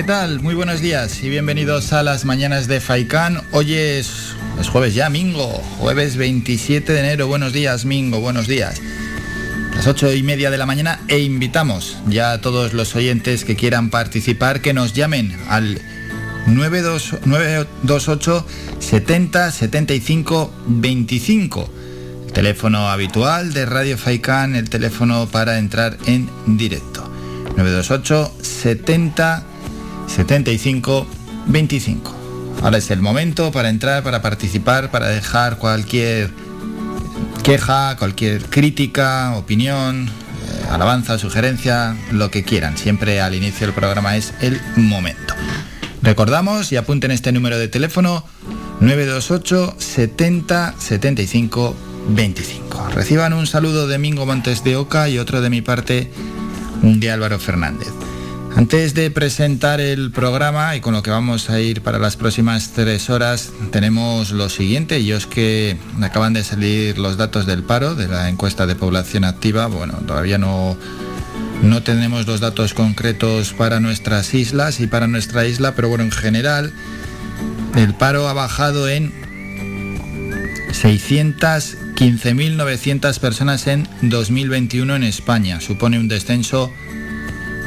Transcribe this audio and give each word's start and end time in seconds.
¿Qué 0.00 0.06
tal? 0.06 0.40
Muy 0.40 0.54
buenos 0.54 0.80
días 0.80 1.22
y 1.22 1.28
bienvenidos 1.28 1.92
a 1.92 2.02
las 2.02 2.24
mañanas 2.24 2.66
de 2.68 2.80
Faikán. 2.80 3.42
Hoy 3.52 3.74
es, 3.74 4.34
es 4.58 4.70
jueves 4.70 4.94
ya, 4.94 5.10
Mingo, 5.10 5.62
jueves 5.76 6.16
27 6.16 6.90
de 6.90 7.00
enero. 7.00 7.26
Buenos 7.26 7.52
días, 7.52 7.84
Mingo, 7.84 8.18
buenos 8.18 8.46
días. 8.46 8.80
Las 9.74 9.86
ocho 9.86 10.10
y 10.10 10.22
media 10.22 10.50
de 10.50 10.56
la 10.56 10.64
mañana 10.64 11.00
e 11.08 11.18
invitamos 11.18 11.98
ya 12.08 12.32
a 12.32 12.40
todos 12.40 12.72
los 12.72 12.96
oyentes 12.96 13.44
que 13.44 13.56
quieran 13.56 13.90
participar 13.90 14.62
que 14.62 14.72
nos 14.72 14.94
llamen 14.94 15.38
al 15.50 15.82
928 16.46 18.46
70 18.78 19.52
75 19.52 20.54
25. 20.66 21.70
El 22.24 22.32
teléfono 22.32 22.88
habitual 22.88 23.52
de 23.52 23.66
Radio 23.66 23.98
Faikán, 23.98 24.56
el 24.56 24.70
teléfono 24.70 25.28
para 25.30 25.58
entrar 25.58 25.98
en 26.06 26.26
directo. 26.56 27.06
928 27.58 28.34
70 28.40 29.49
75 30.10 31.06
25. 31.46 32.14
Ahora 32.62 32.78
es 32.78 32.90
el 32.90 33.00
momento 33.00 33.52
para 33.52 33.70
entrar, 33.70 34.02
para 34.02 34.20
participar, 34.20 34.90
para 34.90 35.08
dejar 35.08 35.56
cualquier 35.56 36.30
queja, 37.42 37.96
cualquier 37.96 38.42
crítica, 38.44 39.34
opinión, 39.36 40.08
eh, 40.08 40.66
alabanza, 40.70 41.18
sugerencia, 41.18 41.96
lo 42.12 42.30
que 42.30 42.42
quieran. 42.42 42.76
Siempre 42.76 43.20
al 43.20 43.34
inicio 43.34 43.66
del 43.66 43.74
programa 43.74 44.16
es 44.16 44.34
el 44.40 44.60
momento. 44.76 45.34
Recordamos 46.02 46.72
y 46.72 46.76
apunten 46.76 47.10
este 47.12 47.32
número 47.32 47.58
de 47.58 47.68
teléfono 47.68 48.24
928 48.80 49.76
70 49.78 50.74
75 50.78 51.76
25. 52.08 52.88
Reciban 52.94 53.32
un 53.32 53.46
saludo 53.46 53.86
de 53.86 53.98
Mingo 53.98 54.26
Montes 54.26 54.64
de 54.64 54.76
Oca 54.76 55.08
y 55.08 55.18
otro 55.18 55.40
de 55.40 55.50
mi 55.50 55.62
parte 55.62 56.10
de 56.82 57.10
Álvaro 57.10 57.38
Fernández. 57.38 57.88
Antes 58.56 58.94
de 58.94 59.10
presentar 59.10 59.80
el 59.80 60.10
programa 60.10 60.76
y 60.76 60.80
con 60.80 60.92
lo 60.92 61.02
que 61.02 61.10
vamos 61.10 61.50
a 61.50 61.60
ir 61.60 61.82
para 61.82 61.98
las 61.98 62.16
próximas 62.16 62.72
tres 62.74 63.08
horas, 63.08 63.50
tenemos 63.70 64.32
lo 64.32 64.48
siguiente, 64.48 65.00
y 65.00 65.12
es 65.12 65.26
que 65.26 65.76
acaban 66.02 66.32
de 66.32 66.44
salir 66.44 66.98
los 66.98 67.16
datos 67.16 67.46
del 67.46 67.62
paro, 67.62 67.94
de 67.94 68.08
la 68.08 68.28
encuesta 68.28 68.66
de 68.66 68.74
población 68.74 69.24
activa. 69.24 69.66
Bueno, 69.66 69.94
todavía 70.06 70.38
no, 70.38 70.76
no 71.62 71.82
tenemos 71.82 72.26
los 72.26 72.40
datos 72.40 72.74
concretos 72.74 73.52
para 73.52 73.80
nuestras 73.80 74.34
islas 74.34 74.80
y 74.80 74.86
para 74.86 75.06
nuestra 75.06 75.46
isla, 75.46 75.74
pero 75.74 75.88
bueno, 75.88 76.04
en 76.04 76.12
general, 76.12 76.72
el 77.76 77.94
paro 77.94 78.28
ha 78.28 78.32
bajado 78.32 78.88
en 78.88 79.12
615.900 80.72 83.18
personas 83.18 83.66
en 83.66 83.88
2021 84.02 84.96
en 84.96 85.04
España. 85.04 85.60
Supone 85.60 85.98
un 85.98 86.08
descenso 86.08 86.72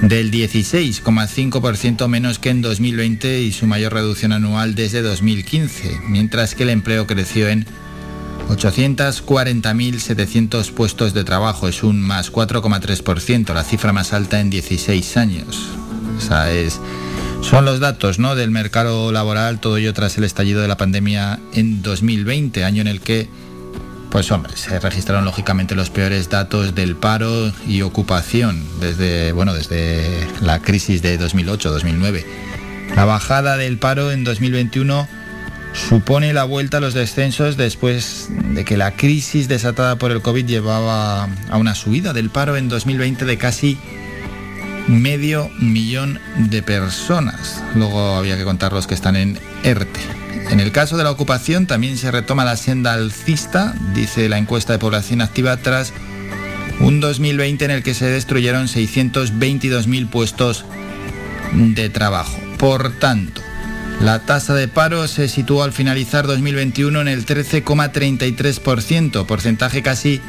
del 0.02 0.31
16,5% 0.31 2.08
menos 2.08 2.39
que 2.39 2.49
en 2.49 2.61
2020 2.61 3.41
y 3.41 3.52
su 3.52 3.67
mayor 3.67 3.94
reducción 3.94 4.33
anual 4.33 4.75
desde 4.75 5.02
2015, 5.02 6.02
mientras 6.08 6.55
que 6.55 6.63
el 6.63 6.69
empleo 6.69 7.08
creció 7.08 7.47
en 7.47 7.66
840.700 8.50 10.72
puestos 10.72 11.13
de 11.13 11.23
trabajo, 11.23 11.68
es 11.68 11.84
un 11.84 12.01
más 12.01 12.31
4,3%, 12.31 13.53
la 13.53 13.63
cifra 13.63 13.94
más 13.94 14.13
alta 14.13 14.40
en 14.40 14.50
16 14.50 15.18
años. 15.18 15.69
O 16.18 16.22
es, 16.45 16.79
son 17.41 17.66
los 17.66 17.79
datos 17.79 18.19
¿no? 18.19 18.35
del 18.35 18.51
mercado 18.51 19.12
laboral, 19.12 19.59
todo 19.59 19.78
ello 19.78 19.94
tras 19.94 20.18
el 20.18 20.23
estallido 20.23 20.62
de 20.62 20.68
la 20.68 20.78
pandemia 20.78 21.39
en 21.53 21.81
2020, 21.81 22.63
año 22.63 22.81
en 22.81 22.88
el 22.88 23.01
que 23.01 23.28
pues 24.13 24.31
hombre, 24.31 24.56
se 24.56 24.79
registraron 24.79 25.25
lógicamente 25.25 25.74
los 25.74 25.90
peores 25.90 26.29
datos 26.29 26.75
del 26.75 26.96
paro 26.96 27.51
y 27.66 27.81
ocupación 27.81 28.63
desde, 28.79 29.31
bueno, 29.31 29.56
desde 29.56 30.28
la 30.40 30.59
crisis 30.59 31.01
de 31.01 31.19
2008-2009. 31.19 32.24
La 32.96 33.06
bajada 33.06 33.57
del 33.57 33.79
paro 33.79 34.12
en 34.12 34.24
2021 34.24 35.07
supone 35.74 36.31
la 36.31 36.44
vuelta 36.44 36.78
a 36.78 36.79
los 36.79 36.94
descensos 36.94 37.57
después 37.57 38.28
de 38.29 38.63
que 38.63 38.78
la 38.78 38.91
crisis 38.91 39.47
desatada 39.47 39.96
por 39.96 40.12
el 40.12 40.22
COVID 40.22 40.45
llevaba 40.45 41.28
a 41.50 41.57
una 41.57 41.74
subida 41.74 42.13
del 42.13 42.30
paro 42.30 42.56
en 42.56 42.69
2020 42.69 43.25
de 43.25 43.38
casi 43.40 43.80
medio 44.88 45.50
millón 45.59 46.19
de 46.38 46.62
personas. 46.62 47.63
Luego 47.74 48.16
había 48.16 48.38
que 48.38 48.44
contar 48.44 48.74
los 48.74 48.85
que 48.85 48.94
están 48.94 49.16
en 49.16 49.40
En 49.63 50.59
el 50.59 50.74
caso 50.74 50.97
de 50.97 51.06
la 51.06 51.12
ocupación 51.12 51.68
también 51.68 51.97
se 51.97 52.12
retoma 52.12 52.44
la 52.44 52.57
senda 52.57 52.94
alcista, 52.94 53.74
dice 53.96 54.28
la 54.28 54.38
encuesta 54.38 54.74
de 54.74 54.79
población 54.79 55.22
activa, 55.22 55.56
tras 55.57 55.94
un 56.79 57.00
2020 57.00 57.66
en 57.66 57.72
el 57.72 57.81
que 57.81 57.94
se 57.94 58.06
destruyeron 58.06 58.68
622.000 58.68 60.09
puestos 60.09 60.66
de 61.53 61.90
trabajo. 61.90 62.38
Por 62.57 62.91
tanto, 63.00 63.41
la 64.01 64.19
tasa 64.19 64.53
de 64.53 64.68
paro 64.68 65.07
se 65.07 65.29
situó 65.29 65.63
al 65.63 65.72
finalizar 65.72 66.28
2021 66.28 67.00
en 67.00 67.07
el 67.07 67.25
13,33%, 67.25 69.25
porcentaje 69.25 69.81
casi 69.81 70.19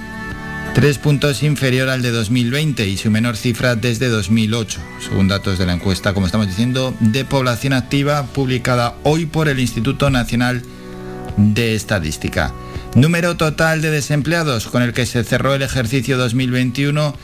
tres 0.73 0.99
puntos 0.99 1.43
inferior 1.43 1.89
al 1.89 2.03
de 2.03 2.11
2020 2.11 2.87
y 2.87 2.97
su 2.97 3.11
menor 3.11 3.37
cifra 3.37 3.77
desde 3.77 4.09
2008, 4.09 4.81
según 5.09 5.29
datos 5.29 5.59
de 5.59 5.67
la 5.67 5.75
encuesta, 5.75 6.15
como 6.15 6.27
estamos 6.27 6.47
diciendo, 6.47 6.95
de 7.01 7.25
población 7.25 7.73
activa 7.73 8.27
publicada 8.27 8.95
hoy 9.03 9.27
por 9.27 9.49
el 9.49 9.61
Instituto 9.61 10.11
Nacional 10.11 10.63
de 11.37 11.75
Estadística. 11.75 12.53
Número 12.95 13.37
total 13.37 13.83
de 13.83 13.91
desempleados 13.91 14.69
con 14.69 14.83
el 14.83 14.93
que 14.93 15.07
se 15.07 15.25
cerró 15.25 15.55
el 15.55 15.63
ejercicio 15.63 16.17
2021 16.17 17.17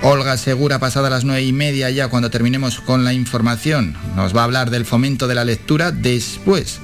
Olga 0.00 0.38
Segura, 0.38 0.78
pasada 0.78 1.10
las 1.10 1.26
nueve 1.26 1.42
y 1.42 1.52
media 1.52 1.90
ya 1.90 2.08
cuando 2.08 2.30
terminemos 2.30 2.80
con 2.80 3.04
la 3.04 3.12
información, 3.12 3.98
nos 4.16 4.34
va 4.34 4.40
a 4.40 4.44
hablar 4.44 4.70
del 4.70 4.86
fomento 4.86 5.28
de 5.28 5.34
la 5.34 5.44
lectura 5.44 5.92
después. 5.92 6.80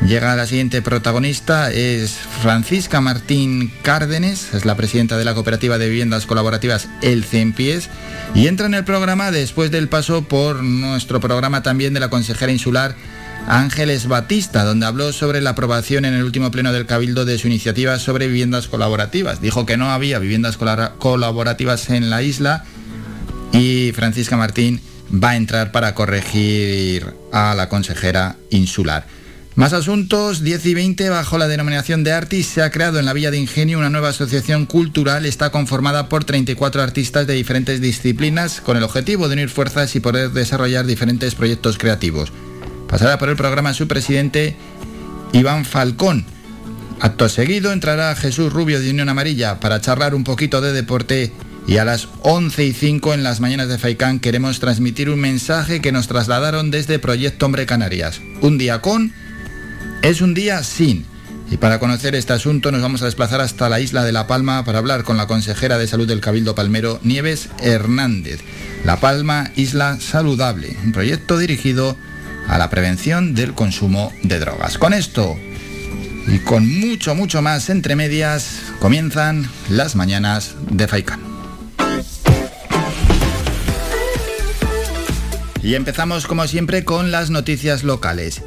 Llega 0.00 0.34
la 0.34 0.46
siguiente 0.46 0.82
protagonista, 0.82 1.70
es 1.70 2.12
Francisca 2.42 3.00
Martín 3.00 3.72
Cárdenes, 3.82 4.52
es 4.52 4.64
la 4.64 4.76
presidenta 4.76 5.16
de 5.16 5.24
la 5.24 5.34
Cooperativa 5.34 5.78
de 5.78 5.88
Viviendas 5.88 6.26
Colaborativas 6.26 6.88
El 7.02 7.24
Cempies, 7.24 7.88
y 8.34 8.48
entra 8.48 8.66
en 8.66 8.74
el 8.74 8.84
programa 8.84 9.30
después 9.30 9.70
del 9.70 9.88
paso 9.88 10.22
por 10.22 10.62
nuestro 10.62 11.20
programa 11.20 11.62
también 11.62 11.94
de 11.94 12.00
la 12.00 12.10
consejera 12.10 12.50
insular 12.50 12.96
Ángeles 13.46 14.08
Batista, 14.08 14.64
donde 14.64 14.86
habló 14.86 15.12
sobre 15.12 15.40
la 15.40 15.50
aprobación 15.50 16.04
en 16.04 16.14
el 16.14 16.24
último 16.24 16.50
pleno 16.50 16.72
del 16.72 16.86
Cabildo 16.86 17.24
de 17.24 17.38
su 17.38 17.46
iniciativa 17.46 17.98
sobre 17.98 18.26
viviendas 18.26 18.68
colaborativas. 18.68 19.40
Dijo 19.40 19.66
que 19.66 19.76
no 19.76 19.92
había 19.92 20.18
viviendas 20.18 20.56
colaborativas 20.56 21.90
en 21.90 22.10
la 22.10 22.22
isla 22.22 22.64
y 23.52 23.92
Francisca 23.94 24.36
Martín 24.36 24.80
va 25.12 25.30
a 25.30 25.36
entrar 25.36 25.72
para 25.72 25.94
corregir 25.94 27.14
a 27.32 27.54
la 27.54 27.68
consejera 27.68 28.36
insular. 28.50 29.06
Más 29.54 29.74
asuntos, 29.74 30.42
10 30.42 30.64
y 30.64 30.74
20, 30.74 31.10
bajo 31.10 31.36
la 31.36 31.46
denominación 31.46 32.04
de 32.04 32.12
Artis, 32.12 32.46
se 32.46 32.62
ha 32.62 32.70
creado 32.70 32.98
en 32.98 33.04
la 33.04 33.12
Villa 33.12 33.30
de 33.30 33.36
Ingenio 33.36 33.78
una 33.78 33.90
nueva 33.90 34.08
asociación 34.08 34.64
cultural. 34.64 35.26
Está 35.26 35.50
conformada 35.50 36.08
por 36.08 36.24
34 36.24 36.80
artistas 36.80 37.26
de 37.26 37.34
diferentes 37.34 37.82
disciplinas 37.82 38.62
con 38.62 38.78
el 38.78 38.82
objetivo 38.82 39.28
de 39.28 39.34
unir 39.34 39.50
fuerzas 39.50 39.94
y 39.94 40.00
poder 40.00 40.30
desarrollar 40.30 40.86
diferentes 40.86 41.34
proyectos 41.34 41.76
creativos. 41.76 42.32
Pasará 42.88 43.18
por 43.18 43.28
el 43.28 43.36
programa 43.36 43.74
su 43.74 43.86
presidente 43.86 44.56
Iván 45.34 45.66
Falcón. 45.66 46.24
Acto 47.00 47.28
seguido 47.28 47.72
entrará 47.72 48.16
Jesús 48.16 48.50
Rubio 48.50 48.80
de 48.80 48.88
Unión 48.88 49.10
Amarilla 49.10 49.60
para 49.60 49.82
charlar 49.82 50.14
un 50.14 50.24
poquito 50.24 50.62
de 50.62 50.72
deporte 50.72 51.30
y 51.66 51.76
a 51.76 51.84
las 51.84 52.08
11 52.22 52.64
y 52.64 52.72
5 52.72 53.12
en 53.12 53.22
las 53.22 53.40
mañanas 53.40 53.68
de 53.68 53.76
Faicán 53.76 54.18
queremos 54.18 54.60
transmitir 54.60 55.10
un 55.10 55.20
mensaje 55.20 55.82
que 55.82 55.92
nos 55.92 56.08
trasladaron 56.08 56.70
desde 56.70 56.98
Proyecto 56.98 57.44
Hombre 57.44 57.66
Canarias. 57.66 58.22
Un 58.40 58.56
día 58.56 58.80
con 58.80 59.12
es 60.02 60.20
un 60.20 60.34
día 60.34 60.62
sin. 60.62 61.06
Y 61.50 61.56
para 61.58 61.78
conocer 61.78 62.14
este 62.14 62.32
asunto 62.32 62.72
nos 62.72 62.82
vamos 62.82 63.02
a 63.02 63.06
desplazar 63.06 63.40
hasta 63.40 63.68
la 63.68 63.80
isla 63.80 64.04
de 64.04 64.12
La 64.12 64.26
Palma 64.26 64.64
para 64.64 64.78
hablar 64.78 65.04
con 65.04 65.16
la 65.16 65.26
consejera 65.26 65.78
de 65.78 65.86
salud 65.86 66.08
del 66.08 66.20
Cabildo 66.20 66.54
Palmero, 66.54 66.98
Nieves 67.02 67.48
Hernández. 67.60 68.40
La 68.84 68.98
Palma, 69.00 69.50
Isla 69.54 69.98
Saludable, 70.00 70.76
un 70.84 70.92
proyecto 70.92 71.38
dirigido 71.38 71.96
a 72.48 72.58
la 72.58 72.70
prevención 72.70 73.34
del 73.34 73.54
consumo 73.54 74.12
de 74.22 74.38
drogas. 74.38 74.78
Con 74.78 74.92
esto 74.92 75.38
y 76.26 76.38
con 76.38 76.68
mucho, 76.80 77.14
mucho 77.14 77.42
más 77.42 77.68
entre 77.70 77.96
medias, 77.96 78.60
comienzan 78.80 79.48
las 79.68 79.94
mañanas 79.94 80.54
de 80.70 80.88
Faikan. 80.88 81.20
Y 85.62 85.74
empezamos 85.74 86.26
como 86.26 86.46
siempre 86.48 86.84
con 86.84 87.12
las 87.12 87.30
noticias 87.30 87.84
locales. 87.84 88.42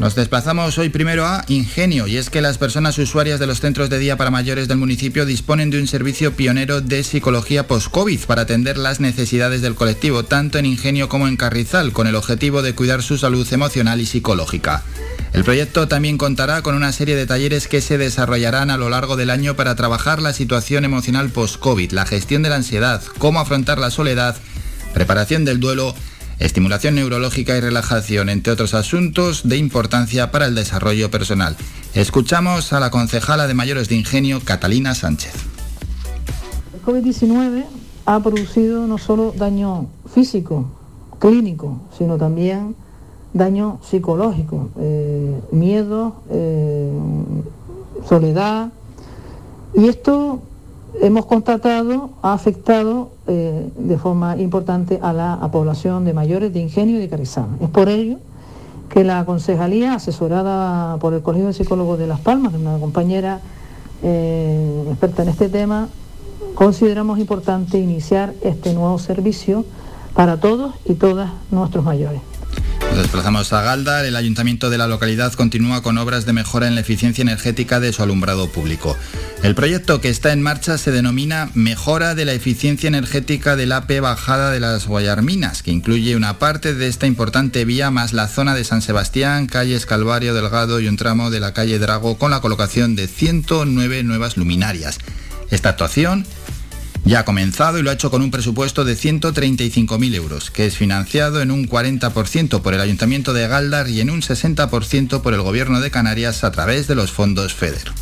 Nos 0.00 0.14
desplazamos 0.14 0.78
hoy 0.78 0.88
primero 0.88 1.26
a 1.26 1.44
Ingenio 1.48 2.06
y 2.06 2.16
es 2.16 2.30
que 2.30 2.40
las 2.40 2.56
personas 2.56 2.96
usuarias 2.96 3.38
de 3.38 3.46
los 3.46 3.60
centros 3.60 3.90
de 3.90 3.98
día 3.98 4.16
para 4.16 4.30
mayores 4.30 4.66
del 4.66 4.78
municipio 4.78 5.26
disponen 5.26 5.68
de 5.68 5.78
un 5.78 5.86
servicio 5.86 6.32
pionero 6.34 6.80
de 6.80 7.04
psicología 7.04 7.66
post-COVID 7.66 8.20
para 8.20 8.42
atender 8.42 8.78
las 8.78 9.00
necesidades 9.00 9.60
del 9.60 9.74
colectivo, 9.74 10.22
tanto 10.22 10.56
en 10.56 10.64
Ingenio 10.64 11.10
como 11.10 11.28
en 11.28 11.36
Carrizal, 11.36 11.92
con 11.92 12.06
el 12.06 12.14
objetivo 12.14 12.62
de 12.62 12.74
cuidar 12.74 13.02
su 13.02 13.18
salud 13.18 13.46
emocional 13.52 14.00
y 14.00 14.06
psicológica. 14.06 14.84
El 15.34 15.44
proyecto 15.44 15.86
también 15.86 16.16
contará 16.16 16.62
con 16.62 16.74
una 16.74 16.92
serie 16.92 17.14
de 17.14 17.26
talleres 17.26 17.68
que 17.68 17.82
se 17.82 17.98
desarrollarán 17.98 18.70
a 18.70 18.78
lo 18.78 18.88
largo 18.88 19.16
del 19.16 19.28
año 19.28 19.54
para 19.54 19.74
trabajar 19.74 20.22
la 20.22 20.32
situación 20.32 20.86
emocional 20.86 21.28
post-COVID, 21.28 21.92
la 21.92 22.06
gestión 22.06 22.42
de 22.42 22.48
la 22.48 22.56
ansiedad, 22.56 23.02
cómo 23.18 23.38
afrontar 23.38 23.78
la 23.78 23.90
soledad, 23.90 24.34
preparación 24.94 25.44
del 25.44 25.60
duelo, 25.60 25.94
estimulación 26.40 26.94
neurológica 26.96 27.56
y 27.56 27.60
relajación, 27.60 28.28
entre 28.28 28.52
otros 28.52 28.74
asuntos 28.74 29.48
de 29.48 29.58
importancia 29.58 30.30
para 30.30 30.46
el 30.46 30.54
desarrollo 30.54 31.10
personal. 31.10 31.56
Escuchamos 31.94 32.72
a 32.72 32.80
la 32.80 32.90
concejala 32.90 33.46
de 33.46 33.54
mayores 33.54 33.88
de 33.88 33.96
Ingenio, 33.96 34.40
Catalina 34.44 34.94
Sánchez. 34.94 35.32
El 36.74 36.82
COVID-19 36.82 37.64
ha 38.06 38.20
producido 38.20 38.86
no 38.86 38.98
solo 38.98 39.34
daño 39.36 39.86
físico, 40.12 40.70
clínico, 41.18 41.80
sino 41.96 42.16
también 42.16 42.74
daño 43.34 43.78
psicológico, 43.88 44.70
eh, 44.80 45.40
miedo, 45.52 46.22
eh, 46.30 46.90
soledad. 48.08 48.72
Y 49.74 49.88
esto 49.88 50.42
hemos 51.00 51.26
constatado 51.26 52.10
ha 52.22 52.32
afectado 52.32 53.10
eh, 53.26 53.70
de 53.76 53.98
forma 53.98 54.36
importante 54.36 54.98
a 55.02 55.12
la 55.12 55.48
población 55.52 56.04
de 56.04 56.12
mayores 56.12 56.52
de 56.52 56.60
Ingenio 56.60 56.96
y 56.96 57.00
de 57.00 57.08
Carizán. 57.08 57.58
Es 57.60 57.68
por 57.68 57.88
ello 57.88 58.18
que 58.88 59.04
la 59.04 59.24
concejalía, 59.24 59.94
asesorada 59.94 60.96
por 60.98 61.14
el 61.14 61.22
Colegio 61.22 61.46
de 61.46 61.52
Psicólogos 61.52 61.98
de 61.98 62.08
Las 62.08 62.20
Palmas, 62.20 62.54
una 62.54 62.78
compañera 62.78 63.40
eh, 64.02 64.84
experta 64.88 65.22
en 65.22 65.28
este 65.28 65.48
tema, 65.48 65.88
consideramos 66.54 67.18
importante 67.18 67.78
iniciar 67.78 68.34
este 68.42 68.74
nuevo 68.74 68.98
servicio 68.98 69.64
para 70.14 70.40
todos 70.40 70.74
y 70.84 70.94
todas 70.94 71.30
nuestros 71.50 71.84
mayores. 71.84 72.20
Nos 72.90 72.98
desplazamos 72.98 73.52
a 73.52 73.62
Galdar. 73.62 74.04
El 74.04 74.16
ayuntamiento 74.16 74.68
de 74.68 74.76
la 74.76 74.88
localidad 74.88 75.32
continúa 75.32 75.82
con 75.82 75.96
obras 75.96 76.26
de 76.26 76.32
mejora 76.32 76.66
en 76.66 76.74
la 76.74 76.80
eficiencia 76.80 77.22
energética 77.22 77.78
de 77.78 77.92
su 77.92 78.02
alumbrado 78.02 78.48
público. 78.50 78.96
El 79.42 79.54
proyecto 79.54 80.00
que 80.00 80.10
está 80.10 80.32
en 80.32 80.42
marcha 80.42 80.76
se 80.76 80.90
denomina 80.90 81.50
Mejora 81.54 82.14
de 82.14 82.24
la 82.24 82.32
eficiencia 82.32 82.88
energética 82.88 83.56
del 83.56 83.72
AP 83.72 84.00
Bajada 84.00 84.50
de 84.50 84.60
las 84.60 84.86
Guayarminas, 84.86 85.62
que 85.62 85.70
incluye 85.70 86.16
una 86.16 86.38
parte 86.38 86.74
de 86.74 86.88
esta 86.88 87.06
importante 87.06 87.64
vía 87.64 87.90
más 87.90 88.12
la 88.12 88.28
zona 88.28 88.54
de 88.54 88.64
San 88.64 88.82
Sebastián, 88.82 89.46
calles 89.46 89.86
Calvario 89.86 90.34
Delgado 90.34 90.80
y 90.80 90.88
un 90.88 90.96
tramo 90.96 91.30
de 91.30 91.40
la 91.40 91.54
calle 91.54 91.78
Drago 91.78 92.18
con 92.18 92.32
la 92.32 92.40
colocación 92.40 92.96
de 92.96 93.06
109 93.06 94.02
nuevas 94.02 94.36
luminarias. 94.36 94.98
Esta 95.50 95.70
actuación 95.70 96.26
ya 97.04 97.20
ha 97.20 97.24
comenzado 97.24 97.78
y 97.78 97.82
lo 97.82 97.90
ha 97.90 97.94
hecho 97.94 98.10
con 98.10 98.22
un 98.22 98.30
presupuesto 98.30 98.84
de 98.84 98.94
135.000 98.94 100.14
euros, 100.14 100.50
que 100.50 100.66
es 100.66 100.76
financiado 100.76 101.40
en 101.40 101.50
un 101.50 101.68
40% 101.68 102.62
por 102.62 102.74
el 102.74 102.80
Ayuntamiento 102.80 103.32
de 103.32 103.48
Galdar 103.48 103.88
y 103.88 104.00
en 104.00 104.10
un 104.10 104.22
60% 104.22 105.22
por 105.22 105.34
el 105.34 105.42
Gobierno 105.42 105.80
de 105.80 105.90
Canarias 105.90 106.44
a 106.44 106.52
través 106.52 106.86
de 106.86 106.94
los 106.94 107.10
fondos 107.10 107.54
FEDER. 107.54 107.92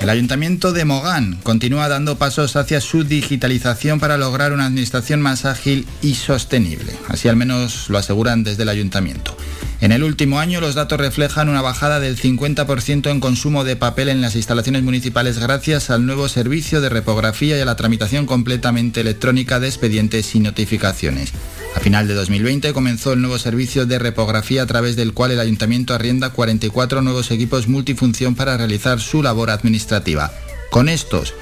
El 0.00 0.10
Ayuntamiento 0.10 0.72
de 0.72 0.84
Mogán 0.84 1.40
continúa 1.42 1.88
dando 1.88 2.16
pasos 2.16 2.54
hacia 2.54 2.80
su 2.80 3.02
digitalización 3.02 3.98
para 3.98 4.16
lograr 4.16 4.52
una 4.52 4.66
administración 4.66 5.20
más 5.20 5.44
ágil 5.44 5.84
y 6.00 6.14
sostenible. 6.14 6.94
Así 7.08 7.28
al 7.28 7.34
menos 7.34 7.90
lo 7.90 7.98
aseguran 7.98 8.44
desde 8.44 8.62
el 8.62 8.68
Ayuntamiento. 8.68 9.36
En 9.80 9.92
el 9.92 10.04
último 10.04 10.40
año 10.40 10.60
los 10.62 10.74
datos 10.74 10.98
reflejan 10.98 11.50
una 11.50 11.60
bajada 11.60 12.00
del 12.00 12.16
50% 12.16 13.10
en 13.10 13.20
consumo 13.20 13.62
de 13.62 13.76
papel 13.76 14.08
en 14.08 14.22
las 14.22 14.34
instalaciones 14.34 14.82
municipales 14.82 15.38
gracias 15.38 15.90
al 15.90 16.06
nuevo 16.06 16.28
servicio 16.28 16.80
de 16.80 16.88
repografía 16.88 17.58
y 17.58 17.60
a 17.60 17.66
la 17.66 17.76
tramitación 17.76 18.24
completamente 18.24 19.02
electrónica 19.02 19.60
de 19.60 19.68
expedientes 19.68 20.34
y 20.34 20.40
notificaciones. 20.40 21.32
A 21.74 21.80
final 21.80 22.08
de 22.08 22.14
2020 22.14 22.72
comenzó 22.72 23.12
el 23.12 23.20
nuevo 23.20 23.38
servicio 23.38 23.84
de 23.84 23.98
repografía 23.98 24.62
a 24.62 24.66
través 24.66 24.96
del 24.96 25.12
cual 25.12 25.32
el 25.32 25.40
ayuntamiento 25.40 25.92
arrienda 25.92 26.30
44 26.30 27.02
nuevos 27.02 27.30
equipos 27.30 27.68
multifunción 27.68 28.34
para 28.34 28.56
realizar 28.56 28.98
su 28.98 29.22
labor 29.22 29.50
administrativa. 29.50 30.32
Con 30.76 30.90
estos 30.90 31.32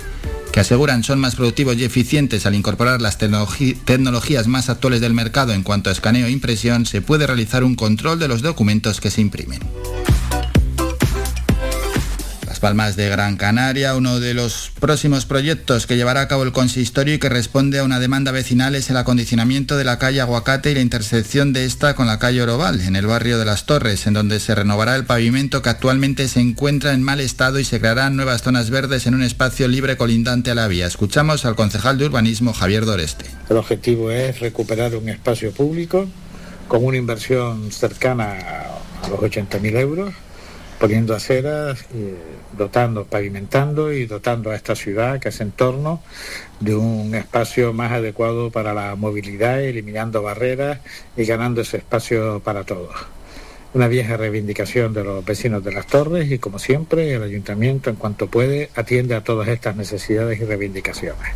que 0.53 0.61
aseguran 0.61 1.03
son 1.03 1.19
más 1.19 1.35
productivos 1.35 1.77
y 1.77 1.83
eficientes 1.83 2.47
al 2.47 2.55
incorporar 2.55 3.03
las 3.03 3.19
tecnologías 3.19 4.47
más 4.47 4.71
actuales 4.71 5.01
del 5.01 5.13
mercado 5.13 5.53
en 5.53 5.65
cuanto 5.65 5.91
a 5.91 5.93
escaneo 5.93 6.29
e 6.29 6.31
impresión, 6.31 6.87
se 6.87 7.03
puede 7.03 7.27
realizar 7.27 7.65
un 7.65 7.75
control 7.75 8.21
de 8.21 8.29
los 8.29 8.43
documentos 8.43 9.01
que 9.01 9.11
se 9.11 9.23
imprimen. 9.23 9.59
Palmas 12.65 12.97
de 12.97 13.11
Gran 13.11 13.37
Canaria, 13.37 13.95
uno 13.95 14.21
de 14.21 14.33
los 14.33 14.73
próximos 14.81 15.27
proyectos 15.27 15.87
que 15.87 15.97
llevará 15.97 16.23
a 16.23 16.29
cabo 16.29 16.45
el 16.45 16.53
consistorio 16.53 17.13
y 17.13 17.19
que 17.19 17.29
responde 17.29 17.79
a 17.79 17.85
una 17.85 18.01
demanda 18.01 18.33
vecinal 18.33 18.75
es 18.75 18.89
el 18.89 18.97
acondicionamiento 18.97 19.77
de 19.77 19.85
la 19.85 19.99
calle 19.99 20.23
Aguacate 20.23 20.71
y 20.71 20.75
la 20.75 20.81
intersección 20.81 21.53
de 21.53 21.67
esta 21.67 21.95
con 21.95 22.07
la 22.07 22.19
calle 22.19 22.41
Oroval, 22.41 22.81
en 22.81 22.97
el 22.97 23.07
barrio 23.07 23.37
de 23.37 23.45
Las 23.45 23.67
Torres, 23.67 24.07
en 24.07 24.15
donde 24.15 24.41
se 24.41 24.55
renovará 24.55 24.97
el 24.97 25.05
pavimento 25.05 25.61
que 25.61 25.69
actualmente 25.69 26.27
se 26.27 26.41
encuentra 26.41 26.95
en 26.95 27.03
mal 27.03 27.21
estado 27.21 27.59
y 27.59 27.65
se 27.65 27.81
crearán 27.81 28.17
nuevas 28.17 28.41
zonas 28.41 28.71
verdes 28.71 29.07
en 29.07 29.15
un 29.15 29.23
espacio 29.23 29.69
libre 29.69 29.99
colindante 29.99 30.51
a 30.51 30.55
la 30.55 30.67
vía. 30.67 30.87
Escuchamos 30.87 31.45
al 31.45 31.57
concejal 31.57 31.99
de 31.99 32.07
urbanismo 32.07 32.55
Javier 32.55 32.87
Doreste. 32.87 33.27
El 33.51 33.59
objetivo 33.59 34.11
es 34.11 34.41
recuperar 34.41 34.97
un 34.97 35.11
espacio 35.11 35.53
público 35.53 36.09
con 36.69 36.83
una 36.83 36.97
inversión 36.97 37.71
cercana 37.73 38.39
a 39.03 39.09
los 39.11 39.21
80.000 39.21 39.79
euros 39.79 40.15
poniendo 40.79 41.15
aceras, 41.15 41.79
dotando, 42.57 43.05
pavimentando 43.05 43.93
y 43.93 44.07
dotando 44.07 44.51
a 44.51 44.57
esta 44.57 44.75
ciudad, 44.75 45.21
que 45.21 45.29
es 45.29 45.41
entorno, 45.41 46.03
de 46.61 46.75
un 46.75 47.15
espacio 47.15 47.73
más 47.73 47.93
adecuado 47.93 48.51
para 48.51 48.75
la 48.75 48.95
movilidad, 48.97 49.63
eliminando 49.63 50.23
barreras 50.23 50.81
y 51.17 51.25
ganando 51.25 51.61
ese 51.61 51.79
espacio 51.79 52.41
para 52.41 52.65
todos. 52.65 52.95
Una 53.75 53.89
vieja 53.89 54.17
reivindicación 54.17 54.95
de 54.95 55.03
los 55.03 55.25
vecinos 55.25 55.65
de 55.65 55.73
las 55.73 55.87
torres 55.87 56.31
y 56.31 56.39
como 56.39 56.61
siempre 56.61 57.13
el 57.13 57.23
ayuntamiento 57.23 57.91
en 57.91 57.97
cuanto 57.97 58.29
puede 58.29 58.71
atiende 58.77 59.17
a 59.17 59.25
todas 59.25 59.49
estas 59.49 59.75
necesidades 59.75 60.41
y 60.41 60.45
reivindicaciones. 60.45 61.35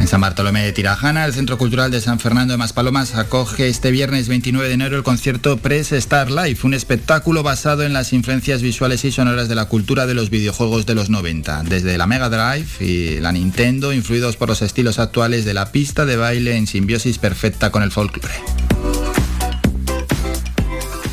En 0.00 0.06
San 0.06 0.20
Bartolomé 0.20 0.64
de 0.64 0.72
Tirajana, 0.72 1.24
el 1.24 1.34
Centro 1.34 1.58
Cultural 1.58 1.90
de 1.90 2.00
San 2.00 2.20
Fernando 2.20 2.52
de 2.52 2.58
Maspalomas 2.58 3.16
acoge 3.16 3.68
este 3.68 3.90
viernes 3.90 4.28
29 4.28 4.68
de 4.68 4.74
enero 4.74 4.96
el 4.96 5.02
concierto 5.02 5.56
Press 5.58 5.92
Star 5.92 6.30
Life, 6.30 6.66
un 6.66 6.72
espectáculo 6.72 7.42
basado 7.42 7.82
en 7.82 7.92
las 7.92 8.12
influencias 8.12 8.62
visuales 8.62 9.04
y 9.04 9.10
sonoras 9.10 9.48
de 9.48 9.56
la 9.56 9.64
cultura 9.64 10.06
de 10.06 10.14
los 10.14 10.30
videojuegos 10.30 10.86
de 10.86 10.94
los 10.94 11.10
90, 11.10 11.64
desde 11.64 11.98
la 11.98 12.06
Mega 12.06 12.28
Drive 12.28 12.68
y 12.80 13.20
la 13.20 13.32
Nintendo, 13.32 13.92
influidos 13.92 14.36
por 14.36 14.48
los 14.48 14.62
estilos 14.62 15.00
actuales 15.00 15.44
de 15.44 15.54
la 15.54 15.72
pista 15.72 16.06
de 16.06 16.16
baile 16.16 16.56
en 16.56 16.68
simbiosis 16.68 17.18
perfecta 17.18 17.70
con 17.70 17.82
el 17.82 17.90
folclore. 17.90 18.67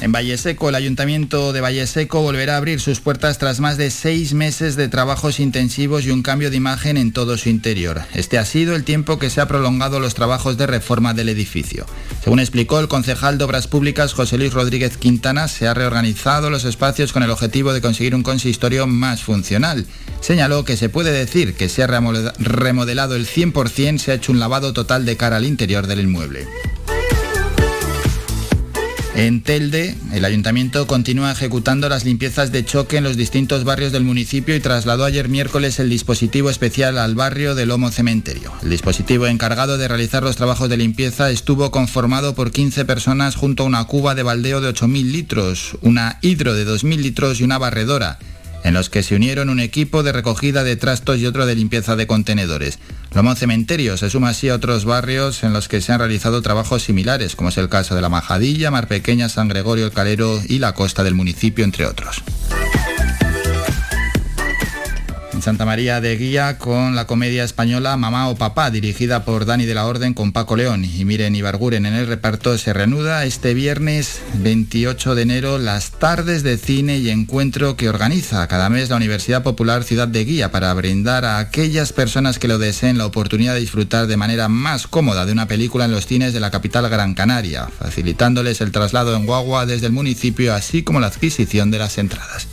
En 0.01 0.11
Valle 0.11 0.37
Seco, 0.37 0.69
el 0.69 0.75
Ayuntamiento 0.75 1.53
de 1.53 1.61
Valle 1.61 1.87
Seco 1.87 2.21
volverá 2.21 2.53
a 2.53 2.57
abrir 2.57 2.79
sus 2.79 2.99
puertas 2.99 3.37
tras 3.37 3.59
más 3.59 3.77
de 3.77 3.89
seis 3.89 4.33
meses 4.33 4.75
de 4.75 4.87
trabajos 4.87 5.39
intensivos 5.39 6.05
y 6.05 6.11
un 6.11 6.21
cambio 6.21 6.51
de 6.51 6.57
imagen 6.57 6.97
en 6.97 7.11
todo 7.11 7.37
su 7.37 7.49
interior. 7.49 8.01
Este 8.13 8.37
ha 8.37 8.45
sido 8.45 8.75
el 8.75 8.83
tiempo 8.83 9.17
que 9.17 9.29
se 9.29 9.41
ha 9.41 9.47
prolongado 9.47 9.99
los 9.99 10.13
trabajos 10.13 10.57
de 10.57 10.67
reforma 10.67 11.13
del 11.13 11.29
edificio. 11.29 11.85
Según 12.23 12.39
explicó 12.39 12.79
el 12.79 12.87
concejal 12.87 13.37
de 13.37 13.45
Obras 13.45 13.67
Públicas 13.67 14.13
José 14.13 14.37
Luis 14.37 14.53
Rodríguez 14.53 14.97
Quintana, 14.97 15.47
se 15.47 15.67
ha 15.67 15.73
reorganizado 15.73 16.49
los 16.49 16.65
espacios 16.65 17.13
con 17.13 17.23
el 17.23 17.31
objetivo 17.31 17.73
de 17.73 17.81
conseguir 17.81 18.15
un 18.15 18.23
consistorio 18.23 18.87
más 18.87 19.23
funcional. 19.23 19.85
Señaló 20.21 20.65
que 20.65 20.77
se 20.77 20.89
puede 20.89 21.11
decir 21.11 21.55
que 21.55 21.69
se 21.69 21.83
ha 21.83 21.87
remodelado 21.87 23.15
el 23.15 23.27
100%, 23.27 23.97
se 23.97 24.11
ha 24.11 24.15
hecho 24.15 24.31
un 24.31 24.39
lavado 24.39 24.73
total 24.73 25.05
de 25.05 25.17
cara 25.17 25.37
al 25.37 25.45
interior 25.45 25.87
del 25.87 26.01
inmueble. 26.01 26.47
En 29.15 29.41
Telde, 29.41 29.95
el 30.11 30.25
ayuntamiento 30.25 30.87
continúa 30.87 31.31
ejecutando 31.31 31.87
las 31.87 32.03
limpiezas 32.03 32.51
de 32.51 32.65
choque 32.65 32.97
en 32.97 33.05
los 33.05 33.15
distintos 33.15 33.63
barrios 33.63 33.93
del 33.93 34.03
municipio 34.03 34.53
y 34.53 34.59
trasladó 34.59 35.05
ayer 35.05 35.29
miércoles 35.29 35.79
el 35.79 35.89
dispositivo 35.89 36.49
especial 36.49 36.97
al 36.97 37.15
barrio 37.15 37.55
del 37.55 37.69
Lomo 37.69 37.91
Cementerio. 37.91 38.51
El 38.61 38.71
dispositivo 38.71 39.27
encargado 39.27 39.77
de 39.77 39.87
realizar 39.87 40.21
los 40.21 40.35
trabajos 40.35 40.67
de 40.67 40.75
limpieza 40.75 41.31
estuvo 41.31 41.71
conformado 41.71 42.35
por 42.35 42.51
15 42.51 42.83
personas 42.83 43.35
junto 43.37 43.63
a 43.63 43.67
una 43.67 43.85
cuba 43.85 44.15
de 44.15 44.23
baldeo 44.23 44.59
de 44.59 44.73
8.000 44.73 45.09
litros, 45.09 45.77
una 45.81 46.19
hidro 46.21 46.53
de 46.53 46.67
2.000 46.67 46.97
litros 46.97 47.39
y 47.39 47.45
una 47.45 47.57
barredora 47.57 48.19
en 48.65 48.73
los 48.73 48.89
que 48.89 49.03
se 49.03 49.15
unieron 49.15 49.49
un 49.49 49.59
equipo 49.59 50.01
de 50.01 50.11
recogida 50.11 50.63
de 50.63 50.75
trastos 50.75 51.19
y 51.19 51.27
otro 51.27 51.45
de 51.45 51.53
limpieza 51.53 51.95
de 51.95 52.07
contenedores. 52.07 52.79
Lomo 53.13 53.35
Cementerio 53.35 53.95
se 53.95 54.09
suma 54.09 54.29
así 54.29 54.49
a 54.49 54.55
otros 54.55 54.85
barrios 54.85 55.43
en 55.43 55.53
los 55.53 55.67
que 55.67 55.81
se 55.81 55.93
han 55.93 55.99
realizado 55.99 56.41
trabajos 56.41 56.81
similares, 56.81 57.35
como 57.35 57.49
es 57.49 57.57
el 57.59 57.69
caso 57.69 57.93
de 57.93 58.01
La 58.01 58.09
Majadilla, 58.09 58.71
Mar 58.71 58.87
Pequeña, 58.87 59.29
San 59.29 59.49
Gregorio 59.49 59.85
el 59.85 59.91
Calero 59.91 60.41
y 60.49 60.57
la 60.57 60.73
costa 60.73 61.03
del 61.03 61.13
municipio, 61.13 61.63
entre 61.63 61.85
otros. 61.85 62.23
Santa 65.45 65.63
María 65.63 66.01
de 66.01 66.17
Guía 66.17 66.57
con 66.57 66.95
la 66.95 67.05
comedia 67.05 67.43
española 67.43 67.95
Mamá 67.97 68.29
o 68.29 68.35
Papá, 68.35 68.71
dirigida 68.71 69.25
por 69.25 69.45
Dani 69.45 69.65
de 69.65 69.75
la 69.75 69.85
Orden 69.85 70.15
con 70.15 70.31
Paco 70.31 70.55
León 70.55 70.83
y 70.83 71.05
Miren 71.05 71.35
Ibarguren 71.35 71.85
en 71.85 71.93
el 71.93 72.07
reparto, 72.07 72.57
se 72.57 72.73
reanuda 72.73 73.25
este 73.25 73.53
viernes 73.53 74.21
28 74.39 75.13
de 75.13 75.21
enero 75.21 75.59
las 75.59 75.91
tardes 75.91 76.41
de 76.41 76.57
cine 76.57 76.97
y 76.97 77.11
encuentro 77.11 77.77
que 77.77 77.89
organiza 77.89 78.47
cada 78.47 78.71
mes 78.71 78.89
la 78.89 78.95
Universidad 78.95 79.43
Popular 79.43 79.83
Ciudad 79.83 80.07
de 80.07 80.25
Guía 80.25 80.49
para 80.49 80.73
brindar 80.73 81.25
a 81.25 81.37
aquellas 81.37 81.93
personas 81.93 82.39
que 82.39 82.47
lo 82.47 82.57
deseen 82.57 82.97
la 82.97 83.05
oportunidad 83.05 83.53
de 83.53 83.59
disfrutar 83.59 84.07
de 84.07 84.17
manera 84.17 84.49
más 84.49 84.87
cómoda 84.87 85.27
de 85.27 85.33
una 85.33 85.47
película 85.47 85.85
en 85.85 85.91
los 85.91 86.07
cines 86.07 86.33
de 86.33 86.39
la 86.39 86.49
capital 86.49 86.89
Gran 86.89 87.13
Canaria, 87.13 87.67
facilitándoles 87.67 88.61
el 88.61 88.71
traslado 88.71 89.15
en 89.15 89.27
guagua 89.27 89.67
desde 89.67 89.85
el 89.85 89.93
municipio 89.93 90.55
así 90.55 90.81
como 90.81 90.99
la 90.99 91.07
adquisición 91.07 91.69
de 91.69 91.77
las 91.77 91.99
entradas. 91.99 92.47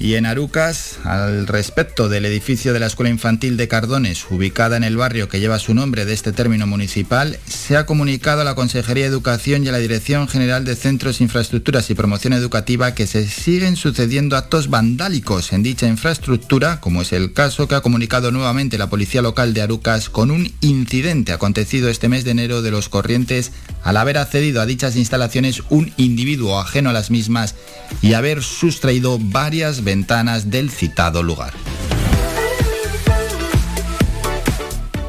Y 0.00 0.14
en 0.14 0.26
Arucas, 0.26 0.98
al 1.02 1.48
respecto 1.48 2.08
del 2.08 2.24
edificio 2.24 2.72
de 2.72 2.78
la 2.78 2.86
Escuela 2.86 3.10
Infantil 3.10 3.56
de 3.56 3.66
Cardones, 3.66 4.24
ubicada 4.30 4.76
en 4.76 4.84
el 4.84 4.96
barrio 4.96 5.28
que 5.28 5.40
lleva 5.40 5.58
su 5.58 5.74
nombre 5.74 6.04
de 6.04 6.14
este 6.14 6.30
término 6.30 6.68
municipal, 6.68 7.36
se 7.48 7.76
ha 7.76 7.84
comunicado 7.84 8.42
a 8.42 8.44
la 8.44 8.54
Consejería 8.54 9.04
de 9.04 9.10
Educación 9.10 9.64
y 9.64 9.68
a 9.68 9.72
la 9.72 9.78
Dirección 9.78 10.28
General 10.28 10.64
de 10.64 10.76
Centros, 10.76 11.20
Infraestructuras 11.20 11.90
y 11.90 11.96
Promoción 11.96 12.32
Educativa 12.32 12.94
que 12.94 13.08
se 13.08 13.26
siguen 13.26 13.74
sucediendo 13.74 14.36
actos 14.36 14.70
vandálicos 14.70 15.52
en 15.52 15.64
dicha 15.64 15.88
infraestructura, 15.88 16.80
como 16.80 17.02
es 17.02 17.12
el 17.12 17.32
caso 17.32 17.66
que 17.66 17.74
ha 17.74 17.80
comunicado 17.80 18.30
nuevamente 18.30 18.78
la 18.78 18.90
Policía 18.90 19.20
Local 19.20 19.52
de 19.52 19.62
Arucas 19.62 20.10
con 20.10 20.30
un 20.30 20.52
incidente 20.60 21.32
acontecido 21.32 21.88
este 21.88 22.08
mes 22.08 22.22
de 22.24 22.30
enero 22.30 22.62
de 22.62 22.70
los 22.70 22.88
corrientes 22.88 23.50
al 23.82 23.96
haber 23.96 24.18
accedido 24.18 24.60
a 24.60 24.66
dichas 24.66 24.96
instalaciones 24.96 25.62
un 25.70 25.92
individuo 25.96 26.58
ajeno 26.60 26.90
a 26.90 26.92
las 26.92 27.10
mismas 27.10 27.54
y 28.02 28.14
haber 28.14 28.42
sustraído 28.42 29.18
varias 29.18 29.84
ventanas 29.84 30.50
del 30.50 30.70
citado 30.70 31.22
lugar. 31.22 31.52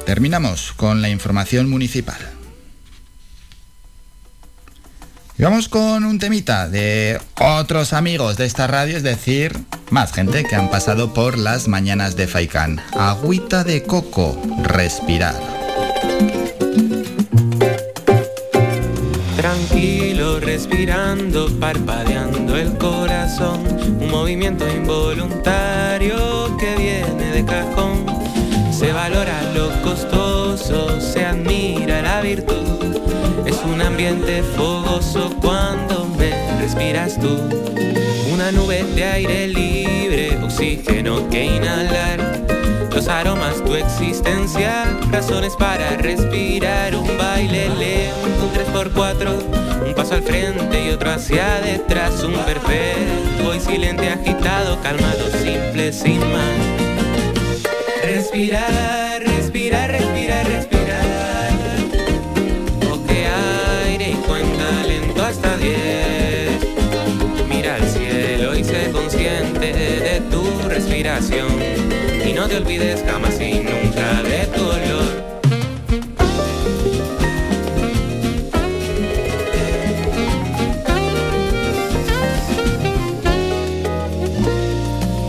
Terminamos 0.06 0.74
con 0.76 1.02
la 1.02 1.10
información 1.10 1.70
municipal. 1.70 2.18
Y 5.38 5.44
vamos 5.44 5.70
con 5.70 6.04
un 6.04 6.20
temita 6.20 6.68
de 6.68 7.18
otros 7.40 7.94
amigos 7.94 8.36
de 8.36 8.46
esta 8.46 8.68
radio, 8.68 8.98
es 8.98 9.04
decir, 9.04 9.58
más 9.90 10.12
gente 10.12 10.44
que 10.44 10.56
han 10.56 10.70
pasado 10.70 11.14
por 11.14 11.38
las 11.38 11.70
mañanas 11.70 12.18
de 12.18 12.28
Faikán. 12.28 12.82
Agüita 12.98 13.64
de 13.64 13.84
coco, 13.84 14.42
respirar. 14.64 15.69
Tranquilo, 19.40 20.42
respirando, 20.42 21.48
parpadeando 21.62 22.58
el 22.58 22.78
corazón, 22.78 23.66
un 24.02 24.12
movimiento 24.12 24.68
involuntario 24.68 26.58
que 26.58 26.76
viene 26.76 27.32
de 27.32 27.46
cajón. 27.46 28.06
Se 28.70 28.92
valora 28.92 29.42
lo 29.56 29.70
costoso, 29.82 31.00
se 31.00 31.24
admira 31.24 32.02
la 32.02 32.20
virtud. 32.20 32.98
Es 33.46 33.56
un 33.64 33.82
ambiente 33.82 34.44
fogoso 34.44 35.34
cuando 35.40 36.04
me 36.18 36.32
respiras 36.60 37.18
tú. 37.18 37.40
Una 38.34 38.52
nube 38.52 38.84
de 38.94 39.06
aire 39.06 39.48
libre, 39.48 40.38
oxígeno 40.44 41.30
que 41.30 41.46
inhalar. 41.46 42.39
Los 43.00 43.08
aromas, 43.08 43.64
tu 43.64 43.76
existencia, 43.76 44.84
razones 45.10 45.56
para 45.56 45.92
respirar. 45.92 46.94
Un 46.98 47.18
baile 47.18 47.70
lento, 47.70 48.44
un 48.44 48.52
3x4, 48.52 49.88
un 49.88 49.94
paso 49.96 50.16
al 50.16 50.22
frente 50.22 50.84
y 50.86 50.90
otro 50.90 51.10
hacia 51.10 51.62
detrás. 51.62 52.22
Un 52.24 52.34
perfecto 52.34 53.56
y 53.56 53.60
silente, 53.62 54.10
agitado, 54.10 54.82
calmado, 54.82 55.30
simple, 55.42 55.94
sin 55.94 56.20
más. 56.20 56.58
Respirar, 58.04 59.24
respirar, 59.24 59.92
respirar, 59.92 60.46
respirar. 60.46 61.52
Toque 62.82 63.28
aire 63.88 64.10
y 64.10 64.16
cuenta 64.28 64.84
lento 64.86 65.24
hasta 65.24 65.56
10. 65.56 65.78
Mira 67.48 67.76
al 67.76 67.88
cielo 67.88 68.58
y 68.58 68.64
sé 68.66 68.92
consciente 68.92 69.72
de 69.72 70.22
tu 70.30 70.68
respiración. 70.68 71.69
Te 72.50 72.58
olvides 72.58 73.04
jamás 73.06 73.40
y 73.40 73.60
nunca 73.60 74.24
de 74.24 74.48
tu 74.48 74.64
olor. 74.64 75.30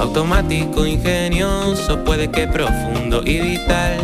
Automático, 0.00 0.86
ingenioso, 0.86 2.02
puede 2.04 2.30
que 2.30 2.46
profundo 2.48 3.20
y 3.22 3.38
vital. 3.40 3.98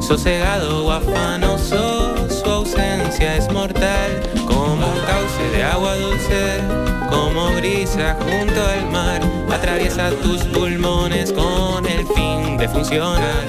Sosegado 0.00 0.84
o 0.84 0.90
afanoso, 0.90 2.28
su 2.28 2.50
ausencia 2.50 3.36
es 3.36 3.52
mortal. 3.52 4.20
Como 4.48 4.72
un 4.72 5.00
cauce 5.06 5.56
de 5.56 5.62
agua 5.62 5.94
dulce, 5.94 6.87
como 7.10 7.50
brisa 7.52 8.16
junto 8.20 8.64
al 8.64 8.90
mar. 8.90 9.20
Atraviesa 9.52 10.10
tus 10.22 10.42
pulmones 10.44 11.32
con 11.32 11.86
el 11.86 12.06
fin 12.08 12.56
de 12.56 12.68
funcionar. 12.68 13.44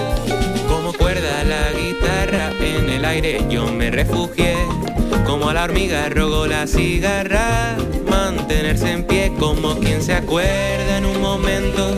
Como 0.67 0.93
cuerda 0.93 1.43
la 1.43 1.71
guitarra, 1.71 2.51
en 2.59 2.89
el 2.89 3.05
aire 3.05 3.45
yo 3.49 3.67
me 3.67 3.91
refugié. 3.91 4.55
Como 5.25 5.49
a 5.49 5.53
la 5.53 5.63
hormiga 5.65 6.09
rogo 6.09 6.47
la 6.47 6.65
cigarra, 6.65 7.77
mantenerse 8.09 8.91
en 8.91 9.03
pie 9.03 9.31
como 9.39 9.77
quien 9.79 10.01
se 10.01 10.13
acuerda 10.13 10.97
en 10.97 11.05
un 11.05 11.21
momento 11.21 11.93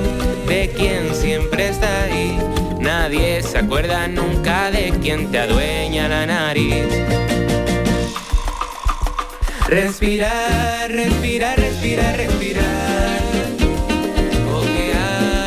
de 0.48 0.70
quien 0.76 1.16
siempre 1.16 1.70
está 1.70 2.04
ahí. 2.04 2.38
Nadie 2.80 3.42
se 3.44 3.60
acuerda 3.60 4.08
nunca 4.08 4.72
de 4.72 4.92
quien 5.02 5.32
te 5.32 5.40
adueña 5.40 6.08
la 6.08 6.26
nariz. 6.26 6.88
Respirar, 9.72 10.92
respirar, 10.92 11.58
respirar, 11.58 12.18
respirar. 12.18 13.22
Coge 14.52 14.92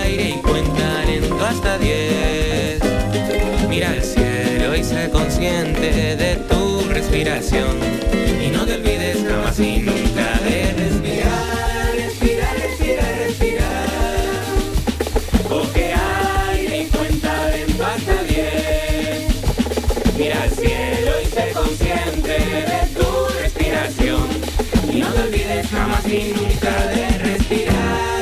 aire 0.02 0.30
y 0.30 0.40
cuenta 0.40 1.04
lento 1.04 1.44
hasta 1.44 1.76
diez. 1.76 2.80
Mira 3.68 3.90
al 3.90 4.02
cielo 4.02 4.74
y 4.74 4.82
sé 4.82 5.10
consciente 5.10 6.16
de 6.16 6.36
tu 6.48 6.88
respiración. 6.88 7.76
Y 8.42 8.48
no 8.48 8.64
te 8.64 8.76
olvides 8.76 9.18
jamás 9.28 9.60
y 9.60 9.80
nunca 9.80 10.40
de 10.40 10.72
respirar, 10.72 11.94
respirar, 11.94 12.56
respirar, 12.60 13.14
respirar. 13.26 13.88
Coge 15.46 15.92
aire 16.48 16.80
y 16.80 16.86
cuenta 16.86 17.48
lento 17.50 17.84
hasta 17.84 18.22
diez. 18.22 20.16
Mira 20.16 20.42
al 20.44 20.50
cielo 20.50 20.73
te 25.14 25.20
olvides 25.22 25.68
jamás 25.68 26.06
y 26.08 26.32
nunca 26.32 26.86
de 26.88 27.18
respirar, 27.18 28.13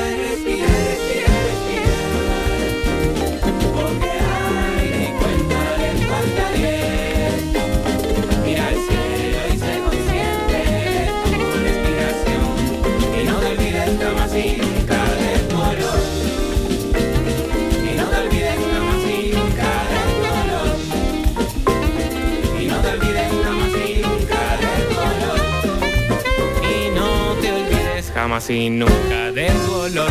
y 28.49 28.67
nunca 28.67 29.31
de 29.31 29.47
tu 29.63 29.73
olor. 29.73 30.09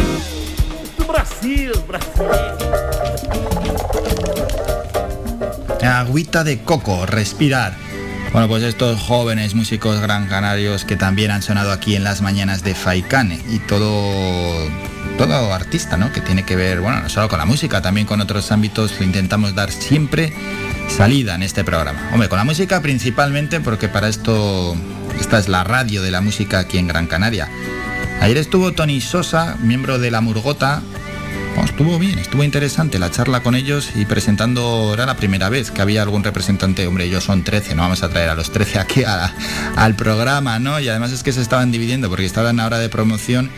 Brasil, 1.08 1.72
Brasil. 1.88 2.22
Agüita 5.84 6.44
de 6.44 6.60
coco, 6.60 7.04
respirar. 7.04 7.74
Bueno, 8.32 8.46
pues 8.46 8.62
estos 8.62 9.00
jóvenes 9.00 9.56
músicos 9.56 10.00
gran 10.00 10.28
canarios 10.28 10.84
que 10.84 10.94
también 10.94 11.32
han 11.32 11.42
sonado 11.42 11.72
aquí 11.72 11.96
en 11.96 12.04
las 12.04 12.22
mañanas 12.22 12.62
de 12.62 12.76
Faikane 12.76 13.40
y 13.50 13.58
todo 13.58 14.70
todo 15.18 15.52
artista, 15.52 15.96
¿no? 15.96 16.12
Que 16.12 16.20
tiene 16.20 16.44
que 16.44 16.54
ver, 16.54 16.80
bueno, 16.80 17.00
no 17.00 17.08
solo 17.08 17.28
con 17.28 17.40
la 17.40 17.44
música, 17.44 17.82
también 17.82 18.06
con 18.06 18.20
otros 18.20 18.52
ámbitos, 18.52 19.00
lo 19.00 19.04
intentamos 19.04 19.56
dar 19.56 19.72
siempre 19.72 20.32
salida 20.88 21.34
en 21.34 21.42
este 21.42 21.64
programa. 21.64 22.08
Hombre, 22.12 22.28
con 22.28 22.38
la 22.38 22.44
música 22.44 22.80
principalmente 22.82 23.58
porque 23.60 23.88
para 23.88 24.08
esto 24.08 24.76
esta 25.18 25.40
es 25.40 25.48
la 25.48 25.64
radio 25.64 26.02
de 26.02 26.12
la 26.12 26.20
música 26.20 26.60
aquí 26.60 26.78
en 26.78 26.86
Gran 26.86 27.08
Canaria. 27.08 27.48
Ayer 28.22 28.36
estuvo 28.36 28.70
Tony 28.70 29.00
Sosa, 29.00 29.56
miembro 29.64 29.98
de 29.98 30.12
la 30.12 30.20
Murgota, 30.20 30.80
estuvo 31.64 31.98
bien, 31.98 32.20
estuvo 32.20 32.44
interesante 32.44 33.00
la 33.00 33.10
charla 33.10 33.42
con 33.42 33.56
ellos 33.56 33.90
y 33.96 34.04
presentando, 34.04 34.94
era 34.94 35.06
la 35.06 35.16
primera 35.16 35.48
vez 35.48 35.72
que 35.72 35.82
había 35.82 36.02
algún 36.02 36.22
representante, 36.22 36.86
hombre, 36.86 37.06
ellos 37.06 37.24
son 37.24 37.42
13, 37.42 37.74
no 37.74 37.82
vamos 37.82 38.04
a 38.04 38.10
traer 38.10 38.28
a 38.28 38.36
los 38.36 38.52
13 38.52 38.78
aquí 38.78 39.02
al 39.74 39.96
programa, 39.96 40.60
¿no? 40.60 40.78
Y 40.78 40.88
además 40.88 41.10
es 41.10 41.24
que 41.24 41.32
se 41.32 41.42
estaban 41.42 41.72
dividiendo 41.72 42.08
porque 42.08 42.24
estaban 42.24 42.60
ahora 42.60 42.78
de 42.78 42.88
promoción 42.88 43.50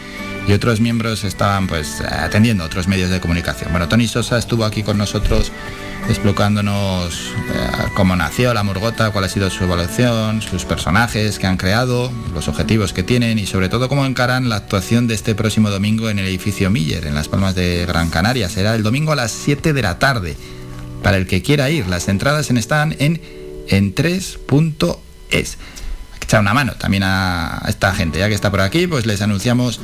y 0.49 0.54
otros 0.54 0.80
miembros 0.80 1.25
estaban 1.25 1.66
pues 1.66 2.00
atendiendo 2.00 2.64
otros 2.64 2.88
medios 2.88 3.11
de 3.11 3.21
comunicación. 3.21 3.71
Bueno, 3.71 3.87
Tony 3.88 4.09
Sosa 4.09 4.38
estuvo 4.38 4.64
aquí 4.64 4.83
con 4.83 4.97
nosotros 4.97 5.52
explicándonos 6.08 7.14
eh, 7.52 7.68
cómo 7.94 8.14
nació 8.16 8.52
la 8.54 8.62
Murgota, 8.62 9.11
cuál 9.11 9.25
ha 9.25 9.28
sido 9.28 9.50
su 9.50 9.64
evolución, 9.64 10.42
sus 10.42 10.64
personajes 10.64 11.38
que 11.38 11.46
han 11.46 11.56
creado, 11.56 12.11
los 12.32 12.49
objetivos 12.49 12.92
que 12.92 13.02
tienen 13.02 13.38
y 13.38 13.46
sobre 13.46 13.68
todo 13.68 13.88
cómo 13.88 14.04
encaran 14.06 14.49
la 14.49 14.56
actuación 14.56 15.06
de 15.06 15.14
este 15.14 15.34
próximo 15.34 15.70
domingo 15.70 16.11
en 16.11 16.18
el 16.18 16.26
edificio 16.26 16.70
Miller, 16.70 17.06
en 17.06 17.14
Las 17.14 17.28
Palmas 17.28 17.54
de 17.54 17.84
Gran 17.87 18.11
Canaria. 18.11 18.49
Será 18.49 18.75
el 18.75 18.82
domingo 18.82 19.12
a 19.12 19.16
las 19.16 19.32
7 19.32 19.73
de 19.73 19.82
la 19.82 19.99
tarde. 19.99 20.37
Para 21.02 21.16
el 21.18 21.26
que 21.26 21.42
quiera 21.42 21.68
ir, 21.70 21.87
las 21.87 22.08
entradas 22.08 22.49
en- 22.50 22.56
están 22.56 22.96
en 22.99 23.20
en3.es. 23.68 25.56
Hay 26.12 26.18
que 26.20 26.25
echar 26.25 26.40
una 26.40 26.54
mano 26.54 26.73
también 26.75 27.02
a 27.04 27.62
esta 27.68 27.92
gente, 27.94 28.18
ya 28.18 28.28
que 28.28 28.34
está 28.34 28.50
por 28.50 28.61
aquí, 28.61 28.87
pues 28.87 29.06
les 29.06 29.21
anunciamos 29.23 29.80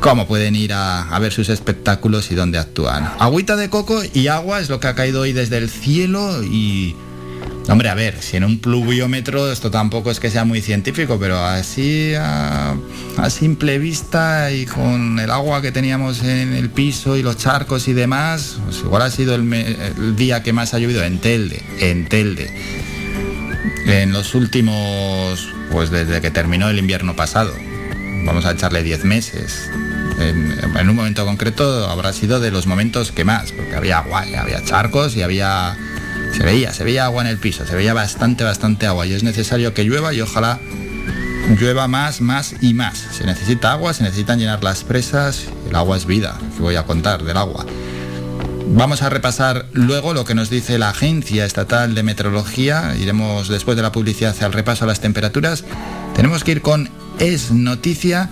cómo 0.00 0.26
pueden 0.26 0.54
ir 0.54 0.72
a, 0.72 1.18
ver 1.18 1.32
sus 1.32 1.48
espectáculos 1.48 2.30
y 2.30 2.34
dónde 2.34 2.58
actúan. 2.58 3.10
Agüita 3.18 3.56
de 3.56 3.68
coco 3.68 4.02
y 4.12 4.28
agua 4.28 4.60
es 4.60 4.68
lo 4.68 4.80
que 4.80 4.86
ha 4.86 4.94
caído 4.94 5.22
hoy 5.22 5.32
desde 5.32 5.58
el 5.58 5.68
cielo 5.68 6.42
y... 6.42 6.96
Hombre, 7.68 7.90
a 7.90 7.94
ver, 7.94 8.22
si 8.22 8.38
en 8.38 8.44
un 8.44 8.60
pluviómetro 8.60 9.52
esto 9.52 9.70
tampoco 9.70 10.10
es 10.10 10.20
que 10.20 10.30
sea 10.30 10.46
muy 10.46 10.62
científico, 10.62 11.18
pero 11.20 11.44
así 11.44 12.14
a, 12.14 12.74
a 13.18 13.28
simple 13.28 13.78
vista 13.78 14.50
y 14.50 14.64
con 14.64 15.18
el 15.18 15.30
agua 15.30 15.60
que 15.60 15.70
teníamos 15.70 16.22
en 16.22 16.54
el 16.54 16.70
piso 16.70 17.14
y 17.14 17.22
los 17.22 17.36
charcos 17.36 17.86
y 17.88 17.92
demás, 17.92 18.58
pues 18.64 18.78
igual 18.78 19.02
ha 19.02 19.10
sido 19.10 19.34
el, 19.34 19.52
el 19.52 20.16
día 20.16 20.42
que 20.42 20.54
más 20.54 20.72
ha 20.72 20.78
llovido 20.78 21.04
en 21.04 21.18
Telde, 21.18 21.62
en 21.78 22.08
Telde. 22.08 22.50
En 23.86 24.12
los 24.12 24.34
últimos, 24.34 25.48
pues 25.70 25.90
desde 25.90 26.22
que 26.22 26.30
terminó 26.30 26.70
el 26.70 26.78
invierno 26.78 27.16
pasado, 27.16 27.52
vamos 28.24 28.46
a 28.46 28.52
echarle 28.52 28.82
10 28.82 29.04
meses. 29.04 29.70
En, 30.20 30.88
un 30.88 30.96
momento 30.96 31.24
concreto 31.24 31.88
habrá 31.88 32.12
sido 32.12 32.40
de 32.40 32.50
los 32.50 32.66
momentos 32.66 33.12
que 33.12 33.24
más, 33.24 33.52
porque 33.52 33.74
había 33.74 33.98
agua, 33.98 34.24
había 34.38 34.64
charcos 34.64 35.16
y 35.16 35.22
había... 35.22 35.76
Se 36.36 36.42
veía, 36.44 36.72
se 36.72 36.84
veía 36.84 37.06
agua 37.06 37.22
en 37.22 37.28
el 37.28 37.38
piso, 37.38 37.66
se 37.66 37.74
veía 37.74 37.94
bastante, 37.94 38.44
bastante 38.44 38.86
agua 38.86 39.06
y 39.06 39.14
es 39.14 39.22
necesario 39.22 39.72
que 39.72 39.84
llueva 39.84 40.12
y 40.12 40.20
ojalá 40.20 40.60
llueva 41.58 41.88
más, 41.88 42.20
más 42.20 42.54
y 42.60 42.74
más. 42.74 42.98
Se 42.98 43.24
necesita 43.24 43.72
agua, 43.72 43.94
se 43.94 44.02
necesitan 44.02 44.38
llenar 44.38 44.62
las 44.62 44.84
presas, 44.84 45.46
el 45.68 45.74
agua 45.74 45.96
es 45.96 46.04
vida, 46.04 46.38
que 46.56 46.62
voy 46.62 46.76
a 46.76 46.84
contar 46.84 47.24
del 47.24 47.36
agua. 47.36 47.64
Vamos 48.70 49.00
a 49.02 49.08
repasar 49.08 49.66
luego 49.72 50.12
lo 50.12 50.24
que 50.24 50.34
nos 50.34 50.50
dice 50.50 50.78
la 50.78 50.90
Agencia 50.90 51.46
Estatal 51.46 51.94
de 51.94 52.02
Meteorología. 52.02 52.94
Iremos 53.00 53.48
después 53.48 53.76
de 53.76 53.82
la 53.82 53.92
publicidad 53.92 54.36
al 54.42 54.52
repaso 54.52 54.84
a 54.84 54.86
las 54.86 55.00
temperaturas. 55.00 55.64
Tenemos 56.14 56.44
que 56.44 56.52
ir 56.52 56.62
con 56.62 56.90
Es 57.18 57.50
Noticia 57.50 58.28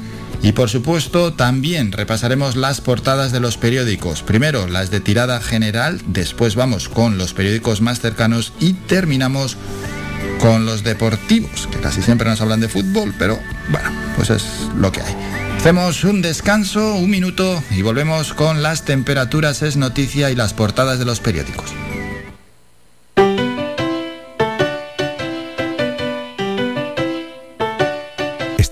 y 0.46 0.52
por 0.52 0.70
supuesto 0.70 1.32
también 1.32 1.90
repasaremos 1.90 2.54
las 2.54 2.80
portadas 2.80 3.32
de 3.32 3.40
los 3.40 3.56
periódicos. 3.56 4.22
Primero 4.22 4.68
las 4.68 4.92
de 4.92 5.00
tirada 5.00 5.40
general, 5.40 6.00
después 6.06 6.54
vamos 6.54 6.88
con 6.88 7.18
los 7.18 7.34
periódicos 7.34 7.80
más 7.80 7.98
cercanos 7.98 8.52
y 8.60 8.74
terminamos 8.74 9.56
con 10.38 10.64
los 10.64 10.84
deportivos, 10.84 11.66
que 11.66 11.80
casi 11.80 12.00
siempre 12.00 12.30
nos 12.30 12.40
hablan 12.40 12.60
de 12.60 12.68
fútbol, 12.68 13.12
pero 13.18 13.40
bueno, 13.70 13.90
pues 14.14 14.30
es 14.30 14.44
lo 14.76 14.92
que 14.92 15.00
hay. 15.00 15.16
Hacemos 15.56 16.04
un 16.04 16.22
descanso, 16.22 16.94
un 16.94 17.10
minuto 17.10 17.60
y 17.72 17.82
volvemos 17.82 18.32
con 18.32 18.62
las 18.62 18.84
temperaturas, 18.84 19.62
es 19.62 19.76
noticia 19.76 20.30
y 20.30 20.36
las 20.36 20.54
portadas 20.54 21.00
de 21.00 21.06
los 21.06 21.18
periódicos. 21.18 21.72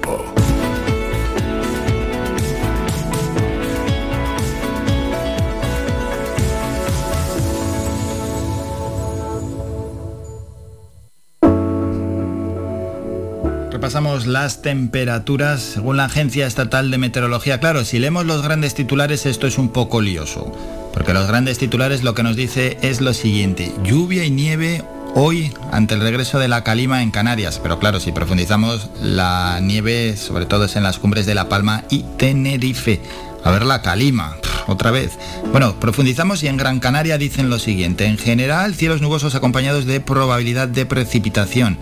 Repasamos 13.81 14.27
las 14.27 14.61
temperaturas 14.61 15.59
según 15.59 15.97
la 15.97 16.05
Agencia 16.05 16.45
Estatal 16.45 16.91
de 16.91 16.99
Meteorología. 16.99 17.59
Claro, 17.59 17.83
si 17.83 17.97
leemos 17.97 18.27
los 18.27 18.43
grandes 18.43 18.75
titulares 18.75 19.25
esto 19.25 19.47
es 19.47 19.57
un 19.57 19.69
poco 19.69 20.01
lioso, 20.01 20.55
porque 20.93 21.15
los 21.15 21.27
grandes 21.27 21.57
titulares 21.57 22.03
lo 22.03 22.13
que 22.13 22.21
nos 22.21 22.35
dice 22.35 22.77
es 22.83 23.01
lo 23.01 23.15
siguiente, 23.15 23.73
lluvia 23.83 24.23
y 24.23 24.29
nieve 24.29 24.83
hoy 25.15 25.51
ante 25.71 25.95
el 25.95 26.01
regreso 26.01 26.37
de 26.37 26.47
la 26.47 26.63
calima 26.63 27.01
en 27.01 27.09
Canarias, 27.09 27.57
pero 27.57 27.79
claro, 27.79 27.99
si 27.99 28.11
profundizamos, 28.11 28.91
la 29.01 29.59
nieve 29.63 30.15
sobre 30.15 30.45
todo 30.45 30.65
es 30.65 30.75
en 30.75 30.83
las 30.83 30.99
cumbres 30.99 31.25
de 31.25 31.33
La 31.33 31.49
Palma 31.49 31.83
y 31.89 32.03
Tenerife. 32.19 33.01
A 33.43 33.49
ver 33.49 33.65
la 33.65 33.81
calima, 33.81 34.37
otra 34.67 34.91
vez. 34.91 35.17
Bueno, 35.51 35.79
profundizamos 35.79 36.43
y 36.43 36.47
en 36.47 36.57
Gran 36.57 36.79
Canaria 36.79 37.17
dicen 37.17 37.49
lo 37.49 37.57
siguiente, 37.57 38.05
en 38.05 38.19
general 38.19 38.75
cielos 38.75 39.01
nubosos 39.01 39.33
acompañados 39.33 39.87
de 39.87 40.01
probabilidad 40.01 40.67
de 40.67 40.85
precipitación 40.85 41.79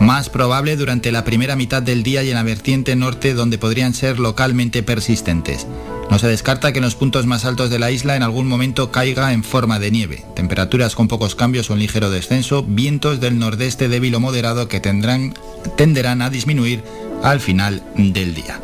más 0.00 0.28
probable 0.28 0.76
durante 0.76 1.12
la 1.12 1.24
primera 1.24 1.56
mitad 1.56 1.82
del 1.82 2.02
día 2.02 2.22
y 2.22 2.28
en 2.28 2.34
la 2.34 2.42
vertiente 2.42 2.96
norte 2.96 3.34
donde 3.34 3.58
podrían 3.58 3.94
ser 3.94 4.18
localmente 4.18 4.82
persistentes. 4.82 5.66
No 6.10 6.18
se 6.18 6.28
descarta 6.28 6.72
que 6.72 6.78
en 6.78 6.84
los 6.84 6.94
puntos 6.94 7.26
más 7.26 7.44
altos 7.44 7.68
de 7.68 7.78
la 7.78 7.90
isla 7.90 8.16
en 8.16 8.22
algún 8.22 8.48
momento 8.48 8.90
caiga 8.90 9.32
en 9.32 9.44
forma 9.44 9.78
de 9.78 9.90
nieve. 9.90 10.24
Temperaturas 10.34 10.94
con 10.94 11.08
pocos 11.08 11.34
cambios 11.34 11.68
o 11.68 11.74
un 11.74 11.80
ligero 11.80 12.10
descenso, 12.10 12.62
vientos 12.62 13.20
del 13.20 13.38
nordeste 13.38 13.88
débil 13.88 14.14
o 14.14 14.20
moderado 14.20 14.68
que 14.68 14.80
tendrán, 14.80 15.34
tenderán 15.76 16.22
a 16.22 16.30
disminuir 16.30 16.82
al 17.22 17.40
final 17.40 17.82
del 17.96 18.34
día. 18.34 18.60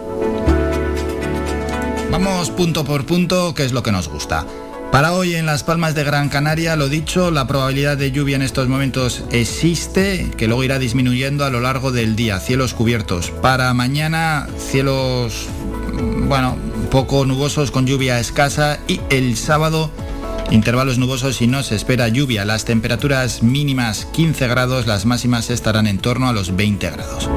Vamos 2.11 2.51
punto 2.51 2.85
por 2.85 3.05
punto, 3.05 3.55
que 3.55 3.65
es 3.65 3.73
lo 3.73 3.83
que 3.83 3.93
nos 3.93 4.09
gusta. 4.09 4.47
Para 4.95 5.13
hoy 5.13 5.35
en 5.35 5.45
las 5.45 5.65
Palmas 5.65 5.97
de 5.97 6.05
Gran 6.05 6.29
Canaria, 6.29 6.77
lo 6.77 6.89
dicho, 6.89 7.33
la 7.33 7.49
probabilidad 7.49 7.97
de 7.97 8.13
lluvia 8.13 8.37
en 8.37 8.43
estos 8.43 8.69
momentos 8.69 9.25
existe, 9.33 10.31
que 10.37 10.47
luego 10.47 10.63
irá 10.63 10.79
disminuyendo 10.79 11.45
a 11.45 11.51
lo 11.51 11.59
largo 11.59 11.91
del 11.91 12.15
día, 12.15 12.39
cielos 12.39 12.75
cubiertos. 12.75 13.33
Para 13.33 13.75
mañana, 13.75 14.47
cielos, 14.57 15.49
bueno, 16.29 16.57
poco 16.93 17.27
nubosos 17.27 17.73
con 17.73 17.89
lluvia 17.89 18.21
escasa 18.21 18.79
y 18.87 19.01
el 19.11 19.37
sábado 19.37 19.91
intervalos 20.53 20.97
nubosos 20.99 21.43
y 21.43 21.49
no 21.49 21.65
se 21.65 21.75
espera 21.75 22.07
lluvia. 22.07 22.45
Las 22.45 22.65
temperaturas 22.65 23.43
mínimas 23.43 24.05
15 24.13 24.47
grados, 24.47 24.87
las 24.87 25.07
máximas 25.07 25.51
estarán 25.51 25.89
en 25.89 25.99
torno 25.99 26.29
a 26.29 26.33
los 26.33 26.55
20 26.55 26.91
grados. 26.91 27.29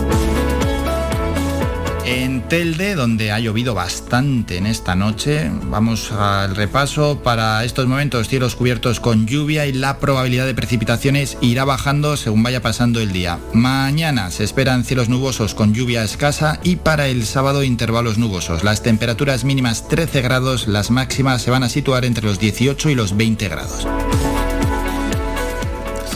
En 2.08 2.48
Telde, 2.48 2.96
donde 2.96 3.34
ha 3.34 3.40
llovido 3.42 3.74
bastante 3.74 4.56
en 4.56 4.66
esta 4.66 4.96
noche, 4.96 5.52
vamos 5.66 6.14
al 6.14 6.56
repaso. 6.56 7.22
Para 7.22 7.66
estos 7.66 7.86
momentos, 7.86 8.30
cielos 8.30 8.56
cubiertos 8.56 9.02
con 9.02 9.28
lluvia 9.28 9.66
y 9.66 9.74
la 9.74 10.00
probabilidad 10.00 10.46
de 10.46 10.56
precipitaciones 10.56 11.38
irá 11.42 11.66
bajando 11.66 12.16
según 12.16 12.44
vaya 12.44 12.62
pasando 12.62 13.02
el 13.02 13.12
día. 13.12 13.40
Mañana 13.52 14.32
se 14.32 14.46
esperan 14.46 14.86
cielos 14.86 15.10
nubosos 15.10 15.54
con 15.54 15.74
lluvia 15.74 16.02
escasa 16.02 16.62
y 16.64 16.78
para 16.78 17.10
el 17.10 17.26
sábado 17.26 17.62
intervalos 17.62 18.18
nubosos. 18.18 18.64
Las 18.64 18.84
temperaturas 18.84 19.44
mínimas 19.44 19.90
13 19.90 20.22
grados, 20.22 20.70
las 20.70 20.92
máximas 20.92 21.42
se 21.42 21.52
van 21.52 21.64
a 21.64 21.70
situar 21.70 22.06
entre 22.06 22.26
los 22.26 22.40
18 22.40 22.90
y 22.90 22.96
los 22.96 23.18
20 23.18 23.50
grados. 23.50 23.86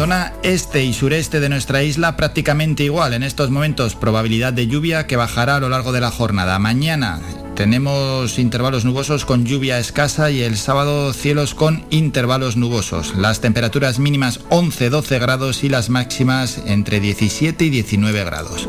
Zona 0.01 0.33
este 0.41 0.83
y 0.83 0.93
sureste 0.93 1.39
de 1.39 1.47
nuestra 1.47 1.83
isla 1.83 2.17
prácticamente 2.17 2.83
igual. 2.83 3.13
En 3.13 3.21
estos 3.21 3.51
momentos 3.51 3.93
probabilidad 3.93 4.51
de 4.51 4.65
lluvia 4.65 5.05
que 5.05 5.15
bajará 5.15 5.57
a 5.57 5.59
lo 5.59 5.69
largo 5.69 5.91
de 5.91 6.01
la 6.01 6.09
jornada. 6.09 6.57
Mañana 6.57 7.21
tenemos 7.53 8.39
intervalos 8.39 8.83
nubosos 8.83 9.25
con 9.25 9.45
lluvia 9.45 9.77
escasa 9.77 10.31
y 10.31 10.41
el 10.41 10.57
sábado 10.57 11.13
cielos 11.13 11.53
con 11.53 11.85
intervalos 11.91 12.57
nubosos. 12.57 13.13
Las 13.15 13.41
temperaturas 13.41 13.99
mínimas 13.99 14.43
11-12 14.49 15.19
grados 15.19 15.63
y 15.63 15.69
las 15.69 15.91
máximas 15.91 16.63
entre 16.65 16.99
17 16.99 17.63
y 17.65 17.69
19 17.69 18.23
grados. 18.23 18.67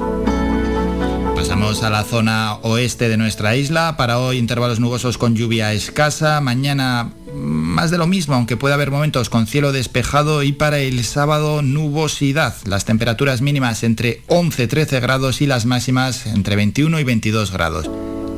Pasamos 1.35 1.83
a 1.83 1.89
la 1.89 2.05
zona 2.05 2.57
oeste 2.57 3.09
de 3.09 3.17
nuestra 3.17 3.57
isla. 3.57 3.97
Para 3.97 4.19
hoy 4.19 4.37
intervalos 4.37 4.81
nubosos 4.81 5.17
con 5.17 5.35
lluvia 5.35 5.73
escasa. 5.73 6.43
Mañana 6.43 7.11
más 7.43 7.91
de 7.91 7.99
lo 7.99 8.07
mismo, 8.07 8.35
aunque 8.35 8.57
puede 8.57 8.75
haber 8.75 8.91
momentos 8.91 9.29
con 9.29 9.47
cielo 9.47 9.73
despejado 9.73 10.43
y 10.43 10.53
para 10.53 10.79
el 10.79 11.05
sábado 11.05 11.63
nubosidad. 11.63 12.55
Las 12.65 12.85
temperaturas 12.85 13.43
mínimas 13.43 13.83
entre 13.83 14.23
11-13 14.29 15.01
grados 15.01 15.43
y 15.43 15.47
las 15.47 15.67
máximas 15.67 16.27
entre 16.27 16.57
21 16.57 17.01
y 17.01 17.05
22 17.05 17.51
grados. 17.53 17.91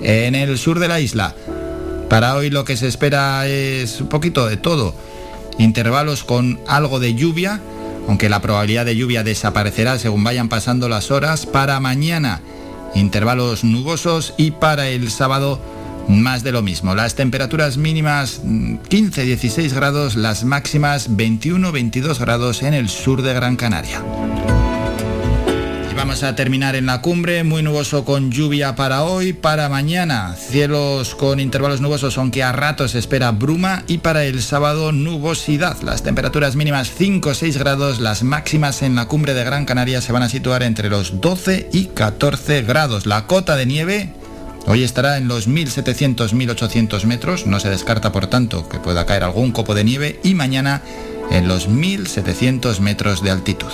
En 0.03 0.35
el 0.35 0.59
sur 0.59 0.79
de 0.79 0.89
la 0.89 1.01
isla, 1.01 1.35
para 2.09 2.35
hoy 2.35 2.51
lo 2.51 2.65
que 2.65 2.77
se 2.77 2.89
espera 2.89 3.47
es 3.47 4.01
un 4.01 4.09
poquito 4.09 4.47
de 4.47 4.57
todo. 4.57 4.95
Intervalos 5.59 6.25
con 6.25 6.59
algo 6.67 6.99
de 6.99 7.15
lluvia, 7.15 7.61
aunque 8.09 8.29
la 8.29 8.43
probabilidad 8.43 8.85
de 8.85 8.97
lluvia 8.97 9.23
desaparecerá 9.23 9.99
según 9.99 10.25
vayan 10.25 10.49
pasando 10.49 10.89
las 10.89 11.11
horas. 11.11 11.47
Para 11.47 11.79
mañana, 11.81 12.41
intervalos 12.95 13.65
nubosos 13.65 14.35
y 14.37 14.53
para 14.53 14.89
el 14.89 15.11
sábado 15.11 15.61
más 16.09 16.43
de 16.43 16.53
lo 16.53 16.63
mismo. 16.63 16.95
Las 16.95 17.15
temperaturas 17.15 17.77
mínimas 17.77 18.43
15-16 18.43 19.71
mm, 19.71 19.75
grados, 19.75 20.17
las 20.17 20.45
máximas 20.45 21.11
21-22 21.11 22.19
grados 22.19 22.63
en 22.63 22.75
el 22.75 22.89
sur 22.89 23.23
de 23.23 23.35
Gran 23.35 23.57
Canaria. 23.57 24.03
Y 25.91 25.95
vamos 25.95 26.23
a 26.23 26.35
terminar 26.35 26.75
en 26.77 26.87
la 26.87 27.01
cumbre, 27.01 27.45
muy 27.45 27.63
nuboso 27.63 28.05
con 28.05 28.31
lluvia 28.31 28.75
para 28.75 29.05
hoy, 29.05 29.33
para 29.33 29.69
mañana 29.69 30.35
cielos 30.37 31.15
con 31.15 31.41
intervalos 31.41 31.81
nubosos, 31.81 32.19
aunque 32.19 32.43
a 32.43 32.53
ratos 32.53 32.95
espera 32.95 33.31
bruma, 33.31 33.85
y 33.87 33.99
para 33.99 34.25
el 34.25 34.43
sábado 34.43 34.93
nubosidad. 34.93 35.81
Las 35.83 36.03
temperaturas 36.03 36.57
mínimas 36.57 36.91
5-6 36.99 37.59
grados, 37.59 38.01
las 38.01 38.23
máximas 38.23 38.83
en 38.83 38.95
la 38.95 39.07
cumbre 39.07 39.35
de 39.35 39.45
Gran 39.45 39.65
Canaria 39.65 40.01
se 40.01 40.13
van 40.13 40.23
a 40.23 40.29
situar 40.29 40.63
entre 40.63 40.91
los 40.91 41.21
12 41.21 41.71
y 41.73 41.87
14 41.87 42.63
grados. 42.63 43.07
La 43.07 43.27
cota 43.27 43.57
de 43.57 43.67
nieve 43.67 44.24
Hoy 44.67 44.83
estará 44.83 45.19
en 45.19 45.29
los 45.29 45.49
1700-1800 45.49 47.05
metros, 47.05 47.47
no 47.47 47.61
se 47.61 47.69
descarta 47.69 48.13
por 48.13 48.29
tanto 48.29 48.69
que 48.69 48.81
pueda 48.81 49.05
caer 49.05 49.23
algún 49.23 49.53
copo 49.53 49.75
de 49.75 49.85
nieve 49.85 50.21
y 50.25 50.35
mañana 50.35 50.83
en 51.31 51.49
los 51.49 51.69
1700 51.69 52.81
metros 52.81 53.23
de 53.23 53.31
altitud. 53.31 53.73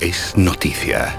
Es 0.00 0.36
noticia. 0.36 1.14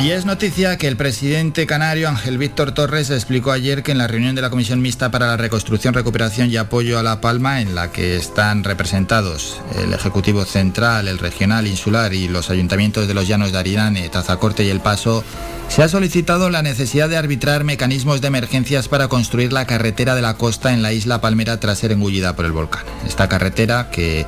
Y 0.00 0.12
es 0.12 0.24
noticia 0.24 0.78
que 0.78 0.86
el 0.86 0.96
presidente 0.96 1.66
canario 1.66 2.08
Ángel 2.08 2.38
Víctor 2.38 2.70
Torres 2.70 3.10
explicó 3.10 3.50
ayer 3.50 3.82
que 3.82 3.90
en 3.90 3.98
la 3.98 4.06
reunión 4.06 4.36
de 4.36 4.42
la 4.42 4.48
Comisión 4.48 4.80
Mixta 4.80 5.10
para 5.10 5.26
la 5.26 5.36
Reconstrucción, 5.36 5.92
Recuperación 5.92 6.50
y 6.50 6.56
Apoyo 6.56 7.00
a 7.00 7.02
La 7.02 7.20
Palma, 7.20 7.60
en 7.60 7.74
la 7.74 7.90
que 7.90 8.14
están 8.16 8.62
representados 8.62 9.60
el 9.76 9.92
Ejecutivo 9.92 10.44
Central, 10.44 11.08
el 11.08 11.18
Regional, 11.18 11.66
Insular 11.66 12.14
y 12.14 12.28
los 12.28 12.48
ayuntamientos 12.48 13.08
de 13.08 13.14
los 13.14 13.26
Llanos 13.26 13.50
de 13.50 13.58
Arirane, 13.58 14.08
Tazacorte 14.08 14.62
y 14.64 14.70
El 14.70 14.80
Paso, 14.80 15.24
se 15.68 15.82
ha 15.82 15.88
solicitado 15.88 16.48
la 16.48 16.62
necesidad 16.62 17.08
de 17.08 17.16
arbitrar 17.16 17.64
mecanismos 17.64 18.20
de 18.20 18.28
emergencias 18.28 18.86
para 18.86 19.08
construir 19.08 19.52
la 19.52 19.66
carretera 19.66 20.14
de 20.14 20.22
la 20.22 20.34
costa 20.34 20.72
en 20.72 20.82
la 20.82 20.92
isla 20.92 21.20
Palmera 21.20 21.58
tras 21.58 21.78
ser 21.78 21.90
engullida 21.90 22.36
por 22.36 22.44
el 22.44 22.52
volcán. 22.52 22.84
Esta 23.04 23.28
carretera 23.28 23.90
que 23.90 24.26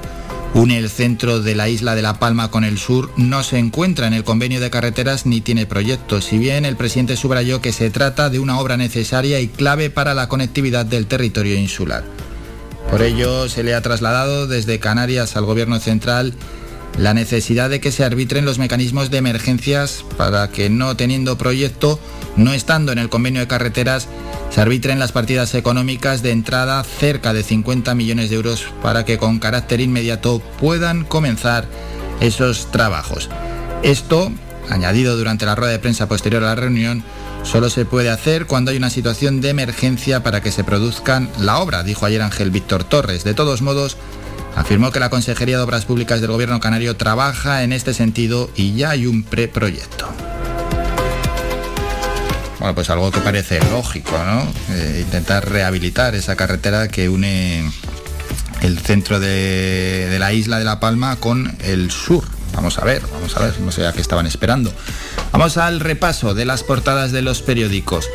une 0.54 0.78
el 0.78 0.90
centro 0.90 1.40
de 1.40 1.54
la 1.54 1.68
isla 1.68 1.94
de 1.94 2.02
La 2.02 2.18
Palma 2.18 2.50
con 2.50 2.64
el 2.64 2.78
sur, 2.78 3.10
no 3.16 3.42
se 3.42 3.58
encuentra 3.58 4.06
en 4.06 4.14
el 4.14 4.24
convenio 4.24 4.60
de 4.60 4.70
carreteras 4.70 5.26
ni 5.26 5.40
tiene 5.40 5.66
proyectos, 5.66 6.24
si 6.24 6.38
bien 6.38 6.64
el 6.64 6.76
presidente 6.76 7.16
subrayó 7.16 7.60
que 7.60 7.72
se 7.72 7.90
trata 7.90 8.30
de 8.30 8.38
una 8.38 8.58
obra 8.58 8.76
necesaria 8.76 9.40
y 9.40 9.48
clave 9.48 9.90
para 9.90 10.14
la 10.14 10.28
conectividad 10.28 10.84
del 10.86 11.06
territorio 11.06 11.56
insular. 11.56 12.04
Por 12.90 13.02
ello 13.02 13.48
se 13.48 13.62
le 13.62 13.74
ha 13.74 13.82
trasladado 13.82 14.46
desde 14.46 14.80
Canarias 14.80 15.36
al 15.36 15.44
Gobierno 15.44 15.78
central 15.78 16.34
la 16.98 17.14
necesidad 17.14 17.70
de 17.70 17.80
que 17.80 17.92
se 17.92 18.04
arbitren 18.04 18.44
los 18.44 18.58
mecanismos 18.58 19.10
de 19.10 19.18
emergencias 19.18 20.04
para 20.16 20.50
que 20.50 20.68
no 20.70 20.96
teniendo 20.96 21.38
proyecto, 21.38 22.00
no 22.40 22.54
estando 22.54 22.90
en 22.92 22.98
el 22.98 23.08
convenio 23.08 23.40
de 23.40 23.46
carreteras, 23.46 24.08
se 24.50 24.60
arbitren 24.60 24.98
las 24.98 25.12
partidas 25.12 25.54
económicas 25.54 26.22
de 26.22 26.32
entrada 26.32 26.82
cerca 26.82 27.32
de 27.32 27.42
50 27.42 27.94
millones 27.94 28.30
de 28.30 28.36
euros 28.36 28.66
para 28.82 29.04
que 29.04 29.18
con 29.18 29.38
carácter 29.38 29.80
inmediato 29.80 30.40
puedan 30.58 31.04
comenzar 31.04 31.68
esos 32.20 32.70
trabajos. 32.70 33.28
Esto, 33.82 34.32
añadido 34.68 35.16
durante 35.16 35.46
la 35.46 35.54
rueda 35.54 35.72
de 35.72 35.78
prensa 35.78 36.08
posterior 36.08 36.42
a 36.42 36.48
la 36.48 36.54
reunión, 36.54 37.04
solo 37.42 37.70
se 37.70 37.84
puede 37.84 38.10
hacer 38.10 38.46
cuando 38.46 38.70
hay 38.70 38.78
una 38.78 38.90
situación 38.90 39.40
de 39.40 39.50
emergencia 39.50 40.22
para 40.22 40.42
que 40.42 40.50
se 40.50 40.64
produzcan 40.64 41.30
la 41.38 41.58
obra, 41.58 41.82
dijo 41.82 42.06
ayer 42.06 42.22
Ángel 42.22 42.50
Víctor 42.50 42.84
Torres. 42.84 43.22
De 43.22 43.34
todos 43.34 43.62
modos, 43.62 43.96
afirmó 44.56 44.90
que 44.92 45.00
la 45.00 45.10
Consejería 45.10 45.58
de 45.58 45.62
Obras 45.62 45.84
Públicas 45.84 46.20
del 46.20 46.30
Gobierno 46.30 46.60
Canario 46.60 46.96
trabaja 46.96 47.62
en 47.62 47.72
este 47.72 47.94
sentido 47.94 48.50
y 48.56 48.74
ya 48.74 48.90
hay 48.90 49.06
un 49.06 49.22
preproyecto. 49.22 50.08
Bueno, 52.60 52.74
pues 52.74 52.90
algo 52.90 53.10
que 53.10 53.20
parece 53.20 53.58
lógico, 53.70 54.12
¿no? 54.18 54.46
Eh, 54.74 55.00
intentar 55.06 55.48
rehabilitar 55.48 56.14
esa 56.14 56.36
carretera 56.36 56.88
que 56.88 57.08
une 57.08 57.64
el 58.60 58.78
centro 58.78 59.18
de, 59.18 60.14
la 60.18 60.34
isla 60.34 60.58
de 60.58 60.66
La 60.66 60.78
Palma 60.78 61.16
con 61.16 61.56
el 61.60 61.90
sur. 61.90 62.22
Vamos 62.52 62.78
a 62.78 62.84
ver, 62.84 63.00
vamos 63.14 63.34
a 63.34 63.40
ver, 63.40 63.58
no 63.60 63.72
sé 63.72 63.86
a 63.86 63.94
qué 63.94 64.02
estaban 64.02 64.26
esperando. 64.26 64.74
Vamos 65.32 65.56
al 65.56 65.80
repaso 65.80 66.34
de 66.34 66.44
las 66.44 66.62
portadas 66.62 67.12
de 67.12 67.22
los 67.22 67.40
periódicos. 67.40 68.10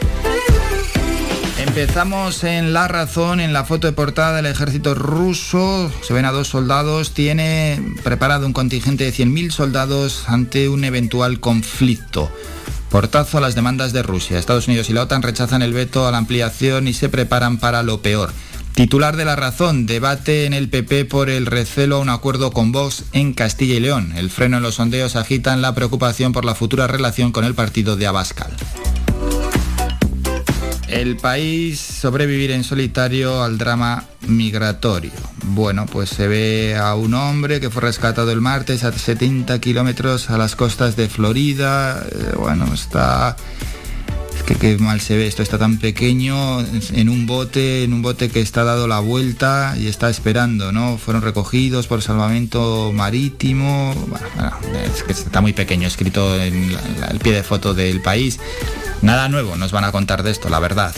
Empezamos 1.57 2.43
en 2.43 2.71
La 2.71 2.87
Razón, 2.87 3.39
en 3.39 3.51
la 3.51 3.65
foto 3.65 3.87
de 3.87 3.93
portada 3.93 4.35
del 4.35 4.45
ejército 4.45 4.93
ruso. 4.93 5.91
Se 6.03 6.13
ven 6.13 6.25
a 6.25 6.31
dos 6.31 6.49
soldados. 6.49 7.15
Tiene 7.15 7.81
preparado 8.03 8.45
un 8.45 8.53
contingente 8.53 9.05
de 9.05 9.11
100.000 9.11 9.49
soldados 9.49 10.25
ante 10.27 10.69
un 10.69 10.83
eventual 10.83 11.39
conflicto. 11.39 12.31
Portazo 12.89 13.37
a 13.37 13.41
las 13.41 13.55
demandas 13.55 13.93
de 13.93 14.03
Rusia. 14.03 14.39
Estados 14.39 14.67
Unidos 14.67 14.89
y 14.89 14.93
la 14.93 15.03
OTAN 15.03 15.21
rechazan 15.21 15.61
el 15.61 15.73
veto 15.73 16.07
a 16.07 16.11
la 16.11 16.17
ampliación 16.17 16.87
y 16.87 16.93
se 16.93 17.09
preparan 17.09 17.57
para 17.57 17.83
lo 17.83 18.01
peor. 18.01 18.31
Titular 18.73 19.15
de 19.15 19.23
La 19.23 19.37
Razón, 19.37 19.85
debate 19.85 20.45
en 20.45 20.53
el 20.53 20.69
PP 20.69 21.05
por 21.05 21.29
el 21.29 21.45
recelo 21.45 21.95
a 21.95 21.99
un 21.99 22.09
acuerdo 22.09 22.51
con 22.51 22.73
Vox 22.73 23.05
en 23.13 23.33
Castilla 23.33 23.75
y 23.75 23.79
León. 23.79 24.11
El 24.17 24.29
freno 24.29 24.57
en 24.57 24.63
los 24.63 24.75
sondeos 24.75 25.15
agitan 25.15 25.61
la 25.61 25.73
preocupación 25.73 26.33
por 26.33 26.43
la 26.43 26.55
futura 26.55 26.85
relación 26.85 27.31
con 27.31 27.45
el 27.45 27.55
partido 27.55 27.95
de 27.95 28.07
Abascal. 28.07 28.51
El 30.95 31.17
país 31.17 31.77
sobrevivir 31.77 32.51
en 32.51 32.63
solitario 32.63 33.43
al 33.43 33.57
drama 33.57 34.05
migratorio. 34.27 35.11
Bueno, 35.47 35.85
pues 35.87 36.09
se 36.09 36.29
ve 36.29 36.77
a 36.77 36.95
un 36.95 37.13
hombre 37.15 37.59
que 37.59 37.69
fue 37.69 37.81
rescatado 37.81 38.31
el 38.31 38.39
martes 38.39 38.85
a 38.85 38.93
70 38.93 39.59
kilómetros 39.59 40.29
a 40.29 40.37
las 40.37 40.55
costas 40.55 40.95
de 40.95 41.09
Florida. 41.09 42.01
Eh, 42.09 42.35
bueno, 42.37 42.73
está 42.73 43.35
es 44.37 44.43
que 44.43 44.55
qué 44.55 44.77
mal 44.77 45.01
se 45.01 45.17
ve, 45.17 45.27
esto 45.27 45.43
está 45.43 45.57
tan 45.57 45.79
pequeño 45.79 46.61
en 46.61 47.09
un 47.09 47.25
bote, 47.25 47.83
en 47.83 47.91
un 47.91 48.01
bote 48.01 48.29
que 48.29 48.39
está 48.39 48.63
dado 48.63 48.87
la 48.87 48.99
vuelta 48.99 49.75
y 49.77 49.87
está 49.87 50.09
esperando, 50.09 50.71
¿no? 50.71 50.97
Fueron 50.97 51.23
recogidos 51.23 51.87
por 51.87 52.03
salvamento 52.03 52.93
marítimo. 52.93 53.93
Bueno, 54.07 54.27
bueno, 54.37 54.79
es 54.79 55.03
que 55.03 55.11
está 55.11 55.41
muy 55.41 55.51
pequeño, 55.51 55.89
escrito 55.89 56.41
en 56.41 56.71
el 57.11 57.19
pie 57.19 57.33
de 57.33 57.43
foto 57.43 57.73
del 57.73 58.01
país. 58.01 58.39
Nada 59.05 59.29
nuevo 59.29 59.55
nos 59.55 59.71
van 59.71 59.83
a 59.83 59.91
contar 59.91 60.23
de 60.23 60.31
esto, 60.31 60.49
la 60.49 60.59
verdad. 60.59 60.91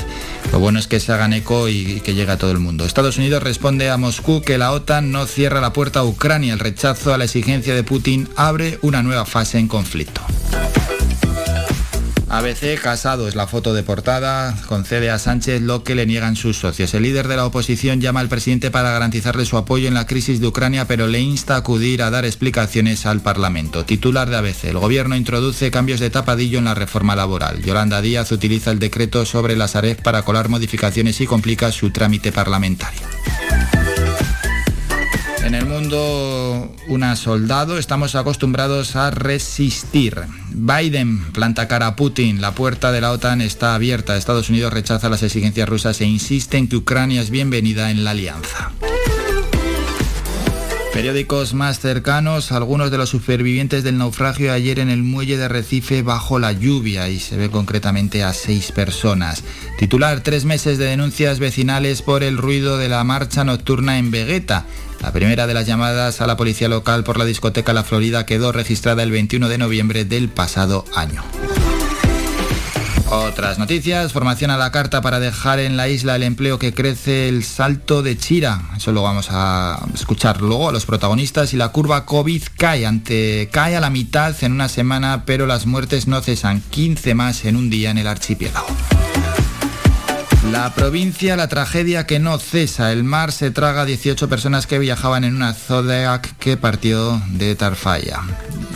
Lo 0.54 0.60
bueno 0.60 0.80
es 0.80 0.88
que 0.88 1.02
se 1.02 1.12
hagan 1.12 1.34
eco 1.34 1.68
y, 1.68 2.00
que 2.00 2.14
llegue 2.14 2.32
a 2.32 2.38
todo 2.38 2.52
el 2.52 2.58
mundo. 2.58 2.86
Estados 2.86 3.18
Unidos 3.18 3.44
responde 3.44 3.90
a 3.90 3.98
Moscú 3.98 4.42
que 4.42 4.58
la 4.58 4.72
OTAN 4.72 5.12
no 5.12 5.26
cierra 5.26 5.60
la 5.60 5.74
puerta 5.74 6.00
a 6.00 6.04
Ucrania. 6.06 6.54
El 6.54 6.60
rechazo 6.60 7.14
a 7.14 7.18
la 7.18 7.26
exigencia 7.26 7.76
de 7.76 7.84
Putin 7.84 8.30
abre 8.38 8.80
una 8.82 9.04
nueva 9.04 9.26
fase 9.26 9.60
en 9.60 9.68
conflicto. 9.68 10.22
ABC 12.30 12.80
Casado 12.82 13.28
es 13.28 13.36
la 13.36 13.48
foto 13.48 13.74
de 13.74 13.84
portada, 13.84 14.54
concede 14.68 15.10
a 15.10 15.18
Sánchez 15.18 15.62
lo 15.62 15.84
que 15.84 15.96
le 15.96 16.06
niegan 16.06 16.36
sus 16.36 16.58
socios. 16.58 16.94
El 16.94 17.04
líder 17.04 17.28
de 17.30 17.38
la 17.38 17.46
oposición 17.46 18.02
llama 18.02 18.20
al 18.20 18.28
presidente 18.28 18.70
para 18.70 18.92
garantizarle 18.92 19.46
su 19.46 19.56
apoyo 19.58 19.88
en 19.88 19.94
la 19.94 20.06
crisis 20.06 20.42
de 20.42 20.48
Ucrania, 20.48 20.86
pero 20.88 21.08
le 21.08 21.22
insta 21.22 21.56
a 21.56 21.60
acudir 21.60 22.04
a 22.04 22.10
dar 22.10 22.26
explicaciones 22.26 23.06
al 23.06 23.22
Parlamento. 23.22 23.86
Titular 23.86 24.30
de 24.30 24.36
ABC, 24.36 24.66
el 24.66 24.78
gobierno 24.78 25.16
introduce 25.16 25.72
cambios 25.72 26.02
de 26.02 26.10
tapadillo 26.10 26.60
en 26.60 26.66
la 26.66 26.76
reforma 26.76 27.16
laboral. 27.16 27.64
Yolanda 27.64 28.02
Díaz 28.02 28.32
utiliza 28.32 28.72
el 28.72 28.80
decreto 28.80 29.26
sobre 29.26 29.56
la 29.56 29.70
Sareb 29.70 30.02
para 30.02 30.24
colar 30.24 30.50
modificaciones 30.50 31.22
y 31.22 31.28
complica 31.28 31.72
su 31.72 31.92
trámite 31.92 32.34
parlamentario. 32.34 33.17
En 35.48 35.56
el 35.56 35.66
mundo, 35.66 36.76
una 36.90 37.16
soldado, 37.16 37.78
estamos 37.78 38.16
acostumbrados 38.16 38.98
a 38.98 39.12
resistir. 39.12 40.20
Biden 40.50 41.24
planta 41.32 41.70
cara 41.70 41.88
a 41.88 41.96
Putin, 41.96 42.42
la 42.42 42.52
puerta 42.52 42.92
de 42.92 43.00
la 43.00 43.14
OTAN 43.14 43.40
está 43.40 43.74
abierta. 43.74 44.18
Estados 44.18 44.50
Unidos 44.50 44.74
rechaza 44.74 45.08
las 45.08 45.24
exigencias 45.24 45.70
rusas 45.70 46.02
e 46.02 46.06
insiste 46.06 46.58
en 46.58 46.68
que 46.68 46.76
Ucrania 46.76 47.22
es 47.22 47.30
bienvenida 47.30 47.92
en 47.92 48.04
la 48.04 48.12
alianza. 48.12 48.74
Periódicos 50.92 51.54
más 51.54 51.80
cercanos, 51.80 52.52
algunos 52.52 52.92
de 52.92 52.98
los 52.98 53.10
supervivientes 53.10 53.84
del 53.84 54.00
naufragio 54.00 54.52
ayer 54.52 54.80
en 54.80 54.90
el 54.90 55.04
muelle 55.04 55.38
de 55.38 55.48
Recife 55.48 56.02
bajo 56.02 56.40
la 56.40 56.52
lluvia 56.52 57.08
y 57.08 57.20
se 57.20 57.38
ve 57.38 57.50
concretamente 57.52 58.24
a 58.24 58.34
seis 58.34 58.72
personas. 58.72 59.44
Titular, 59.78 60.22
tres 60.22 60.44
meses 60.44 60.80
de 60.80 60.86
denuncias 60.86 61.40
vecinales 61.40 62.02
por 62.02 62.24
el 62.24 62.38
ruido 62.38 62.80
de 62.80 62.90
la 62.90 63.04
marcha 63.04 63.44
nocturna 63.44 64.00
en 64.00 64.10
Vegueta. 64.10 64.66
La 65.02 65.12
primera 65.12 65.48
de 65.48 65.54
las 65.54 65.66
llamadas 65.68 66.22
a 66.22 66.28
la 66.28 66.38
policía 66.38 66.68
local 66.68 67.04
por 67.04 67.18
la 67.18 67.26
discoteca 67.26 67.74
La 67.74 67.84
Florida 67.84 68.26
quedó 68.26 68.52
registrada 68.52 69.04
el 69.04 69.12
21 69.12 69.50
de 69.50 69.58
noviembre 69.58 70.06
del 70.06 70.30
pasado 70.30 70.86
año. 70.96 71.24
Otras 73.10 73.58
noticias, 73.58 74.12
formación 74.12 74.52
a 74.52 74.58
la 74.58 74.72
carta 74.72 75.00
para 75.02 75.22
dejar 75.22 75.60
en 75.60 75.78
la 75.78 75.88
isla 75.88 76.18
el 76.18 76.24
empleo 76.24 76.60
que 76.60 76.74
crece 76.74 77.30
el 77.30 77.46
salto 77.46 78.02
de 78.02 78.18
Chira. 78.18 78.62
Eso 78.76 78.92
lo 78.92 79.02
vamos 79.02 79.28
a 79.32 79.80
escuchar 79.94 80.42
luego 80.42 80.68
a 80.68 80.72
los 80.74 80.86
protagonistas 80.86 81.54
y 81.54 81.58
la 81.58 81.70
curva 81.70 82.04
COVID 82.04 82.44
cae, 82.58 82.86
ante, 82.86 83.48
cae 83.50 83.78
a 83.78 83.80
la 83.80 83.90
mitad 83.90 84.36
en 84.44 84.52
una 84.52 84.68
semana, 84.68 85.24
pero 85.26 85.48
las 85.48 85.66
muertes 85.66 86.08
no 86.08 86.20
cesan, 86.20 86.62
15 86.70 87.14
más 87.16 87.46
en 87.46 87.56
un 87.56 87.70
día 87.70 87.92
en 87.92 87.98
el 87.98 88.08
archipiélago. 88.08 88.68
La 90.46 90.74
provincia, 90.74 91.36
la 91.36 91.48
tragedia 91.48 92.06
que 92.06 92.20
no 92.20 92.38
cesa. 92.38 92.92
El 92.92 93.04
mar 93.04 93.32
se 93.32 93.52
traga 93.52 93.82
a 93.82 93.86
18 93.86 94.30
personas 94.30 94.66
que 94.66 94.80
viajaban 94.80 95.24
en 95.24 95.36
una 95.36 95.54
Zodiac 95.54 96.38
que 96.38 96.56
partió 96.56 97.22
de 97.32 97.56
Tarfaya. 97.56 98.22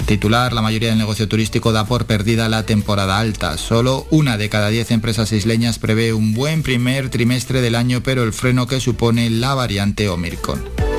Titular, 0.06 0.52
la 0.52 0.62
mayoría 0.62 0.90
del 0.90 0.98
negocio 0.98 1.30
turístico 1.30 1.72
da 1.72 1.86
por 1.86 2.06
perdida 2.06 2.50
la 2.50 2.66
temporada 2.66 3.20
alta. 3.20 3.58
Solo 3.58 4.06
una 4.10 4.38
de 4.38 4.50
cada 4.50 4.68
10 4.68 4.92
empresas 4.92 5.32
isleñas 5.32 5.80
prevé 5.80 6.14
un 6.14 6.34
buen 6.34 6.64
primer 6.64 7.10
trimestre 7.10 7.62
del 7.62 7.76
año, 7.76 8.02
pero 8.04 8.24
el 8.24 8.34
freno 8.34 8.68
que 8.68 8.82
supone 8.82 9.30
la 9.30 9.54
variante 9.54 10.10
Omicron. 10.10 10.91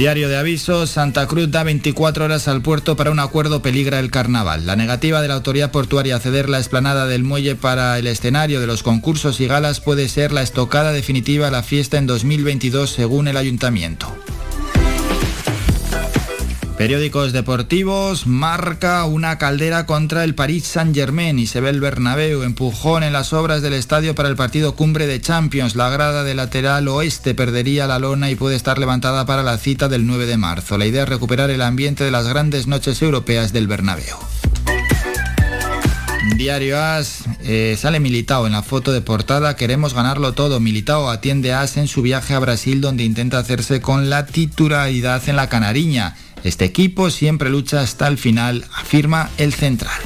Diario 0.00 0.30
de 0.30 0.38
aviso, 0.38 0.86
Santa 0.86 1.26
Cruz 1.26 1.50
da 1.50 1.62
24 1.62 2.24
horas 2.24 2.48
al 2.48 2.62
puerto 2.62 2.96
para 2.96 3.10
un 3.10 3.18
acuerdo 3.18 3.60
peligra 3.60 3.98
el 3.98 4.10
carnaval. 4.10 4.64
La 4.64 4.74
negativa 4.74 5.20
de 5.20 5.28
la 5.28 5.34
autoridad 5.34 5.72
portuaria 5.72 6.16
a 6.16 6.20
ceder 6.20 6.48
la 6.48 6.58
esplanada 6.58 7.06
del 7.06 7.22
muelle 7.22 7.54
para 7.54 7.98
el 7.98 8.06
escenario 8.06 8.62
de 8.62 8.66
los 8.66 8.82
concursos 8.82 9.42
y 9.42 9.46
galas 9.46 9.80
puede 9.80 10.08
ser 10.08 10.32
la 10.32 10.40
estocada 10.40 10.92
definitiva 10.92 11.48
a 11.48 11.50
la 11.50 11.62
fiesta 11.62 11.98
en 11.98 12.06
2022 12.06 12.88
según 12.88 13.28
el 13.28 13.36
ayuntamiento. 13.36 14.10
Periódicos 16.80 17.34
deportivos, 17.34 18.26
marca 18.26 19.04
una 19.04 19.36
caldera 19.36 19.84
contra 19.84 20.24
el 20.24 20.34
Paris 20.34 20.64
Saint-Germain 20.64 21.38
y 21.38 21.46
se 21.46 21.60
ve 21.60 21.68
el 21.68 21.78
Bernabéu, 21.78 22.42
empujón 22.42 23.02
en 23.02 23.12
las 23.12 23.34
obras 23.34 23.60
del 23.60 23.74
estadio 23.74 24.14
para 24.14 24.30
el 24.30 24.34
partido 24.34 24.74
cumbre 24.76 25.06
de 25.06 25.20
Champions. 25.20 25.76
La 25.76 25.90
grada 25.90 26.24
de 26.24 26.34
lateral 26.34 26.88
oeste 26.88 27.34
perdería 27.34 27.86
la 27.86 27.98
lona 27.98 28.30
y 28.30 28.34
puede 28.34 28.56
estar 28.56 28.78
levantada 28.78 29.26
para 29.26 29.42
la 29.42 29.58
cita 29.58 29.90
del 29.90 30.06
9 30.06 30.24
de 30.24 30.38
marzo. 30.38 30.78
La 30.78 30.86
idea 30.86 31.02
es 31.02 31.08
recuperar 31.10 31.50
el 31.50 31.60
ambiente 31.60 32.02
de 32.02 32.12
las 32.12 32.26
grandes 32.26 32.66
noches 32.66 33.02
europeas 33.02 33.52
del 33.52 33.66
Bernabéu. 33.66 34.16
Diario 36.36 36.80
As, 36.80 37.24
eh, 37.42 37.76
sale 37.78 38.00
Militao 38.00 38.46
en 38.46 38.52
la 38.52 38.62
foto 38.62 38.92
de 38.92 39.02
portada, 39.02 39.54
queremos 39.54 39.92
ganarlo 39.92 40.32
todo. 40.32 40.60
Militao 40.60 41.10
atiende 41.10 41.52
As 41.52 41.76
en 41.76 41.88
su 41.88 42.00
viaje 42.00 42.32
a 42.32 42.38
Brasil 42.38 42.80
donde 42.80 43.04
intenta 43.04 43.38
hacerse 43.38 43.82
con 43.82 44.08
la 44.08 44.24
titularidad 44.24 45.28
en 45.28 45.36
la 45.36 45.50
Canariña. 45.50 46.16
Este 46.44 46.64
equipo 46.64 47.10
siempre 47.10 47.50
lucha 47.50 47.80
hasta 47.80 48.08
el 48.08 48.18
final, 48.18 48.64
afirma 48.74 49.30
el 49.38 49.52
central. 49.52 50.00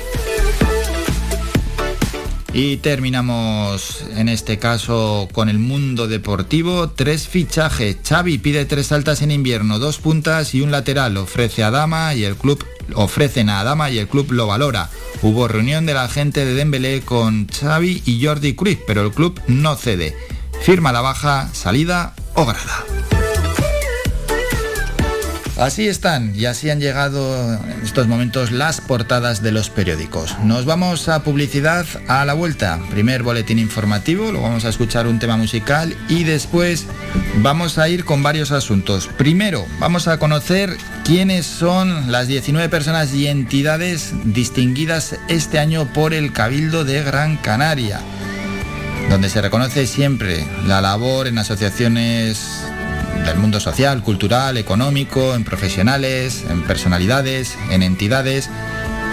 Y 2.52 2.76
terminamos 2.76 4.04
en 4.16 4.28
este 4.28 4.60
caso 4.60 5.28
con 5.32 5.48
el 5.48 5.58
mundo 5.58 6.06
deportivo. 6.06 6.88
Tres 6.88 7.26
fichajes. 7.26 7.96
Xavi 8.08 8.38
pide 8.38 8.64
tres 8.64 8.92
altas 8.92 9.22
en 9.22 9.32
invierno, 9.32 9.80
dos 9.80 9.98
puntas 9.98 10.54
y 10.54 10.60
un 10.60 10.70
lateral. 10.70 11.16
Ofrece 11.16 11.64
a 11.64 11.72
Dama 11.72 12.14
y 12.14 12.22
el 12.22 12.36
club 12.36 12.64
ofrecen 12.94 13.48
a 13.48 13.60
Adama 13.60 13.90
y 13.90 13.98
el 13.98 14.08
club 14.08 14.32
lo 14.32 14.46
valora. 14.46 14.90
Hubo 15.22 15.48
reunión 15.48 15.86
de 15.86 15.94
la 15.94 16.08
gente 16.08 16.44
de 16.44 16.54
Dembélé 16.54 17.00
con 17.00 17.48
Xavi 17.48 18.02
y 18.04 18.24
Jordi 18.24 18.54
Cruz, 18.54 18.78
pero 18.86 19.02
el 19.02 19.12
club 19.12 19.40
no 19.46 19.76
cede. 19.76 20.14
firma 20.62 20.92
la 20.92 21.00
baja, 21.00 21.50
salida 21.52 22.14
o 22.34 22.46
grada. 22.46 22.84
Así 25.56 25.86
están 25.86 26.32
y 26.34 26.46
así 26.46 26.68
han 26.68 26.80
llegado 26.80 27.54
en 27.54 27.82
estos 27.84 28.08
momentos 28.08 28.50
las 28.50 28.80
portadas 28.80 29.40
de 29.40 29.52
los 29.52 29.70
periódicos. 29.70 30.36
Nos 30.42 30.64
vamos 30.64 31.08
a 31.08 31.22
publicidad 31.22 31.86
a 32.08 32.24
la 32.24 32.34
vuelta. 32.34 32.80
Primer 32.90 33.22
boletín 33.22 33.60
informativo, 33.60 34.32
luego 34.32 34.48
vamos 34.48 34.64
a 34.64 34.70
escuchar 34.70 35.06
un 35.06 35.20
tema 35.20 35.36
musical 35.36 35.96
y 36.08 36.24
después 36.24 36.86
vamos 37.36 37.78
a 37.78 37.88
ir 37.88 38.04
con 38.04 38.22
varios 38.22 38.50
asuntos. 38.50 39.08
Primero, 39.16 39.64
vamos 39.78 40.08
a 40.08 40.18
conocer 40.18 40.76
quiénes 41.04 41.46
son 41.46 42.10
las 42.10 42.26
19 42.26 42.68
personas 42.68 43.14
y 43.14 43.28
entidades 43.28 44.12
distinguidas 44.24 45.16
este 45.28 45.60
año 45.60 45.86
por 45.92 46.14
el 46.14 46.32
Cabildo 46.32 46.84
de 46.84 47.04
Gran 47.04 47.36
Canaria, 47.36 48.00
donde 49.08 49.28
se 49.28 49.40
reconoce 49.40 49.86
siempre 49.86 50.44
la 50.66 50.80
labor 50.80 51.28
en 51.28 51.38
asociaciones 51.38 52.64
del 53.24 53.38
mundo 53.38 53.60
social, 53.60 54.02
cultural, 54.02 54.56
económico, 54.56 55.34
en 55.34 55.44
profesionales, 55.44 56.44
en 56.48 56.62
personalidades, 56.62 57.56
en 57.70 57.82
entidades. 57.82 58.50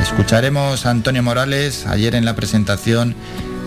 Escucharemos 0.02 0.86
a 0.86 0.91
Antonio 0.91 1.24
Morales 1.24 1.86
ayer 1.88 2.15
en 2.15 2.26
la 2.26 2.36
presentación. 2.36 3.15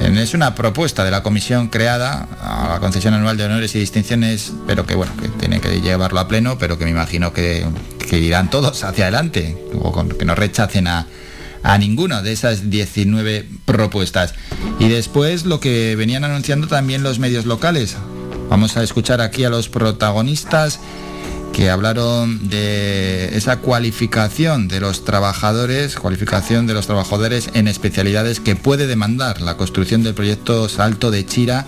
Es 0.01 0.35
una 0.35 0.55
propuesta 0.55 1.05
de 1.05 1.11
la 1.11 1.23
comisión 1.23 1.69
creada 1.69 2.29
a 2.43 2.69
la 2.75 2.81
concesión 2.81 3.15
anual 3.15 3.37
de 3.37 3.45
honores 3.45 3.75
y 3.75 3.79
distinciones, 3.79 4.53
pero 4.67 4.85
que 4.85 4.95
bueno, 4.95 5.13
que 5.21 5.29
tiene 5.29 5.61
que 5.61 5.81
llevarlo 5.81 6.21
a 6.21 6.29
pleno, 6.29 6.59
pero 6.59 6.79
que 6.79 6.85
me 6.85 6.91
imagino 6.91 7.33
que, 7.33 7.67
irán 8.13 8.49
todos 8.49 8.85
hacia 8.85 9.05
adelante, 9.05 9.57
o 9.75 10.07
que 10.07 10.25
no 10.25 10.35
rechacen 10.35 10.87
a, 10.87 11.07
a 11.65 11.79
ninguna 11.79 12.23
de 12.23 12.33
esas 12.33 12.71
19 12.71 13.49
propuestas. 13.65 14.35
Y 14.79 14.89
después 14.89 15.47
lo 15.47 15.59
que 15.59 15.97
venían 15.97 16.23
anunciando 16.23 16.69
también 16.69 17.03
los 17.03 17.19
medios 17.19 17.47
locales. 17.47 17.97
Vamos 18.49 18.77
a 18.77 18.83
escuchar 18.83 19.21
aquí 19.21 19.45
a 19.45 19.51
los 19.51 19.69
protagonistas 19.69 20.81
que 21.53 21.71
hablaron 21.71 22.49
de 22.49 23.37
esa 23.37 23.59
cualificación 23.59 24.67
de 24.67 24.81
los 24.81 25.05
trabajadores, 25.05 25.97
cualificación 25.97 26.67
de 26.67 26.75
los 26.75 26.87
trabajadores 26.87 27.51
en 27.55 27.69
especialidades 27.69 28.41
que 28.41 28.57
puede 28.57 28.89
demandar 28.89 29.41
la 29.41 29.57
construcción 29.57 30.03
del 30.03 30.15
proyecto 30.15 30.69
Salto 30.69 31.13
de 31.13 31.25
Chira. 31.25 31.65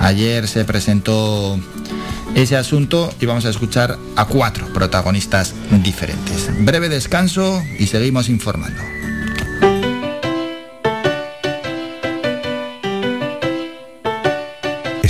Ayer 0.00 0.48
se 0.48 0.64
presentó 0.64 1.58
ese 2.34 2.56
asunto 2.56 3.14
y 3.20 3.26
vamos 3.26 3.44
a 3.44 3.50
escuchar 3.50 3.96
a 4.16 4.24
cuatro 4.24 4.66
protagonistas 4.72 5.54
diferentes. 5.84 6.50
Breve 6.64 6.88
descanso 6.88 7.62
y 7.78 7.86
seguimos 7.86 8.28
informando. 8.28 9.01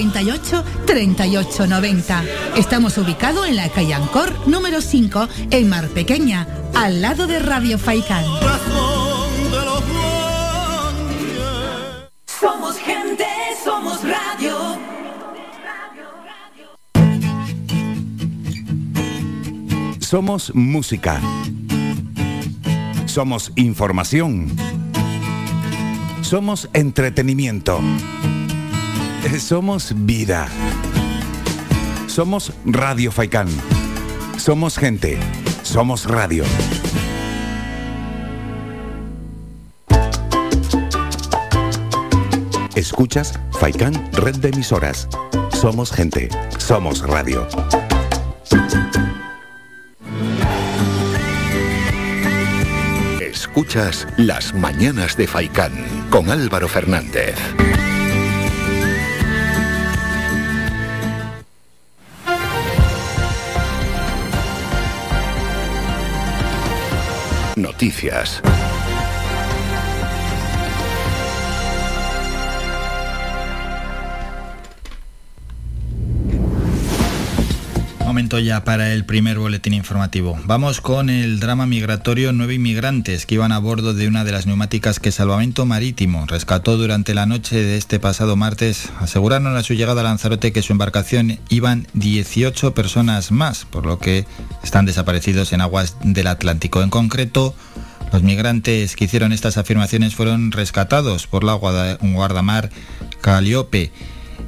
98 0.00 0.64
38 0.86 1.66
90. 1.66 2.24
Estamos 2.56 2.96
ubicados 2.96 3.46
en 3.46 3.56
la 3.56 3.68
calle 3.68 3.92
Ancor 3.92 4.48
número 4.48 4.80
5 4.80 5.28
en 5.50 5.68
Mar 5.68 5.88
Pequeña, 5.88 6.48
al 6.74 7.02
lado 7.02 7.26
de 7.26 7.38
Radio 7.38 7.78
Faikán. 7.78 8.24
Somos 12.40 12.78
gente, 12.78 13.26
somos 13.62 14.00
radio. 14.02 14.78
Somos 20.00 20.54
música. 20.54 21.20
Somos 23.04 23.52
información. 23.54 24.48
Somos 26.22 26.70
entretenimiento. 26.72 27.80
Somos 29.28 29.92
vida. 30.06 30.48
Somos 32.06 32.52
Radio 32.64 33.12
Faikán. 33.12 33.48
Somos 34.36 34.78
gente. 34.78 35.18
Somos 35.62 36.06
radio. 36.06 36.44
Escuchas 42.74 43.38
Faikán 43.58 43.92
Red 44.12 44.36
de 44.36 44.48
Emisoras. 44.48 45.08
Somos 45.52 45.92
gente. 45.92 46.28
Somos 46.58 47.00
radio. 47.00 47.46
Escuchas 53.20 54.06
Las 54.16 54.54
Mañanas 54.54 55.16
de 55.16 55.26
Faikán 55.26 55.72
con 56.10 56.30
Álvaro 56.30 56.68
Fernández. 56.68 57.36
Noticias. 67.80 68.59
Momento 78.20 78.38
ya 78.38 78.64
para 78.64 78.92
el 78.92 79.06
primer 79.06 79.38
boletín 79.38 79.72
informativo. 79.72 80.38
Vamos 80.44 80.82
con 80.82 81.08
el 81.08 81.40
drama 81.40 81.64
migratorio. 81.64 82.34
Nueve 82.34 82.52
inmigrantes 82.52 83.24
que 83.24 83.36
iban 83.36 83.50
a 83.50 83.58
bordo 83.58 83.94
de 83.94 84.08
una 84.08 84.24
de 84.24 84.32
las 84.32 84.44
neumáticas 84.44 85.00
que 85.00 85.10
Salvamento 85.10 85.64
Marítimo 85.64 86.26
rescató 86.26 86.76
durante 86.76 87.14
la 87.14 87.24
noche 87.24 87.56
de 87.56 87.78
este 87.78 87.98
pasado 87.98 88.36
martes 88.36 88.90
aseguraron 88.98 89.56
a 89.56 89.62
su 89.62 89.72
llegada 89.72 90.02
a 90.02 90.04
Lanzarote 90.04 90.52
que 90.52 90.60
su 90.60 90.74
embarcación 90.74 91.38
iban 91.48 91.86
18 91.94 92.74
personas 92.74 93.32
más, 93.32 93.64
por 93.64 93.86
lo 93.86 93.98
que 93.98 94.26
están 94.62 94.84
desaparecidos 94.84 95.54
en 95.54 95.62
aguas 95.62 95.96
del 96.02 96.26
Atlántico. 96.26 96.82
En 96.82 96.90
concreto, 96.90 97.54
los 98.12 98.22
migrantes 98.22 98.96
que 98.96 99.06
hicieron 99.06 99.32
estas 99.32 99.56
afirmaciones 99.56 100.14
fueron 100.14 100.52
rescatados 100.52 101.26
por 101.26 101.42
la 101.42 101.54
guardamar 101.54 102.68
Caliope 103.22 103.90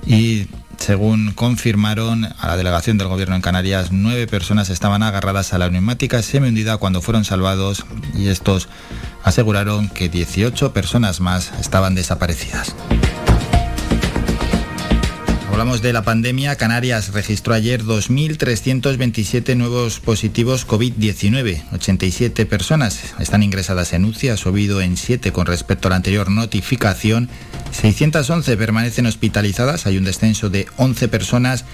y 0.06 0.46
según 0.82 1.30
confirmaron 1.32 2.24
a 2.24 2.48
la 2.48 2.56
delegación 2.56 2.98
del 2.98 3.06
gobierno 3.06 3.36
en 3.36 3.40
Canarias, 3.40 3.92
nueve 3.92 4.26
personas 4.26 4.68
estaban 4.68 5.04
agarradas 5.04 5.54
a 5.54 5.58
la 5.58 5.70
neumática 5.70 6.20
semi-hundida 6.22 6.76
cuando 6.78 7.00
fueron 7.00 7.24
salvados 7.24 7.86
y 8.16 8.26
estos 8.26 8.68
aseguraron 9.22 9.88
que 9.88 10.08
18 10.08 10.72
personas 10.72 11.20
más 11.20 11.52
estaban 11.60 11.94
desaparecidas. 11.94 12.74
Hablamos 15.52 15.82
de 15.82 15.92
la 15.92 16.00
pandemia. 16.00 16.56
Canarias 16.56 17.12
registró 17.12 17.52
ayer 17.52 17.84
2.327 17.84 19.54
nuevos 19.54 20.00
positivos 20.00 20.66
COVID-19. 20.66 21.64
87 21.74 22.46
personas 22.46 23.12
están 23.18 23.42
ingresadas 23.42 23.92
en 23.92 24.06
UCI, 24.06 24.30
ha 24.30 24.38
subido 24.38 24.80
en 24.80 24.96
7 24.96 25.30
con 25.30 25.44
respecto 25.44 25.88
a 25.88 25.90
la 25.90 25.96
anterior 25.96 26.30
notificación. 26.30 27.28
611 27.70 28.56
permanecen 28.56 29.04
hospitalizadas, 29.04 29.84
hay 29.84 29.98
un 29.98 30.04
descenso 30.04 30.48
de 30.48 30.66
11 30.78 31.08
personas 31.08 31.66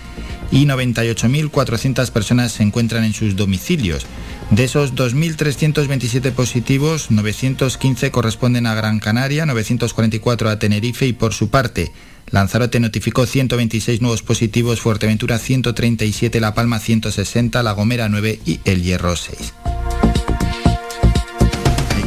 y 0.50 0.66
98.400 0.66 2.10
personas 2.10 2.50
se 2.50 2.64
encuentran 2.64 3.04
en 3.04 3.14
sus 3.14 3.36
domicilios. 3.36 4.06
De 4.50 4.64
esos 4.64 4.94
2.327 4.94 6.32
positivos, 6.32 7.10
915 7.10 8.10
corresponden 8.10 8.66
a 8.66 8.74
Gran 8.74 8.98
Canaria, 8.98 9.44
944 9.44 10.48
a 10.48 10.58
Tenerife 10.58 11.06
y 11.06 11.12
por 11.12 11.34
su 11.34 11.50
parte, 11.50 11.92
Lanzarote 12.30 12.80
notificó 12.80 13.26
126 13.26 14.00
nuevos 14.00 14.22
positivos, 14.22 14.80
Fuerteventura 14.80 15.38
137, 15.38 16.40
La 16.40 16.54
Palma 16.54 16.78
160, 16.78 17.62
La 17.62 17.72
Gomera 17.72 18.08
9 18.08 18.40
y 18.46 18.60
El 18.64 18.82
Hierro 18.82 19.16
6. 19.16 19.54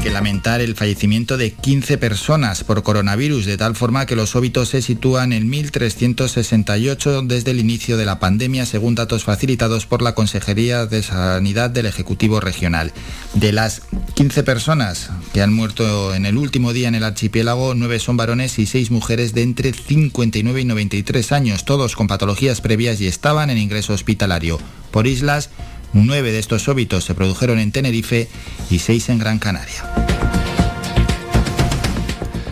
Que 0.01 0.09
lamentar 0.09 0.61
el 0.61 0.75
fallecimiento 0.75 1.37
de 1.37 1.51
15 1.51 1.99
personas 1.99 2.63
por 2.63 2.81
coronavirus, 2.81 3.45
de 3.45 3.57
tal 3.57 3.75
forma 3.75 4.07
que 4.07 4.15
los 4.15 4.35
óbitos 4.35 4.69
se 4.69 4.81
sitúan 4.81 5.31
en 5.31 5.51
1.368 5.51 7.27
desde 7.27 7.51
el 7.51 7.59
inicio 7.59 7.97
de 7.97 8.05
la 8.05 8.17
pandemia, 8.17 8.65
según 8.65 8.95
datos 8.95 9.25
facilitados 9.25 9.85
por 9.85 10.01
la 10.01 10.15
Consejería 10.15 10.87
de 10.87 11.03
Sanidad 11.03 11.69
del 11.69 11.85
Ejecutivo 11.85 12.39
Regional. 12.39 12.91
De 13.35 13.51
las 13.51 13.83
15 14.15 14.41
personas 14.41 15.11
que 15.33 15.43
han 15.43 15.53
muerto 15.53 16.15
en 16.15 16.25
el 16.25 16.37
último 16.37 16.73
día 16.73 16.87
en 16.87 16.95
el 16.95 17.03
archipiélago, 17.03 17.75
9 17.75 17.99
son 17.99 18.17
varones 18.17 18.57
y 18.57 18.65
6 18.65 18.89
mujeres 18.89 19.35
de 19.35 19.43
entre 19.43 19.71
59 19.71 20.61
y 20.61 20.65
93 20.65 21.31
años, 21.31 21.63
todos 21.63 21.95
con 21.95 22.07
patologías 22.07 22.59
previas 22.61 22.99
y 23.01 23.07
estaban 23.07 23.51
en 23.51 23.59
ingreso 23.59 23.93
hospitalario. 23.93 24.57
Por 24.89 25.05
islas, 25.05 25.51
Nueve 25.93 26.31
de 26.31 26.39
estos 26.39 26.67
óbitos 26.67 27.03
se 27.03 27.15
produjeron 27.15 27.59
en 27.59 27.71
Tenerife 27.71 28.27
y 28.69 28.79
seis 28.79 29.09
en 29.09 29.19
Gran 29.19 29.39
Canaria. 29.39 30.20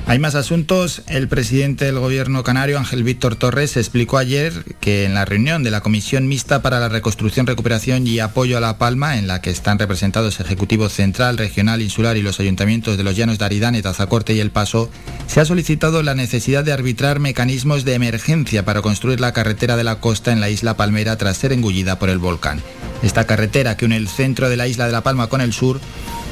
Hay 0.09 0.17
más 0.17 0.33
asuntos. 0.33 1.03
El 1.05 1.27
presidente 1.27 1.85
del 1.85 1.99
gobierno 1.99 2.41
canario, 2.41 2.79
Ángel 2.79 3.03
Víctor 3.03 3.35
Torres, 3.35 3.77
explicó 3.77 4.17
ayer 4.17 4.65
que 4.79 5.05
en 5.05 5.13
la 5.13 5.23
reunión 5.23 5.61
de 5.61 5.69
la 5.69 5.81
Comisión 5.81 6.27
Mixta 6.27 6.63
para 6.63 6.79
la 6.79 6.89
Reconstrucción, 6.89 7.45
Recuperación 7.45 8.07
y 8.07 8.17
Apoyo 8.17 8.57
a 8.57 8.59
La 8.59 8.79
Palma, 8.79 9.19
en 9.19 9.27
la 9.27 9.39
que 9.39 9.51
están 9.51 9.77
representados 9.77 10.39
Ejecutivo 10.39 10.89
Central, 10.89 11.37
Regional, 11.37 11.83
Insular 11.83 12.17
y 12.17 12.23
los 12.23 12.39
ayuntamientos 12.39 12.97
de 12.97 13.03
los 13.03 13.15
Llanos 13.15 13.37
de 13.37 13.45
Aridane, 13.45 13.83
Tazacorte 13.83 14.33
y 14.33 14.39
El 14.39 14.49
Paso, 14.49 14.89
se 15.27 15.41
ha 15.41 15.45
solicitado 15.45 16.01
la 16.01 16.15
necesidad 16.15 16.63
de 16.63 16.73
arbitrar 16.73 17.19
mecanismos 17.19 17.85
de 17.85 17.93
emergencia 17.93 18.65
para 18.65 18.81
construir 18.81 19.19
la 19.19 19.33
carretera 19.33 19.77
de 19.77 19.83
la 19.83 19.99
costa 19.99 20.31
en 20.31 20.39
la 20.39 20.49
isla 20.49 20.75
Palmera 20.75 21.19
tras 21.19 21.37
ser 21.37 21.53
engullida 21.53 21.99
por 21.99 22.09
el 22.09 22.17
volcán. 22.17 22.63
Esta 23.03 23.27
carretera 23.27 23.77
que 23.77 23.85
une 23.85 23.97
el 23.97 24.07
centro 24.07 24.49
de 24.49 24.57
la 24.57 24.67
isla 24.67 24.87
de 24.87 24.91
La 24.91 25.03
Palma 25.03 25.27
con 25.27 25.39
el 25.39 25.53
sur 25.53 25.79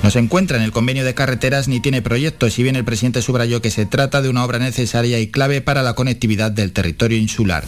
no 0.03 0.11
se 0.11 0.19
encuentra 0.19 0.57
en 0.57 0.63
el 0.63 0.71
convenio 0.71 1.03
de 1.03 1.13
carreteras 1.13 1.67
ni 1.67 1.79
tiene 1.79 2.01
proyectos, 2.01 2.53
si 2.53 2.63
bien 2.63 2.75
el 2.75 2.85
presidente 2.85 3.21
subrayó 3.21 3.61
que 3.61 3.71
se 3.71 3.85
trata 3.85 4.21
de 4.21 4.29
una 4.29 4.43
obra 4.43 4.59
necesaria 4.59 5.19
y 5.19 5.27
clave 5.27 5.61
para 5.61 5.83
la 5.83 5.93
conectividad 5.93 6.51
del 6.51 6.71
territorio 6.71 7.17
insular. 7.17 7.63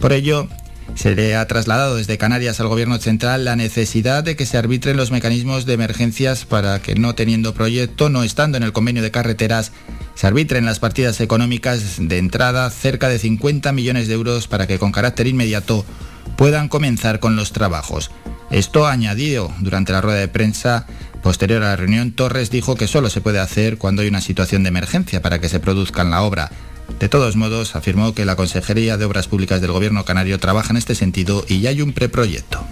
Por 0.00 0.12
ello, 0.12 0.48
se 0.94 1.14
le 1.14 1.36
ha 1.36 1.46
trasladado 1.46 1.96
desde 1.96 2.18
Canarias 2.18 2.60
al 2.60 2.68
Gobierno 2.68 2.98
central 2.98 3.44
la 3.44 3.56
necesidad 3.56 4.22
de 4.22 4.36
que 4.36 4.46
se 4.46 4.58
arbitren 4.58 4.96
los 4.96 5.10
mecanismos 5.10 5.64
de 5.64 5.72
emergencias 5.72 6.44
para 6.44 6.80
que 6.80 6.94
no 6.94 7.14
teniendo 7.14 7.54
proyecto, 7.54 8.08
no 8.08 8.22
estando 8.22 8.56
en 8.58 8.62
el 8.62 8.72
convenio 8.72 9.02
de 9.02 9.10
carreteras, 9.10 9.72
se 10.14 10.26
arbitren 10.26 10.66
las 10.66 10.80
partidas 10.80 11.20
económicas 11.20 11.96
de 11.98 12.18
entrada 12.18 12.68
cerca 12.70 13.08
de 13.08 13.18
50 13.18 13.72
millones 13.72 14.06
de 14.06 14.14
euros 14.14 14.48
para 14.48 14.66
que 14.66 14.78
con 14.78 14.92
carácter 14.92 15.26
inmediato 15.26 15.84
puedan 16.36 16.68
comenzar 16.68 17.20
con 17.20 17.36
los 17.36 17.52
trabajos. 17.52 18.10
Esto 18.50 18.86
añadido 18.86 19.50
durante 19.60 19.92
la 19.92 20.02
rueda 20.02 20.18
de 20.18 20.28
prensa 20.28 20.86
posterior 21.22 21.62
a 21.62 21.68
la 21.68 21.76
reunión, 21.76 22.12
Torres 22.12 22.50
dijo 22.50 22.74
que 22.74 22.86
solo 22.86 23.08
se 23.08 23.20
puede 23.20 23.38
hacer 23.38 23.78
cuando 23.78 24.02
hay 24.02 24.08
una 24.08 24.20
situación 24.20 24.62
de 24.62 24.68
emergencia 24.68 25.22
para 25.22 25.40
que 25.40 25.48
se 25.48 25.60
produzca 25.60 26.04
la 26.04 26.22
obra. 26.22 26.50
De 26.98 27.08
todos 27.08 27.36
modos, 27.36 27.74
afirmó 27.74 28.14
que 28.14 28.24
la 28.24 28.36
Consejería 28.36 28.98
de 28.98 29.04
Obras 29.04 29.28
Públicas 29.28 29.60
del 29.60 29.72
Gobierno 29.72 30.04
Canario 30.04 30.38
trabaja 30.38 30.70
en 30.70 30.76
este 30.76 30.94
sentido 30.94 31.44
y 31.48 31.60
ya 31.60 31.70
hay 31.70 31.80
un 31.80 31.92
preproyecto. 31.92 32.64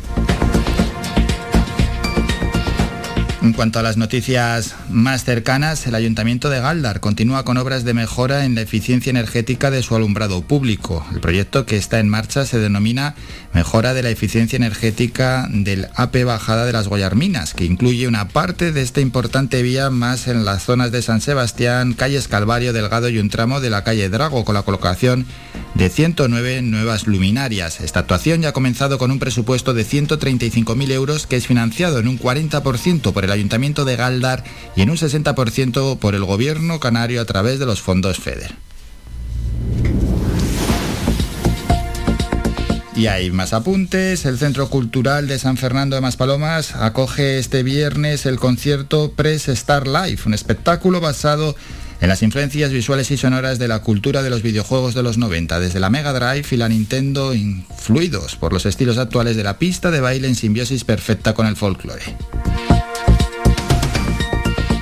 En 3.43 3.55
cuanto 3.55 3.78
a 3.78 3.82
las 3.82 3.97
noticias 3.97 4.74
más 4.91 5.24
cercanas, 5.24 5.86
el 5.86 5.95
Ayuntamiento 5.95 6.51
de 6.51 6.61
Galdar 6.61 7.01
continúa 7.01 7.43
con 7.43 7.57
obras 7.57 7.84
de 7.84 7.95
mejora 7.95 8.45
en 8.45 8.55
la 8.55 8.61
eficiencia 8.61 9.09
energética 9.09 9.70
de 9.70 9.82
su 9.82 9.97
alumbrado 9.97 10.43
público. 10.43 11.07
El 11.11 11.20
proyecto 11.20 11.64
que 11.64 11.78
está 11.78 12.01
en 12.01 12.11
marcha 12.11 12.45
se 12.45 12.59
denomina 12.59 13.14
Mejora 13.53 13.95
de 13.95 14.03
la 14.05 14.11
eficiencia 14.11 14.57
energética 14.57 15.49
del 15.51 15.88
AP 15.97 16.22
Bajada 16.24 16.66
de 16.66 16.72
las 16.72 16.86
Guayarminas, 16.86 17.53
que 17.55 17.64
incluye 17.64 18.07
una 18.07 18.28
parte 18.28 18.70
de 18.70 18.82
esta 18.82 19.01
importante 19.01 19.62
vía 19.62 19.91
más 19.91 20.28
en 20.28 20.45
las 20.45 20.62
zonas 20.62 20.93
de 20.93 21.03
San 21.03 21.20
Sebastián, 21.20 21.95
calles 21.95 22.28
Calvario, 22.28 22.72
Delgado 22.72 23.09
y 23.09 23.18
un 23.18 23.28
tramo 23.28 23.61
de 23.61 23.70
la 23.70 23.82
calle 23.82 24.09
Drago, 24.09 24.45
con 24.45 24.55
la 24.55 24.62
colocación 24.62 25.26
de 25.74 25.88
109 25.88 26.62
nuevas 26.62 27.07
luminarias. 27.07 27.80
Esta 27.80 28.01
actuación 28.01 28.43
ya 28.43 28.51
ha 28.51 28.53
comenzado 28.53 28.99
con 28.99 29.11
un 29.11 29.18
presupuesto 29.18 29.74
de 29.74 29.84
135.000 29.84 30.91
euros 30.93 31.26
que 31.26 31.36
es 31.36 31.47
financiado 31.47 31.99
en 31.99 32.07
un 32.07 32.18
40% 32.18 33.12
por 33.12 33.24
el 33.24 33.30
Ayuntamiento 33.33 33.85
de 33.85 33.97
Galdar 33.97 34.45
y 34.76 34.83
en 34.83 34.91
un 34.91 34.97
60% 34.97 35.99
por 35.99 36.14
el 36.14 36.24
Gobierno 36.24 36.81
canario 36.81 37.20
a 37.20 37.24
través 37.24 37.59
de 37.59 37.66
los 37.66 37.81
fondos 37.81 38.18
FEDER. 38.18 38.55
Y 43.01 43.07
hay 43.07 43.31
más 43.31 43.55
apuntes. 43.55 44.26
El 44.26 44.39
Centro 44.39 44.68
Cultural 44.68 45.26
de 45.26 45.39
San 45.39 45.57
Fernando 45.57 45.97
de 45.97 46.03
Maspalomas 46.03 46.74
acoge 46.74 47.39
este 47.39 47.62
viernes 47.62 48.26
el 48.26 48.39
concierto 48.39 49.12
Press 49.12 49.49
Star 49.49 49.87
Life, 49.87 50.24
un 50.26 50.35
espectáculo 50.35 51.01
basado 51.01 51.57
en 52.03 52.09
las 52.09 52.22
influencias 52.22 52.70
visuales 52.72 53.11
y 53.11 53.16
sonoras 53.16 53.59
de 53.59 53.68
la 53.68 53.78
cultura 53.78 54.22
de 54.22 54.31
los 54.31 54.43
videojuegos 54.43 54.95
de 54.95 55.03
los 55.03 55.18
90, 55.18 55.61
desde 55.61 55.81
la 55.81 55.89
Mega 55.89 56.12
Drive 56.12 56.47
y 56.51 56.57
la 56.57 56.68
Nintendo, 56.68 57.33
influidos 57.35 58.37
por 58.37 58.53
los 58.53 58.66
estilos 58.66 58.99
actuales 58.99 59.35
de 59.35 59.45
la 59.45 59.59
pista 59.59 59.91
de 59.91 60.01
baile 60.01 60.28
en 60.28 60.35
simbiosis 60.35 60.85
perfecta 60.85 61.35
con 61.35 61.47
el 61.47 61.57
folclore. 61.57 62.03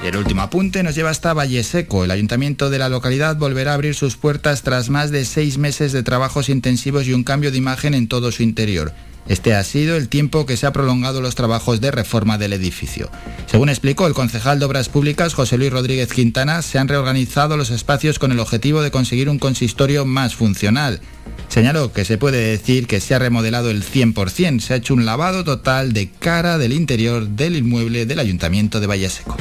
El 0.09 0.17
último 0.17 0.41
apunte 0.41 0.83
nos 0.83 0.95
lleva 0.95 1.11
hasta 1.11 1.35
Valle 1.35 1.63
Seco. 1.63 2.03
El 2.03 2.11
ayuntamiento 2.11 2.71
de 2.71 2.79
la 2.79 2.89
localidad 2.89 3.37
volverá 3.37 3.73
a 3.73 3.75
abrir 3.75 3.95
sus 3.95 4.17
puertas 4.17 4.63
tras 4.63 4.89
más 4.89 5.11
de 5.11 5.27
seis 5.27 5.59
meses 5.59 5.93
de 5.93 6.03
trabajos 6.03 6.49
intensivos 6.49 7.07
y 7.07 7.13
un 7.13 7.25
cambio 7.25 7.51
de 7.51 7.59
imagen 7.59 7.93
en 7.93 8.09
todo 8.09 8.33
su 8.33 8.43
interior. 8.43 8.95
Este 9.29 9.55
ha 9.55 9.63
sido 9.65 9.97
el 9.97 10.09
tiempo 10.09 10.47
que 10.47 10.57
se 10.57 10.67
ha 10.67 10.73
prolongado 10.73 11.21
los 11.21 11.35
trabajos 11.35 11.83
de 11.83 11.91
reforma 11.91 12.39
del 12.39 12.55
edificio. 12.55 13.11
Según 13.45 13.69
explicó 13.69 14.07
el 14.07 14.15
concejal 14.15 14.59
de 14.59 14.65
Obras 14.65 14.89
Públicas, 14.89 15.35
José 15.35 15.59
Luis 15.59 15.71
Rodríguez 15.71 16.11
Quintana, 16.11 16.63
se 16.63 16.79
han 16.79 16.89
reorganizado 16.89 17.59
los 17.59 17.69
espacios 17.69 18.19
con 18.19 18.33
el 18.33 18.41
objetivo 18.41 18.81
de 18.81 18.91
conseguir 18.91 19.29
un 19.29 19.39
consistorio 19.39 20.07
más 20.07 20.35
funcional. 20.35 21.03
Señaló 21.49 21.93
que 21.93 22.05
se 22.05 22.19
puede 22.19 22.39
decir 22.39 22.87
que 22.87 23.01
se 23.01 23.15
ha 23.15 23.19
remodelado 23.19 23.71
el 23.71 23.83
100%, 23.83 24.61
se 24.61 24.75
ha 24.75 24.77
hecho 24.77 24.95
un 24.95 25.07
lavado 25.07 25.45
total 25.45 25.93
de 25.93 26.11
cara 26.11 26.59
del 26.59 26.73
interior 26.73 27.27
del 27.27 27.57
inmueble 27.57 28.07
del 28.07 28.19
Ayuntamiento 28.19 28.81
de 28.81 28.87
Valleseco. 28.87 29.37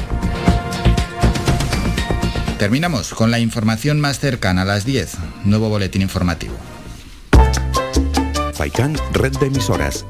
Terminamos 2.57 3.13
con 3.13 3.29
la 3.29 3.39
información 3.39 3.99
más 3.99 4.19
cercana 4.19 4.63
a 4.63 4.65
las 4.65 4.85
10, 4.85 5.17
nuevo 5.43 5.69
boletín 5.69 6.01
informativo. 6.01 6.55
Faikán, 8.53 8.97
red 9.13 9.33
de 9.37 9.47
emisoras. 9.47 10.05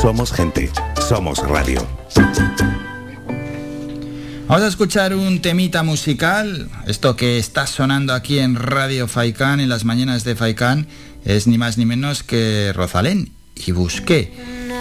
Somos 0.00 0.32
gente, 0.32 0.70
somos 1.08 1.38
radio. 1.46 1.86
Vamos 4.50 4.64
a 4.64 4.68
escuchar 4.68 5.14
un 5.14 5.42
temita 5.42 5.82
musical. 5.82 6.68
Esto 6.86 7.14
que 7.14 7.38
está 7.38 7.68
sonando 7.68 8.14
aquí 8.14 8.38
en 8.38 8.56
Radio 8.56 9.06
Faikán, 9.06 9.60
en 9.60 9.68
las 9.68 9.84
mañanas 9.84 10.24
de 10.24 10.34
Faikán, 10.34 10.88
es 11.24 11.46
ni 11.46 11.58
más 11.58 11.78
ni 11.78 11.86
menos 11.86 12.22
que 12.22 12.72
Rosalén 12.74 13.32
y 13.54 13.72
Busqué. 13.72 14.32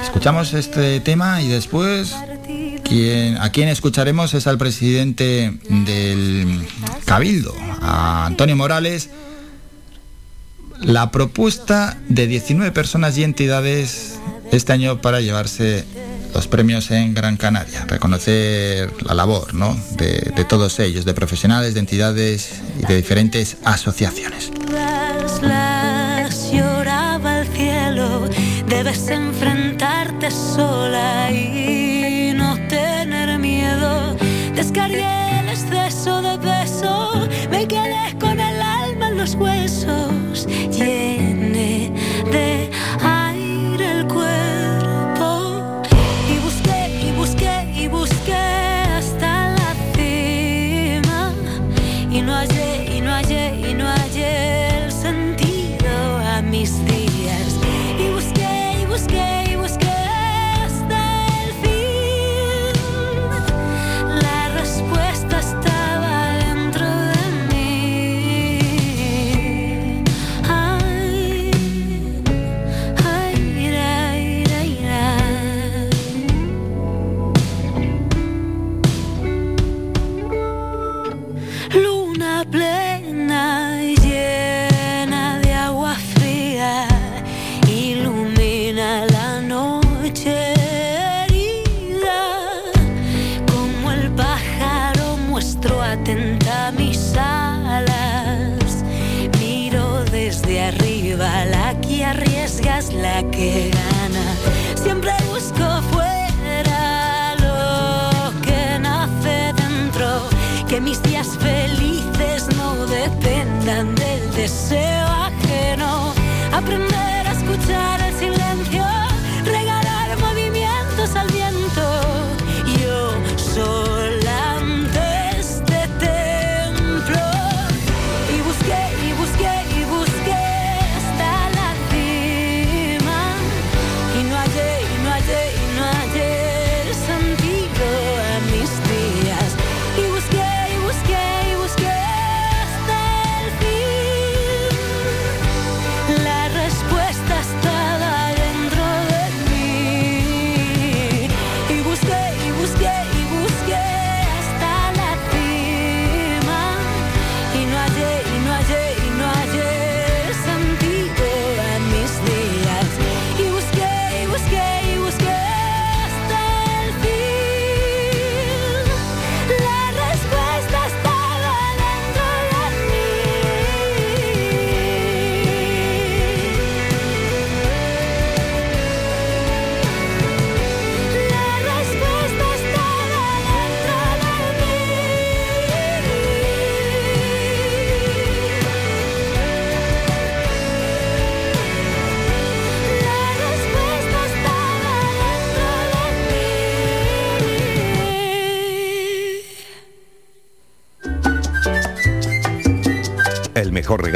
Escuchamos 0.04 0.54
este 0.54 1.00
tema 1.00 1.42
y 1.42 1.50
después 1.50 2.16
quien, 2.84 3.38
a 3.38 3.52
quien 3.52 3.70
escucharemos 3.70 4.34
es 4.34 4.48
al 4.48 4.58
presidente 4.58 5.60
del 5.70 6.66
Cabildo, 7.06 7.54
a 7.82 8.26
Antonio 8.26 8.56
Morales, 8.56 9.10
la 10.82 11.12
propuesta 11.12 11.98
de 12.08 12.28
19 12.28 12.72
personas 12.72 13.18
y 13.18 13.24
entidades 13.24 14.20
este 14.52 14.74
año 14.74 15.02
para 15.02 15.22
llevarse 15.22 15.86
los 16.34 16.48
premios 16.48 16.90
en 16.92 17.14
Gran 17.14 17.38
Canaria, 17.38 17.86
reconocer 17.86 18.92
la 19.04 19.14
labor 19.14 19.54
¿no? 19.54 19.78
de, 19.98 20.32
de 20.36 20.46
todos 20.46 20.80
ellos, 20.80 21.06
de 21.06 21.14
profesionales, 21.14 21.74
de 21.74 21.82
entidades 21.82 22.62
y 22.82 22.86
de 22.86 22.96
diferentes 22.96 23.58
asociaciones. 23.64 24.52
Debes 28.70 29.10
enfrentarte 29.10 30.30
sola 30.30 31.32
y 31.32 32.32
no 32.36 32.56
tener 32.68 33.38
miedo. 33.40 34.16
Descargué 34.54 35.40
el 35.40 35.50
exceso 35.50 36.22
de 36.22 36.38
peso, 36.38 37.28
me 37.50 37.68
quedé 37.68 38.16
con 38.20 38.40
el 38.40 38.62
alma 38.62 39.10
en 39.10 39.18
los 39.18 39.34
huesos, 39.36 40.48
llené 40.72 41.92
de 42.32 42.59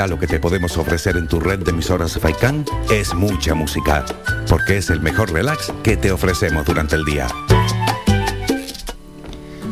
regalo 0.04 0.20
que 0.20 0.28
te 0.28 0.40
podemos 0.40 0.76
ofrecer 0.76 1.16
en 1.16 1.30
tu 1.30 1.40
red 1.40 1.60
de 1.60 1.72
emisoras 1.72 2.20
Faikan 2.20 2.66
es 2.92 3.14
mucha 3.14 3.56
música, 3.56 4.04
porque 4.50 4.76
es 4.76 4.90
el 4.90 5.00
mejor 5.00 5.32
relax 5.32 5.72
que 5.82 5.96
te 5.96 6.12
ofrecemos 6.12 6.66
durante 6.66 6.98
el 6.98 7.06
día. 7.06 7.28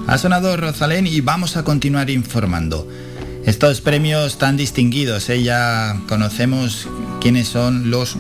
Ha 0.08 0.18
sonado 0.18 0.56
Rosalén 0.56 1.06
y 1.06 1.20
vamos 1.20 1.58
a 1.58 1.66
continuar 1.66 2.10
informando. 2.10 2.88
Estos 3.46 3.82
premios 3.82 4.38
tan 4.38 4.56
distinguidos, 4.56 5.30
¿eh? 5.30 5.44
ya 5.44 6.00
conocemos 6.08 6.88
quiénes 7.20 7.50
son 7.50 7.92
los 7.92 8.16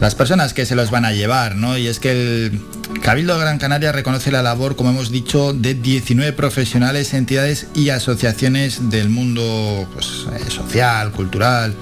las 0.00 0.14
personas 0.14 0.54
que 0.54 0.64
se 0.64 0.74
los 0.74 0.90
van 0.90 1.04
a 1.04 1.12
llevar, 1.12 1.56
¿no? 1.56 1.76
Y 1.76 1.88
es 1.88 2.00
que 2.00 2.10
el 2.10 2.60
Cabildo 3.04 3.34
de 3.34 3.40
Gran 3.40 3.58
Canaria 3.58 3.92
reconoce 3.92 4.32
la 4.32 4.42
labor, 4.42 4.76
como 4.76 4.88
hemos 4.88 5.10
dicho, 5.10 5.52
de 5.52 5.74
19 5.74 6.32
profesionales, 6.32 7.12
entidades 7.12 7.66
y 7.74 7.90
asociaciones 7.90 8.88
del 8.88 9.10
mundo 9.10 9.86
pues, 9.92 10.26
eh, 10.32 10.50
social, 10.50 11.12
cultural, 11.12 11.74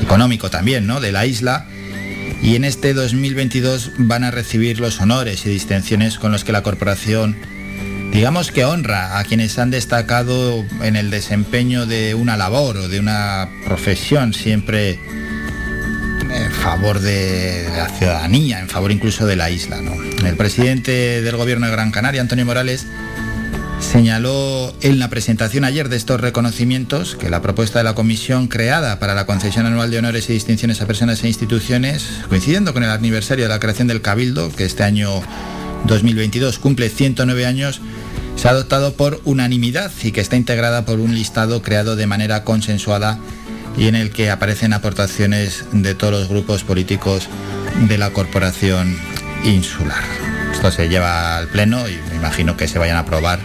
económico 0.00 0.50
también, 0.50 0.86
¿no? 0.86 1.00
De 1.00 1.10
la 1.10 1.26
isla. 1.26 1.66
Y 2.40 2.54
en 2.54 2.64
este 2.64 2.94
2022 2.94 3.90
van 3.98 4.22
a 4.22 4.30
recibir 4.30 4.78
los 4.78 5.00
honores 5.00 5.44
y 5.44 5.50
distinciones 5.50 6.20
con 6.20 6.30
los 6.30 6.44
que 6.44 6.52
la 6.52 6.62
corporación 6.62 7.36
digamos 8.12 8.52
que 8.52 8.64
honra 8.64 9.18
a 9.18 9.24
quienes 9.24 9.58
han 9.58 9.72
destacado 9.72 10.64
en 10.82 10.94
el 10.94 11.10
desempeño 11.10 11.84
de 11.84 12.14
una 12.14 12.36
labor 12.36 12.76
o 12.76 12.88
de 12.88 13.00
una 13.00 13.48
profesión 13.66 14.32
siempre 14.32 15.00
en 16.32 16.52
favor 16.52 17.00
de 17.00 17.68
la 17.76 17.88
ciudadanía, 17.88 18.60
en 18.60 18.68
favor 18.68 18.92
incluso 18.92 19.26
de 19.26 19.34
la 19.34 19.50
isla. 19.50 19.80
¿no? 19.80 19.93
El 20.26 20.36
presidente 20.36 21.22
del 21.22 21.36
gobierno 21.36 21.66
de 21.66 21.72
Gran 21.72 21.90
Canaria, 21.90 22.20
Antonio 22.20 22.46
Morales, 22.46 22.86
señaló 23.80 24.74
en 24.80 24.98
la 24.98 25.10
presentación 25.10 25.64
ayer 25.64 25.88
de 25.88 25.96
estos 25.96 26.20
reconocimientos 26.20 27.14
que 27.14 27.28
la 27.28 27.42
propuesta 27.42 27.78
de 27.78 27.84
la 27.84 27.94
comisión 27.94 28.48
creada 28.48 28.98
para 28.98 29.14
la 29.14 29.26
concesión 29.26 29.66
anual 29.66 29.90
de 29.90 29.98
honores 29.98 30.30
y 30.30 30.32
distinciones 30.32 30.80
a 30.80 30.86
personas 30.86 31.22
e 31.22 31.28
instituciones, 31.28 32.08
coincidiendo 32.28 32.72
con 32.72 32.82
el 32.82 32.90
aniversario 32.90 33.44
de 33.44 33.50
la 33.50 33.60
creación 33.60 33.86
del 33.86 34.00
Cabildo, 34.00 34.50
que 34.50 34.64
este 34.64 34.82
año 34.82 35.10
2022 35.86 36.58
cumple 36.58 36.88
109 36.88 37.46
años, 37.46 37.80
se 38.36 38.48
ha 38.48 38.52
adoptado 38.52 38.94
por 38.94 39.20
unanimidad 39.24 39.92
y 40.02 40.12
que 40.12 40.22
está 40.22 40.36
integrada 40.36 40.86
por 40.86 41.00
un 41.00 41.14
listado 41.14 41.62
creado 41.62 41.96
de 41.96 42.06
manera 42.06 42.44
consensuada 42.44 43.18
y 43.76 43.88
en 43.88 43.94
el 43.94 44.10
que 44.10 44.30
aparecen 44.30 44.72
aportaciones 44.72 45.64
de 45.72 45.94
todos 45.94 46.12
los 46.12 46.28
grupos 46.28 46.64
políticos 46.64 47.28
de 47.88 47.98
la 47.98 48.10
corporación 48.10 48.96
insular. 49.44 50.02
Esto 50.52 50.70
se 50.70 50.88
lleva 50.88 51.36
al 51.36 51.48
pleno 51.48 51.88
y 51.88 51.98
me 52.10 52.16
imagino 52.16 52.56
que 52.56 52.66
se 52.68 52.78
vayan 52.78 52.96
a 52.96 53.00
aprobar 53.00 53.38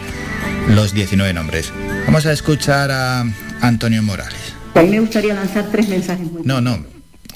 los 0.70 0.94
19 0.94 1.34
nombres. 1.34 1.72
Vamos 2.06 2.26
a 2.26 2.32
escuchar 2.32 2.92
a 2.92 3.26
Antonio 3.62 4.02
Morales. 4.02 4.54
A 4.76 4.82
mí 4.82 4.90
me 4.90 5.00
gustaría 5.00 5.34
lanzar 5.34 5.68
tres 5.72 5.90
mensajes. 5.90 6.32
muy 6.32 6.44
No, 6.44 6.62
no. 6.62 6.86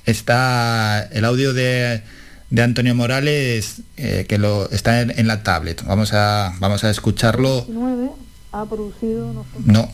Está 0.05 1.07
el 1.11 1.26
audio 1.26 1.53
de, 1.53 2.01
de 2.49 2.61
Antonio 2.61 2.95
Morales 2.95 3.82
eh, 3.97 4.26
que 4.28 4.38
lo 4.38 4.70
está 4.72 5.01
en, 5.01 5.18
en, 5.18 5.28
la 5.28 5.43
tablet. 5.43 5.84
Vamos 5.86 6.14
a 6.14 6.53
vamos 6.59 6.84
a 6.84 6.89
escucharlo. 6.89 7.66
19 7.66 8.11
ha 8.51 8.66
producido 8.66 9.34
no 9.34 9.45
No. 9.66 9.91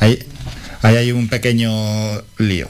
Ahí, 0.00 0.18
ahí 0.82 0.96
hay 0.96 1.12
un 1.12 1.28
pequeño 1.28 1.70
lío. 2.38 2.68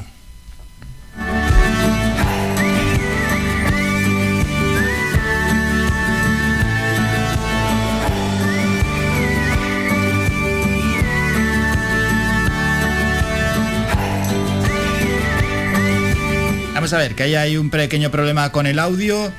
A 16.95 16.99
ver, 16.99 17.15
que 17.15 17.25
ahí 17.25 17.35
hay 17.35 17.57
un 17.57 17.71
pequeño 17.71 18.11
problema 18.11 18.53
con 18.53 18.67
el 18.67 18.79
audio 18.79 19.33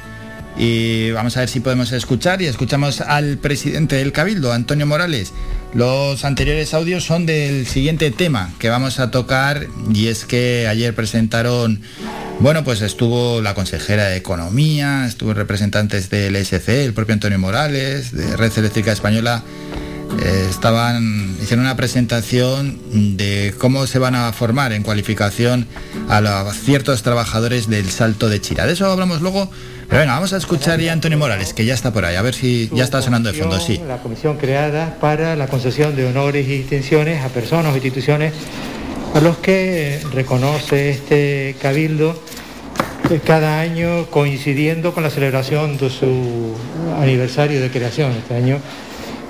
y 0.57 1.11
vamos 1.11 1.37
a 1.37 1.41
ver 1.41 1.49
si 1.49 1.59
podemos 1.59 1.91
escuchar 1.91 2.41
y 2.41 2.47
escuchamos 2.47 3.01
al 3.01 3.37
presidente 3.37 3.95
del 3.95 4.11
Cabildo, 4.11 4.51
Antonio 4.51 4.85
Morales. 4.85 5.31
Los 5.73 6.25
anteriores 6.25 6.73
audios 6.73 7.05
son 7.05 7.25
del 7.25 7.65
siguiente 7.65 8.11
tema 8.11 8.53
que 8.59 8.69
vamos 8.69 8.99
a 8.99 9.09
tocar 9.09 9.67
y 9.93 10.07
es 10.07 10.25
que 10.25 10.67
ayer 10.67 10.93
presentaron, 10.93 11.81
bueno, 12.39 12.63
pues 12.63 12.81
estuvo 12.81 13.41
la 13.41 13.53
consejera 13.53 14.05
de 14.07 14.17
Economía, 14.17 15.05
estuvo 15.05 15.33
representantes 15.33 16.09
del 16.09 16.35
ESC, 16.35 16.69
el 16.69 16.93
propio 16.93 17.13
Antonio 17.13 17.39
Morales, 17.39 18.11
de 18.11 18.35
Red 18.35 18.51
Eléctrica 18.57 18.91
Española, 18.91 19.43
eh, 20.21 20.47
estaban 20.49 21.35
hicieron 21.41 21.65
una 21.65 21.75
presentación 21.75 23.17
de 23.17 23.53
cómo 23.57 23.87
se 23.87 23.99
van 23.99 24.15
a 24.15 24.31
formar 24.33 24.73
en 24.73 24.83
cualificación 24.83 25.67
a 26.09 26.21
los 26.21 26.55
ciertos 26.55 27.03
trabajadores 27.03 27.69
del 27.69 27.89
Salto 27.89 28.29
de 28.29 28.41
Chira. 28.41 28.65
De 28.65 28.73
eso 28.73 28.91
hablamos 28.91 29.21
luego. 29.21 29.49
Pero 29.87 29.99
venga, 29.99 30.13
vamos 30.15 30.33
a 30.33 30.37
escuchar 30.37 30.79
ya 30.79 30.89
a 30.89 30.93
Antonio 30.93 31.17
Morales, 31.17 31.53
que 31.53 31.63
ya 31.63 31.75
está 31.75 31.93
por 31.93 32.05
ahí, 32.05 32.15
a 32.15 32.21
ver 32.23 32.33
si 32.33 32.71
ya 32.73 32.83
está 32.83 33.03
sonando 33.03 33.31
de 33.31 33.37
fondo, 33.37 33.59
sí. 33.59 33.79
La 33.87 33.97
comisión 33.97 34.37
creada 34.37 34.97
para 34.99 35.35
la 35.35 35.45
concesión 35.45 35.95
de 35.95 36.07
honores 36.07 36.47
y 36.47 36.57
distinciones 36.57 37.23
a 37.23 37.29
personas 37.29 37.71
o 37.71 37.75
instituciones 37.75 38.33
a 39.13 39.21
los 39.21 39.37
que 39.37 40.01
reconoce 40.11 40.89
este 40.89 41.55
cabildo 41.61 42.19
eh, 43.11 43.21
cada 43.23 43.59
año 43.59 44.07
coincidiendo 44.07 44.93
con 44.93 45.03
la 45.03 45.11
celebración 45.11 45.77
de 45.77 45.91
su 45.91 46.55
aniversario 46.99 47.61
de 47.61 47.69
creación. 47.69 48.11
Este 48.13 48.33
año 48.33 48.57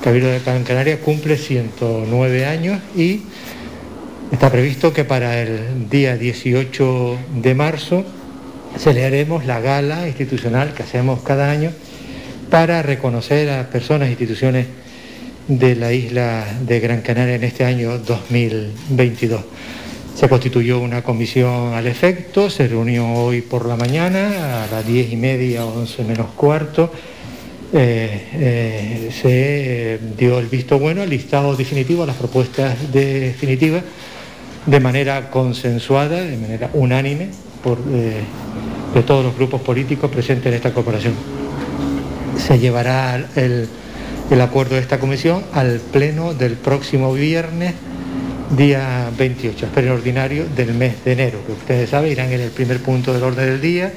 Cabildo 0.06 0.30
de 0.30 0.40
Gran 0.40 0.64
Canaria 0.64 1.00
cumple 1.00 1.36
109 1.36 2.46
años 2.46 2.80
y 2.96 3.22
está 4.32 4.52
previsto 4.52 4.94
que 4.94 5.04
para 5.04 5.42
el 5.42 5.90
día 5.90 6.16
18 6.16 7.18
de 7.42 7.56
marzo 7.56 8.06
celebraremos 8.78 9.48
la 9.48 9.60
gala 9.62 10.08
institucional 10.08 10.76
que 10.76 10.84
hacemos 10.84 11.24
cada 11.24 11.50
año 11.50 11.72
para 12.52 12.84
reconocer 12.84 13.50
a 13.50 13.68
personas 13.72 14.10
e 14.10 14.12
instituciones 14.12 14.68
de 15.48 15.76
la 15.76 15.92
isla 15.92 16.46
de 16.62 16.80
Gran 16.80 17.02
Canaria 17.02 17.34
en 17.34 17.44
este 17.44 17.66
año 17.66 17.98
2022. 17.98 19.42
Se 20.16 20.30
constituyó 20.30 20.82
una 20.82 21.02
comisión 21.02 21.74
al 21.74 21.88
efecto, 21.88 22.52
se 22.52 22.68
reunió 22.68 23.12
hoy 23.12 23.42
por 23.42 23.66
la 23.66 23.76
mañana 23.76 24.66
a 24.66 24.68
las 24.68 24.86
diez 24.86 25.12
y 25.12 25.16
media, 25.16 25.66
once 25.66 26.04
menos 26.04 26.28
cuarto. 26.36 26.92
Eh, 27.74 28.30
eh, 28.34 29.10
se 29.12 30.00
dio 30.18 30.40
el 30.40 30.48
visto 30.48 30.80
bueno 30.80 31.02
al 31.02 31.10
listado 31.10 31.56
definitivo, 31.56 32.04
a 32.04 32.06
las 32.06 32.16
propuestas 32.16 32.92
definitivas, 32.92 33.84
de 34.66 34.80
manera 34.80 35.30
consensuada, 35.30 36.22
de 36.22 36.38
manera 36.38 36.70
unánime, 36.74 37.30
por, 37.64 37.80
eh, 37.92 38.22
de 38.94 39.04
todos 39.04 39.26
los 39.26 39.36
grupos 39.36 39.62
políticos 39.62 40.10
presentes 40.12 40.48
en 40.48 40.54
esta 40.54 40.74
corporación. 40.74 41.14
Se 42.38 42.60
llevará 42.60 43.16
el, 43.36 43.68
el 44.30 44.42
acuerdo 44.42 44.76
de 44.76 44.82
esta 44.82 45.00
comisión 45.00 45.44
al 45.54 45.80
pleno 45.80 46.34
del 46.34 46.54
próximo 46.54 47.14
viernes 47.14 47.74
día 48.56 49.10
28, 49.18 49.68
pleno 49.74 49.94
ordinario 49.94 50.46
del 50.56 50.74
mes 50.74 51.04
de 51.04 51.14
enero, 51.14 51.40
que 51.46 51.54
ustedes 51.54 51.90
saben 51.90 52.12
irán 52.12 52.32
en 52.32 52.42
el 52.42 52.52
primer 52.52 52.80
punto 52.80 53.12
del 53.14 53.24
orden 53.24 53.46
del 53.46 53.62
día, 53.62 53.92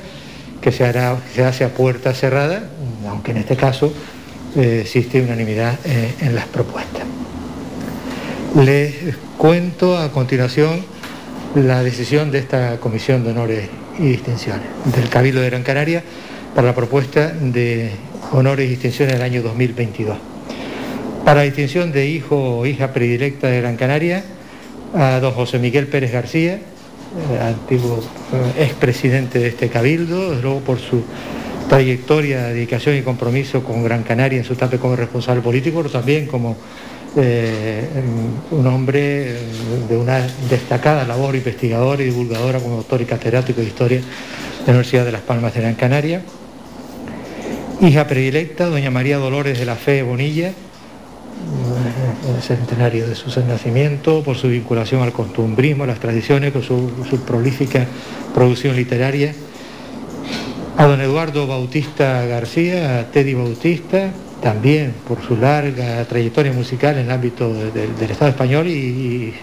que 0.60 0.72
se, 0.72 0.84
hará, 0.84 1.16
se 1.34 1.44
hace 1.44 1.64
a 1.64 1.68
puerta 1.68 2.12
cerrada, 2.14 2.62
aunque 3.08 3.30
en 3.32 3.38
este 3.38 3.56
caso 3.56 3.92
eh, 4.56 4.80
existe 4.82 5.20
unanimidad 5.20 5.78
eh, 5.84 6.14
en 6.20 6.34
las 6.34 6.46
propuestas. 6.46 7.04
Les 8.56 8.94
cuento 9.36 9.96
a 9.96 10.10
continuación 10.10 10.84
la 11.54 11.82
decisión 11.82 12.30
de 12.30 12.38
esta 12.38 12.78
Comisión 12.78 13.24
de 13.24 13.30
Honores 13.30 13.68
y 13.98 14.08
Distinciones 14.08 14.66
del 14.84 15.08
Cabildo 15.08 15.40
de 15.40 15.50
Gran 15.50 15.62
Canaria 15.62 16.02
para 16.54 16.68
la 16.68 16.74
propuesta 16.74 17.28
de 17.28 17.90
honores 18.32 18.66
y 18.66 18.70
distinciones 18.70 19.14
del 19.14 19.22
año 19.22 19.42
2022. 19.42 20.18
Para 21.24 21.40
la 21.40 21.44
distinción 21.44 21.92
de 21.92 22.06
hijo 22.08 22.58
o 22.58 22.66
hija 22.66 22.92
predilecta 22.92 23.48
de 23.48 23.60
Gran 23.60 23.76
Canaria, 23.76 24.24
a 24.94 25.20
don 25.20 25.32
José 25.32 25.58
Miguel 25.58 25.86
Pérez 25.86 26.12
García, 26.12 26.60
antiguo 27.40 28.00
eh, 28.32 28.64
expresidente 28.64 29.38
de 29.38 29.48
este 29.48 29.68
cabildo, 29.68 30.34
luego 30.34 30.60
por 30.60 30.78
su 30.78 31.02
trayectoria, 31.68 32.46
dedicación 32.48 32.96
y 32.96 33.02
compromiso 33.02 33.62
con 33.62 33.82
Gran 33.84 34.02
Canaria 34.02 34.38
en 34.38 34.44
su 34.44 34.54
etapa 34.54 34.78
como 34.78 34.96
responsable 34.96 35.42
político, 35.42 35.78
pero 35.78 35.90
también 35.90 36.26
como 36.26 36.56
eh, 37.16 37.86
un 38.50 38.66
hombre 38.66 39.36
de 39.88 39.96
una 39.96 40.26
destacada 40.48 41.04
labor 41.04 41.34
investigadora 41.34 42.02
y 42.02 42.06
divulgadora 42.06 42.60
como 42.60 42.76
doctor 42.76 43.00
y 43.00 43.04
catedrático 43.04 43.60
de 43.60 43.66
Historia 43.66 43.98
de 43.98 44.66
la 44.66 44.72
Universidad 44.72 45.04
de 45.04 45.12
Las 45.12 45.22
Palmas 45.22 45.54
de 45.54 45.60
Gran 45.60 45.74
Canaria. 45.74 46.22
Hija 47.80 48.06
predilecta, 48.06 48.66
doña 48.66 48.90
María 48.90 49.18
Dolores 49.18 49.58
de 49.58 49.64
la 49.64 49.76
Fe 49.76 50.02
Bonilla, 50.02 50.52
el 52.26 52.42
centenario 52.42 53.06
de 53.06 53.14
su 53.14 53.28
nacimiento, 53.40 54.22
por 54.22 54.36
su 54.36 54.48
vinculación 54.48 55.02
al 55.02 55.12
costumbrismo, 55.12 55.84
a 55.84 55.86
las 55.86 56.00
tradiciones, 56.00 56.52
por 56.52 56.64
su, 56.64 56.90
prolífica 57.26 57.86
producción 58.34 58.76
literaria. 58.76 59.34
A 60.76 60.86
don 60.86 61.00
Eduardo 61.00 61.46
Bautista 61.46 62.24
García, 62.26 63.00
a 63.00 63.10
Teddy 63.10 63.34
Bautista, 63.34 64.10
también 64.42 64.94
por 65.06 65.20
su 65.26 65.36
larga 65.36 66.04
trayectoria 66.04 66.52
musical 66.52 66.96
en 66.98 67.06
el 67.06 67.10
ámbito 67.10 67.52
del 67.52 68.10
Estado 68.10 68.30
español 68.30 68.68
y, 68.68 69.34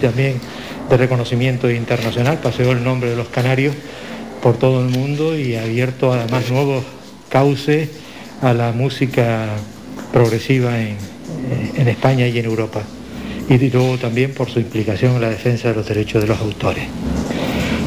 también 0.00 0.40
de 0.88 0.96
reconocimiento 0.96 1.70
internacional. 1.70 2.38
Paseó 2.38 2.72
el 2.72 2.82
nombre 2.82 3.10
de 3.10 3.16
los 3.16 3.28
canarios 3.28 3.74
por 4.42 4.56
todo 4.56 4.80
el 4.80 4.88
mundo 4.88 5.36
y 5.36 5.56
ha 5.56 5.62
abierto 5.62 6.12
además 6.12 6.50
nuevos 6.50 6.84
cauces 7.28 7.90
a 8.40 8.54
la 8.54 8.72
música 8.72 9.48
progresiva 10.12 10.80
en, 10.80 10.96
en 11.76 11.88
España 11.88 12.26
y 12.26 12.38
en 12.38 12.44
Europa. 12.44 12.82
Y 13.48 13.56
luego 13.70 13.96
también 13.96 14.34
por 14.34 14.50
su 14.50 14.60
implicación 14.60 15.14
en 15.14 15.22
la 15.22 15.30
defensa 15.30 15.68
de 15.68 15.74
los 15.74 15.88
derechos 15.88 16.20
de 16.22 16.28
los 16.28 16.38
autores. 16.38 16.84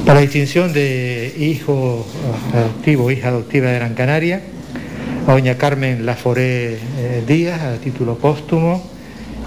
Para 0.05 0.15
la 0.15 0.21
distinción 0.21 0.73
de 0.73 1.33
hijo 1.37 2.07
adoptivo, 2.53 3.11
hija 3.11 3.27
adoptiva 3.27 3.69
de 3.69 3.75
Gran 3.75 3.93
Canaria, 3.93 4.41
doña 5.27 5.57
Carmen 5.57 6.05
Laforé 6.05 6.73
eh, 6.73 7.23
Díaz, 7.27 7.61
a 7.61 7.77
título 7.77 8.17
póstumo, 8.17 8.83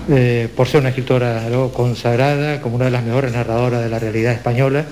eh, 0.09 0.49
por 0.55 0.69
ser 0.69 0.81
una 0.81 0.91
escritora 0.91 1.43
consagrada 1.75 2.61
como 2.61 2.77
una 2.77 2.85
de 2.85 2.93
las 2.93 3.03
mejores 3.03 3.33
narradoras 3.33 3.83
de 3.83 3.89
la 3.89 3.99
realidad 3.99 4.33
española. 4.33 4.85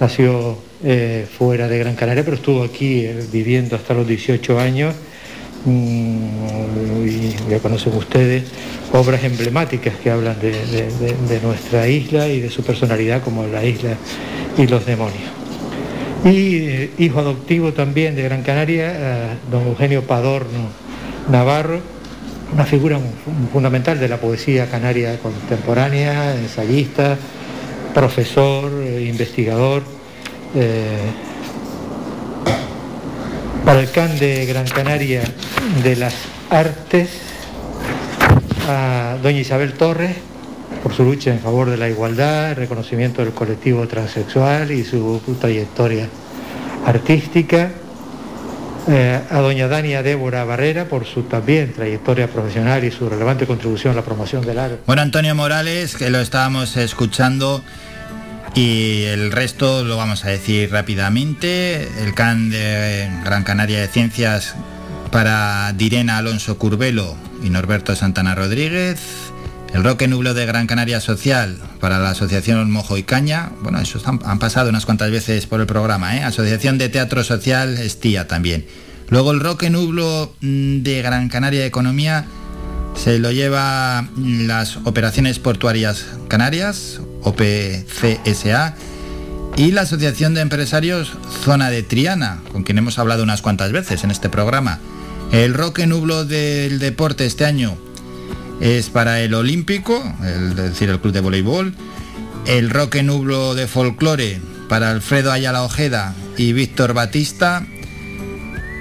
Nació 0.00 0.58
eh, 0.82 1.26
fuera 1.38 1.68
de 1.68 1.78
Gran 1.78 1.94
Canaria, 1.94 2.24
pero 2.24 2.36
estuvo 2.36 2.64
aquí 2.64 3.06
viviendo 3.30 3.76
hasta 3.76 3.94
los 3.94 4.08
18 4.08 4.58
años 4.58 4.94
Mm, 5.66 7.08
y 7.08 7.50
ya 7.50 7.58
conocen 7.58 7.92
ustedes, 7.96 8.44
obras 8.92 9.24
emblemáticas 9.24 9.96
que 9.96 10.12
hablan 10.12 10.36
de, 10.40 11.40
nuestra 11.42 11.88
isla 11.88 12.28
y 12.28 12.40
de 12.40 12.50
su 12.50 12.62
personalidad 12.62 13.22
como 13.22 13.44
la 13.48 13.64
isla 13.64 13.96
y 14.56 14.66
los 14.68 14.86
demonios. 14.86 15.28
Y 16.24 16.58
eh, 16.58 16.90
hijo 16.98 17.18
adoptivo 17.18 17.72
también 17.72 18.14
de 18.14 18.22
Gran 18.22 18.42
Canaria, 18.42 18.92
eh, 18.94 19.26
don 19.50 19.66
Eugenio 19.66 20.02
Padorno 20.02 20.70
Navarro, 21.30 21.80
una 22.54 22.64
figura 22.64 23.00
fundamental 23.52 23.98
de 23.98 24.08
la 24.08 24.18
poesía 24.18 24.70
canaria 24.70 25.18
contemporánea, 25.18 26.36
ensayista, 26.36 27.18
profesor, 27.92 28.70
eh, 28.84 29.04
investigador 29.08 29.82
para 33.66 33.80
el 33.80 33.90
CAN 33.90 34.16
de 34.20 34.46
Gran 34.46 34.68
Canaria 34.68 35.22
de 35.82 35.96
las 35.96 36.14
Artes, 36.50 37.10
a 38.68 39.16
doña 39.20 39.40
Isabel 39.40 39.72
Torres, 39.72 40.14
por 40.84 40.94
su 40.94 41.02
lucha 41.02 41.32
en 41.32 41.40
favor 41.40 41.68
de 41.68 41.76
la 41.76 41.88
igualdad, 41.88 42.50
el 42.50 42.56
reconocimiento 42.56 43.24
del 43.24 43.34
colectivo 43.34 43.88
transexual 43.88 44.70
y 44.70 44.84
su 44.84 45.20
trayectoria 45.40 46.06
artística. 46.86 47.72
Eh, 48.88 49.20
a 49.28 49.40
doña 49.40 49.66
Dania 49.66 50.04
Débora 50.04 50.44
Barrera 50.44 50.84
por 50.84 51.04
su 51.04 51.24
también 51.24 51.72
trayectoria 51.72 52.28
profesional 52.28 52.84
y 52.84 52.92
su 52.92 53.08
relevante 53.08 53.44
contribución 53.44 53.94
a 53.94 53.96
la 53.96 54.02
promoción 54.02 54.46
del 54.46 54.60
arte. 54.60 54.78
Bueno, 54.86 55.02
Antonio 55.02 55.34
Morales, 55.34 55.96
que 55.96 56.08
lo 56.08 56.20
estábamos 56.20 56.76
escuchando, 56.76 57.64
y 58.56 59.02
el 59.02 59.32
resto 59.32 59.84
lo 59.84 59.98
vamos 59.98 60.24
a 60.24 60.30
decir 60.30 60.70
rápidamente. 60.70 61.88
El 62.02 62.14
CAN 62.14 62.48
de 62.48 63.06
Gran 63.22 63.44
Canaria 63.44 63.80
de 63.80 63.88
Ciencias 63.88 64.54
para 65.12 65.74
Direna 65.74 66.16
Alonso 66.16 66.56
Curbelo 66.56 67.16
y 67.44 67.50
Norberto 67.50 67.94
Santana 67.94 68.34
Rodríguez. 68.34 68.98
El 69.74 69.84
Roque 69.84 70.08
Nublo 70.08 70.32
de 70.32 70.46
Gran 70.46 70.66
Canaria 70.66 71.00
Social 71.00 71.58
para 71.80 71.98
la 71.98 72.10
Asociación 72.10 72.70
Mojo 72.70 72.96
y 72.96 73.02
Caña. 73.02 73.50
Bueno, 73.60 73.78
esos 73.78 74.08
han, 74.08 74.38
pasado 74.38 74.70
unas 74.70 74.86
cuantas 74.86 75.10
veces 75.10 75.44
por 75.46 75.60
el 75.60 75.66
programa. 75.66 76.16
¿eh? 76.16 76.22
Asociación 76.22 76.78
de 76.78 76.88
Teatro 76.88 77.24
Social 77.24 77.76
Estía 77.76 78.26
también. 78.26 78.66
Luego 79.10 79.32
el 79.32 79.40
Roque 79.40 79.68
Nublo 79.68 80.34
mm, 80.40 80.82
de 80.82 81.02
Gran 81.02 81.28
Canaria 81.28 81.60
de 81.60 81.66
Economía 81.66 82.24
se 82.96 83.18
lo 83.18 83.30
lleva 83.30 84.08
las 84.16 84.78
Operaciones 84.78 85.38
Portuarias 85.38 86.06
Canarias, 86.28 87.00
OPCSA, 87.22 88.76
y 89.56 89.72
la 89.72 89.82
Asociación 89.82 90.34
de 90.34 90.42
Empresarios 90.42 91.12
Zona 91.44 91.70
de 91.70 91.82
Triana, 91.82 92.40
con 92.52 92.62
quien 92.62 92.76
hemos 92.78 92.98
hablado 92.98 93.22
unas 93.22 93.40
cuantas 93.40 93.72
veces 93.72 94.04
en 94.04 94.10
este 94.10 94.28
programa. 94.28 94.80
El 95.32 95.54
roque 95.54 95.86
nublo 95.86 96.24
del 96.24 96.78
deporte 96.78 97.24
este 97.24 97.46
año 97.46 97.76
es 98.60 98.90
para 98.90 99.20
el 99.20 99.34
Olímpico, 99.34 100.02
es 100.22 100.56
decir, 100.56 100.90
el 100.90 101.00
Club 101.00 101.12
de 101.12 101.20
Voleibol. 101.20 101.74
El 102.46 102.70
roque 102.70 103.02
nublo 103.02 103.54
de 103.54 103.66
folclore 103.66 104.40
para 104.68 104.90
Alfredo 104.90 105.32
Ayala 105.32 105.62
Ojeda 105.62 106.14
y 106.36 106.52
Víctor 106.52 106.92
Batista. 106.92 107.66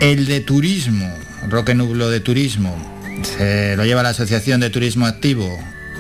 El 0.02 0.26
de 0.26 0.42
turismo, 0.42 1.10
roque 1.50 1.74
nublo 1.74 2.10
de 2.10 2.20
turismo, 2.20 2.76
se 3.24 3.78
lo 3.78 3.86
lleva 3.86 4.04
la 4.04 4.10
Asociación 4.10 4.60
de 4.60 4.70
Turismo 4.70 5.06
Activo 5.06 5.50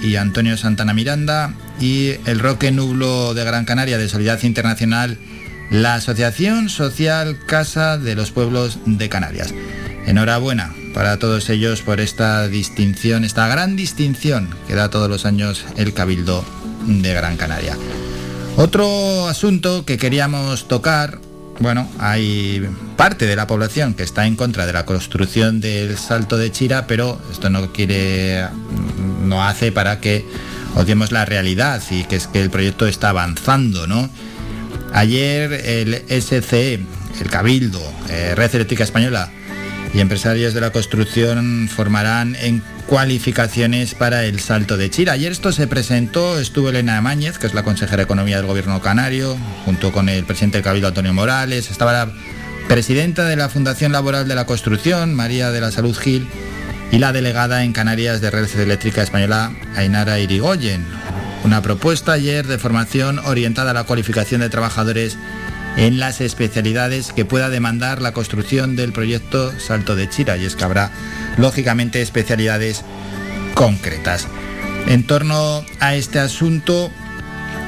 y 0.03 0.17
Antonio 0.17 0.57
Santana 0.57 0.93
Miranda 0.93 1.53
y 1.79 2.15
el 2.25 2.39
Roque 2.39 2.71
Nublo 2.71 3.33
de 3.33 3.43
Gran 3.43 3.65
Canaria 3.65 3.97
de 3.97 4.09
Solidaridad 4.09 4.43
Internacional, 4.43 5.17
la 5.69 5.95
Asociación 5.95 6.69
Social 6.69 7.37
Casa 7.45 7.97
de 7.97 8.15
los 8.15 8.31
Pueblos 8.31 8.79
de 8.85 9.09
Canarias. 9.09 9.53
Enhorabuena 10.05 10.73
para 10.93 11.17
todos 11.17 11.49
ellos 11.49 11.81
por 11.81 11.99
esta 11.99 12.47
distinción, 12.47 13.23
esta 13.23 13.47
gran 13.47 13.75
distinción 13.75 14.49
que 14.67 14.75
da 14.75 14.89
todos 14.89 15.09
los 15.09 15.25
años 15.25 15.65
el 15.75 15.93
Cabildo 15.93 16.45
de 16.85 17.13
Gran 17.13 17.37
Canaria. 17.37 17.77
Otro 18.57 19.27
asunto 19.27 19.83
que 19.83 19.97
queríamos 19.97 20.67
tocar 20.67 21.19
bueno, 21.59 21.89
hay 21.99 22.67
parte 22.97 23.25
de 23.25 23.35
la 23.35 23.47
población 23.47 23.93
que 23.93 24.03
está 24.03 24.25
en 24.27 24.35
contra 24.35 24.65
de 24.65 24.73
la 24.73 24.85
construcción 24.85 25.61
del 25.61 25.97
salto 25.97 26.37
de 26.37 26.51
Chira, 26.51 26.85
pero 26.85 27.19
esto 27.31 27.49
no 27.49 27.71
quiere, 27.71 28.45
no 29.23 29.43
hace 29.43 29.71
para 29.71 30.01
que 30.01 30.25
odiemos 30.75 31.11
la 31.11 31.25
realidad 31.25 31.81
y 31.89 32.03
que 32.03 32.15
es 32.17 32.27
que 32.27 32.41
el 32.41 32.49
proyecto 32.49 32.87
está 32.87 33.09
avanzando, 33.09 33.87
¿no? 33.87 34.09
Ayer 34.93 35.51
el 35.51 36.03
SCE, 36.09 36.79
el 37.19 37.29
Cabildo, 37.29 37.81
eh, 38.09 38.33
Red 38.35 38.55
Eléctrica 38.55 38.83
Española 38.83 39.31
y 39.93 39.99
empresarios 39.99 40.53
de 40.53 40.61
la 40.61 40.71
construcción 40.71 41.69
formarán 41.73 42.35
en 42.35 42.61
cualificaciones 42.87 43.95
para 43.95 44.25
el 44.25 44.39
salto 44.39 44.77
de 44.77 44.89
Chira. 44.89 45.13
Ayer 45.13 45.31
esto 45.31 45.51
se 45.51 45.67
presentó, 45.67 46.39
estuvo 46.39 46.69
Elena 46.69 47.01
Mañez, 47.01 47.39
que 47.39 47.47
es 47.47 47.53
la 47.53 47.63
consejera 47.63 47.97
de 47.97 48.03
Economía 48.03 48.37
del 48.37 48.45
Gobierno 48.45 48.81
Canario, 48.81 49.37
junto 49.63 49.91
con 49.91 50.09
el 50.09 50.25
presidente 50.25 50.57
del 50.57 50.65
Cabildo 50.65 50.89
Antonio 50.89 51.13
Morales, 51.13 51.71
estaba 51.71 51.93
la 51.93 52.11
presidenta 52.67 53.25
de 53.25 53.35
la 53.35 53.49
Fundación 53.49 53.91
Laboral 53.91 54.27
de 54.27 54.35
la 54.35 54.45
Construcción, 54.45 55.13
María 55.13 55.51
de 55.51 55.61
la 55.61 55.71
Salud 55.71 55.95
Gil, 55.97 56.27
y 56.95 56.97
la 56.97 57.11
delegada 57.11 57.65
en 57.65 57.73
Canarias 57.73 58.21
de 58.21 58.31
Red 58.31 58.57
Eléctrica 58.57 59.03
Española, 59.03 59.51
Ainara 59.75 60.17
Irigoyen. 60.17 60.85
Una 61.43 61.61
propuesta 61.61 62.13
ayer 62.13 62.47
de 62.47 62.57
formación 62.57 63.19
orientada 63.19 63.71
a 63.71 63.73
la 63.73 63.83
cualificación 63.83 64.39
de 64.39 64.47
trabajadores 64.47 65.17
en 65.75 65.99
las 65.99 66.21
especialidades 66.21 67.11
que 67.11 67.25
pueda 67.25 67.49
demandar 67.49 68.01
la 68.01 68.13
construcción 68.13 68.77
del 68.77 68.93
proyecto 68.93 69.51
Salto 69.59 69.97
de 69.97 70.09
Chira 70.09 70.37
y 70.37 70.45
es 70.45 70.55
que 70.55 70.63
habrá 70.63 70.89
lógicamente 71.35 72.01
especialidades 72.01 72.85
concretas. 73.55 74.29
En 74.87 75.05
torno 75.05 75.65
a 75.81 75.95
este 75.95 76.19
asunto 76.19 76.89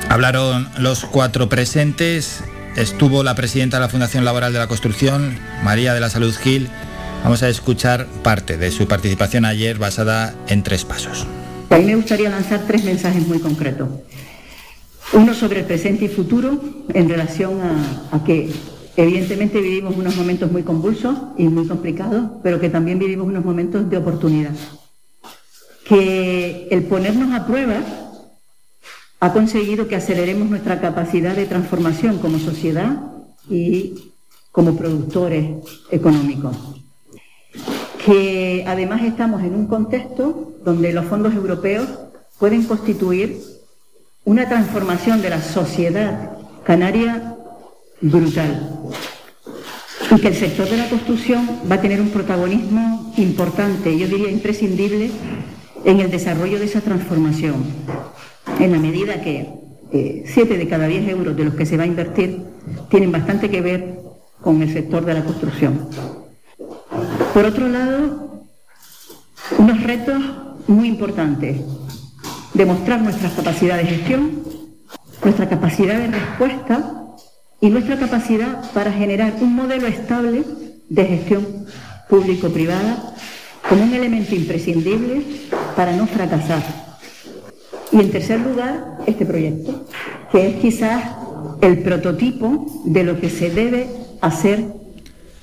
hablaron 0.07 0.69
los 0.77 1.03
cuatro 1.03 1.49
presentes, 1.49 2.45
estuvo 2.77 3.23
la 3.23 3.35
presidenta 3.35 3.75
de 3.75 3.81
la 3.81 3.89
Fundación 3.89 4.23
Laboral 4.23 4.53
de 4.53 4.59
la 4.59 4.67
Construcción, 4.67 5.37
María 5.63 5.93
de 5.93 5.99
la 5.99 6.09
Salud 6.09 6.33
Gil. 6.33 6.69
Vamos 7.27 7.43
a 7.43 7.49
escuchar 7.49 8.07
parte 8.23 8.55
de 8.55 8.71
su 8.71 8.87
participación 8.87 9.43
ayer 9.43 9.77
basada 9.77 10.33
en 10.47 10.63
tres 10.63 10.85
pasos. 10.85 11.27
A 11.69 11.77
mí 11.77 11.83
me 11.83 11.95
gustaría 11.97 12.29
lanzar 12.29 12.63
tres 12.65 12.85
mensajes 12.85 13.27
muy 13.27 13.39
concretos. 13.39 13.89
Uno 15.11 15.33
sobre 15.33 15.59
el 15.59 15.65
presente 15.65 16.05
y 16.05 16.07
futuro 16.07 16.57
en 16.93 17.09
relación 17.09 17.59
a, 18.13 18.23
que 18.23 18.49
evidentemente 18.95 19.59
vivimos 19.59 19.97
unos 19.97 20.15
momentos 20.15 20.49
muy 20.49 20.63
convulsos 20.63 21.17
y 21.37 21.49
muy 21.49 21.67
complicados, 21.67 22.31
pero 22.43 22.61
que 22.61 22.69
también 22.69 22.97
vivimos 22.97 23.27
unos 23.27 23.43
momentos 23.43 23.89
de 23.89 23.97
oportunidad. 23.97 24.53
Que 25.83 26.69
el 26.71 26.83
ponernos 26.83 27.37
a 27.37 27.45
prueba 27.45 27.81
ha 29.19 29.33
conseguido 29.33 29.89
que 29.89 29.97
aceleremos 29.97 30.49
nuestra 30.49 30.79
capacidad 30.79 31.35
de 31.35 31.45
transformación 31.45 32.19
como 32.19 32.39
sociedad 32.39 33.01
y 33.49 34.13
como 34.53 34.77
productores 34.77 35.57
económicos. 35.91 36.55
Que 38.07 38.63
además 38.65 39.01
estamos 39.03 39.43
en 39.43 39.53
un 39.53 39.67
contexto 39.67 40.53
donde 40.63 40.93
los 40.93 41.03
fondos 41.07 41.35
europeos 41.35 41.89
pueden 42.39 42.63
constituir 42.63 43.37
una 44.23 44.47
transformación 44.47 45.21
de 45.21 45.29
la 45.29 45.41
sociedad 45.41 46.37
canaria 46.63 47.35
brutal 47.99 48.79
y 50.09 50.21
que 50.21 50.29
el 50.29 50.35
sector 50.35 50.69
de 50.69 50.77
la 50.77 50.87
construcción 50.87 51.49
va 51.69 51.75
a 51.75 51.81
tener 51.81 51.99
un 51.99 52.11
protagonismo 52.11 53.11
importante, 53.17 53.97
yo 53.97 54.07
diría 54.07 54.31
imprescindible, 54.31 55.11
en 55.83 55.99
el 55.99 56.09
desarrollo 56.09 56.59
de 56.59 56.65
esa 56.65 56.79
transformación, 56.79 57.55
en 58.57 58.71
la 58.71 58.79
medida 58.79 59.21
que 59.21 59.49
eh, 59.91 60.23
siete 60.27 60.57
de 60.57 60.67
cada 60.69 60.87
diez 60.87 61.09
euros 61.09 61.35
de 61.35 61.43
los 61.43 61.55
que 61.55 61.65
se 61.65 61.75
va 61.75 61.83
a 61.83 61.87
invertir 61.87 62.41
tienen 62.89 63.11
bastante 63.11 63.49
que 63.49 63.59
ver 63.59 63.99
con 64.39 64.61
el 64.61 64.71
sector 64.71 65.03
de 65.03 65.13
la 65.13 65.25
construcción. 65.25 65.89
Por 67.37 67.45
otro 67.45 67.69
lado, 67.69 68.47
unos 69.59 69.83
retos 69.83 70.17
muy 70.65 70.87
importantes 70.87 71.57
demostrar 72.55 72.99
nuestras 72.99 73.33
capacidades 73.33 73.87
de 73.87 73.95
gestión, 73.95 74.43
nuestra 75.23 75.47
capacidad 75.47 75.99
de 75.99 76.07
respuesta 76.07 77.05
y 77.61 77.69
nuestra 77.69 77.99
capacidad 77.99 78.71
para 78.71 78.91
generar 78.91 79.35
un 79.39 79.55
modelo 79.55 79.85
estable 79.85 80.45
de 80.89 81.05
gestión 81.05 81.67
público-privada 82.09 83.13
como 83.69 83.83
un 83.83 83.93
elemento 83.93 84.33
imprescindible 84.33 85.21
para 85.75 85.95
no 85.95 86.07
fracasar. 86.07 86.63
Y 87.91 87.99
en 87.99 88.09
tercer 88.09 88.39
lugar, 88.39 88.97
este 89.05 89.27
proyecto, 89.27 89.85
que 90.31 90.49
es 90.49 90.55
quizás 90.55 91.03
el 91.61 91.83
prototipo 91.83 92.65
de 92.85 93.03
lo 93.03 93.21
que 93.21 93.29
se 93.29 93.51
debe 93.51 93.87
hacer 94.21 94.86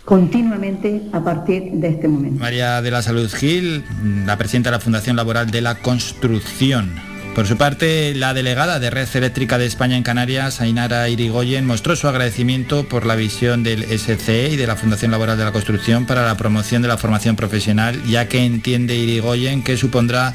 continuamente 0.05 1.03
a 1.13 1.21
partir 1.25 1.73
de 1.73 1.89
este 1.89 2.09
momento. 2.09 2.41
María 2.41 2.83
de 2.83 2.91
la 2.91 3.03
Salud 3.03 3.31
Gil, 3.33 3.85
la 4.27 4.37
presidenta 4.37 4.71
de 4.71 4.77
la 4.77 4.81
Fundación 4.81 5.17
Laboral 5.17 5.51
de 5.51 5.61
la 5.61 5.77
Construcción. 5.77 6.95
Por 7.35 7.47
su 7.47 7.57
parte, 7.57 8.15
la 8.15 8.33
delegada 8.33 8.79
de 8.79 8.91
Red 8.91 9.09
Eléctrica 9.15 9.59
de 9.59 9.67
España 9.67 9.97
en 9.97 10.05
Canarias, 10.05 10.61
Ainara 10.61 11.09
Irigoyen, 11.09 11.67
mostró 11.67 11.97
su 11.97 12.07
agradecimiento 12.07 12.89
por 12.89 13.07
la 13.07 13.17
visión 13.17 13.65
del 13.65 13.83
SCE 13.83 14.51
y 14.51 14.57
de 14.57 14.69
la 14.69 14.77
Fundación 14.77 15.11
Laboral 15.11 15.37
de 15.37 15.45
la 15.45 15.51
Construcción 15.51 16.07
para 16.07 16.25
la 16.25 16.37
promoción 16.37 16.81
de 16.83 16.89
la 16.89 16.97
formación 16.97 17.35
profesional, 17.35 18.01
ya 18.05 18.29
que 18.29 18.45
entiende 18.45 18.95
Irigoyen 18.95 19.65
que 19.65 19.77
supondrá 19.77 20.33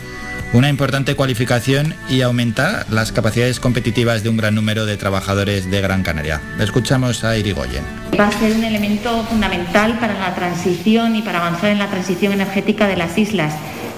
una 0.51 0.67
importante 0.67 1.15
cualificación 1.15 1.93
y 2.09 2.21
aumentar 2.21 2.87
las 2.89 3.11
capacidades 3.11 3.59
competitivas 3.59 4.23
de 4.23 4.29
un 4.29 4.37
gran 4.37 4.55
número 4.55 4.87
de 4.87 4.97
trabajadores 4.97 5.69
de 5.69 5.79
Gran 5.79 6.01
Canaria. 6.01 6.41
Escuchamos 6.59 7.23
a 7.23 7.37
Irigoyen. 7.37 7.83
Va 8.19 8.27
a 8.27 8.31
ser 8.31 8.55
un 8.55 8.63
elemento 8.63 9.23
fundamental 9.25 9.99
para 9.99 10.17
la 10.17 10.33
transición 10.33 11.15
y 11.15 11.21
para 11.21 11.39
avanzar 11.39 11.69
en 11.69 11.77
la 11.77 11.87
transición 11.87 12.33
energética 12.33 12.87
de 12.87 12.97
las 12.97 13.15
islas, 13.17 13.53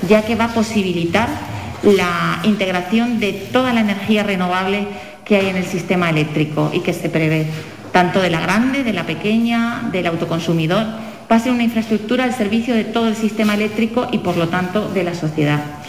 ya 0.10 0.26
que 0.26 0.36
va 0.36 0.46
a 0.46 0.54
posibilitar 0.54 1.30
la 1.84 2.42
integración 2.44 3.20
de 3.22 3.32
toda 3.32 3.74
la 3.74 3.80
energía 3.80 4.24
renovable 4.24 4.88
que 5.24 5.38
hay 5.38 5.48
en 5.48 5.56
el 5.56 5.66
sistema 5.66 6.10
eléctrico 6.10 6.70
y 6.74 6.82
que 6.82 6.94
se 6.94 7.08
prevé, 7.08 7.48
tanto 7.94 8.20
de 8.20 8.30
la 8.30 8.42
grande, 8.42 8.84
de 8.84 8.92
la 8.92 9.06
pequeña, 9.06 9.90
del 9.94 10.08
autoconsumidor. 10.08 10.86
Va 11.32 11.38
a 11.38 11.40
ser 11.40 11.54
una 11.54 11.64
infraestructura 11.64 12.26
al 12.26 12.34
servicio 12.34 12.76
de 12.76 12.84
todo 12.84 13.08
el 13.08 13.16
sistema 13.16 13.54
eléctrico 13.54 14.10
y, 14.12 14.18
por 14.18 14.36
lo 14.36 14.50
tanto, 14.50 14.90
de 14.90 15.06
la 15.06 15.16
sociedad. 15.16 15.81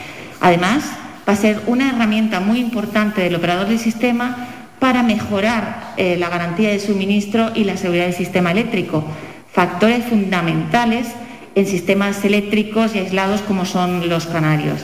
Además, 0.43 0.83
va 1.27 1.35
a 1.35 1.37
ser 1.37 1.63
una 1.67 1.89
herramienta 1.89 2.41
muy 2.41 2.59
importante 2.59 3.23
del 3.23 3.37
operador 3.37 3.69
del 3.69 3.79
sistema 3.79 4.37
para 4.81 5.05
mejorar 5.05 5.95
eh, 5.97 6.17
la 6.19 6.29
garantía 6.29 6.71
de 6.71 6.81
suministro 6.81 7.53
y 7.55 7.63
la 7.63 7.77
seguridad 7.77 8.07
del 8.07 8.15
sistema 8.15 8.51
eléctrico, 8.51 9.05
factores 9.53 10.05
fundamentales 10.05 11.07
en 11.55 11.67
sistemas 11.67 12.25
eléctricos 12.25 12.95
y 12.95 12.99
aislados 12.99 13.41
como 13.43 13.65
son 13.65 14.09
los 14.09 14.27
canarios. 14.27 14.81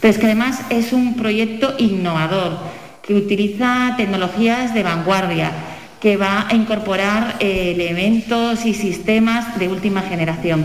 Pero 0.00 0.10
es 0.10 0.18
que 0.18 0.26
además 0.26 0.62
es 0.70 0.94
un 0.94 1.16
proyecto 1.16 1.74
innovador 1.78 2.58
que 3.02 3.14
utiliza 3.14 3.94
tecnologías 3.98 4.72
de 4.72 4.82
vanguardia, 4.82 5.52
que 6.00 6.16
va 6.16 6.46
a 6.48 6.54
incorporar 6.54 7.36
eh, 7.40 7.72
elementos 7.74 8.64
y 8.64 8.72
sistemas 8.72 9.58
de 9.58 9.68
última 9.68 10.00
generación. 10.00 10.64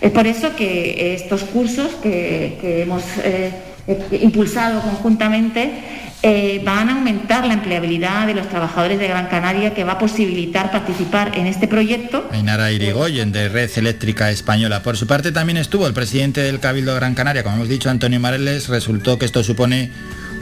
Es 0.00 0.10
por 0.12 0.26
eso 0.26 0.56
que 0.56 1.14
estos 1.14 1.42
cursos 1.44 1.92
que, 2.02 2.82
hemos 2.82 3.02
eh, 3.22 3.52
impulsado 4.12 4.80
conjuntamente 4.80 5.70
eh, 6.22 6.60
van 6.64 6.90
a 6.90 6.96
aumentar 6.96 7.46
la 7.46 7.54
empleabilidad 7.54 8.26
de 8.26 8.34
los 8.34 8.46
trabajadores 8.48 8.98
de 8.98 9.08
Gran 9.08 9.28
Canaria, 9.28 9.72
que 9.72 9.84
va 9.84 9.92
a 9.92 9.98
posibilitar 9.98 10.70
participar 10.70 11.36
en 11.38 11.46
este 11.46 11.66
proyecto. 11.66 12.28
Ainara 12.30 12.72
Irigoyen, 12.72 13.32
de 13.32 13.48
Red 13.48 13.70
Eléctrica 13.76 14.30
Española. 14.30 14.82
Por 14.82 14.98
su 14.98 15.06
parte, 15.06 15.32
también 15.32 15.56
estuvo 15.56 15.86
el 15.86 15.94
presidente 15.94 16.42
del 16.42 16.60
Cabildo 16.60 16.92
de 16.92 17.00
Gran 17.00 17.14
Canaria, 17.14 17.42
como 17.42 17.56
hemos 17.56 17.68
dicho, 17.70 17.88
Antonio 17.88 18.20
Mareles. 18.20 18.68
Resultó 18.68 19.18
que 19.18 19.24
esto 19.24 19.42
supone 19.42 19.90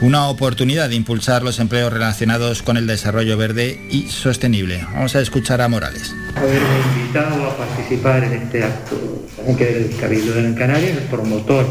una 0.01 0.29
oportunidad 0.29 0.89
de 0.89 0.95
impulsar 0.95 1.43
los 1.43 1.59
empleos 1.59 1.91
relacionados 1.91 2.63
con 2.63 2.77
el 2.77 2.87
desarrollo 2.87 3.37
verde 3.37 3.79
y 3.89 4.07
sostenible. 4.07 4.85
Vamos 4.93 5.15
a 5.15 5.21
escuchar 5.21 5.61
a 5.61 5.67
Morales. 5.67 6.15
Haberme 6.35 6.79
invitado 6.95 7.49
a 7.49 7.57
participar 7.57 8.23
en 8.23 8.33
este 8.33 8.63
acto, 8.63 9.25
que 9.57 9.77
el 9.77 9.95
Cabildo 9.97 10.33
de 10.33 10.41
Gran 10.43 10.55
Canaria, 10.55 10.91
el 10.91 10.97
promotor 11.09 11.65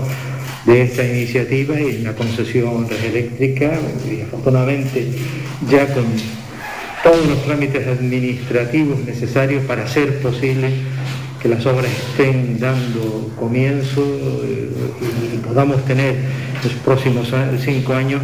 de 0.66 0.82
esta 0.82 1.04
iniciativa 1.04 1.80
y 1.80 2.02
una 2.02 2.12
concesión 2.12 2.86
eléctrica 3.02 3.78
y 4.10 4.20
afortunadamente 4.20 5.08
ya 5.70 5.86
con 5.94 6.04
todos 7.02 7.26
los 7.26 7.42
trámites 7.44 7.86
administrativos 7.86 8.98
necesarios 9.00 9.64
para 9.64 9.84
hacer 9.84 10.20
posible 10.20 10.70
que 11.40 11.48
las 11.48 11.64
obras 11.66 11.90
estén 11.90 12.58
dando 12.58 13.30
comienzo 13.38 14.02
eh, 14.44 14.70
y 15.34 15.38
podamos 15.38 15.84
tener 15.84 16.16
los 16.62 16.72
próximos 16.74 17.32
cinco 17.64 17.94
años 17.94 18.20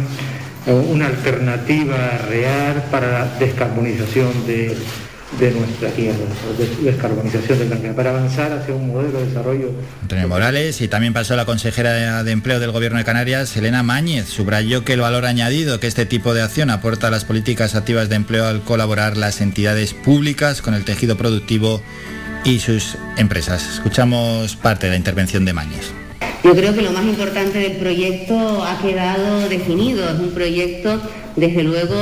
eh, 0.67 0.71
una 0.73 1.07
alternativa 1.07 2.17
real 2.27 2.83
para 2.89 3.11
la 3.11 3.37
descarbonización 3.37 4.47
de, 4.47 4.75
nuestra 5.51 5.89
tierra, 5.89 6.17
descarbonización 6.81 7.59
del 7.59 7.67
planeta, 7.67 7.95
para 7.95 8.09
avanzar 8.11 8.51
hacia 8.51 8.73
un 8.73 8.87
modelo 8.87 9.19
de 9.19 9.27
desarrollo. 9.27 9.71
Antonio 10.01 10.27
Morales 10.27 10.81
y 10.81 10.87
también 10.87 11.13
pasó 11.13 11.35
la 11.35 11.45
consejera 11.45 12.23
de 12.23 12.31
Empleo 12.31 12.59
del 12.59 12.71
Gobierno 12.71 12.97
de 12.97 13.03
Canarias, 13.03 13.55
Elena 13.57 13.83
Máñez, 13.83 14.27
subrayó 14.27 14.83
que 14.83 14.93
el 14.93 15.01
valor 15.01 15.25
añadido 15.25 15.79
que 15.79 15.87
este 15.87 16.05
tipo 16.05 16.33
de 16.33 16.41
acción 16.41 16.69
aporta 16.69 17.07
a 17.07 17.11
las 17.11 17.25
políticas 17.25 17.75
activas 17.75 18.09
de 18.09 18.15
empleo 18.15 18.45
al 18.45 18.61
colaborar 18.61 19.17
las 19.17 19.41
entidades 19.41 19.93
públicas 19.93 20.61
con 20.61 20.73
el 20.73 20.83
tejido 20.83 21.15
productivo 21.17 21.81
y 22.45 22.59
sus 22.59 22.95
empresas. 23.17 23.67
Escuchamos 23.73 24.55
parte 24.55 24.85
de 24.85 24.91
la 24.91 24.97
intervención 24.97 25.43
de 25.43 25.53
Máñez. 25.53 25.91
Yo 26.43 26.55
creo 26.55 26.75
que 26.75 26.83
lo 26.83 26.91
más 26.91 27.03
importante 27.03 27.57
del 27.57 27.77
proyecto 27.77 28.63
ha 28.63 28.79
quedado 28.79 29.49
definido. 29.49 30.07
Es 30.07 30.19
un 30.19 30.29
proyecto 30.29 31.01
desde 31.35 31.63
luego 31.63 31.95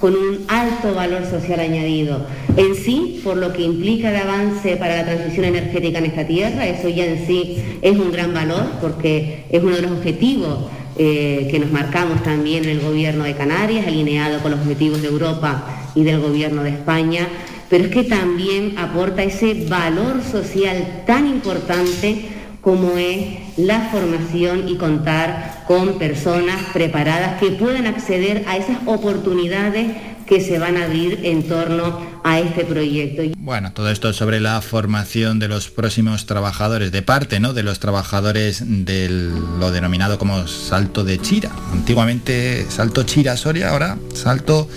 con 0.00 0.14
un 0.14 0.40
alto 0.48 0.94
valor 0.94 1.26
social 1.26 1.60
añadido. 1.60 2.26
En 2.56 2.74
sí, 2.74 3.20
por 3.22 3.36
lo 3.36 3.52
que 3.52 3.62
implica 3.62 4.10
de 4.10 4.18
avance 4.18 4.76
para 4.78 4.96
la 4.96 5.04
transición 5.04 5.44
energética 5.44 5.98
en 5.98 6.06
esta 6.06 6.26
tierra, 6.26 6.66
eso 6.66 6.88
ya 6.88 7.04
en 7.04 7.26
sí 7.26 7.62
es 7.82 7.98
un 7.98 8.10
gran 8.10 8.32
valor 8.32 8.64
porque 8.80 9.44
es 9.50 9.62
uno 9.62 9.76
de 9.76 9.82
los 9.82 9.92
objetivos 9.92 10.70
eh, 10.98 11.48
que 11.50 11.58
nos 11.58 11.70
marcamos 11.70 12.22
también 12.22 12.64
en 12.64 12.70
el 12.70 12.80
gobierno 12.80 13.24
de 13.24 13.34
Canarias, 13.34 13.86
alineado 13.86 14.40
con 14.40 14.50
los 14.52 14.60
objetivos 14.60 15.02
de 15.02 15.08
Europa 15.08 15.90
y 15.94 16.04
del 16.04 16.20
gobierno 16.20 16.62
de 16.62 16.70
España, 16.70 17.28
pero 17.70 17.84
es 17.84 17.90
que 17.90 18.04
también 18.04 18.76
aporta 18.76 19.22
ese 19.22 19.66
valor 19.68 20.22
social 20.22 21.04
tan 21.06 21.26
importante 21.26 22.28
como 22.60 22.98
es 22.98 23.38
la 23.56 23.88
formación 23.90 24.68
y 24.68 24.76
contar 24.76 25.64
con 25.66 25.98
personas 25.98 26.56
preparadas 26.74 27.40
que 27.40 27.52
puedan 27.52 27.86
acceder 27.86 28.44
a 28.46 28.58
esas 28.58 28.76
oportunidades 28.84 29.96
que 30.26 30.40
se 30.40 30.58
van 30.58 30.76
a 30.76 30.84
abrir 30.84 31.20
en 31.24 31.42
torno 31.48 31.98
a 32.22 32.38
este 32.38 32.64
proyecto. 32.64 33.22
Bueno, 33.38 33.72
todo 33.72 33.90
esto 33.90 34.12
sobre 34.12 34.38
la 34.38 34.60
formación 34.60 35.40
de 35.40 35.48
los 35.48 35.70
próximos 35.70 36.26
trabajadores, 36.26 36.92
de 36.92 37.02
parte 37.02 37.40
¿no? 37.40 37.52
de 37.52 37.64
los 37.64 37.80
trabajadores 37.80 38.62
de 38.64 39.08
lo 39.08 39.72
denominado 39.72 40.18
como 40.18 40.46
salto 40.46 41.02
de 41.02 41.18
Chira. 41.18 41.50
Antiguamente 41.72 42.64
salto 42.68 43.02
Chira 43.02 43.36
Soria, 43.36 43.70
ahora 43.70 43.96
salto 44.14 44.68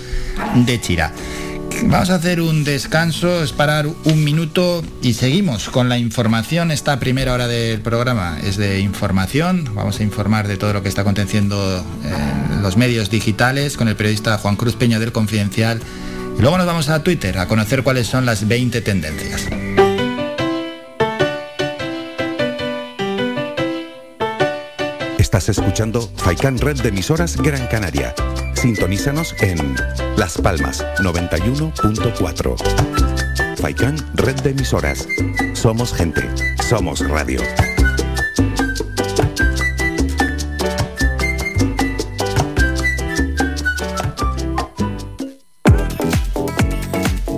de 0.56 0.80
Chira. 0.80 1.12
Vamos 1.86 2.10
a 2.10 2.16
hacer 2.16 2.40
un 2.40 2.64
descanso, 2.64 3.42
es 3.42 3.52
parar 3.52 3.86
un 3.86 4.24
minuto 4.24 4.82
y 5.00 5.14
seguimos 5.14 5.68
con 5.68 5.88
la 5.88 5.98
información. 5.98 6.70
Esta 6.70 6.98
primera 6.98 7.32
hora 7.32 7.46
del 7.46 7.80
programa 7.80 8.38
es 8.42 8.56
de 8.56 8.80
información. 8.80 9.70
Vamos 9.74 10.00
a 10.00 10.02
informar 10.02 10.48
de 10.48 10.56
todo 10.56 10.72
lo 10.72 10.82
que 10.82 10.88
está 10.88 11.02
aconteciendo 11.02 11.84
en 12.04 12.62
los 12.62 12.76
medios 12.76 13.10
digitales 13.10 13.76
con 13.76 13.88
el 13.88 13.96
periodista 13.96 14.38
Juan 14.38 14.56
Cruz 14.56 14.74
Peña 14.76 14.98
del 14.98 15.12
Confidencial. 15.12 15.80
Y 16.38 16.40
luego 16.40 16.58
nos 16.58 16.66
vamos 16.66 16.88
a 16.88 17.02
Twitter 17.02 17.38
a 17.38 17.46
conocer 17.46 17.82
cuáles 17.82 18.06
son 18.06 18.26
las 18.26 18.48
20 18.48 18.80
tendencias. 18.80 19.46
Estás 25.18 25.48
escuchando 25.48 26.10
Faikan 26.16 26.58
Red 26.58 26.82
de 26.82 26.88
emisoras 26.88 27.36
Gran 27.36 27.66
Canaria. 27.66 28.14
Sintonízanos 28.64 29.36
en 29.42 29.76
Las 30.16 30.38
Palmas 30.38 30.82
91.4. 30.98 33.58
Faikan 33.58 33.94
Red 34.14 34.36
de 34.36 34.52
emisoras. 34.52 35.06
Somos 35.52 35.92
gente. 35.92 36.22
Somos 36.66 37.06
radio. 37.06 37.42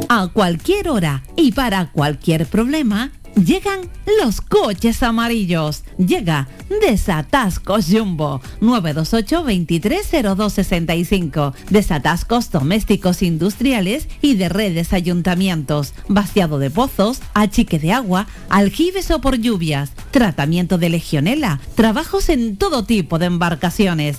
A 0.09 0.29
cualquier 0.33 0.89
hora 0.89 1.25
y 1.35 1.51
para 1.51 1.91
cualquier 1.91 2.47
problema, 2.47 3.11
llegan 3.37 3.89
los 4.21 4.41
coches 4.41 5.03
amarillos. 5.03 5.85
Llega 5.99 6.49
Desatascos 6.81 7.87
Jumbo 7.91 8.41
928 8.61 9.43
230265. 9.43 11.55
Desatascos 11.71 12.51
domésticos 12.51 13.23
industriales 13.23 14.09
y 14.23 14.35
de 14.35 14.49
redes 14.49 14.93
ayuntamientos. 14.93 15.95
Vaciado 16.09 16.59
de 16.59 16.71
pozos, 16.71 17.21
achique 17.35 17.79
de 17.79 17.93
agua, 17.93 18.27
aljibes 18.49 19.11
o 19.11 19.21
por 19.21 19.37
lluvias. 19.37 19.93
Tratamiento 20.11 20.79
de 20.79 20.89
legionela. 20.89 21.61
Trabajos 21.75 22.29
en 22.29 22.57
todo 22.57 22.85
tipo 22.85 23.19
de 23.19 23.27
embarcaciones. 23.27 24.19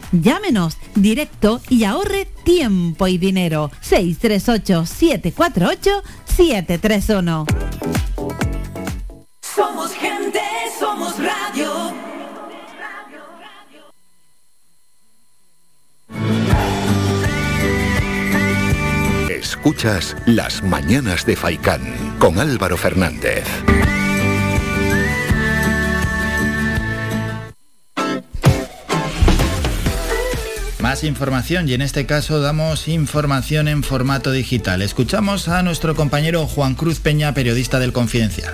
Llámenos 0.11 0.77
directo 0.95 1.61
y 1.69 1.85
ahorre 1.85 2.27
tiempo 2.43 3.07
y 3.07 3.17
dinero. 3.17 3.71
638 3.81 4.85
748 4.85 6.03
731. 6.25 7.45
Somos 9.41 9.91
gente, 9.93 10.41
somos 10.79 11.15
radio. 11.17 11.93
Escuchas 19.29 20.15
Las 20.25 20.63
Mañanas 20.63 21.25
de 21.25 21.35
Faicán 21.35 21.81
con 22.19 22.39
Álvaro 22.39 22.77
Fernández. 22.77 23.43
Más 30.91 31.05
información 31.05 31.69
y 31.69 31.73
en 31.73 31.81
este 31.81 32.05
caso 32.05 32.41
damos 32.41 32.89
información 32.89 33.69
en 33.69 33.81
formato 33.81 34.33
digital. 34.33 34.81
Escuchamos 34.81 35.47
a 35.47 35.63
nuestro 35.63 35.95
compañero 35.95 36.45
Juan 36.47 36.75
Cruz 36.75 36.99
Peña, 36.99 37.33
periodista 37.33 37.79
del 37.79 37.93
Confidencial. 37.93 38.53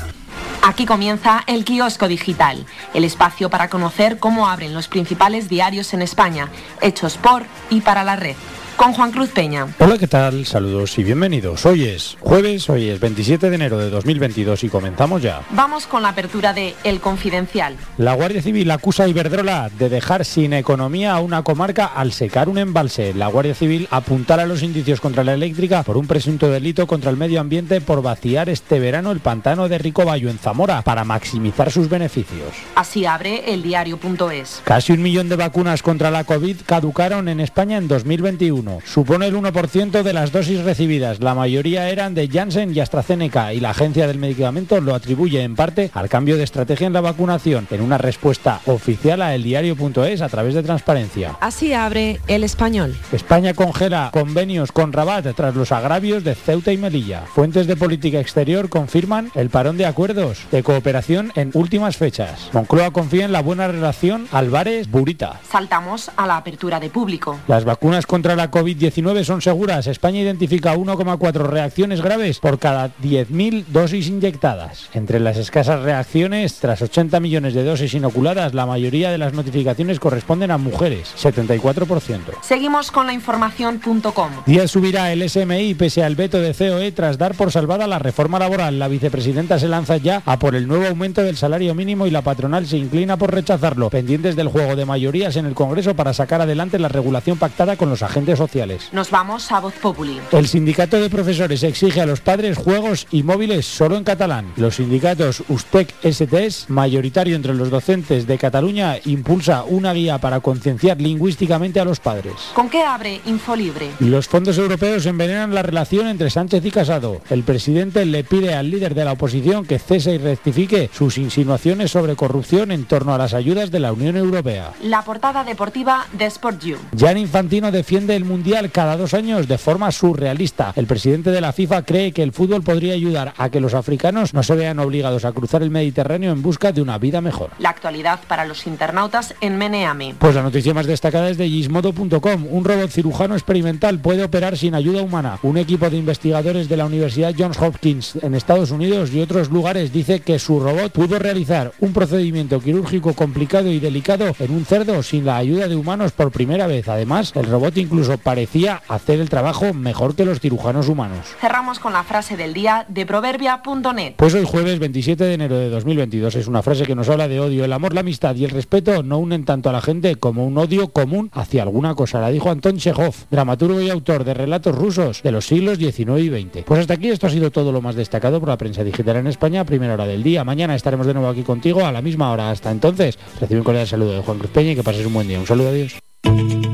Aquí 0.61 0.85
comienza 0.85 1.43
el 1.47 1.65
kiosco 1.65 2.07
digital, 2.07 2.63
el 2.93 3.05
espacio 3.05 3.49
para 3.49 3.69
conocer 3.69 4.19
cómo 4.19 4.47
abren 4.47 4.75
los 4.75 4.87
principales 4.87 5.49
diarios 5.49 5.95
en 5.95 6.03
España, 6.03 6.49
hechos 6.79 7.17
por 7.17 7.43
y 7.71 7.81
para 7.81 8.03
la 8.03 8.15
red 8.15 8.35
con 8.77 8.93
Juan 8.93 9.11
Cruz 9.11 9.29
Peña. 9.31 9.67
Hola, 9.79 9.97
¿qué 9.97 10.07
tal? 10.07 10.45
Saludos 10.45 10.97
y 10.99 11.03
bienvenidos. 11.03 11.65
Hoy 11.65 11.85
es 11.85 12.15
jueves, 12.19 12.69
hoy 12.69 12.89
es 12.89 12.99
27 12.99 13.49
de 13.49 13.55
enero 13.55 13.79
de 13.79 13.89
2022 13.89 14.63
y 14.63 14.69
comenzamos 14.69 15.23
ya. 15.23 15.41
Vamos 15.49 15.87
con 15.87 16.03
la 16.03 16.09
apertura 16.09 16.53
de 16.53 16.75
El 16.83 17.01
Confidencial. 17.01 17.75
La 17.97 18.13
Guardia 18.13 18.41
Civil 18.41 18.69
acusa 18.69 19.03
a 19.03 19.07
Iberdrola 19.07 19.69
de 19.77 19.89
dejar 19.89 20.23
sin 20.25 20.53
economía 20.53 21.13
a 21.13 21.19
una 21.19 21.41
comarca 21.41 21.87
al 21.87 22.11
secar 22.11 22.49
un 22.49 22.59
embalse. 22.59 23.13
La 23.15 23.27
Guardia 23.27 23.55
Civil 23.55 23.87
apuntará 23.89 24.45
los 24.45 24.61
indicios 24.61 25.01
contra 25.01 25.23
la 25.23 25.33
eléctrica 25.33 25.81
por 25.81 25.97
un 25.97 26.05
presunto 26.05 26.49
delito 26.49 26.85
contra 26.85 27.09
el 27.09 27.17
medio 27.17 27.41
ambiente 27.41 27.81
por 27.81 28.03
vaciar 28.03 28.47
este 28.47 28.79
verano 28.79 29.11
el 29.11 29.19
pantano 29.19 29.67
de 29.67 29.79
Ricobayo 29.79 30.29
en 30.29 30.37
Zamora 30.37 30.83
para 30.83 31.03
maximizar 31.03 31.71
sus 31.71 31.89
beneficios. 31.89 32.53
Así 32.75 33.05
abre 33.05 33.51
el 33.51 33.63
diario.es. 33.63 34.61
Casi 34.63 34.93
un 34.93 35.01
millón 35.01 35.29
de 35.29 35.35
vacunas 35.35 35.81
contra 35.81 36.11
la 36.11 36.25
COVID 36.25 36.57
caducaron 36.65 37.27
en 37.27 37.39
España 37.39 37.77
en 37.77 37.87
2021 37.87 38.66
Supone 38.85 39.27
el 39.27 39.35
1% 39.35 40.03
de 40.03 40.13
las 40.13 40.31
dosis 40.31 40.63
recibidas. 40.63 41.19
La 41.19 41.35
mayoría 41.35 41.89
eran 41.89 42.13
de 42.13 42.27
Janssen 42.27 42.75
y 42.75 42.79
AstraZeneca 42.79 43.53
y 43.53 43.59
la 43.59 43.71
Agencia 43.71 44.07
del 44.07 44.19
Medicamento 44.19 44.81
lo 44.81 44.95
atribuye 44.95 45.43
en 45.43 45.55
parte 45.55 45.91
al 45.93 46.09
cambio 46.09 46.37
de 46.37 46.43
estrategia 46.43 46.87
en 46.87 46.93
la 46.93 47.01
vacunación, 47.01 47.67
en 47.71 47.81
una 47.81 47.97
respuesta 47.97 48.61
oficial 48.65 49.21
a 49.21 49.35
eldiario.es 49.35 50.21
a 50.21 50.29
través 50.29 50.53
de 50.53 50.63
transparencia. 50.63 51.37
Así 51.41 51.73
abre 51.73 52.19
el 52.27 52.43
español. 52.43 52.95
España 53.11 53.53
congela 53.53 54.09
convenios 54.11 54.71
con 54.71 54.93
Rabat 54.93 55.35
tras 55.35 55.55
los 55.55 55.71
agravios 55.71 56.23
de 56.23 56.35
Ceuta 56.35 56.71
y 56.71 56.77
Melilla. 56.77 57.21
Fuentes 57.33 57.67
de 57.67 57.75
política 57.75 58.19
exterior 58.19 58.69
confirman 58.69 59.31
el 59.35 59.49
parón 59.49 59.77
de 59.77 59.85
acuerdos 59.85 60.39
de 60.51 60.63
cooperación 60.63 61.31
en 61.35 61.51
últimas 61.53 61.97
fechas. 61.97 62.49
Moncloa 62.53 62.91
confía 62.91 63.25
en 63.25 63.31
la 63.31 63.41
buena 63.41 63.67
relación 63.67 64.27
Álvarez-Burita. 64.31 65.39
Saltamos 65.49 66.11
a 66.15 66.27
la 66.27 66.37
apertura 66.37 66.79
de 66.79 66.89
público. 66.89 67.37
Las 67.47 67.65
vacunas 67.65 68.05
contra 68.05 68.35
la 68.35 68.51
COVID-19 68.57 69.23
son 69.23 69.41
seguras. 69.43 69.85
España 69.85 70.19
identifica 70.19 70.75
1,4 70.75 71.31
reacciones 71.45 72.01
graves 72.01 72.39
por 72.39 72.57
cada 72.57 72.89
10.000 73.03 73.65
dosis 73.67 74.07
inyectadas. 74.07 74.89
Entre 74.95 75.19
las 75.19 75.37
escasas 75.37 75.83
reacciones, 75.83 76.55
tras 76.55 76.81
80 76.81 77.19
millones 77.19 77.53
de 77.53 77.63
dosis 77.63 77.93
inoculadas, 77.93 78.55
la 78.55 78.65
mayoría 78.65 79.11
de 79.11 79.19
las 79.19 79.33
notificaciones 79.33 79.99
corresponden 79.99 80.49
a 80.49 80.57
mujeres, 80.57 81.13
74%. 81.21 82.19
Seguimos 82.41 82.89
con 82.89 83.05
la 83.05 83.13
información.com. 83.13 84.31
Díaz 84.47 84.71
subirá 84.71 85.13
el 85.13 85.29
SMI 85.29 85.75
pese 85.75 86.03
al 86.03 86.15
veto 86.15 86.39
de 86.39 86.55
COE 86.55 86.91
tras 86.91 87.19
dar 87.19 87.35
por 87.35 87.51
salvada 87.51 87.85
la 87.85 87.99
reforma 87.99 88.39
laboral. 88.39 88.79
La 88.79 88.87
vicepresidenta 88.87 89.59
se 89.59 89.67
lanza 89.67 89.97
ya 89.97 90.23
a 90.25 90.39
por 90.39 90.55
el 90.55 90.67
nuevo 90.67 90.87
aumento 90.87 91.21
del 91.21 91.37
salario 91.37 91.75
mínimo 91.75 92.07
y 92.07 92.11
la 92.11 92.23
patronal 92.23 92.65
se 92.65 92.77
inclina 92.77 93.17
por 93.17 93.35
rechazarlo, 93.35 93.91
pendientes 93.91 94.35
del 94.35 94.47
juego 94.47 94.75
de 94.75 94.85
mayorías 94.85 95.35
en 95.35 95.45
el 95.45 95.53
Congreso 95.53 95.95
para 95.95 96.13
sacar 96.13 96.41
adelante 96.41 96.79
la 96.79 96.87
regulación 96.87 97.37
pactada 97.37 97.75
con 97.75 97.91
los 97.91 98.01
agentes 98.01 98.39
sociales 98.39 98.46
sociales. 98.47 98.89
Nos 98.93 99.11
vamos 99.11 99.51
a 99.51 99.59
Voz 99.59 99.73
Populi. 99.75 100.19
El 100.31 100.47
sindicato 100.47 100.99
de 101.01 101.09
profesores 101.09 101.63
exige 101.63 101.99
a 102.01 102.05
los 102.05 102.21
padres 102.21 102.57
juegos 102.57 103.07
y 103.11 103.23
móviles 103.23 103.65
solo 103.65 103.97
en 103.97 104.03
catalán. 104.03 104.53
Los 104.55 104.75
sindicatos 104.75 105.43
USTEC 105.49 105.93
STS, 106.03 106.69
mayoritario 106.69 107.35
entre 107.35 107.53
los 107.53 107.69
docentes 107.69 108.25
de 108.25 108.37
Cataluña, 108.37 108.95
impulsa 109.05 109.63
una 109.63 109.93
guía 109.93 110.17
para 110.19 110.39
concienciar 110.39 111.01
lingüísticamente 111.01 111.79
a 111.79 111.85
los 111.85 111.99
padres. 111.99 112.33
¿Con 112.53 112.69
qué 112.69 112.83
abre 112.83 113.19
Infolibre? 113.25 113.91
Los 113.99 114.27
fondos 114.27 114.57
europeos 114.57 115.05
envenenan 115.05 115.53
la 115.53 115.63
relación 115.63 116.07
entre 116.07 116.29
Sánchez 116.29 116.65
y 116.65 116.71
Casado. 116.71 117.21
El 117.29 117.43
presidente 117.43 118.05
le 118.05 118.23
pide 118.23 118.53
al 118.53 118.71
líder 118.71 118.95
de 118.95 119.03
la 119.03 119.13
oposición 119.13 119.65
que 119.65 119.79
cese 119.79 120.13
y 120.13 120.17
rectifique 120.19 120.89
sus 120.93 121.17
insinuaciones 121.17 121.91
sobre 121.91 122.15
corrupción 122.15 122.71
en 122.71 122.85
torno 122.85 123.13
a 123.13 123.17
las 123.17 123.33
ayudas 123.33 123.71
de 123.71 123.79
la 123.79 123.91
Unión 123.91 124.15
Europea. 124.15 124.71
La 124.83 125.01
portada 125.01 125.43
deportiva 125.43 126.07
de 126.13 126.25
Sport 126.25 126.63
You. 126.63 126.77
Jan 126.97 127.17
Infantino 127.17 127.71
defiende 127.71 128.15
el 128.15 128.23
Mundial 128.23 128.36
cada 128.71 128.97
dos 128.97 129.13
años 129.13 129.47
de 129.47 129.57
forma 129.57 129.91
surrealista. 129.91 130.73
El 130.75 130.85
presidente 130.85 131.31
de 131.31 131.41
la 131.41 131.53
FIFA 131.53 131.83
cree 131.83 132.11
que 132.11 132.23
el 132.23 132.31
fútbol 132.31 132.61
podría 132.61 132.93
ayudar 132.93 133.33
a 133.37 133.49
que 133.49 133.59
los 133.59 133.73
africanos 133.73 134.33
no 134.33 134.43
se 134.43 134.55
vean 134.55 134.79
obligados 134.79 135.25
a 135.25 135.31
cruzar 135.31 135.63
el 135.63 135.69
Mediterráneo 135.69 136.31
en 136.31 136.41
busca 136.41 136.71
de 136.71 136.81
una 136.81 136.97
vida 136.97 137.21
mejor. 137.21 137.51
La 137.59 137.69
actualidad 137.69 138.19
para 138.27 138.45
los 138.45 138.67
internautas 138.67 139.35
en 139.41 139.57
Meneame. 139.57 140.15
Pues 140.19 140.35
la 140.35 140.43
noticia 140.43 140.73
más 140.73 140.85
destacada 140.85 141.29
es 141.29 141.37
de 141.37 141.47
Gizmodo.com. 141.47 142.47
Un 142.49 142.63
robot 142.63 142.89
cirujano 142.89 143.35
experimental 143.35 143.99
puede 143.99 144.23
operar 144.23 144.57
sin 144.57 144.75
ayuda 144.75 145.01
humana. 145.01 145.39
Un 145.43 145.57
equipo 145.57 145.89
de 145.89 145.97
investigadores 145.97 146.69
de 146.69 146.77
la 146.77 146.85
Universidad 146.85 147.33
Johns 147.37 147.59
Hopkins 147.59 148.15
en 148.21 148.35
Estados 148.35 148.71
Unidos 148.71 149.11
y 149.13 149.21
otros 149.21 149.49
lugares 149.49 149.91
dice 149.91 150.21
que 150.21 150.39
su 150.39 150.59
robot 150.59 150.91
pudo 150.91 151.19
realizar 151.19 151.73
un 151.79 151.93
procedimiento 151.93 152.59
quirúrgico 152.59 153.13
complicado 153.13 153.71
y 153.71 153.79
delicado 153.79 154.35
en 154.39 154.51
un 154.51 154.65
cerdo 154.65 155.03
sin 155.03 155.25
la 155.25 155.37
ayuda 155.37 155.67
de 155.67 155.75
humanos 155.75 156.11
por 156.11 156.31
primera 156.31 156.67
vez. 156.67 156.87
Además, 156.87 157.33
el 157.35 157.45
robot 157.45 157.77
incluso 157.77 158.16
parecía 158.17 158.81
hacer 158.87 159.19
el 159.19 159.29
trabajo 159.29 159.73
mejor 159.73 160.15
que 160.15 160.25
los 160.25 160.39
cirujanos 160.39 160.89
humanos. 160.89 161.27
Cerramos 161.39 161.79
con 161.79 161.93
la 161.93 162.03
frase 162.03 162.37
del 162.37 162.53
día 162.53 162.85
de 162.87 163.05
proverbia.net. 163.05 164.13
Pues 164.17 164.33
hoy 164.33 164.45
jueves 164.45 164.79
27 164.79 165.23
de 165.23 165.33
enero 165.33 165.57
de 165.57 165.69
2022 165.69 166.35
es 166.35 166.47
una 166.47 166.61
frase 166.61 166.85
que 166.85 166.95
nos 166.95 167.09
habla 167.09 167.27
de 167.27 167.39
odio. 167.39 167.65
El 167.65 167.73
amor, 167.73 167.93
la 167.93 168.01
amistad 168.01 168.35
y 168.35 168.45
el 168.45 168.51
respeto 168.51 169.03
no 169.03 169.17
unen 169.17 169.45
tanto 169.45 169.69
a 169.69 169.73
la 169.73 169.81
gente 169.81 170.15
como 170.15 170.45
un 170.45 170.57
odio 170.57 170.89
común 170.89 171.29
hacia 171.33 171.63
alguna 171.63 171.95
cosa. 171.95 172.19
La 172.19 172.29
dijo 172.29 172.49
Anton 172.49 172.77
Chekhov, 172.77 173.13
dramaturgo 173.29 173.81
y 173.81 173.89
autor 173.89 174.23
de 174.23 174.33
relatos 174.33 174.75
rusos 174.75 175.21
de 175.23 175.31
los 175.31 175.45
siglos 175.45 175.77
XIX 175.77 176.19
y 176.19 176.29
XX. 176.29 176.63
Pues 176.65 176.81
hasta 176.81 176.95
aquí 176.95 177.09
esto 177.09 177.27
ha 177.27 177.29
sido 177.29 177.51
todo 177.51 177.71
lo 177.71 177.81
más 177.81 177.95
destacado 177.95 178.39
por 178.39 178.49
la 178.49 178.57
prensa 178.57 178.83
digital 178.83 179.17
en 179.17 179.27
España, 179.27 179.65
primera 179.65 179.93
hora 179.93 180.05
del 180.05 180.23
día. 180.23 180.43
Mañana 180.43 180.75
estaremos 180.75 181.07
de 181.07 181.13
nuevo 181.13 181.29
aquí 181.29 181.43
contigo 181.43 181.85
a 181.85 181.91
la 181.91 182.01
misma 182.01 182.31
hora. 182.31 182.51
Hasta 182.51 182.71
entonces, 182.71 183.17
recibe 183.39 183.59
un 183.59 183.65
cordial 183.65 183.87
saludo 183.87 184.13
de 184.13 184.21
Juan 184.21 184.39
Cruz 184.39 184.51
Peña 184.51 184.71
y 184.71 184.75
que 184.75 184.83
pases 184.83 185.05
un 185.05 185.13
buen 185.13 185.27
día. 185.27 185.39
Un 185.39 185.47
saludo, 185.47 185.69
adiós. 185.69 186.66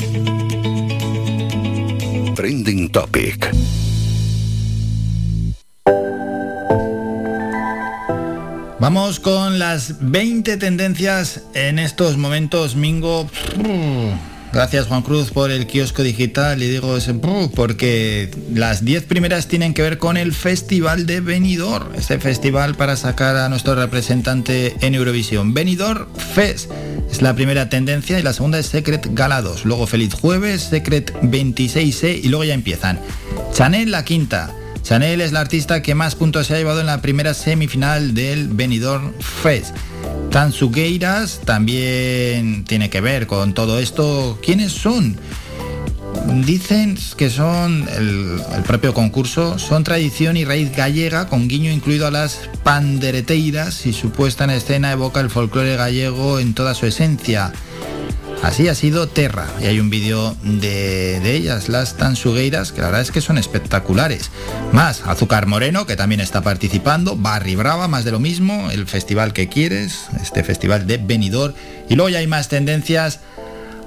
Trending 2.35 2.89
Topic. 2.89 3.51
Vamos 8.79 9.19
con 9.19 9.59
las 9.59 9.95
20 10.11 10.57
tendencias 10.57 11.43
en 11.53 11.79
estos 11.79 12.17
momentos, 12.17 12.75
Mingo. 12.75 13.29
Gracias 14.53 14.85
Juan 14.85 15.01
Cruz 15.01 15.31
por 15.31 15.49
el 15.49 15.65
kiosco 15.65 16.03
digital 16.03 16.61
y 16.61 16.69
digo 16.69 16.95
ese 16.95 17.15
porque 17.15 18.29
las 18.53 18.85
10 18.85 19.05
primeras 19.05 19.47
tienen 19.47 19.73
que 19.73 19.81
ver 19.81 19.97
con 19.97 20.15
el 20.15 20.31
Festival 20.31 21.07
de 21.07 21.21
Benidorm, 21.21 21.95
este 21.95 22.19
festival 22.19 22.75
para 22.75 22.95
sacar 22.95 23.35
a 23.35 23.49
nuestro 23.49 23.73
representante 23.73 24.75
en 24.81 24.93
Eurovisión. 24.93 25.55
Benidorm 25.55 26.05
Fest 26.15 26.69
es 27.11 27.23
la 27.23 27.33
primera 27.33 27.67
tendencia 27.67 28.19
y 28.19 28.21
la 28.21 28.33
segunda 28.33 28.59
es 28.59 28.67
Secret 28.67 29.07
Galados. 29.13 29.65
Luego 29.65 29.87
Feliz 29.87 30.13
Jueves, 30.13 30.61
Secret 30.61 31.11
26C 31.23 32.19
y 32.23 32.27
luego 32.27 32.43
ya 32.43 32.53
empiezan. 32.53 32.99
Chanel 33.53 33.89
la 33.89 34.05
quinta. 34.05 34.53
Chanel 34.83 35.21
es 35.21 35.31
la 35.31 35.39
artista 35.39 35.81
que 35.81 35.95
más 35.95 36.15
puntos 36.15 36.47
se 36.47 36.53
ha 36.53 36.57
llevado 36.57 36.81
en 36.81 36.87
la 36.87 37.01
primera 37.01 37.33
semifinal 37.33 38.13
del 38.13 38.49
Benidorm 38.49 39.13
Fest. 39.19 39.73
Tansugueiras 40.29 41.39
también 41.45 42.65
tiene 42.65 42.89
que 42.89 42.99
ver 42.99 43.25
con 43.25 43.53
todo 43.53 43.79
esto. 43.79 44.37
¿Quiénes 44.43 44.73
son? 44.73 45.17
Dicen 46.45 46.97
que 47.17 47.29
son 47.29 47.87
el, 47.95 48.41
propio 48.63 48.93
concurso, 48.93 49.59
son 49.59 49.83
tradición 49.83 50.37
y 50.37 50.45
raíz 50.45 50.75
gallega, 50.75 51.27
con 51.27 51.47
guiño 51.47 51.71
incluido 51.71 52.07
a 52.07 52.11
las 52.11 52.49
pandereteiras 52.63 53.85
y 53.85 53.93
su 53.93 54.11
puesta 54.11 54.43
en 54.43 54.51
escena 54.51 54.91
evoca 54.91 55.19
el 55.19 55.29
folclore 55.29 55.75
gallego 55.75 56.39
en 56.39 56.53
toda 56.53 56.73
su 56.73 56.85
esencia. 56.85 57.53
Así 58.43 58.67
ha 58.67 58.75
sido 58.75 59.07
Terra, 59.07 59.47
y 59.61 59.67
hay 59.67 59.79
un 59.79 59.89
vídeo 59.89 60.35
de, 60.43 61.33
ellas, 61.33 61.69
las 61.69 61.95
tansugueiras, 61.95 62.73
que 62.73 62.81
la 62.81 62.87
verdad 62.87 63.01
es 63.01 63.11
que 63.11 63.21
son 63.21 63.37
espectaculares. 63.37 64.31
Más 64.73 65.01
Azúcar 65.05 65.45
Moreno, 65.45 65.85
que 65.85 65.95
también 65.95 66.19
está 66.19 66.41
participando, 66.41 67.15
Barry 67.15 67.55
Brava, 67.55 67.87
más 67.87 68.03
de 68.03 68.11
lo 68.11 68.19
mismo, 68.19 68.69
el 68.69 68.85
festival 68.85 69.31
que 69.31 69.47
quieres, 69.47 70.07
este 70.21 70.43
festival 70.43 70.87
de 70.87 70.97
Benidorm. 70.97 71.53
Y 71.89 71.95
luego 71.95 72.09
ya 72.09 72.19
hay 72.19 72.27
más 72.27 72.49
tendencias, 72.49 73.21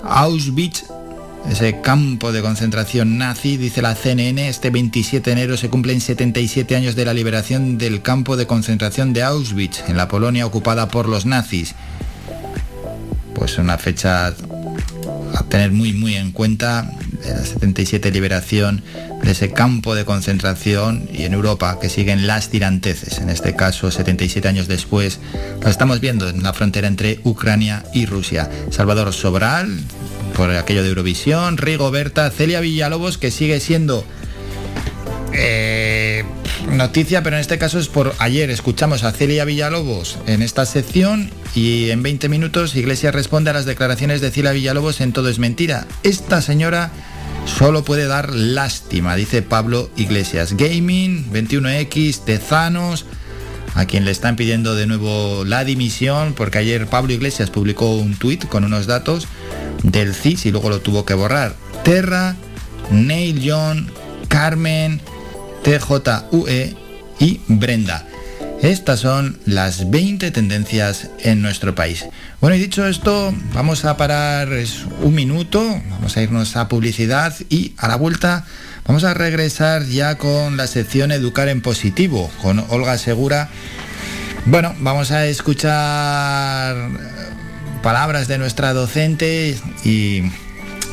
Auschwitz, 0.02 0.84
ese 1.50 1.80
campo 1.80 2.32
de 2.32 2.42
concentración 2.42 3.18
nazi, 3.18 3.56
dice 3.56 3.82
la 3.82 3.94
CNN, 3.94 4.48
este 4.48 4.70
27 4.70 5.30
de 5.30 5.32
enero 5.32 5.56
se 5.56 5.70
cumplen 5.70 6.00
77 6.00 6.76
años 6.76 6.96
de 6.96 7.04
la 7.04 7.14
liberación 7.14 7.78
del 7.78 8.02
campo 8.02 8.36
de 8.36 8.46
concentración 8.46 9.12
de 9.12 9.22
Auschwitz, 9.22 9.88
en 9.88 9.96
la 9.96 10.08
Polonia 10.08 10.46
ocupada 10.46 10.88
por 10.88 11.08
los 11.08 11.26
nazis. 11.26 11.74
Pues 13.34 13.58
una 13.58 13.78
fecha 13.78 14.28
a 15.34 15.42
tener 15.48 15.70
muy 15.70 15.92
muy 15.92 16.14
en 16.14 16.32
cuenta 16.32 16.90
la 17.24 17.44
77 17.44 18.10
liberación 18.10 18.82
de 19.22 19.30
ese 19.30 19.50
campo 19.50 19.94
de 19.94 20.04
concentración 20.04 21.08
y 21.12 21.24
en 21.24 21.32
Europa 21.32 21.78
que 21.80 21.88
siguen 21.88 22.26
las 22.26 22.48
tiranteces. 22.48 23.18
En 23.18 23.30
este 23.30 23.54
caso 23.54 23.90
77 23.90 24.46
años 24.48 24.68
después 24.68 25.20
lo 25.62 25.68
estamos 25.68 26.00
viendo 26.00 26.28
en 26.28 26.42
la 26.42 26.52
frontera 26.52 26.86
entre 26.88 27.20
Ucrania 27.24 27.84
y 27.92 28.06
Rusia. 28.06 28.48
Salvador 28.70 29.12
Sobral 29.12 29.80
por 30.36 30.50
aquello 30.50 30.82
de 30.82 30.90
Eurovisión 30.90 31.56
Rigo 31.56 31.90
Berta 31.90 32.30
Celia 32.30 32.60
Villalobos 32.60 33.16
que 33.16 33.30
sigue 33.30 33.58
siendo 33.58 34.04
eh, 35.32 36.24
noticia, 36.70 37.22
pero 37.22 37.36
en 37.36 37.40
este 37.40 37.58
caso 37.58 37.78
es 37.78 37.88
por 37.88 38.14
ayer. 38.18 38.50
Escuchamos 38.50 39.02
a 39.02 39.12
Celia 39.12 39.44
Villalobos 39.44 40.18
en 40.26 40.42
esta 40.42 40.66
sección 40.66 41.30
y 41.54 41.90
en 41.90 42.02
20 42.02 42.28
minutos 42.28 42.76
Iglesias 42.76 43.14
responde 43.14 43.50
a 43.50 43.54
las 43.54 43.64
declaraciones 43.64 44.20
de 44.20 44.30
Celia 44.30 44.52
Villalobos 44.52 45.00
en 45.00 45.12
Todo 45.12 45.28
es 45.28 45.38
Mentira. 45.38 45.86
Esta 46.02 46.42
señora 46.42 46.90
solo 47.46 47.84
puede 47.84 48.06
dar 48.06 48.34
lástima, 48.34 49.16
dice 49.16 49.42
Pablo 49.42 49.90
Iglesias. 49.96 50.54
Gaming, 50.56 51.32
21X, 51.32 52.24
Tezanos, 52.24 53.06
a 53.76 53.84
quien 53.84 54.04
le 54.04 54.10
están 54.10 54.36
pidiendo 54.36 54.74
de 54.74 54.86
nuevo 54.86 55.44
la 55.44 55.64
dimisión, 55.64 56.32
porque 56.34 56.58
ayer 56.58 56.86
Pablo 56.86 57.12
Iglesias 57.12 57.50
publicó 57.50 57.94
un 57.94 58.16
tuit 58.16 58.46
con 58.46 58.64
unos 58.64 58.86
datos 58.86 59.28
del 59.82 60.14
CIS 60.14 60.46
y 60.46 60.50
luego 60.50 60.70
lo 60.70 60.80
tuvo 60.80 61.04
que 61.04 61.14
borrar. 61.14 61.54
Terra, 61.84 62.34
Neil 62.90 63.42
John, 63.44 63.90
Carmen, 64.28 65.00
TJUE 65.62 66.74
y 67.20 67.40
Brenda. 67.48 68.06
Estas 68.62 69.00
son 69.00 69.38
las 69.44 69.90
20 69.90 70.30
tendencias 70.30 71.10
en 71.18 71.42
nuestro 71.42 71.74
país. 71.74 72.06
Bueno, 72.40 72.56
y 72.56 72.58
dicho 72.58 72.86
esto, 72.86 73.34
vamos 73.52 73.84
a 73.84 73.98
parar 73.98 74.48
un 75.02 75.14
minuto, 75.14 75.82
vamos 75.90 76.16
a 76.16 76.22
irnos 76.22 76.56
a 76.56 76.66
publicidad 76.66 77.34
y 77.50 77.74
a 77.76 77.88
la 77.88 77.96
vuelta 77.96 78.46
vamos 78.86 79.04
a 79.04 79.14
regresar 79.14 79.84
ya 79.84 80.16
con 80.16 80.56
la 80.56 80.66
sección 80.66 81.12
Educar 81.12 81.48
en 81.48 81.60
Positivo, 81.60 82.30
con 82.42 82.64
Olga 82.68 82.98
Segura. 82.98 83.48
Bueno, 84.46 84.74
vamos 84.78 85.10
a 85.10 85.26
escuchar 85.26 86.90
palabras 87.82 88.28
de 88.28 88.38
nuestra 88.38 88.72
docente 88.72 89.56
y 89.84 90.22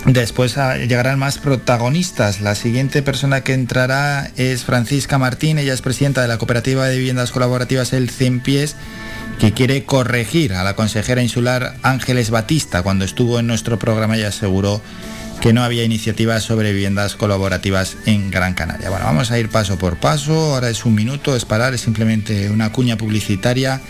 Después 0.06 0.58
llegarán 0.58 1.18
más 1.18 1.38
protagonistas. 1.38 2.42
La 2.42 2.56
siguiente 2.56 3.02
persona 3.02 3.42
que 3.42 3.54
entrará 3.54 4.30
es 4.36 4.66
Francisca 4.66 5.18
Martín, 5.18 5.58
ella 5.58 5.74
es 5.74 5.82
presidenta 5.82 6.22
de 6.22 6.28
la 6.28 6.38
Cooperativa 6.38 6.86
de 6.86 6.98
Viviendas 6.98 7.32
Colaborativas 7.32 7.94
El 7.94 8.10
Cien 8.10 8.42
Pies, 8.42 8.76
que 9.40 9.54
quiere 9.54 9.86
corregir 9.86 10.56
a 10.56 10.64
la 10.64 10.76
consejera 10.76 11.24
insular 11.24 11.78
Ángeles 11.84 12.32
Batista 12.32 12.84
cuando 12.84 13.06
estuvo 13.06 13.40
en 13.40 13.48
nuestro 13.48 13.80
programa 13.80 14.18
y 14.18 14.24
aseguró 14.24 14.82
que 15.44 15.52
no 15.52 15.62
había 15.62 15.84
iniciativas 15.84 16.42
sobre 16.42 16.72
viviendas 16.72 17.18
colaborativas 17.18 17.98
en 18.06 18.32
Gran 18.32 18.54
Canaria. 18.54 18.90
Bueno, 18.90 19.04
vamos 19.04 19.30
a 19.30 19.38
ir 19.38 19.50
paso 19.50 19.78
por 19.78 19.98
paso, 19.98 20.54
ahora 20.54 20.70
es 20.70 20.86
un 20.86 20.96
minuto, 20.96 21.36
es 21.36 21.44
parar, 21.44 21.74
es 21.74 21.82
simplemente 21.82 22.50
una 22.50 22.72
cuña 22.72 22.96
publicitaria 22.96 23.82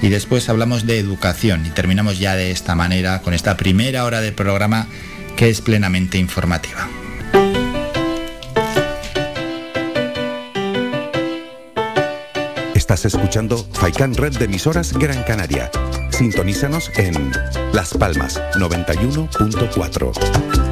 y 0.00 0.08
después 0.08 0.48
hablamos 0.48 0.86
de 0.86 0.98
educación 0.98 1.66
y 1.66 1.68
terminamos 1.68 2.18
ya 2.18 2.34
de 2.34 2.50
esta 2.50 2.74
manera 2.74 3.20
con 3.20 3.34
esta 3.34 3.58
primera 3.58 4.06
hora 4.06 4.22
del 4.22 4.32
programa 4.32 4.86
que 5.36 5.50
es 5.50 5.60
plenamente 5.60 6.16
informativa. 6.16 6.88
Estás 12.74 13.04
escuchando 13.04 13.68
Faikan 13.74 14.14
Red 14.14 14.38
de 14.38 14.46
emisoras 14.46 14.94
Gran 14.94 15.22
Canaria. 15.24 15.70
Sintonízanos 16.08 16.90
en 16.96 17.32
Las 17.74 17.92
Palmas 17.92 18.40
91.4. 18.54 20.71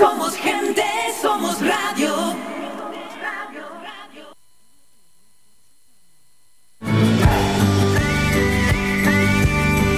Somos 0.00 0.34
gente, 0.34 0.82
somos 1.20 1.60
radio. 1.60 2.14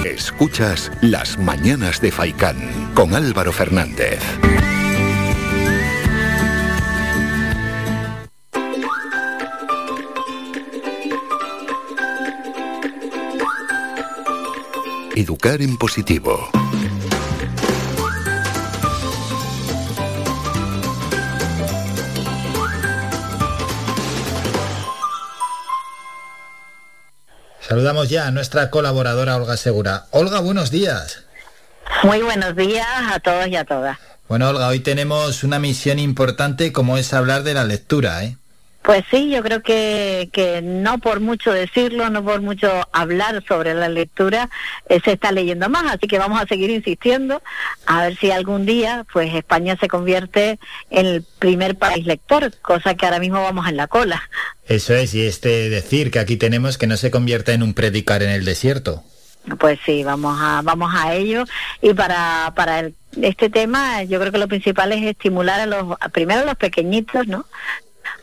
Escuchas 0.03 0.91
Las 0.99 1.37
Mañanas 1.37 2.01
de 2.01 2.11
Faicán 2.11 2.91
con 2.93 3.15
Álvaro 3.15 3.53
Fernández. 3.53 4.19
Educar 15.15 15.61
en 15.61 15.77
positivo. 15.77 16.49
Saludamos 27.73 28.07
ya 28.07 28.27
a 28.27 28.31
nuestra 28.31 28.69
colaboradora 28.69 29.35
Olga 29.35 29.57
Segura. 29.57 30.05
Olga, 30.11 30.41
buenos 30.41 30.69
días. 30.69 31.23
Muy 32.03 32.21
buenos 32.21 32.55
días 32.55 32.85
a 33.11 33.19
todos 33.19 33.47
y 33.47 33.55
a 33.55 33.65
todas. 33.65 33.97
Bueno, 34.29 34.47
Olga, 34.49 34.67
hoy 34.67 34.79
tenemos 34.79 35.43
una 35.43 35.57
misión 35.57 35.97
importante 35.97 36.71
como 36.71 36.99
es 36.99 37.15
hablar 37.15 37.41
de 37.41 37.55
la 37.55 37.63
lectura, 37.63 38.23
¿eh? 38.25 38.37
Pues 38.83 39.05
sí, 39.09 39.29
yo 39.29 39.41
creo 39.41 39.63
que, 39.63 40.29
que 40.33 40.61
no 40.61 40.97
por 40.97 41.21
mucho 41.21 41.53
decirlo, 41.53 42.09
no 42.09 42.23
por 42.23 42.41
mucho 42.41 42.69
hablar 42.91 43.41
sobre 43.47 43.73
la 43.73 43.87
lectura, 43.87 44.49
eh, 44.89 44.99
se 45.03 45.13
está 45.13 45.31
leyendo 45.31 45.69
más, 45.69 45.93
así 45.93 46.05
que 46.05 46.19
vamos 46.19 46.41
a 46.41 46.45
seguir 46.45 46.69
insistiendo 46.69 47.41
a 47.85 48.03
ver 48.03 48.17
si 48.17 48.31
algún 48.31 48.65
día 48.65 49.05
pues 49.13 49.33
España 49.33 49.77
se 49.79 49.87
convierte 49.87 50.59
en 50.89 51.05
el 51.05 51.23
primer 51.39 51.77
país 51.77 52.05
lector, 52.05 52.51
cosa 52.61 52.95
que 52.95 53.05
ahora 53.05 53.19
mismo 53.19 53.41
vamos 53.41 53.69
en 53.69 53.77
la 53.77 53.87
cola. 53.87 54.21
Eso 54.67 54.93
es, 54.93 55.15
y 55.15 55.25
este 55.25 55.69
decir 55.69 56.11
que 56.11 56.19
aquí 56.19 56.35
tenemos 56.35 56.77
que 56.77 56.87
no 56.87 56.97
se 56.97 57.09
convierta 57.09 57.53
en 57.53 57.63
un 57.63 57.73
predicar 57.73 58.21
en 58.21 58.31
el 58.31 58.43
desierto. 58.43 59.03
Pues 59.59 59.79
sí, 59.85 60.03
vamos 60.03 60.37
a 60.41 60.61
vamos 60.61 60.91
a 60.93 61.13
ello 61.13 61.45
y 61.81 61.93
para 61.93 62.53
para 62.55 62.79
el, 62.79 62.95
este 63.21 63.49
tema 63.49 64.03
yo 64.03 64.19
creo 64.19 64.31
que 64.31 64.37
lo 64.37 64.47
principal 64.47 64.91
es 64.93 65.03
estimular 65.03 65.59
a 65.59 65.65
los 65.65 65.97
primero 66.13 66.41
a 66.41 66.45
los 66.45 66.55
pequeñitos, 66.55 67.27
¿no? 67.27 67.45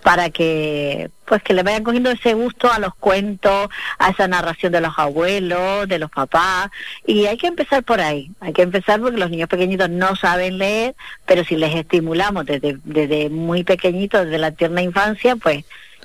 Para 0.03 0.31
que 0.31 1.11
pues 1.25 1.43
que 1.43 1.55
le 1.55 1.63
vayan 1.63 1.85
cogiendo 1.85 2.11
ese 2.11 2.35
gusto 2.35 2.73
a 2.73 2.79
los 2.79 2.95
cuentos, 2.97 3.69
a 3.99 4.11
esa 4.11 4.27
narración 4.27 4.73
de 4.73 4.81
los 4.81 4.95
abuelos, 4.97 5.87
de 5.89 5.99
los 5.99 6.11
papás 6.11 6.71
y 7.07 7.27
hay 7.27 7.37
que 7.37 7.47
empezar 7.47 7.85
por 7.85 8.01
ahí, 8.01 8.31
hay 8.41 8.53
que 8.53 8.63
empezar 8.63 9.01
porque 9.01 9.19
los 9.19 9.31
niños 9.31 9.49
pequeñitos 9.49 9.89
no 9.91 10.17
saben 10.17 10.59
leer, 10.59 10.97
pero 11.27 11.45
si 11.45 11.57
les 11.57 11.75
estimulamos 11.75 12.47
desde, 12.47 12.79
desde 12.85 13.31
muy 13.31 13.63
pequeñitos, 13.63 14.25
desde 14.25 14.39
la 14.39 14.51
tierna 14.51 14.83
infancia, 14.83 15.37
pues 15.37 15.65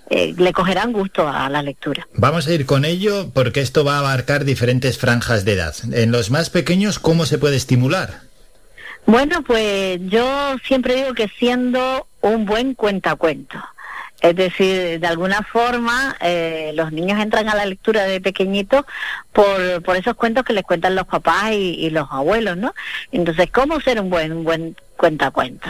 eh, 0.10 0.36
le 0.38 0.54
cogerán 0.54 0.94
gusto 0.94 1.28
a 1.28 1.50
la 1.50 1.64
lectura. 1.64 2.08
Vamos 2.14 2.48
a 2.48 2.54
ir 2.54 2.68
con 2.68 2.86
ello 2.86 3.32
porque 3.34 3.62
esto 3.62 3.84
va 3.84 3.96
a 3.96 4.00
abarcar 4.00 4.46
diferentes 4.46 5.00
franjas 5.00 5.46
de 5.46 5.54
edad. 5.54 5.74
En 5.92 6.12
los 6.12 6.30
más 6.30 6.52
pequeños, 6.52 7.00
¿cómo 7.00 7.26
se 7.26 7.40
puede 7.40 7.56
estimular? 7.56 8.22
Bueno, 9.08 9.44
pues 9.44 10.00
yo 10.04 10.56
siempre 10.68 10.96
digo 10.96 11.14
que 11.14 11.28
siendo 11.40 12.08
un 12.22 12.46
buen 12.46 12.76
cuentacuento. 12.76 13.58
Es 14.26 14.36
decir, 14.36 15.00
de 15.00 15.08
alguna 15.08 15.44
forma 15.44 16.16
eh, 16.20 16.72
los 16.74 16.92
niños 16.92 17.22
entran 17.22 17.48
a 17.48 17.54
la 17.54 17.64
lectura 17.64 18.06
de 18.06 18.20
pequeñitos 18.20 18.84
por, 19.32 19.84
por 19.84 19.98
esos 19.98 20.16
cuentos 20.16 20.44
que 20.44 20.54
les 20.54 20.64
cuentan 20.64 20.96
los 20.96 21.06
papás 21.06 21.52
y, 21.52 21.92
los 21.92 22.08
abuelos, 22.10 22.58
¿no? 22.58 22.74
Entonces, 23.12 23.52
¿cómo 23.52 23.80
ser 23.82 24.02
un 24.02 24.10
buen, 24.10 24.34
un 24.34 24.44
buen 24.44 24.76
cuentacuento? 24.98 25.70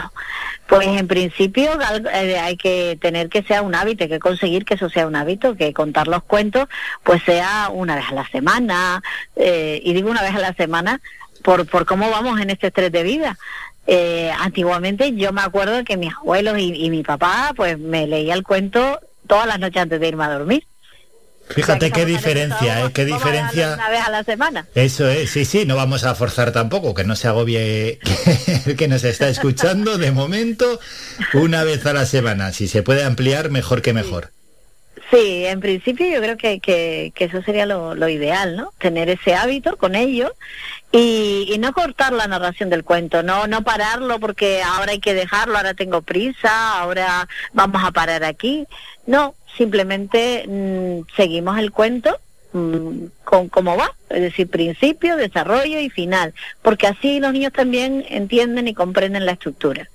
Pues 0.66 0.88
en 0.88 1.06
principio 1.06 1.70
eh, 2.14 2.38
hay 2.38 2.56
que 2.56 2.96
tener 2.98 3.28
que 3.28 3.42
sea 3.42 3.60
un 3.60 3.74
hábito, 3.74 4.04
hay 4.04 4.10
que 4.10 4.18
conseguir 4.18 4.64
que 4.64 4.74
eso 4.74 4.88
sea 4.88 5.06
un 5.06 5.16
hábito, 5.16 5.54
que 5.54 5.74
contar 5.74 6.08
los 6.08 6.22
cuentos 6.22 6.66
pues 7.02 7.22
sea 7.24 7.68
una 7.70 7.94
vez 7.94 8.06
a 8.08 8.14
la 8.14 8.26
semana, 8.28 9.02
eh, 9.36 9.82
y 9.84 9.92
digo 9.92 10.10
una 10.10 10.22
vez 10.22 10.34
a 10.34 10.40
la 10.40 10.54
semana 10.54 11.02
por, 11.42 11.66
por 11.66 11.84
cómo 11.84 12.10
vamos 12.10 12.40
en 12.40 12.48
este 12.48 12.68
estrés 12.68 12.90
de 12.90 13.02
vida. 13.02 13.36
Eh, 13.86 14.32
antiguamente 14.38 15.14
yo 15.14 15.32
me 15.32 15.42
acuerdo 15.42 15.84
que 15.84 15.96
mis 15.96 16.12
abuelos 16.14 16.58
y, 16.58 16.74
y 16.74 16.90
mi 16.90 17.02
papá 17.02 17.52
pues 17.56 17.78
me 17.78 18.06
leía 18.06 18.34
el 18.34 18.42
cuento 18.42 18.98
todas 19.26 19.46
las 19.46 19.58
noches 19.58 19.82
antes 19.82 20.00
de 20.00 20.08
irme 20.08 20.24
a 20.24 20.30
dormir. 20.30 20.64
Fíjate 21.48 21.92
qué 21.92 22.04
diferencia, 22.04 22.84
¿eh? 22.84 22.90
Qué 22.92 23.04
diferencia. 23.04 23.74
Una 23.74 23.88
vez 23.88 24.00
a 24.04 24.10
la 24.10 24.24
semana. 24.24 24.66
Eso 24.74 25.08
es, 25.08 25.30
sí, 25.30 25.44
sí, 25.44 25.64
no 25.64 25.76
vamos 25.76 26.04
a 26.04 26.14
forzar 26.14 26.52
tampoco, 26.52 26.92
que 26.92 27.04
no 27.04 27.14
se 27.14 27.28
agobie 27.28 28.00
el 28.66 28.76
que 28.76 28.88
nos 28.88 29.04
está 29.04 29.28
escuchando 29.28 29.96
de 29.96 30.10
momento 30.10 30.80
una 31.34 31.62
vez 31.62 31.86
a 31.86 31.92
la 31.92 32.04
semana. 32.04 32.52
Si 32.52 32.66
se 32.66 32.82
puede 32.82 33.04
ampliar, 33.04 33.50
mejor 33.50 33.80
que 33.80 33.92
mejor. 33.92 34.30
Sí, 35.10 35.46
en 35.46 35.60
principio 35.60 36.08
yo 36.08 36.20
creo 36.20 36.36
que, 36.36 36.58
que, 36.58 37.12
eso 37.16 37.40
sería 37.42 37.64
lo, 37.64 37.94
lo 37.94 38.08
ideal, 38.08 38.56
¿no? 38.56 38.72
Tener 38.78 39.08
ese 39.08 39.34
hábito 39.36 39.76
con 39.76 39.94
ellos 39.94 40.32
y, 40.90 41.48
y 41.48 41.58
no 41.58 41.72
cortar 41.72 42.12
la 42.12 42.26
narración 42.26 42.70
del 42.70 42.82
cuento, 42.82 43.22
no 43.22 43.46
no 43.46 43.62
pararlo 43.62 44.18
porque 44.18 44.62
ahora 44.62 44.92
hay 44.92 44.98
que 44.98 45.14
dejarlo, 45.14 45.56
ahora 45.56 45.74
tengo 45.74 46.02
prisa, 46.02 46.80
ahora 46.80 47.28
vamos 47.52 47.84
a 47.84 47.92
parar 47.92 48.24
aquí. 48.24 48.66
No, 49.06 49.34
simplemente 49.56 50.44
mm, 50.48 51.14
seguimos 51.16 51.56
el 51.58 51.70
cuento 51.70 52.18
mm, 52.52 53.06
con 53.22 53.48
cómo 53.48 53.76
va, 53.76 53.92
es 54.10 54.22
decir, 54.22 54.48
principio, 54.48 55.16
desarrollo 55.16 55.78
y 55.78 55.88
final, 55.88 56.34
porque 56.62 56.88
así 56.88 57.20
los 57.20 57.32
niños 57.32 57.52
también 57.52 58.04
entienden 58.08 58.66
y 58.66 58.74
comprenden 58.74 59.24
la 59.24 59.32
estructura. 59.32 59.88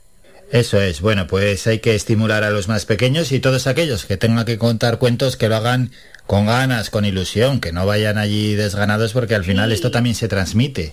Eso 0.51 0.81
es, 0.81 0.99
bueno, 0.99 1.27
pues 1.27 1.65
hay 1.65 1.79
que 1.79 1.95
estimular 1.95 2.43
a 2.43 2.49
los 2.49 2.67
más 2.67 2.85
pequeños 2.85 3.31
y 3.31 3.39
todos 3.39 3.67
aquellos 3.67 4.05
que 4.05 4.17
tengan 4.17 4.43
que 4.43 4.57
contar 4.57 4.97
cuentos 4.97 5.37
que 5.37 5.47
lo 5.47 5.55
hagan 5.55 5.91
con 6.27 6.45
ganas, 6.45 6.89
con 6.89 7.05
ilusión, 7.05 7.61
que 7.61 7.71
no 7.71 7.85
vayan 7.85 8.17
allí 8.17 8.55
desganados 8.55 9.13
porque 9.13 9.35
al 9.35 9.45
final 9.45 9.71
esto 9.71 9.91
también 9.91 10.13
se 10.13 10.27
transmite. 10.27 10.91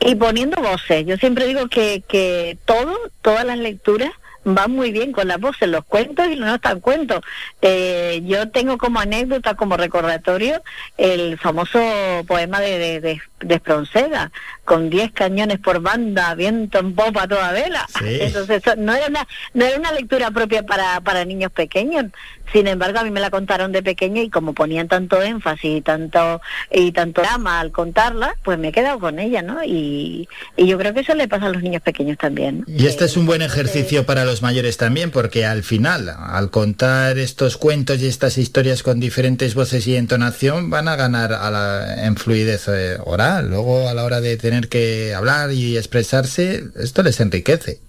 Y 0.00 0.14
poniendo 0.14 0.60
voces, 0.60 1.06
yo 1.06 1.16
siempre 1.16 1.46
digo 1.46 1.68
que, 1.68 2.02
que 2.06 2.58
todo, 2.66 2.94
todas 3.22 3.46
las 3.46 3.58
lecturas 3.58 4.10
van 4.44 4.72
muy 4.72 4.90
bien 4.92 5.12
con 5.12 5.28
las 5.28 5.38
voces, 5.38 5.68
los 5.68 5.84
cuentos 5.84 6.26
y 6.28 6.36
los 6.36 6.48
no 6.48 6.60
tan 6.60 6.80
cuentos. 6.80 7.20
Eh, 7.60 8.22
yo 8.24 8.48
tengo 8.50 8.78
como 8.78 9.00
anécdota, 9.00 9.54
como 9.54 9.76
recordatorio, 9.76 10.62
el 10.96 11.38
famoso 11.38 11.78
poema 12.26 12.60
de, 12.60 12.78
de, 12.78 13.00
de, 13.00 13.20
de 13.40 13.54
Espronceda, 13.54 14.32
con 14.64 14.88
10 14.88 15.12
cañones 15.12 15.58
por 15.58 15.80
banda, 15.80 16.34
viento 16.34 16.78
en 16.78 16.94
popa 16.94 17.28
toda 17.28 17.52
vela. 17.52 17.86
Sí. 17.98 18.18
Entonces, 18.20 18.62
eso 18.64 18.76
no 18.76 18.94
era 18.94 19.08
una, 19.08 19.26
no 19.54 19.64
era 19.64 19.78
una 19.78 19.92
lectura 19.92 20.30
propia 20.30 20.62
para, 20.62 21.00
para 21.00 21.24
niños 21.24 21.52
pequeños. 21.52 22.06
Sin 22.52 22.66
embargo, 22.66 22.98
a 22.98 23.04
mí 23.04 23.10
me 23.10 23.20
la 23.20 23.30
contaron 23.30 23.72
de 23.72 23.82
pequeña 23.82 24.22
y 24.22 24.30
como 24.30 24.54
ponían 24.54 24.88
tanto 24.88 25.22
énfasis 25.22 25.78
y 25.78 25.80
tanto 25.80 26.40
y 26.70 26.92
tanto 26.92 27.20
drama 27.22 27.60
al 27.60 27.70
contarla, 27.70 28.34
pues 28.42 28.58
me 28.58 28.68
he 28.68 28.72
quedado 28.72 28.98
con 28.98 29.18
ella, 29.18 29.42
¿no? 29.42 29.62
Y, 29.64 30.28
y 30.56 30.66
yo 30.66 30.78
creo 30.78 30.94
que 30.94 31.00
eso 31.00 31.14
le 31.14 31.28
pasa 31.28 31.46
a 31.46 31.50
los 31.50 31.62
niños 31.62 31.82
pequeños 31.82 32.18
también. 32.18 32.60
¿no? 32.60 32.64
Y 32.66 32.86
este 32.86 33.04
es 33.04 33.16
un 33.16 33.26
buen 33.26 33.42
ejercicio 33.42 34.04
para 34.06 34.24
los 34.24 34.42
mayores 34.42 34.76
también, 34.76 35.10
porque 35.10 35.44
al 35.44 35.62
final, 35.62 36.08
al 36.08 36.50
contar 36.50 37.18
estos 37.18 37.56
cuentos 37.56 38.00
y 38.00 38.06
estas 38.06 38.38
historias 38.38 38.82
con 38.82 39.00
diferentes 39.00 39.54
voces 39.54 39.86
y 39.86 39.96
entonación, 39.96 40.70
van 40.70 40.88
a 40.88 40.96
ganar 40.96 41.32
a 41.32 41.50
la, 41.50 42.06
en 42.06 42.16
fluidez 42.16 42.68
eh, 42.68 42.98
oral. 43.04 43.50
Luego, 43.50 43.88
a 43.88 43.94
la 43.94 44.04
hora 44.04 44.20
de 44.20 44.36
tener 44.36 44.68
que 44.68 45.14
hablar 45.14 45.52
y 45.52 45.76
expresarse, 45.76 46.64
esto 46.76 47.02
les 47.02 47.20
enriquece. 47.20 47.80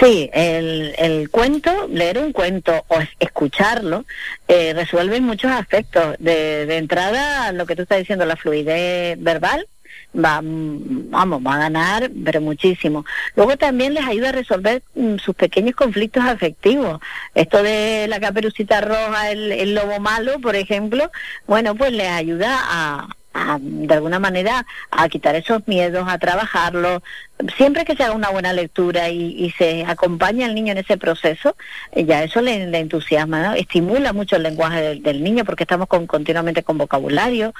Sí, 0.00 0.28
el, 0.32 0.94
el 0.98 1.30
cuento, 1.30 1.70
leer 1.88 2.18
un 2.18 2.32
cuento 2.32 2.84
o 2.88 3.00
es- 3.00 3.08
escucharlo, 3.20 4.04
eh, 4.48 4.72
resuelve 4.74 5.20
muchos 5.20 5.50
aspectos. 5.52 6.16
De, 6.18 6.66
de 6.66 6.76
entrada, 6.78 7.52
lo 7.52 7.64
que 7.64 7.76
tú 7.76 7.82
estás 7.82 7.98
diciendo, 7.98 8.24
la 8.26 8.36
fluidez 8.36 9.16
verbal, 9.22 9.68
va, 10.14 10.40
mm, 10.42 11.10
vamos, 11.10 11.42
va 11.46 11.54
a 11.54 11.58
ganar, 11.58 12.10
pero 12.24 12.40
muchísimo. 12.40 13.04
Luego 13.36 13.56
también 13.56 13.94
les 13.94 14.04
ayuda 14.06 14.30
a 14.30 14.32
resolver 14.32 14.82
mm, 14.96 15.16
sus 15.18 15.36
pequeños 15.36 15.76
conflictos 15.76 16.24
afectivos. 16.24 17.00
Esto 17.34 17.62
de 17.62 18.06
la 18.08 18.18
caperucita 18.18 18.80
roja, 18.80 19.30
el, 19.30 19.52
el 19.52 19.74
lobo 19.76 20.00
malo, 20.00 20.40
por 20.40 20.56
ejemplo, 20.56 21.10
bueno, 21.46 21.76
pues 21.76 21.92
les 21.92 22.08
ayuda 22.08 22.58
a, 22.60 23.08
a, 23.34 23.58
de 23.60 23.94
alguna 23.94 24.18
manera 24.18 24.66
a 24.90 25.08
quitar 25.08 25.34
esos 25.34 25.66
miedos, 25.66 26.06
a 26.08 26.18
trabajarlos. 26.18 27.02
Siempre 27.56 27.84
que 27.84 27.94
se 27.94 28.02
haga 28.02 28.14
una 28.14 28.30
buena 28.30 28.52
lectura 28.52 29.08
y, 29.10 29.44
y 29.44 29.50
se 29.52 29.84
acompaña 29.84 30.46
al 30.46 30.54
niño 30.54 30.72
en 30.72 30.78
ese 30.78 30.96
proceso, 30.96 31.56
eh, 31.92 32.04
ya 32.04 32.24
eso 32.24 32.40
le, 32.40 32.66
le 32.66 32.78
entusiasma, 32.78 33.42
¿no? 33.42 33.54
estimula 33.54 34.12
mucho 34.12 34.36
el 34.36 34.42
lenguaje 34.42 34.80
del, 34.80 35.02
del 35.02 35.22
niño 35.22 35.44
porque 35.44 35.64
estamos 35.64 35.86
con, 35.88 36.06
continuamente 36.06 36.62
con 36.62 36.78
vocabulario. 36.78 37.54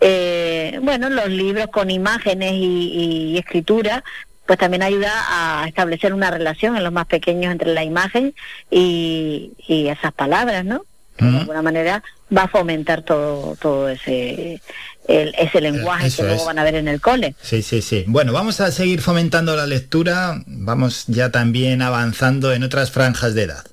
Eh, 0.00 0.78
bueno, 0.82 1.08
los 1.08 1.28
libros 1.28 1.68
con 1.68 1.90
imágenes 1.90 2.52
y, 2.52 3.34
y 3.34 3.38
escritura 3.38 4.04
pues 4.46 4.58
también 4.58 4.82
ayuda 4.82 5.10
a 5.28 5.68
establecer 5.68 6.12
una 6.12 6.30
relación 6.30 6.76
en 6.76 6.82
los 6.82 6.92
más 6.92 7.06
pequeños 7.06 7.52
entre 7.52 7.72
la 7.72 7.84
imagen 7.84 8.34
y, 8.70 9.52
y 9.66 9.86
esas 9.88 10.12
palabras, 10.12 10.64
¿no? 10.64 10.84
Que 11.16 11.26
de 11.26 11.38
alguna 11.38 11.62
manera 11.62 12.02
va 12.36 12.44
a 12.44 12.48
fomentar 12.48 13.02
todo 13.02 13.54
todo 13.56 13.88
ese 13.88 14.60
el- 15.08 15.34
ese 15.38 15.60
lenguaje 15.60 16.06
eso 16.06 16.18
que 16.18 16.22
luego 16.24 16.40
es. 16.40 16.46
van 16.46 16.58
a 16.58 16.64
ver 16.64 16.74
en 16.76 16.88
el 16.88 17.00
cole. 17.00 17.34
Sí, 17.42 17.62
sí, 17.62 17.82
sí. 17.82 18.04
Bueno, 18.06 18.32
vamos 18.32 18.60
a 18.60 18.70
seguir 18.70 19.00
fomentando 19.00 19.56
la 19.56 19.66
lectura, 19.66 20.42
vamos 20.46 21.04
ya 21.08 21.30
también 21.30 21.82
avanzando 21.82 22.52
en 22.52 22.62
otras 22.62 22.90
franjas 22.90 23.34
de 23.34 23.42
edad. 23.44 23.64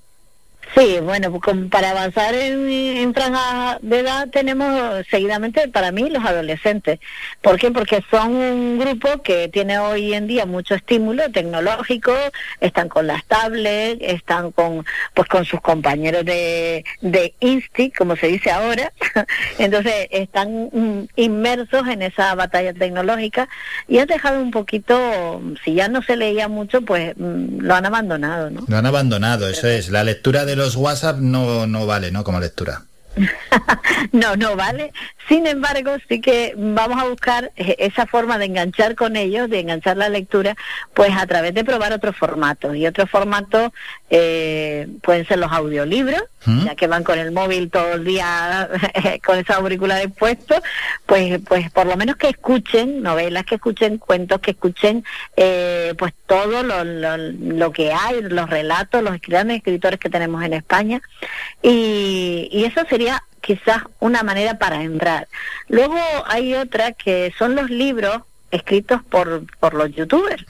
Sí, 0.76 1.00
bueno, 1.02 1.32
pues 1.32 1.58
para 1.72 1.91
avanzar 1.91 2.36
en, 2.36 2.70
en 2.70 3.14
franja 3.14 3.80
de 3.82 4.00
edad 4.00 4.30
tenemos 4.30 5.06
seguidamente 5.10 5.68
para 5.68 5.91
mí 5.91 6.10
los 6.10 6.24
adolescentes. 6.24 7.00
¿Por 7.41 7.58
qué? 7.58 7.72
Porque 7.72 8.04
son 8.12 8.36
un 8.36 8.80
grupo 8.80 9.22
que 9.24 9.50
tiene 9.50 9.80
hoy 9.80 10.14
en 10.14 10.28
día 10.28 10.46
mucho 10.46 10.76
estímulo 10.76 11.30
tecnológico, 11.32 12.14
están 12.60 12.88
con 12.88 13.08
las 13.08 13.26
tablets, 13.26 14.02
están 14.02 14.52
con 14.52 14.86
pues 15.14 15.28
con 15.28 15.44
sus 15.44 15.60
compañeros 15.62 16.24
de, 16.24 16.86
de 17.02 17.34
Insti, 17.40 17.91
como 17.91 18.16
se 18.16 18.28
dice 18.28 18.52
ahora. 18.52 18.94
Entonces 19.58 20.08
están 20.12 20.70
mm, 20.72 21.08
inmersos 21.16 21.88
en 21.88 22.04
esa 22.04 22.36
batalla 22.36 22.74
tecnológica 22.74 23.50
y 23.88 23.98
han 23.98 24.08
dejado 24.08 24.41
un 24.41 24.52
poquito, 24.52 25.41
si 25.64 25.74
ya 25.74 25.88
no 25.88 26.04
se 26.04 26.16
leía 26.16 26.48
mucho, 26.48 26.82
pues 26.82 27.16
mm, 27.18 27.60
lo 27.62 27.74
han 27.74 27.86
abandonado, 27.86 28.52
¿no? 28.52 28.66
Lo 28.68 28.78
han 28.78 28.86
abandonado, 28.86 29.50
eso 29.50 29.68
es. 29.68 29.90
La 29.90 30.04
lectura 30.04 30.46
de 30.46 30.59
los 30.60 30.76
WhatsApp 30.76 31.18
no, 31.19 31.65
no 31.68 31.88
vale, 31.88 32.11
¿no? 32.11 32.23
Como 32.23 32.40
lectura. 32.40 32.84
No, 34.11 34.36
no 34.36 34.56
vale. 34.56 34.94
Sin 35.27 35.45
embargo, 35.45 35.91
sí 36.07 36.22
que 36.22 36.53
vamos 36.57 37.02
a 37.02 37.07
buscar 37.07 37.52
eh, 37.56 37.76
esa 37.80 38.06
forma 38.06 38.38
de 38.38 38.45
enganchar 38.45 38.95
con 38.95 39.15
ellos, 39.15 39.49
de 39.49 39.60
enganchar 39.60 39.98
la 39.98 40.10
lectura, 40.10 40.56
pues 40.94 41.11
a 41.15 41.27
través 41.27 41.53
de 41.53 41.64
probar 41.64 41.91
otros 41.94 42.15
formatos. 42.15 42.76
Y 42.76 42.88
otros 42.88 43.10
formatos 43.10 43.72
eh, 44.10 44.88
pueden 45.02 45.27
ser 45.27 45.40
los 45.40 45.52
audiolibros, 45.52 46.23
ya 46.65 46.73
que 46.73 46.88
van 46.88 47.03
con 47.03 47.19
el 47.19 47.31
móvil 47.31 47.69
todo 47.69 47.94
el 47.94 48.06
día 48.06 48.68
con 49.26 49.38
esa 49.38 49.56
auriculares 49.56 50.10
puestos, 50.18 50.61
pues, 51.06 51.40
pues 51.48 51.69
por 51.72 51.86
lo 51.86 51.95
menos 51.95 52.15
que 52.15 52.30
escuchen 52.30 53.03
novelas, 53.03 53.45
que 53.45 53.56
escuchen 53.56 53.98
cuentos, 53.99 54.40
que 54.40 54.52
escuchen 54.52 55.03
eh, 55.38 55.94
pues 55.98 56.14
todo 56.26 56.64
lo, 56.64 56.84
lo, 56.84 57.18
lo 57.18 57.72
que 57.72 57.94
hay, 57.94 58.22
los 58.22 58.49
relatos, 58.49 59.03
los 59.03 59.22
grandes 59.22 59.57
escritores 59.57 59.99
que 59.99 60.10
tenemos 60.10 60.44
en 60.44 60.53
España. 60.53 61.02
Y, 61.61 62.49
y 62.52 62.64
eso 62.64 62.81
sería 62.90 63.23
quizás 63.41 63.84
una 63.99 64.23
manera 64.23 64.57
para 64.57 64.81
entrar. 64.81 65.27
Luego 65.68 65.98
hay 66.26 66.56
otra 66.56 66.94
que 66.94 67.34
son 67.38 67.56
los 67.56 67.69
libros 67.69 68.22
escritos 68.52 69.02
por, 69.03 69.44
por 69.60 69.73
los 69.73 69.91
youtubers. 69.91 70.45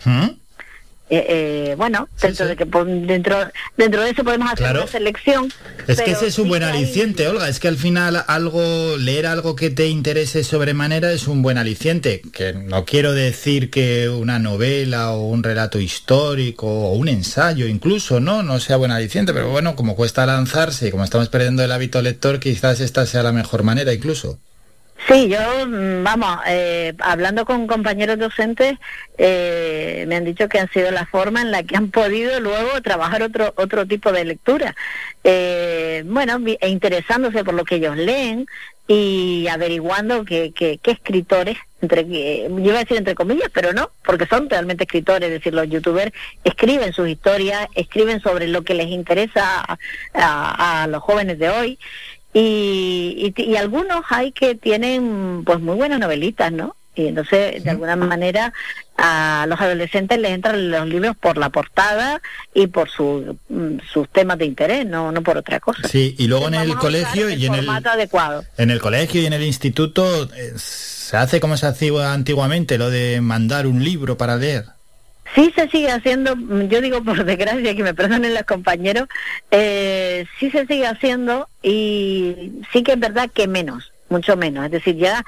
Eh, 1.11 1.25
eh, 1.71 1.75
bueno, 1.75 2.07
dentro 2.21 2.45
de 2.47 2.55
que 2.55 2.65
dentro 2.65 3.37
dentro 3.77 4.01
de 4.03 4.11
eso 4.11 4.23
podemos 4.23 4.47
hacer 4.51 4.59
Claro. 4.65 4.81
una 4.83 4.91
selección. 4.91 5.51
Es 5.87 6.01
que 6.01 6.11
ese 6.11 6.27
es 6.27 6.37
un 6.37 6.43
sí 6.45 6.49
buen 6.49 6.63
hay- 6.63 6.77
aliciente, 6.83 7.27
Olga. 7.27 7.49
Es 7.49 7.59
que 7.59 7.67
al 7.67 7.77
final 7.77 8.23
algo, 8.27 8.95
leer 8.97 9.25
algo 9.25 9.55
que 9.55 9.71
te 9.71 9.87
interese 9.87 10.43
sobremanera 10.43 11.11
es 11.11 11.27
un 11.27 11.41
buen 11.41 11.57
aliciente. 11.57 12.21
Que 12.31 12.53
no 12.53 12.85
quiero 12.85 13.13
decir 13.13 13.71
que 13.71 14.07
una 14.09 14.37
novela 14.37 15.11
o 15.13 15.27
un 15.29 15.41
relato 15.41 15.79
histórico 15.79 16.67
o 16.67 16.93
un 16.93 17.07
ensayo 17.07 17.65
incluso, 17.67 18.19
¿no? 18.19 18.43
No 18.43 18.59
sea 18.59 18.77
buen 18.77 18.91
aliciente, 18.91 19.33
pero 19.33 19.49
bueno, 19.49 19.75
como 19.75 19.95
cuesta 19.95 20.25
lanzarse 20.27 20.89
y 20.89 20.91
como 20.91 21.03
estamos 21.05 21.29
perdiendo 21.29 21.63
el 21.63 21.71
hábito 21.71 22.01
lector, 22.03 22.39
quizás 22.39 22.79
esta 22.81 23.05
sea 23.07 23.23
la 23.23 23.31
mejor 23.31 23.63
manera 23.63 23.91
incluso. 23.93 24.39
Sí, 25.07 25.29
yo, 25.29 25.39
mm, 25.65 26.03
vamos, 26.03 26.39
eh, 26.47 26.93
hablando 26.99 27.45
con 27.45 27.67
compañeros 27.67 28.19
docentes, 28.19 28.77
eh, 29.17 30.03
me 30.07 30.17
han 30.17 30.25
dicho 30.25 30.49
que 30.49 30.59
han 30.59 30.69
sido 30.71 30.91
la 30.91 31.05
forma 31.05 31.41
en 31.41 31.51
la 31.51 31.63
que 31.63 31.77
han 31.77 31.89
podido 31.89 32.39
luego 32.39 32.81
trabajar 32.81 33.23
otro 33.23 33.53
otro 33.57 33.85
tipo 33.85 34.11
de 34.11 34.25
lectura. 34.25 34.75
Eh, 35.23 36.03
bueno, 36.05 36.39
e 36.59 36.69
interesándose 36.69 37.43
por 37.43 37.53
lo 37.53 37.63
que 37.65 37.75
ellos 37.75 37.95
leen 37.97 38.45
y 38.87 39.47
averiguando 39.49 40.25
qué 40.25 40.51
qué 40.53 40.79
escritores, 40.91 41.57
entre 41.81 42.05
que- 42.07 42.47
yo 42.49 42.59
iba 42.59 42.75
a 42.75 42.83
decir 42.83 42.97
entre 42.97 43.15
comillas, 43.15 43.49
pero 43.53 43.71
no, 43.73 43.91
porque 44.03 44.25
son 44.27 44.49
realmente 44.49 44.83
escritores, 44.83 45.27
es 45.27 45.33
decir, 45.39 45.53
los 45.53 45.69
youtubers 45.69 46.11
escriben 46.43 46.91
sus 46.93 47.07
historias, 47.07 47.67
escriben 47.73 48.19
sobre 48.21 48.47
lo 48.47 48.63
que 48.63 48.73
les 48.73 48.87
interesa 48.87 49.63
a- 50.13 50.83
a 50.83 50.87
los 50.87 51.01
jóvenes 51.01 51.39
de 51.39 51.49
hoy 51.49 51.79
y, 52.33 53.33
y, 53.35 53.41
y 53.41 53.55
algunos 53.55 54.03
hay 54.09 54.31
que 54.31 54.55
tienen 54.55 55.43
pues 55.45 55.59
muy 55.59 55.75
buenas 55.75 55.99
novelitas, 55.99 56.51
¿no? 56.51 56.75
Y 56.95 57.07
entonces, 57.07 57.63
de 57.63 57.69
alguna 57.69 57.95
manera, 57.95 58.51
a 58.97 59.45
los 59.47 59.61
adolescentes 59.61 60.19
les 60.19 60.31
entran 60.31 60.69
los 60.69 60.85
libros 60.85 61.15
por 61.15 61.37
la 61.37 61.49
portada 61.49 62.21
y 62.53 62.67
por 62.67 62.89
su, 62.89 63.37
mm, 63.47 63.77
sus 63.91 64.09
temas 64.09 64.37
de 64.37 64.45
interés, 64.45 64.85
no, 64.85 65.11
no 65.11 65.21
por 65.21 65.37
otra 65.37 65.61
cosa. 65.61 65.87
Sí, 65.87 66.15
y 66.17 66.27
luego 66.27 66.49
en 66.49 66.55
el 66.55 66.75
colegio 66.75 67.29
y 67.29 67.45
en 67.45 67.55
el, 67.55 67.69
adecuado. 67.69 68.43
en 68.57 68.69
el 68.69 68.81
colegio 68.81 69.21
y 69.21 69.27
en 69.27 69.33
el 69.33 69.43
instituto 69.43 70.29
eh, 70.33 70.53
se 70.57 71.15
hace 71.15 71.39
como 71.39 71.55
se 71.55 71.67
hacía 71.67 72.11
antiguamente, 72.11 72.77
lo 72.77 72.89
de 72.89 73.21
mandar 73.21 73.65
un 73.65 73.81
libro 73.81 74.17
para 74.17 74.35
leer. 74.35 74.65
Sí 75.35 75.53
se 75.55 75.69
sigue 75.69 75.91
haciendo, 75.91 76.35
yo 76.67 76.81
digo 76.81 77.03
por 77.03 77.23
desgracia 77.25 77.75
que 77.75 77.83
me 77.83 77.93
perdonen 77.93 78.33
los 78.33 78.43
compañeros, 78.43 79.07
eh, 79.51 80.25
sí 80.39 80.49
se 80.51 80.65
sigue 80.65 80.87
haciendo 80.87 81.47
y 81.61 82.51
sí 82.71 82.83
que 82.83 82.93
es 82.93 82.99
verdad 82.99 83.29
que 83.31 83.47
menos, 83.47 83.91
mucho 84.09 84.37
menos. 84.37 84.65
Es 84.65 84.71
decir, 84.71 84.95
ya 84.95 85.23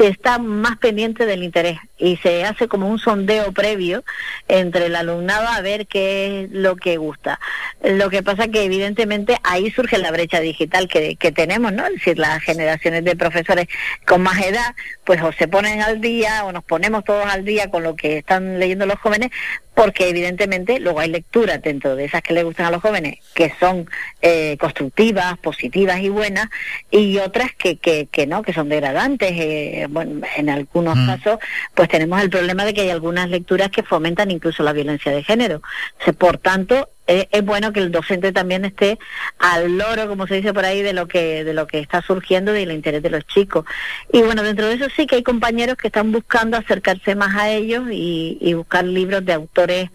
se 0.00 0.08
está 0.08 0.38
más 0.38 0.78
pendiente 0.78 1.26
del 1.26 1.42
interés 1.42 1.78
y 1.98 2.16
se 2.16 2.44
hace 2.44 2.68
como 2.68 2.88
un 2.88 2.98
sondeo 2.98 3.52
previo 3.52 4.02
entre 4.48 4.86
el 4.86 4.96
alumnado 4.96 5.46
a 5.46 5.60
ver 5.60 5.86
qué 5.86 6.44
es 6.44 6.50
lo 6.52 6.76
que 6.76 6.96
gusta. 6.96 7.38
Lo 7.82 8.08
que 8.08 8.22
pasa 8.22 8.48
que 8.48 8.64
evidentemente 8.64 9.36
ahí 9.42 9.70
surge 9.70 9.98
la 9.98 10.10
brecha 10.10 10.40
digital 10.40 10.88
que, 10.88 11.16
que 11.16 11.32
tenemos, 11.32 11.74
¿no? 11.74 11.84
Es 11.86 11.94
decir, 11.94 12.18
las 12.18 12.42
generaciones 12.42 13.04
de 13.04 13.14
profesores 13.14 13.68
con 14.06 14.22
más 14.22 14.40
edad, 14.40 14.74
pues 15.10 15.22
o 15.24 15.32
se 15.32 15.48
ponen 15.48 15.82
al 15.82 16.00
día 16.00 16.44
o 16.44 16.52
nos 16.52 16.62
ponemos 16.62 17.02
todos 17.02 17.26
al 17.26 17.44
día 17.44 17.68
con 17.68 17.82
lo 17.82 17.96
que 17.96 18.18
están 18.18 18.60
leyendo 18.60 18.86
los 18.86 18.94
jóvenes, 19.00 19.30
porque 19.74 20.08
evidentemente 20.08 20.78
luego 20.78 21.00
hay 21.00 21.08
lecturas 21.08 21.60
dentro 21.60 21.96
de 21.96 22.04
esas 22.04 22.22
que 22.22 22.32
les 22.32 22.44
gustan 22.44 22.66
a 22.66 22.70
los 22.70 22.80
jóvenes 22.80 23.18
que 23.34 23.52
son 23.58 23.90
eh, 24.22 24.56
constructivas, 24.60 25.36
positivas 25.38 25.98
y 25.98 26.10
buenas, 26.10 26.48
y 26.92 27.18
otras 27.18 27.52
que, 27.58 27.76
que, 27.78 28.06
que 28.06 28.28
no, 28.28 28.42
que 28.42 28.52
son 28.52 28.68
degradantes. 28.68 29.32
eh, 29.32 29.88
bueno, 29.90 30.24
en 30.36 30.48
algunos 30.48 30.96
casos, 31.04 31.40
pues 31.74 31.88
tenemos 31.88 32.22
el 32.22 32.30
problema 32.30 32.64
de 32.64 32.72
que 32.72 32.82
hay 32.82 32.90
algunas 32.90 33.28
lecturas 33.30 33.70
que 33.70 33.82
fomentan 33.82 34.30
incluso 34.30 34.62
la 34.62 34.72
violencia 34.72 35.10
de 35.10 35.24
género. 35.24 35.56
O 36.00 36.04
sea, 36.04 36.12
por 36.12 36.38
tanto, 36.38 36.88
eh, 37.10 37.28
es 37.32 37.44
bueno 37.44 37.72
que 37.72 37.80
el 37.80 37.90
docente 37.90 38.30
también 38.30 38.64
esté 38.64 38.96
al 39.40 39.76
loro, 39.76 40.06
como 40.06 40.28
se 40.28 40.36
dice 40.36 40.54
por 40.54 40.64
ahí, 40.64 40.80
de 40.80 40.92
lo 40.92 41.08
que 41.08 41.42
de 41.42 41.54
lo 41.54 41.66
que 41.66 41.80
está 41.80 42.02
surgiendo 42.02 42.54
y 42.54 42.60
del 42.60 42.72
interés 42.72 43.02
de 43.02 43.10
los 43.10 43.26
chicos. 43.26 43.64
Y 44.12 44.22
bueno, 44.22 44.44
dentro 44.44 44.68
de 44.68 44.74
eso 44.74 44.86
sí 44.94 45.08
que 45.08 45.16
hay 45.16 45.24
compañeros 45.24 45.76
que 45.76 45.88
están 45.88 46.12
buscando 46.12 46.56
acercarse 46.56 47.16
más 47.16 47.34
a 47.34 47.50
ellos 47.50 47.88
y, 47.90 48.38
y 48.40 48.54
buscar 48.54 48.84
libros 48.84 49.24
de 49.24 49.32
autores 49.32 49.90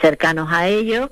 cercanos 0.00 0.48
a 0.52 0.68
ellos 0.68 1.10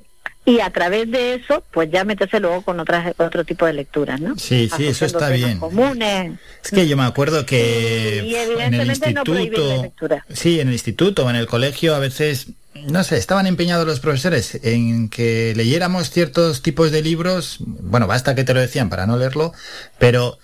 y 0.49 0.61
a 0.61 0.71
través 0.71 1.11
de 1.11 1.35
eso, 1.35 1.63
pues 1.73 1.91
ya 1.91 2.05
meterse 2.05 2.41
luego 2.41 2.63
con 2.63 2.81
otras 2.81 3.13
otro 3.19 3.45
tipo 3.45 3.67
de 3.67 3.75
lecturas, 3.75 4.19
¿no? 4.19 4.39
Sí, 4.39 4.71
sí, 4.75 4.87
eso 4.87 5.05
está 5.05 5.29
bien. 5.29 5.59
comunes. 5.59 6.39
Es 6.65 6.71
que 6.71 6.89
yo 6.89 6.97
me 6.97 7.03
acuerdo 7.03 7.45
que 7.45 8.25
Y 8.25 8.35
en 8.35 8.75
el 8.75 8.87
no 8.87 8.93
instituto, 8.93 9.93
sí, 10.33 10.61
en 10.61 10.69
el 10.69 10.73
instituto 10.73 11.27
o 11.27 11.31
en 11.31 11.37
el 11.37 11.47
colegio 11.47 11.95
a 11.95 11.99
veces, 11.99 12.47
no 12.87 13.05
sé, 13.05 13.17
estaban 13.17 13.47
empeñados 13.47 13.87
los 13.87 14.01
profesores 14.01 14.59
en 14.63 15.09
que 15.09 15.53
leyéramos 15.57 16.11
ciertos 16.11 16.63
tipos 16.63 16.91
de 16.91 17.03
libros, 17.03 17.59
bueno, 17.61 18.07
basta 18.07 18.35
que 18.35 18.45
te 18.45 18.55
lo 18.55 18.61
decían 18.61 18.89
para 18.89 19.07
no 19.07 19.17
leerlo, 19.17 19.53
pero 19.99 20.39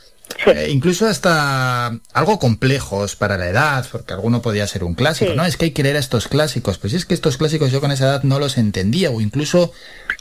Eh, 0.46 0.68
incluso 0.70 1.06
hasta 1.06 2.00
algo 2.12 2.38
complejos 2.38 3.14
para 3.14 3.36
la 3.36 3.46
edad, 3.46 3.86
porque 3.92 4.14
alguno 4.14 4.40
podía 4.40 4.66
ser 4.66 4.82
un 4.82 4.94
clásico, 4.94 5.34
¿no? 5.34 5.44
Es 5.44 5.56
que 5.56 5.66
hay 5.66 5.70
que 5.72 5.82
leer 5.82 5.96
a 5.96 6.00
estos 6.00 6.28
clásicos. 6.28 6.78
Pues 6.78 6.94
es 6.94 7.04
que 7.04 7.14
estos 7.14 7.36
clásicos 7.36 7.70
yo 7.70 7.80
con 7.80 7.92
esa 7.92 8.06
edad 8.06 8.22
no 8.22 8.38
los 8.38 8.56
entendía, 8.56 9.10
o 9.10 9.20
incluso 9.20 9.72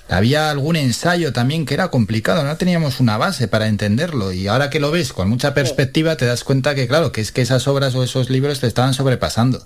había 0.10 0.50
algún 0.50 0.76
ensayo 0.76 1.32
también 1.32 1.66
que 1.66 1.74
era 1.74 1.88
complicado, 1.88 2.44
no 2.44 2.58
teníamos 2.58 3.00
una 3.00 3.18
base 3.18 3.48
para 3.48 3.68
entenderlo. 3.68 4.34
Y 4.34 4.48
ahora 4.48 4.70
que 4.70 4.82
lo 4.82 4.92
ves 4.92 5.14
con 5.14 5.30
mucha 5.30 5.54
perspectiva, 5.54 6.18
te 6.18 6.26
das 6.26 6.44
cuenta 6.44 6.76
que, 6.76 6.88
claro, 6.88 7.12
que 7.14 7.22
es 7.22 7.32
que 7.32 7.42
esas 7.42 7.68
obras 7.68 7.96
o 7.96 8.04
esos 8.04 8.30
libros 8.30 8.60
te 8.60 8.68
estaban 8.68 8.94
sobrepasando. 8.94 9.66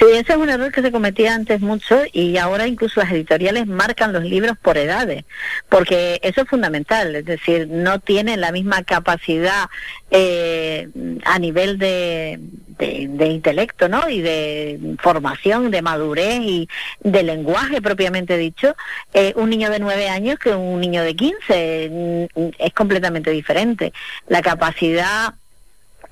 Sí, 0.00 0.06
ese 0.12 0.32
es 0.32 0.38
un 0.38 0.48
error 0.48 0.72
que 0.72 0.80
se 0.80 0.90
cometía 0.90 1.34
antes 1.34 1.60
mucho 1.60 2.00
y 2.10 2.38
ahora 2.38 2.66
incluso 2.66 3.00
las 3.00 3.12
editoriales 3.12 3.66
marcan 3.66 4.14
los 4.14 4.24
libros 4.24 4.56
por 4.56 4.78
edades, 4.78 5.24
porque 5.68 6.18
eso 6.22 6.40
es 6.40 6.48
fundamental, 6.48 7.14
es 7.16 7.26
decir, 7.26 7.68
no 7.68 8.00
tienen 8.00 8.40
la 8.40 8.50
misma 8.50 8.82
capacidad 8.82 9.68
eh, 10.10 10.88
a 11.26 11.38
nivel 11.38 11.76
de, 11.76 12.40
de, 12.78 13.26
intelecto, 13.26 13.90
¿no? 13.90 14.08
Y 14.08 14.22
de 14.22 14.96
formación, 15.02 15.70
de 15.70 15.82
madurez 15.82 16.40
y 16.40 16.68
de 17.00 17.22
lenguaje 17.22 17.82
propiamente 17.82 18.38
dicho, 18.38 18.74
eh, 19.12 19.34
un 19.36 19.50
niño 19.50 19.68
de 19.68 19.80
nueve 19.80 20.08
años 20.08 20.38
que 20.38 20.54
un 20.54 20.80
niño 20.80 21.02
de 21.02 21.14
quince 21.14 22.28
mm, 22.34 22.48
es 22.58 22.72
completamente 22.72 23.30
diferente. 23.32 23.92
La 24.28 24.40
capacidad 24.40 25.34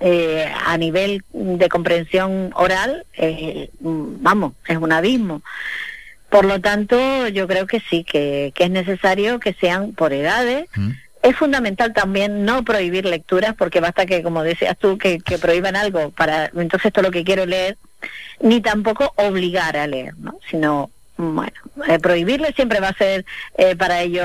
eh, 0.01 0.51
a 0.65 0.77
nivel 0.77 1.25
de 1.33 1.69
comprensión 1.69 2.53
oral, 2.55 3.05
eh, 3.15 3.71
vamos, 3.81 4.53
es 4.67 4.77
un 4.77 4.93
abismo. 4.93 5.43
Por 6.29 6.45
lo 6.45 6.61
tanto, 6.61 7.29
yo 7.29 7.49
creo 7.49 7.67
que 7.67 7.81
sí, 7.81 8.05
que, 8.05 8.53
es 8.57 8.71
necesario 8.71 9.41
que 9.41 9.55
sean 9.55 9.93
por 9.93 10.13
edades. 10.13 10.69
Mm. 10.77 10.91
Es 11.23 11.37
fundamental 11.37 11.93
también 11.95 12.45
no 12.45 12.65
prohibir 12.65 13.05
lecturas, 13.05 13.55
porque 13.57 13.81
basta 13.81 14.07
que, 14.07 14.23
como 14.23 14.43
decías 14.43 14.77
tú, 14.79 14.99
que, 14.99 15.19
que 15.19 15.39
prohíban 15.39 15.75
algo 15.75 16.11
para 16.11 16.51
entonces 16.55 16.93
todo 16.93 17.05
lo 17.05 17.11
que 17.11 17.25
quiero 17.25 17.45
leer, 17.45 17.77
ni 18.41 18.61
tampoco 18.61 19.13
obligar 19.17 19.77
a 19.77 19.87
leer, 19.87 20.15
¿no? 20.19 20.39
sino 20.49 20.91
bueno, 21.19 21.53
eh, 21.89 21.99
prohibirle 21.99 22.53
siempre 22.53 22.79
va 22.79 22.91
a 22.91 22.95
ser 22.95 23.27
eh, 23.57 23.75
para 23.75 24.03
ellos 24.03 24.25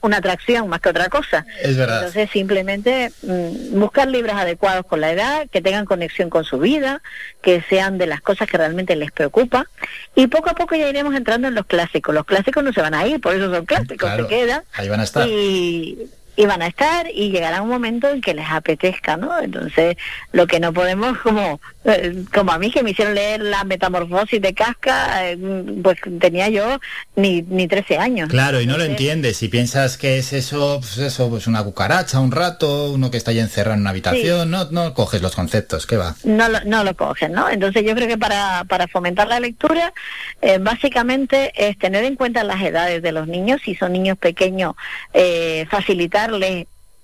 una 0.00 0.16
atracción 0.16 0.68
más 0.68 0.80
que 0.80 0.88
otra 0.88 1.08
cosa. 1.08 1.46
Es 1.62 1.76
verdad. 1.76 1.98
Entonces 1.98 2.28
simplemente 2.30 3.12
mm, 3.22 3.78
buscar 3.78 4.08
libros 4.08 4.34
adecuados 4.34 4.84
con 4.84 5.00
la 5.00 5.12
edad, 5.12 5.46
que 5.48 5.62
tengan 5.62 5.84
conexión 5.84 6.30
con 6.30 6.42
su 6.44 6.58
vida, 6.58 7.02
que 7.40 7.62
sean 7.68 7.98
de 7.98 8.06
las 8.06 8.20
cosas 8.20 8.48
que 8.48 8.58
realmente 8.58 8.96
les 8.96 9.12
preocupa 9.12 9.68
y 10.16 10.26
poco 10.26 10.50
a 10.50 10.54
poco 10.54 10.74
ya 10.74 10.88
iremos 10.88 11.14
entrando 11.14 11.46
en 11.46 11.54
los 11.54 11.66
clásicos. 11.66 12.12
Los 12.12 12.24
clásicos 12.24 12.64
no 12.64 12.72
se 12.72 12.80
van 12.80 12.94
a 12.94 13.06
ir, 13.06 13.20
por 13.20 13.34
eso 13.34 13.54
son 13.54 13.64
clásicos, 13.64 14.10
se 14.16 14.26
quedan. 14.26 14.64
Ahí 14.72 14.88
van 14.88 15.00
a 15.00 15.04
estar. 15.04 15.28
Y, 15.28 16.10
y 16.36 16.46
van 16.46 16.62
a 16.62 16.66
estar 16.66 17.06
y 17.12 17.30
llegará 17.30 17.62
un 17.62 17.68
momento 17.68 18.08
en 18.08 18.20
que 18.20 18.34
les 18.34 18.46
apetezca, 18.50 19.16
¿no? 19.16 19.38
Entonces, 19.38 19.96
lo 20.32 20.46
que 20.46 20.60
no 20.60 20.72
podemos, 20.72 21.18
como, 21.22 21.60
eh, 21.84 22.24
como 22.32 22.52
a 22.52 22.58
mí 22.58 22.70
que 22.70 22.82
me 22.82 22.90
hicieron 22.90 23.14
leer 23.14 23.40
la 23.40 23.64
metamorfosis 23.64 24.40
de 24.40 24.54
Casca, 24.54 25.30
eh, 25.30 25.38
pues 25.82 25.98
tenía 26.20 26.48
yo 26.48 26.80
ni, 27.16 27.42
ni 27.42 27.68
13 27.68 27.98
años. 27.98 28.28
Claro, 28.30 28.60
y 28.60 28.66
no 28.66 28.76
lo 28.76 28.84
entiendes. 28.84 29.36
Si 29.36 29.48
piensas 29.48 29.96
que 29.96 30.18
es 30.18 30.32
eso, 30.32 30.78
pues 30.80 30.98
eso, 30.98 31.30
pues 31.30 31.46
una 31.46 31.62
cucaracha, 31.62 32.20
un 32.20 32.32
rato, 32.32 32.92
uno 32.92 33.10
que 33.10 33.16
está 33.16 33.30
ahí 33.30 33.38
encerrado 33.38 33.74
en 33.74 33.80
una 33.80 33.90
habitación, 33.90 34.50
no, 34.50 34.70
no 34.70 34.94
coges 34.94 35.22
los 35.22 35.34
conceptos, 35.34 35.86
¿qué 35.86 35.96
va? 35.96 36.16
No 36.24 36.48
lo, 36.48 36.60
no 36.64 36.84
lo 36.84 36.94
coges, 36.94 37.30
¿no? 37.30 37.48
Entonces 37.48 37.84
yo 37.84 37.94
creo 37.94 38.08
que 38.08 38.18
para, 38.18 38.64
para 38.64 38.88
fomentar 38.88 39.28
la 39.28 39.38
lectura, 39.40 39.92
eh, 40.42 40.58
básicamente 40.58 41.52
es 41.56 41.78
tener 41.78 42.04
en 42.04 42.16
cuenta 42.16 42.42
las 42.42 42.60
edades 42.62 43.02
de 43.02 43.12
los 43.12 43.28
niños, 43.28 43.60
si 43.64 43.74
son 43.74 43.92
niños 43.92 44.18
pequeños, 44.18 44.74
facilitar 45.70 46.23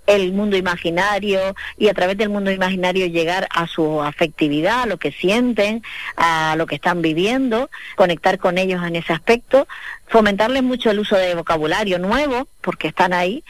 el 0.07 0.33
mundo 0.33 0.57
imaginario 0.57 1.55
y 1.79 1.89
a 1.89 1.95
través 1.95 2.17
del 2.19 2.29
mundo 2.29 2.51
imaginario 2.51 3.07
llegar 3.07 3.47
a 3.51 3.67
su 3.67 4.03
afectividad, 4.03 4.83
a 4.83 4.87
lo 4.87 4.99
que 4.99 5.13
sienten, 5.13 5.83
a 6.17 6.55
lo 6.57 6.67
que 6.67 6.75
están 6.77 7.03
viviendo, 7.03 7.71
conectar 7.97 8.39
con 8.39 8.59
ellos 8.59 8.83
en 8.85 8.97
ese 8.97 9.13
aspecto, 9.13 9.69
fomentarles 10.09 10.63
mucho 10.63 10.91
el 10.91 10.99
uso 10.99 11.17
de 11.17 11.35
vocabulario 11.35 11.99
nuevo, 11.99 12.49
porque 12.61 12.89
están 12.89 13.13
ahí, 13.13 13.45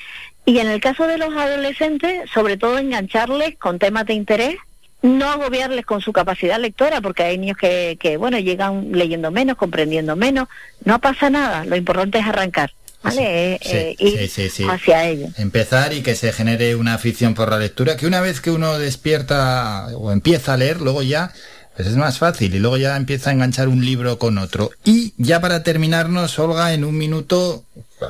y 0.44 0.58
en 0.58 0.68
el 0.68 0.80
caso 0.80 1.06
de 1.06 1.18
los 1.18 1.34
adolescentes, 1.34 2.30
sobre 2.30 2.56
todo 2.56 2.78
engancharles 2.78 3.56
con 3.58 3.78
temas 3.78 4.06
de 4.06 4.14
interés, 4.14 4.56
no 5.02 5.30
agobiarles 5.30 5.86
con 5.86 6.00
su 6.02 6.12
capacidad 6.12 6.58
lectora, 6.58 7.00
porque 7.00 7.22
hay 7.22 7.38
niños 7.38 7.56
que, 7.56 7.96
que 7.98 8.16
bueno, 8.16 8.38
llegan 8.38 8.92
leyendo 8.92 9.30
menos, 9.30 9.56
comprendiendo 9.56 10.14
menos, 10.16 10.48
no 10.84 10.98
pasa 10.98 11.30
nada, 11.30 11.64
lo 11.64 11.76
importante 11.76 12.18
es 12.18 12.26
arrancar. 12.26 12.72
¿Vale? 13.02 13.54
Eh, 13.54 13.96
eh, 13.98 14.30
hacia 14.68 15.08
ello. 15.08 15.28
Empezar 15.36 15.92
y 15.92 16.02
que 16.02 16.14
se 16.14 16.32
genere 16.32 16.74
una 16.74 16.94
afición 16.94 17.34
por 17.34 17.50
la 17.50 17.58
lectura, 17.58 17.96
que 17.96 18.06
una 18.06 18.20
vez 18.20 18.40
que 18.40 18.50
uno 18.50 18.78
despierta 18.78 19.88
o 19.96 20.12
empieza 20.12 20.54
a 20.54 20.56
leer, 20.56 20.80
luego 20.80 21.02
ya 21.02 21.32
pues 21.76 21.88
es 21.88 21.96
más 21.96 22.18
fácil 22.18 22.54
y 22.54 22.58
luego 22.58 22.76
ya 22.76 22.96
empieza 22.96 23.30
a 23.30 23.32
enganchar 23.32 23.68
un 23.68 23.84
libro 23.84 24.18
con 24.18 24.36
otro. 24.36 24.70
Y 24.84 25.14
ya 25.16 25.40
para 25.40 25.62
terminarnos, 25.62 26.38
Olga, 26.38 26.74
en 26.74 26.84
un 26.84 26.98
minuto, 26.98 27.64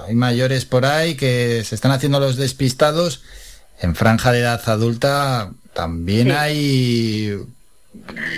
hay 0.09 0.15
mayores 0.15 0.65
por 0.65 0.85
ahí 0.87 1.15
que 1.15 1.63
se 1.65 1.77
están 1.77 1.93
haciendo 1.93 2.19
los 2.19 2.37
despistados. 2.37 3.23
En 3.81 3.95
franja 3.95 4.33
de 4.33 4.41
edad 4.41 4.61
adulta 4.67 5.53
también 5.73 6.33
hay 6.33 7.39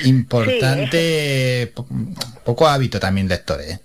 importante, 0.05 1.73
poco 2.45 2.69
hábito 2.69 3.01
también 3.01 3.29
lector, 3.29 3.61
¿eh? 3.63 3.79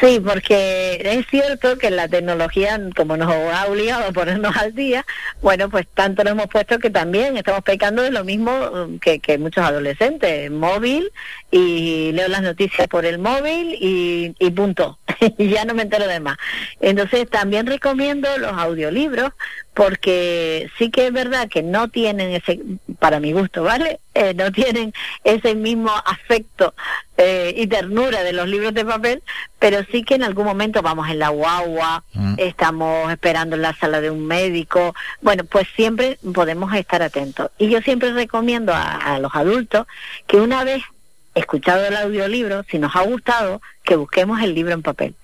Sí, 0.00 0.20
porque 0.20 1.00
es 1.04 1.26
cierto 1.26 1.76
que 1.76 1.90
la 1.90 2.06
tecnología, 2.06 2.80
como 2.94 3.16
nos 3.16 3.32
ha 3.32 3.66
obligado 3.66 4.06
a 4.06 4.12
ponernos 4.12 4.56
al 4.56 4.74
día, 4.74 5.04
bueno, 5.40 5.68
pues 5.68 5.86
tanto 5.92 6.22
nos 6.22 6.32
hemos 6.32 6.46
puesto 6.46 6.78
que 6.78 6.90
también 6.90 7.36
estamos 7.36 7.62
pecando 7.62 8.02
de 8.02 8.10
lo 8.10 8.24
mismo 8.24 8.52
um, 8.52 8.98
que, 9.00 9.18
que 9.18 9.38
muchos 9.38 9.64
adolescentes, 9.64 10.50
móvil 10.50 11.10
y 11.50 12.12
leo 12.12 12.28
las 12.28 12.42
noticias 12.42 12.86
por 12.86 13.04
el 13.04 13.18
móvil 13.18 13.76
y, 13.80 14.34
y 14.38 14.50
punto, 14.50 14.98
y 15.38 15.48
ya 15.48 15.64
no 15.64 15.74
me 15.74 15.82
entero 15.82 16.06
de 16.06 16.20
más. 16.20 16.36
Entonces 16.80 17.28
también 17.28 17.66
recomiendo 17.66 18.28
los 18.38 18.52
audiolibros 18.52 19.32
porque 19.74 20.70
sí 20.76 20.90
que 20.90 21.06
es 21.06 21.12
verdad 21.12 21.48
que 21.48 21.62
no 21.62 21.88
tienen 21.88 22.30
ese, 22.30 22.60
para 22.98 23.20
mi 23.20 23.32
gusto, 23.32 23.62
¿vale? 23.62 24.00
Eh, 24.14 24.34
no 24.34 24.52
tienen 24.52 24.92
ese 25.24 25.54
mismo 25.54 25.90
afecto 26.04 26.74
eh, 27.16 27.54
y 27.56 27.66
ternura 27.66 28.22
de 28.22 28.34
los 28.34 28.48
libros 28.48 28.74
de 28.74 28.84
papel, 28.84 29.22
pero 29.58 29.82
sí 29.90 30.02
que 30.04 30.16
en 30.16 30.24
algún 30.24 30.44
momento 30.44 30.82
vamos 30.82 31.08
en 31.08 31.18
la 31.18 31.30
guagua, 31.30 32.04
mm. 32.12 32.34
estamos 32.36 33.10
esperando 33.10 33.56
en 33.56 33.62
la 33.62 33.74
sala 33.74 34.02
de 34.02 34.10
un 34.10 34.26
médico, 34.26 34.94
bueno, 35.22 35.44
pues 35.44 35.66
siempre 35.74 36.18
podemos 36.34 36.74
estar 36.74 37.02
atentos. 37.02 37.50
Y 37.56 37.70
yo 37.70 37.80
siempre 37.80 38.12
recomiendo 38.12 38.74
a, 38.74 38.96
a 38.96 39.18
los 39.20 39.34
adultos 39.34 39.86
que 40.26 40.36
una 40.36 40.64
vez 40.64 40.82
escuchado 41.34 41.86
el 41.86 41.96
audiolibro, 41.96 42.62
si 42.64 42.78
nos 42.78 42.94
ha 42.94 43.02
gustado, 43.02 43.62
que 43.84 43.96
busquemos 43.96 44.42
el 44.42 44.54
libro 44.54 44.74
en 44.74 44.82
papel 44.82 45.14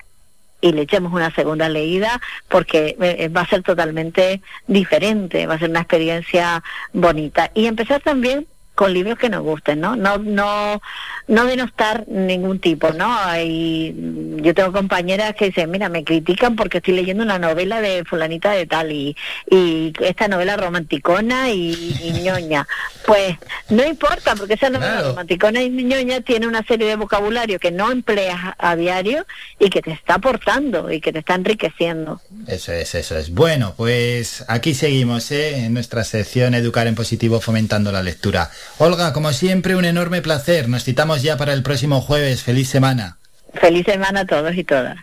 y 0.61 0.73
le 0.73 0.83
echemos 0.83 1.13
una 1.13 1.35
segunda 1.35 1.69
leída 1.69 2.21
porque 2.49 2.97
eh, 3.01 3.17
eh, 3.19 3.29
va 3.29 3.43
a 3.43 3.49
ser 3.49 3.63
totalmente 3.63 4.43
diferente, 4.67 5.47
va 5.47 5.55
a 5.55 5.59
ser 5.59 5.71
una 5.71 5.81
experiencia 5.81 6.63
bonita. 6.93 7.51
Y 7.55 7.67
empezar 7.67 8.01
también 8.01 8.47
con 8.79 8.95
libros 8.95 9.19
que 9.19 9.29
nos 9.29 9.43
gusten, 9.43 9.81
¿no? 9.81 9.97
No, 9.97 10.19
no, 10.19 10.81
no 11.27 11.47
denostar 11.47 12.07
ningún 12.07 12.61
tipo, 12.61 12.93
¿no? 12.93 13.13
Hay, 13.13 13.93
yo 14.37 14.55
tengo 14.55 14.73
compañeras 14.73 15.35
que 15.35 15.47
dicen, 15.47 15.69
mira, 15.73 15.89
me 15.89 16.05
critican 16.05 16.55
porque 16.55 16.79
estoy 16.79 16.95
leyendo 16.95 17.25
una 17.25 17.41
novela 17.41 17.81
de 17.81 18.05
fulanita 18.05 18.53
de 18.53 18.67
tal 18.67 18.93
y, 18.93 19.17
y 19.51 19.93
esta 20.01 20.29
novela 20.29 20.57
romanticona 20.57 21.51
y, 21.51 22.21
ñoña. 22.23 22.69
Pues 23.05 23.37
no 23.69 23.85
importa, 23.85 24.37
porque 24.37 24.55
esa 24.55 24.71
novela 24.71 25.03
romanticona 25.03 25.61
y 25.61 25.71
ñoña 25.71 26.21
tiene 26.21 26.47
una 26.47 26.63
serie 26.63 26.87
de 26.87 26.95
vocabulario 26.95 27.59
que 27.59 27.73
no 27.73 27.91
empleas 27.91 28.55
a 28.59 28.77
diario 28.77 29.27
y 29.59 29.71
que 29.71 29.83
te 29.83 29.91
está 29.91 30.15
aportando 30.15 30.93
y 30.93 31.01
que 31.01 31.13
te 31.13 31.19
está 31.19 31.35
enriqueciendo. 31.35 32.21
Eso 32.47 32.73
es, 32.73 32.95
eso 32.95 33.19
es. 33.19 33.35
Bueno, 33.35 33.75
pues 33.77 34.45
aquí 34.47 34.73
seguimos, 34.73 35.33
¿eh? 35.33 35.65
En 35.65 35.75
nuestra 35.75 36.05
sección 36.05 36.55
Educar 36.55 36.87
en 36.87 36.95
Positivo 36.95 37.41
fomentando 37.41 37.91
la 37.91 38.05
lectura. 38.05 38.53
Olga, 38.77 39.12
como 39.12 39.32
siempre, 39.32 39.74
un 39.74 39.85
enorme 39.85 40.20
placer. 40.20 40.69
Nos 40.69 40.85
citamos 40.85 41.23
ya 41.23 41.36
para 41.36 41.53
el 41.53 41.62
próximo 41.62 42.01
jueves. 42.01 42.43
Feliz 42.43 42.69
semana. 42.69 43.19
Feliz 43.55 43.86
semana 43.86 44.20
a 44.20 44.27
todos 44.27 44.55
y 44.55 44.65
todas. 44.65 44.97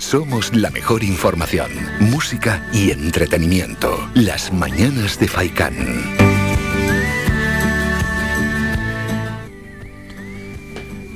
Somos 0.00 0.54
la 0.54 0.70
mejor 0.70 1.02
información, 1.02 1.70
música 1.98 2.62
y 2.72 2.90
entretenimiento. 2.90 4.08
Las 4.14 4.52
mañanas 4.52 5.18
de 5.18 5.28
Faikán. 5.28 5.74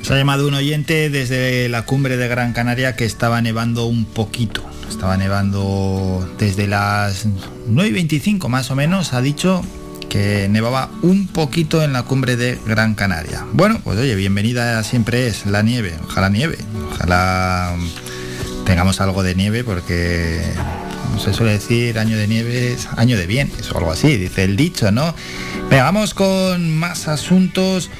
Se 0.02 0.14
ha 0.14 0.16
llamado 0.16 0.48
un 0.48 0.54
oyente 0.54 1.10
desde 1.10 1.68
la 1.68 1.82
cumbre 1.82 2.16
de 2.16 2.28
Gran 2.28 2.54
Canaria 2.54 2.96
que 2.96 3.04
estaba 3.04 3.42
nevando 3.42 3.84
un 3.84 4.06
poquito. 4.06 4.64
Estaba 4.88 5.18
nevando 5.18 6.26
desde 6.38 6.66
las 6.66 7.26
9 7.66 7.90
y 7.90 7.92
25 7.92 8.48
más 8.48 8.70
o 8.70 8.74
menos. 8.74 9.12
Ha 9.12 9.20
dicho 9.20 9.62
que 10.08 10.48
nevaba 10.48 10.90
un 11.02 11.26
poquito 11.26 11.82
en 11.82 11.92
la 11.92 12.02
cumbre 12.02 12.36
de 12.36 12.58
Gran 12.66 12.94
Canaria. 12.94 13.44
Bueno, 13.52 13.80
pues 13.84 13.98
oye, 13.98 14.14
bienvenida 14.14 14.82
siempre 14.82 15.26
es 15.26 15.46
la 15.46 15.62
nieve. 15.62 15.94
Ojalá 16.04 16.28
nieve. 16.28 16.58
Ojalá 16.92 17.74
tengamos 18.64 19.00
algo 19.00 19.22
de 19.22 19.34
nieve 19.34 19.64
porque 19.64 20.40
se 21.22 21.32
suele 21.32 21.52
decir 21.52 21.98
año 21.98 22.16
de 22.16 22.28
nieves, 22.28 22.88
año 22.96 23.16
de 23.16 23.26
bienes 23.26 23.70
o 23.72 23.78
algo 23.78 23.90
así, 23.90 24.16
dice 24.16 24.44
el 24.44 24.56
dicho, 24.56 24.92
¿no? 24.92 25.14
Venga, 25.70 25.84
vamos 25.84 26.14
con 26.14 26.70
más 26.78 27.08
asuntos. 27.08 27.90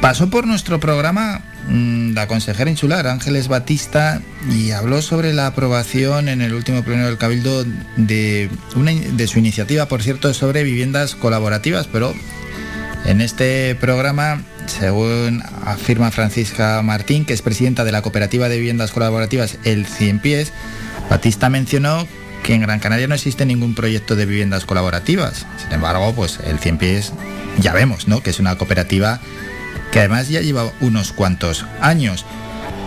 Pasó 0.00 0.30
por 0.30 0.46
nuestro 0.46 0.78
programa 0.78 1.42
mm, 1.68 2.12
la 2.12 2.28
consejera 2.28 2.70
insular 2.70 3.08
Ángeles 3.08 3.48
Batista 3.48 4.22
y 4.52 4.70
habló 4.70 5.02
sobre 5.02 5.32
la 5.32 5.48
aprobación 5.48 6.28
en 6.28 6.40
el 6.40 6.54
último 6.54 6.84
pleno 6.84 7.06
del 7.06 7.18
Cabildo 7.18 7.64
de, 7.96 8.48
su 9.26 9.38
iniciativa, 9.38 9.86
por 9.86 10.02
cierto, 10.02 10.32
sobre 10.34 10.62
viviendas 10.62 11.16
colaborativas, 11.16 11.88
pero 11.88 12.14
en 13.06 13.20
este 13.20 13.74
programa, 13.74 14.42
según 14.66 15.42
afirma 15.64 16.12
Francisca 16.12 16.80
Martín, 16.82 17.24
que 17.24 17.32
es 17.32 17.42
presidenta 17.42 17.82
de 17.82 17.90
la 17.90 18.02
cooperativa 18.02 18.48
de 18.48 18.56
viviendas 18.56 18.92
colaborativas 18.92 19.58
El 19.64 19.84
Cien 19.84 20.20
Pies, 20.20 20.52
Batista 21.10 21.48
mencionó 21.48 22.06
que 22.44 22.54
en 22.54 22.60
Gran 22.60 22.78
Canaria 22.78 23.08
no 23.08 23.16
existe 23.16 23.44
ningún 23.46 23.74
proyecto 23.74 24.14
de 24.14 24.26
viviendas 24.26 24.64
colaborativas. 24.64 25.44
Sin 25.60 25.72
embargo, 25.72 26.14
pues 26.14 26.38
el 26.46 26.60
Cien 26.60 26.78
Pies 26.78 27.12
ya 27.60 27.72
vemos, 27.72 28.06
¿no? 28.06 28.22
Que 28.22 28.30
es 28.30 28.38
una 28.38 28.56
cooperativa 28.56 29.20
que 29.92 30.00
además 30.00 30.28
ya 30.28 30.40
lleva 30.40 30.72
unos 30.80 31.12
cuantos 31.12 31.64
años. 31.80 32.24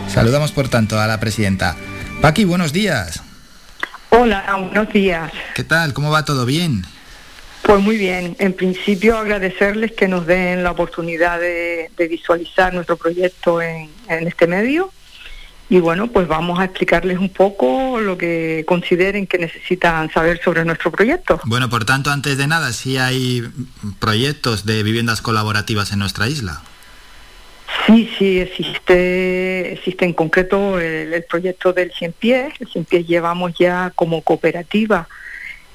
Saludamos 0.07 0.51
por 0.51 0.69
tanto 0.69 0.99
a 0.99 1.07
la 1.07 1.19
presidenta. 1.19 1.75
Paqui, 2.21 2.43
buenos 2.43 2.73
días. 2.73 3.21
Hola, 4.09 4.43
buenos 4.59 4.91
días. 4.91 5.31
¿Qué 5.55 5.63
tal? 5.63 5.93
¿Cómo 5.93 6.11
va 6.11 6.25
todo 6.25 6.45
bien? 6.45 6.85
Pues 7.61 7.79
muy 7.79 7.97
bien. 7.97 8.35
En 8.39 8.53
principio 8.53 9.17
agradecerles 9.17 9.93
que 9.93 10.07
nos 10.07 10.25
den 10.25 10.63
la 10.63 10.71
oportunidad 10.71 11.39
de, 11.39 11.89
visualizar 12.09 12.73
nuestro 12.73 12.97
proyecto 12.97 13.61
en, 13.61 13.89
en 14.07 14.27
este 14.27 14.47
medio 14.47 14.91
y 15.71 15.79
bueno, 15.79 16.07
pues 16.07 16.27
vamos 16.27 16.59
a 16.59 16.65
explicarles 16.65 17.17
un 17.17 17.29
poco 17.29 18.01
lo 18.01 18.17
que 18.17 18.65
consideren 18.67 19.25
que 19.25 19.37
necesitan 19.37 20.11
saber 20.11 20.41
sobre 20.43 20.65
nuestro 20.65 20.91
proyecto. 20.91 21.39
Bueno, 21.45 21.69
por 21.69 21.85
tanto, 21.85 22.11
antes 22.11 22.37
de 22.37 22.45
nada, 22.45 22.73
si 22.73 22.97
hay 22.97 23.49
proyectos 23.99 24.65
de 24.65 24.83
viviendas 24.83 25.21
colaborativas 25.21 25.93
en 25.93 25.99
nuestra 25.99 26.27
isla. 26.27 26.61
Sí, 27.85 28.09
sí, 28.17 28.39
existe, 28.39 29.73
existe 29.73 30.05
en 30.05 30.13
concreto 30.13 30.79
el, 30.79 31.23
proyecto 31.23 31.73
del 31.73 31.91
Cien 31.91 32.13
Pies. 32.13 32.53
El 32.59 32.67
Cien 32.67 32.85
Pies 32.85 33.07
llevamos 33.07 33.53
ya 33.57 33.91
como 33.95 34.21
cooperativa 34.21 35.07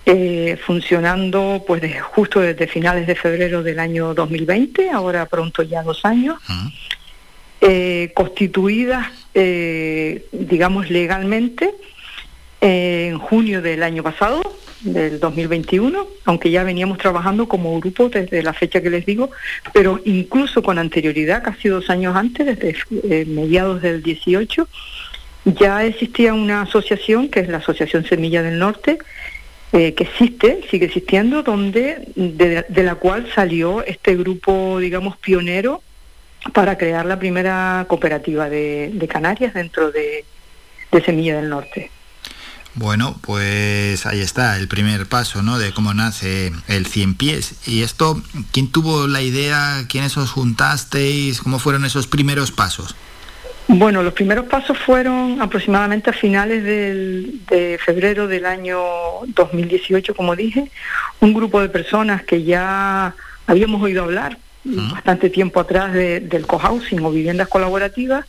eh, 0.05 0.57
funcionando 0.65 1.65
pues 1.67 1.83
justo 2.03 2.41
desde 2.41 2.69
finales 2.69 3.07
de 3.07 3.17
febrero 3.17 3.63
del 3.63 3.79
año 3.79 4.15
2020, 4.15 4.91
ahora 4.91 5.27
pronto 5.27 5.63
ya 5.63 5.83
dos 5.83 6.05
años. 6.05 6.39
Eh, 7.61 8.13
constituidas, 8.15 9.09
eh, 9.35 10.27
digamos, 10.31 10.91
legalmente 10.91 11.75
en 12.61 13.19
junio 13.19 13.63
del 13.63 13.83
año 13.83 14.03
pasado, 14.03 14.43
del 14.81 15.19
2021, 15.19 16.07
aunque 16.25 16.51
ya 16.51 16.63
veníamos 16.63 16.99
trabajando 16.99 17.49
como 17.49 17.79
grupo 17.81 18.09
desde 18.09 18.43
la 18.43 18.53
fecha 18.53 18.81
que 18.81 18.91
les 18.91 19.07
digo, 19.07 19.31
pero 19.73 20.01
incluso 20.05 20.63
con 20.63 20.79
anterioridad, 20.79 21.43
casi 21.43 21.69
dos 21.69 21.91
años 21.91 22.15
antes, 22.15 22.47
desde 22.47 22.77
eh, 23.05 23.25
mediados 23.27 23.83
del 23.83 24.03
18, 24.03 24.69
ya 25.47 25.85
existía 25.85 26.35
una 26.35 26.63
asociación, 26.63 27.29
que 27.29 27.41
es 27.41 27.49
la 27.49 27.59
Asociación 27.59 28.05
Semilla 28.05 28.43
del 28.43 28.59
Norte, 28.59 28.99
que 29.73 29.95
existe, 29.99 30.63
sigue 30.71 30.87
existiendo, 30.87 31.43
donde 31.43 32.09
de, 32.15 32.83
la 32.83 32.95
cual 32.95 33.29
salió 33.35 33.85
este 33.85 34.17
grupo, 34.17 34.79
digamos, 34.79 35.17
pionero 35.19 35.83
para 36.53 36.79
crear 36.79 37.05
la 37.05 37.19
primera 37.19 37.85
cooperativa 37.89 38.49
de, 38.49 39.07
Canarias 39.09 39.55
dentro 39.55 39.91
de, 39.91 40.25
Semilla 41.05 41.37
del 41.37 41.51
Norte. 41.51 41.91
Bueno, 42.77 43.17
pues 43.23 44.05
ahí 44.05 44.21
está 44.21 44.59
el 44.59 44.69
primer 44.69 45.07
paso, 45.07 45.43
¿no? 45.43 45.59
De 45.59 45.73
cómo 45.73 45.95
nace 45.95 46.53
el 46.69 46.85
Cien 46.87 47.15
Pies. 47.15 47.67
Y 47.67 47.83
esto, 47.83 48.23
¿quién 48.53 48.71
tuvo 48.71 49.07
la 49.07 49.23
idea? 49.23 49.87
¿Quiénes 49.89 50.17
os 50.19 50.31
juntasteis? 50.31 51.41
¿Cómo 51.41 51.59
fueron 51.59 51.87
esos 51.87 52.07
primeros 52.07 52.53
pasos? 52.53 52.95
Bueno, 53.67 54.03
los 54.03 54.13
primeros 54.13 54.45
pasos 54.45 54.77
fueron 54.79 55.41
aproximadamente 55.41 56.11
a 56.11 56.13
finales 56.13 56.63
de 56.63 57.81
febrero 57.85 58.29
del 58.29 58.45
año 58.45 58.79
2018, 59.27 60.15
como 60.15 60.37
dije, 60.37 60.71
un 61.21 61.33
grupo 61.33 61.61
de 61.63 61.71
personas 61.71 62.25
que 62.25 62.45
ya 62.45 63.15
habíamos 63.47 63.83
oído 63.83 64.05
hablar 64.05 64.39
bastante 64.65 65.31
tiempo 65.31 65.61
atrás 65.61 65.93
del 65.95 66.47
cohousing 66.47 67.01
o 67.05 67.11
viviendas 67.11 67.49
colaborativas 67.49 68.27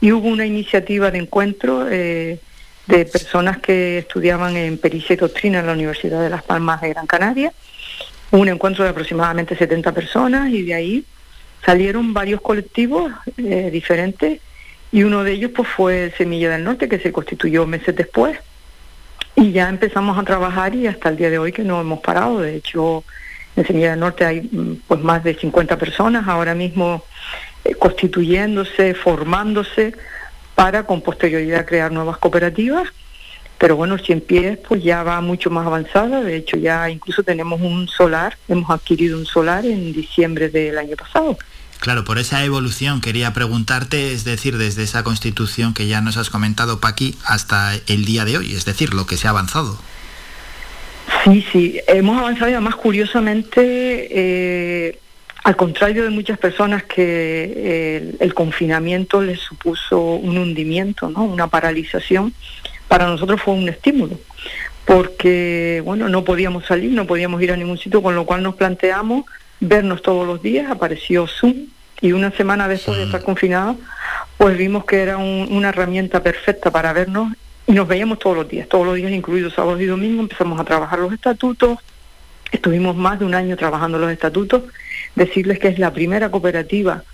y 0.00 0.12
hubo 0.12 0.28
una 0.28 0.46
iniciativa 0.46 1.10
de 1.10 1.18
encuentro 1.18 1.86
eh, 1.90 2.38
de 2.90 3.04
personas 3.06 3.58
que 3.58 3.98
estudiaban 3.98 4.56
en 4.56 4.78
pericia 4.78 5.14
y 5.14 5.16
doctrina 5.16 5.60
en 5.60 5.66
la 5.66 5.72
Universidad 5.72 6.20
de 6.20 6.30
Las 6.30 6.42
Palmas 6.42 6.80
de 6.80 6.90
Gran 6.90 7.06
Canaria, 7.06 7.52
un 8.32 8.48
encuentro 8.48 8.84
de 8.84 8.90
aproximadamente 8.90 9.56
70 9.56 9.92
personas 9.92 10.50
y 10.50 10.62
de 10.62 10.74
ahí 10.74 11.04
salieron 11.64 12.12
varios 12.12 12.40
colectivos 12.40 13.12
eh, 13.36 13.70
diferentes 13.72 14.40
y 14.92 15.02
uno 15.04 15.22
de 15.24 15.32
ellos 15.32 15.52
pues 15.54 15.68
fue 15.68 16.12
Semilla 16.16 16.50
del 16.50 16.64
Norte 16.64 16.88
que 16.88 16.98
se 16.98 17.12
constituyó 17.12 17.66
meses 17.66 17.94
después. 17.94 18.38
Y 19.36 19.52
ya 19.52 19.68
empezamos 19.68 20.18
a 20.18 20.24
trabajar 20.24 20.74
y 20.74 20.86
hasta 20.86 21.08
el 21.08 21.16
día 21.16 21.30
de 21.30 21.38
hoy 21.38 21.52
que 21.52 21.62
no 21.62 21.80
hemos 21.80 22.00
parado, 22.00 22.40
de 22.40 22.56
hecho 22.56 23.04
en 23.56 23.66
Semilla 23.66 23.90
del 23.90 24.00
Norte 24.00 24.24
hay 24.24 24.42
mm, 24.42 24.82
pues 24.86 25.00
más 25.00 25.22
de 25.22 25.34
50 25.34 25.78
personas 25.78 26.26
ahora 26.26 26.54
mismo 26.54 27.04
eh, 27.64 27.74
constituyéndose, 27.74 28.94
formándose 28.94 29.94
para 30.60 30.82
con 30.82 31.00
posterioridad 31.00 31.64
crear 31.64 31.90
nuevas 31.90 32.18
cooperativas. 32.18 32.86
Pero 33.56 33.76
bueno, 33.76 33.96
Cien 33.96 34.20
Pies 34.20 34.58
pues 34.68 34.84
ya 34.84 35.02
va 35.02 35.18
mucho 35.22 35.48
más 35.48 35.66
avanzada, 35.66 36.22
de 36.22 36.36
hecho 36.36 36.58
ya 36.58 36.90
incluso 36.90 37.22
tenemos 37.22 37.62
un 37.62 37.88
solar, 37.88 38.36
hemos 38.46 38.68
adquirido 38.68 39.16
un 39.16 39.24
solar 39.24 39.64
en 39.64 39.94
diciembre 39.94 40.50
del 40.50 40.76
año 40.76 40.96
pasado. 40.96 41.38
Claro, 41.78 42.04
por 42.04 42.18
esa 42.18 42.44
evolución 42.44 43.00
quería 43.00 43.32
preguntarte, 43.32 44.12
es 44.12 44.24
decir, 44.24 44.58
desde 44.58 44.82
esa 44.82 45.02
constitución 45.02 45.72
que 45.72 45.86
ya 45.86 46.02
nos 46.02 46.18
has 46.18 46.28
comentado, 46.28 46.78
Paqui, 46.78 47.16
hasta 47.24 47.72
el 47.86 48.04
día 48.04 48.26
de 48.26 48.36
hoy, 48.36 48.52
es 48.52 48.66
decir, 48.66 48.92
lo 48.92 49.06
que 49.06 49.16
se 49.16 49.28
ha 49.28 49.30
avanzado. 49.30 49.78
Sí, 51.24 51.42
sí, 51.50 51.80
hemos 51.86 52.18
avanzado 52.18 52.50
y 52.50 52.54
además 52.54 52.76
curiosamente, 52.76 54.08
eh, 54.10 54.98
al 55.42 55.56
contrario 55.56 56.04
de 56.04 56.10
muchas 56.10 56.38
personas 56.38 56.82
que 56.84 57.52
eh, 57.56 58.14
el, 58.20 58.34
confinamiento 58.34 59.22
les 59.22 59.40
supuso 59.40 59.98
un 59.98 60.36
hundimiento, 60.36 61.08
¿no? 61.08 61.24
una 61.24 61.46
paralización, 61.46 62.34
para 62.88 63.06
nosotros 63.06 63.40
fue 63.40 63.54
un 63.54 63.68
estímulo, 63.68 64.18
porque 64.84 65.82
bueno, 65.84 66.08
no 66.08 66.24
podíamos 66.24 66.66
salir, 66.66 66.92
no 66.92 67.06
podíamos 67.06 67.40
ir 67.42 67.52
a 67.52 67.56
ningún 67.56 67.78
sitio, 67.78 68.02
con 68.02 68.14
lo 68.14 68.26
cual 68.26 68.42
nos 68.42 68.56
planteamos 68.56 69.24
vernos 69.60 70.02
todos 70.02 70.26
los 70.26 70.42
días, 70.42 70.70
apareció 70.70 71.26
Zoom 71.26 71.68
y 72.00 72.12
una 72.12 72.30
semana 72.32 72.68
después 72.68 72.98
de 72.98 73.04
estar 73.04 73.22
confinados, 73.22 73.76
pues 74.36 74.56
vimos 74.56 74.84
que 74.84 75.00
era 75.00 75.18
una 75.18 75.68
herramienta 75.68 76.22
perfecta 76.22 76.70
para 76.70 76.92
vernos 76.92 77.32
y 77.66 77.72
nos 77.72 77.86
veíamos 77.86 78.18
todos 78.18 78.36
los 78.36 78.48
días, 78.48 78.68
todos 78.68 78.86
los 78.86 78.96
días, 78.96 79.12
incluidos 79.12 79.54
sábados 79.54 79.80
y 79.80 79.86
domingos, 79.86 80.24
empezamos 80.24 80.58
a 80.58 80.64
trabajar 80.64 80.98
los 80.98 81.12
estatutos, 81.12 81.78
estuvimos 82.50 82.96
más 82.96 83.18
de 83.18 83.26
un 83.26 83.34
año 83.34 83.56
trabajando 83.56 83.98
los 83.98 84.10
estatutos, 84.10 84.64
decirles 85.14 85.58
que 85.58 85.68
es 85.68 85.78
la 85.78 85.92
primera 85.92 86.30
cooperativa 86.30 87.04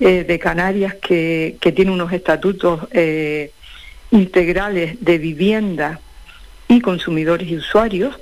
eh, 0.00 0.24
de 0.24 0.38
Canarias 0.38 0.94
que, 0.94 1.58
tiene 1.74 1.90
unos 1.90 2.12
estatutos 2.12 2.88
eh, 2.92 3.52
integrales 4.10 4.96
de 5.00 5.18
vivienda 5.18 6.00
y 6.68 6.80
consumidores 6.80 7.48
y 7.48 7.56
usuarios, 7.56 8.18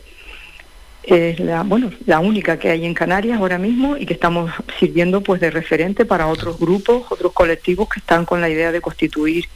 es 1.03 1.41
la 1.41 1.63
bueno 1.63 1.91
la 2.05 2.21
única 2.21 2.59
que 2.59 2.69
hay 2.69 2.85
en 2.85 2.95
Canarias 2.95 3.39
ahora 3.39 3.59
mismo 3.59 3.97
y 3.97 4.05
que 4.05 4.15
estamos 4.15 4.53
sirviendo 4.79 5.23
pues 5.23 5.41
de 5.41 5.51
referente 5.51 6.05
para 6.05 6.27
otros 6.27 6.59
grupos 6.59 7.07
otros 7.11 7.33
colectivos 7.33 7.89
que 7.89 8.01
están 8.01 8.27
con 8.27 8.41
la 8.41 8.51
idea 8.51 8.71
de 8.71 8.83
constituir 8.83 9.47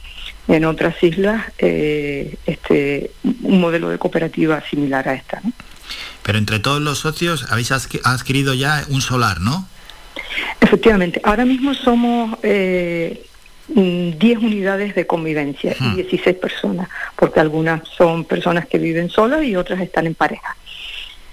en 0.47 0.65
otras 0.65 1.01
islas 1.03 1.43
eh, 1.59 2.35
este 2.47 3.11
un 3.43 3.61
modelo 3.61 3.89
de 3.89 3.99
cooperativa 3.99 4.61
similar 4.67 5.07
a 5.07 5.13
esta 5.13 5.41
pero 6.23 6.37
entre 6.37 6.59
todos 6.59 6.81
los 6.81 6.99
socios 6.99 7.45
habéis 7.49 7.71
adquirido 7.71 8.53
ya 8.53 8.85
un 8.89 9.01
solar 9.01 9.41
no 9.41 9.67
efectivamente. 10.61 11.21
Ahora 11.23 11.45
mismo 11.45 11.73
somos 11.73 12.37
eh, 12.43 13.25
10 13.67 14.37
unidades 14.39 14.95
de 14.95 15.07
convivencia 15.07 15.75
y 15.79 15.95
16 15.95 16.37
personas, 16.37 16.89
porque 17.15 17.39
algunas 17.39 17.87
son 17.87 18.25
personas 18.25 18.67
que 18.67 18.77
viven 18.77 19.09
solas 19.09 19.43
y 19.43 19.55
otras 19.55 19.79
están 19.81 20.07
en 20.07 20.15
pareja. 20.15 20.55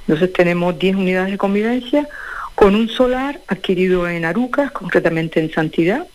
Entonces 0.06 0.32
tenemos 0.32 0.78
10 0.78 0.96
unidades 0.96 1.32
de 1.32 1.38
convivencia 1.38 2.08
con 2.54 2.74
un 2.74 2.88
solar 2.88 3.40
adquirido 3.48 4.08
en 4.08 4.24
Arucas, 4.24 4.70
concretamente 4.70 5.40
en 5.40 5.52
Santidad, 5.52 6.06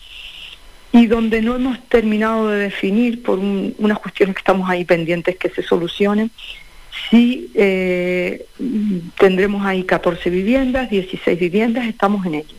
y 0.92 1.06
donde 1.06 1.42
no 1.42 1.56
hemos 1.56 1.78
terminado 1.88 2.48
de 2.48 2.58
definir 2.58 3.22
por 3.22 3.38
unas 3.38 3.98
cuestiones 3.98 4.34
que 4.34 4.40
estamos 4.40 4.68
ahí 4.70 4.84
pendientes 4.84 5.36
que 5.36 5.50
se 5.50 5.62
solucionen, 5.62 6.30
si 7.08 7.50
eh, 7.54 8.46
tendremos 9.18 9.64
ahí 9.64 9.84
14 9.84 10.30
viviendas, 10.30 10.90
16 10.90 11.38
viviendas, 11.38 11.86
estamos 11.86 12.24
en 12.26 12.34
ello. 12.34 12.56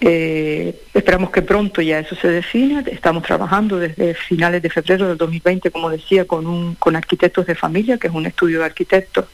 Eh, 0.00 0.82
esperamos 0.92 1.30
que 1.30 1.42
pronto 1.42 1.80
ya 1.80 1.98
eso 1.98 2.14
se 2.16 2.28
defina. 2.28 2.80
Estamos 2.86 3.22
trabajando 3.22 3.78
desde 3.78 4.14
finales 4.14 4.60
de 4.62 4.70
febrero 4.70 5.08
del 5.08 5.16
2020, 5.16 5.70
como 5.70 5.90
decía, 5.90 6.26
con, 6.26 6.46
un, 6.46 6.74
con 6.74 6.96
arquitectos 6.96 7.46
de 7.46 7.54
familia, 7.54 7.98
que 7.98 8.08
es 8.08 8.14
un 8.14 8.26
estudio 8.26 8.58
de 8.58 8.64
arquitectos 8.66 9.26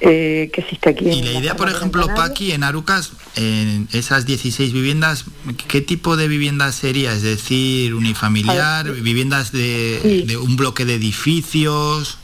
eh, 0.00 0.50
que 0.52 0.60
existe 0.60 0.90
aquí. 0.90 1.08
Y 1.08 1.22
la 1.22 1.32
idea, 1.32 1.56
por 1.56 1.70
ejemplo, 1.70 2.06
Paqui, 2.14 2.52
en 2.52 2.64
Arucas, 2.64 3.12
en 3.34 3.88
esas 3.92 4.26
16 4.26 4.74
viviendas, 4.74 5.24
¿qué 5.68 5.80
tipo 5.80 6.18
de 6.18 6.28
viviendas 6.28 6.74
sería? 6.74 7.12
Es 7.12 7.22
decir, 7.22 7.94
unifamiliar, 7.94 8.92
viviendas 8.92 9.52
de, 9.52 10.24
de, 10.26 10.36
un 10.36 10.56
bloque 10.56 10.84
de 10.84 10.96
edificios. 10.96 12.18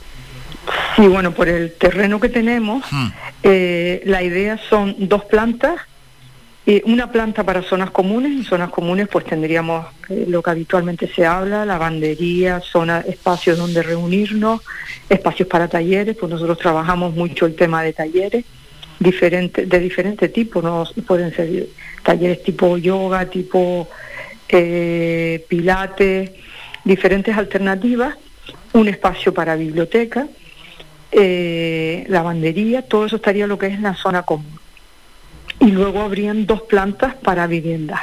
Sí, 0.95 1.07
bueno, 1.07 1.31
por 1.31 1.49
el 1.49 1.73
terreno 1.73 2.19
que 2.19 2.29
tenemos, 2.29 2.83
hmm. 2.91 3.07
eh, 3.43 4.01
la 4.05 4.23
idea 4.23 4.57
son 4.69 4.95
dos 4.99 5.25
plantas 5.25 5.79
eh, 6.65 6.81
una 6.85 7.11
planta 7.11 7.43
para 7.43 7.61
zonas 7.61 7.91
comunes, 7.91 8.31
en 8.31 8.45
zonas 8.45 8.69
comunes 8.69 9.09
pues 9.09 9.25
tendríamos 9.25 9.85
eh, 10.07 10.23
lo 10.29 10.41
que 10.41 10.51
habitualmente 10.51 11.11
se 11.13 11.25
habla, 11.25 11.65
lavandería, 11.65 12.61
zona, 12.61 13.01
espacios 13.01 13.57
donde 13.57 13.83
reunirnos, 13.83 14.61
espacios 15.09 15.49
para 15.49 15.67
talleres, 15.67 16.15
pues 16.15 16.31
nosotros 16.31 16.57
trabajamos 16.57 17.13
mucho 17.15 17.47
el 17.47 17.55
tema 17.55 17.83
de 17.83 17.91
talleres 17.91 18.45
diferente, 18.97 19.65
de 19.65 19.79
diferente 19.79 20.29
tipo, 20.29 20.61
¿no? 20.61 20.85
pueden 21.05 21.35
ser 21.35 21.67
talleres 22.01 22.41
tipo 22.43 22.77
yoga, 22.77 23.25
tipo 23.25 23.89
eh, 24.47 25.45
pilates, 25.49 26.31
diferentes 26.85 27.35
alternativas, 27.35 28.15
un 28.71 28.87
espacio 28.87 29.33
para 29.33 29.57
biblioteca, 29.57 30.27
lavandería, 32.07 32.81
todo 32.83 33.05
eso 33.05 33.17
estaría 33.17 33.47
lo 33.47 33.57
que 33.57 33.67
es 33.67 33.79
la 33.79 33.95
zona 33.95 34.23
común. 34.23 34.59
Y 35.59 35.67
luego 35.67 36.01
habrían 36.01 36.45
dos 36.45 36.61
plantas 36.63 37.15
para 37.15 37.47
viviendas. 37.47 38.01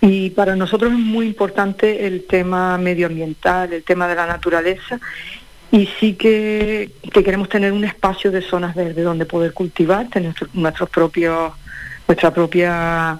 Y 0.00 0.30
para 0.30 0.54
nosotros 0.54 0.92
es 0.92 0.98
muy 0.98 1.26
importante 1.26 2.06
el 2.06 2.24
tema 2.26 2.78
medioambiental, 2.78 3.72
el 3.72 3.82
tema 3.82 4.06
de 4.06 4.14
la 4.14 4.26
naturaleza, 4.26 5.00
y 5.70 5.88
sí 5.98 6.14
que, 6.14 6.92
queremos 7.12 7.48
tener 7.48 7.72
un 7.72 7.84
espacio 7.84 8.30
de 8.30 8.42
zonas 8.42 8.76
verdes 8.76 9.04
donde 9.04 9.26
poder 9.26 9.52
cultivar, 9.52 10.08
tener 10.08 10.32
nuestros 10.52 10.88
propios, 10.88 11.52
nuestra 12.06 12.32
propia 12.32 13.18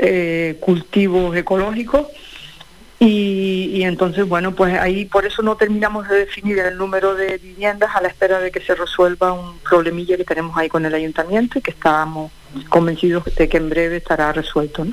eh, 0.00 0.56
cultivos 0.58 1.36
ecológicos 1.36 2.08
y, 3.00 3.82
entonces, 3.84 4.26
bueno, 4.28 4.56
pues 4.56 4.76
ahí 4.78 5.04
por 5.04 5.24
eso 5.24 5.40
no 5.42 5.56
terminamos 5.56 6.08
de 6.08 6.16
definir 6.16 6.58
el 6.58 6.76
número 6.76 7.14
de 7.14 7.38
viviendas 7.38 7.94
a 7.94 8.00
la 8.00 8.08
espera 8.08 8.40
de 8.40 8.50
que 8.50 8.60
se 8.60 8.74
resuelva 8.74 9.32
un 9.32 9.58
problemilla 9.60 10.16
que 10.16 10.24
tenemos 10.24 10.56
ahí 10.56 10.68
con 10.68 10.84
el 10.84 10.92
ayuntamiento 10.92 11.60
y 11.60 11.62
que 11.62 11.70
estábamos 11.70 12.32
convencidos 12.68 13.24
de 13.36 13.48
que 13.48 13.56
en 13.58 13.70
breve 13.70 13.98
estará 13.98 14.32
resuelto. 14.32 14.84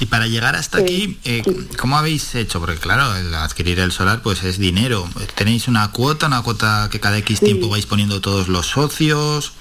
Y 0.00 0.06
para 0.06 0.26
llegar 0.26 0.56
hasta 0.56 0.78
aquí, 0.78 1.18
eh, 1.24 1.42
¿cómo 1.78 1.98
habéis 1.98 2.34
hecho? 2.34 2.60
Porque 2.60 2.78
claro, 2.78 3.14
el 3.14 3.34
adquirir 3.34 3.78
el 3.78 3.92
solar 3.92 4.22
pues 4.22 4.42
es 4.42 4.58
dinero. 4.58 5.06
¿Tenéis 5.34 5.68
una 5.68 5.90
cuota, 5.90 6.28
una 6.28 6.42
cuota 6.42 6.88
que 6.90 6.98
cada 6.98 7.18
X 7.18 7.40
tiempo 7.40 7.68
vais 7.68 7.84
poniendo 7.84 8.22
todos 8.22 8.48
los 8.48 8.68
socios? 8.68 9.52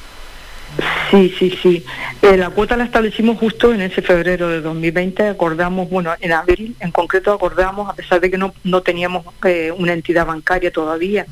Sí, 1.12 1.34
sí, 1.38 1.58
sí. 1.62 1.86
Eh, 2.22 2.38
la 2.38 2.50
cuota 2.50 2.76
la 2.76 2.86
establecimos 2.86 3.38
justo 3.38 3.74
en 3.74 3.82
ese 3.82 4.02
febrero 4.02 4.50
de 4.50 4.62
2020. 4.62 5.28
Acordamos, 5.28 5.90
bueno, 5.90 6.12
en 6.20 6.32
abril 6.32 6.76
en 6.80 6.92
concreto 6.92 7.32
acordamos, 7.32 7.90
a 7.90 7.94
pesar 7.94 8.20
de 8.20 8.32
que 8.32 8.38
no, 8.38 8.54
no 8.64 8.82
teníamos 8.82 9.26
eh, 9.46 9.72
una 9.78 9.94
entidad 9.94 10.26
bancaria 10.26 10.72
todavía 10.72 11.28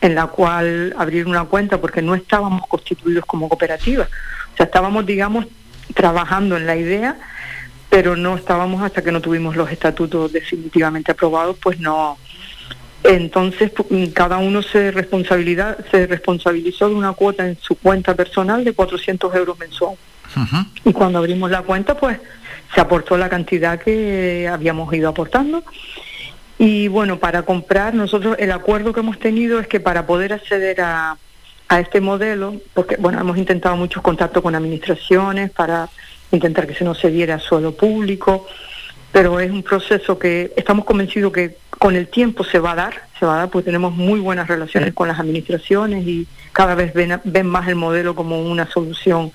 en 0.00 0.14
la 0.14 0.28
cual 0.28 0.94
abrir 0.98 1.26
una 1.26 1.44
cuenta 1.44 1.80
porque 1.80 2.00
no 2.00 2.14
estábamos 2.14 2.66
constituidos 2.66 3.26
como 3.26 3.48
cooperativa. 3.48 4.08
O 4.54 4.56
sea, 4.56 4.66
estábamos, 4.66 5.04
digamos, 5.04 5.46
trabajando 5.94 6.56
en 6.56 6.66
la 6.66 6.76
idea, 6.76 7.18
pero 7.90 8.16
no 8.16 8.36
estábamos 8.36 8.82
hasta 8.82 9.02
que 9.02 9.12
no 9.12 9.20
tuvimos 9.20 9.54
los 9.54 9.70
estatutos 9.70 10.32
definitivamente 10.32 11.12
aprobados, 11.12 11.56
pues 11.62 11.78
no, 11.78 12.16
entonces, 13.08 13.72
mm, 13.88 14.06
cada 14.06 14.38
uno 14.38 14.62
se, 14.62 14.90
responsabilidad, 14.90 15.78
se 15.90 16.06
responsabilizó 16.06 16.88
de 16.88 16.94
una 16.94 17.12
cuota 17.12 17.46
en 17.46 17.56
su 17.60 17.74
cuenta 17.76 18.14
personal 18.14 18.64
de 18.64 18.72
400 18.72 19.34
euros 19.34 19.58
mensual. 19.58 19.96
Y 20.84 20.92
cuando 20.92 21.18
abrimos 21.18 21.50
la 21.50 21.62
cuenta, 21.62 21.96
pues 21.96 22.18
se 22.74 22.80
aportó 22.80 23.16
la 23.16 23.28
cantidad 23.28 23.80
que 23.80 24.48
habíamos 24.50 24.92
ido 24.92 25.08
aportando. 25.08 25.64
Y 26.58 26.88
bueno, 26.88 27.18
para 27.18 27.42
comprar, 27.42 27.94
nosotros 27.94 28.36
el 28.38 28.52
acuerdo 28.52 28.92
que 28.92 29.00
hemos 29.00 29.18
tenido 29.18 29.60
es 29.60 29.66
que 29.66 29.80
para 29.80 30.06
poder 30.06 30.32
acceder 30.34 30.80
a, 30.80 31.16
a 31.68 31.80
este 31.80 32.00
modelo, 32.00 32.54
porque 32.74 32.96
bueno, 32.96 33.20
hemos 33.20 33.38
intentado 33.38 33.76
muchos 33.76 34.02
contactos 34.02 34.42
con 34.42 34.54
administraciones 34.54 35.50
para 35.50 35.88
intentar 36.32 36.66
que 36.66 36.74
se 36.74 36.84
nos 36.84 37.00
cediera 37.00 37.38
suelo 37.38 37.72
público, 37.72 38.46
pero 39.16 39.40
es 39.40 39.50
un 39.50 39.62
proceso 39.62 40.18
que 40.18 40.52
estamos 40.56 40.84
convencidos 40.84 41.32
que 41.32 41.56
con 41.70 41.96
el 41.96 42.08
tiempo 42.08 42.44
se 42.44 42.58
va 42.58 42.72
a 42.72 42.74
dar, 42.74 43.08
se 43.18 43.24
va 43.24 43.36
a 43.36 43.38
dar, 43.38 43.48
porque 43.48 43.64
tenemos 43.64 43.94
muy 43.94 44.20
buenas 44.20 44.46
relaciones 44.46 44.92
con 44.92 45.08
las 45.08 45.18
administraciones 45.18 46.06
y 46.06 46.26
cada 46.52 46.74
vez 46.74 46.92
ven, 46.92 47.18
ven 47.24 47.46
más 47.46 47.66
el 47.66 47.76
modelo 47.76 48.14
como 48.14 48.42
una 48.42 48.70
solución 48.70 49.32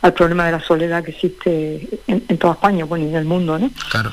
al 0.00 0.14
problema 0.14 0.46
de 0.46 0.52
la 0.52 0.60
soledad 0.60 1.04
que 1.04 1.10
existe 1.10 1.86
en, 2.06 2.38
toda 2.38 2.54
España, 2.54 2.86
bueno, 2.86 3.04
y 3.04 3.08
en 3.10 3.16
el 3.16 3.26
mundo, 3.26 3.58
¿no? 3.58 3.70
Claro. 3.90 4.10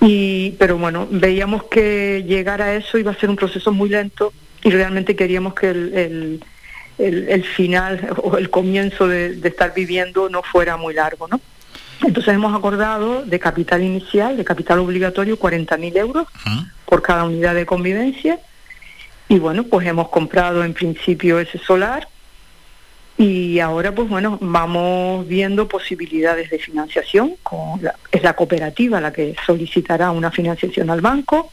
Y, 0.00 0.52
pero 0.52 0.78
bueno, 0.78 1.06
veíamos 1.10 1.64
que 1.64 2.24
llegar 2.26 2.62
a 2.62 2.74
eso 2.74 2.96
iba 2.96 3.10
a 3.10 3.16
ser 3.16 3.28
un 3.28 3.36
proceso 3.36 3.72
muy 3.72 3.90
lento 3.90 4.32
y 4.62 4.70
realmente 4.70 5.14
queríamos 5.14 5.52
que 5.52 5.68
el, 5.68 6.42
el, 6.96 7.44
final 7.44 8.14
o 8.22 8.38
el 8.38 8.48
comienzo 8.48 9.06
de, 9.06 9.36
de 9.36 9.48
estar 9.50 9.74
viviendo 9.74 10.30
no 10.30 10.42
fuera 10.42 10.78
muy 10.78 10.94
largo, 10.94 11.28
¿no? 11.28 11.42
Entonces 12.02 12.34
hemos 12.34 12.54
acordado 12.54 13.24
de 13.24 13.38
capital 13.38 13.82
inicial, 13.82 14.36
de 14.36 14.44
capital 14.44 14.78
obligatorio, 14.78 15.38
40.000 15.38 15.96
euros 15.96 16.26
por 16.86 17.02
cada 17.02 17.24
unidad 17.24 17.54
de 17.54 17.66
convivencia. 17.66 18.38
Y 19.28 19.38
bueno, 19.38 19.64
pues 19.64 19.86
hemos 19.86 20.08
comprado 20.08 20.64
en 20.64 20.74
principio 20.74 21.38
ese 21.38 21.58
solar 21.58 22.08
y 23.16 23.60
ahora 23.60 23.94
pues 23.94 24.08
bueno, 24.08 24.38
vamos 24.40 25.28
viendo 25.28 25.68
posibilidades 25.68 26.48
de 26.48 26.58
financiación. 26.58 27.34
Con 27.42 27.80
es 28.10 28.22
la 28.22 28.32
cooperativa 28.32 29.00
la 29.00 29.12
que 29.12 29.36
solicitará 29.44 30.10
una 30.10 30.30
financiación 30.30 30.88
al 30.88 31.02
banco, 31.02 31.50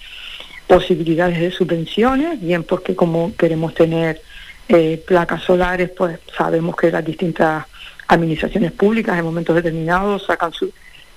posibilidades 0.65 1.40
de 1.40 1.52
subvenciones, 1.52 2.40
bien 2.41 2.64
porque 2.64 2.95
como 2.95 3.36
queremos 3.36 3.74
tener 3.74 4.22
eh, 4.69 5.03
placas 5.06 5.44
solares, 5.44 5.90
pues 5.90 6.19
sabemos 6.38 6.76
que 6.76 6.90
las 6.90 7.03
distintas 7.03 7.65
administraciones 8.07 8.71
públicas 8.71 9.17
en 9.17 9.25
momentos 9.25 9.55
determinados 9.55 10.25
sacan 10.25 10.51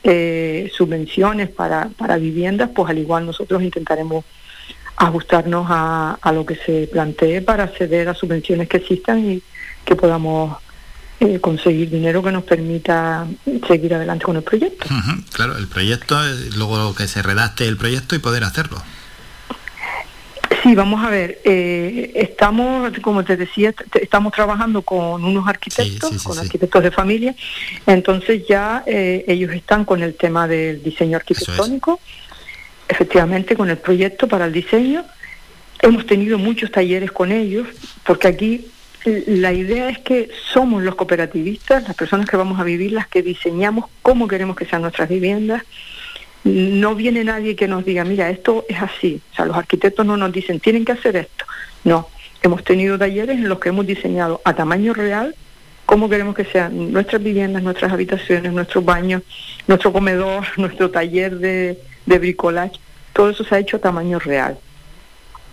eh, 0.03 0.71
subvenciones 0.75 1.49
para, 1.49 1.89
para 1.97 2.17
viviendas, 2.17 2.71
pues 2.75 2.91
al 2.91 2.99
igual 2.99 3.27
nosotros 3.27 3.63
intentaremos 3.63 4.25
ajustarnos 4.97 5.67
a, 5.69 6.19
a, 6.21 6.33
lo 6.33 6.45
que 6.45 6.57
se 6.57 6.89
plantee 6.91 7.41
para 7.41 7.65
acceder 7.65 8.09
a 8.09 8.15
subvenciones 8.15 8.69
que 8.69 8.79
existan 8.79 9.31
y 9.31 9.43
que 9.85 9.97
podamos 9.97 10.59
eh, 11.21 11.39
conseguir 11.39 11.91
dinero 11.91 12.23
que 12.23 12.33
nos 12.33 12.45
permita 12.45 13.27
seguir 13.69 13.95
adelante 13.95 14.25
con 14.25 14.37
el 14.37 14.43
proyecto. 14.43 14.87
claro, 15.33 15.59
el 15.59 15.69
proyecto, 15.69 16.19
luego 16.57 16.95
que 16.95 17.07
se 17.07 17.21
redacte 17.23 17.69
el 17.69 17.77
proyecto 17.77 18.15
y 18.15 18.21
poder 18.21 18.43
hacerlo. 18.43 18.83
Sí, 20.63 20.75
vamos 20.75 21.03
a 21.03 21.09
ver, 21.09 21.41
eh, 21.45 22.13
estamos, 22.15 22.93
como 23.01 23.25
te 23.25 23.37
decía, 23.37 23.73
estamos 24.01 24.33
trabajando 24.33 24.83
con 24.83 25.25
unos 25.25 25.49
arquitectos, 25.49 26.23
con 26.23 26.39
arquitectos 26.39 26.83
de 26.83 26.91
familia, 26.91 27.35
entonces 27.87 28.47
ya 28.47 28.83
eh, 28.87 29.25
ellos 29.27 29.53
están 29.53 29.87
con 29.87 30.03
el 30.03 30.15
tema 30.15 30.47
del 30.47 30.83
diseño 30.83 31.17
arquitectónico, 31.17 32.01
efectivamente 32.89 33.57
con 33.57 33.71
el 33.71 33.79
proyecto 33.79 34.29
para 34.29 34.47
el 34.47 34.53
diseño. 34.53 35.05
Hemos 35.81 36.05
tenido 36.05 36.37
muchos 36.37 36.71
talleres 36.71 37.11
con 37.11 37.33
ellos, 37.33 37.67
porque 38.05 38.29
aquí 38.29 38.67
la 39.05 39.55
idea 39.55 39.89
es 39.89 39.99
que 40.01 40.29
somos 40.53 40.83
los 40.83 40.95
cooperativistas, 40.95 41.85
las 41.85 41.97
personas 41.97 42.29
que 42.29 42.37
vamos 42.37 42.61
a 42.61 42.65
vivir, 42.65 42.93
las 42.93 43.09
que 43.09 43.23
diseñamos 43.23 43.87
cómo 44.03 44.29
queremos 44.29 44.57
que 44.57 44.67
sean 44.67 44.83
nuestras 44.83 45.09
viviendas, 45.09 45.63
no 46.45 46.95
viene 46.95 47.25
nadie 47.25 47.55
que 47.57 47.69
nos 47.69 47.85
diga, 47.85 48.05
mira, 48.05 48.31
esto 48.31 48.65
es 48.69 48.81
así. 48.81 49.21
O 49.33 49.37
sea, 49.37 49.45
los 49.45 49.57
arquitectos 49.57 50.07
no 50.07 50.17
nos 50.17 50.33
dicen, 50.33 50.61
tienen 50.61 50.85
que 50.85 50.93
hacer 50.93 51.17
esto. 51.17 51.45
No, 51.85 52.09
hemos 52.43 52.65
tenido 52.65 52.99
talleres 52.99 53.39
en 53.39 53.49
los 53.49 53.59
que 53.59 53.69
hemos 53.69 53.87
diseñado 53.87 54.41
a 54.45 54.55
tamaño 54.55 54.95
real 54.95 55.35
cómo 55.87 56.09
queremos 56.09 56.37
que 56.37 56.45
sean 56.45 56.93
nuestras 56.93 57.23
viviendas, 57.23 57.63
nuestras 57.63 57.93
habitaciones, 57.93 58.53
nuestros 58.53 58.85
baños, 58.85 59.23
nuestro 59.67 59.93
comedor, 59.93 60.47
nuestro 60.57 60.91
taller 60.91 61.39
de, 61.39 61.79
de 62.07 62.19
bricolage. 62.19 62.79
Todo 63.13 63.31
eso 63.31 63.45
se 63.45 63.55
ha 63.55 63.59
hecho 63.59 63.77
a 63.77 63.81
tamaño 63.81 64.19
real 64.19 64.57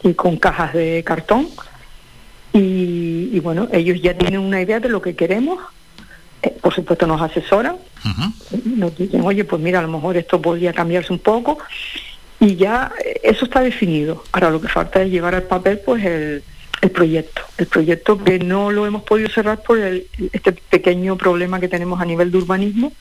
y 0.03 0.13
con 0.13 0.37
cajas 0.37 0.73
de 0.73 1.03
cartón. 1.05 1.49
Y, 2.53 3.29
y 3.33 3.39
bueno, 3.39 3.67
ellos 3.71 4.01
ya 4.01 4.17
tienen 4.17 4.39
una 4.39 4.61
idea 4.61 4.79
de 4.79 4.89
lo 4.89 5.01
que 5.01 5.15
queremos 5.15 5.59
eh, 6.41 6.55
por 6.61 6.73
supuesto 6.73 7.07
nos 7.07 7.21
asesoran, 7.21 7.77
nos 8.63 8.97
dicen, 8.97 9.21
oye, 9.21 9.43
pues 9.43 9.61
mira, 9.61 9.79
a 9.79 9.83
lo 9.83 9.89
mejor 9.89 10.17
esto 10.17 10.41
podría 10.41 10.73
cambiarse 10.73 11.13
un 11.13 11.19
poco 11.19 11.59
y 12.39 12.55
ya 12.55 12.91
eh, 13.03 13.19
eso 13.23 13.45
está 13.45 13.61
definido. 13.61 14.23
Ahora 14.31 14.49
lo 14.49 14.61
que 14.61 14.67
falta 14.67 15.01
es 15.01 15.11
llevar 15.11 15.35
al 15.35 15.43
papel 15.43 15.79
pues 15.79 16.03
el, 16.05 16.43
el 16.81 16.91
proyecto, 16.91 17.41
el 17.57 17.67
proyecto 17.67 18.23
que 18.23 18.39
no 18.39 18.71
lo 18.71 18.85
hemos 18.85 19.03
podido 19.03 19.29
cerrar 19.29 19.61
por 19.63 19.79
el, 19.79 20.07
este 20.31 20.51
pequeño 20.51 21.17
problema 21.17 21.59
que 21.59 21.67
tenemos 21.67 21.99
a 21.99 22.05
nivel 22.05 22.31
de 22.31 22.37
urbanismo 22.37 22.93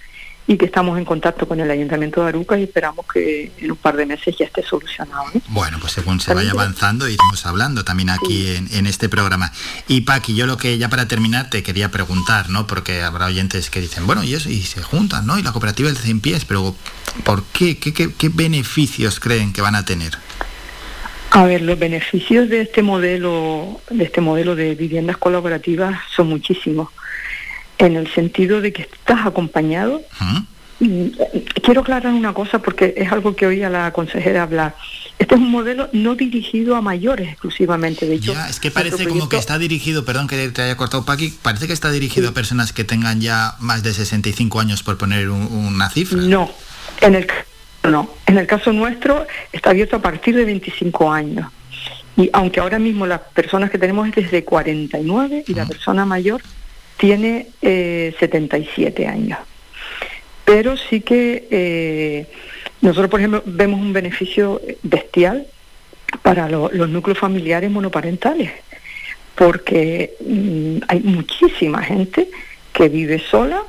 y 0.47 0.57
que 0.57 0.67
estamos 0.67 0.97
en 0.97 1.05
contacto 1.05 1.49
con 1.49 1.59
el 1.59 1.71
Ayuntamiento 1.71 2.23
de 2.23 2.29
Aruca 2.29 2.59
y 2.59 2.65
esperamos 2.65 3.05
que 3.13 3.51
en 3.59 3.71
un 3.71 3.77
par 3.77 3.97
de 3.97 4.07
meses 4.07 4.37
ya 4.39 4.47
esté 4.47 4.63
solucionado. 4.63 5.25
Bueno, 5.49 5.79
pues 5.81 5.93
según 5.93 6.21
se 6.21 6.35
vaya 6.35 6.53
avanzando 6.53 7.09
iremos 7.09 7.45
hablando 7.47 7.85
también 7.85 8.11
aquí 8.11 8.55
en, 8.71 8.87
este 8.87 9.09
programa. 9.09 9.53
Y 9.89 10.03
Paqui, 10.03 10.35
yo 10.37 10.47
lo 10.47 10.57
que 10.57 10.79
ya 10.79 10.89
para 10.89 11.09
terminar 11.09 11.51
te 11.51 11.63
quería 11.63 11.91
preguntar, 11.91 12.49
¿no? 12.51 12.67
Porque 12.67 13.03
habrá 13.03 13.27
oyentes 13.27 13.71
que 13.71 13.81
dicen, 13.81 14.07
bueno, 14.07 14.23
y 14.23 14.35
eso, 14.35 14.49
y 14.49 14.63
se 14.63 14.83
juntan, 14.83 15.27
¿no? 15.27 15.39
Y 15.39 15.43
la 15.43 15.51
cooperativa 15.51 15.89
del 15.89 15.99
100 15.99 16.21
pies, 16.21 16.45
pero 16.45 16.77
¿por 17.25 17.43
qué? 17.47 17.79
¿Qué, 17.79 17.93
qué, 17.93 18.13
qué 18.13 18.29
beneficios 18.29 19.19
creen 19.19 19.53
que 19.53 19.63
van 19.63 19.75
a 19.75 19.85
tener? 19.85 20.17
A 21.31 21.45
ver, 21.45 21.63
los 21.63 21.79
beneficios 21.79 22.49
de 22.49 22.61
este 22.63 22.83
modelo, 22.83 23.81
de 23.91 24.05
este 24.05 24.21
modelo 24.21 24.55
de 24.55 24.75
viviendas 24.77 25.17
colaborativas 25.17 25.99
son 26.15 26.29
muchísimos 26.29 26.89
en 27.79 27.97
el 27.97 28.13
sentido 28.13 28.61
de 28.61 28.73
que 28.73 28.83
estás 28.83 29.27
acompañado. 29.27 30.03
Mm, 30.79 31.07
quiero 31.63 31.81
aclarar 31.81 32.13
una 32.13 32.35
cosa 32.35 32.59
porque 32.59 32.95
es 32.97 33.11
algo 33.11 33.35
que 33.35 33.47
oí 33.47 33.63
a 33.63 33.71
la 33.71 33.93
consejera 33.93 34.43
hablar. 34.43 34.75
Este 35.19 35.35
es 35.35 35.41
un 35.41 35.51
modelo 35.51 35.89
no 35.93 36.15
dirigido 36.15 36.77
a 36.77 36.83
mayores 36.83 37.31
exclusivamente. 37.31 38.07
De 38.07 38.17
hecho, 38.17 38.35
es 38.49 38.61
que 38.61 38.71
parece 38.71 39.07
como 39.07 39.29
que 39.29 39.39
está 39.39 39.59
dirigido, 39.59 40.05
perdón 40.05 40.29
que 40.29 40.49
te 40.51 40.63
haya 40.63 40.77
cortado 40.77 41.05
Paqui, 41.07 41.33
parece 41.41 41.67
que 41.67 41.73
está 41.73 41.91
dirigido 41.91 42.29
a 42.29 42.33
personas 42.33 42.73
que 42.73 42.85
tengan 42.85 43.21
ya 43.21 43.55
más 43.59 43.83
de 43.83 43.95
65 43.95 44.61
años 44.61 44.83
por 44.83 44.99
poner 44.99 45.31
una 45.31 45.89
cifra. 45.89 46.21
No, 46.21 46.51
en 47.01 47.15
el 47.15 47.27
no, 47.85 48.11
en 48.27 48.37
el 48.37 48.47
caso 48.47 48.73
nuestro 48.73 49.27
está 49.53 49.71
abierto 49.71 49.97
a 49.97 50.03
partir 50.03 50.37
de 50.37 50.45
25 50.45 51.11
años. 51.11 51.47
Y 52.17 52.29
aunque 52.33 52.61
ahora 52.61 52.79
mismo 52.79 53.07
las 53.07 53.21
personas 53.21 53.71
que 53.71 53.79
tenemos 53.79 54.09
es 54.09 54.15
desde 54.15 54.45
49 54.45 55.45
y 55.47 55.55
la 55.55 55.67
persona 55.67 56.05
mayor 56.05 56.43
tiene 56.97 57.49
eh, 57.63 58.15
77 58.19 59.07
años. 59.07 59.39
Pero 60.45 60.77
sí 60.77 61.01
que 61.01 61.49
eh, 61.51 62.27
nosotros, 62.81 63.11
por 63.11 63.21
ejemplo, 63.21 63.43
vemos 63.47 63.81
un 63.81 63.93
beneficio 63.93 64.61
bestial 64.83 65.47
para 66.23 66.49
los 66.49 66.89
núcleos 66.89 67.19
familiares 67.19 67.71
monoparentales, 67.71 68.53
porque 69.35 70.15
mm, 70.25 70.85
hay 70.89 71.01
muchísima 71.01 71.83
gente 71.83 72.29
que 72.73 72.89
vive 72.89 73.19
sola, 73.19 73.63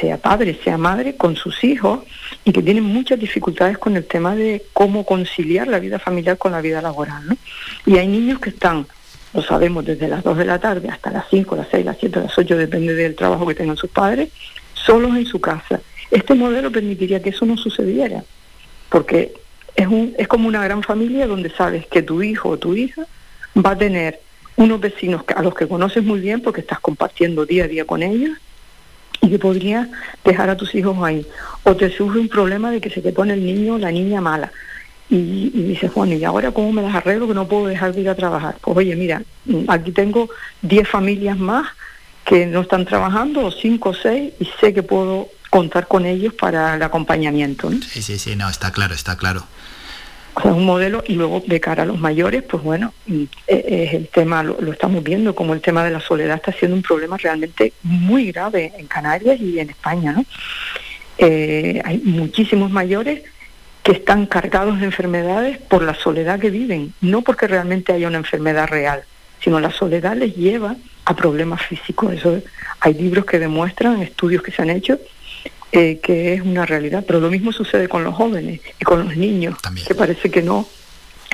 sea 0.00 0.18
padre, 0.18 0.58
sea 0.64 0.76
madre, 0.76 1.16
con 1.16 1.36
sus 1.36 1.62
hijos, 1.62 2.00
y 2.44 2.52
que 2.52 2.62
tienen 2.62 2.84
muchas 2.84 3.18
dificultades 3.18 3.78
con 3.78 3.96
el 3.96 4.04
tema 4.04 4.34
de 4.34 4.64
cómo 4.72 5.06
conciliar 5.06 5.68
la 5.68 5.78
vida 5.78 5.98
familiar 5.98 6.36
con 6.36 6.52
la 6.52 6.60
vida 6.60 6.82
laboral. 6.82 7.26
¿no? 7.28 7.36
Y 7.86 7.98
hay 7.98 8.08
niños 8.08 8.40
que 8.40 8.50
están 8.50 8.86
lo 9.34 9.42
sabemos 9.42 9.84
desde 9.84 10.06
las 10.06 10.22
2 10.22 10.38
de 10.38 10.44
la 10.44 10.58
tarde 10.60 10.88
hasta 10.88 11.10
las 11.10 11.24
5, 11.28 11.56
las 11.56 11.66
6, 11.70 11.84
las 11.84 11.96
7, 11.98 12.20
las 12.20 12.38
8, 12.38 12.56
depende 12.56 12.94
del 12.94 13.16
trabajo 13.16 13.46
que 13.46 13.56
tengan 13.56 13.76
sus 13.76 13.90
padres, 13.90 14.30
solos 14.72 15.16
en 15.16 15.26
su 15.26 15.40
casa. 15.40 15.80
Este 16.10 16.34
modelo 16.34 16.70
permitiría 16.70 17.20
que 17.20 17.30
eso 17.30 17.44
no 17.44 17.56
sucediera, 17.56 18.22
porque 18.88 19.34
es, 19.74 19.88
un, 19.88 20.14
es 20.16 20.28
como 20.28 20.46
una 20.46 20.62
gran 20.62 20.84
familia 20.84 21.26
donde 21.26 21.50
sabes 21.50 21.86
que 21.86 22.02
tu 22.02 22.22
hijo 22.22 22.50
o 22.50 22.58
tu 22.58 22.76
hija 22.76 23.06
va 23.56 23.70
a 23.72 23.78
tener 23.78 24.20
unos 24.56 24.80
vecinos 24.80 25.24
a 25.34 25.42
los 25.42 25.54
que 25.54 25.66
conoces 25.66 26.04
muy 26.04 26.20
bien 26.20 26.40
porque 26.40 26.60
estás 26.60 26.78
compartiendo 26.78 27.44
día 27.44 27.64
a 27.64 27.68
día 27.68 27.84
con 27.84 28.04
ellos 28.04 28.38
y 29.20 29.30
que 29.30 29.38
podrías 29.40 29.88
dejar 30.24 30.48
a 30.48 30.56
tus 30.56 30.76
hijos 30.76 30.96
ahí. 31.02 31.26
O 31.64 31.74
te 31.74 31.90
surge 31.90 32.20
un 32.20 32.28
problema 32.28 32.70
de 32.70 32.80
que 32.80 32.90
se 32.90 33.00
te 33.00 33.12
pone 33.12 33.34
el 33.34 33.44
niño 33.44 33.74
o 33.74 33.78
la 33.78 33.90
niña 33.90 34.20
mala 34.20 34.52
y, 35.10 35.50
dice 35.50 35.88
Juan, 35.88 36.12
¿y 36.12 36.24
ahora 36.24 36.50
cómo 36.50 36.72
me 36.72 36.82
las 36.82 36.94
arreglo 36.94 37.28
que 37.28 37.34
no 37.34 37.46
puedo 37.46 37.66
dejar 37.66 37.94
de 37.94 38.00
ir 38.00 38.08
a 38.08 38.14
trabajar? 38.14 38.56
Pues 38.60 38.76
oye, 38.76 38.96
mira, 38.96 39.22
mm, 39.44 39.64
aquí 39.68 39.92
tengo 39.92 40.30
10 40.62 40.88
familias 40.88 41.38
más 41.38 41.68
que 42.24 42.46
no 42.46 42.62
están 42.62 42.86
trabajando, 42.86 43.44
o 43.44 43.50
5 43.50 43.90
o 43.90 43.94
6, 43.94 44.32
y 44.40 44.48
sé 44.60 44.72
que 44.72 44.82
puedo 44.82 45.28
contar 45.50 45.86
con 45.86 46.06
ellos 46.06 46.32
para 46.32 46.74
el 46.74 46.82
acompañamiento. 46.82 47.70
Sí, 47.70 48.02
sí, 48.02 48.18
sí, 48.18 48.34
no, 48.34 48.48
está 48.48 48.72
claro, 48.72 48.94
está 48.94 49.16
claro. 49.16 49.44
O 50.36 50.40
sea, 50.40 50.52
un 50.52 50.64
modelo, 50.64 51.04
y 51.06 51.14
luego 51.14 51.42
de 51.46 51.60
cara 51.60 51.82
a 51.82 51.86
los 51.86 52.00
mayores, 52.00 52.42
pues 52.42 52.62
bueno, 52.62 52.94
mm, 53.06 53.24
e, 53.46 53.84
es 53.84 53.94
el 53.94 54.08
tema, 54.08 54.42
lo, 54.42 54.58
lo, 54.60 54.72
estamos 54.72 55.04
viendo, 55.04 55.34
como 55.34 55.52
el 55.52 55.60
tema 55.60 55.84
de 55.84 55.90
la 55.90 56.00
soledad 56.00 56.36
está 56.36 56.52
siendo 56.52 56.76
un 56.76 56.82
problema 56.82 57.18
realmente 57.18 57.74
muy 57.82 58.32
grave 58.32 58.72
en 58.78 58.86
Canarias 58.86 59.38
y 59.38 59.60
en 59.60 59.70
España, 59.70 60.12
¿no? 60.12 60.24
Eh, 61.18 61.80
hay 61.84 61.98
muchísimos 61.98 62.70
mayores 62.70 63.22
que 63.84 63.92
están 63.92 64.24
cargados 64.24 64.80
de 64.80 64.86
enfermedades 64.86 65.58
por 65.58 65.82
la 65.82 65.94
soledad 65.94 66.40
que 66.40 66.48
viven, 66.48 66.94
no 67.02 67.20
porque 67.20 67.46
realmente 67.46 67.92
haya 67.92 68.08
una 68.08 68.16
enfermedad 68.16 68.66
real, 68.66 69.04
sino 69.42 69.60
la 69.60 69.70
soledad 69.70 70.16
les 70.16 70.34
lleva 70.34 70.74
a 71.04 71.14
problemas 71.14 71.60
físicos. 71.60 72.14
Eso 72.14 72.40
hay 72.80 72.94
libros 72.94 73.26
que 73.26 73.38
demuestran, 73.38 74.00
estudios 74.00 74.42
que 74.42 74.52
se 74.52 74.62
han 74.62 74.70
hecho, 74.70 74.98
eh, 75.70 76.00
que 76.02 76.32
es 76.32 76.40
una 76.40 76.64
realidad. 76.64 77.04
Pero 77.06 77.20
lo 77.20 77.30
mismo 77.30 77.52
sucede 77.52 77.86
con 77.86 78.04
los 78.04 78.14
jóvenes 78.14 78.62
y 78.80 78.84
con 78.84 79.04
los 79.04 79.18
niños, 79.18 79.58
que 79.86 79.94
parece 79.94 80.30
que 80.30 80.40
no, 80.40 80.66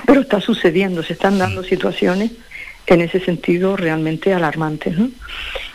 pero 0.04 0.22
está 0.22 0.40
sucediendo, 0.40 1.04
se 1.04 1.12
están 1.12 1.38
dando 1.38 1.62
situaciones 1.62 2.32
en 2.90 3.00
ese 3.00 3.20
sentido 3.20 3.76
realmente 3.76 4.34
alarmantes. 4.34 4.98
¿no? 4.98 5.10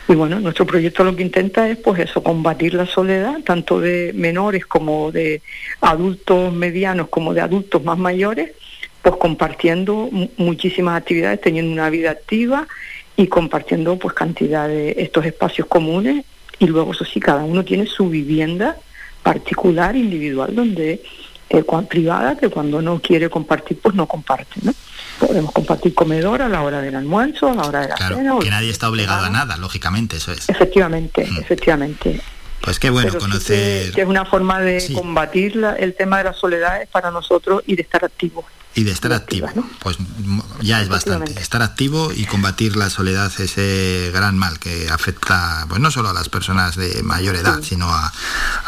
Y 0.06 0.14
bueno, 0.14 0.38
nuestro 0.38 0.66
proyecto 0.66 1.02
lo 1.02 1.16
que 1.16 1.22
intenta 1.22 1.68
es 1.68 1.78
pues 1.78 1.98
eso, 2.00 2.22
combatir 2.22 2.74
la 2.74 2.86
soledad, 2.86 3.40
tanto 3.42 3.80
de 3.80 4.12
menores 4.14 4.66
como 4.66 5.10
de 5.10 5.40
adultos 5.80 6.52
medianos 6.52 7.08
como 7.08 7.32
de 7.32 7.40
adultos 7.40 7.82
más 7.82 7.96
mayores, 7.96 8.52
pues 9.00 9.16
compartiendo 9.16 10.10
muchísimas 10.36 10.98
actividades, 10.98 11.40
teniendo 11.40 11.72
una 11.72 11.88
vida 11.88 12.10
activa 12.10 12.68
y 13.16 13.28
compartiendo 13.28 13.98
pues 13.98 14.14
cantidad 14.14 14.68
de 14.68 14.96
estos 14.98 15.24
espacios 15.24 15.66
comunes 15.68 16.22
y 16.58 16.66
luego 16.66 16.92
eso 16.92 17.04
sí, 17.06 17.18
cada 17.18 17.44
uno 17.44 17.64
tiene 17.64 17.86
su 17.86 18.10
vivienda 18.10 18.76
particular, 19.22 19.96
individual, 19.96 20.54
donde 20.54 21.02
eh, 21.48 21.64
privada, 21.88 22.36
que 22.36 22.48
cuando 22.50 22.82
no 22.82 23.00
quiere 23.00 23.30
compartir, 23.30 23.78
pues 23.80 23.94
no 23.94 24.06
comparte, 24.06 24.60
¿no? 24.62 24.72
Podemos 25.18 25.52
compartir 25.52 25.94
comedor 25.94 26.42
a 26.42 26.48
la 26.48 26.62
hora 26.62 26.80
del 26.80 26.94
almuerzo, 26.94 27.50
a 27.50 27.54
la 27.54 27.62
hora 27.64 27.80
de 27.80 27.88
la 27.88 27.96
cena. 27.96 28.38
Que 28.40 28.50
nadie 28.50 28.70
está 28.70 28.88
obligado 28.88 29.26
a 29.26 29.30
nada, 29.30 29.56
lógicamente, 29.56 30.16
eso 30.16 30.32
es. 30.32 30.48
Efectivamente, 30.48 31.26
mm. 31.26 31.36
efectivamente. 31.38 32.20
Pues 32.60 32.78
qué 32.78 32.90
bueno 32.90 33.16
conocer. 33.18 33.92
que, 33.92 34.02
es 34.02 34.08
una 34.08 34.24
forma 34.24 34.60
de 34.60 34.84
combatir 34.92 35.64
el 35.78 35.94
tema 35.94 36.18
de 36.18 36.24
la 36.24 36.32
soledad 36.32 36.86
para 36.90 37.10
nosotros 37.10 37.62
y 37.66 37.76
de 37.76 37.82
estar 37.82 38.04
activos 38.04 38.44
y 38.76 38.84
de 38.84 38.92
estar 38.92 39.12
activo. 39.14 39.48
Pues 39.80 39.96
ya 40.60 40.82
es 40.82 40.88
bastante. 40.88 41.40
Estar 41.40 41.62
activo 41.62 42.12
y 42.14 42.26
combatir 42.26 42.76
la 42.76 42.90
soledad, 42.90 43.32
ese 43.40 44.10
gran 44.12 44.36
mal 44.36 44.58
que 44.58 44.90
afecta 44.90 45.64
pues 45.68 45.80
no 45.80 45.90
solo 45.90 46.10
a 46.10 46.12
las 46.12 46.28
personas 46.28 46.76
de 46.76 47.02
mayor 47.02 47.36
edad, 47.36 47.62
sino 47.62 47.88
a, 47.90 48.12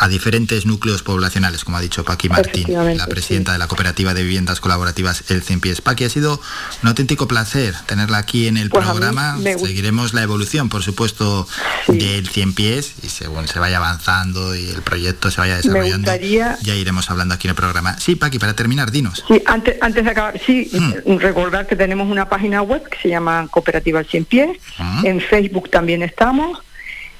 diferentes 0.09 0.64
núcleos 0.64 1.02
poblacionales, 1.02 1.64
como 1.64 1.76
ha 1.76 1.80
dicho 1.82 2.02
Paqui 2.02 2.30
Martín, 2.30 2.66
la 2.97 3.06
presidenta 3.06 3.52
de 3.52 3.59
la 3.59 3.68
Cooperativa 3.68 4.14
de 4.14 4.22
Viviendas 4.22 4.60
Colaborativas 4.60 5.24
El 5.28 5.43
Cien 5.43 5.60
Pies. 5.60 5.82
Paqui, 5.82 6.05
ha 6.05 6.09
sido 6.09 6.40
un 6.82 6.89
auténtico 6.89 7.28
placer 7.28 7.74
tenerla 7.85 8.16
aquí 8.16 8.48
en 8.48 8.56
el 8.56 8.70
pues 8.70 8.86
programa. 8.86 9.36
Seguiremos 9.43 10.14
la 10.14 10.22
evolución, 10.22 10.70
por 10.70 10.82
supuesto, 10.82 11.47
del 11.89 12.26
Cien 12.28 12.55
Pies 12.55 12.94
y 13.02 13.10
según 13.10 13.47
se 13.47 13.59
vaya 13.59 13.76
avanzando 13.76 14.56
y 14.56 14.70
el 14.70 14.80
proyecto 14.80 15.30
se 15.30 15.43
vaya 15.43 15.56
desarrollando, 15.56 16.10
ya 16.16 16.74
iremos 16.74 17.10
hablando 17.10 17.35
aquí 17.35 17.47
en 17.47 17.51
el 17.51 17.56
programa. 17.56 17.98
Sí, 17.98 18.16
Paqui, 18.16 18.39
para 18.39 18.55
terminar, 18.55 18.90
dinos. 18.90 19.22
Antes, 19.44 19.76
antes 20.06 20.42
sí, 20.42 20.70
mm. 20.72 21.16
recordar 21.18 21.66
que 21.66 21.76
tenemos 21.76 22.10
una 22.10 22.28
página 22.28 22.62
web 22.62 22.88
que 22.88 22.98
se 22.98 23.08
llama 23.08 23.48
Cooperativa 23.50 23.98
al 23.98 24.06
Cien 24.06 24.24
Pies. 24.24 24.58
Ah. 24.78 25.02
En 25.04 25.20
Facebook 25.20 25.70
también 25.70 26.02
estamos. 26.02 26.60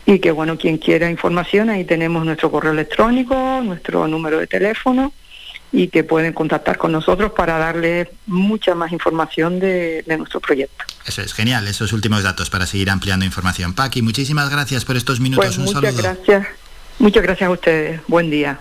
Y 0.07 0.21
que, 0.21 0.31
bueno, 0.31 0.57
quien 0.57 0.79
quiera 0.79 1.11
información, 1.11 1.69
ahí 1.69 1.85
tenemos 1.85 2.25
nuestro 2.25 2.51
correo 2.51 2.73
electrónico, 2.73 3.61
nuestro 3.63 4.09
número 4.09 4.39
de 4.39 4.47
teléfono 4.47 5.13
y 5.71 5.89
que 5.89 6.03
pueden 6.03 6.33
contactar 6.33 6.79
con 6.79 6.93
nosotros 6.93 7.33
para 7.33 7.59
darles 7.59 8.09
mucha 8.27 8.75
más 8.75 8.91
información 8.93 9.61
de, 9.61 10.03
nuestro 10.17 10.41
proyecto. 10.41 10.85
Eso 11.07 11.23
es 11.23 11.35
genial, 11.35 11.69
esos 11.69 11.93
últimos 11.93 12.23
datos 12.23 12.49
para 12.49 12.67
seguir 12.67 12.91
ampliando 12.91 13.25
información. 13.25 13.75
Paqui, 13.75 14.01
muchísimas 14.03 14.49
gracias 14.49 14.85
por 14.85 14.97
estos 14.97 15.21
minutos. 15.21 15.57
Pues 15.57 15.59
muchas 15.59 15.97
gracias. 15.97 16.47
Muchas 16.99 17.23
gracias 17.23 17.49
a 17.49 17.53
ustedes. 17.53 18.01
Buen 18.09 18.31
día. 18.31 18.59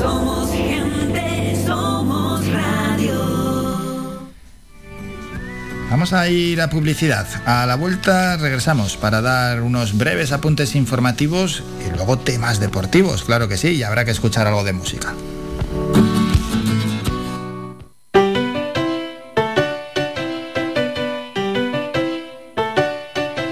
Somos 0.00 0.50
gente, 0.50 1.64
somos 1.66 2.46
radio. 2.48 3.14
Vamos 5.90 6.12
a 6.12 6.28
ir 6.28 6.60
a 6.60 6.68
publicidad. 6.68 7.26
A 7.46 7.66
la 7.66 7.76
vuelta 7.76 8.36
regresamos 8.36 8.96
para 8.96 9.20
dar 9.20 9.62
unos 9.62 9.96
breves 9.96 10.32
apuntes 10.32 10.74
informativos 10.74 11.62
y 11.86 11.94
luego 11.94 12.18
temas 12.18 12.58
deportivos, 12.58 13.22
claro 13.22 13.48
que 13.48 13.56
sí, 13.56 13.68
y 13.68 13.82
habrá 13.82 14.04
que 14.04 14.10
escuchar 14.10 14.46
algo 14.46 14.64
de 14.64 14.72
música. 14.72 15.14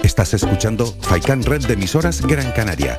Estás 0.02 0.34
escuchando 0.34 0.86
Faikan 1.00 1.42
Red 1.42 1.66
de 1.66 1.74
emisoras 1.74 2.22
Gran 2.22 2.52
Canaria 2.52 2.98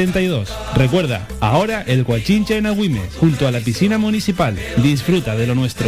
72. 0.00 0.48
Recuerda, 0.76 1.28
ahora 1.40 1.82
el 1.82 2.04
Guachincha 2.04 2.56
en 2.56 2.64
Agüimes, 2.64 3.16
junto 3.18 3.46
a 3.46 3.50
la 3.50 3.60
piscina 3.60 3.98
municipal. 3.98 4.56
Disfruta 4.78 5.36
de 5.36 5.46
lo 5.46 5.54
nuestro. 5.54 5.86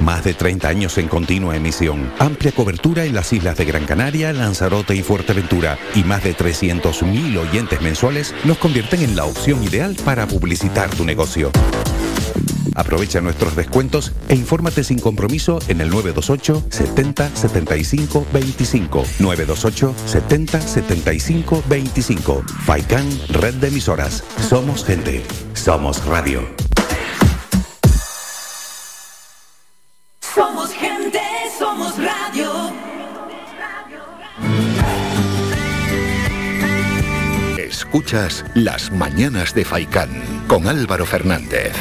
Más 0.00 0.22
de 0.22 0.34
30 0.34 0.68
años 0.68 0.98
en 0.98 1.08
continua 1.08 1.56
emisión, 1.56 2.12
amplia 2.18 2.52
cobertura 2.52 3.06
en 3.06 3.14
las 3.14 3.32
islas 3.32 3.56
de 3.56 3.64
Gran 3.64 3.86
Canaria, 3.86 4.34
Lanzarote 4.34 4.94
y 4.94 5.02
Fuerteventura 5.02 5.78
y 5.94 6.04
más 6.04 6.22
de 6.22 6.36
300.000 6.36 7.38
oyentes 7.38 7.80
mensuales 7.80 8.34
nos 8.44 8.58
convierten 8.58 9.00
en 9.00 9.16
la 9.16 9.24
opción 9.24 9.64
ideal 9.64 9.96
para 10.04 10.26
publicitar 10.26 10.90
tu 10.90 11.06
negocio. 11.06 11.50
Aprovecha 12.80 13.20
nuestros 13.20 13.56
descuentos 13.56 14.12
e 14.30 14.34
infórmate 14.34 14.84
sin 14.84 14.98
compromiso 14.98 15.58
en 15.68 15.82
el 15.82 15.90
928 15.90 16.64
70 16.70 17.36
75 17.36 18.26
25. 18.32 19.04
928 19.18 19.94
70 20.06 20.60
75 20.62 21.62
25. 21.68 22.42
Faikan, 22.64 23.06
red 23.28 23.52
de 23.56 23.68
emisoras. 23.68 24.24
Somos 24.48 24.82
gente. 24.86 25.22
Somos 25.52 26.02
radio. 26.06 26.40
Somos 30.34 30.72
gente, 30.72 31.20
somos 31.58 31.92
radio. 31.98 32.50
Escuchas 37.58 38.42
Las 38.54 38.90
Mañanas 38.90 39.54
de 39.54 39.66
Faicán 39.66 40.08
con 40.48 40.66
Álvaro 40.66 41.04
Fernández. 41.04 41.74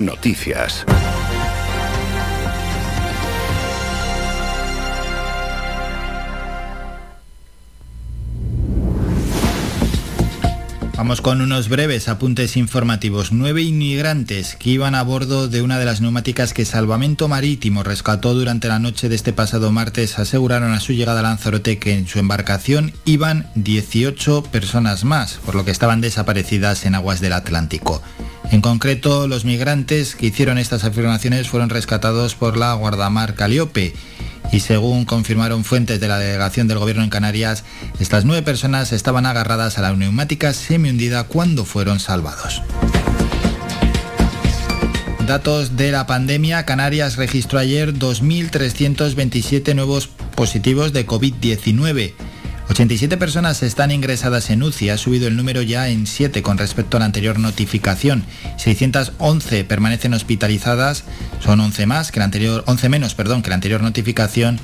Noticias. 0.00 0.84
Vamos 10.96 11.20
con 11.20 11.40
unos 11.40 11.68
breves 11.68 12.08
apuntes 12.08 12.56
informativos. 12.56 13.30
Nueve 13.30 13.62
inmigrantes 13.62 14.56
que 14.56 14.70
iban 14.70 14.94
a 14.94 15.02
bordo 15.02 15.46
de 15.46 15.62
una 15.62 15.78
de 15.78 15.84
las 15.84 16.00
neumáticas 16.00 16.52
que 16.52 16.64
Salvamento 16.64 17.28
Marítimo 17.28 17.82
rescató 17.82 18.34
durante 18.34 18.68
la 18.68 18.78
noche 18.78 19.08
de 19.08 19.14
este 19.14 19.32
pasado 19.32 19.72
martes 19.72 20.18
aseguraron 20.18 20.72
a 20.72 20.80
su 20.80 20.92
llegada 20.92 21.20
a 21.20 21.22
Lanzarote 21.22 21.78
que 21.78 21.94
en 21.94 22.06
su 22.06 22.18
embarcación 22.18 22.92
iban 23.04 23.50
18 23.54 24.42
personas 24.44 25.04
más, 25.04 25.34
por 25.44 25.54
lo 25.54 25.64
que 25.64 25.70
estaban 25.70 26.00
desaparecidas 26.00 26.84
en 26.86 26.94
aguas 26.94 27.20
del 27.20 27.34
Atlántico. 27.34 28.02
En 28.50 28.60
concreto, 28.60 29.26
los 29.26 29.44
migrantes 29.44 30.14
que 30.14 30.26
hicieron 30.26 30.58
estas 30.58 30.84
afirmaciones 30.84 31.48
fueron 31.48 31.68
rescatados 31.68 32.34
por 32.34 32.56
la 32.56 32.72
guardamar 32.74 33.34
Caliope 33.34 33.94
y 34.52 34.60
según 34.60 35.04
confirmaron 35.04 35.64
fuentes 35.64 36.00
de 36.00 36.08
la 36.08 36.18
delegación 36.18 36.68
del 36.68 36.78
gobierno 36.78 37.02
en 37.02 37.10
Canarias, 37.10 37.64
estas 37.98 38.24
nueve 38.24 38.42
personas 38.42 38.92
estaban 38.92 39.26
agarradas 39.26 39.78
a 39.78 39.82
la 39.82 39.92
neumática 39.92 40.52
semi-hundida 40.52 41.24
cuando 41.24 41.64
fueron 41.64 41.98
salvados. 42.00 42.62
Datos 45.26 45.76
de 45.76 45.90
la 45.90 46.06
pandemia, 46.06 46.64
Canarias 46.64 47.16
registró 47.16 47.58
ayer 47.58 47.94
2.327 47.94 49.74
nuevos 49.74 50.06
positivos 50.06 50.92
de 50.92 51.04
COVID-19. 51.04 52.14
87 52.68 53.16
personas 53.16 53.62
están 53.62 53.92
ingresadas 53.92 54.50
en 54.50 54.62
UCI, 54.62 54.90
ha 54.90 54.98
subido 54.98 55.28
el 55.28 55.36
número 55.36 55.62
ya 55.62 55.88
en 55.88 56.06
7 56.06 56.42
con 56.42 56.58
respecto 56.58 56.96
a 56.96 57.00
la 57.00 57.06
anterior 57.06 57.38
notificación. 57.38 58.24
611 58.56 59.64
permanecen 59.64 60.14
hospitalizadas, 60.14 61.04
son 61.40 61.60
11 61.60 61.86
más 61.86 62.10
que 62.10 62.18
la 62.18 62.24
anterior 62.24 62.64
11 62.66 62.88
menos, 62.88 63.14
perdón, 63.14 63.42
que 63.42 63.50
la 63.50 63.54
anterior 63.54 63.82
notificación 63.82 64.58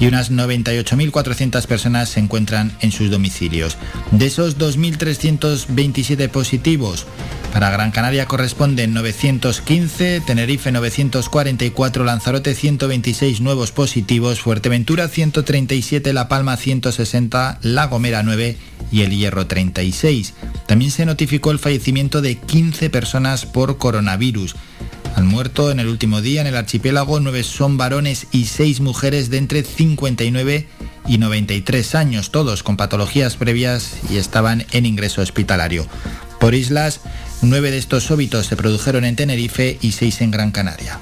y 0.00 0.06
unas 0.06 0.32
98.400 0.32 1.66
personas 1.66 2.08
se 2.08 2.20
encuentran 2.20 2.72
en 2.80 2.90
sus 2.90 3.10
domicilios. 3.10 3.76
De 4.10 4.26
esos 4.26 4.58
2.327 4.58 6.28
positivos, 6.30 7.06
para 7.52 7.70
Gran 7.70 7.90
Canaria 7.90 8.26
corresponden 8.26 8.94
915, 8.94 10.22
Tenerife 10.24 10.72
944, 10.72 12.04
Lanzarote 12.04 12.54
126 12.54 13.40
nuevos 13.40 13.72
positivos, 13.72 14.40
Fuerteventura 14.40 15.08
137, 15.08 16.12
La 16.12 16.28
Palma 16.28 16.56
160, 16.56 17.58
La 17.62 17.86
Gomera 17.86 18.22
9 18.22 18.56
y 18.92 19.02
El 19.02 19.10
Hierro 19.10 19.46
36. 19.46 20.34
También 20.66 20.92
se 20.92 21.04
notificó 21.04 21.50
el 21.50 21.58
fallecimiento 21.58 22.22
de 22.22 22.36
15 22.36 22.88
personas 22.88 23.46
por 23.46 23.78
coronavirus. 23.78 24.54
Han 25.16 25.26
muerto 25.26 25.70
en 25.70 25.80
el 25.80 25.88
último 25.88 26.20
día 26.20 26.40
en 26.40 26.46
el 26.46 26.56
archipiélago, 26.56 27.20
nueve 27.20 27.42
son 27.42 27.76
varones 27.76 28.26
y 28.32 28.46
seis 28.46 28.80
mujeres 28.80 29.30
de 29.30 29.38
entre 29.38 29.62
59 29.62 30.66
y 31.06 31.18
93 31.18 31.94
años, 31.94 32.30
todos 32.30 32.62
con 32.62 32.76
patologías 32.76 33.36
previas 33.36 33.96
y 34.10 34.16
estaban 34.16 34.66
en 34.72 34.86
ingreso 34.86 35.22
hospitalario. 35.22 35.86
Por 36.38 36.54
islas, 36.54 37.00
nueve 37.42 37.70
de 37.70 37.78
estos 37.78 38.10
óbitos 38.10 38.46
se 38.46 38.56
produjeron 38.56 39.04
en 39.04 39.16
Tenerife 39.16 39.78
y 39.80 39.92
seis 39.92 40.20
en 40.20 40.30
Gran 40.30 40.52
Canaria. 40.52 41.00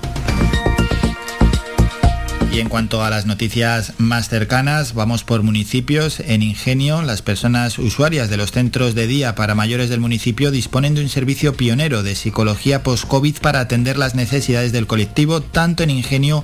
Y 2.59 2.61
en 2.61 2.69
cuanto 2.69 3.05
a 3.05 3.11
las 3.11 3.25
noticias 3.25 3.93
más 3.99 4.29
cercanas, 4.29 4.93
vamos 4.93 5.23
por 5.23 5.45
municipios. 5.45 6.19
En 6.19 6.43
Ingenio, 6.43 7.03
las 7.03 7.23
personas 7.23 7.79
usuarias 7.79 8.31
de 8.31 8.37
los 8.37 8.51
centros 8.51 8.97
de 8.97 9.07
día 9.07 9.37
para 9.37 9.55
mayores 9.55 9.91
del 9.91 10.01
municipio 10.01 10.51
disponen 10.51 10.97
de 10.97 11.03
un 11.03 11.09
servicio 11.09 11.55
pionero 11.55 12.03
de 12.03 12.17
psicología 12.17 12.83
post-COVID 12.83 13.37
para 13.37 13.61
atender 13.61 13.97
las 13.97 14.17
necesidades 14.17 14.73
del 14.73 14.89
colectivo, 14.89 15.41
tanto 15.41 15.85
en 15.85 15.91
Ingenio 15.91 16.43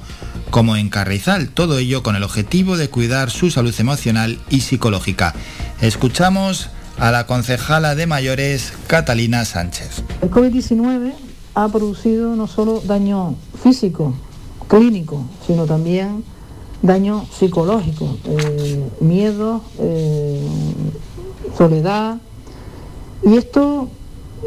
como 0.50 0.76
en 0.76 0.88
Carrizal. 0.88 1.48
Todo 1.48 1.78
ello 1.78 2.04
con 2.04 2.14
el 2.14 2.22
objetivo 2.22 2.76
de 2.76 2.88
cuidar 2.88 3.32
su 3.32 3.50
salud 3.50 3.74
emocional 3.76 4.38
y 4.50 4.60
psicológica. 4.60 5.34
Escuchamos 5.80 6.70
a 6.96 7.10
la 7.10 7.26
concejala 7.26 7.96
de 7.96 8.06
mayores, 8.06 8.72
Catalina 8.86 9.44
Sánchez. 9.44 10.04
El 10.22 10.30
COVID-19 10.30 11.12
ha 11.56 11.68
producido 11.70 12.36
no 12.36 12.46
solo 12.46 12.80
daño 12.86 13.34
físico, 13.60 14.14
clínico, 14.68 15.18
sino 15.46 15.66
también 15.66 16.24
daño 16.82 17.24
psicológico, 17.32 18.06
eh, 18.24 18.84
miedo, 19.00 19.62
eh, 19.78 20.46
soledad. 21.56 22.18
Y 23.22 23.36
esto 23.36 23.88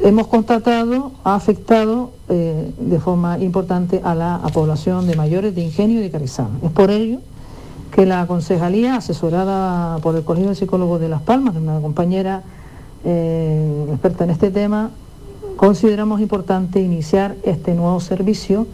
hemos 0.04 0.28
constatado 0.28 1.12
ha 1.24 1.36
afectado 1.36 2.12
eh, 2.30 2.72
de 2.80 3.00
forma 3.00 3.40
importante 3.40 4.02
a 4.04 4.14
la 4.14 4.42
población 4.54 5.08
de 5.08 5.16
mayores 5.16 5.56
de 5.56 5.62
Ingenio 5.62 6.00
y 6.00 6.04
de 6.04 6.12
Carrizal. 6.12 6.50
Es 6.64 6.72
por 6.72 6.92
ello 6.92 7.20
que 7.92 8.06
la 8.06 8.28
concejalía, 8.28 8.96
asesorada 8.98 9.98
por 10.00 10.16
el 10.16 10.24
Colegio 10.24 10.50
de 10.50 10.56
Psicólogos 10.56 11.00
de 11.00 11.10
Las 11.10 11.22
Palmas, 11.22 11.56
una 11.56 11.80
compañera 11.80 12.44
eh, 13.06 13.86
experta 13.90 14.26
en 14.26 14.30
este 14.30 14.52
tema, 14.52 14.92
consideramos 15.56 16.22
importante 16.22 16.82
iniciar 16.82 17.36
este 17.44 17.74
nuevo 17.74 18.00
servicio 18.00 18.68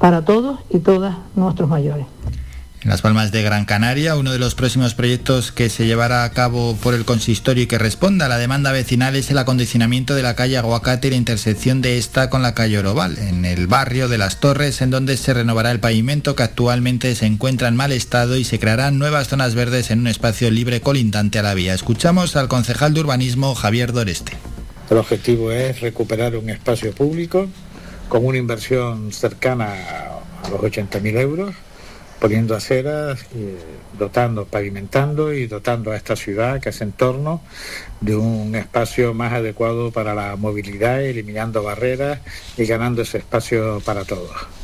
para 0.00 0.24
todos 0.24 0.58
y 0.70 0.78
todas 0.78 1.16
nuestros 1.36 1.68
mayores. 1.68 2.06
En 2.82 2.88
Las 2.88 3.02
Palmas 3.02 3.30
de 3.30 3.42
Gran 3.42 3.66
Canaria, 3.66 4.16
uno 4.16 4.32
de 4.32 4.38
los 4.38 4.54
próximos 4.54 4.94
proyectos 4.94 5.52
que 5.52 5.68
se 5.68 5.84
llevará 5.84 6.24
a 6.24 6.30
cabo 6.30 6.74
por 6.76 6.94
el 6.94 7.04
consistorio 7.04 7.64
y 7.64 7.66
que 7.66 7.76
responda 7.76 8.24
a 8.24 8.28
la 8.30 8.38
demanda 8.38 8.72
vecinal 8.72 9.14
es 9.16 9.30
el 9.30 9.36
acondicionamiento 9.36 10.14
de 10.14 10.22
la 10.22 10.34
calle 10.34 10.56
Aguacate 10.56 11.08
y 11.08 11.10
la 11.10 11.18
intersección 11.18 11.82
de 11.82 11.98
esta 11.98 12.30
con 12.30 12.40
la 12.40 12.54
calle 12.54 12.78
Oroval, 12.78 13.18
en 13.18 13.44
el 13.44 13.66
barrio 13.66 14.08
de 14.08 14.16
Las 14.16 14.40
Torres, 14.40 14.80
en 14.80 14.88
donde 14.88 15.18
se 15.18 15.34
renovará 15.34 15.70
el 15.72 15.80
pavimento 15.80 16.34
que 16.34 16.42
actualmente 16.42 17.14
se 17.14 17.26
encuentra 17.26 17.68
en 17.68 17.76
mal 17.76 17.92
estado 17.92 18.38
y 18.38 18.44
se 18.44 18.58
crearán 18.58 18.98
nuevas 18.98 19.28
zonas 19.28 19.54
verdes 19.54 19.90
en 19.90 20.00
un 20.00 20.06
espacio 20.06 20.50
libre 20.50 20.80
colindante 20.80 21.38
a 21.38 21.42
la 21.42 21.52
vía. 21.52 21.74
Escuchamos 21.74 22.34
al 22.36 22.48
concejal 22.48 22.94
de 22.94 23.00
urbanismo 23.00 23.54
Javier 23.54 23.92
Doreste. 23.92 24.38
El 24.88 24.96
objetivo 24.96 25.52
es 25.52 25.82
recuperar 25.82 26.34
un 26.34 26.48
espacio 26.48 26.94
público 26.94 27.46
con 28.10 28.26
una 28.26 28.36
inversión 28.36 29.12
cercana 29.12 29.72
a 30.42 30.48
los 30.50 30.60
80.000 30.60 31.18
euros 31.20 31.54
poniendo 32.18 32.54
aceras, 32.54 33.24
dotando, 33.98 34.44
pavimentando 34.44 35.32
y 35.32 35.46
dotando 35.46 35.90
a 35.90 35.96
esta 35.96 36.16
ciudad, 36.16 36.60
que 36.60 36.68
es 36.68 36.80
entorno, 36.82 37.40
de 38.02 38.14
un 38.14 38.54
espacio 38.54 39.14
más 39.14 39.32
adecuado 39.32 39.90
para 39.90 40.14
la 40.14 40.36
movilidad, 40.36 41.00
eliminando 41.02 41.62
barreras 41.62 42.20
y 42.58 42.66
ganando 42.66 43.00
ese 43.00 43.18
espacio 43.18 43.80
para 43.86 44.04
todos 44.04 44.59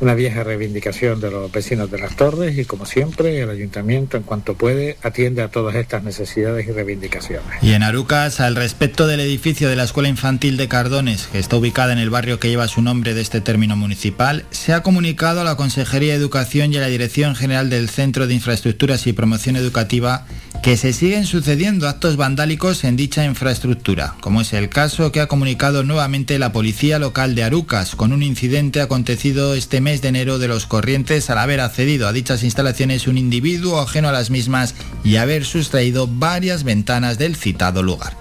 una 0.00 0.14
vieja 0.14 0.44
reivindicación 0.44 1.20
de 1.20 1.30
los 1.30 1.50
vecinos 1.50 1.90
de 1.90 1.98
las 1.98 2.16
torres 2.16 2.58
y 2.58 2.64
como 2.64 2.86
siempre 2.86 3.40
el 3.40 3.50
ayuntamiento 3.50 4.16
en 4.16 4.22
cuanto 4.22 4.54
puede 4.54 4.96
atiende 5.02 5.42
a 5.42 5.48
todas 5.48 5.74
estas 5.76 6.02
necesidades 6.02 6.66
y 6.68 6.72
reivindicaciones. 6.72 7.62
Y 7.62 7.72
en 7.72 7.82
Arucas, 7.82 8.40
al 8.40 8.56
respecto 8.56 9.06
del 9.06 9.20
edificio 9.20 9.68
de 9.68 9.76
la 9.76 9.84
Escuela 9.84 10.08
Infantil 10.08 10.56
de 10.56 10.68
Cardones, 10.68 11.28
que 11.32 11.38
está 11.38 11.56
ubicada 11.56 11.92
en 11.92 11.98
el 11.98 12.10
barrio 12.10 12.38
que 12.38 12.48
lleva 12.48 12.68
su 12.68 12.82
nombre 12.82 13.14
de 13.14 13.22
este 13.22 13.40
término 13.40 13.76
municipal, 13.76 14.44
se 14.50 14.72
ha 14.72 14.82
comunicado 14.82 15.40
a 15.40 15.44
la 15.44 15.56
Consejería 15.56 16.12
de 16.12 16.18
Educación 16.18 16.72
y 16.72 16.76
a 16.76 16.80
la 16.80 16.88
Dirección 16.88 17.34
General 17.34 17.70
del 17.70 17.88
Centro 17.88 18.26
de 18.26 18.34
Infraestructuras 18.34 19.06
y 19.06 19.12
Promoción 19.12 19.56
Educativa 19.56 20.26
que 20.62 20.76
se 20.76 20.92
siguen 20.92 21.26
sucediendo 21.26 21.88
actos 21.88 22.16
vandálicos 22.16 22.82
en 22.84 22.96
dicha 22.96 23.24
infraestructura, 23.24 24.14
como 24.20 24.40
es 24.40 24.52
el 24.52 24.68
caso 24.68 25.12
que 25.12 25.20
ha 25.20 25.28
comunicado 25.28 25.84
nuevamente 25.84 26.38
la 26.38 26.52
Policía 26.52 26.98
Local 26.98 27.34
de 27.34 27.44
Arucas 27.44 27.94
con 27.94 28.12
un 28.12 28.22
incidente 28.22 28.80
acontecido 28.80 29.54
este 29.54 29.80
mes 29.86 30.02
de 30.02 30.08
enero 30.08 30.40
de 30.40 30.48
los 30.48 30.66
corrientes 30.66 31.30
al 31.30 31.38
haber 31.38 31.60
accedido 31.60 32.08
a 32.08 32.12
dichas 32.12 32.42
instalaciones 32.42 33.06
un 33.06 33.18
individuo 33.18 33.80
ajeno 33.80 34.08
a 34.08 34.12
las 34.12 34.30
mismas 34.30 34.74
y 35.04 35.14
haber 35.14 35.44
sustraído 35.44 36.08
varias 36.08 36.64
ventanas 36.64 37.18
del 37.18 37.36
citado 37.36 37.84
lugar. 37.84 38.16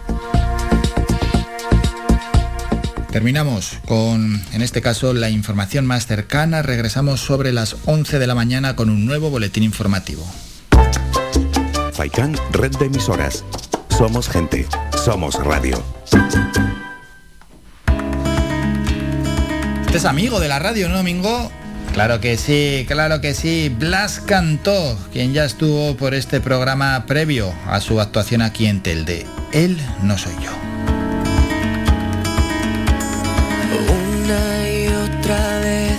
Terminamos 3.11 3.79
con, 3.87 4.39
en 4.53 4.61
este 4.61 4.83
caso, 4.83 5.15
la 5.15 5.31
información 5.31 5.87
más 5.87 6.05
cercana. 6.05 6.61
Regresamos 6.61 7.21
sobre 7.21 7.51
las 7.51 7.77
11 7.85 8.19
de 8.19 8.27
la 8.27 8.35
mañana 8.35 8.75
con 8.75 8.91
un 8.91 9.07
nuevo 9.07 9.31
boletín 9.31 9.63
informativo. 9.63 10.23
Faikán, 11.93 12.35
red 12.51 12.75
de 12.77 12.85
emisoras. 12.85 13.43
Somos 13.89 14.29
gente, 14.29 14.67
somos 15.03 15.33
radio. 15.43 15.83
Este 19.95 20.07
es 20.07 20.11
amigo 20.11 20.41
de 20.41 20.49
la 20.49 20.59
radio, 20.59 20.89
¿no, 20.89 20.97
Domingo? 20.97 21.49
Claro 21.93 22.19
que 22.19 22.35
sí, 22.35 22.83
claro 22.85 23.21
que 23.21 23.33
sí. 23.33 23.69
Blas 23.69 24.19
Cantó, 24.19 24.99
quien 25.13 25.31
ya 25.31 25.45
estuvo 25.45 25.95
por 25.95 26.13
este 26.13 26.41
programa 26.41 27.05
previo 27.07 27.53
a 27.65 27.79
su 27.79 28.01
actuación 28.01 28.41
aquí 28.41 28.65
en 28.65 28.83
Telde. 28.83 29.25
Él 29.53 29.79
no 30.03 30.17
soy 30.17 30.33
yo. 30.43 30.51
Una 33.87 34.69
y 34.69 34.87
otra 34.87 35.59
vez 35.59 35.97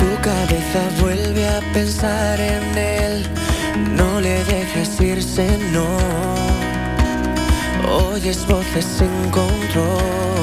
tu 0.00 0.20
cabeza 0.20 0.80
vuelve 1.00 1.46
a 1.46 1.60
pensar 1.72 2.40
en 2.40 2.76
él. 2.76 3.26
No 3.94 4.20
le 4.20 4.42
dejes 4.46 5.00
irse, 5.00 5.46
no. 5.70 5.86
Oyes 7.88 8.44
voces 8.48 8.84
sin 8.84 9.30
control. 9.30 10.35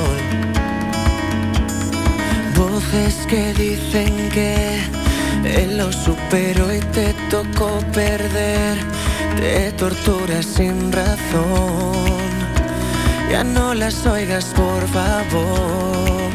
Voces 2.63 3.27
que 3.27 3.53
dicen 3.55 4.29
que 4.29 4.79
lo 5.75 5.91
superó 5.91 6.73
y 6.73 6.79
te 6.79 7.13
tocó 7.29 7.79
perder. 7.91 8.77
Te 9.37 9.73
torturas 9.73 10.45
sin 10.45 10.89
razón. 10.89 12.21
Ya 13.29 13.43
no 13.43 13.73
las 13.73 14.05
oigas, 14.05 14.45
por 14.55 14.81
favor. 14.97 16.31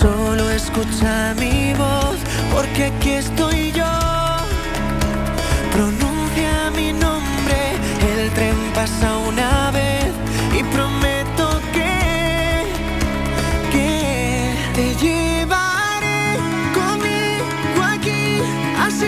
Solo 0.00 0.50
escucha 0.52 1.34
mi 1.38 1.74
voz, 1.74 2.16
porque 2.50 2.86
aquí 2.86 3.10
estoy 3.10 3.72
yo. 3.72 3.94
Pronuncia 5.74 6.70
mi 6.74 6.94
nombre, 6.94 7.60
el 8.10 8.30
tren 8.30 8.56
pasa 8.74 9.18
una 9.18 9.70
vez 9.70 10.12
y 10.58 10.62
prometo 10.74 11.17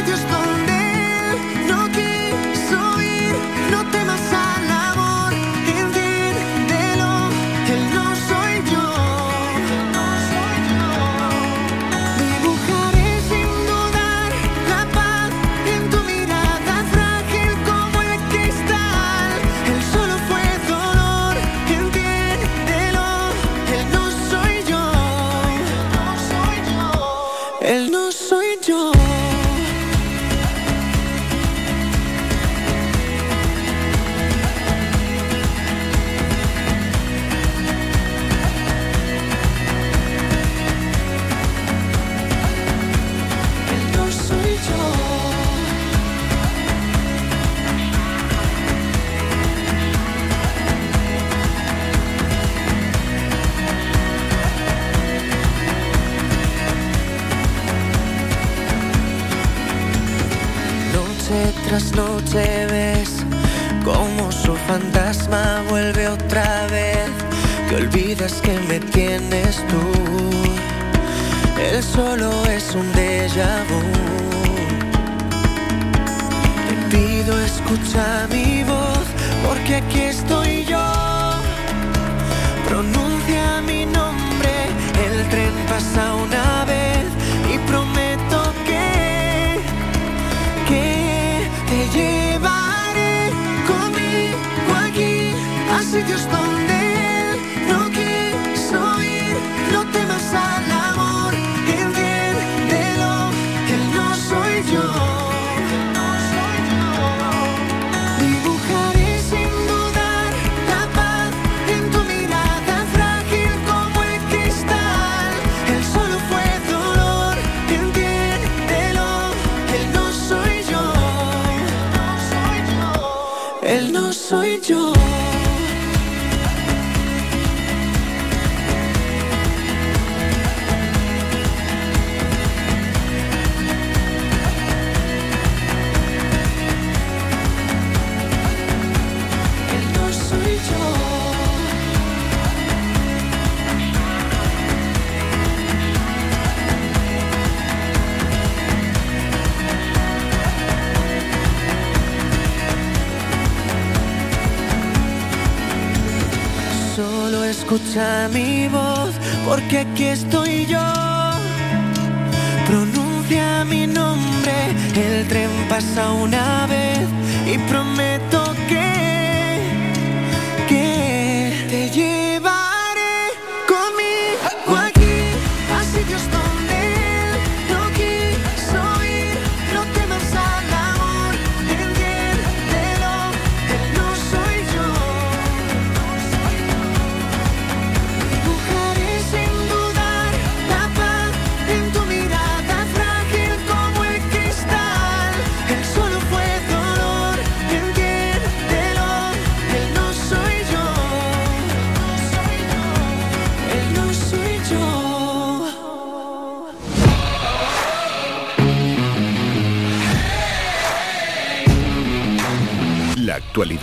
a 0.00 0.06
sitios 0.06 0.49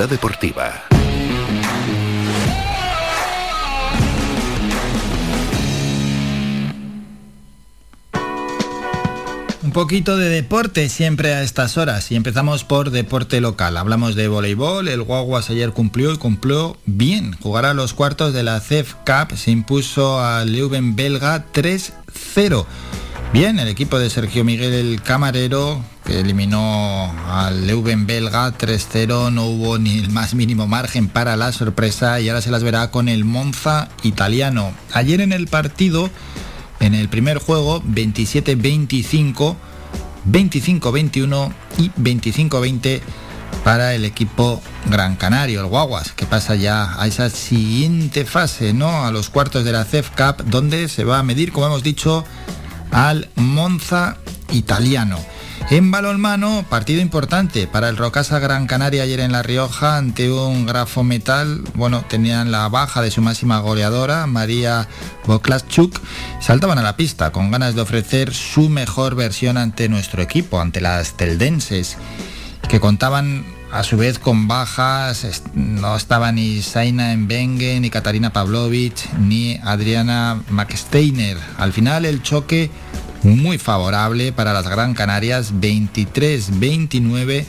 deportiva. 0.05 0.83
Un 9.63 9.73
poquito 9.73 10.17
de 10.17 10.29
deporte 10.29 10.87
siempre 10.87 11.33
a 11.33 11.43
estas 11.43 11.77
horas 11.77 12.11
y 12.11 12.15
empezamos 12.15 12.63
por 12.63 12.89
deporte 12.89 13.41
local. 13.41 13.77
Hablamos 13.77 14.15
de 14.15 14.27
voleibol, 14.27 14.87
el 14.87 15.03
Guaguas 15.03 15.49
ayer 15.49 15.71
cumplió 15.71 16.13
y 16.13 16.17
cumplió 16.17 16.77
bien. 16.85 17.33
Jugará 17.41 17.73
los 17.73 17.93
cuartos 17.93 18.33
de 18.33 18.43
la 18.43 18.59
CEF 18.59 18.93
Cup, 19.05 19.35
se 19.35 19.51
impuso 19.51 20.21
al 20.21 20.53
Leuven 20.53 20.95
belga 20.95 21.45
3-0. 21.53 22.65
Bien, 23.33 23.59
el 23.59 23.67
equipo 23.67 23.99
de 23.99 24.09
Sergio 24.09 24.45
Miguel 24.45 24.73
el 24.73 25.01
Camarero, 25.01 25.83
que 26.07 26.21
eliminó 26.21 27.13
al 27.27 27.67
Leuven 27.67 28.07
belga 28.07 28.57
3-0, 28.57 29.29
no 29.29 29.45
hubo 29.45 29.77
ni 29.77 29.99
el 29.99 30.09
más 30.09 30.35
mínimo 30.35 30.65
margen 30.65 31.09
para 31.09 31.35
la 31.35 31.51
sorpresa 31.51 32.21
y 32.21 32.29
ahora 32.29 32.41
se 32.41 32.49
las 32.49 32.63
verá 32.63 32.91
con 32.91 33.09
el 33.09 33.25
Monza 33.25 33.89
italiano. 34.03 34.71
Ayer 34.93 35.19
en 35.19 35.33
el 35.33 35.47
partido 35.47 36.09
en 36.79 36.95
el 36.95 37.09
primer 37.09 37.39
juego 37.39 37.83
27-25, 37.83 39.55
25-21 40.31 41.53
y 41.77 41.89
25-20 41.89 43.01
para 43.65 43.93
el 43.93 44.05
equipo 44.05 44.61
Gran 44.89 45.17
Canario, 45.17 45.59
el 45.59 45.67
Guaguas, 45.67 46.13
que 46.13 46.25
pasa 46.25 46.55
ya 46.55 47.01
a 47.01 47.05
esa 47.07 47.29
siguiente 47.29 48.23
fase, 48.23 48.73
¿no? 48.73 49.03
A 49.03 49.11
los 49.11 49.29
cuartos 49.29 49.65
de 49.65 49.73
la 49.73 49.83
CEF 49.83 50.11
Cup, 50.11 50.45
donde 50.45 50.87
se 50.87 51.03
va 51.03 51.19
a 51.19 51.23
medir, 51.23 51.51
como 51.51 51.65
hemos 51.65 51.83
dicho, 51.83 52.23
al 52.91 53.27
Monza 53.35 54.15
italiano. 54.53 55.19
En 55.69 55.91
balonmano, 55.91 56.63
partido 56.69 57.01
importante 57.01 57.67
para 57.67 57.89
el 57.89 57.97
Rocasa 57.97 58.39
Gran 58.39 58.67
Canaria 58.67 59.03
ayer 59.03 59.19
en 59.19 59.33
La 59.33 59.43
Rioja 59.43 59.97
ante 59.97 60.31
un 60.31 60.65
grafo 60.65 61.03
metal. 61.03 61.61
Bueno, 61.73 62.05
tenían 62.07 62.53
la 62.53 62.69
baja 62.69 63.01
de 63.01 63.11
su 63.11 63.21
máxima 63.21 63.59
goleadora, 63.59 64.27
María 64.27 64.87
Boklaschuk. 65.25 65.99
Saltaban 66.39 66.79
a 66.79 66.83
la 66.83 66.95
pista 66.95 67.33
con 67.33 67.51
ganas 67.51 67.75
de 67.75 67.81
ofrecer 67.81 68.33
su 68.33 68.69
mejor 68.69 69.15
versión 69.15 69.57
ante 69.57 69.89
nuestro 69.89 70.21
equipo, 70.21 70.61
ante 70.61 70.79
las 70.79 71.17
teldenses, 71.17 71.97
que 72.69 72.79
contaban 72.79 73.45
a 73.69 73.83
su 73.83 73.97
vez 73.97 74.19
con 74.19 74.47
bajas. 74.47 75.43
No 75.53 75.97
estaba 75.97 76.31
ni 76.31 76.61
Saina 76.61 77.13
Bengue, 77.17 77.77
ni 77.81 77.89
Katarina 77.89 78.31
Pavlovich, 78.31 79.05
ni 79.19 79.59
Adriana 79.61 80.41
McSteiner. 80.49 81.37
Al 81.57 81.73
final 81.73 82.05
el 82.05 82.23
choque 82.23 82.71
muy 83.23 83.57
favorable 83.57 84.31
para 84.31 84.53
las 84.53 84.67
Gran 84.67 84.93
Canarias, 84.93 85.53
23-29, 85.53 87.45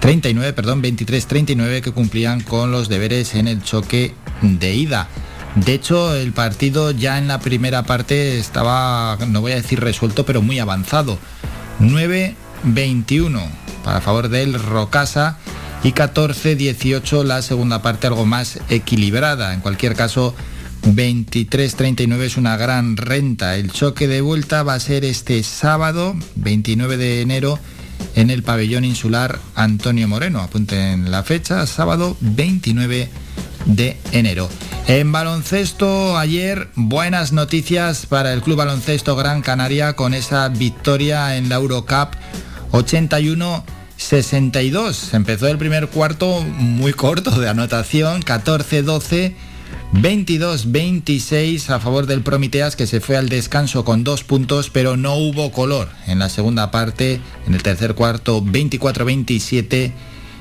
39, 0.00 0.52
perdón, 0.52 0.82
23-39 0.82 1.80
que 1.82 1.92
cumplían 1.92 2.40
con 2.40 2.70
los 2.72 2.88
deberes 2.88 3.34
en 3.34 3.48
el 3.48 3.62
choque 3.62 4.14
de 4.42 4.74
ida. 4.74 5.08
De 5.56 5.74
hecho, 5.74 6.14
el 6.14 6.32
partido 6.32 6.92
ya 6.92 7.18
en 7.18 7.26
la 7.26 7.40
primera 7.40 7.82
parte 7.82 8.38
estaba, 8.38 9.18
no 9.26 9.40
voy 9.40 9.52
a 9.52 9.56
decir 9.56 9.80
resuelto, 9.80 10.24
pero 10.24 10.42
muy 10.42 10.58
avanzado. 10.60 11.18
9-21 11.80 13.42
para 13.84 14.00
favor 14.00 14.28
del 14.28 14.54
Rocasa 14.54 15.38
y 15.82 15.92
14-18 15.92 17.24
la 17.24 17.42
segunda 17.42 17.82
parte 17.82 18.06
algo 18.06 18.26
más 18.26 18.60
equilibrada. 18.68 19.54
En 19.54 19.60
cualquier 19.60 19.94
caso, 19.96 20.34
23-39 20.82 22.20
es 22.22 22.36
una 22.36 22.56
gran 22.56 22.96
renta. 22.96 23.56
El 23.56 23.70
choque 23.70 24.08
de 24.08 24.20
vuelta 24.20 24.62
va 24.62 24.74
a 24.74 24.80
ser 24.80 25.04
este 25.04 25.42
sábado, 25.42 26.16
29 26.36 26.96
de 26.96 27.20
enero, 27.20 27.58
en 28.14 28.30
el 28.30 28.42
pabellón 28.42 28.84
insular 28.84 29.38
Antonio 29.54 30.08
Moreno. 30.08 30.40
Apunten 30.40 31.10
la 31.10 31.22
fecha, 31.22 31.66
sábado 31.66 32.16
29 32.20 33.08
de 33.66 33.96
enero. 34.12 34.48
En 34.86 35.12
baloncesto, 35.12 36.16
ayer 36.18 36.68
buenas 36.74 37.32
noticias 37.32 38.06
para 38.06 38.32
el 38.32 38.40
Club 38.42 38.56
Baloncesto 38.56 39.14
Gran 39.16 39.42
Canaria 39.42 39.94
con 39.94 40.14
esa 40.14 40.48
victoria 40.48 41.36
en 41.36 41.48
la 41.48 41.56
Eurocup 41.56 42.14
81-62. 42.72 45.14
Empezó 45.14 45.48
el 45.48 45.58
primer 45.58 45.88
cuarto 45.88 46.42
muy 46.42 46.92
corto 46.92 47.38
de 47.38 47.48
anotación, 47.48 48.22
14-12. 48.22 49.34
22-26 49.92 51.68
a 51.70 51.80
favor 51.80 52.06
del 52.06 52.22
Promiteas 52.22 52.76
que 52.76 52.86
se 52.86 53.00
fue 53.00 53.16
al 53.16 53.28
descanso 53.28 53.84
con 53.84 54.04
dos 54.04 54.22
puntos 54.22 54.70
pero 54.70 54.96
no 54.96 55.16
hubo 55.16 55.50
color 55.50 55.88
en 56.06 56.20
la 56.20 56.28
segunda 56.28 56.70
parte 56.70 57.20
en 57.46 57.54
el 57.54 57.62
tercer 57.62 57.96
cuarto 57.96 58.40
24-27 58.40 59.92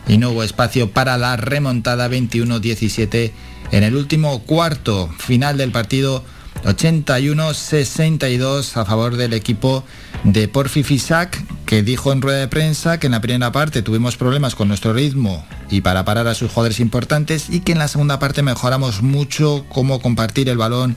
y 0.08 0.18
no 0.20 0.30
hubo 0.30 0.44
espacio 0.44 0.92
para 0.92 1.18
la 1.18 1.36
remontada 1.36 2.08
21-17 2.10 3.32
en 3.72 3.84
el 3.84 3.96
último 3.96 4.44
cuarto 4.44 5.10
final 5.18 5.58
del 5.58 5.72
partido 5.72 6.24
81-62 6.64 8.78
a 8.78 8.86
favor 8.86 9.16
del 9.16 9.34
equipo 9.34 9.84
de 10.24 10.48
Porfi 10.48 10.84
Fisac, 10.84 11.44
que 11.66 11.84
dijo 11.84 12.12
en 12.12 12.22
rueda 12.22 12.40
de 12.40 12.48
prensa 12.48 13.00
que 13.00 13.08
en 13.08 13.14
la 13.14 13.22
primera 13.22 13.52
parte 13.52 13.82
tuvimos 13.82 14.18
problemas 14.18 14.54
con 14.56 14.68
nuestro 14.68 14.94
ritmo 14.94 15.46
y 15.70 15.82
para 15.82 16.06
parar 16.06 16.28
a 16.28 16.36
sus 16.36 16.52
jugadores 16.52 16.80
importantes 16.80 17.50
y 17.50 17.62
que 17.62 17.72
en 17.72 17.80
la 17.80 17.88
segunda 17.88 18.20
parte 18.20 18.44
mejoramos 18.44 19.02
mucho 19.02 19.66
cómo 19.70 20.02
compartir 20.02 20.50
el 20.50 20.58
balón 20.58 20.96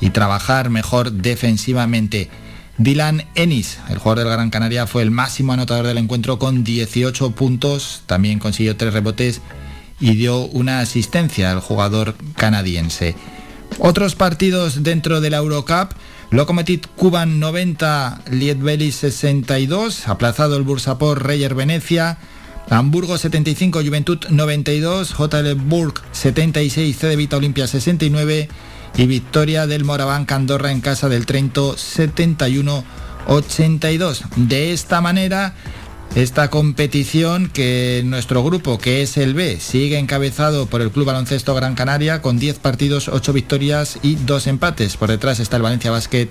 y 0.00 0.10
trabajar 0.10 0.70
mejor 0.70 1.12
defensivamente. 1.12 2.30
Dylan 2.78 3.24
Ennis, 3.34 3.78
el 3.90 3.98
jugador 3.98 4.24
del 4.24 4.32
Gran 4.32 4.50
Canaria, 4.50 4.86
fue 4.86 5.02
el 5.02 5.10
máximo 5.10 5.52
anotador 5.52 5.86
del 5.86 5.98
encuentro 5.98 6.38
con 6.38 6.64
18 6.64 7.32
puntos, 7.32 8.02
también 8.06 8.38
consiguió 8.38 8.76
tres 8.76 8.94
rebotes 8.94 9.42
y 10.00 10.14
dio 10.14 10.46
una 10.46 10.80
asistencia 10.80 11.50
al 11.50 11.60
jugador 11.60 12.14
canadiense. 12.36 13.14
Otros 13.78 14.14
partidos 14.14 14.82
dentro 14.82 15.20
de 15.20 15.30
la 15.30 15.38
Eurocup. 15.38 15.92
Lokomotiv 16.30 16.82
Cuban 16.96 17.40
90, 17.40 18.22
Lietbeli 18.30 18.92
62, 18.92 20.06
aplazado 20.06 20.56
el 20.56 20.62
Bursapor 20.62 21.26
Reyer 21.26 21.56
Venecia, 21.56 22.18
Hamburgo 22.68 23.18
75, 23.18 23.82
Juventud 23.82 24.18
92, 24.28 25.16
JL 25.18 25.54
Burg 25.54 25.94
76, 26.12 26.96
CD 26.96 27.16
Vita 27.16 27.36
Olimpia 27.36 27.66
69 27.66 28.48
y 28.96 29.06
victoria 29.06 29.66
del 29.66 29.84
Moraván 29.84 30.24
Andorra 30.28 30.70
en 30.70 30.80
casa 30.80 31.08
del 31.08 31.26
Trento 31.26 31.74
71-82. 31.74 34.22
De 34.36 34.72
esta 34.72 35.00
manera, 35.00 35.54
esta 36.14 36.50
competición 36.50 37.48
que 37.48 38.02
nuestro 38.04 38.42
grupo, 38.42 38.78
que 38.78 39.02
es 39.02 39.16
el 39.16 39.34
B, 39.34 39.60
sigue 39.60 39.98
encabezado 39.98 40.66
por 40.66 40.80
el 40.80 40.90
Club 40.90 41.06
Baloncesto 41.06 41.54
Gran 41.54 41.76
Canaria 41.76 42.20
con 42.20 42.38
10 42.38 42.58
partidos, 42.58 43.08
8 43.08 43.32
victorias 43.32 43.98
y 44.02 44.16
2 44.16 44.48
empates. 44.48 44.96
Por 44.96 45.08
detrás 45.08 45.38
está 45.38 45.56
el 45.56 45.62
Valencia 45.62 45.90
Basket, 45.90 46.28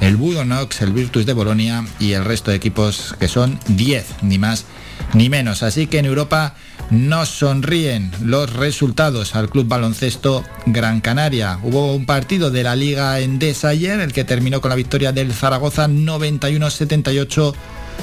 el 0.00 0.16
Budonox, 0.16 0.82
el 0.82 0.92
Virtus 0.92 1.24
de 1.24 1.32
Bolonia 1.32 1.84
y 1.98 2.12
el 2.12 2.24
resto 2.24 2.50
de 2.50 2.58
equipos 2.58 3.14
que 3.18 3.28
son 3.28 3.58
10, 3.68 4.22
ni 4.22 4.38
más 4.38 4.66
ni 5.14 5.28
menos. 5.28 5.62
Así 5.62 5.86
que 5.86 5.98
en 5.98 6.06
Europa 6.06 6.54
nos 6.90 7.30
sonríen 7.30 8.10
los 8.22 8.52
resultados 8.52 9.34
al 9.34 9.48
Club 9.48 9.66
Baloncesto 9.66 10.44
Gran 10.66 11.00
Canaria. 11.00 11.58
Hubo 11.62 11.94
un 11.94 12.04
partido 12.04 12.50
de 12.50 12.64
la 12.64 12.76
Liga 12.76 13.18
Endesa 13.20 13.68
ayer, 13.68 13.98
el 14.00 14.12
que 14.12 14.24
terminó 14.24 14.60
con 14.60 14.68
la 14.68 14.76
victoria 14.76 15.12
del 15.12 15.32
Zaragoza 15.32 15.88
91-78 15.88 17.54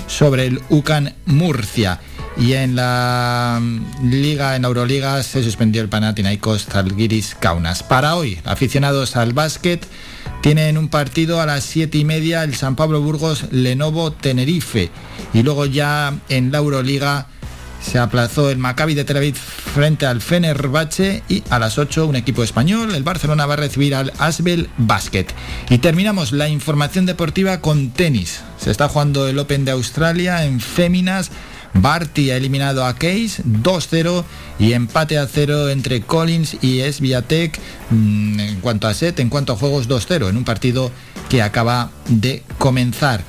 sobre 0.07 0.47
el 0.47 0.61
UCAN 0.69 1.15
Murcia. 1.25 1.99
Y 2.37 2.53
en 2.53 2.75
la 2.75 3.61
Liga, 4.03 4.55
en 4.55 4.61
la 4.61 4.67
Euroliga, 4.69 5.21
se 5.23 5.43
suspendió 5.43 5.81
el 5.81 5.89
Panathinaikos 5.89 6.65
Zalgiris 6.65 7.35
Kaunas. 7.35 7.83
Para 7.83 8.15
hoy, 8.15 8.39
aficionados 8.45 9.15
al 9.15 9.33
básquet, 9.33 9.85
tienen 10.41 10.77
un 10.77 10.87
partido 10.87 11.41
a 11.41 11.45
las 11.45 11.65
7 11.65 11.97
y 11.97 12.05
media 12.05 12.43
el 12.43 12.55
San 12.55 12.77
Pablo 12.77 13.01
Burgos 13.01 13.45
Lenovo 13.51 14.13
Tenerife. 14.13 14.89
Y 15.33 15.43
luego 15.43 15.65
ya 15.65 16.17
en 16.29 16.51
la 16.51 16.59
Euroliga 16.59 17.27
se 17.81 17.97
aplazó 17.97 18.49
el 18.49 18.57
Maccabi 18.57 18.93
de 18.93 19.03
Tel 19.03 19.17
Aviv 19.17 19.35
frente 19.35 20.05
al 20.05 20.21
Fenerbahce 20.21 21.23
y 21.29 21.43
a 21.49 21.59
las 21.59 21.77
8 21.77 22.07
un 22.07 22.15
equipo 22.15 22.43
español, 22.43 22.93
el 22.93 23.03
Barcelona 23.03 23.45
va 23.45 23.53
a 23.53 23.57
recibir 23.57 23.95
al 23.95 24.13
Asbel 24.19 24.69
Basket. 24.77 25.27
Y 25.69 25.77
terminamos 25.77 26.31
la 26.31 26.49
información 26.49 27.05
deportiva 27.05 27.61
con 27.61 27.91
tenis. 27.91 28.41
Se 28.57 28.71
está 28.71 28.89
jugando 28.89 29.27
el 29.27 29.39
Open 29.39 29.65
de 29.65 29.71
Australia 29.71 30.45
en 30.45 30.59
féminas. 30.59 31.31
Barty 31.73 32.31
ha 32.31 32.37
eliminado 32.37 32.83
a 32.83 32.95
Case 32.95 33.43
2-0 33.43 34.23
y 34.57 34.73
empate 34.73 35.19
a 35.19 35.27
0 35.27 35.69
entre 35.69 36.01
Collins 36.01 36.57
y 36.63 36.81
Sviatek 36.81 37.59
mm, 37.91 38.39
en 38.39 38.59
cuanto 38.59 38.87
a 38.87 38.93
set, 38.93 39.19
en 39.19 39.29
cuanto 39.29 39.53
a 39.53 39.55
juegos 39.55 39.87
2-0 39.87 40.29
en 40.29 40.37
un 40.37 40.43
partido 40.43 40.91
que 41.29 41.43
acaba 41.43 41.91
de 42.07 42.43
comenzar. 42.57 43.23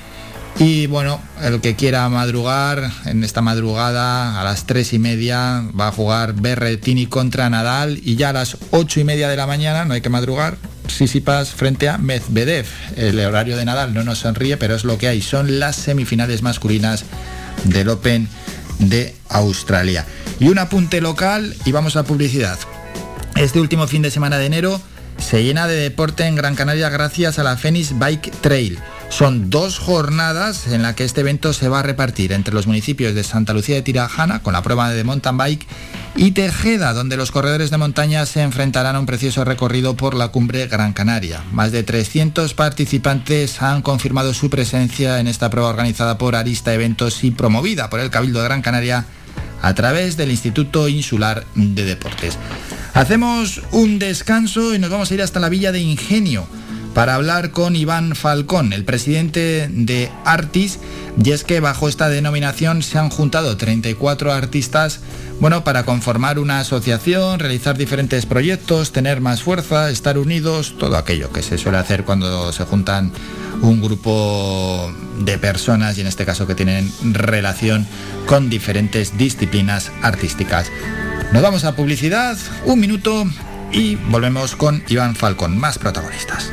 Y 0.60 0.86
bueno, 0.88 1.22
el 1.42 1.62
que 1.62 1.74
quiera 1.74 2.06
madrugar, 2.10 2.92
en 3.06 3.24
esta 3.24 3.40
madrugada 3.40 4.38
a 4.38 4.44
las 4.44 4.66
3 4.66 4.92
y 4.92 4.98
media 4.98 5.64
va 5.78 5.88
a 5.88 5.92
jugar 5.92 6.34
Berretini 6.34 7.06
contra 7.06 7.48
Nadal 7.48 7.98
y 8.04 8.16
ya 8.16 8.28
a 8.28 8.34
las 8.34 8.58
8 8.70 9.00
y 9.00 9.04
media 9.04 9.30
de 9.30 9.36
la 9.36 9.46
mañana, 9.46 9.86
no 9.86 9.94
hay 9.94 10.02
que 10.02 10.10
madrugar, 10.10 10.58
Sisipas 10.86 11.52
frente 11.52 11.88
a 11.88 11.96
Medvedev. 11.96 12.66
El 12.96 13.18
horario 13.20 13.56
de 13.56 13.64
Nadal 13.64 13.94
no 13.94 14.04
nos 14.04 14.18
sonríe, 14.18 14.58
pero 14.58 14.74
es 14.74 14.84
lo 14.84 14.98
que 14.98 15.08
hay. 15.08 15.22
Son 15.22 15.60
las 15.60 15.76
semifinales 15.76 16.42
masculinas 16.42 17.04
del 17.64 17.88
Open 17.88 18.28
de 18.80 19.14
Australia. 19.30 20.04
Y 20.40 20.48
un 20.48 20.58
apunte 20.58 21.00
local 21.00 21.56
y 21.64 21.72
vamos 21.72 21.96
a 21.96 22.04
publicidad. 22.04 22.58
Este 23.34 23.60
último 23.60 23.86
fin 23.86 24.02
de 24.02 24.10
semana 24.10 24.36
de 24.36 24.44
enero 24.44 24.78
se 25.16 25.42
llena 25.42 25.66
de 25.66 25.76
deporte 25.76 26.26
en 26.26 26.36
Gran 26.36 26.54
Canaria 26.54 26.90
gracias 26.90 27.38
a 27.38 27.44
la 27.44 27.56
Phoenix 27.56 27.98
Bike 27.98 28.30
Trail. 28.42 28.78
Son 29.10 29.50
dos 29.50 29.80
jornadas 29.80 30.68
en 30.68 30.82
las 30.82 30.94
que 30.94 31.04
este 31.04 31.20
evento 31.20 31.52
se 31.52 31.68
va 31.68 31.80
a 31.80 31.82
repartir 31.82 32.32
entre 32.32 32.54
los 32.54 32.68
municipios 32.68 33.12
de 33.12 33.24
Santa 33.24 33.52
Lucía 33.52 33.74
de 33.74 33.82
Tirajana, 33.82 34.40
con 34.40 34.52
la 34.52 34.62
prueba 34.62 34.88
de 34.88 35.02
mountain 35.02 35.36
bike, 35.36 35.66
y 36.14 36.30
Tejeda, 36.30 36.94
donde 36.94 37.16
los 37.16 37.32
corredores 37.32 37.70
de 37.70 37.76
montaña 37.76 38.24
se 38.24 38.40
enfrentarán 38.40 38.94
a 38.94 39.00
un 39.00 39.06
precioso 39.06 39.44
recorrido 39.44 39.96
por 39.96 40.14
la 40.14 40.28
cumbre 40.28 40.68
Gran 40.68 40.92
Canaria. 40.92 41.42
Más 41.52 41.72
de 41.72 41.82
300 41.82 42.54
participantes 42.54 43.60
han 43.60 43.82
confirmado 43.82 44.32
su 44.32 44.48
presencia 44.48 45.18
en 45.18 45.26
esta 45.26 45.50
prueba 45.50 45.68
organizada 45.68 46.16
por 46.16 46.36
Arista 46.36 46.72
Eventos 46.72 47.24
y 47.24 47.32
promovida 47.32 47.90
por 47.90 47.98
el 48.00 48.10
Cabildo 48.10 48.38
de 48.38 48.46
Gran 48.46 48.62
Canaria 48.62 49.06
a 49.60 49.74
través 49.74 50.16
del 50.16 50.30
Instituto 50.30 50.88
Insular 50.88 51.44
de 51.56 51.84
Deportes. 51.84 52.38
Hacemos 52.94 53.60
un 53.72 53.98
descanso 53.98 54.74
y 54.74 54.78
nos 54.78 54.90
vamos 54.90 55.10
a 55.10 55.14
ir 55.14 55.22
hasta 55.22 55.40
la 55.40 55.48
Villa 55.48 55.72
de 55.72 55.80
Ingenio 55.80 56.46
para 56.94 57.14
hablar 57.14 57.50
con 57.50 57.76
Iván 57.76 58.14
Falcón, 58.16 58.72
el 58.72 58.84
presidente 58.84 59.68
de 59.70 60.10
Artis, 60.24 60.78
y 61.22 61.30
es 61.30 61.44
que 61.44 61.60
bajo 61.60 61.88
esta 61.88 62.08
denominación 62.08 62.82
se 62.82 62.98
han 62.98 63.10
juntado 63.10 63.56
34 63.56 64.32
artistas, 64.32 65.00
bueno, 65.40 65.64
para 65.64 65.84
conformar 65.84 66.38
una 66.38 66.60
asociación, 66.60 67.38
realizar 67.38 67.78
diferentes 67.78 68.26
proyectos, 68.26 68.92
tener 68.92 69.20
más 69.20 69.42
fuerza, 69.42 69.90
estar 69.90 70.18
unidos, 70.18 70.74
todo 70.78 70.96
aquello 70.96 71.32
que 71.32 71.42
se 71.42 71.58
suele 71.58 71.78
hacer 71.78 72.04
cuando 72.04 72.52
se 72.52 72.64
juntan 72.64 73.12
un 73.62 73.80
grupo 73.80 74.92
de 75.18 75.38
personas 75.38 75.98
y 75.98 76.00
en 76.00 76.06
este 76.06 76.24
caso 76.26 76.46
que 76.46 76.54
tienen 76.54 76.90
relación 77.02 77.86
con 78.26 78.50
diferentes 78.50 79.16
disciplinas 79.16 79.90
artísticas. 80.02 80.70
Nos 81.32 81.42
vamos 81.42 81.64
a 81.64 81.76
publicidad, 81.76 82.36
un 82.64 82.80
minuto 82.80 83.24
y 83.72 83.94
volvemos 83.94 84.56
con 84.56 84.82
Iván 84.88 85.14
Falcón, 85.14 85.58
más 85.58 85.78
protagonistas. 85.78 86.52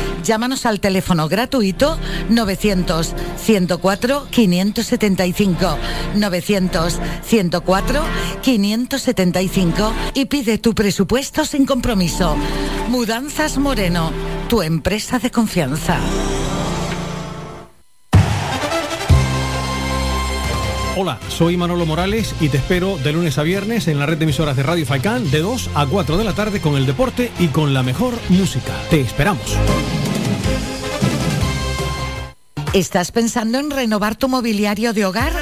Llámanos 0.23 0.65
al 0.65 0.79
teléfono 0.79 1.27
gratuito 1.27 1.97
900 2.29 3.13
104 3.37 4.27
575 4.29 5.77
900 6.15 6.99
104 7.23 8.03
575 8.41 9.93
y 10.13 10.25
pide 10.25 10.57
tu 10.57 10.73
presupuesto 10.73 11.45
sin 11.45 11.65
compromiso. 11.65 12.35
Mudanzas 12.89 13.57
Moreno, 13.57 14.11
tu 14.49 14.61
empresa 14.61 15.19
de 15.19 15.31
confianza. 15.31 15.97
Hola, 20.97 21.19
soy 21.29 21.55
Manolo 21.55 21.85
Morales 21.85 22.35
y 22.41 22.49
te 22.49 22.57
espero 22.57 22.97
de 22.97 23.13
lunes 23.13 23.37
a 23.37 23.43
viernes 23.43 23.87
en 23.87 23.97
la 23.97 24.05
red 24.05 24.17
de 24.17 24.25
emisoras 24.25 24.57
de 24.57 24.63
Radio 24.63 24.85
Faicán 24.85 25.31
de 25.31 25.39
2 25.39 25.71
a 25.73 25.85
4 25.85 26.17
de 26.17 26.23
la 26.23 26.33
tarde 26.33 26.59
con 26.59 26.75
el 26.75 26.85
deporte 26.85 27.31
y 27.39 27.47
con 27.47 27.73
la 27.73 27.81
mejor 27.81 28.13
música. 28.29 28.73
Te 28.89 28.99
esperamos. 28.99 29.57
¿Estás 32.73 33.11
pensando 33.11 33.59
en 33.59 33.69
renovar 33.69 34.15
tu 34.15 34.29
mobiliario 34.29 34.93
de 34.93 35.05
hogar? 35.05 35.33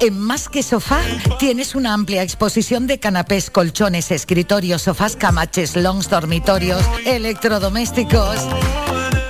En 0.00 0.20
Más 0.20 0.48
que 0.48 0.62
Sofá 0.62 1.00
tienes 1.40 1.74
una 1.74 1.92
amplia 1.92 2.22
exposición 2.22 2.86
de 2.86 3.00
canapés, 3.00 3.50
colchones, 3.50 4.12
escritorios, 4.12 4.82
sofás, 4.82 5.16
camaches, 5.16 5.74
longs, 5.74 6.08
dormitorios, 6.08 6.84
electrodomésticos. 7.04 8.38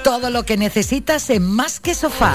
Todo 0.05 0.29
lo 0.29 0.45
que 0.45 0.59
necesitas 0.59 1.31
en 1.31 1.45
Más 1.51 1.81
que 1.81 1.95
Sofá. 1.95 2.35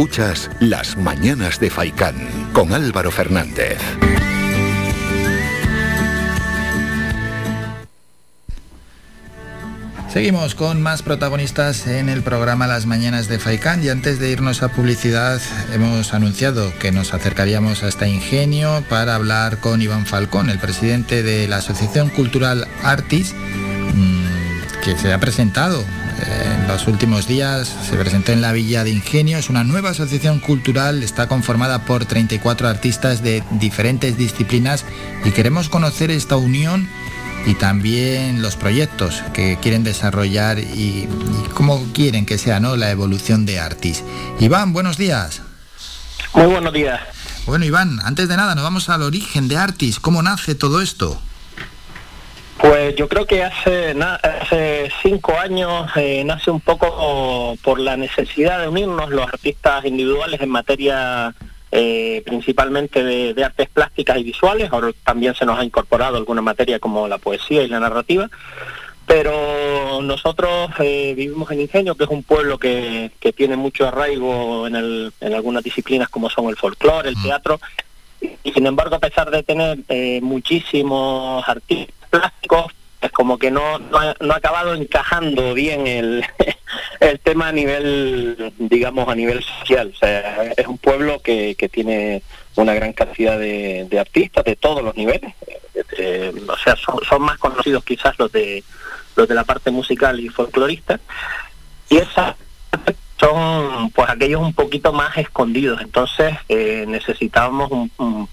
Escuchas 0.00 0.50
Las 0.60 0.96
Mañanas 0.96 1.60
de 1.60 1.68
Faicán 1.68 2.16
con 2.54 2.72
Álvaro 2.72 3.10
Fernández. 3.10 3.76
Seguimos 10.10 10.54
con 10.54 10.80
más 10.80 11.02
protagonistas 11.02 11.86
en 11.86 12.08
el 12.08 12.22
programa 12.22 12.66
Las 12.66 12.86
Mañanas 12.86 13.28
de 13.28 13.38
Faicán 13.38 13.84
y 13.84 13.90
antes 13.90 14.18
de 14.18 14.30
irnos 14.30 14.62
a 14.62 14.68
publicidad 14.72 15.38
hemos 15.74 16.14
anunciado 16.14 16.72
que 16.78 16.92
nos 16.92 17.12
acercaríamos 17.12 17.82
hasta 17.82 18.08
Ingenio 18.08 18.82
para 18.88 19.14
hablar 19.14 19.58
con 19.58 19.82
Iván 19.82 20.06
Falcón, 20.06 20.48
el 20.48 20.58
presidente 20.58 21.22
de 21.22 21.46
la 21.46 21.56
Asociación 21.58 22.08
Cultural 22.08 22.66
Artis, 22.82 23.34
mm, 23.34 24.80
que 24.82 24.96
se 24.96 25.12
ha 25.12 25.20
presentado 25.20 25.84
en 26.26 26.68
los 26.68 26.86
últimos 26.86 27.26
días, 27.26 27.74
se 27.88 27.96
presentó 27.96 28.32
en 28.32 28.40
la 28.40 28.52
Villa 28.52 28.84
de 28.84 28.90
Ingenio, 28.90 29.38
es 29.38 29.50
una 29.50 29.64
nueva 29.64 29.90
asociación 29.90 30.40
cultural, 30.40 31.02
está 31.02 31.28
conformada 31.28 31.84
por 31.84 32.04
34 32.04 32.68
artistas 32.68 33.22
de 33.22 33.42
diferentes 33.52 34.16
disciplinas 34.16 34.84
y 35.24 35.30
queremos 35.30 35.68
conocer 35.68 36.10
esta 36.10 36.36
unión 36.36 36.88
y 37.46 37.54
también 37.54 38.42
los 38.42 38.56
proyectos 38.56 39.22
que 39.32 39.58
quieren 39.60 39.84
desarrollar 39.84 40.58
y, 40.58 41.08
y 41.08 41.48
cómo 41.54 41.84
quieren 41.92 42.26
que 42.26 42.38
sea 42.38 42.60
¿no? 42.60 42.76
la 42.76 42.90
evolución 42.90 43.46
de 43.46 43.58
Artis. 43.58 44.04
Iván, 44.38 44.72
buenos 44.72 44.96
días. 44.96 45.42
Muy 46.34 46.46
buenos 46.46 46.72
días. 46.72 47.00
Bueno, 47.46 47.64
Iván, 47.64 47.98
antes 48.04 48.28
de 48.28 48.36
nada, 48.36 48.54
nos 48.54 48.64
vamos 48.64 48.88
al 48.88 49.02
origen 49.02 49.48
de 49.48 49.56
Artis. 49.56 49.98
¿Cómo 49.98 50.22
nace 50.22 50.54
todo 50.54 50.80
esto? 50.80 51.20
Pues 52.60 52.94
yo 52.94 53.08
creo 53.08 53.24
que 53.24 53.42
hace, 53.42 53.96
hace 54.22 54.90
cinco 55.02 55.34
años 55.38 55.90
eh, 55.96 56.22
nace 56.24 56.50
un 56.50 56.60
poco 56.60 57.56
por 57.62 57.80
la 57.80 57.96
necesidad 57.96 58.60
de 58.60 58.68
unirnos 58.68 59.08
los 59.10 59.26
artistas 59.26 59.84
individuales 59.86 60.40
en 60.42 60.50
materia 60.50 61.34
eh, 61.72 62.22
principalmente 62.26 63.02
de, 63.02 63.44
artes 63.44 63.68
plásticas 63.70 64.18
y 64.18 64.24
visuales. 64.24 64.70
Ahora 64.72 64.90
también 65.04 65.34
se 65.34 65.46
nos 65.46 65.58
ha 65.58 65.64
incorporado 65.64 66.18
alguna 66.18 66.42
materia 66.42 66.78
como 66.78 67.08
la 67.08 67.16
poesía 67.16 67.62
y 67.62 67.68
la 67.68 67.80
narrativa. 67.80 68.28
Pero 69.06 70.02
nosotros 70.02 70.70
eh, 70.80 71.14
vivimos 71.16 71.50
en 71.50 71.62
Ingenio, 71.62 71.94
que 71.94 72.04
es 72.04 72.10
un 72.10 72.22
pueblo 72.22 72.58
que, 72.58 73.10
tiene 73.34 73.56
mucho 73.56 73.88
arraigo 73.88 74.66
en, 74.66 75.10
en 75.20 75.34
algunas 75.34 75.64
disciplinas 75.64 76.10
como 76.10 76.28
son 76.28 76.48
el 76.50 76.56
folclore, 76.56 77.08
el 77.08 77.16
mm. 77.16 77.22
teatro, 77.22 77.60
y 78.44 78.52
sin 78.52 78.66
embargo, 78.66 78.96
a 78.96 79.00
pesar 79.00 79.30
de 79.30 79.42
tener 79.42 79.78
eh, 79.88 80.20
muchísimos 80.22 81.48
artistas 81.48 81.99
plásticos, 82.10 82.66
es 83.00 83.10
como 83.12 83.38
que 83.38 83.50
no, 83.50 83.78
no, 83.78 83.98
ha, 83.98 84.36
acabado 84.36 84.74
encajando 84.74 85.54
bien 85.54 85.86
el, 85.86 86.24
el 87.00 87.18
tema 87.20 87.48
a 87.48 87.52
nivel, 87.52 88.52
digamos, 88.58 89.08
a 89.08 89.14
nivel 89.14 89.42
social. 89.42 89.92
O 89.94 89.98
sea, 89.98 90.52
es 90.56 90.66
un 90.66 90.78
pueblo 90.78 91.20
que, 91.20 91.54
que 91.54 91.68
tiene 91.68 92.22
una 92.56 92.74
gran 92.74 92.92
cantidad 92.92 93.38
de, 93.38 93.88
artistas 93.98 94.44
de 94.44 94.56
todos 94.56 94.82
los 94.82 94.96
niveles. 94.96 95.32
Eh, 95.98 96.32
o 96.46 96.56
sea, 96.58 96.76
son, 96.76 97.00
son, 97.08 97.22
más 97.22 97.38
conocidos 97.38 97.84
quizás 97.84 98.18
los 98.18 98.30
de 98.32 98.62
los 99.16 99.26
de 99.28 99.34
la 99.34 99.44
parte 99.44 99.70
musical 99.70 100.20
y 100.20 100.28
folclorista. 100.28 101.00
Y 101.88 101.96
esa 101.96 102.36
son 103.20 103.90
pues 103.90 104.08
aquellos 104.08 104.40
un 104.40 104.54
poquito 104.54 104.92
más 104.92 105.16
escondidos. 105.18 105.80
Entonces 105.82 106.34
eh, 106.48 106.84
necesitábamos 106.88 107.70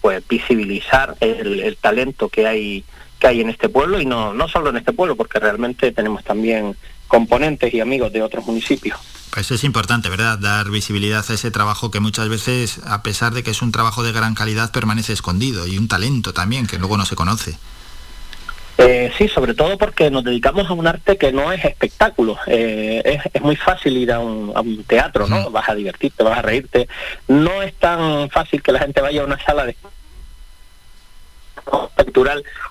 pues 0.01 0.25
visibilizar 0.27 1.15
el, 1.19 1.77
talento 1.79 2.29
que 2.29 2.47
hay 2.47 2.85
que 3.19 3.27
hay 3.27 3.41
en 3.41 3.49
este 3.49 3.69
pueblo 3.69 3.99
y 3.99 4.05
no 4.05 4.33
no 4.33 4.47
solo 4.47 4.69
en 4.69 4.77
este 4.77 4.93
pueblo, 4.93 5.15
porque 5.15 5.39
realmente 5.39 5.91
tenemos 5.91 6.23
también 6.23 6.75
componentes 7.07 7.73
y 7.73 7.79
amigos 7.79 8.11
de 8.13 8.21
otros 8.21 8.45
municipios. 8.45 8.99
Pues 9.31 9.51
es 9.51 9.63
importante, 9.63 10.09
¿verdad? 10.09 10.39
Dar 10.39 10.69
visibilidad 10.69 11.23
a 11.29 11.33
ese 11.33 11.51
trabajo 11.51 11.91
que 11.91 11.99
muchas 11.99 12.27
veces, 12.27 12.81
a 12.85 13.03
pesar 13.03 13.33
de 13.33 13.43
que 13.43 13.51
es 13.51 13.61
un 13.61 13.71
trabajo 13.71 14.03
de 14.03 14.11
gran 14.11 14.33
calidad, 14.33 14.71
permanece 14.71 15.13
escondido 15.13 15.67
y 15.67 15.77
un 15.77 15.87
talento 15.87 16.33
también 16.33 16.65
que 16.65 16.79
luego 16.79 16.97
no 16.97 17.05
se 17.05 17.15
conoce. 17.15 17.57
Eh, 18.79 19.11
sí, 19.17 19.27
sobre 19.27 19.55
todo 19.55 19.77
porque 19.77 20.11
nos 20.11 20.23
dedicamos 20.23 20.69
a 20.69 20.73
un 20.73 20.85
arte 20.85 21.17
que 21.17 21.31
no 21.31 21.51
es 21.51 21.65
espectáculo. 21.65 22.37
Eh, 22.45 23.19
es, 23.33 23.41
muy 23.41 23.55
fácil 23.55 23.97
ir 23.97 24.11
a 24.11 24.19
un, 24.19 24.83
teatro, 24.85 25.27
¿no? 25.27 25.49
Vas 25.49 25.67
a 25.69 25.75
divertirte, 25.75 26.23
vas 26.23 26.37
a 26.37 26.41
reírte. 26.43 26.87
No 27.27 27.61
es 27.63 27.73
tan 27.75 28.29
fácil 28.29 28.61
que 28.61 28.71
la 28.71 28.79
gente 28.79 29.01
vaya 29.01 29.21
a 29.21 29.25
una 29.25 29.43
sala 29.43 29.65
de 29.65 29.75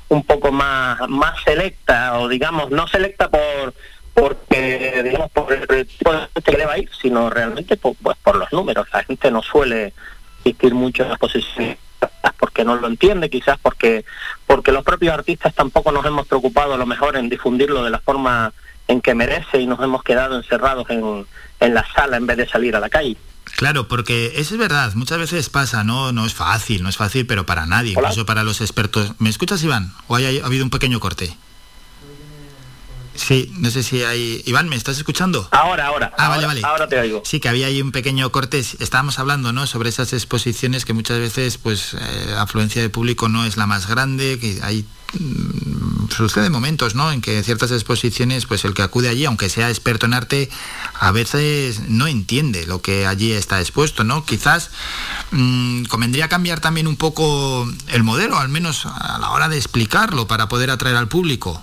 un 0.09 0.24
poco 0.24 0.52
más 0.52 1.09
más 1.09 1.43
selecta 1.44 2.18
o 2.18 2.28
digamos 2.28 2.70
no 2.70 2.86
selecta 2.89 3.28
por 3.28 3.74
porque 4.14 5.02
digamos 5.05 5.31
por 5.31 5.52
el 5.52 5.86
tipo 5.86 6.12
de 6.12 6.18
gente 6.35 6.43
que 6.43 6.59
le 6.59 6.66
va 6.66 6.73
a 6.73 6.78
ir 6.78 6.90
sino 7.01 7.31
realmente 7.31 7.77
por, 7.77 7.94
pues, 7.97 8.16
por 8.23 8.36
los 8.36 8.52
números 8.52 8.86
la 8.93 9.05
gente 9.05 9.31
no 9.31 9.43
suele 9.43 9.93
asistir 10.40 10.74
mucho 10.74 11.02
en 11.02 11.10
las 11.10 11.18
posiciones 11.18 11.78
porque 12.39 12.64
no 12.64 12.77
lo 12.77 12.86
entiende, 12.86 13.31
quizás 13.31 13.59
porque, 13.59 14.05
porque 14.47 14.73
los 14.73 14.85
propios 14.85 15.14
artistas 15.14 15.55
tampoco 15.55 15.93
nos 15.93 16.05
hemos 16.05 16.27
preocupado 16.27 16.74
a 16.74 16.77
lo 16.77 16.86
mejor 16.86 17.16
en 17.16 17.28
difundirlo 17.28 17.85
de 17.85 17.90
la 17.90 17.98
forma 17.98 18.52
en 18.89 19.01
que 19.01 19.14
merece 19.14 19.60
y 19.60 19.66
nos 19.66 19.81
hemos 19.81 20.02
quedado 20.02 20.36
encerrados 20.36 20.89
en, 20.90 21.27
en 21.60 21.74
la 21.74 21.85
sala 21.94 22.16
en 22.16 22.27
vez 22.27 22.36
de 22.36 22.48
salir 22.48 22.77
a 22.77 22.81
la 22.81 22.89
calle. 22.89 23.16
Claro, 23.57 23.89
porque 23.89 24.35
eso 24.37 24.55
es 24.55 24.61
verdad, 24.61 24.93
muchas 24.95 25.19
veces 25.19 25.49
pasa, 25.49 25.83
no, 25.83 26.12
no 26.12 26.27
es 26.27 26.35
fácil, 26.35 26.83
no 26.83 26.91
es 26.91 26.97
fácil, 26.97 27.27
pero 27.27 27.47
para 27.47 27.65
nadie, 27.65 27.93
incluso 27.93 28.27
para 28.27 28.45
los 28.45 28.61
expertos. 28.61 29.12
¿Me 29.19 29.31
escuchas, 29.31 29.62
Iván? 29.62 29.95
¿O 30.09 30.16
ha 30.16 30.19
habido 30.19 30.62
un 30.62 30.70
pequeño 30.70 31.01
corte? 31.01 31.37
Sí, 33.15 33.51
no 33.57 33.70
sé 33.70 33.83
si 33.83 34.03
hay... 34.05 34.43
Iván, 34.45 34.69
¿me 34.69 34.77
estás 34.77 34.99
escuchando? 34.99 35.49
Ahora, 35.51 35.87
ahora. 35.87 36.12
Ah, 36.19 36.28
vale, 36.28 36.47
vale. 36.47 36.61
Ahora 36.65 36.87
te 36.87 37.01
oigo. 37.01 37.23
Sí, 37.24 37.41
que 37.41 37.49
había 37.49 37.66
ahí 37.66 37.81
un 37.81 37.93
pequeño 37.93 38.31
corte. 38.31 38.59
Estábamos 38.59 39.19
hablando, 39.19 39.55
¿no? 39.55 39.66
Sobre 39.66 39.89
esas 39.89 40.12
exposiciones 40.12 40.85
que 40.85 40.93
muchas 40.93 41.19
veces, 41.19 41.57
pues, 41.57 41.95
eh, 41.95 42.35
afluencia 42.37 42.83
de 42.83 42.91
público 42.91 43.31
no 43.31 43.47
es 43.47 43.57
la 43.57 43.66
más 43.66 43.89
grande, 43.89 44.39
que 44.39 44.61
hay 44.62 44.85
sucede 46.11 46.51
momentos, 46.51 46.95
¿no? 46.95 47.13
En 47.13 47.21
que 47.21 47.43
ciertas 47.43 47.71
exposiciones, 47.73 48.47
pues 48.47 48.65
el 48.65 48.75
que 48.75 48.83
acude 48.83 49.09
allí, 49.09 49.25
aunque 49.25 49.49
sea 49.49 49.69
experto 49.69 50.07
en 50.07 50.15
arte, 50.15 50.49
a 50.95 51.13
veces 51.13 51.89
no 51.89 52.07
entiende 52.07 52.67
lo 52.67 52.81
que 52.81 53.07
allí 53.07 53.33
está 53.33 53.61
expuesto, 53.61 54.05
¿no? 54.05 54.25
Quizás 54.25 54.71
mm, 55.31 55.85
convendría 55.85 56.29
cambiar 56.29 56.61
también 56.61 56.87
un 56.87 56.97
poco 56.97 57.69
el 57.93 58.03
modelo, 58.03 58.39
al 58.39 58.49
menos 58.49 58.87
a 58.87 59.19
la 59.19 59.31
hora 59.31 59.49
de 59.49 59.57
explicarlo, 59.57 60.27
para 60.27 60.49
poder 60.49 60.71
atraer 60.71 60.97
al 60.97 61.09
público. 61.09 61.63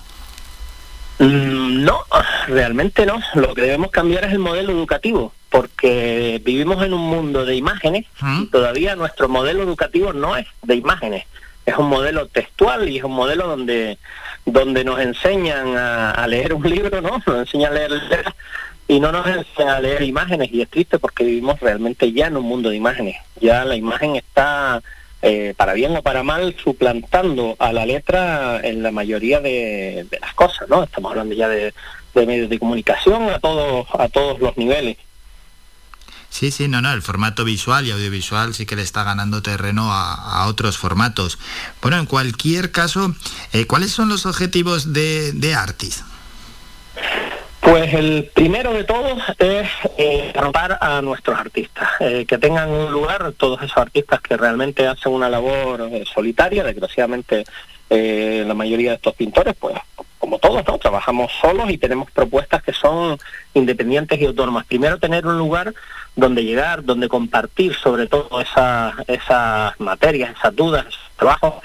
Mm, 1.19 1.83
no, 1.83 1.99
realmente 2.47 3.05
no. 3.05 3.19
Lo 3.35 3.53
que 3.53 3.61
debemos 3.61 3.91
cambiar 3.91 4.25
es 4.25 4.33
el 4.33 4.39
modelo 4.39 4.71
educativo, 4.71 5.33
porque 5.49 6.41
vivimos 6.43 6.83
en 6.83 6.93
un 6.93 7.01
mundo 7.01 7.45
de 7.45 7.55
imágenes 7.55 8.05
y 8.41 8.45
todavía 8.47 8.95
nuestro 8.95 9.29
modelo 9.29 9.63
educativo 9.63 10.13
no 10.13 10.35
es 10.35 10.47
de 10.63 10.75
imágenes. 10.75 11.25
Es 11.65 11.77
un 11.77 11.87
modelo 11.87 12.27
textual 12.27 12.89
y 12.89 12.97
es 12.97 13.03
un 13.03 13.13
modelo 13.13 13.47
donde, 13.47 13.97
donde 14.45 14.83
nos 14.83 14.99
enseñan 14.99 15.77
a, 15.77 16.25
leer 16.27 16.53
un 16.53 16.69
libro, 16.69 17.01
¿no? 17.01 17.21
Nos 17.25 17.37
enseñan 17.39 17.71
a 17.71 17.75
leer 17.75 17.91
y 18.87 18.99
no 18.99 19.11
nos 19.11 19.25
enseñan 19.25 19.69
a 19.69 19.79
leer 19.79 20.01
imágenes 20.03 20.51
y 20.51 20.61
es 20.61 20.69
triste 20.69 20.99
porque 20.99 21.23
vivimos 21.23 21.59
realmente 21.59 22.11
ya 22.11 22.27
en 22.27 22.37
un 22.37 22.45
mundo 22.45 22.69
de 22.69 22.75
imágenes. 22.75 23.15
Ya 23.39 23.63
la 23.63 23.75
imagen 23.75 24.15
está 24.17 24.81
eh, 25.21 25.53
para 25.55 25.71
bien 25.71 25.95
o 25.95 26.01
para 26.01 26.21
mal, 26.21 26.53
suplantando 26.61 27.55
a 27.57 27.71
la 27.71 27.85
letra 27.85 28.59
en 28.61 28.83
la 28.83 28.91
mayoría 28.91 29.39
de, 29.39 30.05
las 30.19 30.33
cosas, 30.33 30.67
¿no? 30.67 30.83
Estamos 30.83 31.11
hablando 31.11 31.33
ya 31.33 31.47
de, 31.47 31.73
medios 32.13 32.49
de 32.49 32.59
comunicación 32.59 33.29
a 33.29 33.39
todos, 33.39 33.87
a 33.97 34.09
todos 34.09 34.39
los 34.41 34.57
niveles. 34.57 34.97
Sí, 36.33 36.49
sí, 36.49 36.67
no, 36.67 36.81
no, 36.81 36.91
el 36.91 37.03
formato 37.03 37.45
visual 37.45 37.85
y 37.85 37.91
audiovisual 37.91 38.55
sí 38.55 38.65
que 38.65 38.75
le 38.75 38.81
está 38.81 39.03
ganando 39.03 39.43
terreno 39.43 39.93
a, 39.93 40.47
otros 40.47 40.79
formatos. 40.79 41.37
Bueno, 41.79 41.99
en 41.99 42.07
cualquier 42.07 42.71
caso, 42.71 43.13
eh, 43.51 43.67
¿cuáles 43.67 43.91
son 43.91 44.09
los 44.09 44.25
objetivos 44.25 44.93
de, 44.93 45.31
de 45.33 45.53
Artis? 45.53 46.03
Pues 47.59 47.93
el 47.93 48.31
primero 48.33 48.73
de 48.73 48.83
todos 48.83 49.21
es 49.37 49.69
eh, 49.99 50.33
a 50.81 51.01
nuestros 51.03 51.39
artistas, 51.39 51.87
eh, 51.99 52.25
que 52.27 52.39
tengan 52.39 52.71
un 52.71 52.91
lugar, 52.91 53.31
todos 53.37 53.61
esos 53.61 53.77
artistas 53.77 54.19
que 54.19 54.35
realmente 54.35 54.87
hacen 54.87 55.11
una 55.11 55.29
labor 55.29 55.87
eh, 55.91 56.03
solitaria, 56.11 56.63
desgraciadamente 56.63 57.45
la 57.89 58.55
mayoría 58.55 58.89
de 58.89 58.95
estos 58.95 59.13
pintores, 59.13 59.53
pues 59.59 59.75
como 60.23 60.39
todos, 60.39 60.65
¿no? 60.65 60.77
Trabajamos 60.77 61.33
solos 61.41 61.69
y 61.69 61.77
tenemos 61.77 62.09
propuestas 62.09 62.63
que 62.63 62.71
son 62.71 63.17
independientes 63.53 64.21
y 64.21 64.25
autónomas. 64.25 64.65
Primero 64.65 64.97
tener 64.97 65.27
un 65.27 65.37
lugar 65.37 65.73
donde 66.15 66.45
llegar, 66.45 66.85
donde 66.85 67.09
compartir 67.09 67.75
sobre 67.75 68.07
todo 68.07 68.39
esas, 68.39 68.93
esas 69.09 69.77
materias, 69.81 70.33
esas 70.37 70.55
dudas, 70.55 70.85
esos 70.87 71.11
trabajos. 71.17 71.55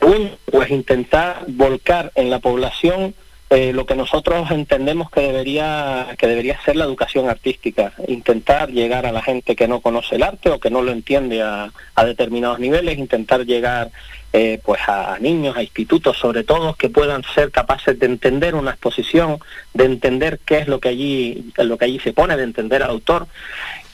Pues 0.00 0.70
intentar 0.70 1.44
volcar 1.46 2.10
en 2.16 2.30
la 2.30 2.40
población 2.40 3.14
eh, 3.50 3.72
lo 3.72 3.86
que 3.86 3.94
nosotros 3.94 4.50
entendemos 4.50 5.08
que 5.08 5.20
debería 5.20 6.16
que 6.18 6.26
debería 6.26 6.60
ser 6.64 6.74
la 6.74 6.86
educación 6.86 7.28
artística, 7.28 7.92
intentar 8.08 8.70
llegar 8.72 9.06
a 9.06 9.12
la 9.12 9.22
gente 9.22 9.54
que 9.54 9.68
no 9.68 9.80
conoce 9.80 10.16
el 10.16 10.24
arte 10.24 10.50
o 10.50 10.58
que 10.58 10.70
no 10.70 10.82
lo 10.82 10.90
entiende 10.90 11.42
a, 11.42 11.70
determinados 12.04 12.58
niveles, 12.58 12.98
intentar 12.98 13.46
llegar 13.46 13.92
eh, 14.36 14.58
pues 14.64 14.80
a, 14.88 15.16
niños, 15.20 15.56
a 15.56 15.62
institutos 15.62 16.18
sobre 16.18 16.42
todo 16.42 16.74
que 16.74 16.90
puedan 16.90 17.22
ser 17.22 17.52
capaces 17.52 17.96
de 18.00 18.06
entender 18.06 18.56
una 18.56 18.72
exposición, 18.72 19.38
de 19.74 19.84
entender 19.84 20.40
qué 20.44 20.58
es 20.58 20.66
lo 20.66 20.80
que 20.80 20.88
allí 20.88 21.52
lo 21.56 21.78
que 21.78 21.84
allí 21.84 22.00
se 22.00 22.12
pone, 22.12 22.36
de 22.36 22.42
entender 22.42 22.82
al 22.82 22.90
autor. 22.90 23.28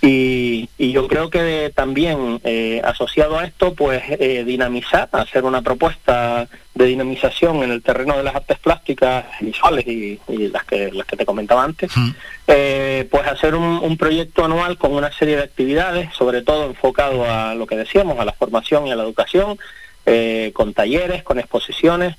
Y, 0.02 0.70
yo 0.78 1.06
creo 1.08 1.28
que 1.28 1.70
también 1.74 2.40
eh, 2.42 2.80
asociado 2.82 3.38
a 3.38 3.44
esto, 3.44 3.74
pues 3.74 4.02
eh, 4.08 4.44
dinamizar, 4.46 5.10
hacer 5.12 5.44
una 5.44 5.60
propuesta 5.60 6.48
de 6.74 6.86
dinamización 6.86 7.62
en 7.62 7.70
el 7.70 7.82
terreno 7.82 8.16
de 8.16 8.22
las 8.22 8.34
artes 8.34 8.58
plásticas 8.58 9.26
visuales 9.40 9.86
y, 9.86 10.18
las 10.48 10.64
que 10.64 10.90
las 10.90 11.06
que 11.06 11.18
te 11.18 11.26
comentaba 11.26 11.64
antes, 11.64 11.92
eh, 12.46 13.06
pues 13.10 13.26
hacer 13.28 13.54
un, 13.54 13.96
proyecto 13.98 14.42
anual 14.42 14.78
con 14.78 14.94
una 14.94 15.12
serie 15.12 15.36
de 15.36 15.42
actividades, 15.42 16.14
sobre 16.14 16.40
todo 16.40 16.64
enfocado 16.64 17.30
a 17.30 17.54
lo 17.54 17.66
que 17.66 17.76
decíamos, 17.76 18.18
a 18.18 18.24
la 18.24 18.32
formación 18.32 18.86
y 18.86 18.92
a 18.92 18.96
la 18.96 19.02
educación, 19.02 19.58
con 20.52 20.74
talleres, 20.74 21.22
con 21.22 21.38
exposiciones, 21.38 22.16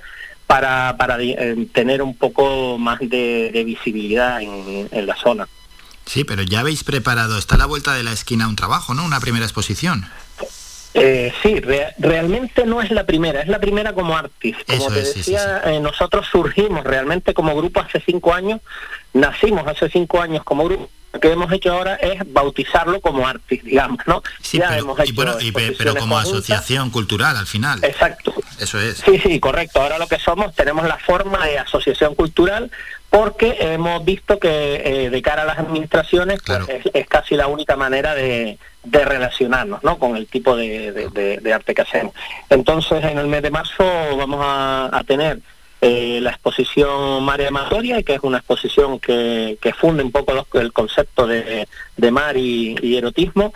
para, 0.48 0.96
para 0.98 1.18
tener 1.74 2.02
un 2.02 2.16
poco 2.16 2.78
más 2.78 3.00
de, 3.00 3.64
visibilidad 3.66 4.42
en 4.42 5.06
la 5.06 5.16
zona. 5.16 5.48
Sí, 6.06 6.24
pero 6.24 6.44
ya 6.44 6.60
habéis 6.60 6.84
preparado, 6.84 7.38
está 7.38 7.56
a 7.56 7.58
la 7.58 7.66
vuelta 7.66 7.94
de 7.94 8.04
la 8.04 8.12
esquina 8.12 8.48
un 8.48 8.56
trabajo, 8.56 8.94
¿no? 8.94 9.06
Una 9.06 9.20
primera 9.20 9.46
exposición. 9.46 10.06
Eh, 10.94 11.32
sí, 11.42 11.62
realmente 12.00 12.66
no 12.66 12.82
es 12.82 12.92
la 12.92 13.06
primera, 13.06 13.42
es 13.42 13.48
la 13.48 13.60
primera 13.60 13.94
como 13.94 14.18
artist. 14.18 14.60
Como 14.68 14.90
te 14.90 15.02
decía, 15.02 15.62
eh, 15.66 15.80
nosotros 15.80 16.28
surgimos 16.30 16.84
realmente 16.84 17.34
como 17.34 17.56
grupo 17.56 17.80
hace 17.80 18.02
cinco 18.06 18.34
años, 18.34 18.60
nacimos 19.14 19.66
hace 19.68 19.90
cinco 19.90 20.22
años 20.22 20.44
como 20.44 20.66
grupo 20.66 20.90
lo 21.14 21.20
que 21.20 21.32
hemos 21.32 21.52
hecho 21.52 21.74
ahora 21.74 21.96
es 21.96 22.22
bautizarlo 22.32 23.02
como 23.02 23.28
Artis, 23.28 23.64
digamos, 23.64 24.00
¿no? 24.08 24.24
Sí, 24.42 24.62
pero, 25.16 25.38
pero 25.78 25.96
como 25.96 26.18
asociación 26.18 26.90
cultural 26.90 27.36
al 27.36 27.48
final. 27.48 27.84
Exacto. 27.84 28.34
Eso 28.60 28.80
es. 28.80 28.98
Sí, 28.98 29.20
sí, 29.20 29.40
correcto. 29.40 29.82
Ahora 29.82 29.98
lo 29.98 30.08
que 30.08 30.20
somos, 30.20 30.56
tenemos 30.56 30.88
la 30.88 30.98
forma 30.98 31.46
de 31.46 31.60
asociación 31.60 32.16
cultural 32.16 32.72
porque 33.10 33.58
hemos 33.60 34.06
visto 34.06 34.40
que 34.40 34.76
eh, 34.86 35.10
de 35.10 35.22
cara 35.22 35.42
a 35.42 35.46
las 35.46 35.60
administraciones 35.60 36.40
pues, 36.46 36.62
es, 36.94 37.08
casi 37.08 37.36
la 37.36 37.48
única 37.48 37.76
manera 37.76 38.16
de, 38.16 38.58
relacionarnos 38.84 39.84
¿no? 39.84 40.00
con 40.00 40.16
el 40.16 40.28
tipo 40.28 40.56
de, 40.56 41.52
arte 41.54 41.76
que 41.76 41.82
hacemos. 41.82 42.14
Entonces, 42.50 43.04
en 43.04 43.18
el 43.18 43.28
mes 43.28 43.42
de 43.42 43.52
marzo 43.52 43.84
vamos 44.16 44.40
a 44.42 45.04
tener 45.06 45.40
eh, 45.82 46.20
la 46.22 46.30
exposición 46.30 47.24
María 47.24 47.48
Amatoria, 47.48 48.04
que 48.04 48.14
es 48.14 48.20
una 48.22 48.38
exposición 48.38 49.00
que, 49.00 49.58
funde 49.76 50.04
un 50.04 50.12
poco 50.12 50.46
el 50.54 50.72
concepto 50.72 51.26
de, 51.26 51.68
mar 52.12 52.38
y, 52.38 52.96
erotismo, 52.96 53.52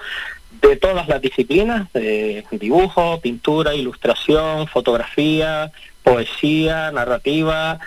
de 0.60 0.76
todas 0.76 1.08
las 1.08 1.22
disciplinas, 1.22 1.92
de 1.94 2.44
dibujo, 2.50 3.20
pintura, 3.22 3.76
ilustración, 3.76 4.68
fotografía, 4.68 5.72
poesía, 6.02 6.92
narrativa, 6.92 7.80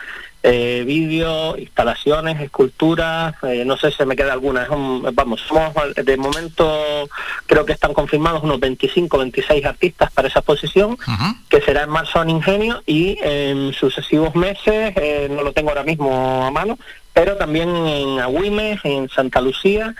eh, 0.50 0.82
vídeo, 0.86 1.58
instalaciones, 1.58 2.40
esculturas, 2.40 3.34
eh, 3.42 3.64
no 3.66 3.76
sé 3.76 3.92
si 3.92 4.02
me 4.06 4.16
queda 4.16 4.32
alguna. 4.32 4.66
vamos, 5.12 5.42
somos 5.42 5.74
de 5.94 6.16
momento, 6.16 7.08
creo 7.44 7.66
que 7.66 7.72
están 7.72 7.92
confirmados 7.92 8.42
unos 8.42 8.58
25, 8.58 9.18
26 9.18 9.64
artistas 9.66 10.10
para 10.10 10.28
esa 10.28 10.38
exposición, 10.38 10.96
que 11.50 11.60
será 11.60 11.82
en 11.82 11.90
marzo 11.90 12.22
en 12.22 12.30
Ingenio 12.30 12.82
y 12.86 13.18
en 13.20 13.74
sucesivos 13.74 14.34
meses, 14.34 14.94
eh, 14.96 15.28
no 15.30 15.42
lo 15.42 15.52
tengo 15.52 15.68
ahora 15.68 15.84
mismo 15.84 16.46
a 16.46 16.50
mano, 16.50 16.78
pero 17.12 17.36
también 17.36 17.68
en 17.68 18.18
Agüimes, 18.18 18.80
en 18.84 19.10
Santa 19.10 19.42
Lucía 19.42 19.94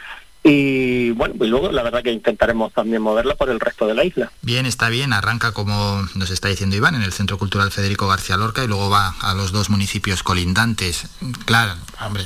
y 0.49 1.11
bueno, 1.11 1.35
y 1.45 1.47
luego 1.47 1.71
la 1.71 1.83
verdad 1.83 2.03
que 2.03 2.11
intentaremos 2.11 2.73
también 2.73 3.03
moverla 3.03 3.35
por 3.35 3.51
el 3.51 3.61
resto 3.61 3.87
de 3.87 3.95
la 3.95 4.05
isla. 4.05 4.33
Bien, 4.41 4.65
está 4.65 4.89
bien, 4.89 5.13
arranca 5.13 5.53
como 5.53 6.03
nos 6.15 6.31
está 6.31 6.49
diciendo 6.49 6.75
Iván 6.75 6.95
en 6.95 7.03
el 7.03 7.13
Centro 7.13 7.37
Cultural 7.37 7.71
Federico 7.71 8.09
García 8.09 8.39
Lorca 8.39 8.65
y 8.65 8.67
luego 8.67 8.89
va 8.89 9.15
a 9.21 9.35
los 9.35 9.53
dos 9.53 9.69
municipios 9.69 10.23
colindantes. 10.23 11.07
Claro, 11.45 11.75
hombre, 12.01 12.25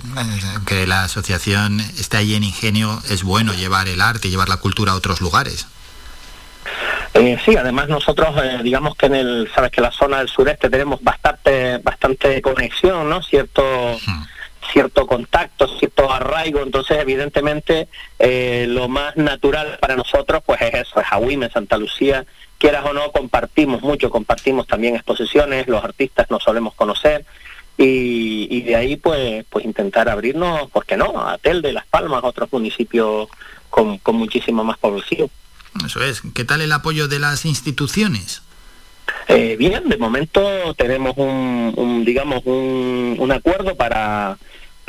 que 0.66 0.86
la 0.86 1.04
asociación 1.04 1.80
esté 1.80 2.18
ahí 2.18 2.34
en 2.34 2.44
Ingenio 2.44 3.02
es 3.10 3.24
bueno 3.24 3.54
llevar 3.54 3.88
el 3.88 4.00
arte 4.00 4.30
llevar 4.30 4.48
la 4.48 4.58
cultura 4.58 4.92
a 4.92 4.94
otros 4.94 5.20
lugares. 5.20 5.66
Eh, 7.14 7.36
sí, 7.44 7.56
además 7.56 7.88
nosotros, 7.88 8.34
eh, 8.42 8.60
digamos 8.62 8.94
que 8.94 9.06
en 9.06 9.16
el, 9.16 9.50
sabes 9.54 9.70
que 9.70 9.80
la 9.80 9.90
zona 9.90 10.18
del 10.18 10.28
sureste 10.28 10.70
tenemos 10.70 11.02
bastante, 11.02 11.78
bastante 11.78 12.40
conexión, 12.40 13.08
¿no? 13.08 13.20
Cierto 13.22 13.98
cierto 14.72 15.06
contacto, 15.06 15.68
cierto 15.78 16.10
arraigo, 16.10 16.62
entonces 16.62 16.98
evidentemente 16.98 17.88
eh, 18.18 18.66
lo 18.68 18.88
más 18.88 19.16
natural 19.16 19.78
para 19.80 19.96
nosotros 19.96 20.42
pues 20.44 20.60
es 20.62 20.74
eso, 20.74 21.00
es 21.00 21.06
Aguime, 21.10 21.50
Santa 21.50 21.76
Lucía, 21.76 22.24
quieras 22.58 22.84
o 22.86 22.92
no, 22.92 23.12
compartimos 23.12 23.82
mucho, 23.82 24.10
compartimos 24.10 24.66
también 24.66 24.96
exposiciones, 24.96 25.68
los 25.68 25.84
artistas 25.84 26.30
nos 26.30 26.42
solemos 26.42 26.74
conocer 26.74 27.24
y, 27.76 28.62
de 28.62 28.76
ahí 28.76 28.96
pues 28.96 29.44
pues 29.50 29.64
intentar 29.64 30.08
abrirnos, 30.08 30.70
¿por 30.70 30.86
qué 30.86 30.96
no?, 30.96 31.20
a 31.26 31.38
Telde, 31.38 31.72
Las 31.72 31.86
Palmas, 31.86 32.22
otros 32.24 32.52
municipios 32.52 33.28
con, 33.70 33.98
con 33.98 34.16
muchísimo 34.16 34.64
más 34.64 34.78
población. 34.78 35.28
Eso 35.84 36.02
es, 36.02 36.22
¿qué 36.34 36.44
tal 36.44 36.60
el 36.60 36.72
apoyo 36.72 37.08
de 37.08 37.18
las 37.18 37.44
instituciones? 37.44 38.42
Eh, 39.28 39.56
bien, 39.58 39.88
de 39.88 39.96
momento 39.96 40.74
tenemos 40.74 41.16
un, 41.16 42.04
digamos, 42.04 42.42
un, 42.44 43.16
un, 43.18 43.32
acuerdo 43.32 43.74
para, 43.74 44.36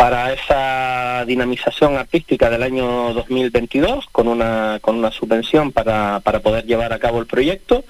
para 0.04 0.34
esa 0.34 1.24
dinamización 1.26 1.96
artística 1.96 2.50
del 2.50 2.64
año 2.64 3.14
2022 3.14 4.08
con 4.12 4.28
una, 4.28 4.80
con 4.82 4.98
una 4.98 5.12
subvención 5.12 5.72
para, 5.72 6.20
para 6.20 6.42
poder 6.42 6.66
llevar 6.66 6.92
a 6.92 7.00
cabo 7.00 7.22
el 7.22 7.26
proyecto 7.26 7.86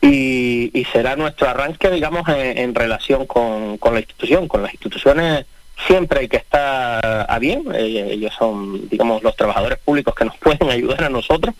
y, 0.00 0.70
y 0.72 0.84
será 0.86 1.14
nuestro 1.14 1.50
arranque, 1.50 1.90
digamos, 1.90 2.26
en, 2.26 2.74
relación 2.74 3.26
con, 3.26 3.76
con 3.76 3.92
la 3.92 4.00
institución, 4.00 4.48
con 4.48 4.62
las 4.62 4.72
instituciones 4.72 5.44
siempre 5.86 6.20
hay 6.20 6.28
que 6.28 6.38
estar 6.38 7.26
a 7.28 7.38
bien, 7.38 7.64
eh, 7.74 8.08
ellos 8.12 8.32
son, 8.38 8.88
digamos, 8.88 9.22
los 9.22 9.36
trabajadores 9.36 9.78
públicos 9.78 10.14
que 10.14 10.24
nos 10.24 10.36
pueden 10.38 10.70
ayudar 10.70 11.04
a 11.04 11.10
nosotros, 11.10 11.54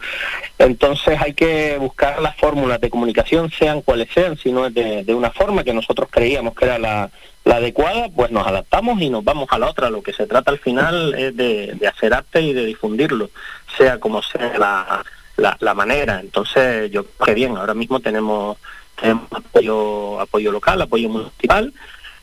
entonces 0.59 1.21
hay 1.21 1.35
que 1.35 1.77
buscar 1.79 2.23
las 2.23 2.35
fórmulas 2.37 2.81
de 2.81 2.89
comunicación, 2.89 3.51
sean 3.51 3.83
cuales 3.83 4.09
sean, 4.15 4.39
si 4.39 4.53
no 4.53 4.67
es 4.67 4.73
de, 4.73 5.15
una 5.15 5.31
forma 5.31 5.65
que 5.65 5.75
nosotros 5.75 6.09
creíamos 6.11 6.55
que 6.55 6.65
era 6.65 6.79
la, 6.79 7.11
adecuada, 7.51 8.09
pues 8.15 8.31
nos 8.31 8.47
adaptamos 8.47 9.01
y 9.01 9.11
nos 9.11 9.25
vamos 9.25 9.49
a 9.51 9.59
la 9.59 9.69
otra. 9.69 9.91
Lo 9.91 10.03
que 10.03 10.13
se 10.13 10.27
trata 10.27 10.51
al 10.51 10.59
final 10.59 11.15
es 11.15 11.37
de, 11.37 11.79
hacer 11.93 12.15
arte 12.15 12.41
y 12.41 12.53
de 12.53 12.65
difundirlo, 12.65 13.31
sea 13.77 13.99
como 13.99 14.23
sea 14.23 14.59
la, 14.59 15.57
la, 15.59 15.75
manera. 15.75 16.21
Entonces 16.21 16.91
yo 16.91 17.05
creo 17.05 17.27
que 17.27 17.35
bien, 17.35 17.57
ahora 17.57 17.75
mismo 17.75 18.01
tenemos, 18.01 18.59
tenemos 19.01 19.27
apoyo, 19.33 20.21
apoyo 20.21 20.53
local, 20.53 20.83
apoyo 20.83 21.09
municipal, 21.09 21.73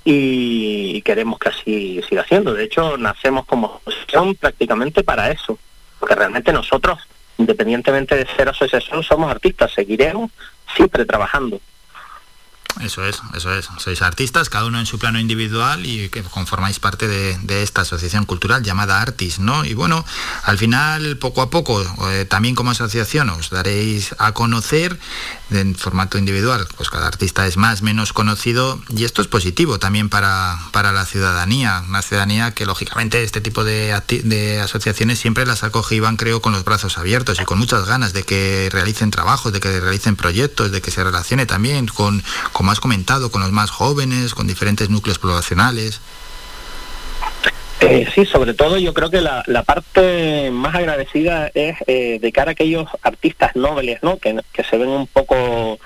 y 0.06 1.02
queremos 1.02 1.38
que 1.40 1.50
así 1.50 2.02
siga 2.08 2.24
siendo. 2.26 2.54
De 2.54 2.64
hecho, 2.64 2.98
nacemos 2.98 3.46
como 3.46 3.82
asociación 3.86 4.36
prácticamente 4.36 5.04
para 5.04 5.32
eso, 5.32 5.58
porque 6.00 6.16
realmente 6.16 6.54
nosotros, 6.54 7.00
independientemente 7.38 8.16
de 8.16 8.26
ser 8.36 8.50
asociación, 8.50 9.04
somos 9.04 9.30
artistas, 9.30 9.74
seguiremos 9.74 10.32
siempre 10.76 11.06
trabajando. 11.06 11.60
Eso 12.80 13.04
es, 13.04 13.22
eso 13.36 13.54
es. 13.54 13.68
Sois 13.78 14.02
artistas, 14.02 14.48
cada 14.48 14.66
uno 14.66 14.80
en 14.80 14.86
su 14.86 15.00
plano 15.00 15.20
individual 15.20 15.86
y 15.86 16.10
que 16.10 16.24
conformáis 16.24 16.80
parte 16.80 17.08
de, 17.08 17.64
esta 17.64 17.82
asociación 17.82 18.26
cultural 18.26 18.64
llamada 18.64 19.02
Artis, 19.02 19.40
¿no? 19.40 19.66
Y 19.66 19.74
bueno, 19.74 20.06
al 20.44 20.58
final, 20.58 21.18
poco 21.18 21.42
a 21.42 21.50
poco, 21.50 21.82
eh, 22.12 22.26
también 22.26 22.56
como 22.56 22.72
asociación 22.72 23.30
os 23.32 23.50
daréis 23.50 24.16
a 24.18 24.32
conocer 24.32 24.98
en 25.52 25.76
formato 25.76 26.18
individual, 26.18 26.68
pues 26.78 26.90
cada 26.90 27.08
artista 27.08 27.48
es 27.48 27.58
más, 27.58 27.82
menos 27.82 28.14
conocido 28.14 28.80
y 28.90 29.04
esto 29.04 29.22
es 29.22 29.28
positivo 29.28 29.80
también 29.80 30.10
para, 30.10 30.60
para 30.72 30.92
la 30.92 31.06
ciudadanía, 31.06 31.84
una 31.88 32.02
ciudadanía 32.02 32.52
que 32.52 32.66
lógicamente 32.66 33.24
este 33.24 33.42
tipo 33.42 33.64
de, 33.64 34.00
de 34.24 34.60
asociaciones 34.60 35.20
siempre 35.20 35.46
las 35.46 35.64
acoge 35.64 35.96
y 35.96 36.02
creo 36.18 36.42
con 36.42 36.54
los 36.54 36.64
brazos 36.64 36.98
abiertos 36.98 37.40
y 37.40 37.46
con 37.46 37.60
muchas 37.60 37.86
ganas 37.86 38.14
de 38.14 38.24
que 38.24 38.70
realicen 38.72 39.12
trabajos, 39.12 39.54
de 39.54 39.60
que 39.60 39.80
realicen 39.80 40.16
proyectos, 40.16 40.72
de 40.72 40.82
que 40.82 40.92
se 40.92 41.04
relacione 41.04 41.46
también 41.46 41.88
con, 41.88 42.24
como 42.52 42.72
has 42.72 42.80
comentado, 42.80 43.32
con 43.32 43.42
los 43.42 43.52
más 43.52 43.70
jóvenes, 43.70 44.34
con 44.34 44.48
diferentes 44.48 44.90
núcleos 44.90 45.20
poblacionales. 45.20 46.00
Eh, 47.82 48.06
sí, 48.14 48.26
sobre 48.26 48.54
todo 48.54 48.78
yo 48.78 48.94
creo 48.94 49.10
que 49.10 49.22
la, 49.22 49.44
parte 49.66 50.52
más 50.52 50.76
agradecida 50.76 51.50
es 51.54 51.78
eh, 51.88 52.20
de 52.20 52.32
cara 52.32 52.52
a 52.52 52.54
aquellos 52.54 52.90
artistas 53.02 53.56
nobles, 53.56 54.04
¿no? 54.04 54.18
Que, 54.18 54.42
se 54.70 54.78
ven 54.78 54.90
un 54.90 55.08
poco 55.08 55.80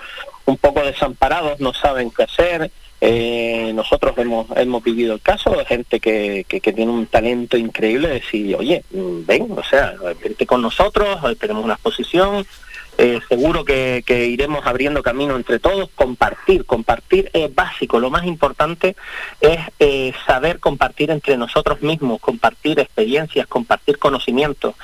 un 0.45 0.57
poco 0.57 0.83
desamparados, 0.83 1.59
no 1.59 1.73
saben 1.73 2.11
qué 2.11 2.23
hacer. 2.23 2.71
Eh, 2.99 3.71
nosotros 3.75 4.17
hemos, 4.17 4.47
hemos 4.55 4.83
vivido 4.83 5.13
el 5.13 5.21
caso 5.21 5.51
de 5.51 5.65
gente 5.65 5.99
que, 5.99 6.45
que, 6.47 6.73
tiene 6.73 6.91
un 6.91 7.05
talento 7.05 7.57
increíble 7.57 8.07
de 8.07 8.13
decir, 8.15 8.55
oye, 8.55 8.83
ven, 8.91 9.47
o 9.51 9.63
sea, 9.63 9.93
vente 10.21 10.45
con 10.45 10.61
nosotros, 10.61 11.19
tenemos 11.37 11.63
una 11.63 11.73
exposición, 11.73 12.45
eh, 12.97 13.19
seguro 13.27 13.65
que, 13.65 14.03
iremos 14.07 14.65
abriendo 14.65 15.01
camino 15.01 15.35
entre 15.35 15.59
todos, 15.59 15.89
compartir, 15.95 16.65
compartir 16.65 17.29
es 17.33 17.53
básico, 17.53 17.99
lo 17.99 18.09
más 18.09 18.25
importante 18.25 18.95
es 19.41 19.59
eh, 19.79 20.13
saber 20.25 20.59
compartir 20.59 21.09
entre 21.11 21.37
nosotros 21.37 21.81
mismos, 21.81 22.19
compartir 22.19 22.79
experiencias, 22.79 23.47
compartir 23.47 23.97
conocimientos 23.97 24.75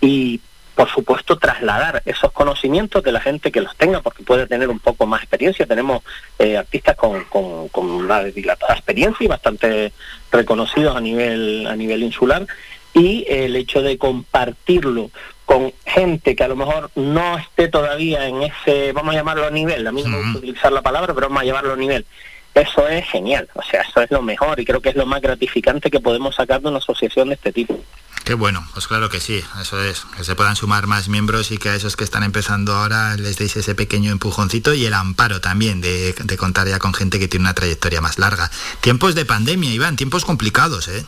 y 0.00 0.40
por 0.74 0.88
supuesto 0.88 1.36
trasladar 1.36 2.02
esos 2.06 2.30
conocimientos 2.30 3.02
de 3.02 3.10
la 3.10 3.20
gente 3.20 3.50
que 3.50 3.60
los 3.60 3.76
tenga, 3.76 4.00
porque 4.00 4.22
puede 4.22 4.46
tener 4.46 4.68
un 4.68 4.78
poco 4.78 5.06
más 5.06 5.22
experiencia. 5.22 5.66
Tenemos 5.66 6.04
eh, 6.38 6.56
artistas 6.56 6.96
con, 6.96 7.26
una 7.74 8.22
dilatada 8.22 8.74
experiencia 8.74 9.24
y 9.24 9.26
bastante 9.26 9.92
reconocidos 10.30 10.96
a 10.96 11.00
nivel, 11.00 11.66
a 11.66 11.74
nivel 11.74 12.04
insular, 12.04 12.46
y 12.94 13.26
el 13.28 13.56
hecho 13.56 13.82
de 13.82 13.98
compartirlo 13.98 15.10
con 15.48 15.72
gente 15.86 16.36
que 16.36 16.44
a 16.44 16.48
lo 16.48 16.56
mejor 16.56 16.90
no 16.94 17.38
esté 17.38 17.68
todavía 17.68 18.26
en 18.26 18.42
ese, 18.42 18.92
vamos 18.92 19.14
a 19.14 19.16
llamarlo 19.16 19.46
a 19.46 19.50
nivel, 19.50 19.86
a 19.86 19.92
mí 19.92 20.02
no 20.02 20.10
me 20.10 20.18
gusta 20.18 20.38
utilizar 20.40 20.70
la 20.70 20.82
palabra, 20.82 21.14
pero 21.14 21.28
vamos 21.28 21.40
a 21.42 21.46
llamarlo 21.46 21.72
a 21.72 21.76
nivel. 21.76 22.04
Eso 22.52 22.86
es 22.86 23.08
genial, 23.08 23.48
o 23.54 23.62
sea, 23.62 23.80
eso 23.80 24.02
es 24.02 24.10
lo 24.10 24.20
mejor 24.20 24.60
y 24.60 24.66
creo 24.66 24.82
que 24.82 24.90
es 24.90 24.94
lo 24.94 25.06
más 25.06 25.22
gratificante 25.22 25.90
que 25.90 26.00
podemos 26.00 26.34
sacar 26.34 26.60
de 26.60 26.68
una 26.68 26.78
asociación 26.78 27.28
de 27.28 27.36
este 27.36 27.50
tipo. 27.50 27.82
Qué 28.24 28.34
bueno, 28.34 28.62
pues 28.74 28.86
claro 28.86 29.08
que 29.08 29.20
sí, 29.20 29.42
eso 29.58 29.82
es, 29.82 30.04
que 30.14 30.22
se 30.22 30.34
puedan 30.34 30.54
sumar 30.54 30.86
más 30.86 31.08
miembros 31.08 31.50
y 31.50 31.56
que 31.56 31.70
a 31.70 31.74
esos 31.74 31.96
que 31.96 32.04
están 32.04 32.24
empezando 32.24 32.74
ahora 32.74 33.16
les 33.16 33.38
deis 33.38 33.56
ese 33.56 33.74
pequeño 33.74 34.12
empujoncito 34.12 34.74
y 34.74 34.84
el 34.84 34.92
amparo 34.92 35.40
también 35.40 35.80
de, 35.80 36.12
de 36.12 36.36
contar 36.36 36.68
ya 36.68 36.78
con 36.78 36.92
gente 36.92 37.18
que 37.18 37.26
tiene 37.26 37.44
una 37.44 37.54
trayectoria 37.54 38.02
más 38.02 38.18
larga. 38.18 38.50
Tiempos 38.82 39.14
de 39.14 39.24
pandemia, 39.24 39.72
Iván, 39.72 39.96
tiempos 39.96 40.26
complicados, 40.26 40.88
¿eh? 40.88 41.06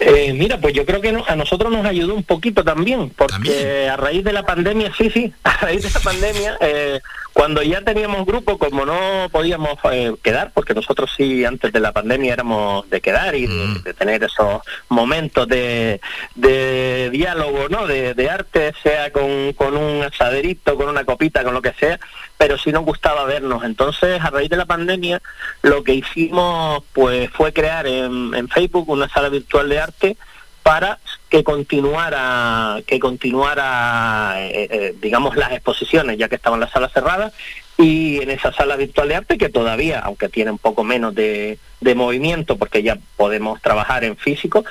Eh, 0.00 0.32
mira, 0.32 0.58
pues 0.58 0.72
yo 0.74 0.86
creo 0.86 1.00
que 1.00 1.14
a 1.26 1.36
nosotros 1.36 1.70
nos 1.70 1.84
ayudó 1.84 2.14
un 2.14 2.22
poquito 2.24 2.64
también, 2.64 3.10
porque 3.10 3.88
a 3.88 3.96
raíz 3.96 4.24
de 4.24 4.32
la 4.32 4.44
pandemia, 4.44 4.92
sí, 4.96 5.10
sí, 5.10 5.32
a 5.44 5.56
raíz 5.58 5.82
de 5.82 5.90
la 5.90 6.00
pandemia, 6.00 6.56
eh, 6.60 7.00
cuando 7.34 7.62
ya 7.62 7.82
teníamos 7.82 8.26
grupo, 8.26 8.58
como 8.58 8.84
no 8.86 9.28
podíamos 9.30 9.78
eh, 9.92 10.12
quedar, 10.22 10.52
porque 10.52 10.74
nosotros 10.74 11.10
sí 11.16 11.44
antes 11.44 11.72
de 11.72 11.80
la 11.80 11.92
pandemia 11.92 12.32
éramos 12.32 12.88
de 12.90 13.00
quedar 13.00 13.34
y 13.34 13.46
de, 13.46 13.60
Mm. 13.60 13.82
de 13.82 13.94
tener 13.94 14.24
esos 14.24 14.62
momentos 14.88 15.46
de, 15.46 16.00
de 16.34 17.10
diálogo, 17.10 17.68
¿no? 17.68 17.86
De, 17.86 18.14
de 18.14 18.30
arte, 18.30 18.72
sea 18.82 19.12
con, 19.12 19.52
con 19.52 19.76
un 19.76 20.02
asaderito, 20.02 20.76
con 20.76 20.88
una 20.88 21.04
copita, 21.04 21.44
con 21.44 21.52
lo 21.54 21.60
que 21.62 21.72
sea, 21.78 22.00
pero 22.40 22.56
sí 22.56 22.72
nos 22.72 22.86
gustaba 22.86 23.24
vernos. 23.24 23.64
Entonces, 23.64 24.18
a 24.22 24.30
raíz 24.30 24.48
de 24.48 24.56
la 24.56 24.64
pandemia, 24.64 25.20
lo 25.60 25.84
que 25.84 25.92
hicimos 25.92 26.82
pues 26.94 27.28
fue 27.28 27.52
crear 27.52 27.86
en, 27.86 28.48
Facebook 28.48 28.88
una 28.88 29.10
sala 29.10 29.28
virtual 29.28 29.68
de 29.68 29.78
arte 29.78 30.16
para 30.62 30.98
que 31.28 31.44
continuara 31.44 32.80
que 32.86 32.98
continuara 32.98 34.36
eh, 34.38 34.68
eh, 34.70 34.94
digamos 35.00 35.36
las 35.36 35.52
exposiciones 35.52 36.16
ya 36.16 36.28
que 36.28 36.36
estaban 36.36 36.60
las 36.60 36.70
salas 36.70 36.92
cerradas 36.92 37.32
y 37.76 38.20
en 38.22 38.30
esa 38.30 38.52
sala 38.52 38.76
virtual 38.76 39.08
de 39.08 39.16
arte 39.16 39.38
que 39.38 39.48
todavía 39.48 40.00
aunque 40.00 40.28
tiene 40.28 40.50
un 40.50 40.58
poco 40.58 40.82
menos 40.82 41.14
de, 41.14 41.58
de 41.80 41.94
movimiento 41.94 42.56
porque 42.56 42.82
ya 42.82 42.98
podemos 43.16 43.60
trabajar 43.62 44.02
en 44.04 44.16
físico 44.16 44.64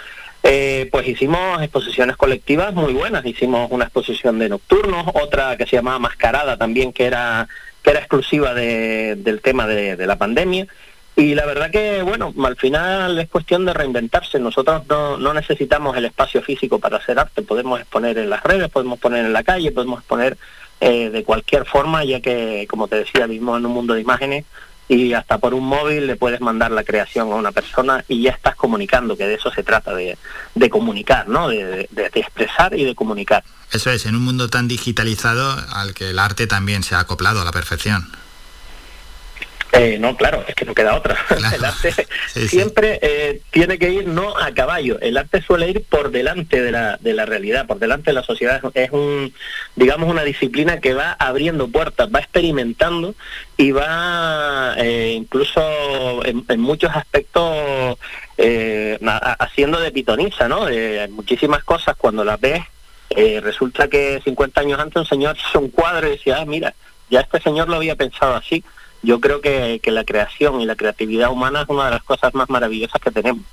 eh, 0.44 0.88
pues 0.92 1.08
hicimos 1.08 1.62
exposiciones 1.62 2.16
colectivas 2.16 2.74
muy 2.74 2.94
buenas 2.94 3.26
hicimos 3.26 3.70
una 3.72 3.86
exposición 3.86 4.40
de 4.40 4.50
nocturnos 4.50 5.06
otra 5.14 5.58
que 5.58 5.66
se 5.66 5.76
llamaba 5.76 6.00
mascarada 6.00 6.58
también 6.58 6.94
que 6.94 7.06
era 7.06 7.48
que 7.84 7.92
era 7.92 8.00
exclusiva 8.00 8.54
de- 8.54 9.16
del 9.18 9.42
tema 9.42 9.68
de- 9.68 9.96
la 10.08 10.18
pandemia 10.18 10.68
y 11.16 11.36
la 11.36 11.46
verdad 11.46 11.70
que, 11.70 12.02
bueno, 12.02 12.34
al 12.46 12.56
final 12.56 13.20
es 13.20 13.28
cuestión 13.28 13.66
de 13.66 13.74
reinventarse. 13.74 14.40
Nosotros 14.40 14.84
no, 14.88 15.18
no 15.18 15.34
necesitamos 15.34 15.98
el 15.98 16.06
espacio 16.06 16.42
físico 16.42 16.80
para 16.80 16.96
hacer 16.98 17.20
arte. 17.20 17.42
Podemos 17.42 17.78
exponer 17.82 18.18
en 18.18 18.30
las 18.30 18.42
redes, 18.42 18.70
podemos 18.70 19.00
poner 19.00 19.26
en 19.26 19.34
la 19.34 19.44
calle, 19.44 19.72
podemos 19.74 20.00
exponer 20.00 20.38
eh, 20.80 21.10
de 21.10 21.24
cualquier 21.26 21.66
forma, 21.66 22.06
ya 22.06 22.22
que, 22.22 22.66
como 22.70 22.88
te 22.88 22.96
decía, 22.98 23.28
vivimos 23.28 23.60
en 23.60 23.66
un 23.66 23.74
mundo 23.74 23.96
de 23.96 24.02
imágenes 24.02 24.46
y 24.90 25.14
hasta 25.14 25.38
por 25.38 25.54
un 25.54 25.64
móvil 25.66 26.08
le 26.08 26.16
puedes 26.18 26.42
mandar 26.42 26.72
la 26.72 26.84
creación 26.84 27.32
a 27.32 27.36
una 27.36 27.52
persona 27.52 28.04
y 28.08 28.24
ya 28.24 28.32
estás 28.32 28.56
comunicando, 28.56 29.16
que 29.16 29.26
de 29.28 29.36
eso 29.36 29.52
se 29.52 29.64
trata, 29.64 29.94
de, 29.94 30.18
de 30.56 30.70
comunicar, 30.70 31.30
¿no? 31.30 31.48
De, 31.48 31.64
de- 31.64 31.90
de 31.92 32.20
expresar 32.20 32.78
y 32.78 32.84
de 32.84 32.96
comunicar. 32.96 33.44
Eso 33.72 33.92
es, 33.92 34.06
en 34.08 34.16
un 34.16 34.24
mundo 34.24 34.50
tan 34.50 34.68
digitalizado 34.68 35.56
al 35.74 35.94
que 35.94 36.10
el 36.10 36.18
arte 36.20 36.48
también 36.48 36.82
se 36.84 36.96
ha 36.96 37.00
acoplado 37.00 37.40
a 37.42 37.46
la 37.46 37.52
perfección. 37.52 38.10
Eh, 39.72 39.98
no, 40.00 40.18
claro, 40.18 40.44
es 40.48 40.56
que 40.56 40.66
no 40.66 40.74
queda 40.74 40.96
otra. 40.96 41.16
El 41.56 41.64
arte 41.64 41.94
siempre 42.48 42.98
eh, 43.04 43.42
tiene 43.52 43.78
que 43.78 43.92
ir 43.92 44.08
no 44.08 44.36
a 44.38 44.52
caballo. 44.52 45.00
El 45.00 45.16
arte 45.18 45.42
suele 45.44 45.70
ir 45.70 45.84
por 45.84 46.10
delante 46.12 46.62
de 46.62 46.72
la, 46.72 46.98
de 46.98 47.14
la 47.14 47.26
realidad, 47.26 47.68
por 47.68 47.78
delante 47.78 48.10
de 48.10 48.14
la 48.16 48.24
sociedad. 48.24 48.62
Es 48.74 48.90
un, 48.92 49.32
digamos, 49.76 50.10
una 50.10 50.24
disciplina 50.24 50.80
que 50.80 50.94
va 50.96 51.16
abriendo 51.20 51.68
puertas, 51.68 52.10
va 52.14 52.20
experimentando 52.20 53.14
y 53.58 53.72
va 53.72 54.74
eh, 54.78 55.14
incluso 55.16 55.62
en, 56.26 56.44
en 56.48 56.60
muchos 56.60 56.90
aspectos 56.96 57.98
eh, 58.38 58.98
a- 59.06 59.34
haciendo 59.44 59.80
de 59.80 59.92
pitoniza, 59.92 60.48
¿no? 60.48 60.66
Muchísimas 61.12 61.64
cosas 61.64 61.96
cuando 61.98 62.24
las 62.24 62.40
ves. 62.40 62.64
eh, 63.12 63.40
resulta 63.42 63.88
que 63.88 64.22
50 64.24 64.62
años 64.62 64.80
antes 64.80 64.96
un 64.98 65.06
señor 65.06 65.36
hizo 65.38 65.60
un 65.60 65.70
cuadro 65.70 66.08
y 66.08 66.12
decía, 66.12 66.38
ah, 66.40 66.46
mira, 66.46 66.74
ya 67.10 67.22
este 67.22 67.40
señor 67.42 67.68
lo 67.70 67.76
había 67.78 67.96
pensado 67.96 68.36
así. 68.36 68.64
Yo 69.02 69.20
creo 69.20 69.42
que, 69.42 69.80
que 69.82 69.92
la 69.92 70.04
creación 70.04 70.62
y 70.62 70.66
la 70.66 70.76
creatividad 70.76 71.32
humana 71.32 71.62
es 71.62 71.70
una 71.70 71.86
de 71.86 71.92
las 71.92 72.04
cosas 72.04 72.34
más 72.34 72.50
maravillosas 72.50 73.02
que 73.02 73.12
tenemos. 73.12 73.46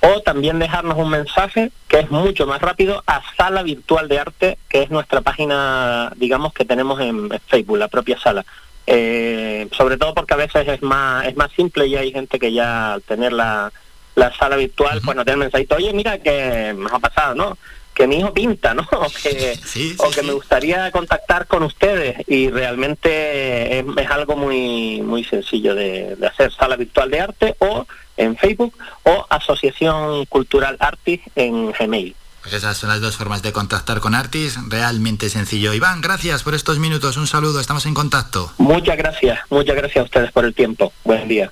o 0.00 0.20
también 0.22 0.58
dejarnos 0.58 0.96
un 0.96 1.10
mensaje 1.10 1.70
que 1.88 2.00
es 2.00 2.10
mucho 2.10 2.46
más 2.46 2.60
rápido 2.60 3.02
a 3.06 3.22
Sala 3.36 3.62
Virtual 3.62 4.08
de 4.08 4.18
Arte, 4.18 4.58
que 4.68 4.82
es 4.82 4.90
nuestra 4.90 5.20
página, 5.20 6.12
digamos, 6.16 6.52
que 6.54 6.64
tenemos 6.64 7.00
en 7.00 7.30
Facebook, 7.46 7.78
la 7.78 7.88
propia 7.88 8.18
sala. 8.18 8.44
Eh, 8.86 9.68
sobre 9.72 9.98
todo 9.98 10.14
porque 10.14 10.34
a 10.34 10.38
veces 10.38 10.66
es 10.66 10.82
más, 10.82 11.26
es 11.26 11.36
más 11.36 11.52
simple 11.52 11.86
y 11.86 11.96
hay 11.96 12.12
gente 12.12 12.38
que 12.38 12.52
ya 12.52 12.94
al 12.94 13.02
tener 13.02 13.32
la, 13.32 13.70
la 14.14 14.34
sala 14.34 14.56
virtual, 14.56 15.00
pues 15.04 15.16
no 15.16 15.24
tiene 15.24 15.34
el 15.34 15.40
mensajito, 15.40 15.76
oye, 15.76 15.92
mira 15.92 16.18
que 16.18 16.74
me 16.76 16.88
ha 16.90 16.98
pasado, 16.98 17.34
¿no? 17.34 17.58
Que 17.94 18.06
mi 18.06 18.18
hijo 18.18 18.32
pinta, 18.32 18.72
¿no? 18.72 18.88
O 18.92 19.06
que, 19.22 19.58
o 19.98 20.10
que 20.10 20.22
me 20.22 20.32
gustaría 20.32 20.90
contactar 20.90 21.46
con 21.46 21.62
ustedes 21.62 22.16
y 22.26 22.48
realmente 22.50 23.78
es, 23.78 23.84
es 23.96 24.10
algo 24.10 24.36
muy 24.36 25.02
muy 25.02 25.24
sencillo 25.24 25.74
de, 25.74 26.16
de 26.16 26.26
hacer 26.26 26.50
sala 26.52 26.76
virtual 26.76 27.10
de 27.10 27.20
arte 27.20 27.56
o 27.58 27.86
en 28.20 28.36
Facebook 28.36 28.74
o 29.02 29.26
Asociación 29.28 30.26
Cultural 30.26 30.76
Artis 30.78 31.20
en 31.34 31.72
Gmail. 31.72 32.14
Pues 32.42 32.54
esas 32.54 32.76
son 32.76 32.88
las 32.88 33.00
dos 33.00 33.16
formas 33.16 33.42
de 33.42 33.52
contactar 33.52 34.00
con 34.00 34.14
Artis, 34.14 34.58
realmente 34.68 35.28
sencillo. 35.28 35.74
Iván, 35.74 36.00
gracias 36.00 36.42
por 36.42 36.54
estos 36.54 36.78
minutos, 36.78 37.16
un 37.16 37.26
saludo, 37.26 37.60
estamos 37.60 37.84
en 37.84 37.94
contacto. 37.94 38.52
Muchas 38.58 38.96
gracias, 38.96 39.40
muchas 39.50 39.76
gracias 39.76 40.02
a 40.02 40.04
ustedes 40.04 40.32
por 40.32 40.44
el 40.44 40.54
tiempo. 40.54 40.92
Buen 41.04 41.28
día. 41.28 41.50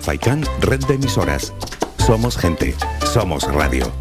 Faikan, 0.00 0.44
red 0.60 0.80
de 0.84 0.94
emisoras. 0.94 1.52
Somos 2.06 2.36
gente, 2.36 2.74
somos 3.12 3.44
radio. 3.44 3.92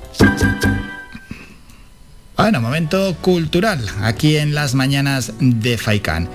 Bueno, 2.36 2.62
momento 2.62 3.16
cultural, 3.22 3.86
aquí 4.02 4.38
en 4.38 4.56
las 4.56 4.76
mañanas 4.76 5.34
de 5.40 5.78
Faikán. 5.78 6.30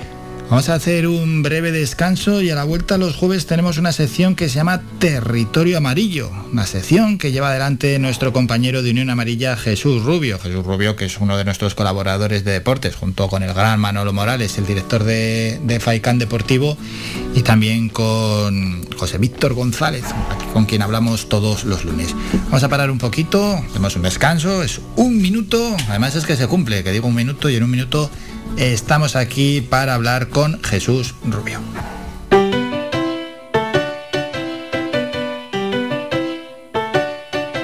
Vamos 0.51 0.71
a 0.71 0.75
hacer 0.75 1.07
un 1.07 1.43
breve 1.43 1.73
descanso 1.73 2.41
y 2.41 2.49
a 2.49 2.55
la 2.55 2.65
vuelta 2.65 2.97
los 2.97 3.17
jueves 3.17 3.45
tenemos 3.45 3.77
una 3.77 3.93
sección 3.93 4.35
que 4.35 4.49
se 4.49 4.55
llama 4.55 4.81
Territorio 4.99 5.77
Amarillo, 5.77 6.31
una 6.51 6.67
sección 6.67 7.19
que 7.19 7.33
lleva 7.33 7.51
adelante 7.51 7.99
nuestro 7.99 8.33
compañero 8.33 8.83
de 8.83 8.93
Unión 8.93 9.11
Amarilla 9.11 9.59
Jesús 9.59 10.05
Rubio. 10.05 10.39
Jesús 10.39 10.65
Rubio, 10.65 10.97
que 10.97 11.05
es 11.05 11.19
uno 11.19 11.37
de 11.37 11.45
nuestros 11.45 11.75
colaboradores 11.75 12.45
de 12.45 12.53
deportes, 12.53 12.97
junto 12.97 13.29
con 13.29 13.43
el 13.43 13.53
gran 13.53 13.79
Manolo 13.79 14.15
Morales, 14.15 14.57
el 14.57 14.65
director 14.65 15.05
de, 15.05 15.61
de 15.63 15.81
Faikán 15.81 16.19
Deportivo, 16.19 16.79
y 17.35 17.43
también 17.43 17.91
con 17.91 18.87
José 18.97 19.19
Víctor 19.19 19.53
González, 19.53 20.05
con 20.55 20.65
quien 20.65 20.81
hablamos 20.81 21.29
todos 21.29 21.65
los 21.65 21.85
lunes. 21.85 22.15
Vamos 22.45 22.63
a 22.63 22.71
parar 22.71 22.91
un 22.91 22.99
poquito, 22.99 23.63
hacemos 23.69 23.97
un 23.97 24.03
descanso, 24.03 24.63
es 24.63 24.81
un 24.97 25.21
minuto, 25.21 25.77
además 25.91 26.15
es 26.15 26.25
que 26.25 26.37
se 26.37 26.47
cumple, 26.47 26.83
que 26.83 26.91
digo 26.91 27.07
un 27.07 27.15
minuto 27.15 27.51
y 27.51 27.57
en 27.57 27.65
un 27.65 27.71
minuto 27.71 28.11
estamos 28.57 29.17
aquí 29.17 29.61
para 29.61 29.95
hablar 29.95 30.29
con 30.29 30.63
Jesús 30.63 31.15
Rubio. 31.25 31.61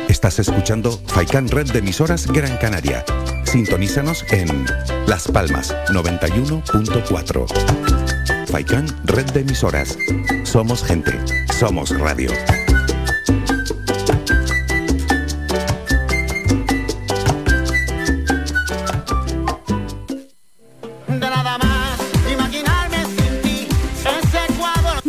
Estás 0.08 0.38
escuchando 0.38 0.98
Faikan 1.06 1.48
Red 1.48 1.72
de 1.72 1.80
emisoras 1.80 2.26
Gran 2.26 2.56
Canaria. 2.56 3.04
Sintonízanos 3.44 4.24
en 4.30 4.64
Las 5.06 5.28
Palmas 5.28 5.76
91.4. 5.88 8.48
Faikan 8.48 8.86
Red 9.04 9.26
de 9.32 9.40
emisoras. 9.40 9.98
Somos 10.44 10.82
gente, 10.82 11.12
somos 11.58 11.90
radio. 11.98 12.30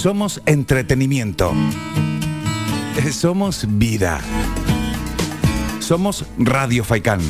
Somos 0.00 0.40
entretenimiento. 0.46 1.52
Somos 3.12 3.66
vida. 3.68 4.18
Somos 5.78 6.24
Radio 6.38 6.84
Faikán. 6.84 7.20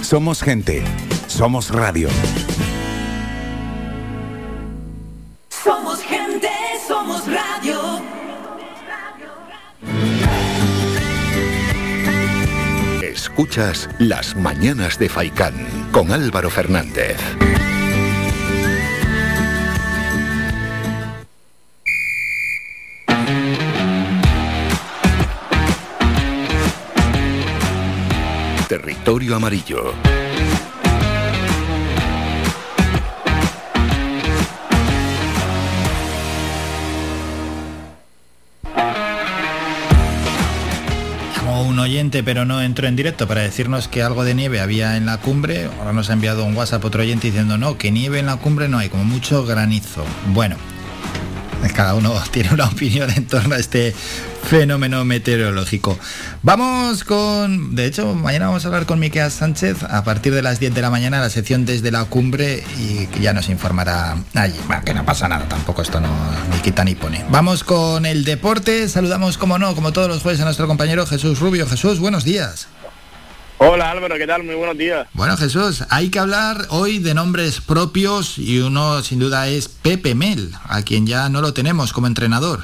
Somos 0.00 0.42
gente. 0.42 0.82
Somos 1.26 1.68
radio. 1.68 2.08
Somos 5.50 6.00
gente, 6.00 6.48
somos 6.88 7.26
radio. 7.26 7.78
Escuchas 13.02 13.90
Las 13.98 14.34
Mañanas 14.34 14.98
de 14.98 15.10
Faicán 15.10 15.52
con 15.92 16.10
Álvaro 16.10 16.48
Fernández. 16.48 17.18
Territorio 29.02 29.34
Amarillo. 29.34 29.94
Un 41.66 41.78
oyente, 41.80 42.22
pero 42.22 42.44
no 42.44 42.62
entró 42.62 42.86
en 42.86 42.94
directo 42.94 43.26
para 43.26 43.40
decirnos 43.40 43.88
que 43.88 44.04
algo 44.04 44.22
de 44.22 44.34
nieve 44.34 44.60
había 44.60 44.96
en 44.96 45.06
la 45.06 45.18
cumbre. 45.18 45.68
Ahora 45.80 45.92
nos 45.92 46.08
ha 46.10 46.12
enviado 46.12 46.44
un 46.44 46.56
WhatsApp 46.56 46.84
otro 46.84 47.02
oyente 47.02 47.26
diciendo 47.26 47.58
no, 47.58 47.78
que 47.78 47.90
nieve 47.90 48.20
en 48.20 48.26
la 48.26 48.36
cumbre 48.36 48.68
no 48.68 48.78
hay, 48.78 48.88
como 48.88 49.04
mucho 49.04 49.44
granizo. 49.44 50.04
Bueno, 50.28 50.56
cada 51.70 51.94
uno 51.94 52.14
tiene 52.30 52.52
una 52.52 52.66
opinión 52.66 53.10
en 53.10 53.26
torno 53.26 53.54
a 53.54 53.58
este 53.58 53.94
fenómeno 54.44 55.04
meteorológico. 55.04 55.98
Vamos 56.42 57.04
con, 57.04 57.74
de 57.74 57.86
hecho, 57.86 58.14
mañana 58.14 58.46
vamos 58.46 58.64
a 58.64 58.68
hablar 58.68 58.86
con 58.86 58.98
Miquel 58.98 59.30
Sánchez 59.30 59.84
a 59.84 60.02
partir 60.02 60.34
de 60.34 60.42
las 60.42 60.58
10 60.58 60.74
de 60.74 60.82
la 60.82 60.90
mañana, 60.90 61.20
la 61.20 61.30
sección 61.30 61.64
desde 61.64 61.90
la 61.90 62.04
cumbre 62.04 62.64
y 62.78 63.06
que 63.06 63.20
ya 63.20 63.32
nos 63.32 63.48
informará 63.48 64.16
allí. 64.34 64.58
Bueno, 64.66 64.82
que 64.84 64.94
no 64.94 65.04
pasa 65.04 65.28
nada, 65.28 65.46
tampoco 65.48 65.82
esto 65.82 66.00
no 66.00 66.08
ni 66.50 66.58
quita 66.58 66.84
ni 66.84 66.94
pone. 66.94 67.24
Vamos 67.30 67.62
con 67.64 68.06
el 68.06 68.24
deporte, 68.24 68.88
saludamos 68.88 69.38
como 69.38 69.58
no, 69.58 69.74
como 69.74 69.92
todos 69.92 70.08
los 70.08 70.22
jueves 70.22 70.40
a 70.40 70.44
nuestro 70.44 70.66
compañero 70.66 71.06
Jesús 71.06 71.38
Rubio. 71.38 71.66
Jesús, 71.66 72.00
buenos 72.00 72.24
días. 72.24 72.68
Hola 73.64 73.92
Álvaro, 73.92 74.16
¿qué 74.16 74.26
tal? 74.26 74.42
Muy 74.42 74.56
buenos 74.56 74.76
días. 74.76 75.06
Bueno 75.12 75.36
Jesús, 75.36 75.84
hay 75.88 76.10
que 76.10 76.18
hablar 76.18 76.66
hoy 76.70 76.98
de 76.98 77.14
nombres 77.14 77.60
propios 77.60 78.36
y 78.36 78.58
uno 78.58 79.02
sin 79.02 79.20
duda 79.20 79.46
es 79.46 79.68
Pepe 79.68 80.16
Mel, 80.16 80.50
a 80.64 80.82
quien 80.82 81.06
ya 81.06 81.28
no 81.28 81.40
lo 81.40 81.54
tenemos 81.54 81.92
como 81.92 82.08
entrenador. 82.08 82.60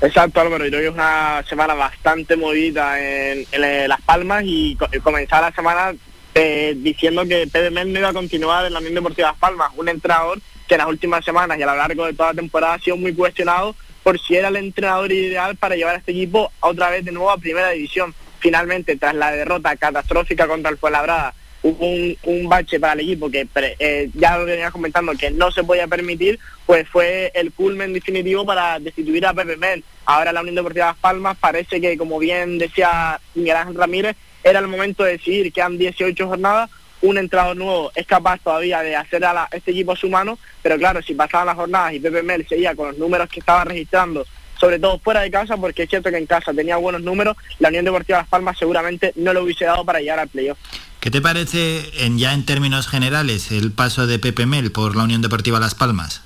Exacto 0.00 0.40
Álvaro, 0.40 0.64
yo 0.64 0.70
creo 0.70 0.80
que 0.80 0.88
es 0.88 0.94
una 0.94 1.44
semana 1.48 1.74
bastante 1.74 2.36
movida 2.36 2.98
en, 3.00 3.46
en 3.52 3.88
Las 3.88 4.00
Palmas 4.02 4.42
y 4.44 4.74
co- 4.74 4.88
comenzar 5.04 5.42
la 5.42 5.52
semana 5.52 5.94
eh, 6.34 6.74
diciendo 6.78 7.22
que 7.24 7.46
Pepe 7.46 7.70
Mel 7.70 7.92
no 7.92 8.00
iba 8.00 8.08
a 8.08 8.12
continuar 8.12 8.66
en 8.66 8.72
la 8.72 8.80
Unión 8.80 8.94
Deportiva 8.94 9.28
Las 9.28 9.38
Palmas, 9.38 9.70
un 9.76 9.88
entrenador 9.88 10.40
que 10.66 10.74
en 10.74 10.78
las 10.78 10.88
últimas 10.88 11.24
semanas 11.24 11.58
y 11.58 11.62
a 11.62 11.66
lo 11.66 11.76
largo 11.76 12.06
de 12.06 12.12
toda 12.14 12.30
la 12.30 12.34
temporada 12.40 12.74
ha 12.74 12.80
sido 12.80 12.96
muy 12.96 13.14
cuestionado 13.14 13.76
por 14.02 14.18
si 14.20 14.34
era 14.34 14.48
el 14.48 14.56
entrenador 14.56 15.12
ideal 15.12 15.54
para 15.56 15.76
llevar 15.76 15.94
a 15.94 15.98
este 15.98 16.10
equipo 16.10 16.50
otra 16.60 16.90
vez 16.90 17.04
de 17.04 17.12
nuevo 17.12 17.30
a 17.30 17.38
Primera 17.38 17.70
División. 17.70 18.12
Finalmente, 18.44 18.96
tras 18.96 19.14
la 19.14 19.30
derrota 19.30 19.74
catastrófica 19.74 20.46
contra 20.46 20.70
el 20.70 20.76
Fuenlabrada, 20.76 21.32
hubo 21.62 22.14
un, 22.24 22.46
bache 22.46 22.78
para 22.78 22.92
el 22.92 23.00
equipo 23.00 23.30
que 23.30 23.48
eh, 23.78 24.10
ya 24.12 24.36
lo 24.36 24.44
venía 24.44 24.70
comentando 24.70 25.12
que 25.14 25.30
no 25.30 25.50
se 25.50 25.64
podía 25.64 25.86
permitir, 25.86 26.38
pues 26.66 26.86
fue 26.86 27.32
el 27.34 27.52
culmen 27.52 27.94
definitivo 27.94 28.44
para 28.44 28.78
destituir 28.78 29.24
a 29.24 29.32
Pepe 29.32 29.56
Mel. 29.56 29.82
Ahora 30.04 30.30
la 30.30 30.42
Unión 30.42 30.56
Deportiva 30.56 30.88
Las 30.88 30.98
Palmas 30.98 31.38
parece 31.40 31.80
que, 31.80 31.96
como 31.96 32.18
bien 32.18 32.58
decía 32.58 33.18
Miguel 33.34 33.74
Ramírez, 33.74 34.14
era 34.42 34.58
el 34.58 34.68
momento 34.68 35.04
de 35.04 35.12
decidir, 35.12 35.50
quedan 35.50 35.78
18 35.78 36.28
jornadas, 36.28 36.68
un 37.00 37.16
entrenador 37.16 37.56
nuevo 37.56 37.92
es 37.94 38.06
capaz 38.06 38.40
todavía 38.44 38.82
de 38.82 38.94
hacer 38.94 39.24
a 39.24 39.48
este 39.52 39.70
equipo 39.70 39.96
su 39.96 40.10
mano, 40.10 40.38
pero 40.60 40.76
claro, 40.76 41.00
si 41.00 41.14
pasaban 41.14 41.46
las 41.46 41.56
jornadas 41.56 41.94
y 41.94 42.00
Pepe 42.00 42.22
Mel 42.22 42.46
seguía 42.46 42.74
con 42.74 42.88
los 42.88 42.98
números 42.98 43.30
que 43.30 43.40
estaba 43.40 43.64
registrando, 43.64 44.26
sobre 44.64 44.78
todo 44.78 44.98
fuera 44.98 45.20
de 45.20 45.30
casa, 45.30 45.58
porque 45.58 45.82
es 45.82 45.90
cierto 45.90 46.08
que 46.10 46.16
en 46.16 46.24
casa 46.24 46.54
tenía 46.54 46.78
buenos 46.78 47.02
números, 47.02 47.36
la 47.58 47.68
Unión 47.68 47.84
Deportiva 47.84 48.16
Las 48.20 48.28
Palmas 48.28 48.56
seguramente 48.58 49.12
no 49.14 49.34
lo 49.34 49.42
hubiese 49.42 49.66
dado 49.66 49.84
para 49.84 49.98
llegar 50.00 50.18
al 50.18 50.28
playoff. 50.28 50.56
¿Qué 51.00 51.10
te 51.10 51.20
parece 51.20 51.82
en, 52.02 52.16
ya 52.18 52.32
en 52.32 52.46
términos 52.46 52.88
generales 52.88 53.50
el 53.52 53.72
paso 53.72 54.06
de 54.06 54.18
Pepe 54.18 54.46
Mel 54.46 54.72
por 54.72 54.96
la 54.96 55.02
Unión 55.04 55.20
Deportiva 55.20 55.60
Las 55.60 55.74
Palmas? 55.74 56.22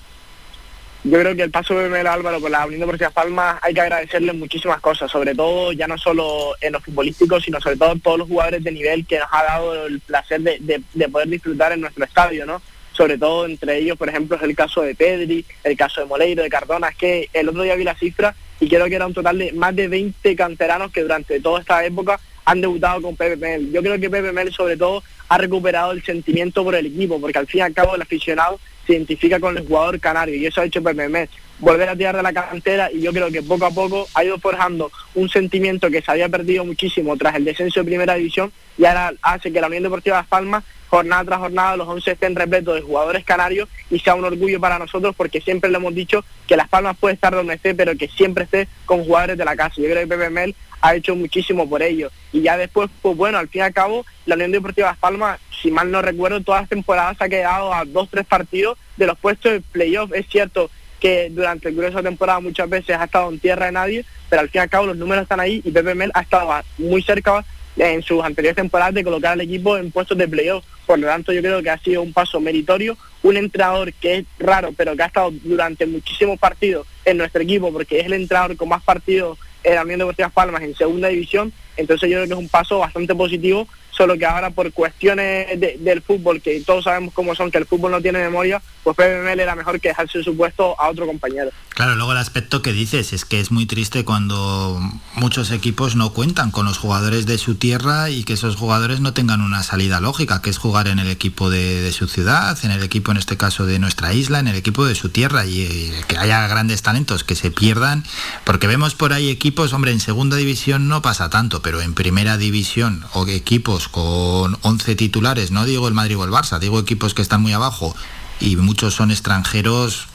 Yo 1.03 1.19
creo 1.19 1.35
que 1.35 1.43
el 1.43 1.51
paso 1.51 1.75
de 1.75 1.89
Mel 1.89 2.07
Álvaro 2.07 2.39
por 2.41 2.49
la 2.53 2.65
Unión 2.65 2.79
Deportiva 2.83 3.09
Las 3.09 3.15
Palmas 3.15 3.59
hay 3.61 3.75
que 3.75 3.81
agradecerle 3.81 4.33
muchísimas 4.33 4.81
cosas, 4.81 5.11
sobre 5.11 5.35
todo 5.35 5.73
ya 5.73 5.89
no 5.89 5.99
solo 5.99 6.53
en 6.61 6.75
lo 6.75 6.81
futbolístico, 6.81 7.41
sino 7.41 7.61
sobre 7.61 7.77
todo 7.77 7.97
todos 7.97 8.19
los 8.19 8.29
jugadores 8.29 8.63
de 8.63 8.71
nivel 8.71 9.05
que 9.05 9.19
nos 9.19 9.27
ha 9.33 9.43
dado 9.43 9.87
el 9.87 9.99
placer 9.99 10.41
de, 10.43 10.59
de- 10.61 10.83
de 10.95 11.09
poder 11.09 11.29
disfrutar 11.29 11.73
en 11.73 11.81
nuestro 11.81 12.05
estadio, 12.05 12.47
¿no? 12.47 12.63
Sobre 12.99 13.17
todo 13.17 13.47
entre 13.47 13.79
ellos, 13.79 13.97
por 13.97 14.09
ejemplo, 14.09 14.37
es 14.37 14.43
el 14.43 14.57
caso 14.57 14.83
de 14.83 14.97
Pedri, 14.97 15.45
el 15.63 15.77
caso 15.77 16.01
de 16.01 16.09
Moleiro, 16.09 16.43
de 16.43 16.51
Cardona, 16.51 16.89
es 16.89 16.97
que 16.97 17.29
el 17.33 17.49
otro 17.49 17.63
día 17.63 17.77
vi 17.77 17.85
la 17.85 17.95
cifra 17.95 18.35
y 18.59 18.69
creo 18.69 18.87
que 18.87 18.97
era 18.97 19.07
un 19.07 19.15
total 19.15 19.39
de 19.39 19.53
más 19.53 19.77
de 19.77 19.87
20 19.87 20.35
canteranos 20.35 20.91
que 20.91 21.03
durante 21.03 21.39
toda 21.39 21.61
esta 21.61 21.87
época 21.87 22.19
han 22.49 22.63
debutado 22.63 23.03
con 23.03 23.15
Pepe 23.15 23.37
Mel. 23.37 23.71
Yo 23.71 23.83
creo 23.83 24.01
que 24.01 24.09
Pepe 24.09 24.33
Mel 24.33 24.51
sobre 24.55 24.79
todo 24.79 25.03
ha 25.29 25.37
recuperado 25.37 25.93
el 25.93 26.03
sentimiento 26.03 26.65
por 26.65 26.75
el 26.75 26.87
equipo, 26.87 27.21
porque 27.21 27.39
al 27.39 27.47
fin 27.47 27.59
y 27.59 27.63
al 27.63 27.75
cabo 27.75 27.95
el 27.95 28.01
aficionado 28.01 28.59
se 28.87 28.95
identifica 28.95 29.39
con 29.39 29.59
el 29.59 29.67
jugador 29.67 30.01
canario 30.01 30.35
y 30.35 30.47
eso 30.47 30.63
ha 30.63 30.65
hecho 30.65 30.83
PPM 30.83 31.29
volver 31.59 31.91
a 31.91 31.97
tirar 31.97 32.17
de 32.17 32.23
la 32.23 32.33
cantera 32.33 32.91
y 32.91 33.03
yo 33.03 33.13
creo 33.13 33.31
que 33.31 33.43
poco 33.43 33.67
a 33.67 33.71
poco 33.71 34.07
ha 34.15 34.25
ido 34.25 34.39
forjando 34.39 34.91
un 35.15 35.29
sentimiento 35.29 35.91
que 35.91 36.01
se 36.01 36.11
había 36.11 36.31
perdido 36.31 36.65
muchísimo 36.65 37.15
tras 37.19 37.35
el 37.35 37.45
descenso 37.45 37.81
de 37.81 37.87
primera 37.87 38.15
división 38.15 38.51
y 38.79 38.87
ahora 38.87 39.13
hace 39.21 39.53
que 39.53 39.61
la 39.61 39.67
Unión 39.67 39.83
Deportiva 39.83 40.17
Las 40.17 40.27
Palmas 40.27 40.65
jornada 40.89 41.25
tras 41.25 41.39
jornada 41.41 41.77
los 41.77 41.89
11 41.89 42.13
estén 42.13 42.35
repletos 42.35 42.77
de 42.77 42.81
jugadores 42.81 43.25
canarios 43.25 43.69
y 43.91 43.99
sea 43.99 44.15
un 44.15 44.25
orgullo 44.25 44.59
para 44.59 44.79
nosotros 44.79 45.15
porque 45.15 45.43
siempre 45.43 45.69
le 45.69 45.77
hemos 45.77 45.95
dicho 45.95 46.25
que 46.47 46.57
Las 46.57 46.69
Palmas 46.69 46.97
puede 46.99 47.15
estar 47.15 47.35
donde 47.35 47.55
esté 47.55 47.75
pero 47.75 47.95
que 47.97 48.09
siempre 48.09 48.45
esté 48.45 48.69
con 48.87 49.05
jugadores 49.05 49.37
de 49.37 49.45
la 49.45 49.57
casa. 49.57 49.75
Yo 49.77 49.85
creo 49.85 50.01
que 50.01 50.07
Pepe 50.07 50.31
Mel 50.31 50.55
ha 50.81 50.95
hecho 50.95 51.15
muchísimo 51.17 51.69
por 51.69 51.83
ello. 51.83 52.11
Y 52.33 52.43
ya 52.43 52.57
después, 52.57 52.91
pues 53.03 53.17
bueno, 53.17 53.39
al 53.39 53.49
fin 53.49 53.61
y 53.61 53.65
al 53.65 53.73
cabo, 53.73 54.05
la 54.27 54.35
Unión 54.35 54.53
Deportiva 54.53 54.89
Las 54.89 54.99
Palmas, 54.99 55.41
si 55.63 55.71
mal 55.71 55.91
no 55.91 56.03
recuerdo, 56.03 56.41
todas 56.41 56.63
las 56.63 56.71
temporadas 56.71 57.17
ha 57.21 57.29
quedado 57.29 57.73
a 57.73 57.85
dos, 57.85 58.09
tres 58.11 58.27
partidos 58.27 58.79
de 58.97 59.07
los 59.07 59.19
puestos 59.19 59.53
de 59.53 59.61
playoff. 59.61 60.13
Es 60.13 60.27
cierto 60.29 60.71
que 61.01 61.31
durante 61.31 61.69
el 61.69 61.77
grueso 61.77 61.99
de 61.99 62.05
temporada 62.05 62.41
muchas 62.41 62.69
veces 62.69 62.97
ha 62.97 63.05
estado 63.05 63.31
en 63.31 63.39
tierra 63.39 63.67
de 63.67 63.73
nadie, 63.73 64.05
pero 64.29 64.43
al 64.43 64.49
fin 64.49 64.61
y 64.61 64.63
al 64.63 64.71
cabo 64.71 64.87
los 64.87 64.97
números 64.97 65.23
están 65.23 65.41
ahí 65.41 65.63
y 65.65 65.71
Pepe 65.71 65.95
Mel 65.95 66.11
ha 66.15 66.23
estado 66.23 66.51
muy 66.79 67.03
cerca 67.03 67.45
en 67.77 68.03
sus 68.03 68.25
anteriores 68.25 68.57
temporadas 68.57 68.95
de 68.95 69.05
colocar 69.05 69.33
al 69.33 69.41
equipo 69.41 69.77
en 69.77 69.91
puestos 69.91 70.19
de 70.19 70.27
playoff. 70.27 70.65
Por 70.87 70.99
lo 70.99 71.07
tanto, 71.07 71.33
yo 71.33 71.41
creo 71.41 71.63
que 71.63 71.71
ha 71.71 71.79
sido 71.79 72.03
un 72.03 72.13
paso 72.13 72.41
meritorio, 72.41 72.97
un 73.23 73.37
entrenador 73.37 73.93
que 73.93 74.17
es 74.17 74.25
raro, 74.39 74.73
pero 74.77 74.97
que 74.97 75.03
ha 75.03 75.07
estado 75.07 75.31
durante 75.43 75.87
muchísimos 75.87 76.39
partidos 76.39 76.87
en 77.05 77.19
nuestro 77.19 77.43
equipo, 77.43 77.73
porque 77.73 78.01
es 78.01 78.07
el 78.07 78.15
entrenador 78.15 78.57
con 78.57 78.69
más 78.69 78.83
partidos 78.83 79.39
la 79.75 79.83
Unión 79.83 79.99
Deportiva 79.99 80.29
Palmas 80.29 80.63
en 80.63 80.75
segunda 80.75 81.09
división, 81.09 81.53
entonces 81.77 82.11
yo 82.11 82.17
creo 82.17 82.27
que 82.27 82.33
es 82.35 82.39
un 82.39 82.49
paso 82.49 82.79
bastante 82.79 83.15
positivo 83.15 83.67
solo 83.99 84.17
que 84.17 84.25
ahora 84.25 84.51
por 84.51 84.73
cuestiones 84.73 85.59
del 85.59 86.01
fútbol, 86.03 86.41
que 86.41 86.61
todos 86.61 86.85
sabemos 86.85 87.13
cómo 87.13 87.35
son, 87.35 87.51
que 87.51 87.59
el 87.59 87.67
fútbol 87.67 87.91
no 87.91 88.01
tiene 88.01 88.21
memoria, 88.21 88.63
pues 88.85 88.97
PBML 88.97 89.41
era 89.41 89.57
mejor 89.57 89.81
que 89.81 89.89
dejarse 89.89 90.23
su 90.23 90.37
puesto 90.37 90.81
a 90.81 90.89
otro 90.89 91.05
compañero. 91.05 91.51
Claro, 91.71 91.95
luego 91.95 92.13
el 92.13 92.19
aspecto 92.19 92.63
que 92.63 92.73
dices 92.73 93.13
es 93.13 93.25
que 93.25 93.41
es 93.41 93.51
muy 93.51 93.67
triste 93.67 94.05
cuando 94.05 94.81
muchos 95.15 95.51
equipos 95.51 95.97
no 95.97 96.13
cuentan 96.13 96.51
con 96.51 96.65
los 96.65 96.79
jugadores 96.79 97.27
de 97.27 97.39
su 97.39 97.57
tierra 97.57 98.11
y 98.11 98.25
que 98.25 98.33
esos 98.35 98.57
jugadores 98.57 99.01
no 99.01 99.13
tengan 99.13 99.41
una 99.41 99.63
salida 99.63 100.01
lógica, 100.01 100.43
que 100.43 100.51
es 100.51 100.59
jugar 100.59 100.89
en 100.89 101.01
el 101.01 101.09
equipo 101.09 101.51
de, 101.51 101.93
su 101.93 102.07
ciudad, 102.07 102.57
en 102.65 102.71
el 102.71 102.83
equipo 102.83 103.11
en 103.11 103.17
este 103.17 103.37
caso 103.37 103.67
de 103.67 103.79
nuestra 103.79 104.13
isla, 104.13 104.39
en 104.39 104.49
el 104.49 104.57
equipo 104.57 104.87
de 104.87 104.95
su 104.95 105.09
tierra 105.09 105.45
y 105.45 105.63
eh, 105.63 106.05
que 106.07 106.19
haya 106.19 106.47
grandes 106.47 106.83
talentos 106.83 107.25
que 107.25 107.35
se 107.35 107.51
pierdan, 107.51 108.05
porque 108.45 108.67
vemos 108.67 108.95
por 108.95 109.13
ahí 109.13 109.29
equipos, 109.29 109.73
hombre, 109.73 109.93
en 109.93 110.01
segunda 110.01 110.37
división 110.37 110.89
no 110.89 111.03
pasa 111.03 111.31
tanto, 111.31 111.63
pero 111.63 111.81
en 111.81 111.95
primera 111.95 112.37
división 112.39 113.05
o 113.13 113.27
equipos 113.27 113.88
con 113.91 114.59
11 114.63 114.95
titulares, 114.95 115.51
no 115.51 115.65
digo 115.65 115.89
el 115.89 115.95
Madrid 115.95 116.19
o 116.19 116.25
el 116.25 116.31
Barça, 116.31 116.59
digo 116.59 116.79
equipos 116.79 117.15
que 117.15 117.23
están 117.23 117.43
muy 117.43 117.53
abajo 117.53 117.95
y 118.41 118.57
muchos 118.57 118.95
son 118.95 119.11
extranjeros, 119.11 120.07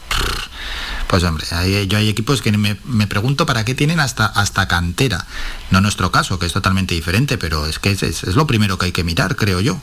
pues 1.08 1.24
hombre, 1.24 1.46
hay, 1.52 1.88
yo 1.88 1.98
hay 1.98 2.10
equipos 2.10 2.42
que 2.42 2.52
me, 2.52 3.08
pregunto 3.08 3.46
para 3.46 3.66
qué 3.66 3.76
tienen 3.76 4.00
hasta, 4.00 4.26
hasta 4.26 4.68
cantera. 4.68 5.26
No 5.70 5.82
nuestro 5.82 6.12
caso, 6.12 6.40
que 6.40 6.46
es 6.46 6.54
totalmente 6.54 6.96
diferente, 6.96 7.38
pero 7.38 7.68
es 7.68 7.80
que 7.80 7.92
es 7.92 8.36
lo 8.36 8.48
primero 8.48 8.78
que 8.78 8.88
hay 8.88 8.92
que 8.92 9.04
mirar, 9.04 9.36
creo 9.36 9.60
yo. 9.60 9.80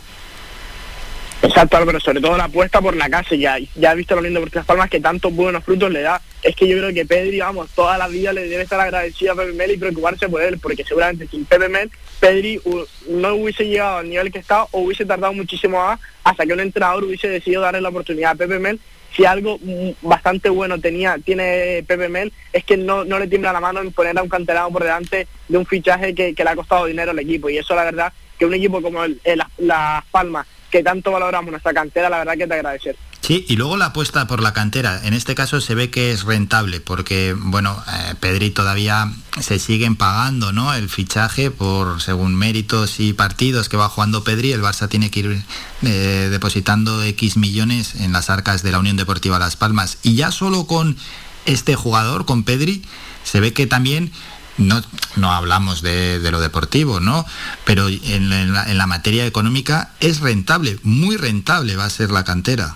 Exacto, 1.42 1.78
Álvaro, 1.78 1.98
sobre 2.00 2.20
todo 2.20 2.36
la 2.36 2.44
apuesta 2.44 2.82
por 2.82 2.94
la 2.94 3.08
casa. 3.08 3.34
Ya, 3.34 3.56
ya 3.74 3.92
he 3.92 3.96
visto 3.96 4.14
lo 4.14 4.20
lindo 4.20 4.40
por 4.40 4.54
Las 4.54 4.66
Palmas 4.66 4.90
que 4.90 5.00
tantos 5.00 5.34
buenos 5.34 5.64
frutos 5.64 5.90
le 5.90 6.02
da. 6.02 6.20
Es 6.42 6.54
que 6.54 6.68
yo 6.68 6.76
creo 6.76 6.92
que 6.92 7.06
Pedri, 7.06 7.40
vamos, 7.40 7.70
toda 7.70 7.96
la 7.96 8.08
vida 8.08 8.32
le 8.32 8.46
debe 8.46 8.62
estar 8.62 8.78
agradecido 8.78 9.32
a 9.32 9.36
Pepe 9.36 9.52
Mel 9.52 9.70
y 9.70 9.78
preocuparse 9.78 10.28
por 10.28 10.42
él, 10.42 10.58
porque 10.58 10.84
seguramente 10.84 11.26
sin 11.28 11.46
Pepe 11.46 11.68
Mel, 11.68 11.90
Pedri 12.18 12.60
no 13.08 13.34
hubiese 13.34 13.66
llegado 13.66 13.98
al 13.98 14.10
nivel 14.10 14.30
que 14.30 14.38
está 14.38 14.64
o 14.64 14.80
hubiese 14.80 15.06
tardado 15.06 15.32
muchísimo 15.32 15.78
más 15.78 15.98
hasta 16.24 16.44
que 16.44 16.52
un 16.52 16.60
entrenador 16.60 17.04
hubiese 17.04 17.28
decidido 17.28 17.62
darle 17.62 17.80
la 17.80 17.88
oportunidad 17.88 18.32
a 18.32 18.34
Pepe 18.34 18.58
Mel. 18.58 18.78
Si 19.16 19.24
algo 19.24 19.58
bastante 20.02 20.50
bueno 20.50 20.78
tenía 20.78 21.16
tiene 21.18 21.84
Pepe 21.86 22.08
Mel 22.08 22.32
es 22.52 22.64
que 22.64 22.76
no, 22.76 23.04
no 23.04 23.18
le 23.18 23.26
tiembla 23.26 23.52
la 23.52 23.60
mano 23.60 23.80
en 23.80 23.92
poner 23.92 24.16
a 24.18 24.22
un 24.22 24.28
canterano 24.28 24.70
por 24.70 24.84
delante 24.84 25.26
de 25.48 25.58
un 25.58 25.66
fichaje 25.66 26.14
que, 26.14 26.34
le 26.36 26.50
ha 26.50 26.54
costado 26.54 26.84
dinero 26.84 27.12
al 27.12 27.18
equipo. 27.18 27.48
Y 27.48 27.56
eso 27.56 27.74
la 27.74 27.84
verdad 27.84 28.12
que 28.38 28.44
un 28.44 28.54
equipo 28.54 28.80
como 28.82 29.04
el, 29.04 29.20
Las 29.58 30.04
Palmas 30.10 30.46
que 30.70 30.82
tanto 30.82 31.10
valoramos 31.10 31.50
nuestra 31.50 31.74
cantera, 31.74 32.08
la 32.08 32.18
verdad 32.18 32.34
que 32.36 32.46
te 32.46 32.54
agradecer. 32.54 32.96
Sí, 33.20 33.44
y 33.48 33.56
luego 33.56 33.76
la 33.76 33.86
apuesta 33.86 34.26
por 34.26 34.42
la 34.42 34.52
cantera. 34.52 35.00
En 35.04 35.12
este 35.12 35.34
caso 35.34 35.60
se 35.60 35.74
ve 35.74 35.90
que 35.90 36.10
es 36.10 36.24
rentable 36.24 36.80
porque, 36.80 37.34
bueno, 37.36 37.82
eh, 37.86 38.14
Pedri 38.18 38.50
todavía 38.50 39.12
se 39.40 39.58
siguen 39.58 39.96
pagando, 39.96 40.52
¿no? 40.52 40.72
El 40.72 40.88
fichaje 40.88 41.50
por 41.50 42.00
según 42.00 42.34
méritos 42.34 42.98
y 42.98 43.12
partidos 43.12 43.68
que 43.68 43.76
va 43.76 43.88
jugando 43.88 44.24
Pedri. 44.24 44.52
El 44.52 44.62
Barça 44.62 44.88
tiene 44.88 45.10
que 45.10 45.20
ir 45.20 45.42
eh, 45.82 46.28
depositando 46.30 47.02
X 47.02 47.36
millones 47.36 47.96
en 47.96 48.12
las 48.12 48.30
arcas 48.30 48.62
de 48.62 48.72
la 48.72 48.78
Unión 48.78 48.96
Deportiva 48.96 49.38
Las 49.38 49.56
Palmas. 49.56 49.98
Y 50.02 50.14
ya 50.14 50.30
solo 50.30 50.66
con 50.66 50.96
este 51.44 51.74
jugador, 51.74 52.24
con 52.24 52.42
Pedri, 52.44 52.82
se 53.22 53.40
ve 53.40 53.52
que 53.52 53.66
también 53.66 54.12
no, 54.58 54.82
no 55.16 55.32
hablamos 55.32 55.82
de, 55.82 56.18
lo 56.30 56.40
deportivo, 56.40 57.00
¿no? 57.00 57.24
Pero 57.64 57.88
en 57.88 58.52
la, 58.52 58.86
materia 58.86 59.26
económica 59.26 59.92
es 60.00 60.20
rentable, 60.20 60.78
muy 60.82 61.16
rentable 61.16 61.76
va 61.76 61.84
a 61.84 61.90
ser 61.90 62.10
la 62.10 62.24
cantera. 62.24 62.74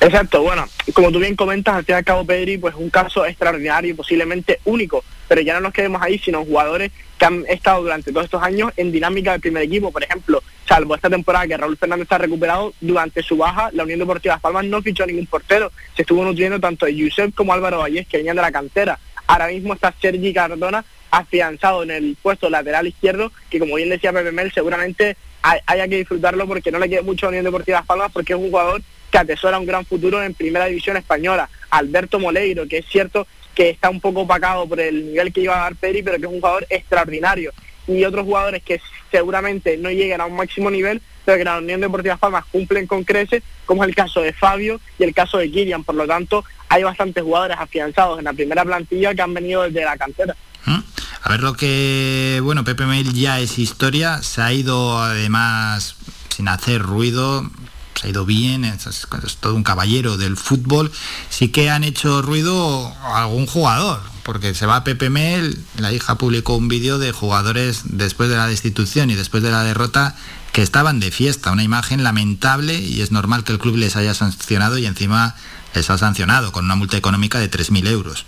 Exacto, 0.00 0.42
bueno, 0.42 0.66
como 0.94 1.12
tú 1.12 1.18
bien 1.18 1.36
comentas, 1.36 1.74
al 1.74 1.84
fin 1.84 1.94
y 1.94 1.98
al 1.98 2.04
cabo 2.04 2.24
Pedri, 2.24 2.58
pues 2.58 2.74
un 2.74 2.90
caso 2.90 3.24
extraordinario 3.24 3.90
y 3.90 3.94
posiblemente 3.94 4.60
único, 4.64 5.04
pero 5.28 5.42
ya 5.42 5.54
no 5.54 5.60
nos 5.60 5.72
quedemos 5.72 6.02
ahí, 6.02 6.18
sino 6.18 6.44
jugadores 6.44 6.90
que 7.18 7.24
han 7.26 7.44
estado 7.46 7.82
durante 7.82 8.10
todos 8.10 8.24
estos 8.24 8.42
años 8.42 8.72
en 8.76 8.90
dinámica 8.90 9.32
del 9.32 9.42
primer 9.42 9.62
equipo, 9.62 9.92
por 9.92 10.02
ejemplo, 10.02 10.42
salvo 10.66 10.94
esta 10.94 11.10
temporada 11.10 11.46
que 11.46 11.56
Raúl 11.56 11.76
Fernández 11.76 12.04
está 12.04 12.18
recuperado, 12.18 12.72
durante 12.80 13.22
su 13.22 13.36
baja, 13.36 13.70
la 13.72 13.84
Unión 13.84 13.98
Deportiva 13.98 14.34
Las 14.34 14.42
Palmas 14.42 14.64
no 14.64 14.80
fichó 14.80 15.04
a 15.04 15.06
ningún 15.06 15.26
portero, 15.26 15.70
se 15.94 16.02
estuvo 16.02 16.24
nutriendo 16.24 16.58
tanto 16.58 16.86
de 16.86 16.96
Yusef 16.96 17.34
como 17.34 17.52
Álvaro 17.52 17.78
Vallés, 17.78 18.08
que 18.08 18.16
venían 18.16 18.36
de 18.36 18.42
la 18.42 18.50
cantera, 18.50 18.98
Ahora 19.30 19.46
mismo 19.46 19.74
está 19.74 19.94
Sergi 20.00 20.32
Cardona 20.32 20.84
afianzado 21.12 21.84
en 21.84 21.92
el 21.92 22.16
puesto 22.20 22.50
lateral 22.50 22.88
izquierdo, 22.88 23.30
que 23.48 23.60
como 23.60 23.76
bien 23.76 23.88
decía 23.88 24.12
Pepe 24.12 24.32
Mel, 24.32 24.50
seguramente 24.52 25.16
haya 25.40 25.86
que 25.86 25.98
disfrutarlo 25.98 26.48
porque 26.48 26.72
no 26.72 26.80
le 26.80 26.88
queda 26.88 27.02
mucho 27.02 27.26
a 27.26 27.28
Unión 27.28 27.44
Deportiva 27.44 27.78
Las 27.78 27.86
Palmas, 27.86 28.10
porque 28.12 28.32
es 28.32 28.38
un 28.40 28.50
jugador 28.50 28.82
que 29.08 29.18
atesora 29.18 29.60
un 29.60 29.66
gran 29.66 29.86
futuro 29.86 30.20
en 30.20 30.34
primera 30.34 30.66
división 30.66 30.96
española. 30.96 31.48
Alberto 31.70 32.18
Moleiro, 32.18 32.66
que 32.66 32.78
es 32.78 32.86
cierto 32.86 33.28
que 33.54 33.70
está 33.70 33.88
un 33.88 34.00
poco 34.00 34.22
opacado 34.22 34.68
por 34.68 34.80
el 34.80 35.12
nivel 35.12 35.32
que 35.32 35.42
iba 35.42 35.54
a 35.54 35.62
dar 35.62 35.76
Peri, 35.76 36.02
pero 36.02 36.16
que 36.16 36.26
es 36.26 36.32
un 36.32 36.40
jugador 36.40 36.66
extraordinario. 36.68 37.52
Y 37.86 38.04
otros 38.04 38.24
jugadores 38.24 38.64
que 38.64 38.80
seguramente 39.12 39.76
no 39.76 39.90
lleguen 39.90 40.20
a 40.20 40.26
un 40.26 40.34
máximo 40.34 40.72
nivel, 40.72 41.00
pero 41.24 41.38
que 41.38 41.44
la 41.44 41.58
Unión 41.58 41.80
Deportiva 41.80 42.16
Palmas 42.16 42.44
cumplen 42.50 42.86
con 42.86 43.04
creces, 43.04 43.42
como 43.66 43.84
es 43.84 43.88
el 43.88 43.94
caso 43.94 44.20
de 44.20 44.32
Fabio 44.32 44.80
y 44.98 45.04
el 45.04 45.14
caso 45.14 45.38
de 45.38 45.50
Kirian. 45.50 45.84
Por 45.84 45.94
lo 45.94 46.06
tanto, 46.06 46.44
hay 46.68 46.82
bastantes 46.82 47.22
jugadores 47.22 47.56
afianzados 47.58 48.18
en 48.18 48.24
la 48.24 48.32
primera 48.32 48.64
plantilla 48.64 49.14
que 49.14 49.22
han 49.22 49.34
venido 49.34 49.62
desde 49.62 49.84
la 49.84 49.96
cantera. 49.96 50.36
¿Mm? 50.66 50.78
A 51.22 51.28
ver 51.30 51.42
lo 51.42 51.54
que, 51.54 52.40
bueno, 52.42 52.64
Pepe 52.64 52.86
Mel 52.86 53.12
ya 53.12 53.40
es 53.40 53.58
historia, 53.58 54.22
se 54.22 54.40
ha 54.40 54.52
ido 54.52 54.98
además 54.98 55.96
sin 56.34 56.48
hacer 56.48 56.80
ruido, 56.80 57.50
se 57.94 58.06
ha 58.06 58.10
ido 58.10 58.24
bien, 58.24 58.64
es, 58.64 59.06
todo 59.40 59.54
un 59.54 59.62
caballero 59.62 60.16
del 60.16 60.36
fútbol. 60.36 60.90
Sí 61.28 61.48
que 61.48 61.68
han 61.68 61.84
hecho 61.84 62.22
ruido 62.22 62.94
algún 63.14 63.46
jugador, 63.46 64.00
porque 64.22 64.54
se 64.54 64.64
va 64.64 64.84
Pepe 64.84 65.10
Mel, 65.10 65.58
la 65.76 65.92
hija 65.92 66.14
publicó 66.14 66.56
un 66.56 66.68
vídeo 66.68 66.98
de 66.98 67.12
jugadores 67.12 67.82
después 67.84 68.30
de 68.30 68.36
la 68.36 68.46
destitución 68.46 69.10
y 69.10 69.14
después 69.14 69.42
de 69.42 69.50
la 69.50 69.64
derrota 69.64 70.16
que 70.52 70.62
estaban 70.62 71.00
de 71.00 71.10
fiesta, 71.10 71.52
una 71.52 71.62
imagen 71.62 72.02
lamentable 72.02 72.74
y 72.74 73.02
es 73.02 73.12
normal 73.12 73.44
que 73.44 73.52
el 73.52 73.58
club 73.58 73.76
les 73.76 73.96
haya 73.96 74.14
sancionado 74.14 74.78
y 74.78 74.86
encima 74.86 75.36
les 75.74 75.88
ha 75.90 75.98
sancionado 75.98 76.52
con 76.52 76.64
una 76.64 76.74
multa 76.74 76.96
económica 76.96 77.38
de 77.38 77.50
3.000 77.50 77.88
euros. 77.88 78.26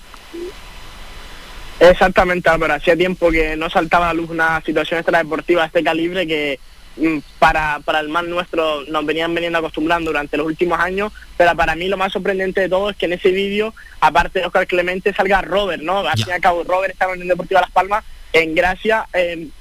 Exactamente, 1.80 2.48
Álvaro. 2.48 2.74
Hacía 2.74 2.96
tiempo 2.96 3.30
que 3.30 3.56
no 3.56 3.68
saltaba 3.68 4.08
a 4.08 4.14
la 4.14 4.20
luz 4.20 4.30
una 4.30 4.60
situación 4.64 5.00
extradeportiva 5.00 5.62
de 5.62 5.66
este 5.66 5.82
calibre 5.82 6.28
que 6.28 6.60
mm, 6.96 7.18
para, 7.40 7.80
para 7.80 7.98
el 7.98 8.08
mal 8.08 8.30
nuestro 8.30 8.84
nos 8.84 9.04
venían 9.04 9.34
veniendo 9.34 9.58
acostumbrando 9.58 10.10
durante 10.10 10.36
los 10.36 10.46
últimos 10.46 10.78
años, 10.78 11.12
pero 11.36 11.56
para 11.56 11.74
mí 11.74 11.88
lo 11.88 11.96
más 11.96 12.12
sorprendente 12.12 12.60
de 12.60 12.68
todo 12.68 12.90
es 12.90 12.96
que 12.96 13.06
en 13.06 13.14
ese 13.14 13.32
vídeo, 13.32 13.74
aparte 14.00 14.38
de 14.38 14.46
Oscar 14.46 14.68
Clemente, 14.68 15.12
salga 15.12 15.42
Robert, 15.42 15.82
¿no? 15.82 15.98
Al 15.98 16.16
fin 16.16 16.26
y 16.28 16.32
al 16.32 16.40
cabo, 16.40 16.62
Robert 16.62 16.92
estaba 16.92 17.14
en 17.14 17.22
el 17.22 17.28
Deportivo 17.28 17.60
Las 17.60 17.72
Palmas 17.72 18.04
en 18.32 18.54
gracia, 18.54 19.06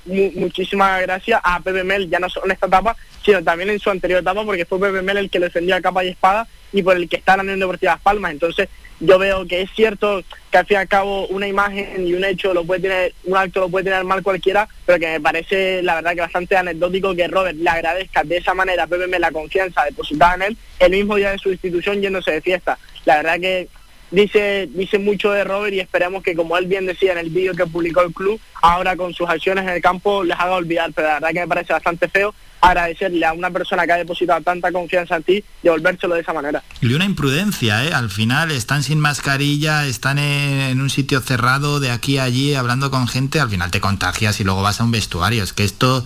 muchísimas 0.06 1.02
gracias 1.02 1.42
a 1.44 1.60
Pepe 1.60 1.84
Mel, 1.84 2.10
ya 2.10 2.20
no 2.20 2.30
solo 2.30 2.46
en 2.46 2.54
esta 2.54 2.68
etapa, 2.68 2.96
sino 3.24 3.44
también 3.44 3.70
en 3.70 3.80
su 3.80 3.90
anterior 3.90 4.22
etapa, 4.22 4.44
porque 4.44 4.66
fue 4.66 4.80
Pepe 4.80 5.02
Mel 5.02 5.18
el 5.18 5.30
que 5.30 5.40
le 5.40 5.48
defendía 5.48 5.76
a 5.76 5.82
capa 5.82 6.04
y 6.04 6.10
espada 6.10 6.48
y 6.72 6.82
por 6.82 6.96
el 6.96 7.10
que 7.10 7.18
está 7.18 7.36
la 7.36 7.44
Unión 7.44 7.60
Deportiva 7.60 7.94
Las 7.94 8.02
Palmas. 8.02 8.32
Entonces, 8.32 8.70
yo 9.02 9.18
veo 9.18 9.48
que 9.48 9.62
es 9.62 9.72
cierto 9.72 10.24
que 10.52 10.58
al 10.58 10.66
fin 10.66 10.76
y 10.76 10.80
al 10.80 10.88
cabo 10.88 11.28
una 11.28 11.48
imagen 11.48 12.08
y 12.08 12.14
un 12.14 12.24
hecho 12.24 12.54
lo 12.54 12.64
puede 12.64 12.82
tener, 12.82 13.14
un 13.24 13.36
acto 13.36 13.62
lo 13.62 13.70
puede 13.70 13.86
tener 13.86 14.04
mal 14.04 14.22
cualquiera, 14.22 14.68
pero 14.86 15.00
que 15.00 15.08
me 15.08 15.20
parece 15.20 15.82
la 15.82 15.96
verdad 15.96 16.14
que 16.14 16.22
bastante 16.22 16.56
anecdótico 16.56 17.16
que 17.16 17.28
Robert 17.28 17.58
le 17.58 17.70
agradezca 17.70 18.24
de 18.24 18.38
esa 18.38 18.54
manera 18.54 18.84
a 18.84 18.88
Pepe 18.88 19.08
Mel 19.08 19.22
la 19.22 19.32
confianza 19.32 19.84
depositada 19.86 20.36
en 20.36 20.42
él 20.44 20.58
el 20.80 20.92
mismo 20.92 21.16
día 21.16 21.32
de 21.32 21.40
su 21.40 21.52
institución 21.52 22.00
yéndose 22.00 22.32
de 22.32 22.42
fiesta. 22.42 22.78
La 23.06 23.18
verdad 23.18 23.40
que 23.40 23.68
dice, 24.12 24.70
dice 24.74 25.00
mucho 25.00 25.32
de 25.32 25.44
Robert 25.44 25.74
y 25.74 25.80
esperemos 25.80 26.22
que, 26.24 26.36
como 26.36 26.58
él 26.58 26.68
bien 26.68 26.86
decía 26.86 27.14
en 27.14 27.18
el 27.18 27.30
vídeo 27.30 27.54
que 27.54 27.66
publicó 27.66 28.02
el 28.02 28.14
club, 28.14 28.40
ahora 28.62 28.96
con 28.96 29.14
sus 29.14 29.28
acciones 29.28 29.64
en 29.64 29.72
el 29.72 29.82
campo 29.82 30.24
les 30.24 30.38
haga 30.38 30.56
olvidar, 30.56 30.92
pero 30.94 31.08
la 31.08 31.14
verdad 31.16 31.30
que 31.30 31.40
me 31.40 31.48
parece 31.48 31.74
bastante 31.74 32.08
feo 32.08 32.34
agradecerle 32.62 33.26
a 33.26 33.34
una 33.34 33.50
persona 33.50 33.86
que 33.86 33.92
ha 33.92 33.98
depositado 33.98 34.40
tanta 34.42 34.72
confianza 34.72 35.16
en 35.16 35.24
ti 35.24 35.34
y 35.34 35.44
devolvérselo 35.64 36.14
de 36.14 36.22
esa 36.22 36.32
manera. 36.32 36.64
Y 36.80 36.94
una 36.94 37.06
imprudencia, 37.06 37.84
¿eh? 37.86 37.94
Al 37.94 38.10
final 38.10 38.52
están 38.52 38.84
sin 38.84 39.00
mascarilla, 39.00 39.86
están 39.88 40.20
en, 40.20 40.80
un 40.80 40.90
sitio 40.90 41.22
cerrado 41.22 41.80
de 41.80 41.90
aquí 41.90 42.20
a 42.20 42.24
allí 42.24 42.54
hablando 42.54 42.92
con 42.92 43.08
gente, 43.08 43.40
al 43.40 43.50
final 43.50 43.72
te 43.72 43.82
contagias 43.82 44.40
y 44.40 44.44
luego 44.44 44.62
vas 44.62 44.80
a 44.80 44.84
un 44.84 44.92
vestuario. 44.92 45.44
Es 45.44 45.54
que 45.54 45.64
esto, 45.64 46.06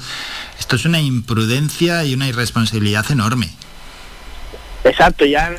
esto 0.57 0.77
es 0.77 0.85
una 0.85 1.01
imprudencia 1.01 2.05
y 2.05 2.13
una 2.13 2.29
irresponsabilidad 2.29 3.11
enorme. 3.11 3.51
Exacto, 4.85 5.25
ya 5.25 5.51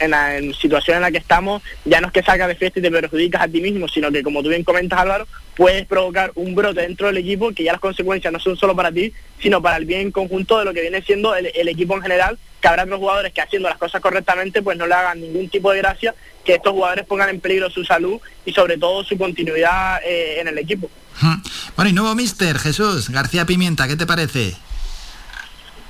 en 0.00 0.10
la, 0.10 0.38
situación 0.60 0.96
en 0.96 1.02
la 1.02 1.10
que 1.10 1.16
estamos, 1.16 1.62
ya 1.86 2.02
no 2.02 2.08
es 2.08 2.12
que 2.12 2.22
salgas 2.22 2.46
de 2.46 2.56
fiesta 2.56 2.78
y 2.78 2.82
te 2.82 2.90
perjudicas 2.90 3.40
a 3.40 3.48
ti 3.48 3.62
mismo, 3.62 3.88
sino 3.88 4.12
que 4.12 4.22
como 4.22 4.42
tú 4.42 4.50
bien 4.50 4.64
comentas 4.64 5.00
Álvaro, 5.00 5.26
puedes 5.54 5.86
provocar 5.86 6.30
un 6.34 6.54
brote 6.54 6.82
dentro 6.82 7.06
del 7.06 7.16
equipo 7.16 7.52
que 7.52 7.64
ya 7.64 7.72
las 7.72 7.80
consecuencias 7.80 8.30
no 8.30 8.38
son 8.38 8.54
solo 8.58 8.76
para 8.76 8.92
ti, 8.92 9.14
sino 9.40 9.62
para 9.62 9.78
el 9.78 9.86
bien 9.86 10.12
conjunto 10.12 10.58
de 10.58 10.66
lo 10.66 10.74
que 10.74 10.82
viene 10.82 11.00
siendo 11.00 11.34
el, 11.34 11.46
equipo 11.68 11.96
en 11.96 12.02
general, 12.02 12.38
que 12.60 12.68
habrá 12.68 12.82
otros 12.82 12.98
jugadores 12.98 13.32
que 13.32 13.40
haciendo 13.40 13.66
las 13.66 13.78
cosas 13.78 14.02
correctamente 14.02 14.60
pues 14.60 14.76
no 14.76 14.86
le 14.86 14.92
hagan 14.92 15.22
ningún 15.22 15.48
tipo 15.48 15.72
de 15.72 15.78
gracia, 15.78 16.14
que 16.44 16.56
estos 16.56 16.74
jugadores 16.74 17.06
pongan 17.06 17.30
en 17.30 17.40
peligro 17.40 17.70
su 17.70 17.82
salud 17.82 18.20
y 18.44 18.52
sobre 18.52 18.76
todo 18.76 19.02
su 19.04 19.16
continuidad 19.16 20.02
eh, 20.04 20.40
en 20.40 20.48
el 20.48 20.58
equipo. 20.58 20.90
Bueno, 21.76 21.88
y 21.88 21.94
nuevo 21.94 22.14
mister, 22.14 22.58
Jesús, 22.58 23.08
García 23.08 23.46
Pimienta, 23.46 23.88
¿qué 23.88 23.96
te 23.96 24.04
parece? 24.04 24.54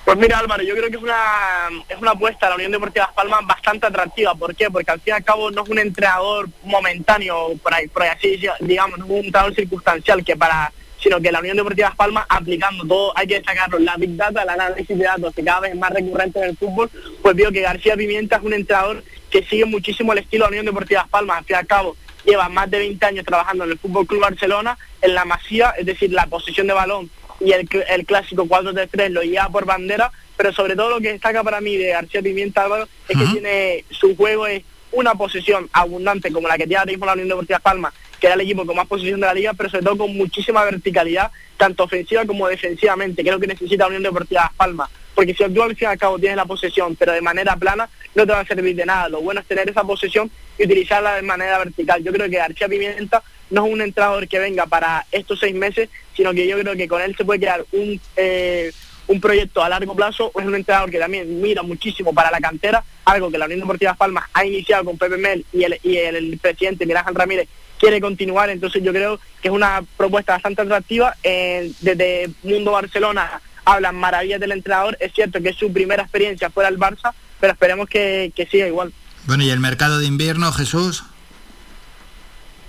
Pues 0.07 0.19
mira 0.19 0.39
Álvaro, 0.39 0.63
yo 0.63 0.77
creo 0.77 0.89
que 0.89 0.99
es 0.99 1.03
una, 1.03 1.69
es 1.89 1.99
una 2.01 2.13
apuesta 2.13 2.47
a 2.47 2.51
la 2.51 2.55
Unión 2.55 2.71
Deportiva 2.71 3.07
Las 3.07 3.15
Palmas 3.17 3.45
bastante 3.45 3.89
atractiva. 3.89 4.37
¿Por 4.37 4.55
qué? 4.55 4.71
Porque 4.71 4.93
al 4.93 5.01
fin 5.01 5.15
y 5.15 5.17
al 5.17 5.25
cabo 5.25 5.51
no 5.51 5.65
es 5.65 5.69
un 5.69 5.81
entrenador 5.81 6.49
momentáneo, 6.63 7.55
por 7.61 7.75
ahí, 7.75 7.89
por 7.89 8.05
así 8.05 8.41
digamos, 8.61 9.01
no 9.01 9.05
es 9.05 9.11
un 9.11 9.17
entrenador 9.17 9.57
circunstancial 9.57 10.25
que 10.25 10.37
para 10.37 10.73
sino 11.01 11.21
que 11.21 11.33
la 11.33 11.41
Unión 11.41 11.57
Deportiva 11.57 11.89
Las 11.89 11.97
Palmas 11.97 12.25
aplicando 12.29 12.87
todo, 12.87 13.19
hay 13.19 13.27
que 13.27 13.35
destacarlo, 13.35 13.81
la 13.81 13.97
Big 13.97 14.15
Data, 14.15 14.45
el 14.45 14.49
análisis 14.49 14.97
de 14.97 15.05
datos 15.05 15.35
que 15.35 15.43
cada 15.43 15.61
vez 15.61 15.73
es 15.73 15.77
más 15.77 15.91
recurrente 15.91 16.39
en 16.39 16.51
el 16.51 16.57
fútbol, 16.57 16.89
pues 17.21 17.35
vio 17.35 17.51
que 17.51 17.63
García 17.63 17.97
Pimienta 17.97 18.37
es 18.37 18.43
un 18.45 18.55
entrenador 18.55 19.03
que 19.29 19.43
sigue 19.43 19.65
muchísimo 19.65 20.13
el 20.13 20.21
estilo 20.21 20.45
de 20.45 20.51
la 20.53 20.61
Unión 20.61 20.67
Deportiva 20.67 21.01
Las 21.01 21.11
Palmas, 21.11 21.39
al 21.39 21.45
fin 21.47 21.57
y 21.57 21.59
al 21.59 21.67
cabo 21.67 21.97
lleva 22.25 22.49
más 22.49 22.71
de 22.71 22.79
20 22.79 23.05
años 23.07 23.27
trabajando 23.27 23.65
en 23.65 23.73
el 23.73 23.79
Fútbol 23.79 24.07
Club 24.07 24.21
Barcelona, 24.21 24.79
en 25.03 25.15
la 25.17 25.25
masía, 25.25 25.75
es 25.77 25.85
decir, 25.85 26.13
la 26.13 26.27
posición 26.27 26.69
de 26.69 26.75
balón 26.75 27.11
y 27.47 27.53
el, 27.53 27.69
el 27.89 28.05
clásico 28.05 28.45
4-3-3 28.47 29.11
lo 29.11 29.23
lleva 29.23 29.49
por 29.49 29.65
bandera, 29.65 30.11
pero 30.37 30.53
sobre 30.53 30.75
todo 30.75 30.91
lo 30.91 31.01
que 31.01 31.13
destaca 31.13 31.45
para 31.45 31.61
mí 31.61 31.77
de 31.77 31.91
García 31.91 32.21
Pimienta 32.21 32.65
Álvaro 32.65 32.89
es 33.09 33.17
que 33.17 33.25
tiene 33.27 33.85
su 33.89 34.17
juego 34.17 34.49
es 34.49 34.65
una 34.91 35.15
posesión 35.15 35.69
abundante 35.73 36.33
como 36.33 36.49
la 36.49 36.57
que 36.57 36.65
tiene 36.67 36.79
ahora 36.79 36.91
mismo 36.91 37.07
la 37.07 37.13
Unión 37.13 37.29
Deportiva 37.29 37.61
Palma, 37.61 37.93
que 38.19 38.27
era 38.27 38.35
el 38.35 38.41
equipo 38.41 38.67
con 38.67 38.75
más 38.75 38.89
posesión 38.89 39.21
de 39.21 39.27
la 39.29 39.35
liga, 39.35 39.53
pero 39.55 39.71
sobre 39.71 39.85
todo 39.85 39.97
con 39.97 40.17
muchísima 40.17 40.65
verticalidad, 40.65 41.31
tanto 41.57 41.85
ofensiva 41.85 42.25
como 42.25 42.49
defensivamente, 42.49 43.23
que 43.23 43.29
es 43.29 43.35
lo 43.35 43.41
que 43.41 43.47
necesita 43.47 43.85
la 43.85 43.89
Unión 43.89 44.03
Deportiva 44.03 44.53
Palma. 44.57 44.91
Porque 45.15 45.33
si 45.33 45.49
tú 45.49 45.63
al 45.63 45.77
fin 45.77 45.87
y 45.89 45.93
al 45.93 45.99
cabo 45.99 46.19
tienes 46.19 46.37
la 46.37 46.47
posesión, 46.47 46.97
pero 46.97 47.13
de 47.13 47.21
manera 47.21 47.55
plana, 47.55 47.89
no 48.17 48.27
te 48.27 48.33
va 48.33 48.41
a 48.41 48.47
servir 48.47 48.75
de 48.75 48.85
nada. 48.85 49.09
Lo 49.09 49.21
bueno 49.21 49.41
es 49.41 49.47
tener 49.47 49.71
esa 49.71 49.85
posesión 49.85 50.31
y 50.59 50.65
utilizarla 50.65 51.15
de 51.15 51.23
manera 51.23 51.59
vertical. 51.59 52.03
Yo 52.03 52.13
creo 52.13 52.29
que 52.29 52.39
García 52.39 52.69
Pimienta 52.69 53.23
no 53.51 53.67
es 53.67 53.73
un 53.73 53.81
entrenador 53.81 54.29
que 54.29 54.39
venga 54.39 54.67
para 54.67 55.07
estos 55.13 55.39
seis 55.41 55.55
meses, 55.55 55.89
sino 56.15 56.33
que 56.33 56.47
yo 56.47 56.59
creo 56.59 56.77
que 56.77 56.89
con 56.89 57.03
él 57.03 57.15
se 57.17 57.25
puede 57.25 57.41
crear 57.41 57.65
un, 57.73 58.01
eh, 58.17 58.73
un 59.09 59.21
proyecto 59.21 59.63
a 59.63 59.69
largo 59.69 59.95
plazo, 59.95 60.33
es 60.39 60.45
un 60.45 60.55
entrenador 60.55 60.91
que 60.91 60.99
también 60.99 61.41
mira 61.41 61.63
muchísimo 61.63 62.13
para 62.13 62.31
la 62.31 62.41
cantera, 62.41 62.83
algo 63.05 63.31
que 63.31 63.39
la 63.39 63.47
Unión 63.47 63.61
Deportiva 63.61 63.95
Palmas 63.95 64.25
ha 64.33 64.45
iniciado 64.45 64.85
con 64.85 64.99
Pepe 64.99 65.17
Mel 65.17 65.45
y 65.53 65.65
el, 65.65 65.79
y 65.83 65.97
el, 65.97 66.39
presidente 66.39 66.87
Miguel 66.87 67.03
Ramírez 67.15 67.49
quiere 67.79 68.01
continuar, 68.01 68.51
entonces 68.51 68.83
yo 68.83 68.93
creo 68.93 69.19
que 69.41 69.49
es 69.49 69.55
una 69.55 69.85
propuesta 69.97 70.33
bastante 70.33 70.63
atractiva. 70.63 71.15
Eh, 71.23 71.73
desde 71.81 72.31
Mundo 72.43 72.73
Barcelona 72.73 73.41
hablan 73.65 73.97
maravillas 73.97 74.41
del 74.41 74.53
entrenador, 74.53 74.97
es 75.01 75.13
cierto 75.13 75.41
que 75.41 75.51
es 75.51 75.57
su 75.57 75.73
primera 75.73 76.03
experiencia 76.03 76.51
fuera 76.51 76.71
del 76.71 76.79
Barça, 76.79 77.13
pero 77.39 77.53
esperemos 77.53 77.89
que, 77.89 78.33
que 78.35 78.47
siga 78.47 78.67
igual. 78.67 78.93
Bueno, 79.27 79.45
¿y 79.45 79.51
el 79.51 79.61
mercado 79.61 79.99
de 79.99 80.07
invierno, 80.07 80.51
Jesús? 80.53 81.05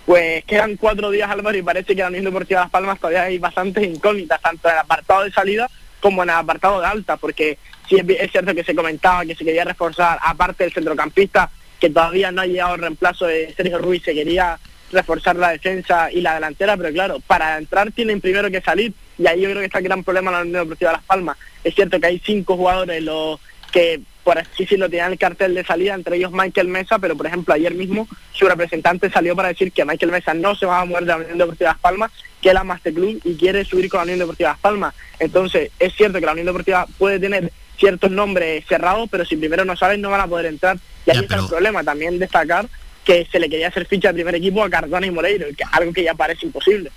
Pues 0.08 0.46
quedan 0.46 0.78
cuatro 0.78 1.12
días 1.12 1.30
Álvaro 1.30 1.58
y 1.58 1.62
parece 1.62 1.94
que 1.94 2.02
la 2.02 2.08
Unión 2.08 2.24
Deportiva 2.24 2.62
Las 2.62 2.70
Palmas 2.70 2.98
todavía 2.98 3.24
hay 3.24 3.40
bastantes 3.40 3.86
incógnitas, 3.86 4.42
tanto 4.42 4.70
en 4.70 4.76
el 4.76 4.80
apartado 4.80 5.26
de 5.26 5.32
salida 5.32 5.70
como 6.00 6.24
en 6.24 6.30
el 6.30 6.36
apartado 6.36 6.80
de 6.80 6.88
alta, 6.88 7.18
porque 7.18 7.58
sí 7.90 7.98
es, 7.98 8.32
cierto 8.32 8.56
que 8.56 8.64
se 8.64 8.74
comentaba 8.74 9.26
que 9.26 9.36
se 9.36 9.44
quería 9.44 9.66
reforzar, 9.66 10.18
aparte 10.24 10.64
del 10.64 10.72
centrocampista, 10.72 11.52
que 11.78 11.90
todavía 11.90 12.32
no 12.32 12.42
ha 12.42 12.46
llegado 12.46 12.76
el 12.76 12.82
reemplazo 12.82 13.26
de 13.26 13.54
Sergio 13.54 13.80
Ruiz, 13.80 14.02
se 14.02 14.14
quería 14.14 14.58
reforzar 14.94 15.36
la 15.36 15.50
defensa 15.50 16.10
y 16.10 16.22
la 16.22 16.36
delantera, 16.36 16.78
pero 16.78 16.94
claro, 16.94 17.20
para 17.28 17.58
entrar 17.58 17.92
tienen 17.92 18.22
primero 18.22 18.50
que 18.50 18.62
salir, 18.62 18.94
y 19.18 19.28
ahí 19.28 19.42
yo 19.42 19.50
creo 19.50 19.60
que 19.60 19.66
está 19.66 19.80
el 19.80 19.84
gran 19.84 20.06
problema 20.06 20.32
en 20.32 20.36
la 20.38 20.42
Unión 20.44 20.64
Deportiva 20.64 20.94
Las 20.94 21.04
Palmas. 21.04 21.38
Es 21.66 21.76
cierto 21.76 22.00
que 22.00 22.08
hay 22.08 22.22
cinco 22.24 22.56
jugadores 22.56 23.04
los 23.04 23.42
que 23.74 24.00
por 24.28 24.38
así 24.38 24.64
decirlo, 24.64 24.90
tenían 24.90 25.14
el 25.14 25.18
cartel 25.18 25.56
de 25.56 25.64
salida, 25.64 25.94
entre 25.94 26.18
ellos 26.18 26.34
Michael 26.34 26.68
Mesa, 26.68 27.00
pero 27.00 27.16
por 27.16 27.28
ejemplo 27.28 27.54
ayer 27.54 27.74
mismo 27.74 28.10
su 28.34 28.46
representante 28.46 29.10
salió 29.10 29.38
para 29.38 29.48
decir 29.48 29.72
que 29.72 29.86
Michael 29.86 30.12
Mesa 30.12 30.34
no 30.34 30.54
se 30.54 30.66
va 30.66 30.82
a 30.82 30.86
mover 30.86 31.06
de 31.06 31.08
la 31.08 31.16
Unión 31.16 31.38
Deportiva 31.38 31.70
Las 31.70 31.80
Palmas, 31.80 32.12
que 32.42 32.50
él 32.50 32.58
ama 32.58 32.76
este 32.76 32.94
club 32.94 33.22
y 33.24 33.36
quiere 33.38 33.64
subir 33.64 33.88
con 33.88 34.00
la 34.00 34.04
Unión 34.04 34.20
Deportiva 34.20 34.50
Las 34.50 34.60
Palmas. 34.60 34.94
Entonces, 35.20 35.72
es 35.80 35.94
cierto 35.96 36.20
que 36.20 36.26
la 36.26 36.34
Unión 36.34 36.48
Deportiva 36.48 36.86
puede 36.98 37.22
tener 37.22 37.54
ciertos 37.78 38.12
nombres 38.12 38.66
cerrados, 38.68 39.08
pero 39.10 39.24
si 39.24 39.38
primero 39.38 39.64
no 39.64 39.78
saben 39.78 40.02
no 40.02 40.10
van 40.10 40.20
a 40.20 40.28
poder 40.28 40.48
entrar. 40.48 40.78
Y 41.06 41.12
ahí 41.12 41.20
está 41.20 41.38
el 41.38 41.48
problema, 41.48 41.86
también 41.86 42.20
destacar 42.20 42.68
que 43.06 43.26
se 43.32 43.40
le 43.40 43.50
quería 43.50 43.70
hacer 43.70 43.86
ficha 43.86 44.10
al 44.10 44.16
primer 44.16 44.36
equipo 44.36 44.62
a 44.62 44.70
Cardona 44.70 45.08
y 45.08 45.12
Moreiro, 45.12 45.48
que 45.58 45.64
algo 45.72 45.94
que 45.94 46.04
ya 46.04 46.16
parece 46.16 46.48
imposible. 46.48 46.92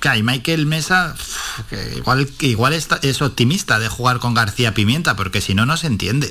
Que 0.00 0.22
Michael 0.22 0.66
Mesa 0.66 1.14
igual, 1.96 2.28
igual 2.40 2.72
es 2.72 3.22
optimista 3.22 3.78
de 3.78 3.88
jugar 3.88 4.18
con 4.18 4.34
García 4.34 4.74
Pimienta, 4.74 5.16
porque 5.16 5.40
si 5.40 5.54
no, 5.54 5.66
no 5.66 5.76
se 5.76 5.86
entiende. 5.86 6.28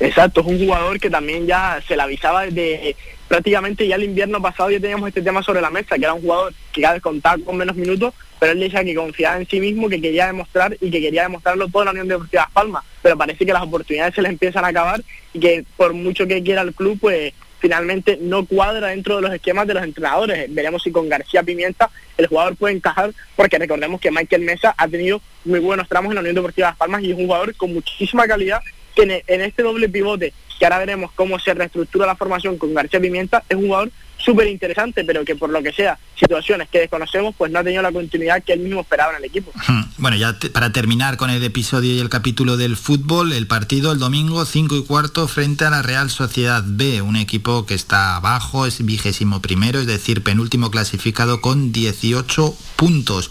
Exacto, 0.00 0.40
es 0.40 0.46
un 0.46 0.58
jugador 0.58 0.98
que 0.98 1.10
también 1.10 1.46
ya 1.46 1.82
se 1.86 1.96
le 1.96 2.02
avisaba 2.02 2.42
desde 2.42 2.96
prácticamente 3.28 3.88
ya 3.88 3.96
el 3.96 4.04
invierno 4.04 4.42
pasado 4.42 4.70
ya 4.70 4.78
teníamos 4.78 5.08
este 5.08 5.22
tema 5.22 5.42
sobre 5.42 5.62
la 5.62 5.70
mesa, 5.70 5.96
que 5.96 6.04
era 6.04 6.12
un 6.12 6.20
jugador 6.20 6.52
que 6.70 6.82
cada 6.82 6.94
vez 6.94 7.02
contaba 7.02 7.42
con 7.42 7.56
menos 7.56 7.74
minutos, 7.76 8.12
pero 8.38 8.52
él 8.52 8.60
decía 8.60 8.84
que 8.84 8.94
confiaba 8.94 9.38
en 9.38 9.48
sí 9.48 9.58
mismo, 9.58 9.88
que 9.88 10.02
quería 10.02 10.26
demostrar 10.26 10.76
y 10.80 10.90
que 10.90 11.00
quería 11.00 11.22
demostrarlo 11.22 11.66
todo 11.68 11.82
en 11.82 11.86
la 11.86 11.92
Unión 11.92 12.08
Deportiva 12.08 12.42
Las 12.42 12.52
Palmas, 12.52 12.84
pero 13.00 13.16
parece 13.16 13.46
que 13.46 13.52
las 13.52 13.62
oportunidades 13.62 14.14
se 14.14 14.20
le 14.20 14.28
empiezan 14.28 14.66
a 14.66 14.68
acabar 14.68 15.02
y 15.32 15.40
que 15.40 15.64
por 15.78 15.94
mucho 15.94 16.26
que 16.26 16.42
quiera 16.42 16.60
el 16.60 16.74
club, 16.74 16.98
pues 17.00 17.32
finalmente 17.62 18.18
no 18.20 18.44
cuadra 18.44 18.88
dentro 18.88 19.16
de 19.16 19.22
los 19.22 19.32
esquemas 19.32 19.68
de 19.68 19.74
los 19.74 19.84
entrenadores. 19.84 20.52
Veremos 20.52 20.82
si 20.82 20.90
con 20.90 21.08
García 21.08 21.44
Pimienta 21.44 21.90
el 22.18 22.26
jugador 22.26 22.56
puede 22.56 22.74
encajar, 22.74 23.12
porque 23.36 23.56
recordemos 23.56 24.00
que 24.00 24.10
Michael 24.10 24.42
Mesa 24.42 24.74
ha 24.76 24.88
tenido 24.88 25.22
muy 25.44 25.60
buenos 25.60 25.88
tramos 25.88 26.10
en 26.10 26.16
la 26.16 26.20
Unión 26.22 26.34
Deportiva 26.34 26.68
Las 26.68 26.76
Palmas 26.76 27.02
y 27.02 27.12
es 27.12 27.16
un 27.16 27.26
jugador 27.26 27.54
con 27.54 27.72
muchísima 27.72 28.26
calidad 28.26 28.60
que 28.96 29.22
en, 29.26 29.40
este 29.40 29.62
doble 29.62 29.88
pivote, 29.88 30.34
que 30.58 30.66
ahora 30.66 30.80
veremos 30.80 31.12
cómo 31.12 31.38
se 31.38 31.54
reestructura 31.54 32.04
la 32.04 32.16
formación 32.16 32.58
con 32.58 32.74
García 32.74 33.00
Pimienta, 33.00 33.44
es 33.48 33.56
un 33.56 33.66
jugador 33.66 33.90
súper 34.24 34.46
interesante, 34.48 35.04
pero 35.04 35.24
que 35.24 35.36
por 35.36 35.50
lo 35.50 35.62
que 35.62 35.72
sea, 35.72 35.98
situaciones 36.18 36.68
que 36.68 36.80
desconocemos, 36.80 37.34
pues 37.36 37.50
no 37.50 37.58
ha 37.58 37.64
tenido 37.64 37.82
la 37.82 37.92
continuidad 37.92 38.42
que 38.42 38.52
él 38.52 38.60
mismo 38.60 38.80
esperaba 38.80 39.12
en 39.12 39.18
el 39.18 39.24
equipo. 39.24 39.52
Bueno, 39.98 40.16
ya 40.16 40.36
para 40.52 40.72
terminar 40.72 41.16
con 41.16 41.30
el 41.30 41.42
episodio 41.42 41.94
y 41.94 42.00
el 42.00 42.08
capítulo 42.08 42.56
del 42.56 42.76
fútbol, 42.76 43.32
el 43.32 43.46
partido 43.46 43.92
el 43.92 43.98
domingo 43.98 44.44
5 44.44 44.76
y 44.76 44.84
cuarto 44.84 45.28
frente 45.28 45.64
a 45.64 45.70
la 45.70 45.82
Real 45.82 46.10
Sociedad 46.10 46.62
B, 46.66 47.02
un 47.02 47.16
equipo 47.16 47.66
que 47.66 47.74
está 47.74 48.16
abajo, 48.16 48.66
es 48.66 48.84
vigésimo 48.84 49.42
primero, 49.42 49.80
es 49.80 49.86
decir, 49.86 50.22
penúltimo 50.22 50.70
clasificado 50.70 51.40
con 51.40 51.72
18 51.72 52.54
puntos. 52.76 53.30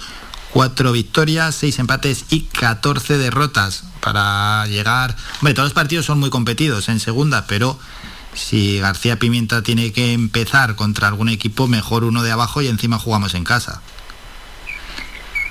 Cuatro 0.51 0.91
victorias, 0.91 1.55
seis 1.55 1.79
empates 1.79 2.25
y 2.29 2.41
14 2.41 3.17
derrotas 3.17 3.85
para 4.01 4.67
llegar... 4.67 5.15
Hombre, 5.39 5.53
todos 5.53 5.67
los 5.67 5.73
partidos 5.73 6.05
son 6.05 6.19
muy 6.19 6.29
competidos 6.29 6.89
en 6.89 6.99
segunda, 6.99 7.47
pero 7.47 7.79
si 8.33 8.79
García 8.79 9.17
Pimienta 9.17 9.61
tiene 9.61 9.91
que 9.91 10.13
empezar 10.13 10.75
contra 10.75 11.07
algún 11.07 11.29
equipo, 11.29 11.67
mejor 11.67 12.03
uno 12.03 12.23
de 12.23 12.31
abajo 12.31 12.61
y 12.61 12.67
encima 12.67 12.99
jugamos 12.99 13.33
en 13.35 13.43
casa. 13.43 13.81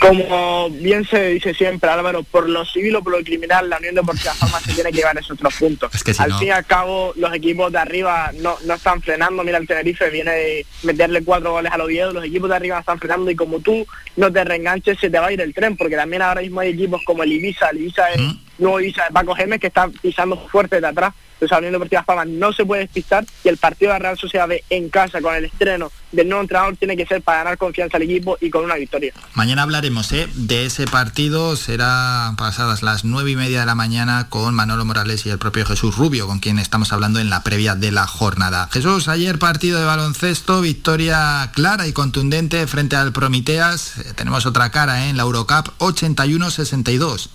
Como 0.00 0.70
bien 0.70 1.04
se 1.04 1.26
dice 1.26 1.52
siempre, 1.52 1.90
Álvaro, 1.90 2.22
por 2.22 2.48
lo 2.48 2.64
civil 2.64 2.96
o 2.96 3.02
por 3.02 3.12
lo 3.12 3.22
criminal, 3.22 3.68
la 3.68 3.76
Unión 3.76 3.94
Deportiva 3.94 4.32
Palma 4.40 4.58
se 4.60 4.72
tiene 4.72 4.90
que 4.90 4.96
llevar 4.96 5.18
esos 5.18 5.32
otros 5.32 5.54
puntos. 5.54 5.90
al 6.18 6.38
fin 6.38 6.48
y 6.48 6.50
al 6.50 6.64
cabo, 6.64 7.12
los 7.16 7.34
equipos 7.34 7.70
de 7.70 7.78
arriba 7.78 8.30
no, 8.40 8.56
no 8.64 8.74
están 8.74 9.02
frenando. 9.02 9.44
Mira, 9.44 9.58
el 9.58 9.66
Tenerife 9.66 10.08
viene 10.08 10.30
de 10.30 10.66
meterle 10.84 11.22
cuatro 11.22 11.52
goles 11.52 11.70
a 11.70 11.76
los 11.76 11.84
Oviedo, 11.84 12.14
los 12.14 12.24
equipos 12.24 12.48
de 12.48 12.56
arriba 12.56 12.78
están 12.78 12.98
frenando 12.98 13.30
y 13.30 13.36
como 13.36 13.60
tú 13.60 13.86
no 14.16 14.32
te 14.32 14.42
reenganches, 14.42 14.98
se 14.98 15.10
te 15.10 15.18
va 15.18 15.26
a 15.26 15.32
ir 15.32 15.40
el 15.42 15.52
tren, 15.52 15.76
porque 15.76 15.96
también 15.96 16.22
ahora 16.22 16.40
mismo 16.40 16.60
hay 16.60 16.70
equipos 16.70 17.02
como 17.04 17.22
el 17.22 17.32
Ibiza, 17.32 17.68
el 17.68 17.78
Ibiza 17.78 18.10
es 18.12 18.20
nuevo 18.20 18.49
Ibiza 18.60 19.04
de 19.04 19.10
Paco 19.10 19.34
Gemes 19.34 19.60
que 19.60 19.68
está 19.68 19.88
pisando 19.88 20.36
fuerte 20.48 20.80
de 20.80 20.86
atrás 20.86 21.12
la 21.48 21.58
Unión 21.58 21.72
Deportiva 21.72 22.02
Palmas 22.02 22.28
no 22.28 22.52
se 22.52 22.64
puede 22.64 22.82
despistar 22.82 23.24
y 23.44 23.48
el 23.48 23.56
partido 23.56 23.92
de 23.92 23.98
la 23.98 24.02
Real 24.02 24.18
Sociedad 24.18 24.48
en 24.68 24.88
casa 24.90 25.20
con 25.20 25.34
el 25.34 25.46
estreno 25.46 25.90
del 26.12 26.28
nuevo 26.28 26.42
entrenador 26.42 26.76
tiene 26.76 26.96
que 26.96 27.06
ser 27.06 27.22
para 27.22 27.38
ganar 27.38 27.58
confianza 27.58 27.96
al 27.96 28.02
equipo 28.02 28.36
y 28.40 28.50
con 28.50 28.64
una 28.64 28.74
victoria. 28.74 29.12
Mañana 29.34 29.62
hablaremos 29.62 30.12
¿eh? 30.12 30.28
de 30.34 30.66
ese 30.66 30.86
partido, 30.86 31.56
será 31.56 32.34
pasadas 32.36 32.82
las 32.82 33.04
nueve 33.04 33.30
y 33.30 33.36
media 33.36 33.60
de 33.60 33.66
la 33.66 33.74
mañana 33.74 34.28
con 34.28 34.54
Manolo 34.54 34.84
Morales 34.84 35.24
y 35.24 35.30
el 35.30 35.38
propio 35.38 35.64
Jesús 35.64 35.96
Rubio, 35.96 36.26
con 36.26 36.40
quien 36.40 36.58
estamos 36.58 36.92
hablando 36.92 37.20
en 37.20 37.30
la 37.30 37.42
previa 37.42 37.74
de 37.74 37.92
la 37.92 38.06
jornada. 38.06 38.68
Jesús, 38.72 39.08
ayer 39.08 39.38
partido 39.38 39.78
de 39.78 39.86
baloncesto, 39.86 40.60
victoria 40.60 41.50
clara 41.54 41.86
y 41.86 41.92
contundente 41.92 42.66
frente 42.66 42.96
al 42.96 43.12
Promiteas. 43.12 43.98
Eh, 43.98 44.12
tenemos 44.16 44.46
otra 44.46 44.70
cara 44.70 45.06
¿eh? 45.06 45.10
en 45.10 45.16
la 45.16 45.22
Eurocup, 45.22 45.68
81-62. 45.78 47.30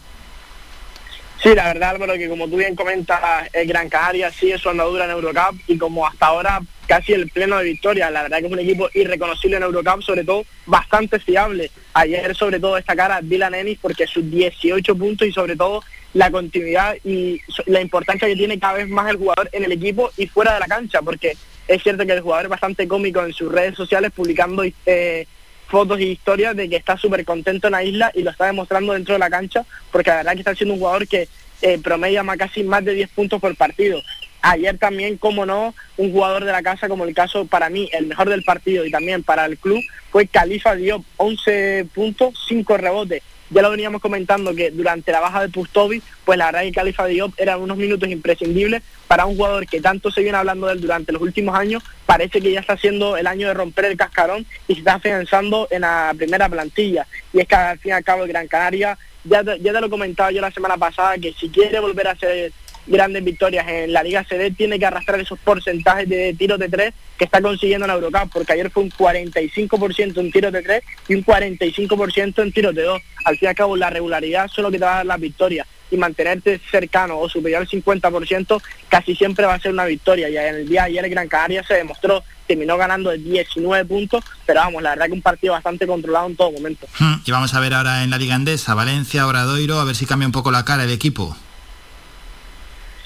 Sí, 1.45 1.53
la 1.53 1.65
verdad 1.65 1.91
Álvaro, 1.91 2.15
que 2.15 2.27
como 2.27 2.47
tú 2.47 2.57
bien 2.57 2.75
comentas, 2.75 3.21
el 3.53 3.67
Gran 3.67 3.87
Canaria 3.87 4.31
sigue 4.31 4.57
su 4.57 4.67
andadura 4.67 5.05
en 5.05 5.11
Eurocup 5.11 5.59
y 5.67 5.77
como 5.77 6.07
hasta 6.07 6.25
ahora 6.25 6.59
casi 6.87 7.13
el 7.13 7.29
pleno 7.29 7.59
de 7.59 7.65
victoria. 7.65 8.09
La 8.09 8.23
verdad 8.23 8.39
que 8.39 8.47
es 8.47 8.51
un 8.51 8.57
equipo 8.57 8.89
irreconocible 8.95 9.57
en 9.57 9.61
Eurocup, 9.61 10.01
sobre 10.01 10.23
todo 10.23 10.43
bastante 10.65 11.19
fiable. 11.19 11.69
Ayer 11.93 12.35
sobre 12.35 12.59
todo 12.59 12.77
destacar 12.77 13.11
a 13.11 13.21
Dylan 13.21 13.53
Ennis 13.53 13.77
porque 13.79 14.07
sus 14.07 14.27
18 14.27 14.95
puntos 14.95 15.27
y 15.27 15.31
sobre 15.31 15.55
todo 15.55 15.83
la 16.15 16.31
continuidad 16.31 16.95
y 17.03 17.39
la 17.67 17.79
importancia 17.79 18.27
que 18.27 18.35
tiene 18.35 18.57
cada 18.57 18.73
vez 18.73 18.89
más 18.89 19.07
el 19.11 19.17
jugador 19.17 19.47
en 19.51 19.65
el 19.65 19.71
equipo 19.71 20.09
y 20.17 20.25
fuera 20.25 20.55
de 20.55 20.61
la 20.61 20.65
cancha, 20.65 21.03
porque 21.03 21.37
es 21.67 21.83
cierto 21.83 22.07
que 22.07 22.13
el 22.13 22.21
jugador 22.21 22.45
es 22.45 22.49
bastante 22.49 22.87
cómico 22.87 23.23
en 23.23 23.33
sus 23.33 23.51
redes 23.51 23.75
sociales 23.75 24.11
publicando 24.15 24.63
eh, 24.87 25.27
fotos 25.75 25.99
y 25.99 26.05
historias 26.05 26.55
de 26.55 26.69
que 26.69 26.77
está 26.77 26.95
súper 26.95 27.25
contento 27.25 27.67
en 27.67 27.73
la 27.73 27.83
isla 27.83 28.09
y 28.15 28.23
lo 28.23 28.31
está 28.31 28.45
demostrando 28.45 28.93
dentro 28.93 29.13
de 29.13 29.19
la 29.19 29.29
cancha, 29.29 29.65
porque 29.91 30.09
la 30.09 30.15
verdad 30.15 30.31
que 30.31 30.39
está 30.39 30.55
siendo 30.55 30.73
un 30.73 30.79
jugador 30.79 31.05
que 31.05 31.27
eh, 31.61 31.77
promedia 31.83 32.23
más, 32.23 32.37
casi 32.37 32.63
más 32.63 32.85
de 32.85 32.93
10 32.93 33.09
puntos 33.09 33.41
por 33.41 33.53
partido. 33.57 34.01
Ayer 34.41 34.77
también, 34.77 35.17
como 35.17 35.45
no, 35.45 35.75
un 35.97 36.13
jugador 36.13 36.45
de 36.45 36.53
la 36.53 36.63
casa, 36.63 36.87
como 36.87 37.03
el 37.03 37.13
caso 37.13 37.45
para 37.45 37.69
mí, 37.69 37.89
el 37.91 38.05
mejor 38.05 38.29
del 38.29 38.43
partido 38.43 38.85
y 38.85 38.91
también 38.91 39.21
para 39.21 39.45
el 39.45 39.57
club, 39.57 39.83
fue 40.11 40.27
Califa 40.27 40.75
Diop, 40.75 41.03
11 41.17 41.87
puntos, 41.93 42.35
5 42.47 42.77
rebotes. 42.77 43.21
Ya 43.49 43.61
lo 43.61 43.69
veníamos 43.69 44.01
comentando 44.01 44.55
que 44.55 44.71
durante 44.71 45.11
la 45.11 45.19
baja 45.19 45.41
de 45.41 45.49
Pustovi, 45.49 46.01
pues 46.25 46.37
la 46.37 46.47
verdad 46.47 46.61
que 46.61 46.71
Califa 46.71 47.05
Diop 47.05 47.33
eran 47.37 47.61
unos 47.61 47.77
minutos 47.77 48.09
imprescindibles 48.09 48.81
para 49.07 49.25
un 49.25 49.35
jugador 49.35 49.67
que 49.67 49.81
tanto 49.81 50.09
se 50.09 50.21
viene 50.21 50.37
hablando 50.37 50.67
de 50.67 50.73
él 50.73 50.81
durante 50.81 51.11
los 51.11 51.21
últimos 51.21 51.55
años, 51.55 51.83
parece 52.05 52.41
que 52.41 52.51
ya 52.51 52.59
está 52.59 52.73
haciendo 52.73 53.17
el 53.17 53.27
año 53.27 53.47
de 53.47 53.53
romper 53.53 53.85
el 53.85 53.97
cascarón 53.97 54.45
y 54.67 54.73
se 54.73 54.79
está 54.79 54.95
afianzando 54.95 55.67
en 55.69 55.81
la 55.81 56.13
primera 56.17 56.49
plantilla. 56.49 57.05
Y 57.33 57.39
es 57.39 57.47
que 57.47 57.55
al 57.55 57.77
fin 57.77 57.89
y 57.89 57.93
al 57.93 58.03
cabo 58.03 58.23
el 58.23 58.29
Gran 58.29 58.47
Canaria, 58.47 58.97
ya 59.23 59.43
te, 59.43 59.59
ya 59.59 59.73
te 59.73 59.81
lo 59.81 59.89
comentaba 59.89 60.31
yo 60.31 60.41
la 60.41 60.51
semana 60.51 60.77
pasada, 60.77 61.17
que 61.17 61.33
si 61.33 61.49
quiere 61.49 61.79
volver 61.79 62.07
a 62.07 62.15
ser 62.15 62.51
grandes 62.87 63.23
victorias 63.23 63.67
en 63.67 63.93
la 63.93 64.03
Liga 64.03 64.23
CD, 64.23 64.51
tiene 64.51 64.79
que 64.79 64.85
arrastrar 64.85 65.19
esos 65.19 65.39
porcentajes 65.39 66.07
de 66.07 66.33
tiros 66.33 66.59
de 66.59 66.69
tres 66.69 66.93
que 67.17 67.25
está 67.25 67.41
consiguiendo 67.41 67.85
en 67.85 67.89
la 67.89 67.95
Eurocup, 67.95 68.31
porque 68.31 68.53
ayer 68.53 68.69
fue 68.69 68.83
un 68.83 68.91
45% 68.91 70.17
en 70.17 70.31
tiros 70.31 70.51
de 70.51 70.61
tres 70.61 70.83
y 71.07 71.15
un 71.15 71.23
45% 71.23 72.43
en 72.43 72.51
tiros 72.51 72.75
de 72.75 72.83
dos. 72.83 73.01
Al 73.25 73.37
fin 73.37 73.47
y 73.47 73.49
al 73.49 73.55
cabo, 73.55 73.75
la 73.75 73.89
regularidad 73.89 74.47
son 74.47 74.63
lo 74.63 74.71
que 74.71 74.79
te 74.79 74.85
va 74.85 74.93
a 74.93 74.97
dar 74.97 75.05
las 75.05 75.19
victorias 75.19 75.67
y 75.91 75.97
mantenerte 75.97 76.59
cercano 76.71 77.19
o 77.19 77.29
superior 77.29 77.61
al 77.61 77.67
50% 77.67 78.61
casi 78.89 79.15
siempre 79.15 79.45
va 79.45 79.55
a 79.55 79.59
ser 79.59 79.71
una 79.71 79.85
victoria. 79.85 80.29
Y 80.29 80.37
en 80.37 80.55
el 80.55 80.67
día 80.67 80.83
ayer 80.83 81.03
el 81.03 81.11
Gran 81.11 81.27
Canaria 81.27 81.63
se 81.63 81.75
demostró, 81.75 82.23
terminó 82.47 82.77
ganando 82.77 83.11
de 83.11 83.17
19 83.19 83.85
puntos, 83.85 84.23
pero 84.45 84.61
vamos, 84.61 84.81
la 84.81 84.91
verdad 84.91 85.05
que 85.07 85.13
un 85.13 85.21
partido 85.21 85.53
bastante 85.53 85.87
controlado 85.87 86.27
en 86.27 86.35
todo 86.35 86.51
momento. 86.51 86.87
Hmm, 86.99 87.15
y 87.25 87.31
vamos 87.31 87.53
a 87.53 87.59
ver 87.59 87.73
ahora 87.73 88.03
en 88.03 88.09
la 88.09 88.17
Liga 88.17 88.35
Andesa, 88.35 88.73
Valencia, 88.73 89.27
Obradoiro, 89.27 89.79
a 89.79 89.85
ver 89.85 89.95
si 89.95 90.05
cambia 90.05 90.27
un 90.27 90.31
poco 90.31 90.51
la 90.51 90.65
cara 90.65 90.83
el 90.83 90.91
equipo. 90.91 91.37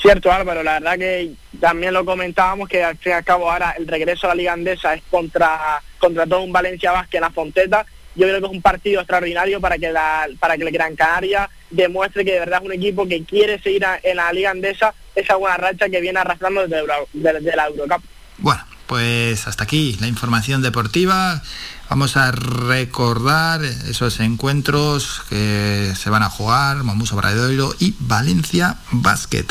Cierto 0.01 0.31
Álvaro, 0.31 0.63
la 0.63 0.79
verdad 0.79 0.97
que 0.97 1.33
también 1.59 1.93
lo 1.93 2.05
comentábamos 2.05 2.69
que 2.69 2.83
al 2.83 2.97
fin 2.97 3.11
y 3.11 3.15
al 3.15 3.23
cabo 3.25 3.51
ahora 3.51 3.75
el 3.77 3.85
regreso 3.85 4.27
a 4.27 4.29
la 4.29 4.35
Liga 4.35 4.53
Andesa 4.53 4.93
es 4.93 5.03
contra, 5.09 5.81
contra 5.97 6.25
todo 6.25 6.41
un 6.41 6.53
Valencia 6.53 6.91
Vázquez 6.91 7.15
en 7.15 7.21
la 7.21 7.31
Fonteta. 7.31 7.85
Yo 8.15 8.25
creo 8.25 8.39
que 8.39 8.45
es 8.45 8.51
un 8.51 8.61
partido 8.61 9.01
extraordinario 9.01 9.59
para 9.59 9.77
que 9.77 9.91
la, 9.91 10.27
para 10.39 10.57
que 10.57 10.63
el 10.63 10.71
Gran 10.71 10.95
Canaria 10.95 11.49
demuestre 11.69 12.23
que 12.23 12.33
de 12.33 12.39
verdad 12.39 12.59
es 12.61 12.65
un 12.65 12.73
equipo 12.73 13.07
que 13.07 13.23
quiere 13.23 13.59
seguir 13.61 13.85
en 14.03 14.17
la 14.17 14.31
Liga 14.31 14.51
Andesa 14.51 14.93
esa 15.15 15.35
buena 15.35 15.57
racha 15.57 15.89
que 15.89 15.99
viene 15.99 16.19
arrastrando 16.19 16.65
desde, 16.65 16.85
desde 17.13 17.55
la 17.55 17.67
Eurocup. 17.67 18.01
Bueno, 18.37 18.63
pues 18.87 19.47
hasta 19.47 19.65
aquí 19.65 19.97
la 19.99 20.07
información 20.07 20.61
deportiva. 20.61 21.41
Vamos 21.89 22.17
a 22.17 22.29
recordar 22.31 23.63
esos 23.63 24.19
encuentros 24.19 25.21
que 25.27 25.91
se 25.97 26.11
van 26.11 26.21
a 26.21 26.29
jugar, 26.29 26.83
Momuso 26.83 27.15
Bradoiro 27.15 27.75
y 27.79 27.95
Valencia 27.99 28.77
Basket, 28.91 29.47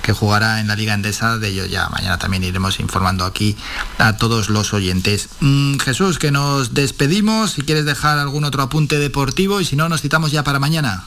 que 0.00 0.14
jugará 0.14 0.60
en 0.60 0.68
la 0.68 0.76
Liga 0.76 0.94
Endesa. 0.94 1.36
De 1.36 1.48
ello 1.48 1.66
ya 1.66 1.90
mañana 1.90 2.18
también 2.18 2.42
iremos 2.42 2.80
informando 2.80 3.26
aquí 3.26 3.54
a 3.98 4.16
todos 4.16 4.48
los 4.48 4.72
oyentes. 4.72 5.28
Mm, 5.40 5.76
Jesús, 5.76 6.18
que 6.18 6.30
nos 6.30 6.72
despedimos. 6.72 7.52
Si 7.52 7.62
quieres 7.62 7.84
dejar 7.84 8.18
algún 8.18 8.44
otro 8.44 8.62
apunte 8.62 8.98
deportivo 8.98 9.60
y 9.60 9.66
si 9.66 9.76
no, 9.76 9.90
nos 9.90 10.00
citamos 10.00 10.32
ya 10.32 10.42
para 10.42 10.58
mañana. 10.58 11.04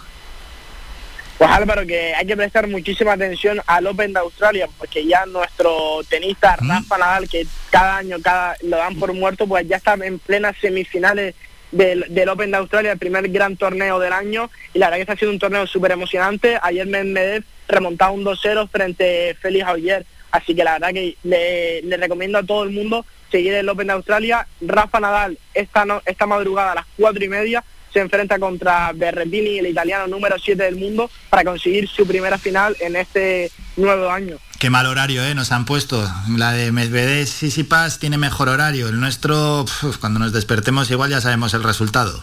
Pues 1.38 1.52
Álvaro, 1.52 1.86
que 1.86 2.16
hay 2.16 2.26
que 2.26 2.36
prestar 2.36 2.68
muchísima 2.68 3.14
atención 3.14 3.62
al 3.68 3.86
Open 3.86 4.12
de 4.12 4.20
Australia, 4.20 4.68
porque 4.76 5.06
ya 5.06 5.24
nuestro 5.28 6.02
tenista 6.10 6.56
Rafa 6.56 6.98
Nadal, 6.98 7.30
que 7.30 7.46
cada 7.70 7.98
año 7.98 8.18
cada 8.24 8.56
lo 8.64 8.78
dan 8.78 8.98
por 8.98 9.14
muerto, 9.14 9.46
pues 9.46 9.68
ya 9.68 9.78
está 9.78 9.94
en 10.02 10.18
plenas 10.18 10.56
semifinales 10.60 11.36
del, 11.72 12.06
del, 12.10 12.30
Open 12.30 12.50
de 12.50 12.58
Australia, 12.58 12.94
el 12.94 12.98
primer 12.98 13.30
gran 13.30 13.56
torneo 13.56 14.00
del 14.00 14.14
año, 14.14 14.50
y 14.74 14.80
la 14.80 14.88
verdad 14.88 14.98
que 14.98 15.02
está 15.02 15.16
siendo 15.16 15.34
un 15.34 15.40
torneo 15.40 15.68
súper 15.68 15.92
emocionante. 15.92 16.58
Ayer 16.60 16.88
Medvedev 16.88 17.44
remontaba 17.68 18.12
un 18.14 18.26
2-0 18.26 18.68
frente 18.70 19.30
a 19.30 19.36
Félix 19.36 19.66
Auger, 19.68 20.06
así 20.32 20.56
que 20.56 20.64
la 20.64 20.74
verdad 20.74 20.90
que 20.92 21.18
le, 21.22 21.84
le, 21.84 21.98
recomiendo 21.98 22.40
a 22.40 22.44
todo 22.44 22.64
el 22.64 22.72
mundo 22.72 23.06
seguir 23.30 23.54
el 23.54 23.70
Open 23.70 23.86
de 23.86 23.94
Australia. 23.94 24.48
Rafa 24.60 25.00
Nadal 25.00 25.38
esta, 25.54 25.86
no, 25.86 26.02
esta 26.08 26.26
madrugada 26.26 26.72
a 26.72 26.76
las 26.76 26.86
cuatro 26.98 27.24
y 27.24 27.30
media 27.30 27.64
se 27.98 28.02
enfrenta 28.02 28.38
contra 28.38 28.92
Berrettini, 28.94 29.58
el 29.58 29.66
italiano 29.66 30.06
número 30.06 30.36
7 30.38 30.62
del 30.62 30.76
mundo, 30.76 31.10
para 31.32 31.44
conseguir 31.44 31.88
su 31.88 32.06
primera 32.06 32.38
final 32.38 32.78
en 32.80 32.96
este 32.96 33.52
nuevo 33.76 34.12
año. 34.12 34.38
Qué 34.60 34.70
mal 34.70 34.86
horario 34.86 35.24
¿eh? 35.24 35.34
nos 35.34 35.52
han 35.52 35.66
puesto. 35.66 36.08
La 36.30 36.52
de 36.52 36.72
Medvedev 36.72 37.26
Sisipas 37.26 37.98
tiene 37.98 38.20
mejor 38.20 38.50
horario. 38.50 38.90
El 38.90 39.00
nuestro, 39.00 39.66
cuando 40.00 40.20
nos 40.20 40.32
despertemos 40.32 40.92
igual 40.92 41.10
ya 41.10 41.22
sabemos 41.22 41.56
el 41.56 41.64
resultado. 41.64 42.22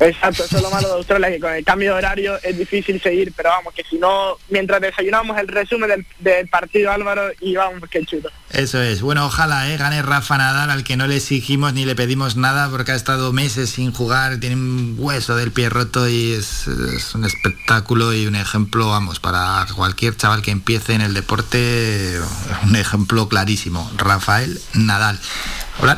Exacto, 0.00 0.44
eso 0.44 0.56
es 0.56 0.62
lo 0.62 0.70
malo 0.70 0.88
de 0.88 0.94
Australia, 0.94 1.30
que 1.30 1.40
con 1.40 1.54
el 1.54 1.64
cambio 1.64 1.92
de 1.92 1.98
horario 1.98 2.38
es 2.42 2.58
difícil 2.58 3.00
seguir, 3.00 3.32
pero 3.36 3.50
vamos, 3.50 3.72
que 3.72 3.84
si 3.84 3.98
no, 3.98 4.36
mientras 4.50 4.80
desayunamos 4.80 5.38
el 5.38 5.46
resumen 5.46 5.88
del, 5.88 6.06
del 6.18 6.48
partido 6.48 6.90
Álvaro 6.90 7.30
y 7.40 7.54
vamos, 7.54 7.88
qué 7.88 8.04
chulo. 8.04 8.30
Eso 8.50 8.80
es, 8.80 9.02
bueno, 9.02 9.26
ojalá 9.26 9.68
¿eh? 9.68 9.76
gane 9.76 10.02
Rafa 10.02 10.38
Nadal, 10.38 10.70
al 10.70 10.84
que 10.84 10.96
no 10.96 11.08
le 11.08 11.16
exigimos 11.16 11.72
ni 11.72 11.84
le 11.84 11.96
pedimos 11.96 12.36
nada 12.36 12.70
porque 12.70 12.92
ha 12.92 12.94
estado 12.94 13.32
meses 13.32 13.70
sin 13.70 13.92
jugar, 13.92 14.38
tiene 14.38 14.54
un 14.54 14.94
hueso 14.98 15.34
del 15.34 15.50
pie 15.50 15.68
roto 15.68 16.08
y 16.08 16.32
es, 16.32 16.68
un 17.14 17.24
espectáculo 17.24 18.14
y 18.14 18.26
un 18.26 18.36
ejemplo, 18.36 18.88
vamos, 18.88 19.18
para 19.18 19.66
cualquier 19.74 20.16
chaval 20.16 20.42
que 20.42 20.52
empiece 20.52 20.94
en 20.94 21.00
el 21.00 21.12
deporte, 21.12 22.20
un 22.62 22.76
ejemplo 22.76 23.28
clarísimo, 23.28 23.90
Rafael 23.96 24.60
Nadal. 24.74 25.18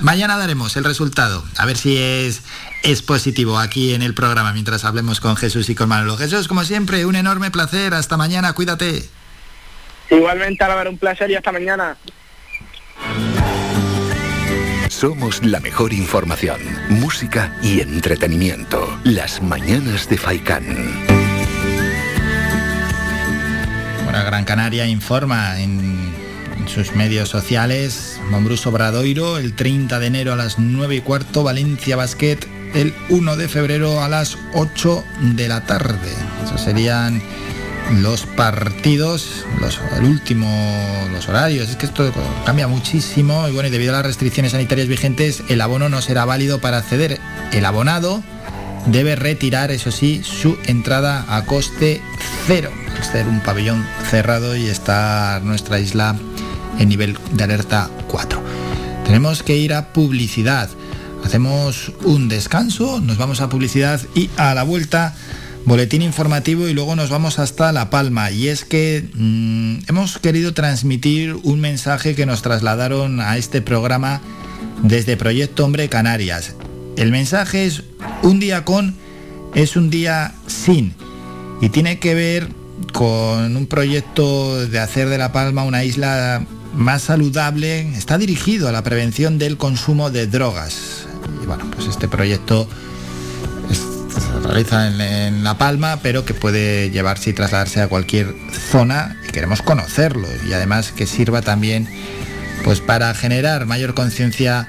Mañana 0.01 0.39
daremos 0.39 0.77
el 0.77 0.85
resultado, 0.85 1.45
a 1.59 1.67
ver 1.67 1.77
si 1.77 1.99
es, 1.99 2.43
es 2.83 3.03
positivo 3.03 3.59
aquí 3.59 3.93
en 3.93 4.01
el 4.01 4.15
programa 4.15 4.53
mientras 4.55 4.87
hablemos 4.87 5.21
con 5.21 5.37
Jesús 5.37 5.69
y 5.69 5.75
con 5.75 5.91
Manolo. 5.91 6.17
Jesús, 6.17 6.49
como 6.49 6.65
siempre, 6.65 7.05
un 7.05 7.15
enorme 7.15 7.51
placer. 7.51 7.95
Hasta 7.95 8.17
mañana, 8.17 8.55
cuídate. 8.55 9.09
Igualmente, 10.11 10.65
Álvaro, 10.65 10.91
un 10.91 10.99
placer 10.99 11.31
y 11.31 11.37
hasta 11.37 11.53
mañana. 11.53 11.97
Somos 14.89 15.45
la 15.45 15.61
mejor 15.61 15.93
información, 15.93 16.61
música 16.89 17.57
y 17.63 17.81
entretenimiento. 17.81 18.99
Las 19.05 19.43
mañanas 19.43 20.09
de 20.09 20.19
Faikán. 20.19 20.65
Bueno, 24.05 24.25
Gran 24.25 24.45
Canaria 24.45 24.87
informa 24.87 25.61
en 25.61 26.13
sus 26.69 26.95
medios 26.95 27.29
sociales. 27.29 28.21
Mombrus 28.31 28.67
Obradoiro 28.67 29.39
el 29.39 29.55
30 29.55 29.99
de 29.99 30.07
enero 30.07 30.33
a 30.33 30.37
las 30.37 30.59
9 30.59 30.97
y 30.97 31.01
cuarto, 31.01 31.43
Valencia 31.43 31.97
Basket 31.97 32.39
el 32.75 32.95
1 33.09 33.37
de 33.37 33.49
febrero 33.49 34.03
a 34.03 34.09
las 34.09 34.37
8 34.53 35.05
de 35.37 35.49
la 35.49 35.65
tarde. 35.65 36.13
Esos 36.45 36.61
serían 36.61 37.23
los 37.91 38.27
partidos, 38.27 39.47
los, 39.61 39.81
el 39.97 40.05
último, 40.05 40.49
los 41.13 41.29
horarios. 41.29 41.69
Es 41.69 41.77
que 41.77 41.87
esto 41.87 42.13
cambia 42.45 42.69
muchísimo 42.69 43.49
y 43.49 43.53
bueno, 43.53 43.69
y 43.69 43.71
debido 43.73 43.93
a 43.93 43.97
las 43.99 44.07
restricciones 44.07 44.53
sanitarias 44.53 44.89
vigentes, 44.89 45.43
el 45.49 45.61
abono 45.61 45.89
no 45.89 46.01
será 46.03 46.25
válido 46.25 46.61
para 46.61 46.79
acceder. 46.79 47.19
El 47.53 47.65
abonado 47.65 48.23
debe 48.87 49.17
retirar, 49.17 49.71
eso 49.71 49.91
sí, 49.91 50.23
su 50.25 50.59
entrada 50.67 51.25
a 51.29 51.45
coste 51.45 52.03
cero. 52.47 52.71
Ser 53.13 53.27
un 53.27 53.41
pabellón 53.41 53.87
cerrado 54.11 54.57
y 54.57 54.67
estar 54.67 55.43
nuestra 55.43 55.79
isla 55.79 56.17
en 56.79 56.89
nivel 56.89 57.17
de 57.33 57.45
alerta 57.45 57.91
4. 58.09 58.43
Tenemos 59.05 59.43
que 59.43 59.57
ir 59.57 59.73
a 59.73 59.93
publicidad. 59.93 60.69
Hacemos 61.25 61.93
un 62.05 62.29
descanso, 62.29 63.01
nos 63.01 63.19
vamos 63.19 63.41
a 63.41 63.49
publicidad 63.49 64.01
y 64.15 64.31
a 64.37 64.55
la 64.55 64.63
vuelta 64.63 65.15
boletín 65.65 66.03
informativo 66.03 66.69
y 66.69 66.75
luego 66.75 66.97
nos 66.97 67.11
vamos 67.11 67.39
hasta 67.39 67.73
La 67.73 67.91
Palma. 67.91 68.31
Y 68.31 68.49
es 68.49 68.65
que 68.65 69.09
mm, 69.15 69.89
hemos 69.89 70.19
querido 70.19 70.55
transmitir 70.55 71.35
un 71.43 71.61
mensaje 71.61 72.15
que 72.15 72.27
nos 72.27 72.43
trasladaron 72.43 73.21
a 73.21 73.37
este 73.37 73.63
programa 73.63 74.21
desde 74.83 75.17
Proyecto 75.17 75.65
Hombre 75.65 75.89
Canarias. 75.89 76.55
El 76.97 77.11
mensaje 77.13 77.67
es 77.67 77.85
un 78.23 78.41
día 78.41 78.65
con, 78.65 78.97
es 79.55 79.77
un 79.77 79.91
día 79.91 80.35
sin. 80.47 80.95
Y 81.61 81.69
tiene 81.69 81.99
que 81.99 82.15
ver 82.15 82.49
con 82.93 83.57
un 83.57 83.67
proyecto 83.67 84.67
de 84.67 84.79
hacer 84.79 85.09
de 85.09 85.19
La 85.19 85.33
Palma 85.33 85.65
una 85.65 85.85
isla 85.85 86.45
más 86.75 87.03
saludable. 87.03 87.89
Está 87.97 88.19
dirigido 88.19 88.69
a 88.69 88.73
la 88.73 88.83
prevención 88.83 89.39
del 89.39 89.57
consumo 89.57 90.11
de 90.11 90.27
drogas. 90.27 91.07
Bueno, 91.47 91.65
pues 91.75 91.89
este 91.89 92.09
proyecto 92.09 92.69
realiza 94.43 94.89
en, 94.89 95.45
La 95.45 95.59
Palma, 95.59 96.01
pero 96.03 96.25
que 96.25 96.35
puede 96.35 96.91
llevarse 96.91 97.31
y 97.31 97.33
trasladarse 97.33 97.81
a 97.81 97.89
cualquier 97.89 98.35
zona 98.71 99.17
y 99.27 99.33
queremos 99.33 99.63
conocerlo 99.63 100.29
y 100.47 100.53
además 100.53 100.93
que 100.93 101.07
sirva 101.07 101.43
también 101.43 101.89
pues 102.65 102.81
para 102.81 103.15
generar 103.15 103.67
mayor 103.67 103.95
conciencia 103.95 104.69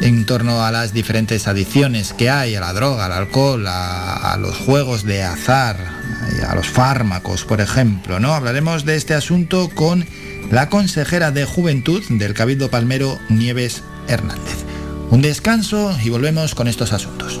en 0.00 0.26
torno 0.26 0.64
a 0.64 0.70
las 0.70 0.92
diferentes 0.92 1.48
adicciones 1.48 2.12
que 2.12 2.30
hay, 2.30 2.54
a 2.54 2.60
la 2.60 2.72
droga, 2.72 3.06
al 3.06 3.12
alcohol, 3.12 3.64
a, 3.66 4.36
los 4.40 4.56
juegos 4.56 5.04
de 5.04 5.22
azar, 5.22 5.76
a 6.46 6.54
los 6.54 6.68
fármacos, 6.68 7.44
por 7.44 7.60
ejemplo, 7.60 8.20
¿no? 8.20 8.34
Hablaremos 8.34 8.84
de 8.84 8.96
este 8.96 9.14
asunto 9.14 9.70
con 9.74 10.06
la 10.50 10.68
consejera 10.68 11.30
de 11.30 11.44
Juventud 11.44 12.02
del 12.08 12.34
Cabildo 12.34 12.70
Palmero, 12.70 13.18
Nieves 13.28 13.82
Hernández. 14.08 14.64
Un 15.10 15.22
descanso 15.22 15.96
y 16.02 16.10
volvemos 16.10 16.54
con 16.54 16.68
estos 16.68 16.92
asuntos. 16.92 17.40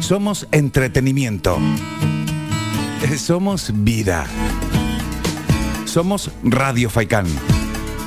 somos 0.00 0.46
entretenimiento. 0.50 1.58
Somos 3.16 3.70
vida. 3.72 4.26
Somos 5.84 6.30
Radio 6.42 6.90
Faikán. 6.90 7.26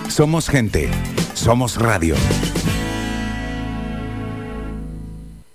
Somos 0.10 0.50
gente. 0.50 0.90
Somos 1.34 1.78
radio. 1.78 2.16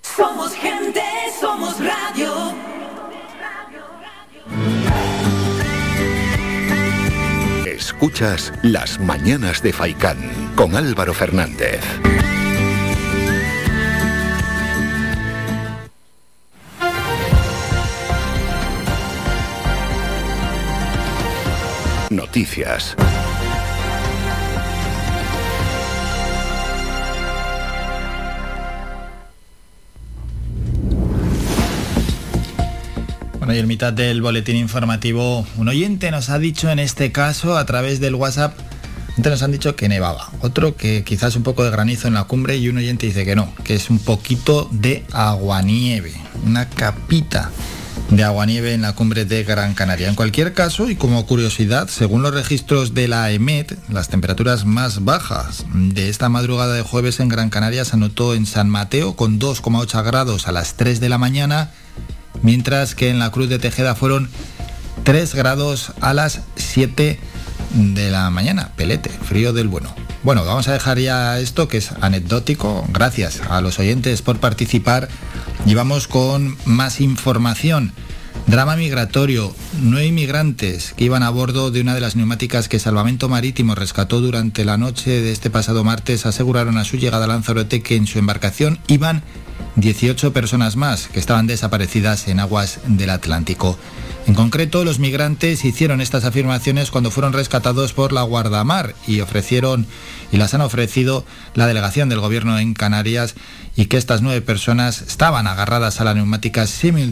Somos 0.01 0.53
gente, 0.53 1.01
somos 1.39 1.75
radio. 1.79 2.33
Escuchas 7.65 8.53
Las 8.63 8.99
Mañanas 8.99 9.61
de 9.61 9.73
Faikán 9.73 10.17
con 10.55 10.75
Álvaro 10.75 11.13
Fernández. 11.13 11.81
Bueno, 33.39 33.53
y 33.53 33.57
en 33.57 33.67
mitad 33.67 33.93
del 33.93 34.21
boletín 34.21 34.55
informativo, 34.57 35.45
un 35.57 35.67
oyente 35.69 36.11
nos 36.11 36.29
ha 36.29 36.37
dicho 36.37 36.69
en 36.69 36.79
este 36.79 37.11
caso, 37.11 37.57
a 37.57 37.65
través 37.65 37.99
del 37.99 38.15
WhatsApp, 38.15 38.53
nos 39.17 39.43
han 39.43 39.51
dicho 39.51 39.75
que 39.75 39.89
nevaba, 39.89 40.29
otro 40.41 40.75
que 40.75 41.03
quizás 41.03 41.35
un 41.35 41.43
poco 41.43 41.63
de 41.63 41.71
granizo 41.71 42.07
en 42.07 42.13
la 42.13 42.23
cumbre 42.23 42.57
y 42.57 42.69
un 42.69 42.77
oyente 42.77 43.07
dice 43.07 43.25
que 43.25 43.35
no, 43.35 43.53
que 43.63 43.75
es 43.75 43.89
un 43.89 43.99
poquito 43.99 44.69
de 44.71 45.03
aguanieve, 45.11 46.13
una 46.45 46.69
capita 46.69 47.51
de 48.09 48.23
aguanieve 48.23 48.73
en 48.73 48.81
la 48.81 48.93
cumbre 48.93 49.25
de 49.25 49.43
Gran 49.43 49.73
Canaria. 49.73 50.09
En 50.09 50.15
cualquier 50.15 50.53
caso, 50.53 50.89
y 50.89 50.95
como 50.95 51.25
curiosidad, 51.25 51.87
según 51.87 52.21
los 52.21 52.33
registros 52.33 52.93
de 52.93 53.07
la 53.07 53.31
EMET, 53.31 53.77
las 53.89 54.09
temperaturas 54.09 54.65
más 54.65 55.03
bajas 55.03 55.65
de 55.73 56.09
esta 56.09 56.29
madrugada 56.29 56.73
de 56.73 56.81
jueves 56.81 57.19
en 57.19 57.29
Gran 57.29 57.49
Canaria 57.49 57.85
se 57.85 57.95
anotó 57.95 58.33
en 58.33 58.45
San 58.45 58.69
Mateo 58.69 59.15
con 59.15 59.39
2,8 59.39 60.03
grados 60.03 60.47
a 60.47 60.51
las 60.51 60.75
3 60.75 60.99
de 60.99 61.09
la 61.09 61.17
mañana, 61.17 61.71
mientras 62.41 62.95
que 62.95 63.09
en 63.09 63.19
la 63.19 63.31
Cruz 63.31 63.49
de 63.49 63.59
Tejeda 63.59 63.95
fueron 63.95 64.29
3 65.03 65.35
grados 65.35 65.93
a 66.01 66.13
las 66.13 66.41
7 66.55 67.19
de 67.73 68.11
la 68.11 68.29
mañana. 68.29 68.71
Pelete, 68.75 69.09
frío 69.09 69.53
del 69.53 69.67
bueno. 69.67 69.93
Bueno, 70.23 70.43
vamos 70.43 70.67
a 70.67 70.73
dejar 70.73 70.99
ya 70.99 71.39
esto 71.39 71.67
que 71.67 71.77
es 71.77 71.91
anecdótico. 72.01 72.85
Gracias 72.89 73.41
a 73.49 73.61
los 73.61 73.79
oyentes 73.79 74.21
por 74.21 74.39
participar 74.39 75.07
y 75.65 75.73
vamos 75.73 76.07
con 76.07 76.57
más 76.65 77.01
información. 77.01 77.93
Drama 78.47 78.75
migratorio. 78.75 79.53
Nueve 79.79 80.07
inmigrantes 80.07 80.93
que 80.93 81.05
iban 81.05 81.23
a 81.23 81.29
bordo 81.29 81.71
de 81.71 81.81
una 81.81 81.93
de 81.93 82.01
las 82.01 82.15
neumáticas 82.15 82.67
que 82.67 82.79
Salvamento 82.79 83.29
Marítimo 83.29 83.75
rescató 83.75 84.21
durante 84.21 84.65
la 84.65 84.77
noche 84.77 85.21
de 85.21 85.31
este 85.31 85.49
pasado 85.49 85.83
martes 85.83 86.25
aseguraron 86.25 86.77
a 86.77 86.83
su 86.83 86.97
llegada 86.97 87.25
a 87.25 87.27
Lanzarote 87.27 87.81
que 87.81 87.95
en 87.95 88.07
su 88.07 88.17
embarcación 88.17 88.79
iban 88.87 89.23
18 89.75 90.33
personas 90.33 90.75
más 90.75 91.07
que 91.07 91.19
estaban 91.19 91.47
desaparecidas 91.47 92.27
en 92.27 92.39
aguas 92.39 92.79
del 92.87 93.11
Atlántico. 93.11 93.77
En 94.29 94.35
concreto, 94.35 94.85
los 94.85 94.99
migrantes 94.99 95.65
hicieron 95.65 96.01
estas 96.01 96.23
afirmaciones 96.23 96.91
cuando 96.91 97.09
fueron 97.09 97.33
rescatados 97.33 97.93
por 97.93 98.13
la 98.13 98.21
Guardamar 98.21 98.93
y 99.07 99.21
ofrecieron 99.21 99.87
y 100.31 100.37
las 100.37 100.53
han 100.53 100.61
ofrecido 100.61 101.25
la 101.55 101.65
delegación 101.65 102.09
del 102.09 102.19
gobierno 102.19 102.59
en 102.59 102.75
Canarias 102.75 103.33
y 103.75 103.87
que 103.87 103.97
estas 103.97 104.21
nueve 104.21 104.41
personas 104.41 105.01
estaban 105.01 105.47
agarradas 105.47 105.99
a 105.99 106.03
la 106.03 106.13
neumática 106.13 106.67
semi 106.67 107.11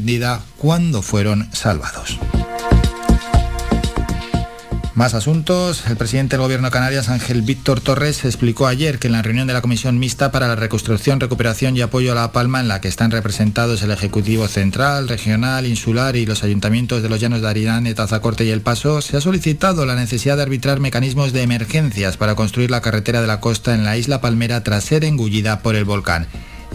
cuando 0.60 1.02
fueron 1.02 1.50
salvados. 1.54 2.20
Más 4.98 5.14
asuntos. 5.14 5.84
El 5.85 5.95
presidente 5.95 6.38
del 6.38 6.42
Gobierno 6.42 6.69
de 6.69 6.72
Canarias, 6.72 7.09
Ángel 7.09 7.43
Víctor 7.43 7.82
Torres, 7.82 8.26
explicó 8.26 8.66
ayer 8.66 8.98
que 8.98 9.06
en 9.06 9.14
la 9.14 9.22
reunión 9.22 9.45
de 9.45 9.53
la 9.53 9.61
Comisión 9.61 10.00
Mixta 10.00 10.32
para 10.32 10.48
la 10.48 10.56
Reconstrucción, 10.56 11.19
Recuperación 11.19 11.77
y 11.77 11.82
Apoyo 11.82 12.14
a 12.14 12.16
La 12.16 12.32
Palma, 12.32 12.61
en 12.61 12.67
la 12.67 12.82
que 12.82 12.88
están 12.88 13.11
representados 13.11 13.84
el 13.84 13.92
Ejecutivo 13.92 14.48
Central, 14.48 15.08
Regional, 15.08 15.67
Insular 15.67 16.16
y 16.16 16.26
los 16.26 16.43
ayuntamientos 16.43 17.03
de 17.03 17.09
los 17.09 17.19
Llanos 17.19 17.43
de 17.43 17.48
Aridane, 17.48 17.93
Tazacorte 17.93 18.43
y 18.45 18.50
El 18.50 18.61
Paso, 18.61 19.03
se 19.03 19.17
ha 19.17 19.22
solicitado 19.22 19.85
la 19.85 19.93
necesidad 19.93 20.35
de 20.35 20.42
arbitrar 20.42 20.80
mecanismos 20.80 21.32
de 21.32 21.43
emergencias 21.43 22.17
para 22.17 22.34
construir 22.34 22.72
la 22.72 22.82
carretera 22.82 23.22
de 23.22 23.27
la 23.27 23.40
costa 23.40 23.76
en 23.76 23.85
la 23.85 23.98
isla 23.98 24.19
Palmera 24.19 24.64
tras 24.64 24.84
ser 24.84 25.03
engullida 25.03 25.59
por 25.59 25.76
el 25.76 25.85
volcán. 25.85 26.26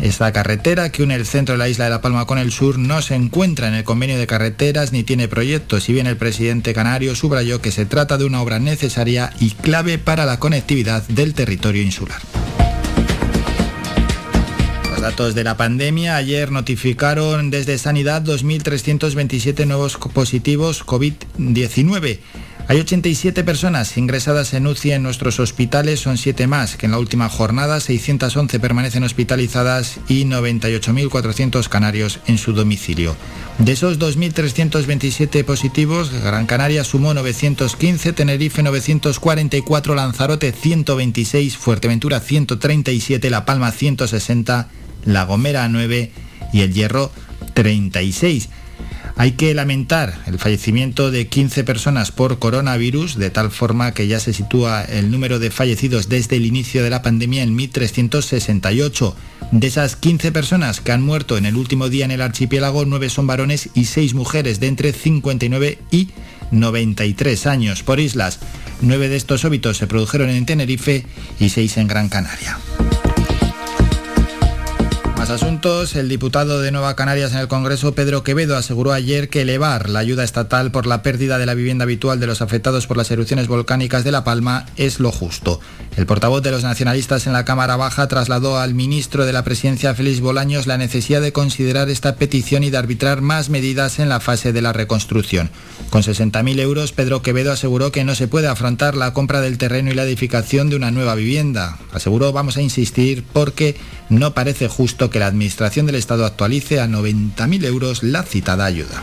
Esta 0.02 0.32
carretera 0.32 0.90
que 0.90 1.04
une 1.04 1.14
el 1.14 1.26
centro 1.26 1.54
de 1.54 1.58
la 1.60 1.68
isla 1.68 1.84
de 1.84 1.90
La 1.90 2.00
Palma 2.00 2.26
con 2.26 2.36
el 2.36 2.50
sur 2.50 2.76
no 2.76 3.00
se 3.02 3.14
encuentra 3.14 3.68
en 3.68 3.74
el 3.74 3.84
convenio 3.84 4.18
de 4.18 4.26
carreteras 4.26 4.92
ni 4.92 5.04
tiene 5.04 5.28
proyectos, 5.28 5.84
si 5.84 5.92
bien 5.92 6.08
el 6.08 6.16
presidente 6.16 6.74
canario 6.74 7.14
subrayó 7.14 7.60
que 7.60 7.70
se 7.70 7.86
trata 7.86 8.18
de 8.18 8.24
una 8.24 8.42
obra 8.42 8.58
necesaria 8.58 9.32
y 9.38 9.50
clave 9.50 9.98
para 9.98 10.26
la 10.26 10.40
conectividad 10.40 11.06
del 11.06 11.34
territorio 11.34 11.82
insular 11.82 12.20
datos 15.02 15.34
de 15.34 15.42
la 15.42 15.56
pandemia. 15.56 16.14
Ayer 16.14 16.52
notificaron 16.52 17.50
desde 17.50 17.76
Sanidad 17.76 18.22
2.327 18.22 19.66
nuevos 19.66 19.96
positivos 19.96 20.86
COVID-19. 20.86 22.20
Hay 22.68 22.78
87 22.78 23.44
personas 23.44 23.96
ingresadas 23.98 24.54
en 24.54 24.66
UCI 24.66 24.92
en 24.92 25.02
nuestros 25.02 25.40
hospitales, 25.40 26.00
son 26.00 26.16
7 26.16 26.46
más 26.46 26.76
que 26.76 26.86
en 26.86 26.92
la 26.92 26.98
última 26.98 27.28
jornada, 27.28 27.80
611 27.80 28.60
permanecen 28.60 29.02
hospitalizadas 29.02 29.98
y 30.08 30.24
98.400 30.24 31.68
canarios 31.68 32.20
en 32.26 32.38
su 32.38 32.52
domicilio. 32.52 33.16
De 33.58 33.72
esos 33.72 33.98
2.327 33.98 35.44
positivos, 35.44 36.10
Gran 36.12 36.46
Canaria 36.46 36.84
sumó 36.84 37.12
915, 37.14 38.12
Tenerife 38.12 38.62
944, 38.62 39.94
Lanzarote 39.94 40.52
126, 40.52 41.56
Fuerteventura 41.56 42.20
137, 42.20 43.28
La 43.28 43.44
Palma 43.44 43.72
160, 43.72 44.68
La 45.04 45.24
Gomera 45.24 45.68
9 45.68 46.12
y 46.52 46.60
El 46.60 46.72
Hierro 46.72 47.10
36. 47.54 48.48
Hay 49.16 49.32
que 49.32 49.54
lamentar 49.54 50.22
el 50.26 50.38
fallecimiento 50.38 51.10
de 51.10 51.28
15 51.28 51.64
personas 51.64 52.10
por 52.10 52.38
coronavirus, 52.38 53.16
de 53.18 53.30
tal 53.30 53.50
forma 53.50 53.92
que 53.92 54.06
ya 54.06 54.18
se 54.18 54.32
sitúa 54.32 54.82
el 54.82 55.10
número 55.10 55.38
de 55.38 55.50
fallecidos 55.50 56.08
desde 56.08 56.36
el 56.36 56.46
inicio 56.46 56.82
de 56.82 56.90
la 56.90 57.02
pandemia 57.02 57.42
en 57.42 57.56
1.368. 57.56 59.14
De 59.52 59.66
esas 59.66 59.96
15 59.96 60.32
personas 60.32 60.80
que 60.80 60.92
han 60.92 61.02
muerto 61.02 61.36
en 61.36 61.46
el 61.46 61.56
último 61.56 61.88
día 61.88 62.04
en 62.04 62.10
el 62.10 62.22
archipiélago, 62.22 62.84
9 62.84 63.10
son 63.10 63.26
varones 63.26 63.68
y 63.74 63.84
6 63.84 64.14
mujeres 64.14 64.60
de 64.60 64.68
entre 64.68 64.92
59 64.92 65.78
y 65.90 66.08
93 66.50 67.46
años 67.46 67.82
por 67.82 68.00
islas. 68.00 68.38
9 68.80 69.08
de 69.08 69.16
estos 69.16 69.44
óbitos 69.44 69.76
se 69.76 69.86
produjeron 69.86 70.30
en 70.30 70.46
Tenerife 70.46 71.04
y 71.38 71.50
6 71.50 71.76
en 71.76 71.88
Gran 71.88 72.08
Canaria. 72.08 72.58
Más 75.22 75.30
asuntos. 75.30 75.94
El 75.94 76.08
diputado 76.08 76.60
de 76.60 76.72
Nueva 76.72 76.96
Canarias 76.96 77.30
en 77.30 77.38
el 77.38 77.46
Congreso, 77.46 77.94
Pedro 77.94 78.24
Quevedo, 78.24 78.56
aseguró 78.56 78.92
ayer 78.92 79.28
que 79.28 79.42
elevar 79.42 79.88
la 79.88 80.00
ayuda 80.00 80.24
estatal 80.24 80.72
por 80.72 80.84
la 80.84 81.04
pérdida 81.04 81.38
de 81.38 81.46
la 81.46 81.54
vivienda 81.54 81.84
habitual 81.84 82.18
de 82.18 82.26
los 82.26 82.42
afectados 82.42 82.88
por 82.88 82.96
las 82.96 83.08
erupciones 83.12 83.46
volcánicas 83.46 84.02
de 84.02 84.10
La 84.10 84.24
Palma 84.24 84.66
es 84.76 84.98
lo 84.98 85.12
justo. 85.12 85.60
El 85.96 86.06
portavoz 86.06 86.42
de 86.42 86.50
los 86.50 86.64
nacionalistas 86.64 87.28
en 87.28 87.34
la 87.34 87.44
Cámara 87.44 87.76
Baja 87.76 88.08
trasladó 88.08 88.58
al 88.58 88.74
ministro 88.74 89.24
de 89.24 89.32
la 89.32 89.44
Presidencia, 89.44 89.94
Félix 89.94 90.18
Bolaños, 90.18 90.66
la 90.66 90.76
necesidad 90.76 91.20
de 91.20 91.32
considerar 91.32 91.88
esta 91.88 92.16
petición 92.16 92.64
y 92.64 92.70
de 92.70 92.78
arbitrar 92.78 93.20
más 93.20 93.48
medidas 93.48 94.00
en 94.00 94.08
la 94.08 94.18
fase 94.18 94.52
de 94.52 94.62
la 94.62 94.72
reconstrucción. 94.72 95.50
Con 95.90 96.02
60.000 96.02 96.58
euros, 96.58 96.90
Pedro 96.90 97.22
Quevedo 97.22 97.52
aseguró 97.52 97.92
que 97.92 98.02
no 98.02 98.16
se 98.16 98.26
puede 98.26 98.48
afrontar 98.48 98.96
la 98.96 99.12
compra 99.12 99.40
del 99.40 99.58
terreno 99.58 99.92
y 99.92 99.94
la 99.94 100.02
edificación 100.02 100.68
de 100.68 100.74
una 100.74 100.90
nueva 100.90 101.14
vivienda. 101.14 101.78
Aseguró, 101.92 102.32
vamos 102.32 102.56
a 102.56 102.62
insistir, 102.62 103.22
porque 103.32 103.76
no 104.08 104.34
parece 104.34 104.66
justo 104.66 105.10
que 105.12 105.20
la 105.20 105.26
Administración 105.26 105.86
del 105.86 105.94
Estado 105.94 106.26
actualice 106.26 106.80
a 106.80 106.88
90.000 106.88 107.64
euros 107.64 108.02
la 108.02 108.24
citada 108.24 108.64
ayuda. 108.64 109.02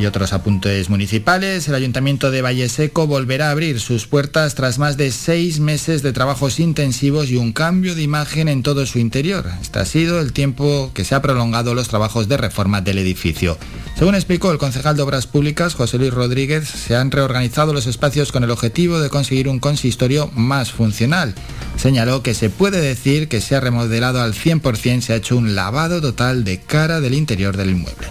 Y 0.00 0.06
otros 0.06 0.32
apuntes 0.32 0.88
municipales, 0.88 1.68
el 1.68 1.74
Ayuntamiento 1.74 2.30
de 2.30 2.40
Valle 2.40 2.70
Seco 2.70 3.06
volverá 3.06 3.48
a 3.48 3.50
abrir 3.50 3.80
sus 3.80 4.06
puertas 4.06 4.54
tras 4.54 4.78
más 4.78 4.96
de 4.96 5.10
seis 5.10 5.60
meses 5.60 6.02
de 6.02 6.14
trabajos 6.14 6.58
intensivos 6.58 7.28
y 7.28 7.36
un 7.36 7.52
cambio 7.52 7.94
de 7.94 8.00
imagen 8.00 8.48
en 8.48 8.62
todo 8.62 8.86
su 8.86 8.98
interior. 8.98 9.44
Este 9.60 9.78
ha 9.78 9.84
sido 9.84 10.18
el 10.20 10.32
tiempo 10.32 10.90
que 10.94 11.04
se 11.04 11.14
ha 11.14 11.20
prolongado 11.20 11.74
los 11.74 11.88
trabajos 11.88 12.28
de 12.28 12.38
reforma 12.38 12.80
del 12.80 12.96
edificio. 12.96 13.58
Según 13.98 14.14
explicó 14.14 14.50
el 14.50 14.56
concejal 14.56 14.96
de 14.96 15.02
Obras 15.02 15.26
Públicas, 15.26 15.74
José 15.74 15.98
Luis 15.98 16.14
Rodríguez, 16.14 16.66
se 16.66 16.96
han 16.96 17.10
reorganizado 17.10 17.74
los 17.74 17.86
espacios 17.86 18.32
con 18.32 18.42
el 18.42 18.50
objetivo 18.50 19.00
de 19.00 19.10
conseguir 19.10 19.48
un 19.48 19.58
consistorio 19.58 20.30
más 20.34 20.72
funcional. 20.72 21.34
Señaló 21.76 22.22
que 22.22 22.32
se 22.32 22.48
puede 22.48 22.80
decir 22.80 23.28
que 23.28 23.42
se 23.42 23.54
ha 23.54 23.60
remodelado 23.60 24.22
al 24.22 24.32
100%, 24.32 25.02
se 25.02 25.12
ha 25.12 25.16
hecho 25.16 25.36
un 25.36 25.54
lavado 25.54 26.00
total 26.00 26.42
de 26.44 26.58
cara 26.58 27.02
del 27.02 27.12
interior 27.12 27.58
del 27.58 27.68
inmueble. 27.68 28.08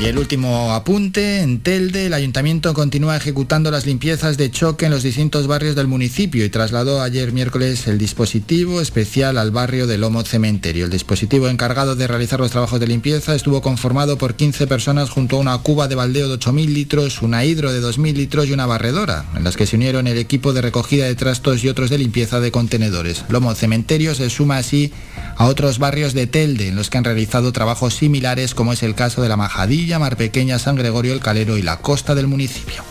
Y 0.00 0.06
el 0.06 0.16
último 0.16 0.72
apunte, 0.72 1.42
en 1.42 1.60
Telde 1.60 2.06
el 2.06 2.14
ayuntamiento 2.14 2.72
continúa 2.72 3.18
ejecutando 3.18 3.70
las 3.70 3.84
limpiezas 3.84 4.38
de 4.38 4.50
choque 4.50 4.86
en 4.86 4.92
los 4.92 5.02
distintos 5.02 5.46
barrios 5.46 5.76
del 5.76 5.88
municipio 5.88 6.42
y 6.42 6.48
trasladó 6.48 7.02
ayer 7.02 7.32
miércoles 7.32 7.86
el 7.86 7.98
dispositivo 7.98 8.80
especial 8.80 9.36
al 9.36 9.50
barrio 9.50 9.86
de 9.86 9.98
Lomo 9.98 10.22
Cementerio. 10.24 10.86
El 10.86 10.90
dispositivo 10.90 11.48
encargado 11.48 11.96
de 11.96 12.06
realizar 12.06 12.40
los 12.40 12.50
trabajos 12.50 12.80
de 12.80 12.86
limpieza 12.86 13.34
estuvo 13.34 13.60
conformado 13.60 14.16
por 14.16 14.36
15 14.36 14.66
personas 14.66 15.10
junto 15.10 15.36
a 15.36 15.40
una 15.40 15.58
cuba 15.58 15.86
de 15.86 15.96
baldeo 15.96 16.30
de 16.30 16.38
8.000 16.38 16.68
litros, 16.68 17.20
una 17.20 17.44
hidro 17.44 17.70
de 17.70 17.82
2.000 17.82 18.14
litros 18.14 18.46
y 18.46 18.54
una 18.54 18.64
barredora, 18.64 19.26
en 19.36 19.44
las 19.44 19.58
que 19.58 19.66
se 19.66 19.76
unieron 19.76 20.06
el 20.06 20.16
equipo 20.16 20.54
de 20.54 20.62
recogida 20.62 21.04
de 21.04 21.14
trastos 21.14 21.62
y 21.62 21.68
otros 21.68 21.90
de 21.90 21.98
limpieza 21.98 22.40
de 22.40 22.50
contenedores. 22.50 23.26
Lomo 23.28 23.54
Cementerio 23.54 24.14
se 24.14 24.30
suma 24.30 24.56
así 24.56 24.94
a 25.36 25.44
otros 25.44 25.78
barrios 25.78 26.14
de 26.14 26.26
Telde 26.26 26.68
en 26.68 26.76
los 26.76 26.88
que 26.88 26.96
han 26.96 27.04
realizado 27.04 27.52
trabajos 27.52 27.94
similares 27.94 28.54
como 28.54 28.72
es 28.72 28.82
el 28.82 28.94
caso 28.94 29.20
de 29.20 29.28
la 29.28 29.36
Majadilla, 29.36 29.89
Mar 29.98 30.16
Pequeña, 30.16 30.58
San 30.58 30.76
Gregorio 30.76 31.12
el 31.12 31.20
Calero 31.20 31.56
y 31.58 31.62
la 31.62 31.78
costa 31.78 32.14
del 32.14 32.26
municipio. 32.26 32.84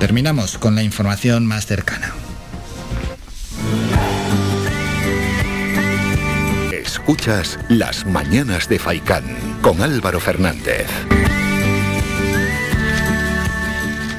Terminamos 0.00 0.58
con 0.58 0.74
la 0.74 0.82
información 0.82 1.46
más 1.46 1.66
cercana. 1.66 2.12
Escuchas 6.72 7.58
Las 7.68 8.04
Mañanas 8.04 8.68
de 8.68 8.78
Faicán 8.78 9.24
con 9.62 9.80
Álvaro 9.82 10.20
Fernández. 10.20 10.86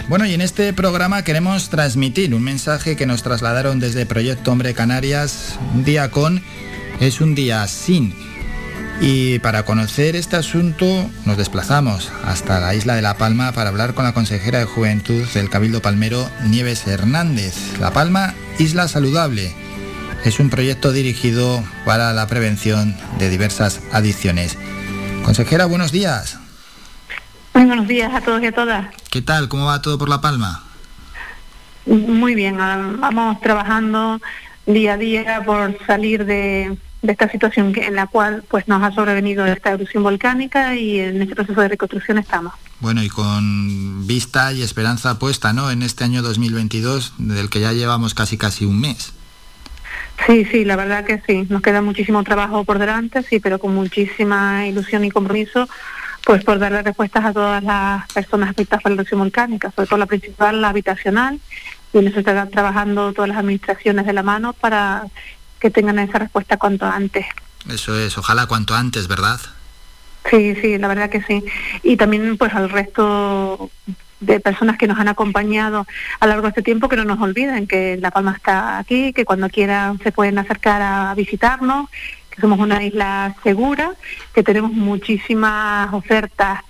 Bueno, 0.09 0.25
y 0.25 0.33
en 0.33 0.41
este 0.41 0.71
programa 0.71 1.23
queremos 1.23 1.69
transmitir 1.69 2.33
un 2.33 2.41
mensaje 2.41 2.95
que 2.95 3.05
nos 3.05 3.23
trasladaron 3.23 3.81
desde 3.81 4.05
Proyecto 4.05 4.53
Hombre 4.53 4.73
Canarias. 4.73 5.59
Un 5.75 5.83
día 5.83 6.11
con 6.11 6.41
es 7.01 7.19
un 7.19 7.35
día 7.35 7.67
sin. 7.67 8.36
Y 8.99 9.37
para 9.39 9.63
conocer 9.63 10.15
este 10.15 10.37
asunto 10.37 10.85
nos 11.25 11.37
desplazamos 11.37 12.11
hasta 12.25 12.59
la 12.59 12.73
isla 12.73 12.95
de 12.95 13.03
La 13.03 13.17
Palma 13.17 13.51
para 13.51 13.69
hablar 13.69 13.93
con 13.93 14.05
la 14.05 14.13
consejera 14.13 14.57
de 14.59 14.65
Juventud 14.65 15.23
del 15.35 15.51
Cabildo 15.51 15.81
Palmero, 15.83 16.27
Nieves 16.45 16.87
Hernández. 16.87 17.77
La 17.79 17.91
Palma, 17.91 18.33
Isla 18.57 18.87
Saludable. 18.87 19.53
Es 20.25 20.39
un 20.39 20.49
proyecto 20.49 20.91
dirigido 20.91 21.63
para 21.85 22.11
la 22.13 22.25
prevención 22.25 22.97
de 23.19 23.29
diversas 23.29 23.81
adicciones. 23.91 24.57
Consejera, 25.23 25.67
buenos 25.67 25.91
días. 25.91 26.39
Muy 27.53 27.65
buenos 27.65 27.87
días 27.87 28.11
a 28.13 28.21
todos 28.21 28.41
y 28.41 28.47
a 28.47 28.51
todas. 28.51 28.87
¿Qué 29.11 29.21
tal? 29.21 29.47
¿Cómo 29.47 29.67
va 29.67 29.81
todo 29.81 29.99
por 29.99 30.09
La 30.09 30.21
Palma? 30.21 30.63
Muy 31.85 32.33
bien, 32.33 32.57
vamos 32.57 33.39
trabajando 33.41 34.19
día 34.65 34.93
a 34.93 34.97
día 34.97 35.43
por 35.45 35.77
salir 35.85 36.25
de, 36.25 36.77
de 37.01 37.11
esta 37.11 37.29
situación 37.29 37.73
en 37.75 37.95
la 37.95 38.07
cual 38.07 38.43
pues 38.47 38.67
nos 38.67 38.81
ha 38.81 38.91
sobrevenido 38.91 39.45
esta 39.45 39.71
erupción 39.71 40.03
volcánica 40.03 40.75
y 40.75 40.99
en 40.99 41.21
este 41.21 41.35
proceso 41.35 41.61
de 41.61 41.69
reconstrucción 41.69 42.17
estamos. 42.17 42.53
Bueno, 42.79 43.03
y 43.03 43.09
con 43.09 44.05
vista 44.07 44.53
y 44.53 44.61
esperanza 44.61 45.17
puesta, 45.19 45.53
¿no? 45.53 45.71
En 45.71 45.83
este 45.83 46.03
año 46.03 46.21
2022, 46.21 47.13
del 47.17 47.49
que 47.49 47.59
ya 47.59 47.73
llevamos 47.73 48.13
casi 48.13 48.37
casi 48.37 48.65
un 48.65 48.79
mes. 48.81 49.13
Sí, 50.25 50.45
sí, 50.45 50.65
la 50.65 50.75
verdad 50.75 51.05
que 51.05 51.21
sí. 51.25 51.45
Nos 51.49 51.61
queda 51.61 51.81
muchísimo 51.81 52.23
trabajo 52.23 52.63
por 52.63 52.79
delante, 52.79 53.23
sí, 53.23 53.39
pero 53.39 53.59
con 53.59 53.75
muchísima 53.75 54.67
ilusión 54.67 55.05
y 55.05 55.11
compromiso, 55.11 55.69
pues 56.25 56.43
por 56.43 56.59
darle 56.59 56.81
respuestas 56.81 57.25
a 57.25 57.33
todas 57.33 57.63
las 57.63 58.11
personas 58.11 58.49
afectadas 58.49 58.83
por 58.83 58.91
la 58.91 58.95
erupción 58.95 59.19
volcánica, 59.19 59.71
sobre 59.71 59.87
todo 59.87 59.99
la 59.99 60.05
principal, 60.07 60.61
la 60.61 60.69
habitacional, 60.69 61.39
y 61.93 61.99
en 61.99 62.07
eso 62.07 62.19
están 62.19 62.49
trabajando 62.49 63.13
todas 63.13 63.29
las 63.29 63.37
administraciones 63.37 64.05
de 64.05 64.13
la 64.13 64.23
mano 64.23 64.53
para 64.53 65.05
que 65.59 65.71
tengan 65.71 65.99
esa 65.99 66.19
respuesta 66.19 66.57
cuanto 66.57 66.85
antes. 66.85 67.25
Eso 67.69 67.97
es, 67.97 68.17
ojalá 68.17 68.45
cuanto 68.45 68.75
antes, 68.75 69.07
¿verdad? 69.07 69.39
Sí, 70.29 70.55
sí, 70.61 70.77
la 70.77 70.87
verdad 70.87 71.09
que 71.09 71.21
sí. 71.23 71.43
Y 71.83 71.97
también 71.97 72.37
pues 72.37 72.53
al 72.53 72.69
resto 72.69 73.69
de 74.19 74.39
personas 74.39 74.77
que 74.77 74.87
nos 74.87 74.99
han 74.99 75.07
acompañado 75.07 75.85
a 76.19 76.25
lo 76.25 76.31
largo 76.31 76.43
de 76.43 76.49
este 76.49 76.61
tiempo, 76.63 76.89
que 76.89 76.95
no 76.95 77.05
nos 77.05 77.21
olviden 77.21 77.67
que 77.67 77.97
La 77.97 78.11
Palma 78.11 78.33
está 78.35 78.79
aquí, 78.79 79.13
que 79.13 79.25
cuando 79.25 79.49
quieran 79.49 79.99
se 79.99 80.11
pueden 80.11 80.37
acercar 80.39 80.81
a 80.81 81.13
visitarnos, 81.15 81.89
que 82.29 82.41
somos 82.41 82.59
una 82.59 82.83
isla 82.83 83.35
segura, 83.43 83.91
que 84.33 84.43
tenemos 84.43 84.71
muchísimas 84.71 85.93
ofertas 85.93 86.61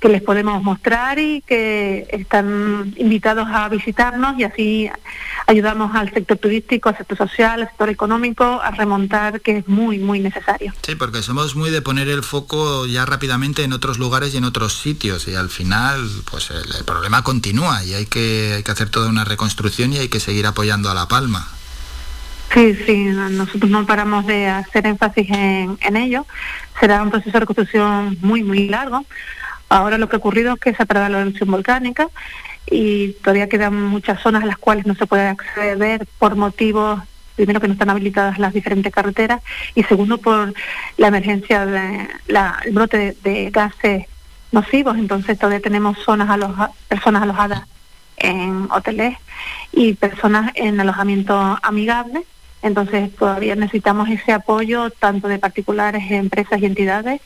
que 0.00 0.08
les 0.08 0.22
podemos 0.22 0.62
mostrar 0.62 1.18
y 1.18 1.42
que 1.42 2.06
están 2.10 2.94
invitados 2.96 3.48
a 3.50 3.68
visitarnos 3.68 4.38
y 4.38 4.44
así 4.44 4.90
ayudamos 5.46 5.94
al 5.94 6.12
sector 6.12 6.36
turístico, 6.36 6.90
al 6.90 6.98
sector 6.98 7.16
social, 7.16 7.62
al 7.62 7.68
sector 7.68 7.88
económico 7.88 8.60
a 8.62 8.70
remontar, 8.72 9.40
que 9.40 9.58
es 9.58 9.68
muy, 9.68 9.98
muy 9.98 10.20
necesario. 10.20 10.74
Sí, 10.82 10.94
porque 10.96 11.22
somos 11.22 11.56
muy 11.56 11.70
de 11.70 11.80
poner 11.80 12.08
el 12.08 12.22
foco 12.22 12.86
ya 12.86 13.06
rápidamente 13.06 13.64
en 13.64 13.72
otros 13.72 13.98
lugares 13.98 14.34
y 14.34 14.36
en 14.36 14.44
otros 14.44 14.74
sitios 14.74 15.28
y 15.28 15.34
al 15.34 15.48
final 15.48 16.08
pues 16.30 16.50
el, 16.50 16.76
el 16.76 16.84
problema 16.84 17.22
continúa 17.22 17.82
y 17.84 17.94
hay 17.94 18.06
que, 18.06 18.54
hay 18.56 18.62
que 18.62 18.70
hacer 18.70 18.90
toda 18.90 19.08
una 19.08 19.24
reconstrucción 19.24 19.92
y 19.92 19.98
hay 19.98 20.08
que 20.08 20.20
seguir 20.20 20.46
apoyando 20.46 20.90
a 20.90 20.94
La 20.94 21.08
Palma. 21.08 21.48
Sí, 22.52 22.74
sí, 22.86 23.04
nosotros 23.04 23.70
no 23.70 23.84
paramos 23.86 24.24
de 24.26 24.46
hacer 24.46 24.86
énfasis 24.86 25.28
en, 25.30 25.78
en 25.80 25.96
ello. 25.96 26.26
Será 26.78 27.02
un 27.02 27.10
proceso 27.10 27.32
de 27.32 27.40
reconstrucción 27.40 28.16
muy, 28.20 28.42
muy 28.42 28.68
largo. 28.68 29.04
Ahora 29.68 29.98
lo 29.98 30.08
que 30.08 30.16
ha 30.16 30.18
ocurrido 30.18 30.54
es 30.54 30.60
que 30.60 30.74
se 30.74 30.82
ha 30.82 30.86
parado 30.86 31.08
la 31.08 31.20
erupción 31.20 31.50
volcánica 31.50 32.08
y 32.70 33.12
todavía 33.22 33.48
quedan 33.48 33.74
muchas 33.74 34.20
zonas 34.20 34.42
a 34.42 34.46
las 34.46 34.58
cuales 34.58 34.86
no 34.86 34.94
se 34.94 35.06
puede 35.06 35.28
acceder 35.28 36.06
por 36.18 36.36
motivos, 36.36 37.00
primero 37.36 37.60
que 37.60 37.68
no 37.68 37.74
están 37.74 37.90
habilitadas 37.90 38.38
las 38.38 38.52
diferentes 38.52 38.92
carreteras 38.92 39.42
y 39.74 39.82
segundo 39.84 40.18
por 40.18 40.52
la 40.96 41.08
emergencia 41.08 41.66
de 41.66 42.08
la, 42.26 42.60
el 42.64 42.72
brote 42.72 43.16
de, 43.22 43.50
gases 43.50 44.06
nocivos. 44.52 44.96
Entonces 44.98 45.38
todavía 45.38 45.60
tenemos 45.60 45.98
zonas 45.98 46.28
personas 46.88 47.22
alojadas 47.22 47.62
en 48.16 48.68
hoteles 48.70 49.16
y 49.72 49.94
personas 49.94 50.52
en 50.54 50.80
alojamiento 50.80 51.58
amigable. 51.62 52.24
Entonces 52.62 53.14
todavía 53.14 53.54
necesitamos 53.54 54.08
ese 54.08 54.32
apoyo 54.32 54.90
tanto 54.90 55.28
de 55.28 55.38
particulares, 55.38 56.10
empresas 56.10 56.60
y 56.60 56.66
entidades. 56.66 57.20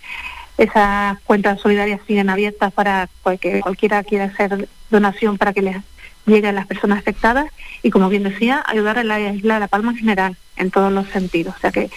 Esas 0.61 1.19
cuentas 1.21 1.59
solidarias 1.59 2.03
siguen 2.07 2.29
abiertas 2.29 2.71
para 2.71 3.09
que 3.41 3.61
cualquiera 3.63 4.05
quiera 4.05 4.27
hacer 4.27 4.69
donación 4.91 5.39
para 5.39 5.55
que 5.55 5.63
les 5.63 5.79
llegue 6.27 6.49
a 6.49 6.53
las 6.53 6.67
personas 6.67 6.99
afectadas 6.99 7.47
y 7.83 7.89
como 7.89 8.11
bien 8.11 8.25
decía, 8.25 8.63
ayudar 8.67 8.99
a 8.99 9.05
la 9.05 9.19
isla 9.19 9.55
de 9.55 9.61
La 9.61 9.69
Palma 9.69 9.93
en 9.93 9.97
general, 9.97 10.37
en 10.57 10.71
todos 10.71 10.93
los 10.93 11.09
sentidos. 11.09 11.55
O 11.57 11.61
sea 11.61 11.73
que 11.73 11.91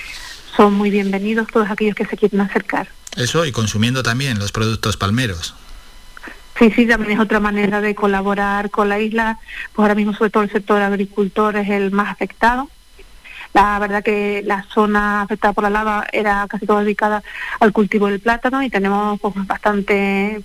son 0.56 0.76
muy 0.76 0.92
bienvenidos 0.92 1.48
todos 1.52 1.70
aquellos 1.70 1.94
que 1.94 2.06
se 2.06 2.16
quieren 2.16 2.40
acercar. 2.40 2.88
Eso 3.18 3.46
y 3.46 3.52
consumiendo 3.52 4.02
también 4.02 4.40
los 4.40 4.54
productos 4.54 4.96
palmeros. 4.96 5.56
Sí, 6.58 6.72
sí, 6.72 6.88
también 6.88 7.12
es 7.12 7.20
otra 7.20 7.42
manera 7.42 7.82
de 7.82 7.96
colaborar 7.96 8.70
con 8.70 8.88
la 8.88 8.98
isla. 8.98 9.40
Pues 9.74 9.84
ahora 9.84 9.96
mismo, 9.96 10.14
sobre 10.14 10.30
todo 10.30 10.44
el 10.44 10.52
sector 10.52 10.82
agricultor 10.82 11.58
es 11.58 11.70
el 11.70 11.92
más 11.92 12.10
afectado. 12.10 12.70
La 13.54 13.78
verdad 13.80 14.04
que 14.04 14.44
la 14.46 14.66
zona 14.74 15.22
afectada 15.22 15.54
por 15.54 15.64
la 15.64 15.70
lava 15.70 16.06
era 16.12 16.48
casi 16.48 16.66
toda 16.66 16.82
dedicada 16.82 17.24
al 17.60 17.72
cultivo 17.72 18.08
del 18.08 18.20
plátano 18.20 18.64
y 18.64 18.70
tenemos 18.70 19.20
pues, 19.20 19.34
bastante 19.46 20.44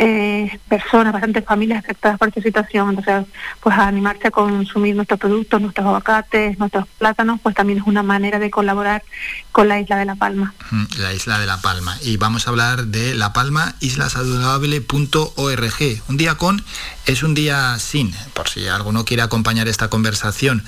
eh, 0.00 0.60
personas, 0.68 1.12
bastantes 1.12 1.44
familias 1.44 1.80
afectadas 1.80 2.18
por 2.18 2.28
esta 2.28 2.40
situación. 2.40 2.90
Entonces, 2.90 3.26
pues 3.60 3.76
a 3.76 3.88
animarse 3.88 4.28
a 4.28 4.30
consumir 4.30 4.94
nuestros 4.94 5.18
productos, 5.18 5.60
nuestros 5.60 5.84
aguacates, 5.84 6.56
nuestros 6.58 6.86
plátanos, 6.98 7.40
pues 7.42 7.56
también 7.56 7.80
es 7.80 7.86
una 7.86 8.04
manera 8.04 8.38
de 8.38 8.48
colaborar 8.48 9.02
con 9.50 9.66
la 9.66 9.80
isla 9.80 9.96
de 9.96 10.04
La 10.04 10.14
Palma. 10.14 10.54
Mm, 10.70 10.84
La 10.98 11.12
isla 11.12 11.40
de 11.40 11.46
La 11.46 11.60
Palma. 11.60 11.98
Y 12.02 12.16
vamos 12.16 12.46
a 12.46 12.50
hablar 12.50 12.86
de 12.86 13.16
La 13.16 13.32
Palma, 13.32 13.74
islasaludable.org. 13.80 16.02
Un 16.08 16.16
día 16.16 16.36
con 16.36 16.64
es 17.08 17.22
un 17.22 17.34
día 17.34 17.78
sin. 17.78 18.12
Por 18.34 18.50
si 18.50 18.68
alguno 18.68 19.04
quiere 19.06 19.22
acompañar 19.22 19.66
esta 19.66 19.88
conversación 19.88 20.62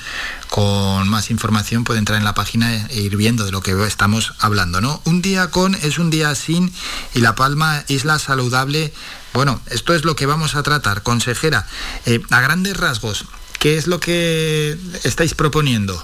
con 0.49 1.07
más 1.07 1.31
información, 1.31 1.85
puede 1.85 1.99
entrar 1.99 2.19
en 2.19 2.25
la 2.25 2.33
página 2.33 2.87
e 2.89 3.01
ir 3.01 3.17
viendo 3.17 3.45
de 3.45 3.53
lo 3.53 3.61
que 3.61 3.73
estamos 3.87 4.33
hablando, 4.41 4.81
¿no? 4.81 5.03
Un 5.05 5.21
día 5.21 5.51
con 5.51 5.75
es 5.75 5.99
un 5.99 6.09
día 6.09 6.35
sin 6.35 6.73
y 7.15 7.21
La 7.21 7.35
Palma, 7.35 7.85
isla 7.89 8.19
saludable. 8.19 8.93
Bueno, 9.35 9.61
esto 9.71 9.95
es 9.95 10.07
lo 10.07 10.17
que 10.17 10.25
vamos 10.25 10.57
a 10.57 10.63
tratar. 10.63 11.03
Consejera, 11.03 11.67
eh, 12.07 12.21
a 12.31 12.41
grandes 12.41 12.79
rasgos, 12.79 13.27
¿qué 13.59 13.77
es 13.77 13.87
lo 13.87 14.01
que 14.01 14.79
estáis 15.05 15.35
proponiendo? 15.35 16.03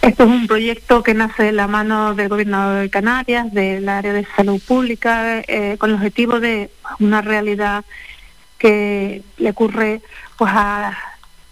Esto 0.00 0.22
es 0.22 0.30
un 0.30 0.46
proyecto 0.46 1.02
que 1.02 1.14
nace 1.14 1.42
de 1.42 1.52
la 1.52 1.66
mano 1.66 2.14
del 2.14 2.28
Gobierno 2.28 2.70
de 2.70 2.88
Canarias, 2.88 3.52
del 3.52 3.88
área 3.88 4.12
de 4.12 4.24
salud 4.36 4.60
pública, 4.64 5.40
eh, 5.40 5.74
con 5.76 5.90
el 5.90 5.96
objetivo 5.96 6.38
de 6.38 6.70
una 7.00 7.20
realidad 7.20 7.84
que 8.66 9.22
le 9.36 9.50
ocurre 9.50 10.02
pues 10.36 10.50
a 10.52 10.98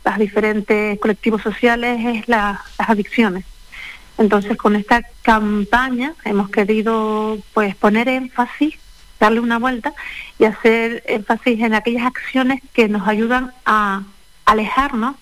los 0.04 0.18
diferentes 0.18 0.98
colectivos 0.98 1.42
sociales 1.42 2.00
es 2.04 2.28
la, 2.28 2.60
las 2.76 2.90
adicciones. 2.90 3.44
Entonces, 4.18 4.56
con 4.56 4.74
esta 4.74 5.02
campaña 5.22 6.14
hemos 6.24 6.50
querido 6.50 7.38
pues 7.52 7.76
poner 7.76 8.08
énfasis, 8.08 8.74
darle 9.20 9.38
una 9.38 9.60
vuelta 9.60 9.94
y 10.40 10.44
hacer 10.44 11.04
énfasis 11.06 11.60
en 11.60 11.74
aquellas 11.74 12.04
acciones 12.04 12.60
que 12.72 12.88
nos 12.88 13.06
ayudan 13.06 13.52
a 13.64 14.02
alejarnos 14.44 15.14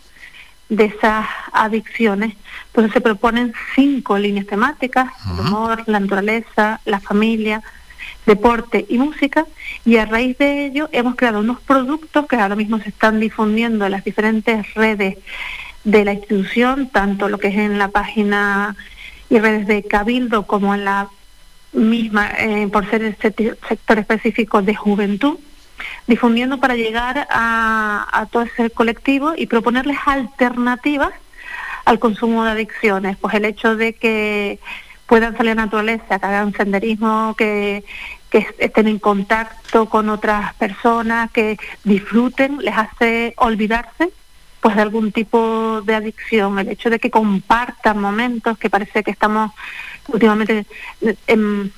de 0.70 0.86
esas 0.86 1.26
adicciones. 1.52 2.36
Entonces 2.68 2.94
se 2.94 3.02
proponen 3.02 3.52
cinco 3.74 4.16
líneas 4.16 4.46
temáticas, 4.46 5.12
el 5.30 5.40
humor, 5.40 5.84
la 5.86 6.00
naturaleza, 6.00 6.80
la 6.86 7.00
familia, 7.00 7.62
deporte 8.26 8.86
y 8.88 8.98
música, 8.98 9.46
y 9.84 9.96
a 9.96 10.06
raíz 10.06 10.38
de 10.38 10.66
ello 10.66 10.88
hemos 10.92 11.16
creado 11.16 11.40
unos 11.40 11.60
productos 11.60 12.26
que 12.26 12.36
ahora 12.36 12.56
mismo 12.56 12.78
se 12.78 12.88
están 12.88 13.20
difundiendo 13.20 13.84
en 13.84 13.92
las 13.92 14.04
diferentes 14.04 14.72
redes 14.74 15.18
de 15.84 16.04
la 16.04 16.12
institución, 16.12 16.88
tanto 16.88 17.28
lo 17.28 17.38
que 17.38 17.48
es 17.48 17.56
en 17.56 17.78
la 17.78 17.88
página 17.88 18.76
y 19.28 19.38
redes 19.38 19.66
de 19.66 19.82
Cabildo 19.82 20.46
como 20.46 20.74
en 20.74 20.84
la 20.84 21.08
misma, 21.72 22.30
eh, 22.38 22.68
por 22.70 22.88
ser 22.88 23.02
el 23.02 23.16
sector 23.16 23.98
específico 23.98 24.62
de 24.62 24.74
juventud, 24.74 25.38
difundiendo 26.06 26.58
para 26.58 26.76
llegar 26.76 27.26
a, 27.30 28.06
a 28.12 28.26
todo 28.26 28.42
ese 28.42 28.70
colectivo 28.70 29.32
y 29.36 29.46
proponerles 29.46 29.98
alternativas 30.06 31.12
al 31.84 31.98
consumo 31.98 32.44
de 32.44 32.50
adicciones. 32.52 33.16
Pues 33.16 33.34
el 33.34 33.44
hecho 33.44 33.74
de 33.74 33.94
que 33.94 34.60
puedan 35.12 35.36
salir 35.36 35.52
a 35.52 35.56
la 35.56 35.64
naturaleza, 35.66 36.18
que 36.18 36.24
hagan 36.24 36.54
senderismo, 36.54 37.34
que, 37.36 37.84
estén 38.30 38.88
en 38.88 38.98
contacto 38.98 39.84
con 39.90 40.08
otras 40.08 40.54
personas, 40.54 41.30
que 41.32 41.58
disfruten, 41.84 42.56
les 42.62 42.74
hace 42.74 43.34
olvidarse 43.36 44.08
pues 44.62 44.74
de 44.74 44.80
algún 44.80 45.12
tipo 45.12 45.82
de 45.82 45.96
adicción, 45.96 46.58
el 46.58 46.70
hecho 46.70 46.88
de 46.88 46.98
que 46.98 47.10
compartan 47.10 48.00
momentos, 48.00 48.56
que 48.56 48.70
parece 48.70 49.02
que 49.02 49.10
estamos 49.10 49.52
últimamente 50.08 50.64
en, 51.26 51.74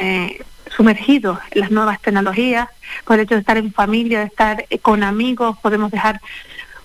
eh, 0.00 0.42
sumergidos 0.74 1.38
en 1.50 1.60
las 1.60 1.70
nuevas 1.70 2.00
tecnologías, 2.00 2.66
por 3.04 3.16
el 3.16 3.24
hecho 3.24 3.34
de 3.34 3.40
estar 3.40 3.58
en 3.58 3.74
familia, 3.74 4.20
de 4.20 4.26
estar 4.26 4.64
eh, 4.70 4.78
con 4.78 5.02
amigos, 5.02 5.58
podemos 5.58 5.90
dejar 5.90 6.18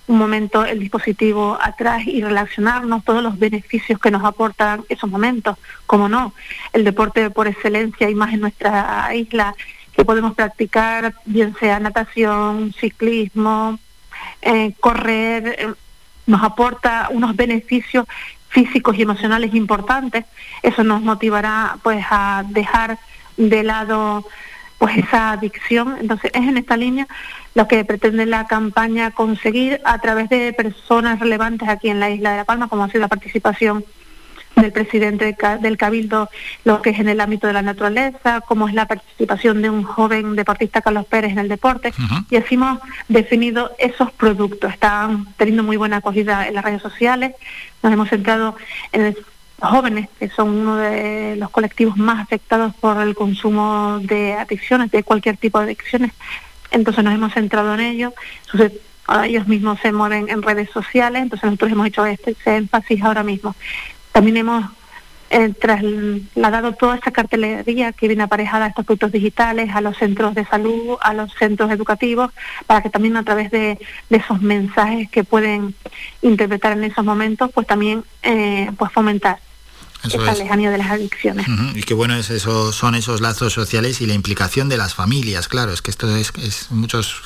un 0.09 0.17
momento 0.17 0.65
el 0.65 0.79
dispositivo 0.79 1.55
atrás 1.61 2.07
y 2.07 2.23
relacionarnos, 2.23 3.05
todos 3.05 3.21
los 3.21 3.37
beneficios 3.37 3.99
que 3.99 4.09
nos 4.09 4.23
aportan 4.25 4.83
esos 4.89 5.07
momentos, 5.07 5.55
como 5.85 6.09
no, 6.09 6.33
el 6.73 6.83
deporte 6.83 7.29
por 7.29 7.47
excelencia 7.47 8.09
y 8.09 8.15
más 8.15 8.33
en 8.33 8.41
nuestra 8.41 9.13
isla, 9.13 9.53
que 9.95 10.03
podemos 10.03 10.33
practicar, 10.33 11.13
bien 11.25 11.55
sea 11.59 11.79
natación, 11.79 12.73
ciclismo, 12.73 13.77
eh, 14.41 14.73
correr, 14.79 15.55
eh, 15.59 15.73
nos 16.25 16.41
aporta 16.41 17.09
unos 17.11 17.35
beneficios 17.35 18.07
físicos 18.49 18.97
y 18.97 19.03
emocionales 19.03 19.53
importantes, 19.53 20.25
eso 20.63 20.83
nos 20.83 21.03
motivará 21.03 21.77
pues 21.83 22.03
a 22.09 22.43
dejar 22.49 22.97
de 23.37 23.61
lado 23.61 24.25
pues 24.79 24.97
esa 24.97 25.31
adicción. 25.31 25.95
Entonces 26.01 26.31
es 26.33 26.41
en 26.47 26.57
esta 26.57 26.75
línea 26.77 27.07
lo 27.53 27.67
que 27.67 27.85
pretende 27.85 28.25
la 28.25 28.47
campaña 28.47 29.11
conseguir 29.11 29.79
a 29.85 29.99
través 29.99 30.29
de 30.29 30.51
personas 30.53 31.19
relevantes 31.19 31.69
aquí 31.69 31.89
en 31.89 31.99
la 31.99 32.09
isla 32.09 32.31
de 32.31 32.37
La 32.37 32.45
Palma, 32.45 32.67
como 32.69 32.83
ha 32.83 32.87
sido 32.87 33.01
la 33.01 33.07
participación 33.07 33.85
del 34.55 34.71
presidente 34.73 35.37
del 35.61 35.77
Cabildo, 35.77 36.29
lo 36.65 36.81
que 36.81 36.89
es 36.89 36.99
en 36.99 37.07
el 37.07 37.21
ámbito 37.21 37.47
de 37.47 37.53
la 37.53 37.61
naturaleza, 37.61 38.41
como 38.41 38.67
es 38.67 38.73
la 38.73 38.87
participación 38.87 39.61
de 39.61 39.69
un 39.69 39.83
joven 39.83 40.35
deportista 40.35 40.81
Carlos 40.81 41.05
Pérez 41.05 41.31
en 41.31 41.39
el 41.39 41.47
deporte, 41.47 41.93
y 42.29 42.35
así 42.35 42.55
hemos 42.55 42.79
definido 43.07 43.71
esos 43.79 44.11
productos. 44.11 44.73
Están 44.73 45.27
teniendo 45.37 45.63
muy 45.63 45.77
buena 45.77 45.97
acogida 45.97 46.45
en 46.47 46.55
las 46.55 46.65
redes 46.65 46.81
sociales, 46.81 47.35
nos 47.83 47.93
hemos 47.93 48.09
centrado 48.09 48.55
en 48.91 49.01
el- 49.05 49.17
los 49.61 49.69
jóvenes, 49.71 50.09
que 50.19 50.29
son 50.29 50.49
uno 50.49 50.75
de 50.77 51.35
los 51.37 51.49
colectivos 51.49 51.97
más 51.97 52.19
afectados 52.21 52.73
por 52.75 53.01
el 53.01 53.15
consumo 53.15 53.99
de 54.01 54.33
adicciones, 54.33 54.91
de 54.91 55.03
cualquier 55.03 55.37
tipo 55.37 55.59
de 55.59 55.65
adicciones. 55.65 56.11
Entonces 56.71 57.03
nos 57.03 57.13
hemos 57.13 57.33
centrado 57.33 57.73
en 57.73 57.79
ello. 57.81 58.13
Sus- 58.49 58.71
ahora 59.07 59.25
ellos 59.27 59.47
mismos 59.47 59.79
se 59.81 59.91
mueven 59.91 60.29
en 60.29 60.41
redes 60.43 60.69
sociales, 60.71 61.23
entonces 61.23 61.45
nosotros 61.45 61.71
hemos 61.71 61.87
hecho 61.87 62.05
este, 62.05 62.31
ese 62.31 62.57
énfasis 62.57 63.01
ahora 63.03 63.23
mismo. 63.23 63.55
También 64.11 64.37
hemos 64.37 64.65
eh, 65.31 65.49
trasladado 65.59 66.73
toda 66.73 66.95
esta 66.95 67.11
cartelería 67.11 67.91
que 67.91 68.07
viene 68.07 68.23
aparejada 68.23 68.65
a 68.65 68.67
estos 68.69 68.85
productos 68.85 69.11
digitales, 69.11 69.69
a 69.75 69.81
los 69.81 69.97
centros 69.97 70.33
de 70.35 70.45
salud, 70.45 70.97
a 71.01 71.13
los 71.13 71.33
centros 71.35 71.69
educativos, 71.71 72.31
para 72.67 72.81
que 72.81 72.89
también 72.89 73.17
a 73.17 73.23
través 73.23 73.51
de, 73.51 73.77
de 74.09 74.17
esos 74.17 74.41
mensajes 74.41 75.09
que 75.09 75.23
pueden 75.23 75.75
interpretar 76.21 76.73
en 76.73 76.83
esos 76.83 77.03
momentos, 77.05 77.51
pues 77.53 77.67
también 77.67 78.03
eh, 78.23 78.71
pues 78.77 78.91
fomentar 78.91 79.39
esa 80.03 80.31
es. 80.31 80.39
lejanía 80.39 80.71
de 80.71 80.77
las 80.77 80.91
adicciones. 80.91 81.45
Y 81.75 81.83
qué 81.83 81.93
bueno 81.93 82.15
es 82.15 82.29
eso, 82.29 82.71
son 82.71 82.95
esos 82.95 83.21
lazos 83.21 83.53
sociales 83.53 84.01
y 84.01 84.05
la 84.05 84.13
implicación 84.13 84.69
de 84.69 84.77
las 84.77 84.95
familias, 84.95 85.47
claro, 85.47 85.73
es 85.73 85.81
que 85.81 85.91
esto 85.91 86.15
es, 86.15 86.31
es 86.41 86.71
muchos, 86.71 87.21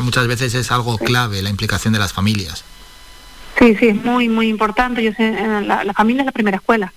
muchas 0.00 0.26
veces 0.26 0.54
es 0.54 0.70
algo 0.70 0.98
clave, 0.98 1.42
la 1.42 1.50
implicación 1.50 1.92
de 1.92 2.00
las 2.00 2.12
familias. 2.12 2.64
Sí, 3.58 3.76
sí, 3.76 3.88
es 3.88 4.04
muy, 4.04 4.28
muy 4.28 4.48
importante. 4.48 5.02
Yo 5.02 5.12
sé, 5.12 5.28
eh, 5.28 5.60
la, 5.64 5.84
la 5.84 5.92
familia 5.92 6.22
es 6.22 6.26
la 6.26 6.32
primera 6.32 6.56
escuela. 6.56 6.92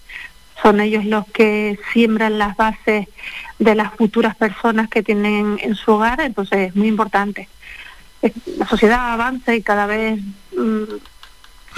Son 0.61 0.79
ellos 0.79 1.05
los 1.05 1.27
que 1.27 1.79
siembran 1.93 2.39
las 2.39 2.57
bases 2.57 3.07
de 3.59 3.75
las 3.75 3.93
futuras 3.93 4.35
personas 4.35 4.89
que 4.89 5.03
tienen 5.03 5.59
en 5.61 5.75
su 5.75 5.91
hogar, 5.91 6.19
entonces 6.21 6.69
es 6.69 6.75
muy 6.75 6.87
importante. 6.87 7.47
La 8.57 8.67
sociedad 8.67 9.13
avanza 9.13 9.53
y 9.53 9.61
cada 9.61 9.85
vez 9.85 10.19
mm, 10.57 10.83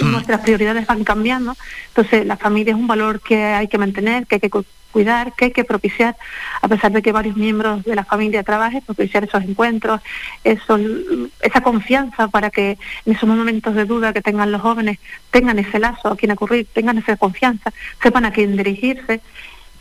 nuestras 0.02 0.40
prioridades 0.40 0.86
van 0.86 1.04
cambiando, 1.04 1.56
entonces 1.88 2.26
la 2.26 2.36
familia 2.36 2.72
es 2.72 2.78
un 2.78 2.86
valor 2.86 3.20
que 3.20 3.42
hay 3.42 3.68
que 3.68 3.78
mantener, 3.78 4.26
que 4.26 4.36
hay 4.36 4.40
que 4.40 4.50
cu- 4.50 4.64
cuidar, 4.92 5.34
que 5.36 5.44
hay 5.46 5.50
que 5.52 5.62
propiciar, 5.64 6.16
a 6.62 6.66
pesar 6.66 6.90
de 6.90 7.00
que 7.00 7.12
varios 7.12 7.36
miembros 7.36 7.84
de 7.84 7.94
la 7.94 8.04
familia 8.04 8.42
trabajen, 8.42 8.80
propiciar 8.82 9.22
esos 9.22 9.44
encuentros, 9.44 10.00
esos, 10.42 10.80
esa 11.40 11.60
confianza 11.60 12.26
para 12.26 12.50
que 12.50 12.76
en 13.06 13.12
esos 13.14 13.28
momentos 13.28 13.74
de 13.76 13.84
duda 13.84 14.12
que 14.12 14.20
tengan 14.20 14.50
los 14.50 14.60
jóvenes 14.60 14.98
tengan 15.30 15.58
ese 15.60 15.78
lazo 15.78 16.08
a 16.08 16.16
quien 16.16 16.32
acudir, 16.32 16.66
tengan 16.72 16.98
esa 16.98 17.16
confianza, 17.16 17.72
sepan 18.02 18.24
a 18.24 18.32
quién 18.32 18.56
dirigirse 18.56 19.20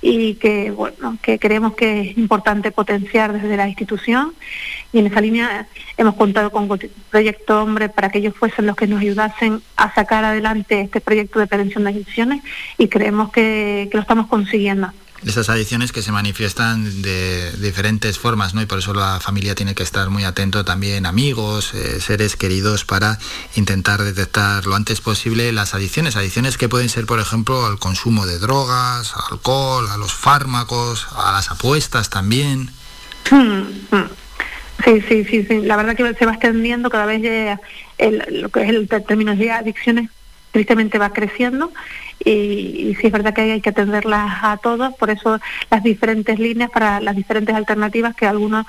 y 0.01 0.35
que 0.35 0.71
bueno 0.71 1.17
que 1.21 1.39
creemos 1.39 1.73
que 1.73 2.01
es 2.01 2.17
importante 2.17 2.71
potenciar 2.71 3.33
desde 3.33 3.57
la 3.57 3.67
institución 3.67 4.33
y 4.93 4.99
en 4.99 5.07
esa 5.07 5.21
línea 5.21 5.67
hemos 5.97 6.15
contado 6.15 6.51
con 6.51 6.69
Proyecto 7.09 7.61
Hombre 7.61 7.89
para 7.89 8.09
que 8.09 8.19
ellos 8.19 8.35
fuesen 8.35 8.65
los 8.65 8.75
que 8.75 8.87
nos 8.87 9.01
ayudasen 9.01 9.61
a 9.75 9.93
sacar 9.93 10.23
adelante 10.23 10.81
este 10.81 11.01
proyecto 11.01 11.39
de 11.39 11.47
prevención 11.47 11.83
de 11.83 11.89
adicciones 11.91 12.41
y 12.77 12.87
creemos 12.87 13.31
que, 13.31 13.87
que 13.91 13.97
lo 13.97 14.01
estamos 14.01 14.27
consiguiendo. 14.27 14.91
Esas 15.25 15.49
adicciones 15.49 15.91
que 15.91 16.01
se 16.01 16.11
manifiestan 16.11 17.01
de 17.01 17.51
diferentes 17.57 18.17
formas, 18.17 18.53
¿no? 18.53 18.61
Y 18.61 18.65
por 18.65 18.79
eso 18.79 18.93
la 18.93 19.19
familia 19.19 19.53
tiene 19.53 19.75
que 19.75 19.83
estar 19.83 20.09
muy 20.09 20.23
atento 20.23 20.63
también, 20.63 21.05
amigos, 21.05 21.73
eh, 21.73 21.99
seres 21.99 22.35
queridos, 22.35 22.85
para 22.85 23.19
intentar 23.55 24.01
detectar 24.01 24.65
lo 24.65 24.75
antes 24.75 25.01
posible 25.01 25.51
las 25.51 25.73
adicciones. 25.73 26.15
Adicciones 26.15 26.57
que 26.57 26.69
pueden 26.69 26.89
ser, 26.89 27.05
por 27.05 27.19
ejemplo, 27.19 27.65
al 27.65 27.79
consumo 27.79 28.25
de 28.25 28.39
drogas, 28.39 29.13
al 29.15 29.33
alcohol, 29.33 29.87
a 29.89 29.97
los 29.97 30.13
fármacos, 30.13 31.07
a 31.15 31.33
las 31.33 31.51
apuestas 31.51 32.09
también. 32.09 32.69
Mm, 33.31 33.95
mm. 33.95 34.09
Sí, 34.85 35.01
sí, 35.07 35.25
sí, 35.25 35.45
sí. 35.45 35.61
La 35.61 35.75
verdad 35.75 35.95
que 35.95 36.13
se 36.13 36.25
va 36.25 36.31
extendiendo 36.31 36.89
cada 36.89 37.05
vez 37.05 37.21
eh, 37.23 37.57
que 37.97 38.61
el 38.61 38.87
término 38.87 39.35
de 39.35 39.51
adicciones 39.51 40.09
tristemente 40.51 40.97
va 40.97 41.11
creciendo 41.11 41.71
y, 42.23 42.31
y 42.31 42.95
sí 42.95 43.07
es 43.07 43.11
verdad 43.11 43.33
que 43.33 43.41
hay 43.41 43.61
que 43.61 43.69
atenderlas 43.69 44.39
a 44.41 44.57
todos, 44.57 44.93
por 44.95 45.09
eso 45.09 45.39
las 45.69 45.83
diferentes 45.83 46.39
líneas 46.39 46.69
para 46.69 46.99
las 46.99 47.15
diferentes 47.15 47.55
alternativas 47.55 48.15
que 48.15 48.25
algunos 48.27 48.65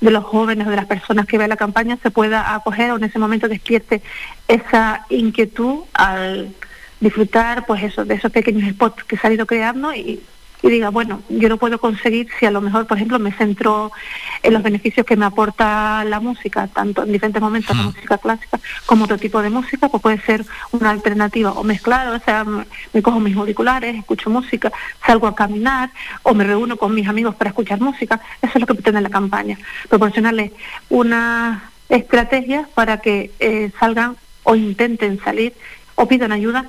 de 0.00 0.10
los 0.10 0.24
jóvenes 0.24 0.66
o 0.66 0.70
de 0.70 0.76
las 0.76 0.86
personas 0.86 1.26
que 1.26 1.38
vean 1.38 1.50
la 1.50 1.56
campaña 1.56 1.98
se 2.02 2.10
pueda 2.10 2.54
acoger 2.54 2.90
o 2.90 2.96
en 2.96 3.04
ese 3.04 3.18
momento 3.18 3.48
despierte 3.48 4.02
esa 4.48 5.04
inquietud 5.10 5.80
al 5.92 6.54
disfrutar 7.00 7.66
pues 7.66 7.82
eso 7.82 8.04
de 8.04 8.14
esos 8.14 8.32
pequeños 8.32 8.70
spots 8.70 9.04
que 9.04 9.16
se 9.16 9.26
han 9.26 9.34
ido 9.34 9.46
creando 9.46 9.94
y, 9.94 10.20
y 10.62 10.70
diga, 10.70 10.90
bueno, 10.90 11.22
yo 11.28 11.48
lo 11.48 11.56
puedo 11.56 11.78
conseguir 11.78 12.28
si 12.38 12.46
a 12.46 12.50
lo 12.50 12.60
mejor, 12.60 12.86
por 12.86 12.96
ejemplo, 12.96 13.18
me 13.18 13.32
centro 13.32 13.90
en 14.42 14.52
los 14.52 14.62
beneficios 14.62 15.06
que 15.06 15.16
me 15.16 15.24
aporta 15.24 16.04
la 16.04 16.20
música, 16.20 16.66
tanto 16.68 17.02
en 17.02 17.12
diferentes 17.12 17.40
momentos 17.40 17.76
la 17.76 17.84
música 17.84 18.18
clásica 18.18 18.60
como 18.86 19.04
otro 19.04 19.18
tipo 19.18 19.40
de 19.42 19.50
música, 19.50 19.88
pues 19.88 20.02
puede 20.02 20.20
ser 20.20 20.44
una 20.72 20.90
alternativa 20.90 21.52
o 21.52 21.64
mezclar, 21.64 22.08
o 22.08 22.20
sea, 22.20 22.44
me, 22.44 22.66
me 22.92 23.02
cojo 23.02 23.20
mis 23.20 23.36
auriculares, 23.36 23.96
escucho 23.96 24.30
música, 24.30 24.72
salgo 25.06 25.26
a 25.26 25.34
caminar 25.34 25.90
o 26.22 26.34
me 26.34 26.44
reúno 26.44 26.76
con 26.76 26.94
mis 26.94 27.08
amigos 27.08 27.34
para 27.34 27.50
escuchar 27.50 27.80
música, 27.80 28.20
eso 28.42 28.52
es 28.54 28.60
lo 28.60 28.66
que 28.66 28.74
pretende 28.74 29.00
la 29.00 29.10
campaña, 29.10 29.58
proporcionarles 29.88 30.52
unas 30.88 31.62
estrategias 31.88 32.68
para 32.68 33.00
que 33.00 33.32
eh, 33.40 33.70
salgan 33.78 34.16
o 34.44 34.54
intenten 34.54 35.20
salir 35.22 35.54
o 35.96 36.06
pidan 36.06 36.32
ayuda 36.32 36.68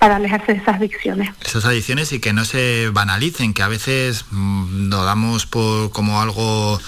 para 0.00 0.16
alejarse 0.16 0.54
de 0.54 0.58
esas 0.60 0.76
adicciones. 0.76 1.28
Esas 1.44 1.66
adicciones 1.66 2.10
y 2.12 2.20
que 2.20 2.32
no 2.32 2.46
se 2.46 2.88
banalicen, 2.90 3.52
que 3.52 3.62
a 3.62 3.68
veces 3.68 4.24
mm, 4.30 4.88
lo 4.88 5.04
damos 5.04 5.44
por 5.44 5.92
como 5.92 6.22
algo 6.22 6.80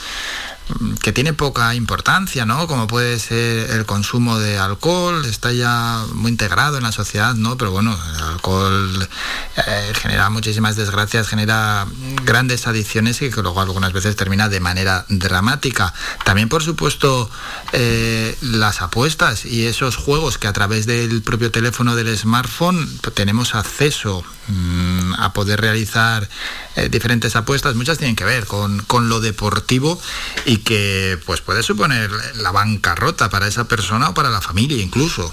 que 1.03 1.13
tiene 1.13 1.33
poca 1.33 1.75
importancia, 1.75 2.47
¿no? 2.47 2.67
Como 2.67 2.87
puede 2.87 3.19
ser 3.19 3.71
el 3.71 3.85
consumo 3.85 4.39
de 4.39 4.59
alcohol, 4.59 5.25
está 5.27 5.53
ya 5.53 6.05
muy 6.15 6.31
integrado 6.31 6.77
en 6.77 6.85
la 6.85 6.93
sociedad, 6.93 7.35
¿no? 7.35 7.57
Pero 7.57 7.73
bueno, 7.73 7.99
el 8.17 8.23
alcohol 8.23 9.09
eh, 9.57 9.93
genera 9.95 10.31
muchísimas 10.31 10.77
desgracias, 10.77 11.29
genera 11.29 11.87
grandes 12.25 12.67
adicciones 12.67 13.21
y 13.23 13.31
que 13.31 13.43
luego 13.43 13.61
algunas 13.61 13.93
veces 13.93 14.17
termina 14.17 14.49
de 14.49 14.61
manera 14.61 15.05
dramática. 15.09 15.93
También, 16.25 16.49
por 16.49 16.63
supuesto, 16.63 17.31
eh, 17.73 18.37
las 18.41 18.83
apuestas 18.83 19.45
y 19.45 19.67
esos 19.67 19.97
juegos 19.97 20.39
que 20.39 20.49
a 20.49 20.53
través 20.53 20.87
del 20.87 21.23
propio 21.23 21.51
teléfono 21.51 21.97
del 21.97 22.17
smartphone 22.17 22.89
tenemos 23.15 23.55
acceso 23.55 24.25
mm, 24.49 25.15
a 25.19 25.33
poder 25.33 25.61
realizar 25.61 26.29
eh, 26.77 26.89
diferentes 26.89 27.37
apuestas, 27.37 27.75
muchas 27.75 27.99
tienen 27.99 28.17
que 28.17 28.25
ver 28.25 28.47
con, 28.47 28.83
con 28.85 29.09
lo 29.09 29.21
deportivo 29.21 30.01
y 30.45 30.59
que 30.59 31.19
pues 31.27 31.41
puede 31.41 31.63
suponer 31.63 32.11
la 32.37 32.51
bancarrota 32.51 33.31
para 33.31 33.47
esa 33.47 33.69
persona 33.69 34.11
o 34.11 34.15
para 34.15 34.31
la 34.31 34.41
familia 34.41 34.83
incluso. 34.83 35.33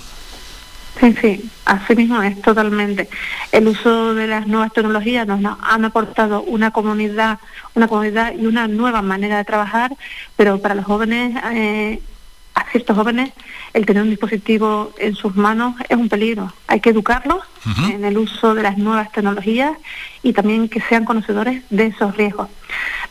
Sí, 1.00 1.16
sí, 1.22 1.50
así 1.66 1.96
mismo 1.96 2.22
es 2.22 2.42
totalmente. 2.42 3.08
El 3.54 3.68
uso 3.70 4.14
de 4.14 4.28
las 4.28 4.48
nuevas 4.48 4.74
tecnologías 4.74 5.26
nos 5.26 5.58
han 5.62 5.86
aportado 5.86 6.42
una 6.42 6.72
comunidad, 6.72 7.40
una 7.74 7.88
comunidad 7.88 8.34
y 8.34 8.46
una 8.46 8.68
nueva 8.68 9.02
manera 9.02 9.38
de 9.38 9.46
trabajar, 9.46 9.96
pero 10.36 10.60
para 10.60 10.76
los 10.76 10.86
jóvenes, 10.86 11.42
eh, 11.54 12.02
a 12.60 12.72
ciertos 12.72 12.96
jóvenes, 12.96 13.32
el 13.74 13.86
tener 13.86 14.04
un 14.04 14.10
dispositivo 14.10 14.92
en 14.98 15.16
sus 15.16 15.36
manos 15.36 15.76
es 15.88 15.98
un 15.98 16.10
peligro. 16.10 16.52
Hay 16.68 16.80
que 16.80 16.90
educarlos 16.90 17.40
en 17.92 18.06
el 18.06 18.18
uso 18.18 18.54
de 18.54 18.64
las 18.64 18.78
nuevas 18.78 19.12
tecnologías 19.12 19.72
y 20.24 20.34
también 20.34 20.70
que 20.70 20.82
sean 20.82 21.06
conocedores 21.06 21.64
de 21.70 21.88
esos 21.88 22.16
riesgos. 22.16 22.50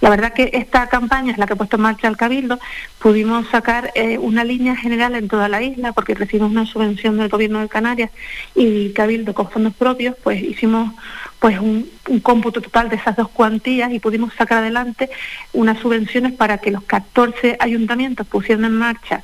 La 0.01 0.11
verdad 0.11 0.33
que 0.33 0.51
esta 0.53 0.89
campaña 0.89 1.33
es 1.33 1.39
la 1.39 1.47
que 1.47 1.55
ha 1.55 1.57
puesto 1.57 1.77
en 1.77 1.83
marcha 1.83 2.09
el 2.09 2.17
Cabildo. 2.17 2.59
Pudimos 2.99 3.49
sacar 3.49 3.91
eh, 3.95 4.19
una 4.19 4.45
línea 4.45 4.77
general 4.77 5.15
en 5.15 5.29
toda 5.29 5.49
la 5.49 5.63
isla 5.63 5.93
porque 5.93 6.15
recibimos 6.15 6.51
una 6.51 6.67
subvención 6.67 7.17
del 7.17 7.29
Gobierno 7.29 7.61
de 7.61 7.69
Canarias 7.69 8.11
y 8.55 8.93
Cabildo 8.93 9.35
con 9.35 9.51
fondos 9.51 9.75
propios, 9.75 10.15
pues 10.23 10.43
hicimos 10.43 10.93
pues 11.41 11.59
un, 11.59 11.89
un 12.09 12.21
cómputo 12.21 12.61
total 12.61 12.89
de 12.89 12.97
esas 12.97 13.17
dos 13.17 13.29
cuantías 13.29 13.93
y 13.93 14.01
pudimos 14.01 14.35
sacar 14.35 14.59
adelante 14.59 15.09
unas 15.53 15.79
subvenciones 15.79 16.33
para 16.33 16.59
que 16.59 16.71
los 16.71 16.83
14 16.85 17.57
ayuntamientos 17.61 18.27
pusieran 18.27 18.65
en 18.65 18.73
marcha 18.73 19.23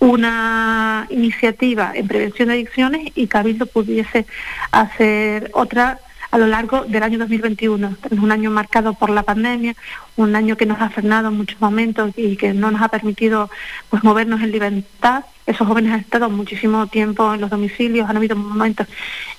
una 0.00 1.06
iniciativa 1.10 1.92
en 1.94 2.08
prevención 2.08 2.48
de 2.48 2.54
adicciones 2.54 3.12
y 3.14 3.26
Cabildo 3.26 3.66
pudiese 3.66 4.26
hacer 4.72 5.50
otra 5.52 6.00
a 6.30 6.38
lo 6.38 6.46
largo 6.46 6.84
del 6.84 7.02
año 7.02 7.18
2021. 7.18 7.96
Es 8.10 8.18
un 8.18 8.30
año 8.30 8.50
marcado 8.50 8.94
por 8.94 9.10
la 9.10 9.22
pandemia, 9.22 9.74
un 10.16 10.36
año 10.36 10.56
que 10.56 10.66
nos 10.66 10.80
ha 10.80 10.90
frenado 10.90 11.28
en 11.28 11.36
muchos 11.36 11.60
momentos 11.60 12.12
y 12.16 12.36
que 12.36 12.52
no 12.52 12.70
nos 12.70 12.82
ha 12.82 12.88
permitido 12.88 13.50
pues 13.88 14.04
movernos 14.04 14.40
en 14.40 14.52
libertad. 14.52 15.24
Esos 15.46 15.66
jóvenes 15.66 15.92
han 15.92 16.00
estado 16.00 16.30
muchísimo 16.30 16.86
tiempo 16.86 17.34
en 17.34 17.40
los 17.40 17.50
domicilios, 17.50 18.08
han 18.08 18.16
habido 18.16 18.36
momentos 18.36 18.86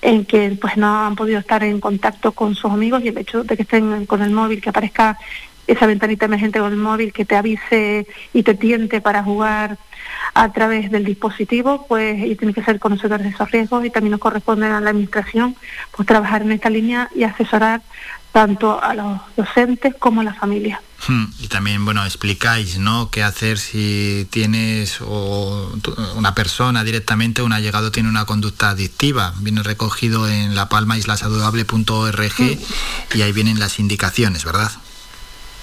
en 0.02 0.26
que 0.26 0.58
pues 0.60 0.76
no 0.76 1.06
han 1.06 1.16
podido 1.16 1.40
estar 1.40 1.64
en 1.64 1.80
contacto 1.80 2.34
con 2.34 2.56
sus 2.56 2.72
amigos 2.72 3.02
y 3.03 3.10
el 3.10 3.18
hecho 3.18 3.44
de 3.44 3.56
que 3.56 3.64
estén 3.64 4.06
con 4.06 4.22
el 4.22 4.32
móvil, 4.32 4.61
que 4.61 4.70
aparezca 4.70 5.18
esa 5.72 5.88
ventanita 5.88 6.25
emergente 6.25 6.59
con 6.59 6.72
el 6.72 6.77
móvil 6.77 7.14
que 7.14 7.25
te 7.25 7.35
avise 7.35 8.06
y 8.33 8.43
te 8.43 8.56
tiente 8.56 9.01
para 9.01 9.24
jugar 9.24 9.77
a 10.33 10.51
través 10.51 10.91
del 10.91 11.06
dispositivo, 11.06 11.85
pues 11.88 12.22
ellos 12.22 12.38
tienen 12.38 12.53
que 12.53 12.64
ser 12.64 12.80
conocedores 12.80 13.25
de 13.25 13.33
esos 13.33 13.51
riesgos 13.51 13.85
y 13.85 13.90
también 13.90 14.11
nos 14.11 14.19
corresponde 14.19 14.67
a 14.67 14.80
la 14.82 14.90
administración 14.90 15.56
pues 15.95 16.08
trabajar 16.08 16.41
en 16.41 16.51
esta 16.51 16.69
línea 16.69 17.09
y 17.16 17.24
asesorar 17.24 17.82
tanto 18.32 18.82
a 18.82 18.93
los 18.93 19.19
docentes 19.35 19.93
como 20.00 20.22
a 20.22 20.24
las 20.24 20.38
familias. 20.38 20.80
Hmm, 21.08 21.25
Y 21.40 21.48
también, 21.48 21.83
bueno, 21.83 22.06
explicáis, 22.06 22.77
¿no? 22.77 23.09
¿Qué 23.09 23.24
hacer 23.24 23.58
si 23.58 24.27
tienes 24.30 25.00
o 25.01 25.72
una 26.16 26.35
persona 26.35 26.83
directamente, 26.83 27.41
un 27.41 27.53
allegado 27.53 27.91
tiene 27.91 28.08
una 28.08 28.25
conducta 28.25 28.69
adictiva? 28.69 29.33
Viene 29.40 29.64
recogido 29.64 30.30
en 30.30 30.53
la 30.56 30.69
palma 30.69 30.98
islasaludable.org 30.98 32.58
y 33.16 33.22
ahí 33.22 33.32
vienen 33.32 33.59
las 33.59 33.80
indicaciones, 33.80 34.45
¿verdad? 34.45 34.72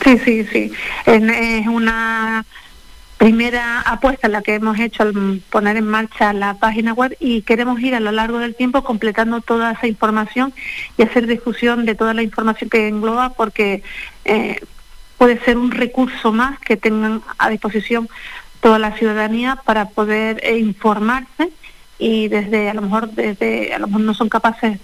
Sí, 0.05 0.19
sí, 0.19 0.45
sí. 0.53 0.73
Es 1.07 1.67
una 1.67 2.45
primera 3.19 3.81
apuesta 3.81 4.29
la 4.29 4.43
que 4.43 4.55
hemos 4.55 4.79
hecho 4.79 5.03
al 5.03 5.43
poner 5.51 5.77
en 5.77 5.89
marcha 5.89 6.33
la 6.33 6.55
página 6.55 6.93
web 6.93 7.17
y 7.19 7.43
queremos 7.43 7.81
ir 7.81 7.97
a 7.97 8.01
lo 8.01 8.13
largo 8.13 8.39
del 8.39 8.55
tiempo 8.55 8.85
completando 8.85 9.41
toda 9.41 9.73
esa 9.73 9.89
información 9.89 10.55
y 10.97 11.03
hacer 11.03 11.27
difusión 11.27 11.85
de 11.85 11.97
toda 11.97 12.15
la 12.15 12.23
información 12.23 12.71
que 12.71 12.87
engloba 12.87 13.31
porque 13.31 13.83
eh, 14.25 14.61
puede 15.19 15.41
ser 15.41 15.59
un 15.59 15.73
recurso 15.73 16.33
más 16.33 16.61
que 16.61 16.77
tengan 16.77 17.21
a 17.39 17.51
disposición 17.51 18.09
toda 18.61 18.79
la 18.79 18.93
ciudadanía 18.93 19.57
para 19.65 19.89
poder 19.89 20.41
eh, 20.45 20.59
informarse 20.59 21.51
y 21.99 22.29
desde 22.29 22.71
a 22.71 22.75
lo 22.75 22.83
mejor 22.83 23.11
desde 23.11 23.75
a 23.75 23.81
lo 23.81 23.89
mejor 23.89 24.03
no 24.03 24.15
son 24.15 24.29
capaces 24.29 24.79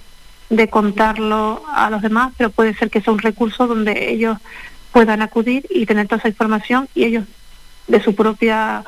de 0.51 0.69
contarlo 0.69 1.63
a 1.73 1.89
los 1.89 2.03
demás, 2.03 2.33
pero 2.37 2.51
puede 2.51 2.75
ser 2.75 2.91
que 2.91 3.01
sea 3.01 3.13
un 3.13 3.21
recurso 3.21 3.67
donde 3.67 4.11
ellos 4.11 4.39
puedan 4.95 5.23
acudir 5.23 5.67
y 5.71 5.87
tener 5.87 6.07
toda 6.07 6.21
esa 6.21 6.29
información 6.29 6.89
y 6.95 7.03
ellos 7.03 7.25
de 7.89 8.01
su 8.01 8.15
propia 8.15 8.85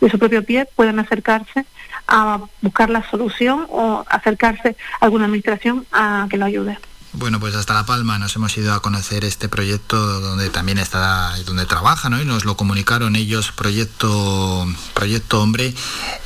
de 0.00 0.08
su 0.08 0.18
propio 0.18 0.42
pie 0.42 0.66
puedan 0.74 0.98
acercarse 0.98 1.66
a 2.08 2.40
buscar 2.62 2.88
la 2.88 3.02
solución 3.10 3.66
o 3.68 4.02
acercarse 4.08 4.74
a 4.98 5.04
alguna 5.04 5.26
administración 5.26 5.84
a 5.92 6.26
que 6.30 6.38
lo 6.38 6.46
ayude. 6.46 6.78
Bueno, 7.12 7.40
pues 7.40 7.56
hasta 7.56 7.74
La 7.74 7.84
Palma 7.86 8.20
nos 8.20 8.36
hemos 8.36 8.56
ido 8.56 8.72
a 8.72 8.80
conocer 8.80 9.24
este 9.24 9.48
proyecto 9.48 10.20
donde 10.20 10.48
también 10.48 10.78
está, 10.78 11.34
donde 11.44 11.66
trabaja, 11.66 12.08
¿no? 12.08 12.22
Y 12.22 12.24
nos 12.24 12.44
lo 12.44 12.56
comunicaron 12.56 13.16
ellos, 13.16 13.50
proyecto, 13.50 14.64
proyecto 14.94 15.42
Hombre. 15.42 15.74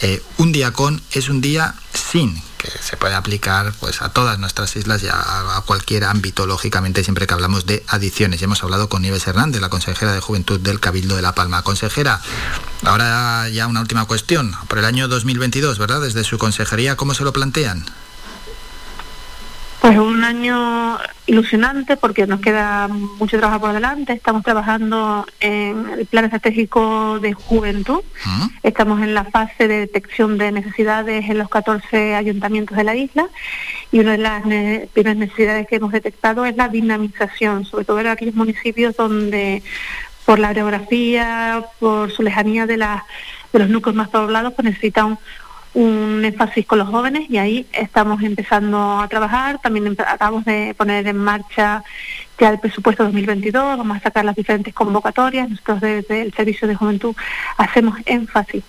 Eh, 0.02 0.22
un 0.36 0.52
día 0.52 0.72
con 0.72 1.00
es 1.12 1.30
un 1.30 1.40
día 1.40 1.74
sin, 1.94 2.34
que 2.58 2.70
se 2.82 2.98
puede 2.98 3.14
aplicar 3.14 3.72
pues 3.80 4.02
a 4.02 4.10
todas 4.10 4.38
nuestras 4.38 4.76
islas 4.76 5.02
y 5.02 5.08
a, 5.08 5.62
cualquier 5.64 6.04
ámbito, 6.04 6.46
lógicamente, 6.46 7.02
siempre 7.02 7.26
que 7.26 7.32
hablamos 7.32 7.64
de 7.64 7.82
adicciones. 7.88 8.42
Y 8.42 8.44
hemos 8.44 8.62
hablado 8.62 8.90
con 8.90 9.00
Nieves 9.00 9.26
Hernández, 9.26 9.62
la 9.62 9.70
consejera 9.70 10.12
de 10.12 10.20
Juventud 10.20 10.60
del 10.60 10.80
Cabildo 10.80 11.16
de 11.16 11.22
La 11.22 11.34
Palma. 11.34 11.62
Consejera, 11.62 12.20
ahora 12.82 13.48
ya 13.48 13.66
una 13.68 13.80
última 13.80 14.04
cuestión. 14.04 14.54
Por 14.68 14.78
el 14.78 14.84
año 14.84 15.08
2022, 15.08 15.78
¿verdad? 15.78 16.02
Desde 16.02 16.24
su 16.24 16.36
consejería, 16.36 16.96
¿cómo 16.96 17.14
se 17.14 17.24
lo 17.24 17.32
plantean? 17.32 17.86
Pues 19.84 19.98
un 19.98 20.24
año 20.24 20.98
ilusionante 21.26 21.98
porque 21.98 22.26
nos 22.26 22.40
queda 22.40 22.88
mucho 22.88 23.38
trabajo 23.38 23.60
por 23.60 23.72
delante. 23.74 24.14
Estamos 24.14 24.42
trabajando 24.42 25.26
en 25.40 25.90
el 25.98 26.06
plan 26.06 26.24
estratégico 26.24 27.18
de 27.20 27.34
juventud. 27.34 28.00
Estamos 28.62 29.02
en 29.02 29.12
la 29.12 29.24
fase 29.24 29.68
de 29.68 29.80
detección 29.80 30.38
de 30.38 30.52
necesidades 30.52 31.28
en 31.28 31.36
los 31.36 31.50
14 31.50 32.14
ayuntamientos 32.14 32.76
de 32.78 32.84
la 32.84 32.94
isla 32.96 33.26
y 33.92 34.00
una 34.00 34.12
de 34.12 34.18
las 34.18 34.46
ne- 34.46 34.88
primeras 34.94 35.18
necesidades 35.18 35.66
que 35.66 35.76
hemos 35.76 35.92
detectado 35.92 36.46
es 36.46 36.56
la 36.56 36.68
dinamización, 36.68 37.66
sobre 37.66 37.84
todo 37.84 38.00
en 38.00 38.06
aquellos 38.06 38.34
municipios 38.34 38.96
donde 38.96 39.62
por 40.24 40.38
la 40.38 40.54
geografía, 40.54 41.62
por 41.78 42.10
su 42.10 42.22
lejanía 42.22 42.66
de, 42.66 42.78
la- 42.78 43.04
de 43.52 43.58
los 43.58 43.68
núcleos 43.68 43.94
más 43.96 44.08
poblados, 44.08 44.54
pues 44.54 44.64
necesitan 44.64 45.18
un 45.74 46.24
énfasis 46.24 46.64
con 46.66 46.78
los 46.78 46.88
jóvenes 46.88 47.28
y 47.28 47.38
ahí 47.38 47.66
estamos 47.72 48.22
empezando 48.22 49.00
a 49.00 49.08
trabajar. 49.08 49.60
También 49.60 49.96
acabamos 50.06 50.44
de 50.44 50.74
poner 50.76 51.06
en 51.06 51.16
marcha 51.16 51.82
ya 52.38 52.50
el 52.50 52.58
presupuesto 52.58 53.04
2022, 53.04 53.78
vamos 53.78 53.96
a 53.96 54.00
sacar 54.00 54.24
las 54.24 54.34
diferentes 54.34 54.74
convocatorias. 54.74 55.48
Nosotros 55.48 55.80
desde 55.80 56.22
el 56.22 56.32
Servicio 56.32 56.66
de 56.66 56.74
Juventud 56.74 57.14
hacemos 57.56 57.98
énfasis 58.06 58.64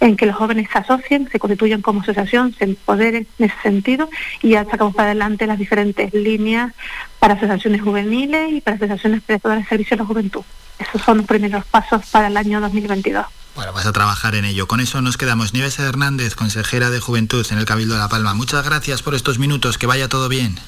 en 0.00 0.16
que 0.16 0.26
los 0.26 0.36
jóvenes 0.36 0.68
se 0.72 0.78
asocien, 0.78 1.28
se 1.30 1.38
constituyan 1.38 1.82
como 1.82 2.00
asociación, 2.00 2.54
se 2.54 2.64
empoderen 2.64 3.26
en 3.38 3.46
ese 3.46 3.60
sentido 3.62 4.08
y 4.42 4.50
ya 4.50 4.64
sacamos 4.64 4.94
para 4.94 5.10
adelante 5.10 5.46
las 5.46 5.58
diferentes 5.58 6.14
líneas 6.14 6.72
para 7.18 7.34
asociaciones 7.34 7.82
juveniles 7.82 8.52
y 8.52 8.60
para 8.60 8.76
asociaciones 8.76 9.22
prestadoras 9.22 9.64
de 9.64 9.68
servicio 9.68 9.94
a 9.94 9.98
la 9.98 10.04
juventud. 10.04 10.42
Esos 10.78 11.02
son 11.02 11.18
los 11.18 11.26
primeros 11.26 11.64
pasos 11.64 12.06
para 12.10 12.28
el 12.28 12.36
año 12.36 12.60
2022. 12.60 13.37
Bueno, 13.58 13.72
vas 13.72 13.86
a 13.86 13.92
trabajar 13.92 14.36
en 14.36 14.44
ello. 14.44 14.68
Con 14.68 14.78
eso 14.78 15.02
nos 15.02 15.16
quedamos. 15.16 15.52
Nieves 15.52 15.80
Hernández, 15.80 16.36
consejera 16.36 16.90
de 16.90 17.00
Juventud 17.00 17.44
en 17.50 17.58
el 17.58 17.64
Cabildo 17.64 17.94
de 17.94 17.98
La 17.98 18.08
Palma. 18.08 18.32
Muchas 18.32 18.64
gracias 18.64 19.02
por 19.02 19.16
estos 19.16 19.40
minutos. 19.40 19.78
Que 19.78 19.88
vaya 19.88 20.08
todo 20.08 20.28
bien. 20.28 20.60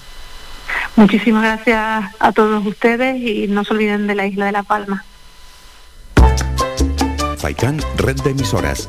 Muchísimas 0.97 1.44
gracias 1.44 2.12
a 2.19 2.33
todos 2.33 2.67
ustedes 2.67 3.17
y 3.20 3.47
no 3.47 3.62
se 3.62 3.75
olviden 3.75 4.09
de 4.09 4.17
la 4.17 4.27
isla 4.27 4.47
de 4.47 4.51
La 4.51 4.65
Palma. 4.65 5.05
Faikán, 7.39 7.81
red 7.97 8.20
de 8.23 8.31
emisoras. 8.31 8.89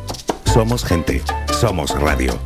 Somos 0.51 0.83
gente, 0.83 1.21
somos 1.59 1.91
radio. 1.91 2.41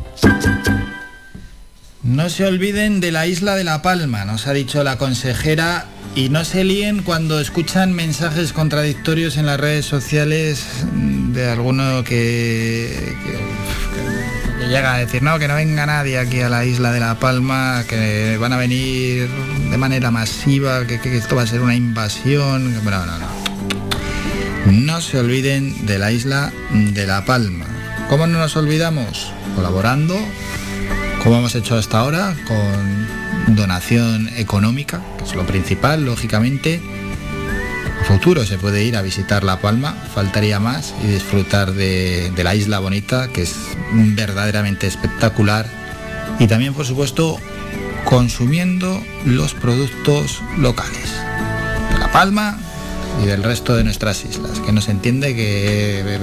No 2.02 2.28
se 2.28 2.44
olviden 2.44 3.00
de 3.00 3.12
la 3.12 3.26
isla 3.26 3.54
de 3.54 3.64
La 3.64 3.80
Palma, 3.80 4.26
nos 4.26 4.46
ha 4.46 4.52
dicho 4.52 4.84
la 4.84 4.98
consejera, 4.98 5.86
y 6.16 6.30
no 6.30 6.44
se 6.44 6.64
líen 6.64 7.02
cuando 7.02 7.38
escuchan 7.40 7.92
mensajes 7.92 8.52
contradictorios 8.52 9.36
en 9.36 9.46
las 9.46 9.60
redes 9.60 9.84
sociales 9.84 10.64
de 11.32 11.50
alguno 11.50 12.02
que, 12.04 13.14
llega 14.68 14.94
a 14.94 14.98
decir, 14.98 15.22
no, 15.22 15.38
que 15.38 15.46
no 15.46 15.54
venga 15.54 15.84
nadie 15.84 16.18
aquí 16.18 16.40
a 16.40 16.48
la 16.48 16.64
isla 16.64 16.90
de 16.90 17.00
La 17.00 17.18
Palma, 17.18 17.84
que 17.86 18.38
van 18.40 18.54
a 18.54 18.56
venir 18.56 19.28
de 19.70 19.76
manera 19.76 20.10
masiva, 20.10 20.86
que, 20.86 20.98
esto 21.16 21.36
va 21.36 21.42
a 21.42 21.46
ser 21.46 21.60
una 21.60 21.74
invasión. 21.74 22.72
que- 22.72 22.90
No, 22.90 23.04
no, 23.06 23.18
no. 23.18 23.46
No 24.72 25.00
se 25.02 25.18
olviden 25.18 25.86
de 25.86 25.98
la 25.98 26.10
isla 26.12 26.50
de 26.72 27.06
La 27.06 27.24
Palma. 27.26 27.66
¿Cómo 28.08 28.26
no 28.26 28.38
nos 28.38 28.56
olvidamos? 28.56 29.30
Colaborando 29.54 30.18
como 31.22 31.38
hemos 31.38 31.54
hecho 31.56 31.76
hasta 31.76 31.98
ahora, 31.98 32.34
con 32.46 33.06
donación 33.46 34.28
económica, 34.36 35.02
que 35.18 35.24
es 35.24 35.34
lo 35.34 35.46
principal, 35.46 36.04
lógicamente. 36.04 36.80
A 38.00 38.04
futuro 38.04 38.44
se 38.44 38.58
puede 38.58 38.84
ir 38.84 38.96
a 38.96 39.02
visitar 39.02 39.42
La 39.42 39.60
Palma, 39.60 39.94
faltaría 40.14 40.60
más, 40.60 40.94
y 41.02 41.08
disfrutar 41.08 41.72
de, 41.72 42.30
de 42.34 42.44
la 42.44 42.54
isla 42.54 42.78
bonita, 42.78 43.28
que 43.28 43.42
es 43.42 43.54
verdaderamente 43.92 44.86
espectacular. 44.86 45.66
Y 46.38 46.46
también, 46.46 46.74
por 46.74 46.86
supuesto, 46.86 47.38
consumiendo 48.04 49.02
los 49.24 49.54
productos 49.54 50.40
locales. 50.58 51.10
De 51.92 51.98
La 51.98 52.12
Palma 52.12 52.58
y 53.22 53.26
del 53.26 53.42
resto 53.42 53.74
de 53.74 53.84
nuestras 53.84 54.24
islas, 54.24 54.60
que 54.60 54.72
no 54.72 54.80
se 54.80 54.90
entiende 54.90 55.34
que 55.34 56.00
eh, 56.00 56.18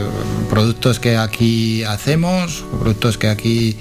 productos 0.49 0.99
que 0.99 1.17
aquí 1.17 1.83
hacemos, 1.83 2.63
productos 2.79 3.17
que 3.17 3.29
aquí 3.29 3.75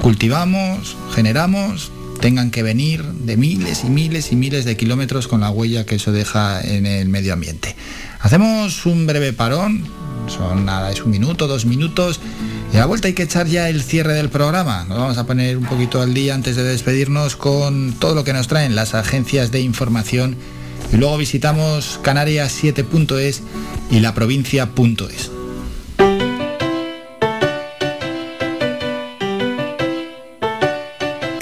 cultivamos, 0.00 0.96
generamos, 1.14 1.90
tengan 2.22 2.52
que 2.52 2.62
venir 2.62 3.02
de 3.02 3.36
miles 3.36 3.82
y 3.82 3.90
miles 3.90 4.30
y 4.30 4.36
miles 4.36 4.64
de 4.64 4.76
kilómetros 4.76 5.26
con 5.26 5.40
la 5.40 5.50
huella 5.50 5.84
que 5.84 5.96
eso 5.96 6.12
deja 6.12 6.62
en 6.62 6.86
el 6.86 7.08
medio 7.08 7.32
ambiente. 7.32 7.74
Hacemos 8.20 8.86
un 8.86 9.08
breve 9.08 9.32
parón, 9.32 9.84
son 10.28 10.64
nada, 10.64 10.92
es 10.92 11.02
un 11.02 11.10
minuto, 11.10 11.48
dos 11.48 11.66
minutos, 11.66 12.20
y 12.72 12.76
a 12.76 12.80
la 12.80 12.86
vuelta 12.86 13.08
hay 13.08 13.14
que 13.14 13.24
echar 13.24 13.48
ya 13.48 13.68
el 13.68 13.82
cierre 13.82 14.14
del 14.14 14.28
programa. 14.28 14.84
Nos 14.88 14.98
vamos 14.98 15.18
a 15.18 15.26
poner 15.26 15.56
un 15.56 15.64
poquito 15.64 16.00
al 16.00 16.14
día 16.14 16.36
antes 16.36 16.54
de 16.54 16.62
despedirnos 16.62 17.34
con 17.34 17.92
todo 17.98 18.14
lo 18.14 18.22
que 18.22 18.32
nos 18.32 18.46
traen 18.46 18.76
las 18.76 18.94
agencias 18.94 19.50
de 19.50 19.60
información 19.60 20.36
y 20.92 20.98
luego 20.98 21.18
visitamos 21.18 21.98
canarias7.es 22.04 23.42
y 23.90 23.98
la 23.98 24.14
provincia.es. 24.14 25.41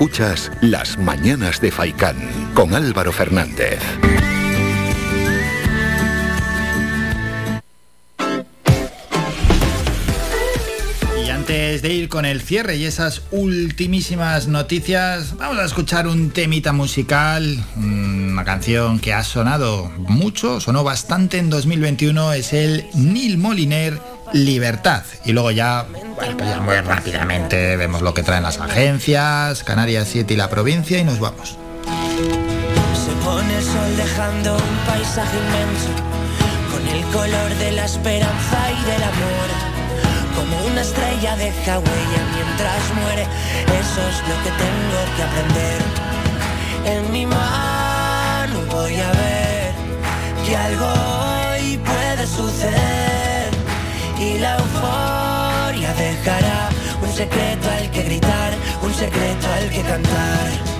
Escuchas 0.00 0.50
Las 0.62 0.96
Mañanas 0.96 1.60
de 1.60 1.70
Faikán 1.70 2.16
con 2.54 2.72
Álvaro 2.72 3.12
Fernández. 3.12 3.80
Y 11.22 11.28
antes 11.28 11.82
de 11.82 11.92
ir 11.92 12.08
con 12.08 12.24
el 12.24 12.40
cierre 12.40 12.76
y 12.76 12.86
esas 12.86 13.24
ultimísimas 13.30 14.48
noticias, 14.48 15.36
vamos 15.36 15.58
a 15.58 15.66
escuchar 15.66 16.06
un 16.06 16.30
temita 16.30 16.72
musical, 16.72 17.62
una 17.76 18.42
canción 18.44 19.00
que 19.00 19.12
ha 19.12 19.22
sonado 19.22 19.90
mucho, 19.98 20.60
sonó 20.60 20.82
bastante 20.82 21.36
en 21.36 21.50
2021, 21.50 22.32
es 22.32 22.54
el 22.54 22.86
Neil 22.94 23.36
Moliner 23.36 24.00
Libertad. 24.32 25.02
Y 25.24 25.32
luego 25.32 25.50
ya, 25.50 25.86
bueno, 25.90 26.14
pues 26.36 26.48
ya 26.48 26.60
muy 26.60 26.76
rápidamente 26.76 27.76
vemos 27.76 28.02
lo 28.02 28.14
que 28.14 28.22
traen 28.22 28.42
las 28.42 28.58
agencias, 28.58 29.64
Canarias 29.64 30.08
7 30.10 30.34
y 30.34 30.36
la 30.36 30.48
provincia 30.48 30.98
y 30.98 31.04
nos 31.04 31.18
vamos. 31.18 31.56
Se 32.94 33.12
pone 33.24 33.56
el 33.56 33.64
sol 33.64 33.96
dejando 33.96 34.54
un 34.54 34.76
paisaje 34.86 35.36
inmenso, 35.36 35.90
con 36.70 36.86
el 36.88 37.02
color 37.12 37.54
de 37.58 37.72
la 37.72 37.84
esperanza 37.84 38.58
y 38.70 38.90
del 38.90 39.02
amor. 39.02 39.48
Como 40.36 40.66
una 40.66 40.82
estrella 40.82 41.36
deja 41.36 41.78
huella 41.78 42.22
mientras 42.34 42.94
muere, 43.02 43.22
eso 43.22 44.00
es 44.08 44.20
lo 44.28 44.36
que 44.44 44.50
tengo 44.64 45.00
que 45.16 45.22
aprender. 45.22 45.82
En 46.86 47.12
mi 47.12 47.26
mano 47.26 48.60
voy 48.70 48.94
a 48.94 49.10
ver 49.12 49.72
que 50.46 50.56
algo 50.56 50.86
hoy 50.86 51.78
puede 51.78 52.26
suceder 52.26 53.09
y 54.20 54.38
la 54.38 54.56
euforia 54.58 55.94
dejará 55.94 56.68
un 57.02 57.10
secreto 57.10 57.70
al 57.70 57.90
que 57.90 58.02
gritar, 58.02 58.52
un 58.82 58.92
secreto 58.92 59.46
al 59.48 59.70
que 59.70 59.82
cantar. 59.82 60.79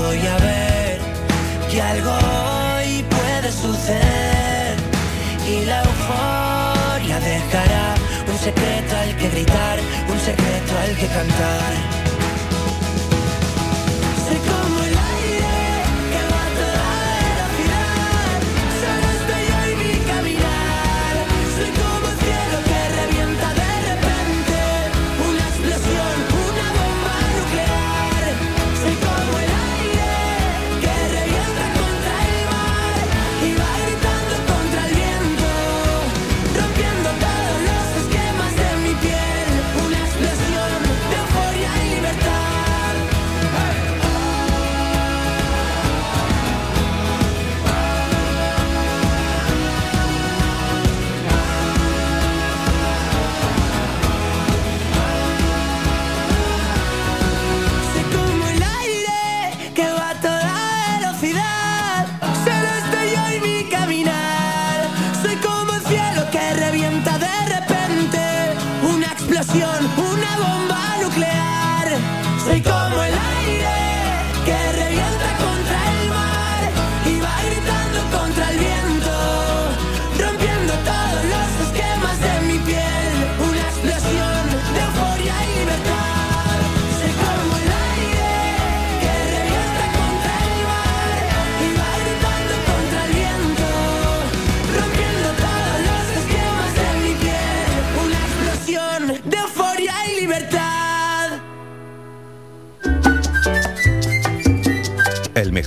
voy 0.00 0.26
a 0.26 0.36
ver 0.38 0.98
que 1.70 1.80
algo 1.80 2.10
hoy 2.10 3.04
puede 3.16 3.52
suceder 3.52 4.76
y 5.46 5.64
la 5.64 5.82
euforia 5.82 7.20
dejará 7.20 7.94
un 8.32 8.38
secreto 8.38 8.96
al 8.96 9.16
que 9.16 9.28
gritar, 9.28 9.78
un 10.08 10.18
secreto 10.18 10.72
al 10.84 10.96
que 10.96 11.06
cantar. 11.06 11.99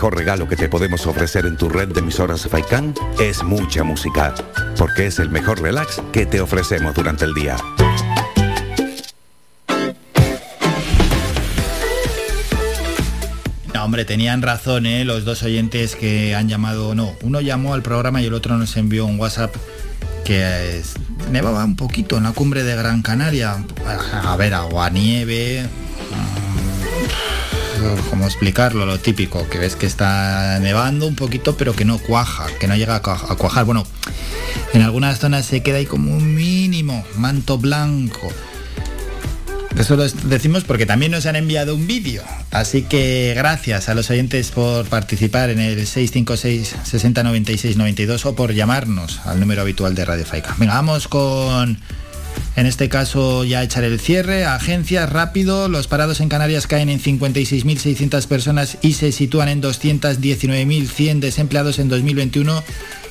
mejor 0.03 0.17
regalo 0.17 0.49
que 0.49 0.57
te 0.57 0.67
podemos 0.67 1.07
ofrecer 1.07 1.45
en 1.45 1.55
tu 1.55 1.69
red 1.69 1.87
de 1.87 2.01
emisoras 2.01 2.45
Faikan 2.45 2.93
es 3.21 3.41
mucha 3.41 3.85
música, 3.85 4.35
porque 4.77 5.05
es 5.05 5.17
el 5.17 5.29
mejor 5.29 5.61
relax 5.61 6.01
que 6.11 6.25
te 6.25 6.41
ofrecemos 6.41 6.93
durante 6.93 7.23
el 7.23 7.33
día. 7.33 7.55
No, 13.73 13.85
hombre, 13.85 14.03
tenían 14.03 14.41
razón, 14.41 14.87
¿eh? 14.87 15.05
Los 15.05 15.23
dos 15.23 15.41
oyentes 15.43 15.95
que 15.95 16.35
han 16.35 16.49
llamado, 16.49 16.95
no, 16.95 17.13
uno 17.21 17.39
llamó 17.39 17.73
al 17.73 17.81
programa 17.81 18.21
y 18.21 18.25
el 18.25 18.33
otro 18.33 18.57
nos 18.57 18.75
envió 18.75 19.05
un 19.05 19.17
WhatsApp 19.17 19.55
que 20.25 20.79
es, 20.79 20.95
nevaba 21.31 21.63
un 21.63 21.77
poquito 21.77 22.17
en 22.17 22.23
la 22.23 22.33
cumbre 22.33 22.63
de 22.63 22.75
Gran 22.75 23.03
Canaria. 23.03 23.63
A 24.25 24.35
ver, 24.35 24.53
agua 24.53 24.89
nieve, 24.89 25.65
¿Cómo 28.09 28.25
explicarlo? 28.25 28.85
Lo 28.85 28.99
típico, 28.99 29.47
que 29.49 29.57
ves 29.57 29.75
que 29.75 29.85
está 29.85 30.59
nevando 30.59 31.07
un 31.07 31.15
poquito, 31.15 31.57
pero 31.57 31.75
que 31.75 31.85
no 31.85 31.97
cuaja, 31.97 32.47
que 32.59 32.67
no 32.67 32.75
llega 32.75 32.95
a 32.95 33.01
cuajar. 33.01 33.65
Bueno, 33.65 33.85
en 34.73 34.81
algunas 34.81 35.19
zonas 35.19 35.45
se 35.45 35.61
queda 35.63 35.77
ahí 35.77 35.85
como 35.85 36.15
un 36.15 36.35
mínimo 36.35 37.03
manto 37.15 37.57
blanco. 37.57 38.31
Eso 39.77 39.95
lo 39.95 40.07
decimos 40.07 40.63
porque 40.63 40.85
también 40.85 41.11
nos 41.11 41.25
han 41.25 41.35
enviado 41.35 41.75
un 41.75 41.87
vídeo. 41.87 42.21
Así 42.51 42.83
que 42.83 43.33
gracias 43.35 43.89
a 43.89 43.95
los 43.95 44.09
oyentes 44.09 44.51
por 44.51 44.85
participar 44.85 45.49
en 45.49 45.59
el 45.59 45.87
656 45.87 46.75
60 46.83 47.23
96 47.23 47.77
92 47.77 48.25
o 48.27 48.35
por 48.35 48.53
llamarnos 48.53 49.19
al 49.25 49.39
número 49.39 49.61
habitual 49.61 49.95
de 49.95 50.05
Radio 50.05 50.25
Faica. 50.25 50.55
Venga, 50.59 50.75
vamos 50.75 51.07
con, 51.07 51.79
en 52.55 52.65
este 52.65 52.89
caso, 52.89 53.43
ya 53.43 53.63
echar 53.63 53.83
el 53.83 53.99
cierre. 53.99 54.45
Agencias, 54.45 55.11
rápido. 55.11 55.67
Los 55.69 55.87
parados 55.87 56.21
en 56.21 56.29
Canarias 56.29 56.67
caen 56.67 56.89
en 56.89 56.99
56.600 56.99 58.27
personas 58.27 58.77
y 58.81 58.93
se 58.93 59.11
sitúan 59.11 59.49
en 59.49 59.61
219.100 59.61 61.19
desempleados 61.19 61.79
en 61.79 61.89
2021 61.89 62.63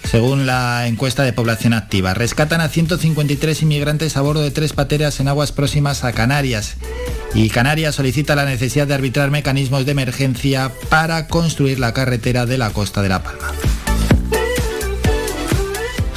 según 0.05 0.47
la 0.47 0.87
encuesta 0.87 1.23
de 1.23 1.33
población 1.33 1.73
activa. 1.73 2.15
Rescatan 2.15 2.61
a 2.61 2.69
153 2.69 3.63
inmigrantes 3.63 4.17
a 4.17 4.21
bordo 4.21 4.43
de 4.43 4.51
tres 4.51 4.73
pateras 4.73 5.21
en 5.21 5.29
aguas 5.29 5.53
próximas 5.53 6.05
a 6.05 6.13
Canarias. 6.13 6.75
Y 7.35 7.49
Canarias 7.49 7.95
solicita 7.95 8.35
la 8.35 8.45
necesidad 8.45 8.87
de 8.87 8.95
arbitrar 8.95 9.31
mecanismos 9.31 9.87
de 9.87 9.93
emergencia 9.93 10.71
para 10.89 11.29
construir 11.29 11.81
la 11.81 11.95
carretera 11.95 12.47
de 12.47 12.59
la 12.59 12.71
costa 12.71 13.01
de 13.03 13.09
La 13.09 13.23
Palma. 13.23 13.53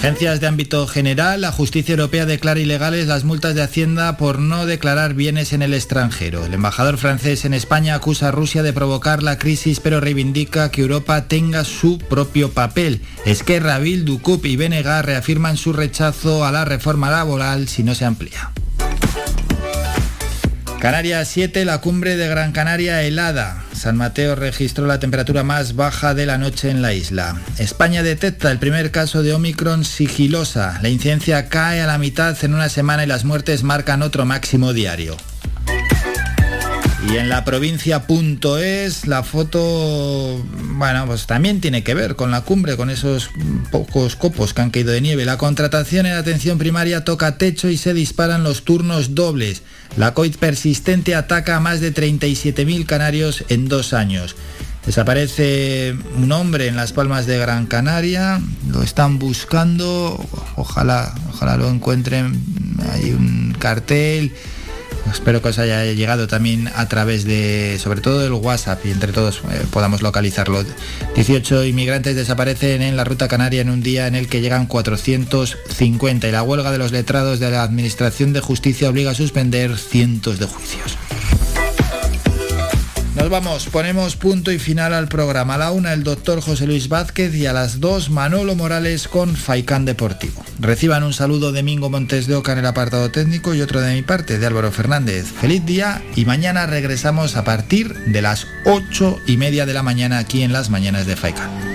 Agencias 0.06 0.40
de 0.40 0.46
ámbito 0.46 0.86
general, 0.86 1.42
la 1.42 1.52
justicia 1.52 1.94
europea 1.94 2.28
declara 2.28 2.60
ilegales 2.60 3.08
las 3.08 3.24
multas 3.24 3.56
de 3.56 3.64
Hacienda 3.64 4.18
por 4.18 4.38
no 4.38 4.68
declarar 4.68 5.16
bienes 5.16 5.52
en 5.52 5.64
el 5.64 5.74
extranjero. 5.74 6.46
El 6.46 6.54
embajador 6.54 7.00
francés 7.00 7.44
en 7.44 7.56
España 7.56 7.96
acusa 7.96 8.28
a 8.28 8.32
Rusia 8.32 8.62
de 8.62 8.72
provocar 8.72 9.24
la 9.24 9.40
crisis, 9.40 9.80
pero 9.80 10.00
reivindica 10.00 10.70
que 10.70 10.82
Europa 10.82 11.28
tenga 11.28 11.64
su 11.64 11.98
propio 11.98 12.52
papel. 12.52 13.02
Esquerra, 13.26 13.80
Bildu, 13.80 14.22
CUP 14.22 14.46
y 14.46 14.58
BNG 14.58 15.02
reafirman 15.02 15.58
su 15.58 15.74
rechazo 15.74 16.46
a 16.46 16.52
la 16.52 16.66
reforma 16.66 17.10
laboral 17.10 17.68
si 17.68 17.82
no 17.82 17.96
se 17.96 18.06
amplía. 18.06 18.52
Canarias 20.86 21.30
7, 21.30 21.66
la 21.66 21.82
cumbre 21.82 22.16
de 22.16 22.28
Gran 22.28 22.52
Canaria 22.52 23.02
helada. 23.02 23.66
San 23.74 23.98
Mateo 23.98 24.36
registró 24.36 24.86
la 24.86 25.00
temperatura 25.00 25.44
más 25.44 25.76
baja 25.76 26.14
de 26.14 26.28
la 26.28 26.38
noche 26.38 26.70
en 26.70 26.84
la 26.84 26.94
isla. 26.94 27.42
España 27.58 28.04
detecta 28.04 28.52
el 28.52 28.60
primer 28.60 28.92
caso 28.92 29.24
de 29.24 29.34
Omicron 29.34 29.84
sigilosa. 29.84 30.78
La 30.84 30.90
incidencia 30.90 31.50
cae 31.50 31.82
a 31.82 31.88
la 31.88 31.98
mitad 31.98 32.38
en 32.44 32.54
una 32.54 32.70
semana 32.70 33.04
y 33.04 33.08
las 33.08 33.26
muertes 33.26 33.64
marcan 33.64 34.04
otro 34.04 34.28
máximo 34.28 34.74
diario. 34.74 35.18
Y 37.10 37.18
en 37.18 37.30
la 37.30 37.46
provincia.es 37.46 39.08
la 39.08 39.24
foto, 39.24 40.44
bueno, 40.76 41.08
pues 41.08 41.26
también 41.26 41.62
tiene 41.62 41.84
que 41.84 41.96
ver 41.96 42.16
con 42.16 42.30
la 42.30 42.42
cumbre, 42.42 42.78
con 42.78 42.92
esos 42.92 43.32
pocos 43.72 44.16
copos 44.16 44.54
que 44.54 44.62
han 44.62 44.70
caído 44.70 44.92
de 44.92 45.02
nieve. 45.02 45.26
La 45.26 45.38
contratación 45.38 46.06
en 46.06 46.14
atención 46.14 46.60
primaria 46.60 47.04
toca 47.04 47.40
techo 47.40 47.70
y 47.70 47.78
se 47.78 47.96
disparan 47.96 48.44
los 48.44 48.66
turnos 48.66 49.16
dobles. 49.16 49.64
La 49.98 50.14
COVID 50.14 50.36
persistente 50.36 51.16
ataca 51.16 51.56
a 51.56 51.60
más 51.60 51.80
de 51.80 51.94
37.000 51.94 52.86
canarios 52.86 53.46
en 53.50 53.70
dos 53.70 53.94
años. 53.94 54.36
Desaparece 54.86 55.96
un 56.18 56.32
hombre 56.32 56.68
en 56.68 56.76
las 56.76 56.94
palmas 56.94 57.26
de 57.26 57.38
Gran 57.40 57.66
Canaria, 57.66 58.40
lo 58.70 58.84
están 58.84 59.18
buscando, 59.18 60.24
ojalá, 60.58 61.16
ojalá 61.30 61.58
lo 61.58 61.70
encuentren, 61.70 62.40
hay 62.92 63.12
un 63.12 63.56
cartel. 63.58 64.34
Espero 65.12 65.42
que 65.42 65.50
os 65.50 65.60
haya 65.60 65.86
llegado 65.86 66.28
también 66.28 66.70
a 66.76 66.88
través 66.88 67.26
de, 67.26 67.78
sobre 67.80 68.02
todo 68.02 68.20
del 68.20 68.34
WhatsApp 68.34 68.86
y 68.86 68.92
entre 68.92 69.14
todos 69.14 69.42
eh, 69.52 69.66
podamos 69.72 70.02
localizarlo. 70.02 70.64
18 71.16 71.66
inmigrantes 71.66 72.16
desaparecen 72.16 72.82
en 72.82 72.98
la 72.98 73.04
ruta 73.04 73.28
canaria 73.28 73.62
en 73.62 73.70
un 73.70 73.82
día 73.82 74.08
en 74.08 74.16
el 74.16 74.28
que 74.28 74.42
llegan 74.42 74.68
450 74.68 76.28
y 76.28 76.32
la 76.32 76.44
huelga 76.44 76.72
de 76.72 76.78
los 76.78 76.92
letrados 76.92 77.40
de 77.40 77.52
la 77.52 77.64
Administración 77.64 78.34
de 78.34 78.42
Justicia 78.42 78.90
obliga 78.90 79.12
a 79.12 79.16
suspender 79.16 79.78
cientos 79.78 80.40
de 80.40 80.46
juicios. 80.46 80.98
Nos 83.16 83.30
vamos, 83.30 83.68
ponemos 83.68 84.18
punto 84.18 84.52
y 84.52 84.60
final 84.60 84.94
al 84.94 85.08
programa. 85.08 85.56
A 85.56 85.58
la 85.58 85.72
una 85.72 85.94
el 85.94 86.04
doctor 86.04 86.42
José 86.42 86.68
Luis 86.68 86.90
Vázquez 86.90 87.34
y 87.34 87.46
a 87.46 87.54
las 87.54 87.80
dos 87.80 88.10
Manolo 88.10 88.56
Morales 88.56 89.08
con 89.08 89.38
Faicán 89.38 89.86
Deportivo. 89.86 90.44
Reciban 90.60 91.04
un 91.04 91.14
saludo 91.14 91.54
de 91.54 91.64
Mingo 91.64 91.90
Montes 91.90 92.28
de 92.28 92.36
Oca 92.36 92.52
en 92.52 92.60
el 92.60 92.66
apartado 92.66 93.12
técnico 93.12 93.54
y 93.54 93.62
otro 93.62 93.80
de 93.80 93.94
mi 93.94 94.02
parte, 94.02 94.38
de 94.38 94.46
Álvaro 94.46 94.72
Fernández. 94.72 95.28
Feliz 95.28 95.66
día 95.66 96.04
y 96.16 96.26
mañana 96.26 96.66
regresamos 96.66 97.38
a 97.38 97.46
partir 97.46 97.94
de 97.94 98.22
las 98.22 98.48
ocho 98.66 99.18
y 99.26 99.38
media 99.38 99.66
de 99.66 99.74
la 99.74 99.82
mañana 99.82 100.18
aquí 100.18 100.44
en 100.44 100.52
las 100.52 100.70
mañanas 100.70 101.06
de 101.06 101.16
Faicán. 101.16 101.75